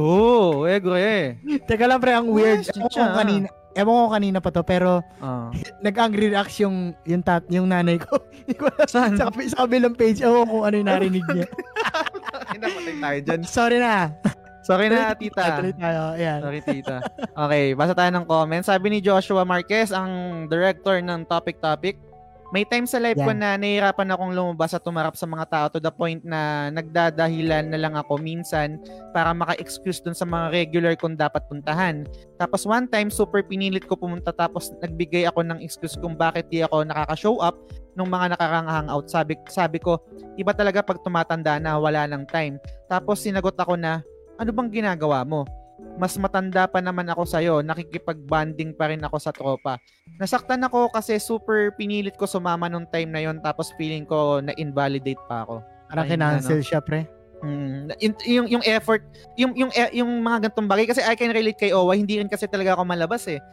ego 0.65 0.97
eh. 0.97 1.37
Teka 1.69 1.85
lang 1.85 2.01
pre, 2.01 2.11
ang 2.11 2.27
weird. 2.27 2.65
Yes, 2.65 2.73
Ewan 2.73 2.89
ko 2.89 3.13
kanina, 3.13 3.47
ewan 3.73 3.95
ko 3.95 4.07
kanina 4.09 4.37
pa 4.41 4.49
to, 4.49 4.63
pero 4.65 4.99
Ah. 5.21 5.53
nag-angry 5.85 6.33
reacts 6.33 6.57
yung, 6.59 6.91
yung, 7.05 7.21
tat, 7.21 7.45
yung 7.47 7.69
nanay 7.69 8.01
ko. 8.01 8.17
Saan? 8.91 9.13
sa, 9.15 9.29
sa 9.29 9.57
kabilang 9.63 9.93
page, 9.93 10.19
ewan 10.19 10.43
ko 10.43 10.59
kung 10.59 10.63
ano 10.65 10.75
yung 10.75 10.89
narinig 10.89 11.25
niya. 11.27 11.47
Inamatay 12.55 12.95
tayo 12.97 13.17
dyan. 13.21 13.41
Sorry 13.45 13.77
na. 13.77 14.11
Sorry 14.63 14.87
na, 14.87 15.11
tita. 15.11 15.59
Tuloy 15.59 15.75
tayo. 15.75 16.15
Ayan. 16.15 16.39
Sorry, 16.39 16.59
tita. 16.63 16.97
Okay, 17.35 17.75
basa 17.75 17.91
tayo 17.91 18.09
ng 18.09 18.23
comments. 18.23 18.71
Sabi 18.71 18.87
ni 18.89 18.99
Joshua 19.03 19.43
Marquez, 19.43 19.91
ang 19.91 20.11
director 20.47 20.97
ng 20.97 21.27
Topic 21.27 21.59
Topic, 21.59 21.99
may 22.53 22.69
time 22.69 22.85
sa 22.85 23.01
life 23.01 23.17
ko 23.17 23.33
Yan. 23.33 23.41
na 23.41 23.57
nahihirapan 23.57 24.13
akong 24.13 24.29
lumabas 24.29 24.77
at 24.77 24.85
tumarap 24.85 25.17
sa 25.17 25.25
mga 25.25 25.49
tao 25.49 25.65
to 25.73 25.81
the 25.81 25.89
point 25.89 26.21
na 26.21 26.69
nagdadahilan 26.69 27.65
na 27.65 27.81
lang 27.81 27.97
ako 27.97 28.21
minsan 28.21 28.77
para 29.09 29.33
maka-excuse 29.33 29.97
dun 30.05 30.13
sa 30.13 30.21
mga 30.21 30.53
regular 30.53 30.93
kong 30.93 31.17
dapat 31.17 31.41
puntahan. 31.49 32.05
Tapos 32.37 32.69
one 32.69 32.85
time, 32.85 33.09
super 33.09 33.41
pinilit 33.41 33.89
ko 33.89 33.97
pumunta 33.97 34.29
tapos 34.29 34.69
nagbigay 34.85 35.25
ako 35.25 35.41
ng 35.41 35.65
excuse 35.65 35.97
kung 35.97 36.13
bakit 36.13 36.45
di 36.53 36.61
ako 36.61 36.85
nakaka-show 36.85 37.41
up 37.41 37.57
nung 37.97 38.13
mga 38.13 38.37
nakarang 38.37 38.69
hangout. 38.69 39.09
Sabi, 39.09 39.33
sabi 39.49 39.81
ko, 39.81 39.97
iba 40.37 40.53
talaga 40.53 40.85
pag 40.85 41.01
tumatanda 41.01 41.57
na 41.57 41.81
wala 41.81 42.05
ng 42.05 42.29
time. 42.29 42.61
Tapos 42.85 43.25
sinagot 43.25 43.57
ako 43.57 43.73
na, 43.81 44.05
ano 44.37 44.53
bang 44.53 44.69
ginagawa 44.69 45.25
mo? 45.25 45.41
Mas 45.97 46.17
matanda 46.17 46.65
pa 46.65 46.81
naman 46.81 47.05
ako 47.09 47.23
sa'yo, 47.25 47.55
nakikipag-banding 47.61 48.73
pa 48.73 48.89
rin 48.89 49.01
ako 49.05 49.17
sa 49.21 49.29
tropa. 49.29 49.77
Nasaktan 50.17 50.61
ako 50.65 50.89
kasi 50.89 51.17
super 51.21 51.73
pinilit 51.77 52.17
ko 52.17 52.25
sumama 52.25 52.65
nung 52.65 52.89
time 52.89 53.09
na 53.13 53.21
yon 53.21 53.37
tapos 53.41 53.73
feeling 53.77 54.05
ko 54.05 54.41
na-invalidate 54.41 55.21
pa 55.29 55.45
ako. 55.45 55.61
Parang 55.89 56.09
kinancel 56.09 56.61
siya, 56.65 56.81
pre. 56.81 57.05
Mm, 57.43 57.91
yung, 57.99 58.15
yung, 58.23 58.47
yung 58.57 58.63
effort, 58.63 59.03
yung, 59.35 59.51
yung, 59.53 59.71
eh, 59.75 59.91
yung 59.99 60.09
mga 60.23 60.47
gantong 60.49 60.69
bagay, 60.71 60.87
kasi 60.87 61.03
I 61.03 61.13
can 61.13 61.35
relate 61.35 61.59
kay 61.59 61.75
Owa, 61.75 61.93
hindi 61.93 62.15
rin 62.17 62.31
kasi 62.31 62.47
talaga 62.47 62.73
ako 62.73 62.87
malabas 62.87 63.27
eh. 63.27 63.43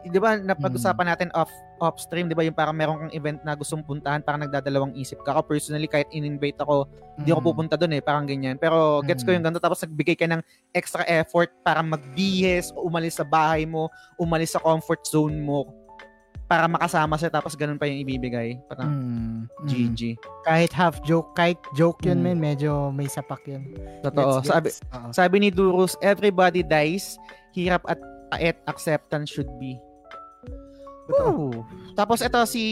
Di 0.00 0.16
ba, 0.16 0.40
napag-usapan 0.40 1.06
natin 1.12 1.28
off 1.36 1.52
off 1.80 1.96
stream, 2.00 2.28
di 2.28 2.36
ba, 2.36 2.44
yung 2.44 2.56
parang 2.56 2.76
meron 2.76 2.96
kang 3.08 3.14
event 3.16 3.40
na 3.40 3.56
gustong 3.56 3.80
puntahan, 3.80 4.20
parang 4.20 4.44
nagdadalawang 4.44 4.92
isip 4.96 5.20
ka. 5.24 5.32
Ako 5.32 5.48
personally, 5.48 5.88
kahit 5.88 6.08
in-invite 6.12 6.60
ako, 6.60 6.84
hindi 7.16 7.32
ako 7.32 7.40
Mm. 7.40 7.48
pupunta 7.48 7.74
doon 7.80 7.92
eh, 7.96 8.02
parang 8.04 8.24
ganyan. 8.28 8.56
Pero 8.60 9.00
gets 9.00 9.24
ko 9.24 9.32
Mm. 9.32 9.40
yung 9.40 9.44
ganito, 9.48 9.64
tapos 9.64 9.80
nagbigay 9.80 10.16
ka 10.16 10.28
ng 10.28 10.44
extra 10.76 11.04
effort 11.08 11.48
para 11.64 11.80
magbihis, 11.80 12.68
o 12.76 12.84
umalis 12.84 13.16
sa 13.16 13.24
bahay 13.24 13.64
mo, 13.64 13.88
umalis 14.16 14.52
sa 14.52 14.60
comfort 14.60 15.00
zone 15.08 15.40
mo, 15.40 15.72
para 16.44 16.66
makasama 16.66 17.14
siya, 17.14 17.30
tapos 17.30 17.54
ganun 17.54 17.78
pa 17.78 17.86
yung 17.86 18.02
ibibigay. 18.02 18.58
Parang 18.66 18.90
Mm. 18.90 19.40
GG. 19.70 20.00
Kahit 20.42 20.74
half 20.74 20.98
joke, 21.00 21.32
kahit 21.32 21.56
joke 21.72 22.02
yun, 22.02 22.18
Mm. 22.20 22.24
men, 22.26 22.38
medyo 22.42 22.90
may 22.90 23.06
sapak 23.06 23.40
yun. 23.46 23.62
Totoo. 24.02 24.42
Gets, 24.42 24.50
Sabi, 24.50 24.68
gets. 24.68 24.78
Oo. 24.90 25.08
Sabi 25.14 25.36
ni 25.38 25.48
Durus, 25.54 25.94
everybody 26.02 26.60
dies, 26.60 27.16
hirap 27.54 27.86
at 27.86 27.96
pait 28.30 28.58
acceptance 28.66 29.30
should 29.30 29.48
be. 29.56 29.78
Woo! 31.10 31.66
Tapos 31.98 32.22
ito 32.22 32.38
si 32.46 32.64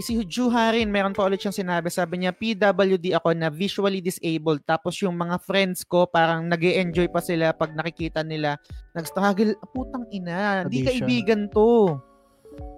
si 0.00 0.14
Juha 0.24 0.70
rin, 0.72 0.88
meron 0.88 1.12
pa 1.12 1.26
ulit 1.26 1.42
siyang 1.42 1.54
sinabi. 1.54 1.90
Sabi 1.90 2.22
niya, 2.22 2.32
PWD 2.32 3.12
ako 3.18 3.34
na 3.34 3.50
visually 3.50 3.98
disabled. 4.00 4.62
Tapos 4.64 4.96
yung 5.02 5.18
mga 5.18 5.42
friends 5.42 5.82
ko, 5.82 6.06
parang 6.06 6.46
nag 6.46 6.62
enjoy 6.62 7.10
pa 7.10 7.20
sila 7.20 7.50
pag 7.52 7.74
nakikita 7.74 8.22
nila. 8.22 8.56
Nag-struggle, 8.94 9.58
"Ah, 9.58 9.68
putang 9.68 10.06
ina, 10.14 10.64
hindi 10.64 10.86
kaibigan 10.86 11.50
to. 11.50 11.98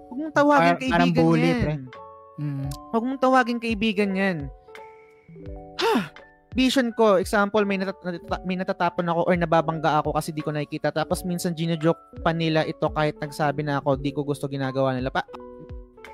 Huwag 0.09 0.17
mong 0.29 0.35
tawagin 0.35 0.75
Par- 0.75 0.81
kaibigan 0.81 1.23
bully, 1.25 1.49
yan. 1.49 1.61
pre. 1.61 1.75
Mm. 2.41 2.65
Huwag 2.93 3.03
mong 3.05 3.21
tawagin 3.21 3.59
kaibigan 3.61 4.11
yan. 4.13 4.37
Ha! 5.81 5.95
Vision 6.53 6.93
ko, 6.93 7.17
example, 7.17 7.65
may, 7.65 7.81
natat- 7.81 7.97
natata- 7.99 8.45
may 8.45 8.53
natatapon 8.53 9.09
ako 9.09 9.25
or 9.25 9.33
nababangga 9.33 9.97
ako 9.97 10.13
kasi 10.13 10.29
di 10.29 10.39
ko 10.39 10.53
nakikita. 10.53 10.93
Tapos 10.93 11.25
minsan 11.25 11.51
ginojoke 11.51 12.21
pa 12.21 12.29
nila 12.29 12.61
ito 12.61 12.85
kahit 12.87 13.17
nagsabi 13.17 13.65
na 13.65 13.81
ako, 13.81 13.97
di 13.97 14.13
ko 14.13 14.21
gusto 14.21 14.45
ginagawa 14.45 14.93
nila. 14.93 15.09
Pa- 15.09 15.25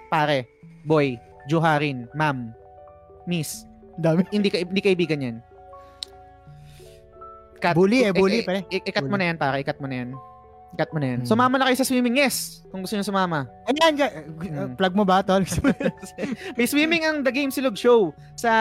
pare, 0.07 0.47
boy, 0.83 1.19
Juharin, 1.45 2.07
ma'am, 2.13 2.55
miss, 3.25 3.67
Dami. 3.95 4.23
hindi, 4.31 4.47
ka, 4.47 4.63
hindi 4.63 4.79
kaibigan 4.79 5.19
yan. 5.19 5.37
Cut. 7.59 7.75
Bully 7.75 8.07
eh, 8.07 8.15
bully, 8.15 8.39
i- 8.39 8.45
pre. 8.47 8.63
i- 8.71 8.85
Ikat 8.87 9.03
mo 9.03 9.11
Bully. 9.11 9.19
na 9.19 9.25
yan, 9.27 9.37
pare. 9.37 9.59
Ikat 9.59 9.77
mo 9.83 9.87
na 9.91 9.95
yan. 9.99 10.09
Ikat 10.71 10.89
mo 10.89 10.97
na 10.97 11.07
yan. 11.09 11.19
Hmm. 11.21 11.27
Sumama 11.27 11.55
na 11.55 11.65
kayo 11.65 11.75
sa 11.75 11.83
swimming, 11.83 12.15
yes. 12.15 12.61
Kung 12.69 12.85
gusto 12.85 12.93
nyo 12.93 13.01
sumama. 13.01 13.49
Ayan, 13.65 13.93
ga- 13.93 14.13
Mm. 14.21 14.77
plug 14.77 14.93
mo 14.93 15.03
ba, 15.03 15.19
tol? 15.19 15.41
May 16.57 16.65
swimming 16.65 17.03
ang 17.03 17.19
The 17.19 17.31
Game 17.31 17.49
Silog 17.49 17.73
Show 17.73 18.13
sa 18.33 18.51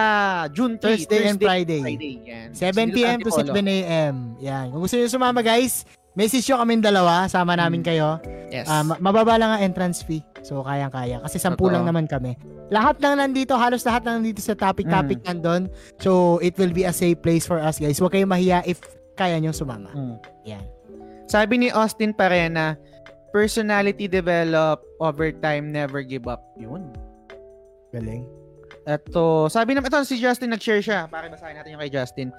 June 0.49 0.75
3, 0.75 0.81
Thursday 0.81 1.23
and 1.27 1.39
Friday. 1.39 1.81
Friday. 1.81 2.15
Yan. 2.25 2.49
7 2.53 2.91
p.m. 2.91 3.21
to 3.21 3.29
Antipolo. 3.29 3.53
7 3.53 3.69
a.m. 3.71 4.15
Yan. 4.39 4.65
Kung 4.71 4.81
gusto 4.81 4.97
nyo 4.97 5.07
sumama, 5.07 5.41
guys, 5.41 5.85
message 6.13 6.49
nyo 6.49 6.59
kami 6.59 6.81
dalawa. 6.81 7.29
Sama 7.29 7.53
namin 7.55 7.81
Mm. 7.81 7.87
kayo. 7.87 8.09
Yes. 8.49 8.65
Ma- 8.83 8.99
mababa 8.99 9.37
lang 9.37 9.51
ang 9.53 9.63
entrance 9.63 10.01
fee. 10.01 10.25
So, 10.41 10.65
kayang-kaya. 10.65 11.21
Kasi 11.21 11.37
sampu 11.37 11.69
Totoo. 11.69 11.77
lang 11.77 11.85
naman 11.85 12.09
kami. 12.09 12.35
Lahat 12.69 12.97
lang 12.99 13.21
nandito, 13.21 13.53
halos 13.53 13.85
lahat 13.85 14.03
lang 14.03 14.25
nandito 14.25 14.41
sa 14.41 14.57
topic-topic 14.57 15.21
Mm. 15.21 15.27
nandun. 15.29 15.63
So, 15.99 16.41
it 16.41 16.57
will 16.57 16.73
be 16.73 16.83
a 16.83 16.93
safe 16.93 17.21
place 17.21 17.45
for 17.45 17.61
us, 17.61 17.77
guys. 17.77 18.01
Huwag 18.01 18.11
kayong 18.11 18.29
mahiya 18.29 18.65
if 18.65 18.81
kaya 19.13 19.37
nyo 19.37 19.53
sumama. 19.53 19.93
Mm. 19.93 20.17
Yan. 20.47 20.65
Sabi 21.29 21.61
ni 21.61 21.69
Austin 21.69 22.17
Parena, 22.17 22.75
personality 23.31 24.09
develop 24.09 24.81
over 24.99 25.29
time, 25.45 25.69
never 25.69 26.01
give 26.01 26.25
up. 26.25 26.41
Yun. 26.57 26.89
Galing. 27.93 28.25
Ito, 28.89 29.53
sabi 29.53 29.77
naman, 29.77 29.93
ito 29.93 30.01
si 30.09 30.17
Justin 30.17 30.57
nag-share 30.57 30.81
siya. 30.81 31.05
Bakit 31.13 31.37
basahin 31.37 31.61
natin 31.61 31.77
yung 31.77 31.83
kay 31.85 31.93
Justin. 31.93 32.33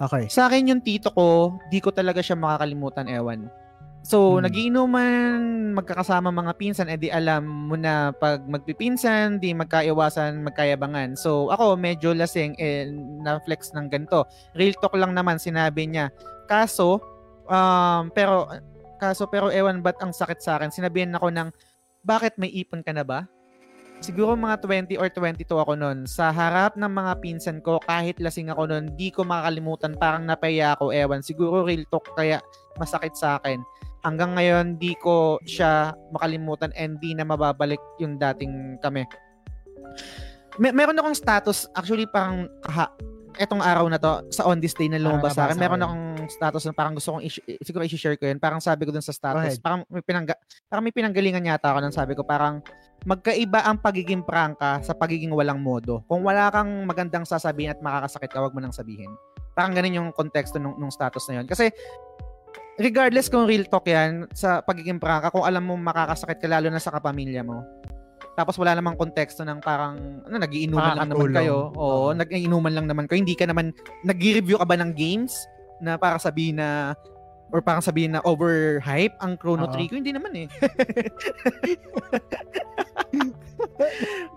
Okay. 0.00 0.24
Sa 0.32 0.48
akin 0.48 0.72
yung 0.72 0.80
tito 0.80 1.12
ko, 1.12 1.60
di 1.68 1.76
ko 1.84 1.92
talaga 1.92 2.24
siya 2.24 2.40
makakalimutan, 2.40 3.04
ewan. 3.04 3.52
So, 4.00 4.40
Hmm. 4.40 4.48
nagiinuman, 4.48 5.40
magkakasama 5.76 6.32
mga 6.32 6.56
pinsan, 6.56 6.88
edi 6.88 7.12
alam 7.12 7.44
mo 7.44 7.76
na 7.76 8.16
pag 8.16 8.40
magpipinsan, 8.48 9.36
di 9.36 9.52
magkaiwasan, 9.52 10.40
magkayabangan. 10.40 11.20
So, 11.20 11.52
ako 11.52 11.76
medyo 11.76 12.16
lasing, 12.16 12.56
eh, 12.56 12.88
na-flex 13.20 13.76
ng 13.76 13.92
ganito. 13.92 14.24
Real 14.56 14.72
talk 14.80 14.96
lang 14.96 15.12
naman, 15.12 15.36
sinabi 15.36 15.84
niya. 15.84 16.08
Kaso, 16.48 16.96
um, 17.50 18.08
pero, 18.14 18.46
kaso, 19.02 19.26
pero 19.26 19.50
ewan 19.50 19.82
ba't 19.82 19.98
ang 19.98 20.14
sakit 20.14 20.38
sa 20.38 20.56
akin? 20.56 20.70
Sinabihan 20.70 21.12
ako 21.18 21.28
ng, 21.34 21.50
bakit 22.06 22.38
may 22.40 22.48
ipon 22.48 22.80
ka 22.80 22.94
na 22.94 23.04
ba? 23.04 23.28
Siguro 24.00 24.32
mga 24.32 24.64
20 24.64 24.96
or 24.96 25.12
22 25.12 25.44
ako 25.44 25.76
noon. 25.76 26.08
Sa 26.08 26.32
harap 26.32 26.72
ng 26.72 26.88
mga 26.88 27.12
pinsan 27.20 27.60
ko, 27.60 27.76
kahit 27.84 28.16
lasing 28.16 28.48
ako 28.48 28.64
noon, 28.72 28.96
di 28.96 29.12
ko 29.12 29.28
makakalimutan. 29.28 29.92
Parang 30.00 30.24
napaya 30.24 30.72
ako, 30.72 30.88
ewan. 30.88 31.20
Siguro 31.20 31.68
real 31.68 31.84
talk, 31.92 32.08
kaya 32.16 32.40
masakit 32.80 33.12
sa 33.12 33.36
akin. 33.36 33.60
Hanggang 34.00 34.32
ngayon, 34.32 34.80
di 34.80 34.96
ko 34.96 35.36
siya 35.44 35.92
makalimutan 36.16 36.72
and 36.80 36.96
di 37.04 37.12
na 37.12 37.28
mababalik 37.28 37.80
yung 38.00 38.16
dating 38.16 38.80
kami. 38.80 39.04
May, 40.56 40.72
meron 40.72 40.96
akong 40.96 41.20
status, 41.20 41.68
actually 41.76 42.08
parang 42.08 42.48
kaha, 42.64 42.88
etong 43.40 43.58
araw 43.58 43.88
na 43.88 43.96
to, 43.96 44.28
sa 44.28 44.44
on 44.44 44.60
this 44.60 44.76
day 44.76 44.84
na 44.86 45.00
lumabas 45.00 45.32
sa 45.32 45.48
akin, 45.48 45.56
meron 45.58 45.80
akong 45.80 46.04
status 46.28 46.62
na 46.62 46.72
parang 46.72 46.92
gusto 46.92 47.08
kong, 47.10 47.24
i- 47.24 47.32
siguro 47.58 47.82
i-share 47.82 48.14
ko 48.14 48.28
yun. 48.28 48.36
Parang 48.36 48.60
sabi 48.60 48.84
ko 48.84 48.92
dun 48.92 49.00
sa 49.00 49.10
status, 49.10 49.56
parang 49.58 49.80
may, 49.88 50.04
pinangga, 50.04 50.36
parang 50.68 50.84
may 50.84 50.92
pinanggalingan 50.92 51.40
yata 51.42 51.72
ako 51.72 51.78
nang 51.80 51.90
sabi 51.90 52.12
ko, 52.12 52.20
parang 52.20 52.60
magkaiba 53.02 53.64
ang 53.64 53.80
pagiging 53.80 54.20
prangka 54.20 54.84
sa 54.84 54.92
pagiging 54.92 55.32
walang 55.32 55.56
modo. 55.56 56.04
Kung 56.04 56.20
wala 56.20 56.52
kang 56.52 56.84
magandang 56.84 57.24
sasabihin 57.24 57.72
at 57.72 57.80
makakasakit 57.80 58.28
ka, 58.28 58.44
wag 58.44 58.52
mo 58.52 58.60
nang 58.60 58.76
sabihin. 58.76 59.08
Parang 59.56 59.72
ganun 59.72 59.96
yung 59.96 60.08
konteksto 60.12 60.60
nung, 60.60 60.76
nung 60.76 60.92
status 60.92 61.24
na 61.32 61.40
yun. 61.40 61.46
Kasi, 61.48 61.72
regardless 62.76 63.32
kung 63.32 63.48
real 63.48 63.64
talk 63.64 63.88
yan, 63.88 64.28
sa 64.32 64.60
pagiging 64.60 65.00
prangka, 65.00 65.32
kung 65.32 65.48
alam 65.48 65.64
mo 65.64 65.80
makakasakit 65.80 66.38
ka, 66.38 66.48
lalo 66.48 66.68
na 66.68 66.76
sa 66.76 66.92
kapamilya 66.92 67.40
mo, 67.40 67.64
tapos 68.38 68.56
wala 68.56 68.74
namang 68.78 68.96
konteksto 68.96 69.42
ng 69.44 69.60
parang, 69.60 70.22
ano, 70.24 70.36
nagiinuman 70.38 70.96
lang 70.96 71.10
naman 71.10 71.32
kayo. 71.34 71.70
Oo, 71.74 72.14
nag-iinuman 72.14 72.72
lang 72.72 72.86
naman 72.86 73.04
kayo. 73.10 73.20
Hindi 73.20 73.36
ka 73.36 73.44
naman, 73.50 73.74
nag-review 74.06 74.56
ka 74.56 74.66
ba 74.66 74.76
ng 74.78 74.94
games 74.94 75.46
na 75.82 75.96
para 75.98 76.16
sabihin 76.20 76.56
na, 76.62 76.94
or 77.50 77.58
parang 77.58 77.82
sabihin 77.82 78.14
na 78.14 78.22
overhype 78.22 79.14
ang 79.18 79.34
Chrono 79.34 79.66
Oo. 79.66 79.72
Trigger? 79.74 79.98
Hindi 79.98 80.14
naman 80.14 80.32
eh. 80.38 80.46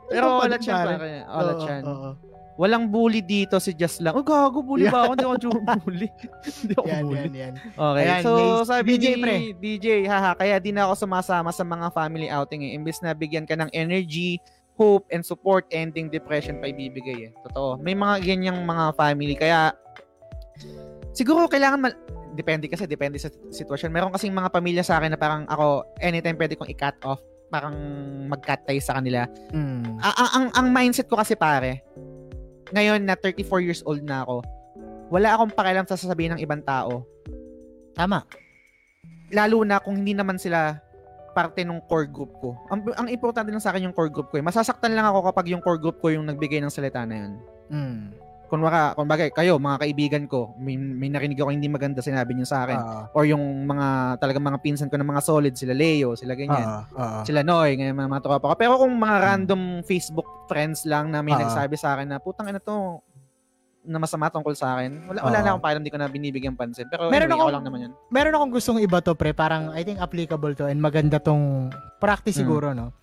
Pero 0.10 0.41
Ano 0.41 0.41
pa 0.41 0.45
alat 0.49 0.61
din, 0.61 1.86
Walang 2.54 2.94
bully 2.94 3.26
dito 3.26 3.58
si 3.58 3.74
Just 3.74 3.98
lang. 3.98 4.14
Oh, 4.14 4.22
gago, 4.22 4.62
bully 4.62 4.86
ba 4.86 5.10
ako? 5.10 5.18
Hindi 5.18 5.26
ako 5.26 5.36
bully. 5.82 6.08
Hindi 6.62 6.74
ako 6.78 6.86
Yan, 6.86 7.04
bully. 7.04 7.18
yan, 7.18 7.34
yan. 7.34 7.54
Okay. 7.74 8.04
Ayan, 8.06 8.22
so, 8.22 8.32
may- 8.32 8.68
sabi 8.70 8.88
DJ, 8.94 9.06
ni 9.10 9.22
pre. 9.22 9.36
DJ, 9.58 9.88
haha, 10.06 10.32
kaya 10.38 10.56
di 10.62 10.70
na 10.70 10.86
ako 10.86 10.94
sumasama 11.04 11.50
sa 11.50 11.66
mga 11.66 11.90
family 11.90 12.30
outing 12.30 12.62
eh. 12.62 12.78
Imbes 12.78 13.02
na 13.02 13.18
bigyan 13.18 13.50
ka 13.50 13.58
ng 13.58 13.74
energy, 13.74 14.38
hope, 14.78 15.10
and 15.10 15.26
support, 15.26 15.66
ending 15.70 16.08
depression 16.08 16.62
pa 16.62 16.70
ibibigay 16.70 17.28
eh. 17.28 17.32
Totoo. 17.50 17.82
May 17.82 17.98
mga 17.98 18.22
ganyang 18.22 18.62
mga 18.62 18.94
family. 18.94 19.34
Kaya, 19.34 19.74
siguro 21.12 21.50
kailangan 21.50 21.80
mal- 21.82 22.00
depende 22.34 22.70
kasi, 22.70 22.86
depende 22.86 23.18
sa 23.18 23.30
sitwasyon. 23.30 23.90
Meron 23.90 24.14
kasing 24.14 24.34
mga 24.34 24.50
pamilya 24.50 24.86
sa 24.86 24.98
akin 24.98 25.14
na 25.14 25.20
parang 25.20 25.46
ako, 25.46 25.90
anytime 26.02 26.38
pwede 26.38 26.54
kong 26.54 26.70
i-cut 26.70 26.98
off, 27.02 27.22
parang 27.50 27.74
mag-cut 28.26 28.66
tie 28.66 28.82
sa 28.82 28.98
kanila. 28.98 29.30
Mm. 29.54 30.02
ang, 30.02 30.30
ang, 30.34 30.46
ang 30.54 30.68
mindset 30.70 31.06
ko 31.06 31.18
kasi 31.18 31.34
pare, 31.34 31.86
ngayon 32.72 33.03
na 33.03 33.18
34 33.19 33.65
years 33.65 33.81
old 33.84 34.06
na 34.06 34.23
ako, 34.23 34.45
wala 35.11 35.35
akong 35.35 35.52
pakialam 35.52 35.85
sa 35.85 35.99
sasabihin 35.99 36.38
ng 36.38 36.41
ibang 36.41 36.64
tao. 36.64 37.03
Tama. 37.94 38.23
Lalo 39.34 39.65
na 39.65 39.81
kung 39.81 39.99
hindi 39.99 40.15
naman 40.15 40.40
sila 40.40 40.80
parte 41.34 41.65
ng 41.65 41.81
core 41.90 42.07
group 42.07 42.31
ko. 42.40 42.53
Ang, 42.69 42.85
ang 42.94 43.07
importante 43.10 43.49
lang 43.49 43.61
sa 43.61 43.73
akin 43.73 43.90
yung 43.90 43.95
core 43.98 44.14
group 44.14 44.30
ko. 44.30 44.38
Eh. 44.38 44.45
Masasaktan 44.45 44.94
lang 44.94 45.10
ako 45.10 45.34
kapag 45.34 45.49
yung 45.49 45.61
core 45.65 45.81
group 45.81 45.98
ko 45.99 46.14
yung 46.14 46.30
nagbigay 46.30 46.61
ng 46.61 46.69
salita 46.69 47.02
na 47.03 47.26
yun. 47.26 47.34
Mm. 47.73 48.02
Kung 48.54 48.62
baka, 48.62 48.94
kung 48.94 49.10
bagay, 49.10 49.34
kayo, 49.34 49.58
mga 49.58 49.82
kaibigan 49.82 50.24
ko, 50.30 50.54
may, 50.56 50.78
may 50.78 51.10
narinig 51.10 51.42
ako 51.42 51.50
hindi 51.50 51.66
maganda 51.66 52.06
sinabi 52.06 52.38
niyo 52.38 52.46
sa 52.46 52.62
akin. 52.62 52.78
Ah, 52.78 53.10
Or 53.10 53.26
yung 53.26 53.42
mga, 53.66 54.22
talagang 54.22 54.46
mga 54.46 54.62
pinsan 54.62 54.94
ko 54.94 54.96
na 54.96 55.02
mga 55.02 55.26
solid, 55.26 55.58
sila 55.58 55.74
Leo, 55.74 56.14
sila 56.14 56.38
ganyan. 56.38 56.62
ah, 56.62 56.86
ah. 56.94 57.24
sila 57.26 57.42
Noy, 57.42 57.74
ngayon 57.74 57.98
mga, 57.98 58.10
mga 58.14 58.22
tropa 58.22 58.46
ko. 58.46 58.56
Pero 58.56 58.78
kung 58.78 58.94
mga 58.94 59.18
random 59.18 59.82
Facebook 59.82 60.46
friends 60.46 60.86
lang 60.86 61.10
na 61.10 61.26
may 61.26 61.34
Ah. 61.34 61.42
nagsabi 61.42 61.74
sa 61.74 61.98
akin 61.98 62.06
na 62.08 62.22
putang 62.22 62.46
ina 62.46 62.62
to 62.62 63.02
na 63.82 63.98
masama 63.98 64.30
tungkol 64.30 64.54
sa 64.54 64.78
akin, 64.78 65.02
wala, 65.10 65.20
wala 65.24 65.34
Ah. 65.34 65.42
na 65.42 65.50
akong 65.50 65.64
pakialam, 65.66 65.82
hindi 65.82 65.90
ko 65.90 65.98
na 65.98 66.08
binibigyan 66.08 66.54
pansin. 66.54 66.86
Pero 66.86 67.10
Meron 67.10 67.26
anyway, 67.26 67.34
akong- 67.34 67.42
ako 67.44 67.56
lang 67.58 67.66
naman 67.66 67.80
yun. 67.82 67.92
Meron 68.14 68.34
akong 68.38 68.54
gustong 68.54 68.78
iba 68.78 69.02
to, 69.02 69.18
pre. 69.18 69.34
Parang, 69.34 69.74
I 69.74 69.82
think 69.82 69.98
applicable 69.98 70.54
to 70.54 70.70
and 70.70 70.78
maganda 70.78 71.18
tong 71.18 71.74
practice 71.98 72.38
Mm. 72.38 72.42
siguro, 72.46 72.70
no? 72.72 72.94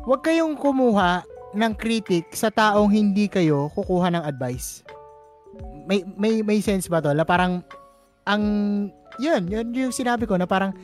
Huwag 0.00 0.24
kayong 0.24 0.56
kumuha 0.56 1.20
ng 1.54 1.72
critic 1.78 2.34
sa 2.34 2.50
taong 2.50 2.90
hindi 2.90 3.30
kayo 3.30 3.70
kukuha 3.72 4.10
ng 4.10 4.24
advice. 4.26 4.82
May, 5.86 6.02
may, 6.18 6.42
may 6.42 6.58
sense 6.58 6.90
ba 6.90 6.98
to? 6.98 7.14
Na 7.14 7.22
parang, 7.22 7.62
ang, 8.26 8.42
yun, 9.16 9.42
yun 9.46 9.66
yung 9.70 9.94
sinabi 9.94 10.26
ko 10.26 10.34
na 10.34 10.44
parang, 10.44 10.74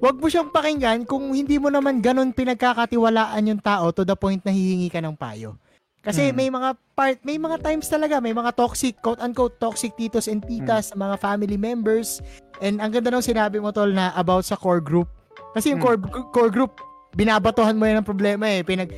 Huwag 0.00 0.16
mo 0.16 0.32
siyang 0.32 0.48
pakinggan 0.48 1.04
kung 1.04 1.28
hindi 1.36 1.60
mo 1.60 1.68
naman 1.68 2.00
ganun 2.00 2.32
pinagkakatiwalaan 2.32 3.52
yung 3.52 3.60
tao 3.60 3.92
to 3.92 4.00
the 4.00 4.16
point 4.16 4.40
na 4.40 4.48
hihingi 4.48 4.88
ka 4.88 4.96
ng 4.96 5.12
payo. 5.12 5.60
Kasi 6.00 6.32
Mm. 6.32 6.34
may 6.34 6.48
mga 6.48 6.70
part, 6.96 7.18
may 7.20 7.36
mga 7.36 7.60
times 7.60 7.84
talaga, 7.84 8.16
may 8.16 8.32
mga 8.32 8.56
toxic, 8.56 8.96
quote 9.04 9.20
unquote 9.20 9.60
toxic 9.60 9.92
titos 10.00 10.24
and 10.24 10.40
titas, 10.48 10.96
mga 10.96 11.20
family 11.20 11.60
members. 11.60 12.24
And 12.64 12.80
ang 12.80 12.96
ganda 12.96 13.12
nung 13.12 13.20
sinabi 13.20 13.60
mo 13.60 13.76
tol 13.76 13.92
na 13.92 14.08
about 14.16 14.48
sa 14.48 14.56
core 14.56 14.80
group. 14.80 15.12
Kasi 15.52 15.76
yung 15.76 15.84
Mm. 15.84 15.84
core 15.84 16.00
core 16.32 16.48
group, 16.48 16.80
binabatuhan 17.12 17.76
mo 17.76 17.84
yan 17.84 18.00
ng 18.00 18.08
problema 18.08 18.48
eh. 18.48 18.64
Pinag 18.64 18.88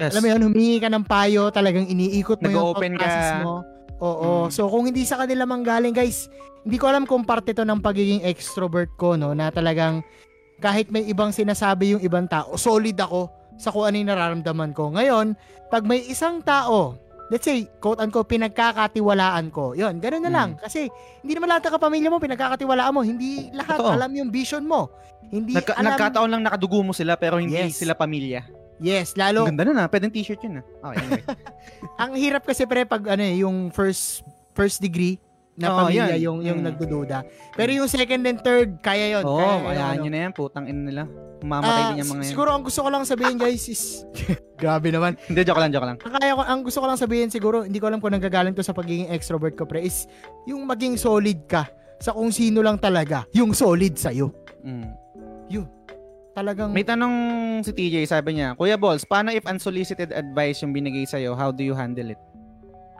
Yes. 0.00 0.10
alam 0.10 0.22
mo 0.22 0.28
yun, 0.28 0.42
humingi 0.46 0.78
ka 0.78 0.88
ng 0.88 1.04
payo, 1.04 1.48
talagang 1.48 1.84
iniikot 1.84 2.38
mo 2.38 2.48
yung 2.48 2.56
Nag-open 2.72 2.92
process 2.96 3.30
ka. 3.30 3.42
mo. 3.42 3.54
Oo. 4.00 4.30
Mm. 4.42 4.50
So, 4.50 4.64
kung 4.66 4.84
hindi 4.84 5.04
sa 5.04 5.16
kanila 5.16 5.44
manggaling, 5.44 5.92
guys, 5.92 6.26
hindi 6.62 6.76
ko 6.76 6.88
alam 6.88 7.04
kung 7.04 7.20
parte 7.22 7.52
to 7.52 7.62
ng 7.62 7.78
pagiging 7.78 8.22
extrovert 8.22 8.88
ko, 8.94 9.12
no, 9.12 9.30
na 9.30 9.48
talagang 9.48 10.00
kahit 10.58 10.88
may 10.88 11.04
ibang 11.04 11.30
sinasabi 11.30 11.94
yung 11.94 12.02
ibang 12.02 12.24
tao, 12.24 12.52
solid 12.54 12.94
ako 12.94 13.28
sa 13.56 13.68
kung 13.68 13.84
ano 13.84 13.96
yung 13.96 14.08
nararamdaman 14.08 14.72
ko. 14.72 14.88
Ngayon, 14.90 15.36
pag 15.68 15.84
may 15.84 16.00
isang 16.02 16.40
tao, 16.40 16.96
let's 17.28 17.44
say, 17.44 17.68
quote-unquote, 17.78 18.28
pinagkakatiwalaan 18.30 19.48
ko, 19.48 19.72
yun, 19.72 19.96
ganun 19.98 20.20
na 20.20 20.28
Mm. 20.28 20.34
lang. 20.34 20.50
Kasi, 20.58 20.88
hindi 21.20 21.32
naman 21.32 21.48
lahat 21.48 21.68
ng 21.68 21.74
kapamilya 21.76 22.08
mo, 22.08 22.18
pinagkakatiwalaan 22.18 22.92
mo. 22.92 23.00
Hindi 23.00 23.52
lahat 23.52 23.78
Totoo. 23.78 23.94
alam 23.94 24.10
yung 24.10 24.28
vision 24.28 24.64
mo. 24.64 24.88
Hindi 25.22 25.54
Nagka- 25.54 25.76
alam... 25.76 25.92
Nagkataon 25.92 26.28
lang 26.28 26.42
nakadugo 26.42 26.80
mo 26.82 26.90
sila 26.90 27.14
pero 27.14 27.36
hindi 27.36 27.54
Yes. 27.54 27.78
sila 27.78 27.92
pamilya. 27.92 28.42
Yes, 28.80 29.14
lalo, 29.14 29.44
Ang 29.44 29.54
ganda 29.54 29.64
nun 29.64 29.78
ah. 29.78 29.86
Pwedeng 29.86 30.10
t-shirt 30.10 30.40
yun 30.40 30.58
ah. 30.58 30.64
Okay, 30.86 30.96
anyway. 30.98 31.24
ang 32.02 32.12
hirap 32.14 32.42
kasi 32.42 32.64
pre 32.64 32.82
pag 32.82 33.04
ano 33.06 33.20
eh, 33.20 33.38
yung 33.38 33.68
first 33.68 34.24
first 34.50 34.80
degree 34.80 35.20
na 35.54 35.68
Oo, 35.68 35.78
pamilya 35.84 36.16
yan. 36.16 36.24
yung 36.24 36.38
yung 36.40 36.58
Mm. 36.58 36.66
nagdududa. 36.66 37.18
Pero 37.52 37.70
yung 37.70 37.84
second 37.84 38.24
and 38.24 38.40
third, 38.40 38.80
kaya 38.80 39.20
yon. 39.20 39.24
Oo, 39.24 39.36
kaya 39.36 39.44
oh, 39.44 39.56
yun, 39.60 39.68
ayahan 39.70 39.92
ano. 39.92 40.02
nyo 40.02 40.10
na 40.10 40.18
yan. 40.18 40.32
Putang 40.32 40.64
ina 40.64 40.80
nila. 40.82 41.02
Mamatay 41.40 41.68
Ah, 41.72 41.88
din 41.90 42.00
yung 42.00 42.10
mga 42.10 42.22
yan. 42.22 42.30
siguro 42.32 42.48
ang 42.50 42.64
gusto 42.64 42.80
ko 42.80 42.88
lang 42.88 43.04
sabihin 43.04 43.36
guys 43.36 43.64
is 43.64 44.04
grabe 44.60 44.88
naman. 44.88 45.16
Hindi, 45.24 45.40
joke 45.42 45.56
lang, 45.56 45.68
joke 45.70 45.84
lang. 45.84 45.96
Ang 45.98 46.12
kaya 46.14 46.32
ko 46.32 46.42
ang 46.42 46.60
gusto 46.64 46.78
ko 46.80 46.86
lang 46.88 46.96
sabihin 46.96 47.28
siguro, 47.28 47.64
hindi 47.64 47.76
ko 47.76 47.88
alam 47.88 47.96
kung 47.96 48.12
nanggagaling 48.12 48.52
to 48.52 48.60
sa 48.60 48.72
pagiging 48.72 49.08
extrovert 49.08 49.52
ko 49.52 49.64
pre 49.64 49.80
is 49.80 50.04
yung 50.44 50.64
maging 50.64 50.96
solid 50.96 51.44
ka 51.44 51.68
sa 51.96 52.12
kung 52.12 52.28
sino 52.28 52.60
lang 52.60 52.76
talaga 52.76 53.28
yung 53.30 53.52
solid 53.52 53.96
sa 53.96 54.12
Mm. 54.12 54.88
Talagang 56.30 56.70
May 56.70 56.82
tanong 56.82 57.14
si 57.60 57.72
TJ, 57.72 58.06
sabi 58.06 58.38
niya, 58.38 58.54
Kuya 58.54 58.78
Balls, 58.78 59.02
paano 59.02 59.28
if 59.28 59.42
unsolicited 59.44 60.10
advice 60.10 60.62
yung 60.62 60.70
binigay 60.70 61.02
sa'yo? 61.02 61.34
How 61.34 61.50
do 61.50 61.60
you 61.60 61.74
handle 61.74 62.06
it? 62.08 62.20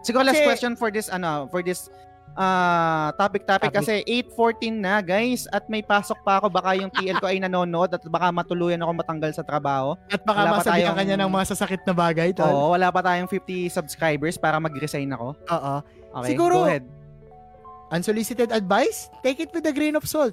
Siguro 0.02 0.24
last 0.24 0.40
Kasi- 0.40 0.48
question 0.48 0.72
for 0.74 0.90
this, 0.90 1.06
ano, 1.06 1.46
for 1.46 1.62
this 1.62 1.86
ah 2.32 3.10
topic 3.18 3.42
topic 3.42 3.74
Topic. 3.74 3.82
kasi 3.82 4.06
8.14 4.06 4.70
na 4.72 5.02
guys 5.02 5.50
at 5.50 5.66
may 5.66 5.82
pasok 5.82 6.14
pa 6.22 6.38
ako 6.38 6.46
baka 6.46 6.78
yung 6.78 6.86
TL 6.88 7.18
ko 7.18 7.26
ay 7.26 7.42
nanonood 7.42 7.90
at 7.90 7.98
baka 8.06 8.30
matuluyan 8.30 8.78
ako 8.78 9.02
matanggal 9.02 9.34
sa 9.34 9.42
trabaho 9.42 9.98
at 10.06 10.22
baka 10.22 10.38
wala 10.40 10.50
masabihan 10.54 10.94
tayong- 10.94 10.98
kanya 11.10 11.16
ng 11.18 11.26
mga 11.28 11.46
sasakit 11.50 11.82
na 11.82 11.90
bagay 11.90 12.30
tol. 12.30 12.46
oo 12.46 12.70
wala 12.70 12.86
pa 12.88 13.02
tayong 13.02 13.26
50 13.26 13.66
subscribers 13.68 14.38
para 14.38 14.62
mag-resign 14.62 15.10
ako 15.10 15.34
Oo. 15.42 15.74
okay 16.14 16.30
Siguro- 16.30 16.62
go 16.62 16.70
ahead 16.70 16.86
Unsolicited 17.90 18.54
advice, 18.54 19.10
take 19.18 19.42
it 19.42 19.50
with 19.50 19.66
a 19.66 19.74
grain 19.74 19.98
of 19.98 20.06
salt. 20.06 20.30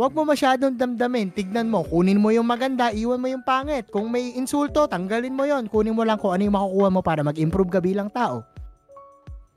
Huwag 0.00 0.16
mo 0.16 0.24
masyadong 0.24 0.80
damdamin. 0.80 1.28
Tignan 1.28 1.68
mo, 1.68 1.84
kunin 1.84 2.16
mo 2.16 2.32
yung 2.32 2.48
maganda, 2.48 2.88
iwan 2.88 3.20
mo 3.20 3.28
yung 3.28 3.44
pangit. 3.44 3.92
Kung 3.92 4.08
may 4.08 4.32
insulto, 4.32 4.88
tanggalin 4.88 5.36
mo 5.36 5.44
yon. 5.44 5.68
Kunin 5.68 5.92
mo 5.92 6.08
lang 6.08 6.16
kung 6.16 6.32
ano 6.32 6.40
yung 6.40 6.56
makukuha 6.56 6.88
mo 6.88 7.04
para 7.04 7.20
mag-improve 7.20 7.68
ka 7.68 7.84
bilang 7.84 8.08
tao. 8.08 8.40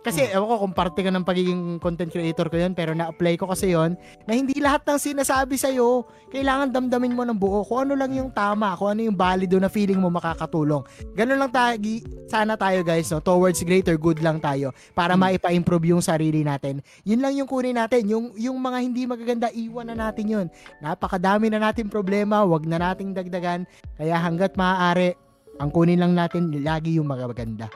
Kasi, 0.04 0.28
ewan 0.36 0.52
ko 0.52 0.56
kung 0.68 0.76
parte 0.76 1.00
ka 1.00 1.08
ng 1.08 1.24
pagiging 1.24 1.80
content 1.80 2.12
creator 2.12 2.52
ko 2.52 2.60
yun, 2.60 2.76
pero 2.76 2.92
na-apply 2.92 3.40
ko 3.40 3.48
kasi 3.48 3.72
yon 3.72 3.96
na 4.28 4.36
hindi 4.36 4.60
lahat 4.60 4.84
ng 4.84 5.00
sinasabi 5.00 5.56
sa'yo, 5.56 6.04
kailangan 6.28 6.76
damdamin 6.76 7.16
mo 7.16 7.24
ng 7.24 7.40
buo 7.40 7.64
kung 7.64 7.88
ano 7.88 7.96
lang 7.96 8.12
yung 8.12 8.28
tama, 8.36 8.76
kung 8.76 8.92
ano 8.92 9.08
yung 9.08 9.16
valido 9.16 9.56
na 9.64 9.72
feeling 9.72 10.04
mo 10.04 10.12
makakatulong. 10.12 10.84
Ganun 11.16 11.40
lang 11.40 11.52
tayo, 11.56 11.80
sana 12.28 12.60
tayo 12.60 12.84
guys, 12.84 13.08
no? 13.16 13.24
towards 13.24 13.64
greater 13.64 13.96
good 13.96 14.20
lang 14.20 14.44
tayo 14.44 14.76
para 14.92 15.16
Hmm. 15.16 15.24
maipa-improve 15.24 15.96
yung 15.96 16.04
sarili 16.04 16.44
natin. 16.44 16.84
Yun 17.08 17.24
lang 17.24 17.34
yung 17.40 17.48
kunin 17.48 17.80
natin. 17.80 18.04
Yung, 18.12 18.36
yung 18.36 18.60
mga 18.60 18.78
hindi 18.84 19.08
magaganda, 19.08 19.48
iwan 19.56 19.88
na 19.88 19.96
natin 19.96 20.26
yun. 20.28 20.48
Napakadami 20.84 21.48
na 21.48 21.64
natin 21.64 21.88
problema, 21.88 22.44
wag 22.44 22.68
na 22.68 22.76
nating 22.76 23.16
dagdagan. 23.16 23.64
Kaya 23.96 24.20
hanggat 24.20 24.60
maaari, 24.60 25.16
ang 25.64 25.72
kunin 25.72 26.04
lang 26.04 26.12
natin 26.12 26.52
lagi 26.60 27.00
yung 27.00 27.08
magaganda. 27.08 27.72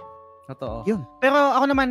Totoo 0.48 0.84
Yun. 0.84 1.04
pero 1.20 1.36
ako 1.54 1.66
naman 1.68 1.90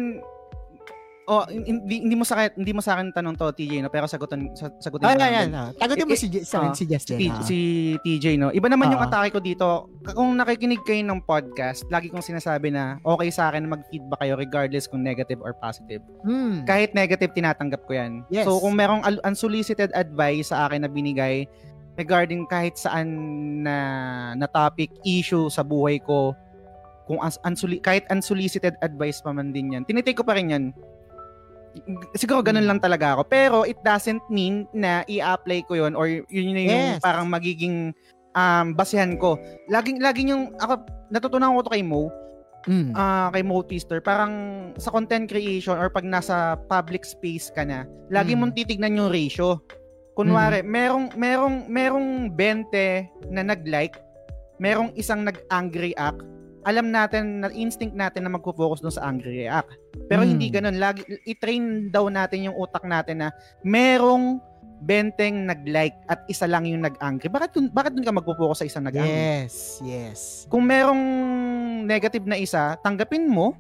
Oh, 1.27 1.43
hindi, 1.51 2.07
hindi 2.07 2.15
mo 2.15 2.23
sa 2.23 2.39
akin, 2.39 2.55
hindi 2.55 2.71
mo 2.71 2.79
sa 2.79 2.95
akin 2.95 3.11
tanong 3.11 3.35
to 3.35 3.51
TJ 3.51 3.83
no, 3.83 3.91
pero 3.91 4.07
sagutin 4.07 4.55
sa- 4.55 4.71
sagutin 4.79 5.11
Ay, 5.11 5.19
ko 5.19 5.19
ay, 5.19 5.19
lang 5.19 5.35
ay. 5.35 5.43
din. 5.43 5.55
ah. 5.59 5.69
Tagutin 5.75 6.07
mo 6.07 6.15
Eh, 6.15 6.21
si, 6.23 6.29
Je- 6.31 6.47
sa, 6.47 6.57
ah, 6.63 6.71
si 6.71 6.85
Justin. 6.87 7.19
si, 7.19 7.27
ah. 7.27 7.43
si 7.43 7.59
TJ, 7.99 8.39
no? 8.39 8.55
Iba 8.55 8.71
naman 8.71 8.95
yung 8.95 9.03
Oo. 9.03 9.11
atake 9.11 9.35
ko 9.35 9.43
dito. 9.43 9.91
Kung 10.15 10.39
nakikinig 10.39 10.87
kayo 10.87 11.03
ng 11.03 11.19
podcast, 11.27 11.83
lagi 11.91 12.15
kong 12.15 12.23
sinasabi 12.23 12.71
na 12.71 13.03
okay 13.03 13.27
sa 13.35 13.51
akin 13.51 13.67
na 13.67 13.75
mag-feedback 13.75 14.23
kayo 14.23 14.39
regardless 14.39 14.87
kung 14.87 15.03
negative 15.03 15.43
or 15.43 15.51
positive. 15.51 15.99
Hmm. 16.23 16.63
Kahit 16.63 16.95
negative, 16.95 17.35
tinatanggap 17.35 17.83
ko 17.91 17.99
yan. 17.99 18.23
Yes. 18.31 18.47
So, 18.47 18.63
kung 18.63 18.79
merong 18.79 19.03
unsolicited 19.27 19.91
advice 19.99 20.55
sa 20.55 20.71
akin 20.71 20.87
na 20.87 20.89
binigay 20.89 21.51
regarding 21.99 22.47
kahit 22.47 22.79
saan 22.79 23.11
na, 23.67 23.77
na 24.39 24.47
topic, 24.47 24.95
issue 25.03 25.51
sa 25.51 25.67
buhay 25.67 25.99
ko, 25.99 26.39
kung 27.07 27.23
as, 27.23 27.39
unsoli- 27.43 27.81
kahit 27.81 28.05
unsolicited 28.07 28.75
advice 28.81 29.23
pa 29.23 29.31
man 29.31 29.51
din 29.51 29.73
yan, 29.73 29.83
tinitake 29.83 30.19
ko 30.19 30.27
pa 30.27 30.35
rin 30.35 30.51
yan. 30.51 30.65
Siguro 32.13 32.41
ganun 32.41 32.65
Hmm. 32.65 32.71
lang 32.73 32.81
talaga 32.81 33.15
ako. 33.15 33.23
Pero 33.27 33.57
it 33.63 33.77
doesn't 33.83 34.25
mean 34.27 34.65
na 34.73 35.05
i-apply 35.05 35.65
ko 35.65 35.77
yon 35.77 35.93
or 35.93 36.09
yun 36.09 36.51
na 36.51 36.63
yung 36.63 36.83
Yes. 36.97 37.01
parang 37.01 37.29
magiging 37.29 37.93
um, 38.33 38.73
basihan 38.73 39.17
ko. 39.17 39.41
Laging, 39.67 39.97
laging 39.97 40.29
yung, 40.29 40.53
ako, 40.57 40.85
natutunan 41.09 41.57
ko 41.57 41.65
to 41.65 41.73
kay 41.73 41.81
Mo, 41.81 42.13
Hmm. 42.69 42.93
ah 42.93 43.31
kay 43.31 43.41
Mo 43.41 43.63
Twister, 43.63 44.03
parang 44.03 44.33
sa 44.77 44.91
content 44.91 45.25
creation 45.25 45.73
or 45.73 45.89
pag 45.89 46.05
nasa 46.05 46.59
public 46.67 47.01
space 47.01 47.49
ka 47.49 47.63
na, 47.63 47.87
lagi 48.11 48.35
Mm. 48.35 48.39
mong 48.43 48.53
titignan 48.53 48.99
yung 48.99 49.09
ratio. 49.09 49.63
Kunwari, 50.13 50.61
merong 50.61 51.15
merong 51.15 51.65
merong 51.65 52.09
20 52.35 53.07
na 53.31 53.41
nag-like, 53.41 53.97
merong 54.59 54.91
isang 54.93 55.23
nag-angry 55.23 55.95
act. 55.95 56.21
Alam 56.67 56.91
natin 56.91 57.47
na 57.47 57.49
instinct 57.55 57.95
natin 57.95 58.27
na 58.27 58.35
magfo-focus 58.35 58.83
dun 58.83 58.91
sa 58.91 59.07
angry 59.07 59.47
react. 59.47 59.71
Pero 60.11 60.27
Mm. 60.27 60.29
hindi 60.35 60.47
ganun. 60.51 60.77
Lagi 60.83 61.07
i-train 61.23 61.89
daw 61.95 62.11
natin 62.11 62.51
yung 62.51 62.57
utak 62.59 62.83
natin 62.83 63.23
na 63.23 63.29
merong 63.63 64.43
20 64.85 65.49
nag-like 65.49 65.97
at 66.11 66.21
isa 66.29 66.45
lang 66.45 66.69
yung 66.69 66.85
nag-angry. 66.85 67.33
Bakit 67.33 67.51
dun, 67.57 67.67
bakit 67.73 67.97
dun 67.97 68.05
ka 68.05 68.13
magfo-focus 68.13 68.61
sa 68.61 68.69
isang 68.69 68.85
nag-angry? 68.85 69.47
Yes, 69.47 69.81
yes. 69.81 70.21
kung 70.53 70.69
merong 70.69 71.01
negative 71.87 72.27
na 72.29 72.37
isa, 72.37 72.77
tanggapin 72.85 73.25
mo. 73.25 73.57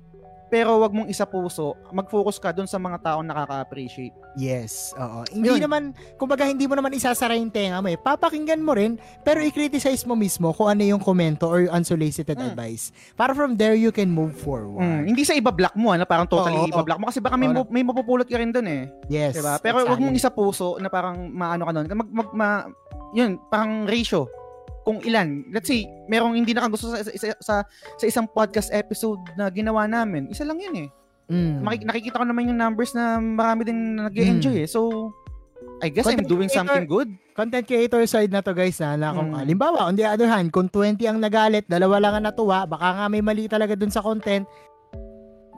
Pero 0.46 0.78
wag 0.78 0.94
mong 0.94 1.10
isa 1.10 1.26
puso. 1.26 1.74
Mag-focus 1.90 2.38
ka 2.38 2.50
dun 2.50 2.66
sa 2.66 2.78
mga 2.78 3.02
taong 3.02 3.26
nakaka-appreciate. 3.26 4.14
Yes, 4.36 4.92
oo. 4.94 5.24
Hindi 5.32 5.48
Yun. 5.48 5.64
naman, 5.64 5.82
kumbaga 6.16 6.44
hindi 6.44 6.68
mo 6.68 6.76
naman 6.76 6.92
isasara 6.92 7.34
yung 7.34 7.50
tenga 7.50 7.80
mo 7.80 7.88
eh. 7.88 7.96
Papakinggan 7.96 8.60
mo 8.60 8.76
rin, 8.76 8.94
pero 9.24 9.40
i-criticize 9.40 10.04
mo 10.04 10.14
mismo 10.14 10.52
kung 10.52 10.68
ano 10.68 10.84
yung 10.84 11.00
komento 11.00 11.48
or 11.48 11.66
unsolicited 11.72 12.36
Mm. 12.36 12.52
advice. 12.52 12.92
Para 13.16 13.32
from 13.32 13.56
there, 13.56 13.74
you 13.74 13.90
can 13.90 14.06
move 14.06 14.36
forward. 14.36 14.78
Mm, 14.78 15.02
hindi 15.10 15.24
sa 15.24 15.32
iba-block 15.32 15.74
mo, 15.74 15.96
ano, 15.96 16.04
parang 16.04 16.28
totally 16.28 16.62
Oo. 16.62 16.70
iba-block 16.70 16.98
mo 17.00 17.08
kasi 17.08 17.18
baka 17.18 17.34
may, 17.34 17.48
Oo. 17.48 17.64
mo- 17.64 17.70
may 17.72 17.82
mapupulot 17.82 18.28
ka 18.28 18.36
rin 18.36 18.52
dun 18.52 18.68
eh. 18.68 18.86
Yes. 19.08 19.34
Diba? 19.34 19.56
Pero 19.58 19.82
wag 19.82 19.98
mong 19.98 20.14
exactly. 20.14 20.20
isa 20.20 20.30
puso 20.30 20.76
na 20.78 20.86
parang 20.86 21.32
maano 21.32 21.64
ka 21.64 21.72
nun. 21.72 21.86
Mag, 21.90 22.10
mag, 22.12 22.28
ma, 22.32 22.48
yun, 23.16 23.40
parang 23.48 23.88
ratio. 23.88 24.28
Kung 24.86 25.02
ilan. 25.02 25.50
Let's 25.50 25.66
say, 25.66 25.82
merong 26.06 26.38
hindi 26.38 26.54
nakagusto 26.54 26.88
sa, 26.88 27.02
sa, 27.02 27.12
sa, 27.36 27.54
sa 27.98 28.04
isang 28.06 28.24
podcast 28.24 28.70
episode 28.70 29.18
na 29.34 29.50
ginawa 29.50 29.84
namin. 29.84 30.30
Isa 30.30 30.46
lang 30.46 30.56
yun 30.56 30.86
eh. 30.86 30.88
Mm. 31.26 31.58
Maki- 31.58 31.82
nakikita 31.84 32.16
ko 32.16 32.24
naman 32.24 32.46
yung 32.46 32.56
numbers 32.56 32.94
na 32.94 33.18
marami 33.18 33.66
din 33.66 33.98
nag 33.98 34.14
enjoy 34.14 34.62
eh. 34.62 34.70
So, 34.70 35.10
I 35.82 35.90
guess 35.90 36.06
I'm 36.06 36.22
Content 36.22 36.30
doing 36.30 36.46
creator- 36.46 36.62
something 36.62 36.86
good. 36.86 37.10
Content 37.34 37.66
creator 37.66 38.00
side 38.06 38.30
na 38.30 38.40
to 38.40 38.54
guys 38.54 38.78
na, 38.78 38.94
na 38.94 39.10
kung 39.10 39.28
Mm. 39.28 39.42
halimbawa 39.42 39.78
on 39.84 39.92
the 39.92 40.06
other 40.06 40.24
hand 40.24 40.48
kung 40.48 40.70
20 40.70 41.02
ang 41.04 41.18
nagalit 41.18 41.66
dalawa 41.66 41.98
lang 41.98 42.14
ang 42.14 42.24
natuwa 42.24 42.62
baka 42.64 42.94
nga 42.94 43.06
may 43.10 43.20
mali 43.20 43.44
talaga 43.44 43.74
dun 43.74 43.90
sa 43.90 44.00
content 44.00 44.46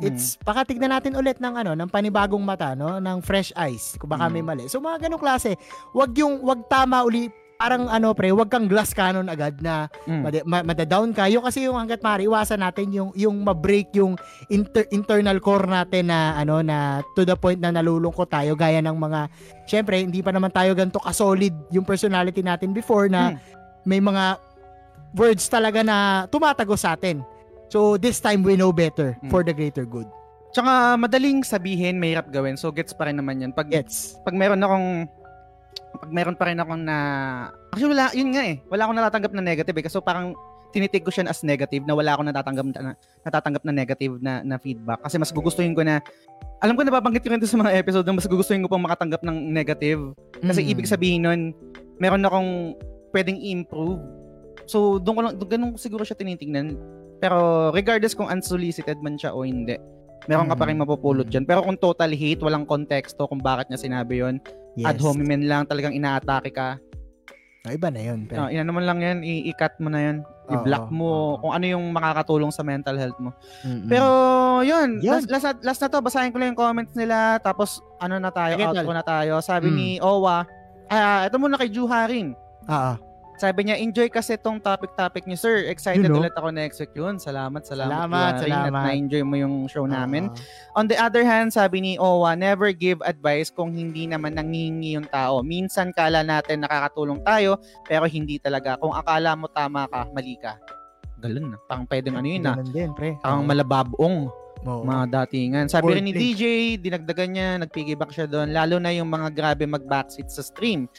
it's 0.00 0.34
baka 0.40 0.62
tignan 0.64 0.90
natin 0.90 1.14
ulit 1.14 1.36
ng 1.36 1.55
ano 1.55 1.74
ng 1.74 1.86
panibagong 1.86 2.42
mata 2.42 2.72
no 2.72 2.98
ng 2.98 3.18
fresh 3.18 3.50
eyes 3.55 3.94
kung 3.94 4.06
baka 4.09 4.26
Mm. 4.26 4.32
may 4.32 4.42
mali 4.44 4.64
so 4.66 4.78
mga 4.78 5.06
ganong 5.06 5.18
klase 5.18 5.55
wag 5.92 6.10
yung 6.14 6.38
wag 6.40 6.66
tama 6.66 7.02
uli 7.02 7.30
parang 7.59 7.90
ano 7.90 8.14
pre 8.14 8.30
wag 8.30 8.47
kang 8.47 8.70
glass 8.70 8.94
cannon 8.94 9.26
agad 9.26 9.59
na 9.59 9.90
Mm. 10.06 10.22
mad- 10.22 10.47
ma- 10.47 10.62
madadown 10.64 11.10
ka 11.10 11.26
yung 11.26 11.43
kasi 11.43 11.66
yung 11.66 11.74
hanggat 11.74 11.98
maaari 11.98 12.30
iwasan 12.30 12.62
natin 12.62 12.86
yung 12.94 13.10
yung 13.18 13.35
ma-break 13.43 13.90
yung 13.98 14.14
inter- 14.47 14.86
internal 14.90 15.43
core 15.43 15.66
natin 15.66 16.06
na 16.06 16.39
ano 16.39 16.62
na 16.62 17.02
to 17.18 17.26
the 17.26 17.35
point 17.35 17.59
na 17.59 17.74
nalulungkot 17.74 18.30
tayo 18.30 18.55
gaya 18.55 18.78
ng 18.78 18.94
mga 18.94 19.26
syempre 19.66 19.98
hindi 19.98 20.22
pa 20.22 20.30
naman 20.30 20.55
tayo 20.55 20.70
ganito 20.70 21.02
ka-solid 21.02 21.51
yung 21.74 21.82
personality 21.82 22.47
natin 22.47 22.70
before 22.70 23.10
na 23.10 23.35
Mm. 23.35 23.39
may 23.82 23.98
mga 23.98 24.39
words 25.18 25.51
talaga 25.51 25.82
na 25.82 25.97
tumatago 26.30 26.78
sa 26.78 26.94
atin. 26.94 27.26
So 27.66 27.98
this 27.98 28.22
time 28.22 28.47
we 28.47 28.55
know 28.55 28.70
better 28.70 29.18
Mm. 29.18 29.35
for 29.35 29.43
the 29.43 29.51
greater 29.51 29.82
good. 29.82 30.06
Tsaka 30.48 30.94
madaling 30.97 31.43
sabihin, 31.43 32.01
mahirap 32.01 32.32
gawin. 32.32 32.56
So, 32.56 32.72
gets 32.72 32.97
pa 32.97 33.05
rin 33.05 33.20
naman 33.20 33.36
yan. 33.36 33.52
Pag, 33.52 33.68
Gets. 33.68 34.16
pag 34.24 34.32
meron 34.32 34.56
akong 34.56 35.05
pag 35.99 36.11
meron 36.15 36.36
pa 36.39 36.47
rin 36.47 36.61
akong 36.61 36.82
na 36.85 36.97
actually 37.73 37.93
wala 37.97 38.12
yun 38.15 38.31
nga 38.31 38.43
eh. 38.47 38.57
Wala 38.70 38.86
akong 38.86 38.99
natatanggap 38.99 39.32
na 39.35 39.43
negative 39.43 39.77
eh. 39.77 39.85
Kasi 39.85 39.97
parang 40.05 40.36
tinitig 40.69 41.01
ko 41.01 41.11
siya 41.11 41.27
as 41.27 41.40
negative 41.40 41.89
na 41.89 41.97
wala 41.97 42.12
akong 42.15 42.28
natatanggap 42.28 42.66
na 42.77 42.93
natatanggap 43.24 43.62
na 43.65 43.73
negative 43.73 44.15
na, 44.20 44.45
na 44.45 44.57
feedback. 44.61 45.01
Kasi 45.03 45.16
mas 45.16 45.32
gugustuhin 45.32 45.73
ko 45.73 45.82
na 45.82 46.05
alam 46.61 46.74
ko 46.77 46.82
nababanggit 46.85 47.24
ko 47.24 47.31
rin 47.32 47.43
sa 47.43 47.59
mga 47.59 47.74
episode 47.78 48.05
na 48.05 48.19
mas 48.19 48.28
gugustuhin 48.28 48.62
ko 48.62 48.69
pang 48.70 48.82
makatanggap 48.82 49.23
ng 49.24 49.36
negative. 49.51 50.12
Kasi 50.39 50.61
Mm. 50.62 50.70
ibig 50.77 50.86
sabihin 50.90 51.23
nun 51.24 51.40
meron 51.99 52.27
akong 52.27 52.78
pwedeng 53.16 53.39
i-improve. 53.40 53.99
So 54.69 55.01
doon 55.01 55.15
ko 55.16 55.20
lang 55.24 55.35
doon 55.40 55.51
ganun 55.51 55.70
siguro 55.81 56.05
siya 56.05 56.19
tinitingnan. 56.19 56.77
Pero 57.19 57.70
regardless 57.74 58.15
kung 58.15 58.31
unsolicited 58.31 59.01
man 59.03 59.19
siya 59.19 59.35
o 59.35 59.43
hindi 59.43 59.74
meron 60.28 60.46
ka 60.46 60.55
pa 60.55 60.68
rin 60.68 60.76
Mm. 60.76 60.84
mapupulot 60.84 61.26
dyan 61.26 61.42
pero 61.42 61.64
kung 61.64 61.74
total 61.74 62.12
hate 62.12 62.38
walang 62.38 62.62
konteksto 62.62 63.24
kung 63.24 63.40
bakit 63.40 63.66
niya 63.66 63.80
sinabi 63.80 64.20
yon 64.20 64.36
yes. 64.76 64.86
ad 64.86 65.00
hominem 65.00 65.42
lang 65.42 65.64
talagang 65.64 65.90
inaatake 65.90 66.52
ka. 66.52 66.76
Oh, 67.66 67.74
iba 67.74 67.90
na 67.90 68.00
yun. 68.00 68.24
pre. 68.24 68.38
Uh, 68.38 68.48
ina 68.48 68.62
naman 68.62 68.86
lang 68.86 69.02
yan, 69.02 69.18
i-cut 69.20 69.76
mo 69.76 69.90
na 69.90 70.00
yan. 70.00 70.16
I-block 70.48 70.88
mo 70.88 71.36
oo. 71.36 71.38
kung 71.42 71.52
ano 71.52 71.64
yung 71.66 71.84
makakatulong 71.90 72.48
sa 72.48 72.64
mental 72.64 72.96
health 72.96 73.18
mo. 73.18 73.34
Mm-mm. 73.60 73.84
Pero 73.84 74.09
yun, 74.64 75.02
Yun. 75.02 75.20
Last, 75.20 75.28
last, 75.28 75.60
last 75.60 75.80
na 75.82 75.88
to, 75.90 76.00
basahin 76.00 76.30
ko 76.30 76.38
lang 76.38 76.55
yung 76.55 76.60
comments 76.60 76.96
nila 76.96 77.36
tapos 77.38 77.82
ano 77.98 78.16
na 78.16 78.30
tayo, 78.30 78.56
tol. 78.56 78.72
outro 78.72 78.92
na 78.94 79.05
tayo. 79.05 79.42
Sabi 79.42 79.68
Mm. 79.68 79.76
ni 79.76 79.88
Owa, 80.00 80.46
ah, 80.88 81.28
ito 81.28 81.36
muna 81.36 81.59
kay 81.59 81.68
Ju 81.68 81.84
Haring. 81.84 82.32
Ah, 82.64 82.94
ah. 82.94 82.96
Sabi 83.39 83.70
niya, 83.70 83.78
enjoy 83.78 84.10
kasi 84.10 84.35
tong 84.35 84.59
topic-topic 84.59 85.23
niyo, 85.23 85.39
sir. 85.39 85.70
Excited 85.70 86.02
Yun, 86.02 86.10
no? 86.10 86.19
ulit 86.19 86.35
ako 86.35 86.51
next 86.51 86.82
week 86.82 86.90
yun. 86.93 87.23
Salamat, 87.23 87.62
salamat. 87.62 88.10
Salamat, 88.10 88.32
Ju 88.35 88.43
Haring, 88.43 88.51
at 88.51 88.66
salamat. 88.66 88.85
na-enjoy 88.90 89.23
mo 89.23 89.35
yung 89.39 89.55
show 89.70 89.86
namin. 89.86 90.27
Ah. 90.27 90.82
On 90.82 90.90
the 90.90 90.98
other 90.98 91.23
hand, 91.23 91.55
sabi 91.55 91.78
ni 91.78 91.93
Owa, 91.97 92.35
never 92.35 92.74
give 92.74 92.98
advice 93.06 93.48
kung 93.48 93.70
hindi 93.70 94.10
naman 94.10 94.35
nangingi 94.35 94.98
yung 94.98 95.06
tao. 95.06 95.47
Minsan 95.47 95.94
kala 95.94 96.27
natin 96.27 96.66
nakakatulong 96.66 97.23
tayo, 97.23 97.62
pero 97.86 98.10
hindi 98.10 98.43
talaga. 98.43 98.74
Kung 98.82 98.90
akala 98.90 99.39
mo 99.39 99.47
tama 99.47 99.86
ka, 99.86 100.10
mali 100.10 100.35
ka. 100.43 100.59
Galun 101.23 101.55
na. 101.55 101.59
Parang 101.66 101.86
pwedeng 101.86 102.15
ano 102.19 102.27
yun 102.27 102.43
na. 102.43 102.55
Ganun 102.59 102.70
din, 102.74 102.90
pre. 102.94 103.15
Parang 103.23 103.43
Oo. 103.43 103.48
malababong 103.51 104.16
Oo. 104.64 104.82
mga 104.82 105.05
datingan. 105.09 105.66
Sabi 105.66 105.94
rin 105.94 106.05
ni. 106.05 106.12
DJ, 106.12 106.43
dinagdagan 106.76 107.30
niya, 107.30 107.48
nagpiggyback 107.59 108.10
siya 108.10 108.26
doon. 108.26 108.51
Lalo 108.51 108.78
na 108.78 108.90
yung 108.90 109.06
mga 109.06 109.30
grabe 109.30 109.64
mag-backseat 109.64 110.26
sa 110.26 110.43
stream. 110.43 110.90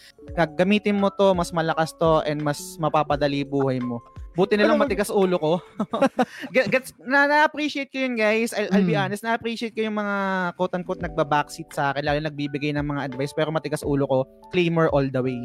Gamitin 0.56 0.96
mo 0.96 1.10
to, 1.10 1.34
mas 1.34 1.52
malakas 1.52 1.92
to, 1.94 2.24
and 2.24 2.40
mas 2.40 2.60
mapapadali 2.78 3.44
buhay 3.44 3.84
mo. 3.84 4.00
Buti 4.32 4.56
na 4.56 4.64
lang 4.64 4.80
matigas 4.80 5.12
ulo 5.12 5.36
ko. 5.36 5.54
Get- 6.56 6.72
Gets, 6.72 6.96
na, 7.04 7.28
na-appreciate 7.28 7.92
ko 7.92 8.00
yun 8.00 8.16
guys. 8.16 8.56
I'll, 8.56 8.72
I'll 8.72 8.86
be 8.86 8.96
Mm. 8.96 9.04
honest, 9.04 9.26
na-appreciate 9.26 9.76
ko 9.76 9.84
yung 9.84 10.00
mga 10.00 10.16
quote-unquote 10.56 11.04
nagba-backseat 11.04 11.68
sa 11.70 11.92
akin, 11.92 12.08
lalo 12.08 12.24
nagbibigay 12.24 12.72
ng 12.72 12.86
mga 12.86 13.12
advice, 13.12 13.36
pero 13.36 13.52
matigas 13.52 13.84
ulo 13.84 14.08
ko, 14.08 14.18
claimer 14.50 14.88
all 14.96 15.04
the 15.06 15.20
way. 15.20 15.42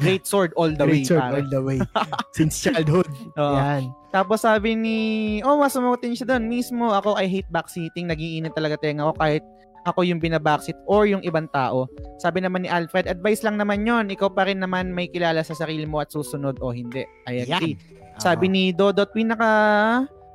Great 0.00 0.24
sword 0.24 0.56
all 0.56 0.72
the 0.72 0.86
way. 0.88 1.04
Great 1.04 1.10
sword 1.10 1.20
pare. 1.20 1.34
all 1.36 1.48
the 1.48 1.60
way. 1.60 1.78
Since 2.36 2.64
childhood. 2.64 3.08
Oo. 3.36 3.56
Yan. 3.56 3.92
Tapos 4.12 4.44
sabi 4.44 4.76
ni, 4.76 4.98
oh, 5.44 5.60
mas 5.60 5.72
sumutin 5.72 6.16
siya 6.16 6.36
doon. 6.36 6.48
Mismo, 6.48 6.92
ako, 6.92 7.16
I 7.16 7.28
hate 7.28 7.48
backseating. 7.52 8.08
Nagiinit 8.08 8.56
talaga 8.56 8.80
tenga 8.80 9.08
ako 9.08 9.16
kahit 9.20 9.44
ako 9.82 10.06
yung 10.06 10.22
binabackseat 10.22 10.78
or 10.86 11.10
yung 11.10 11.22
ibang 11.26 11.50
tao. 11.50 11.90
Sabi 12.22 12.40
naman 12.40 12.62
ni 12.62 12.70
Alfred, 12.70 13.10
advice 13.10 13.42
lang 13.42 13.58
naman 13.58 13.82
yon 13.82 14.14
Ikaw 14.14 14.30
pa 14.30 14.46
rin 14.46 14.62
naman 14.62 14.94
may 14.94 15.10
kilala 15.10 15.42
sa 15.42 15.58
sarili 15.58 15.84
mo 15.84 15.98
at 15.98 16.14
susunod 16.14 16.62
o 16.62 16.70
hindi. 16.70 17.02
I 17.26 17.42
agree. 17.42 17.74
Sabi 18.22 18.46
ni 18.46 18.70
Dodot, 18.70 19.10
pinaka 19.10 19.50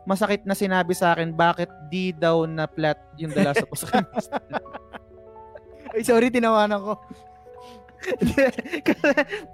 masakit 0.08 0.44
na 0.44 0.56
sinabi 0.56 0.96
sa 0.96 1.16
akin, 1.16 1.36
bakit 1.36 1.72
di 1.88 2.12
daw 2.12 2.44
na 2.48 2.68
flat 2.68 3.00
yung 3.16 3.32
The 3.32 3.44
Last 3.44 3.64
of 3.64 3.72
Us? 3.72 3.84
Ay, 5.96 6.04
sorry, 6.04 6.28
tinawanan 6.28 6.84
ko. 6.84 7.00
Kasi, 8.82 9.08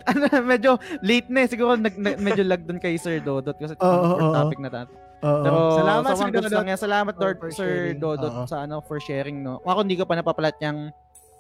ano, 0.06 0.24
medyo 0.44 0.72
late 1.00 1.28
na 1.28 1.40
eh. 1.42 1.50
Siguro 1.50 1.74
nag, 1.74 1.96
nag- 1.96 2.20
medyo 2.20 2.44
lag 2.44 2.62
doon 2.62 2.78
kay 2.78 2.96
Sir 2.96 3.20
Dodot 3.20 3.54
kasi 3.54 3.74
oo, 3.74 3.80
for 3.80 4.22
oo. 4.22 4.34
topic 4.34 4.60
na 4.60 4.70
tayo. 4.70 4.88
Oo. 5.24 5.42
Pero 5.42 5.58
Salamat, 5.74 6.10
sobrang 6.10 6.20
Sir 6.20 6.32
Dodot. 6.44 6.54
lang 6.54 6.68
yan. 6.68 6.80
Salamat, 6.80 7.14
Oh, 7.14 7.22
for 7.34 7.50
Sir 7.50 7.70
sharing. 7.90 7.98
Dodot, 7.98 8.34
Oo. 8.34 8.46
sa 8.46 8.58
ano, 8.62 8.76
for 8.80 8.98
sharing, 8.98 9.38
no? 9.40 9.58
Ako 9.62 9.80
hindi 9.82 9.96
ko 9.96 10.04
pa 10.04 10.14
napapalat 10.14 10.56
yung 10.60 10.92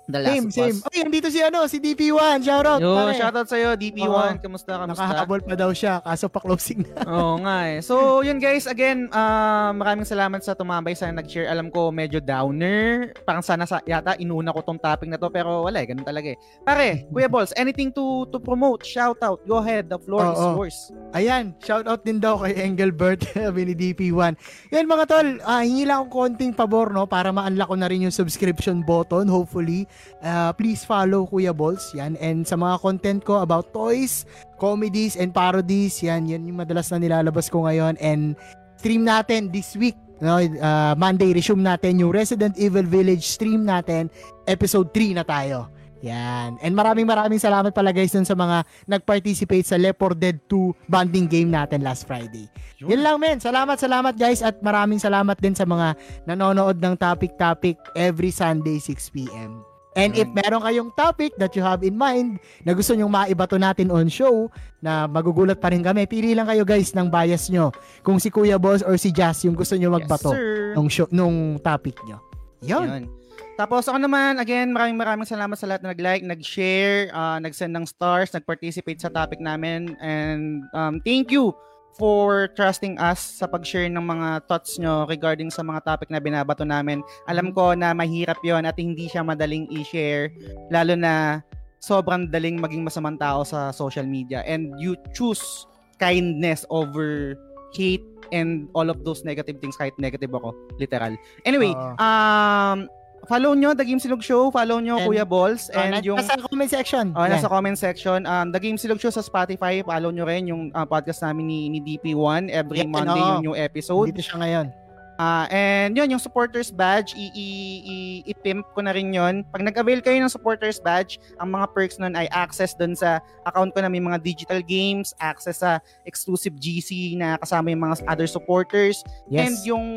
The 0.04 0.20
Last 0.20 0.36
Same, 0.36 0.48
of 0.48 0.52
same. 0.52 0.76
Us. 0.84 0.88
Ay, 0.92 1.00
andito 1.00 1.28
si 1.32 1.40
ano, 1.40 1.64
si 1.72 1.80
DP1. 1.80 2.44
Shoutout. 2.44 2.80
Yo, 2.84 2.92
pare. 2.92 3.16
shoutout 3.16 3.48
sa'yo, 3.48 3.70
DP1. 3.80 4.44
Kamusta, 4.44 4.76
kamusta? 4.76 5.00
Nakahabol 5.00 5.40
pa 5.40 5.56
daw 5.56 5.72
siya, 5.72 6.04
kaso 6.04 6.28
pa 6.28 6.44
closing 6.44 6.84
na. 6.84 7.08
Oo 7.16 7.40
nga 7.40 7.72
eh. 7.72 7.80
So, 7.80 8.20
yun 8.20 8.36
guys, 8.36 8.68
again, 8.68 9.08
ah, 9.16 9.72
maraming 9.72 10.04
salamat 10.04 10.44
sa 10.44 10.60
tumambay 10.60 10.92
sa 10.92 11.08
nag-share. 11.08 11.48
Alam 11.48 11.72
ko, 11.72 11.88
medyo 11.88 12.20
downer. 12.20 13.16
Parang 13.24 13.40
sana 13.40 13.64
sa, 13.64 13.80
yata 13.88 14.20
inuna 14.20 14.52
ko 14.52 14.60
tong 14.60 14.76
topic 14.76 15.08
na 15.08 15.16
to, 15.16 15.32
pero 15.32 15.64
wala 15.64 15.80
eh, 15.80 15.88
ganun 15.88 16.04
talaga 16.04 16.36
eh. 16.36 16.38
Pare, 16.68 17.08
Kuya 17.08 17.32
Balls, 17.32 17.56
anything 17.56 17.88
to 17.96 18.28
to 18.28 18.44
promote, 18.44 18.84
shoutout, 18.84 19.40
go 19.48 19.64
ahead, 19.64 19.88
the 19.88 20.00
floor 20.04 20.36
is 20.36 20.40
Oo. 20.40 20.52
yours. 20.60 20.78
Ayan, 21.16 21.56
shoutout 21.64 22.04
din 22.04 22.20
daw 22.20 22.44
kay 22.44 22.60
Engelbert, 22.60 23.24
sabi 23.40 23.72
ni 23.72 23.74
DP1. 23.74 24.36
Yan 24.76 24.84
mga 24.84 25.06
tol, 25.08 25.28
ah, 25.48 25.64
hingi 25.64 25.88
lang 25.88 26.04
akong 26.04 26.36
konting 26.36 26.52
pabor 26.52 26.92
no, 26.92 27.08
para 27.08 27.32
ma-unlock 27.32 27.72
ko 27.72 27.78
na 27.80 27.88
rin 27.88 28.04
yung 28.04 28.12
subscription 28.12 28.84
button, 28.84 29.32
hopefully. 29.32 29.88
Ah, 30.24 30.56
please 30.56 30.88
follow 30.88 31.28
Kuya 31.28 31.52
Balls, 31.52 31.92
yan. 31.92 32.16
And 32.24 32.48
sa 32.48 32.56
mga 32.56 32.80
content 32.80 33.22
ko 33.28 33.44
about 33.44 33.76
toys, 33.76 34.24
comedies, 34.56 35.20
and 35.20 35.36
parodies, 35.36 36.00
yan, 36.00 36.32
yan 36.32 36.48
yung 36.48 36.64
madalas 36.64 36.88
na 36.96 37.04
nilalabas 37.04 37.52
ko 37.52 37.68
ngayon. 37.68 38.00
And 38.00 38.40
stream 38.80 39.04
natin 39.04 39.52
this 39.52 39.76
week, 39.76 40.00
no, 40.24 40.40
ah, 40.64 40.96
Monday, 40.96 41.36
resume 41.36 41.64
natin 41.64 42.00
yung 42.00 42.16
Resident 42.16 42.56
Evil 42.56 42.88
Village 42.88 43.28
stream 43.28 43.68
natin, 43.68 44.08
episode 44.48 44.96
3 44.96 45.20
na 45.20 45.28
tayo. 45.28 45.68
Yan. 46.04 46.60
And 46.60 46.76
maraming 46.76 47.08
maraming 47.08 47.40
salamat 47.40 47.72
pala 47.72 47.96
guys 47.96 48.12
dun 48.12 48.28
sa 48.28 48.36
mga 48.36 48.68
nag-participate 48.92 49.64
sa 49.64 49.80
Left 49.80 49.96
4 49.96 50.20
Dead 50.20 50.38
2 50.52 50.92
bonding 50.92 51.32
game 51.32 51.48
natin 51.48 51.80
last 51.80 52.04
Friday. 52.04 52.52
Yun 52.84 53.00
lang 53.00 53.24
men. 53.24 53.40
Salamat, 53.40 53.80
salamat 53.80 54.20
guys 54.20 54.44
at 54.44 54.60
maraming 54.60 55.00
salamat 55.00 55.40
din 55.40 55.56
sa 55.56 55.64
mga 55.64 55.96
nanonood 56.28 56.76
ng 56.84 57.00
Topic 57.00 57.40
Topic 57.40 57.80
every 57.96 58.36
Sunday 58.36 58.84
6pm. 58.84 59.73
And 59.94 60.18
if 60.18 60.26
Yun. 60.26 60.34
meron 60.34 60.62
kayong 60.66 60.90
topic 60.98 61.38
that 61.38 61.54
you 61.54 61.62
have 61.62 61.86
in 61.86 61.94
mind 61.94 62.42
na 62.66 62.74
gusto 62.74 62.98
nyong 62.98 63.10
maibato 63.10 63.58
natin 63.62 63.94
on 63.94 64.10
show 64.10 64.50
na 64.82 65.06
magugulat 65.06 65.62
pa 65.62 65.70
rin 65.70 65.86
kami, 65.86 66.10
pili 66.10 66.34
lang 66.34 66.50
kayo 66.50 66.66
guys 66.66 66.92
ng 66.98 67.08
bias 67.08 67.50
nyo. 67.54 67.70
Kung 68.02 68.18
si 68.18 68.34
Kuya 68.34 68.58
Boss 68.58 68.82
or 68.82 68.98
si 68.98 69.14
Jazz 69.14 69.46
yung 69.46 69.54
gusto 69.54 69.78
nyo 69.78 69.94
magbato 69.94 70.34
Yes, 70.34 70.38
sir. 70.38 70.74
nung, 70.74 70.90
show, 70.90 71.08
nung 71.14 71.62
topic 71.62 71.98
nyo. 72.10 72.18
Yun. 72.66 72.88
Yun. 72.90 73.06
Tapos 73.54 73.86
ako 73.86 74.02
naman, 74.02 74.42
again, 74.42 74.74
maraming 74.74 74.98
maraming 74.98 75.30
salamat 75.30 75.54
sa 75.54 75.70
lahat 75.70 75.86
na 75.86 75.94
nag-like, 75.94 76.26
nag-share, 76.26 77.14
uh, 77.14 77.38
nag-send 77.38 77.70
ng 77.70 77.86
stars, 77.86 78.34
nag-participate 78.34 78.98
sa 78.98 79.14
topic 79.14 79.38
namin. 79.38 79.94
And 80.02 80.66
um, 80.74 80.98
thank 81.06 81.30
you 81.30 81.54
for 81.98 82.50
trusting 82.58 82.98
us 82.98 83.22
sa 83.22 83.46
pag-share 83.46 83.86
ng 83.90 84.02
mga 84.02 84.50
thoughts 84.50 84.82
nyo 84.82 85.06
regarding 85.06 85.54
sa 85.54 85.62
mga 85.62 85.86
topic 85.86 86.10
na 86.10 86.18
binabato 86.18 86.66
namin. 86.66 87.06
Alam 87.30 87.54
ko 87.54 87.78
na 87.78 87.94
mahirap 87.94 88.42
yon 88.42 88.66
at 88.66 88.78
hindi 88.82 89.06
siya 89.10 89.22
madaling 89.22 89.70
i-share, 89.70 90.34
lalo 90.74 90.98
na 90.98 91.46
sobrang 91.84 92.32
daling 92.32 92.58
maging 92.58 92.82
masamang 92.82 93.20
tao 93.20 93.44
sa 93.44 93.70
social 93.76 94.08
media 94.08 94.40
and 94.48 94.72
you 94.80 94.96
choose 95.12 95.68
kindness 96.00 96.64
over 96.72 97.36
hate 97.76 98.04
and 98.32 98.72
all 98.74 98.88
of 98.88 99.04
those 99.04 99.22
negative 99.28 99.60
things 99.60 99.76
kahit 99.78 99.94
negative 100.02 100.32
ako, 100.34 100.56
literal. 100.82 101.14
Anyway, 101.46 101.76
Oo. 101.76 101.94
um 102.00 102.90
follow 103.26 103.56
nyo 103.56 103.72
The 103.74 103.86
Game 103.86 104.00
Silog 104.00 104.20
Show, 104.20 104.52
follow 104.52 104.80
nyo 104.80 105.00
And- 105.00 105.08
Kuya 105.08 105.24
Balls 105.24 105.72
Oh, 105.72 105.80
and 105.80 106.04
yung 106.04 106.20
nasa 106.20 106.36
comment 106.40 106.70
section. 106.70 107.14
Oh, 107.16 107.24
Yan. 107.24 107.32
nasa 107.40 107.48
comment 107.48 107.78
section. 107.78 108.20
Um, 108.26 108.52
The 108.52 108.60
Game 108.60 108.76
Silog 108.76 109.00
Show 109.00 109.10
sa 109.10 109.24
Spotify. 109.24 109.80
Follow 109.80 110.12
nyo 110.12 110.28
rin 110.28 110.48
yung 110.48 110.72
uh, 110.76 110.84
podcast 110.84 111.24
namin 111.24 111.48
ni, 111.48 111.60
ni 111.72 111.80
DP1. 111.80 112.52
Every 112.52 112.84
Yan, 112.84 112.92
Monday 112.92 113.16
oo. 113.18 113.28
yung 113.40 113.44
new 113.52 113.56
episode. 113.56 114.12
Dito 114.12 114.20
siya 114.20 114.38
ngayon. 114.44 114.83
Ah, 115.24 115.48
and 115.48 115.96
yun, 115.96 116.12
yung 116.12 116.20
supporters 116.20 116.68
badge, 116.68 117.16
i- 117.16 117.32
i- 117.32 117.82
i- 117.88 118.22
i-pimp 118.28 118.68
ko 118.76 118.84
na 118.84 118.92
rin 118.92 119.08
yun. 119.16 119.48
Pag 119.48 119.64
nag-avail 119.64 120.04
kayo 120.04 120.20
ng 120.20 120.28
supporters 120.28 120.84
badge, 120.84 121.16
ang 121.40 121.48
mga 121.48 121.72
perks 121.72 121.96
nun 121.96 122.12
ay 122.12 122.28
access 122.28 122.76
dun 122.76 122.92
sa 122.92 123.24
account 123.48 123.72
ko 123.72 123.80
na 123.80 123.88
may 123.88 124.04
mga 124.04 124.20
digital 124.20 124.60
games, 124.60 125.16
access 125.24 125.64
sa 125.64 125.80
exclusive 126.04 126.60
GC 126.60 127.16
na 127.16 127.40
kasama 127.40 127.72
yung 127.72 127.88
mga 127.88 128.04
other 128.04 128.28
supporters, 128.28 129.00
Yes. 129.32 129.48
And 129.48 129.56
yung 129.64 129.88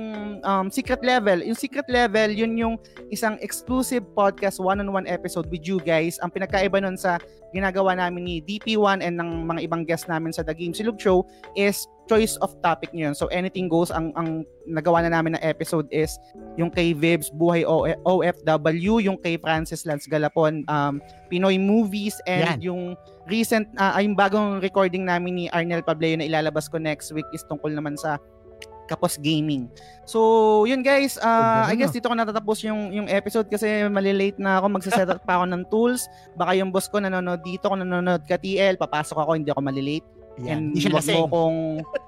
um, 0.46 0.66
secret 0.70 1.02
level, 1.02 1.42
yung 1.42 1.58
secret 1.58 1.90
level, 1.90 2.30
yun 2.30 2.55
yung 2.55 2.74
isang 3.10 3.34
exclusive 3.42 4.06
podcast 4.14 4.62
one-on-one 4.62 5.10
episode 5.10 5.50
with 5.50 5.66
you 5.66 5.82
guys. 5.82 6.22
Ang 6.22 6.30
pinagkaiba 6.30 6.78
nun 6.78 6.94
sa 6.94 7.18
ginagawa 7.57 7.97
namin 7.97 8.23
ni 8.28 8.36
DP1 8.44 9.01
and 9.01 9.17
ng 9.17 9.49
mga 9.49 9.60
ibang 9.65 9.83
guests 9.89 10.07
namin 10.07 10.31
sa 10.31 10.44
The 10.44 10.52
Game 10.52 10.76
Silog 10.76 11.01
Show 11.01 11.25
is 11.57 11.89
choice 12.07 12.39
of 12.39 12.55
topic 12.62 12.94
nyo 12.94 13.10
yun. 13.10 13.15
So 13.18 13.26
anything 13.35 13.67
goes. 13.67 13.91
Ang, 13.91 14.15
ang 14.15 14.47
nagawa 14.65 15.02
na 15.02 15.10
namin 15.10 15.35
na 15.35 15.43
episode 15.43 15.91
is 15.91 16.15
yung 16.55 16.70
kay 16.70 16.94
Vibs 16.94 17.35
Buhay 17.35 17.67
O- 17.67 17.86
OFW, 18.07 19.02
yung 19.02 19.18
kay 19.18 19.36
Francis 19.36 19.83
Lance 19.85 20.07
Galapon, 20.07 20.62
um, 20.70 21.02
Pinoy 21.26 21.59
Movies, 21.59 22.17
and 22.31 22.62
Yan. 22.62 22.62
yung 22.62 22.83
recent, 23.26 23.67
ah, 23.76 23.99
yung 23.99 24.15
bagong 24.15 24.62
recording 24.62 25.02
namin 25.02 25.35
ni 25.35 25.44
Arnel 25.51 25.83
Pableo 25.83 26.15
na 26.15 26.31
ilalabas 26.31 26.70
ko 26.70 26.78
next 26.78 27.10
week 27.10 27.26
is 27.35 27.43
tungkol 27.51 27.75
naman 27.75 27.99
sa 27.99 28.23
Kapos 28.86 29.18
Gaming. 29.18 29.66
So, 30.06 30.62
yun 30.65 30.81
guys, 30.81 31.18
uh, 31.18 31.66
I 31.66 31.74
guess 31.74 31.90
na. 31.90 31.97
dito 31.98 32.06
ko 32.06 32.15
natatapos 32.15 32.62
yung 32.65 32.94
yung 32.94 33.08
episode 33.10 33.50
kasi 33.50 33.84
malilate 33.90 34.39
na 34.39 34.62
ako 34.62 34.66
magsaset 34.78 35.10
up 35.10 35.23
pa 35.26 35.42
ako 35.42 35.44
ng 35.50 35.62
tools. 35.68 36.06
Baka 36.39 36.55
yung 36.55 36.70
boss 36.70 36.86
ko 36.86 37.02
nanonood 37.02 37.42
dito, 37.42 37.66
kung 37.66 37.82
nanonood 37.82 38.23
ka 38.24 38.39
TL, 38.39 38.78
papasok 38.78 39.18
ako, 39.18 39.31
hindi 39.34 39.50
ako 39.50 39.60
malilate. 39.60 40.06
Yan. 40.47 40.76
And 40.76 40.92
wag 40.92 41.06
mo 41.08 41.26
kung 41.28 41.56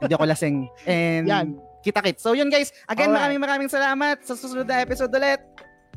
hindi 0.04 0.14
ako 0.14 0.24
lasing. 0.28 0.56
And 0.84 1.24
Yan. 1.26 1.46
kita-kits. 1.80 2.20
So, 2.20 2.36
yun 2.36 2.52
guys, 2.52 2.70
again, 2.86 3.10
Alright. 3.10 3.34
maraming 3.34 3.40
maraming 3.42 3.70
salamat 3.72 4.20
sa 4.22 4.36
susunod 4.36 4.68
na 4.68 4.84
episode 4.84 5.10
ulit. 5.10 5.40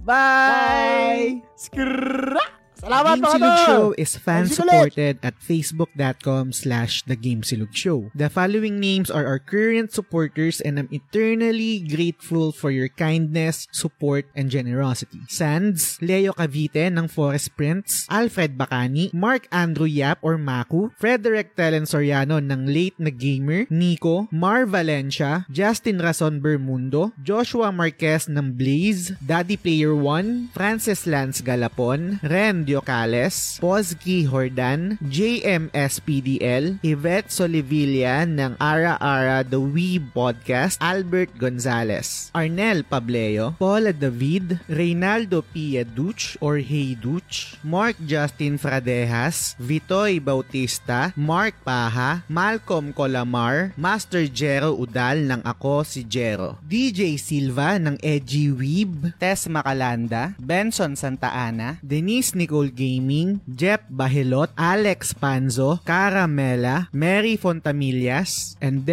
Bye! 0.01 1.45
Skrrra! 1.53 2.60
Salamat 2.82 3.22
Game 3.22 3.30
Silog! 3.30 3.61
Show 3.69 3.85
is 3.93 4.18
fan 4.18 4.50
Ay, 4.50 4.58
supported 4.58 5.16
at 5.22 5.38
facebook.com 5.38 6.50
slash 6.50 7.06
The 7.06 7.14
Game 7.14 7.45
Silog 7.45 7.77
Show. 7.77 8.10
The 8.18 8.26
following 8.26 8.82
names 8.82 9.14
are 9.14 9.30
our 9.30 9.38
current 9.38 9.93
supporters 9.93 10.58
and 10.58 10.82
I'm 10.82 10.90
eternally 10.90 11.85
grateful 11.85 12.50
for 12.50 12.74
your 12.74 12.90
kindness, 12.90 13.69
support, 13.69 14.26
and 14.34 14.50
generosity. 14.50 15.22
Sands, 15.30 16.01
Leo 16.01 16.34
Cavite 16.34 16.90
ng 16.90 17.06
Forest 17.06 17.53
Prince, 17.53 18.10
Alfred 18.10 18.58
Bacani, 18.58 19.14
Mark 19.14 19.45
Andrew 19.53 19.85
Yap 19.85 20.18
or 20.26 20.42
Maku, 20.42 20.90
Frederick 20.98 21.53
Telen 21.53 21.85
Soriano 21.85 22.42
ng 22.42 22.66
Late 22.66 22.98
na 22.98 23.14
Gamer, 23.14 23.69
Nico, 23.69 24.26
Mar 24.34 24.66
Valencia, 24.66 25.45
Justin 25.53 26.01
Rason 26.01 26.42
Bermundo, 26.42 27.14
Joshua 27.22 27.69
Marquez 27.69 28.26
ng 28.26 28.58
Blaze, 28.58 29.14
Daddy 29.22 29.53
Player 29.53 29.93
1, 29.93 30.50
Francis 30.58 31.06
Lance 31.06 31.45
Galapon, 31.45 32.18
Ren 32.26 32.66
Diocales, 32.72 33.59
Pozgi 33.59 34.24
Hordan, 34.24 34.95
JMSPDL, 35.03 36.80
Yvette 36.80 37.27
Solivilla 37.27 38.24
ng 38.24 38.56
Ara 38.64 38.95
Ara 38.95 39.43
The 39.43 39.59
Weeb 39.59 40.16
Podcast, 40.16 40.80
Albert 40.80 41.35
Gonzalez, 41.35 42.32
Arnel 42.32 42.88
Pableo, 42.88 43.59
Paula 43.59 43.91
David, 43.91 44.64
Reynaldo 44.72 45.43
Pia 45.43 45.83
Duch 45.83 46.40
or 46.40 46.64
Hey 46.64 46.95
Duch, 46.95 47.59
Mark 47.59 48.00
Justin 48.08 48.56
Fradejas, 48.56 49.59
Vitoy 49.59 50.24
Bautista, 50.24 51.11
Mark 51.19 51.59
Paha, 51.67 52.24
Malcolm 52.32 52.95
Colamar, 52.95 53.75
Master 53.75 54.32
Jero 54.32 54.80
Udal 54.80 55.27
ng 55.27 55.43
Ako 55.43 55.83
si 55.83 56.08
Jero, 56.08 56.56
DJ 56.64 57.19
Silva 57.19 57.75
ng 57.75 58.00
Edgy 58.00 58.48
Weeb, 58.48 59.11
Tess 59.19 59.51
Macalanda, 59.51 60.32
Benson 60.40 60.95
Santa 60.95 61.35
Ana, 61.35 61.75
Denise 61.83 62.32
Nicole 62.61 62.77
Gaming, 62.77 63.41
Jeff 63.49 63.81
Bahilot, 63.90 64.53
Alex 64.57 65.14
Panzo, 65.17 65.81
Caramela, 65.81 66.90
Mary 66.93 67.38
Fontamillas, 67.38 68.56
and 68.61 68.85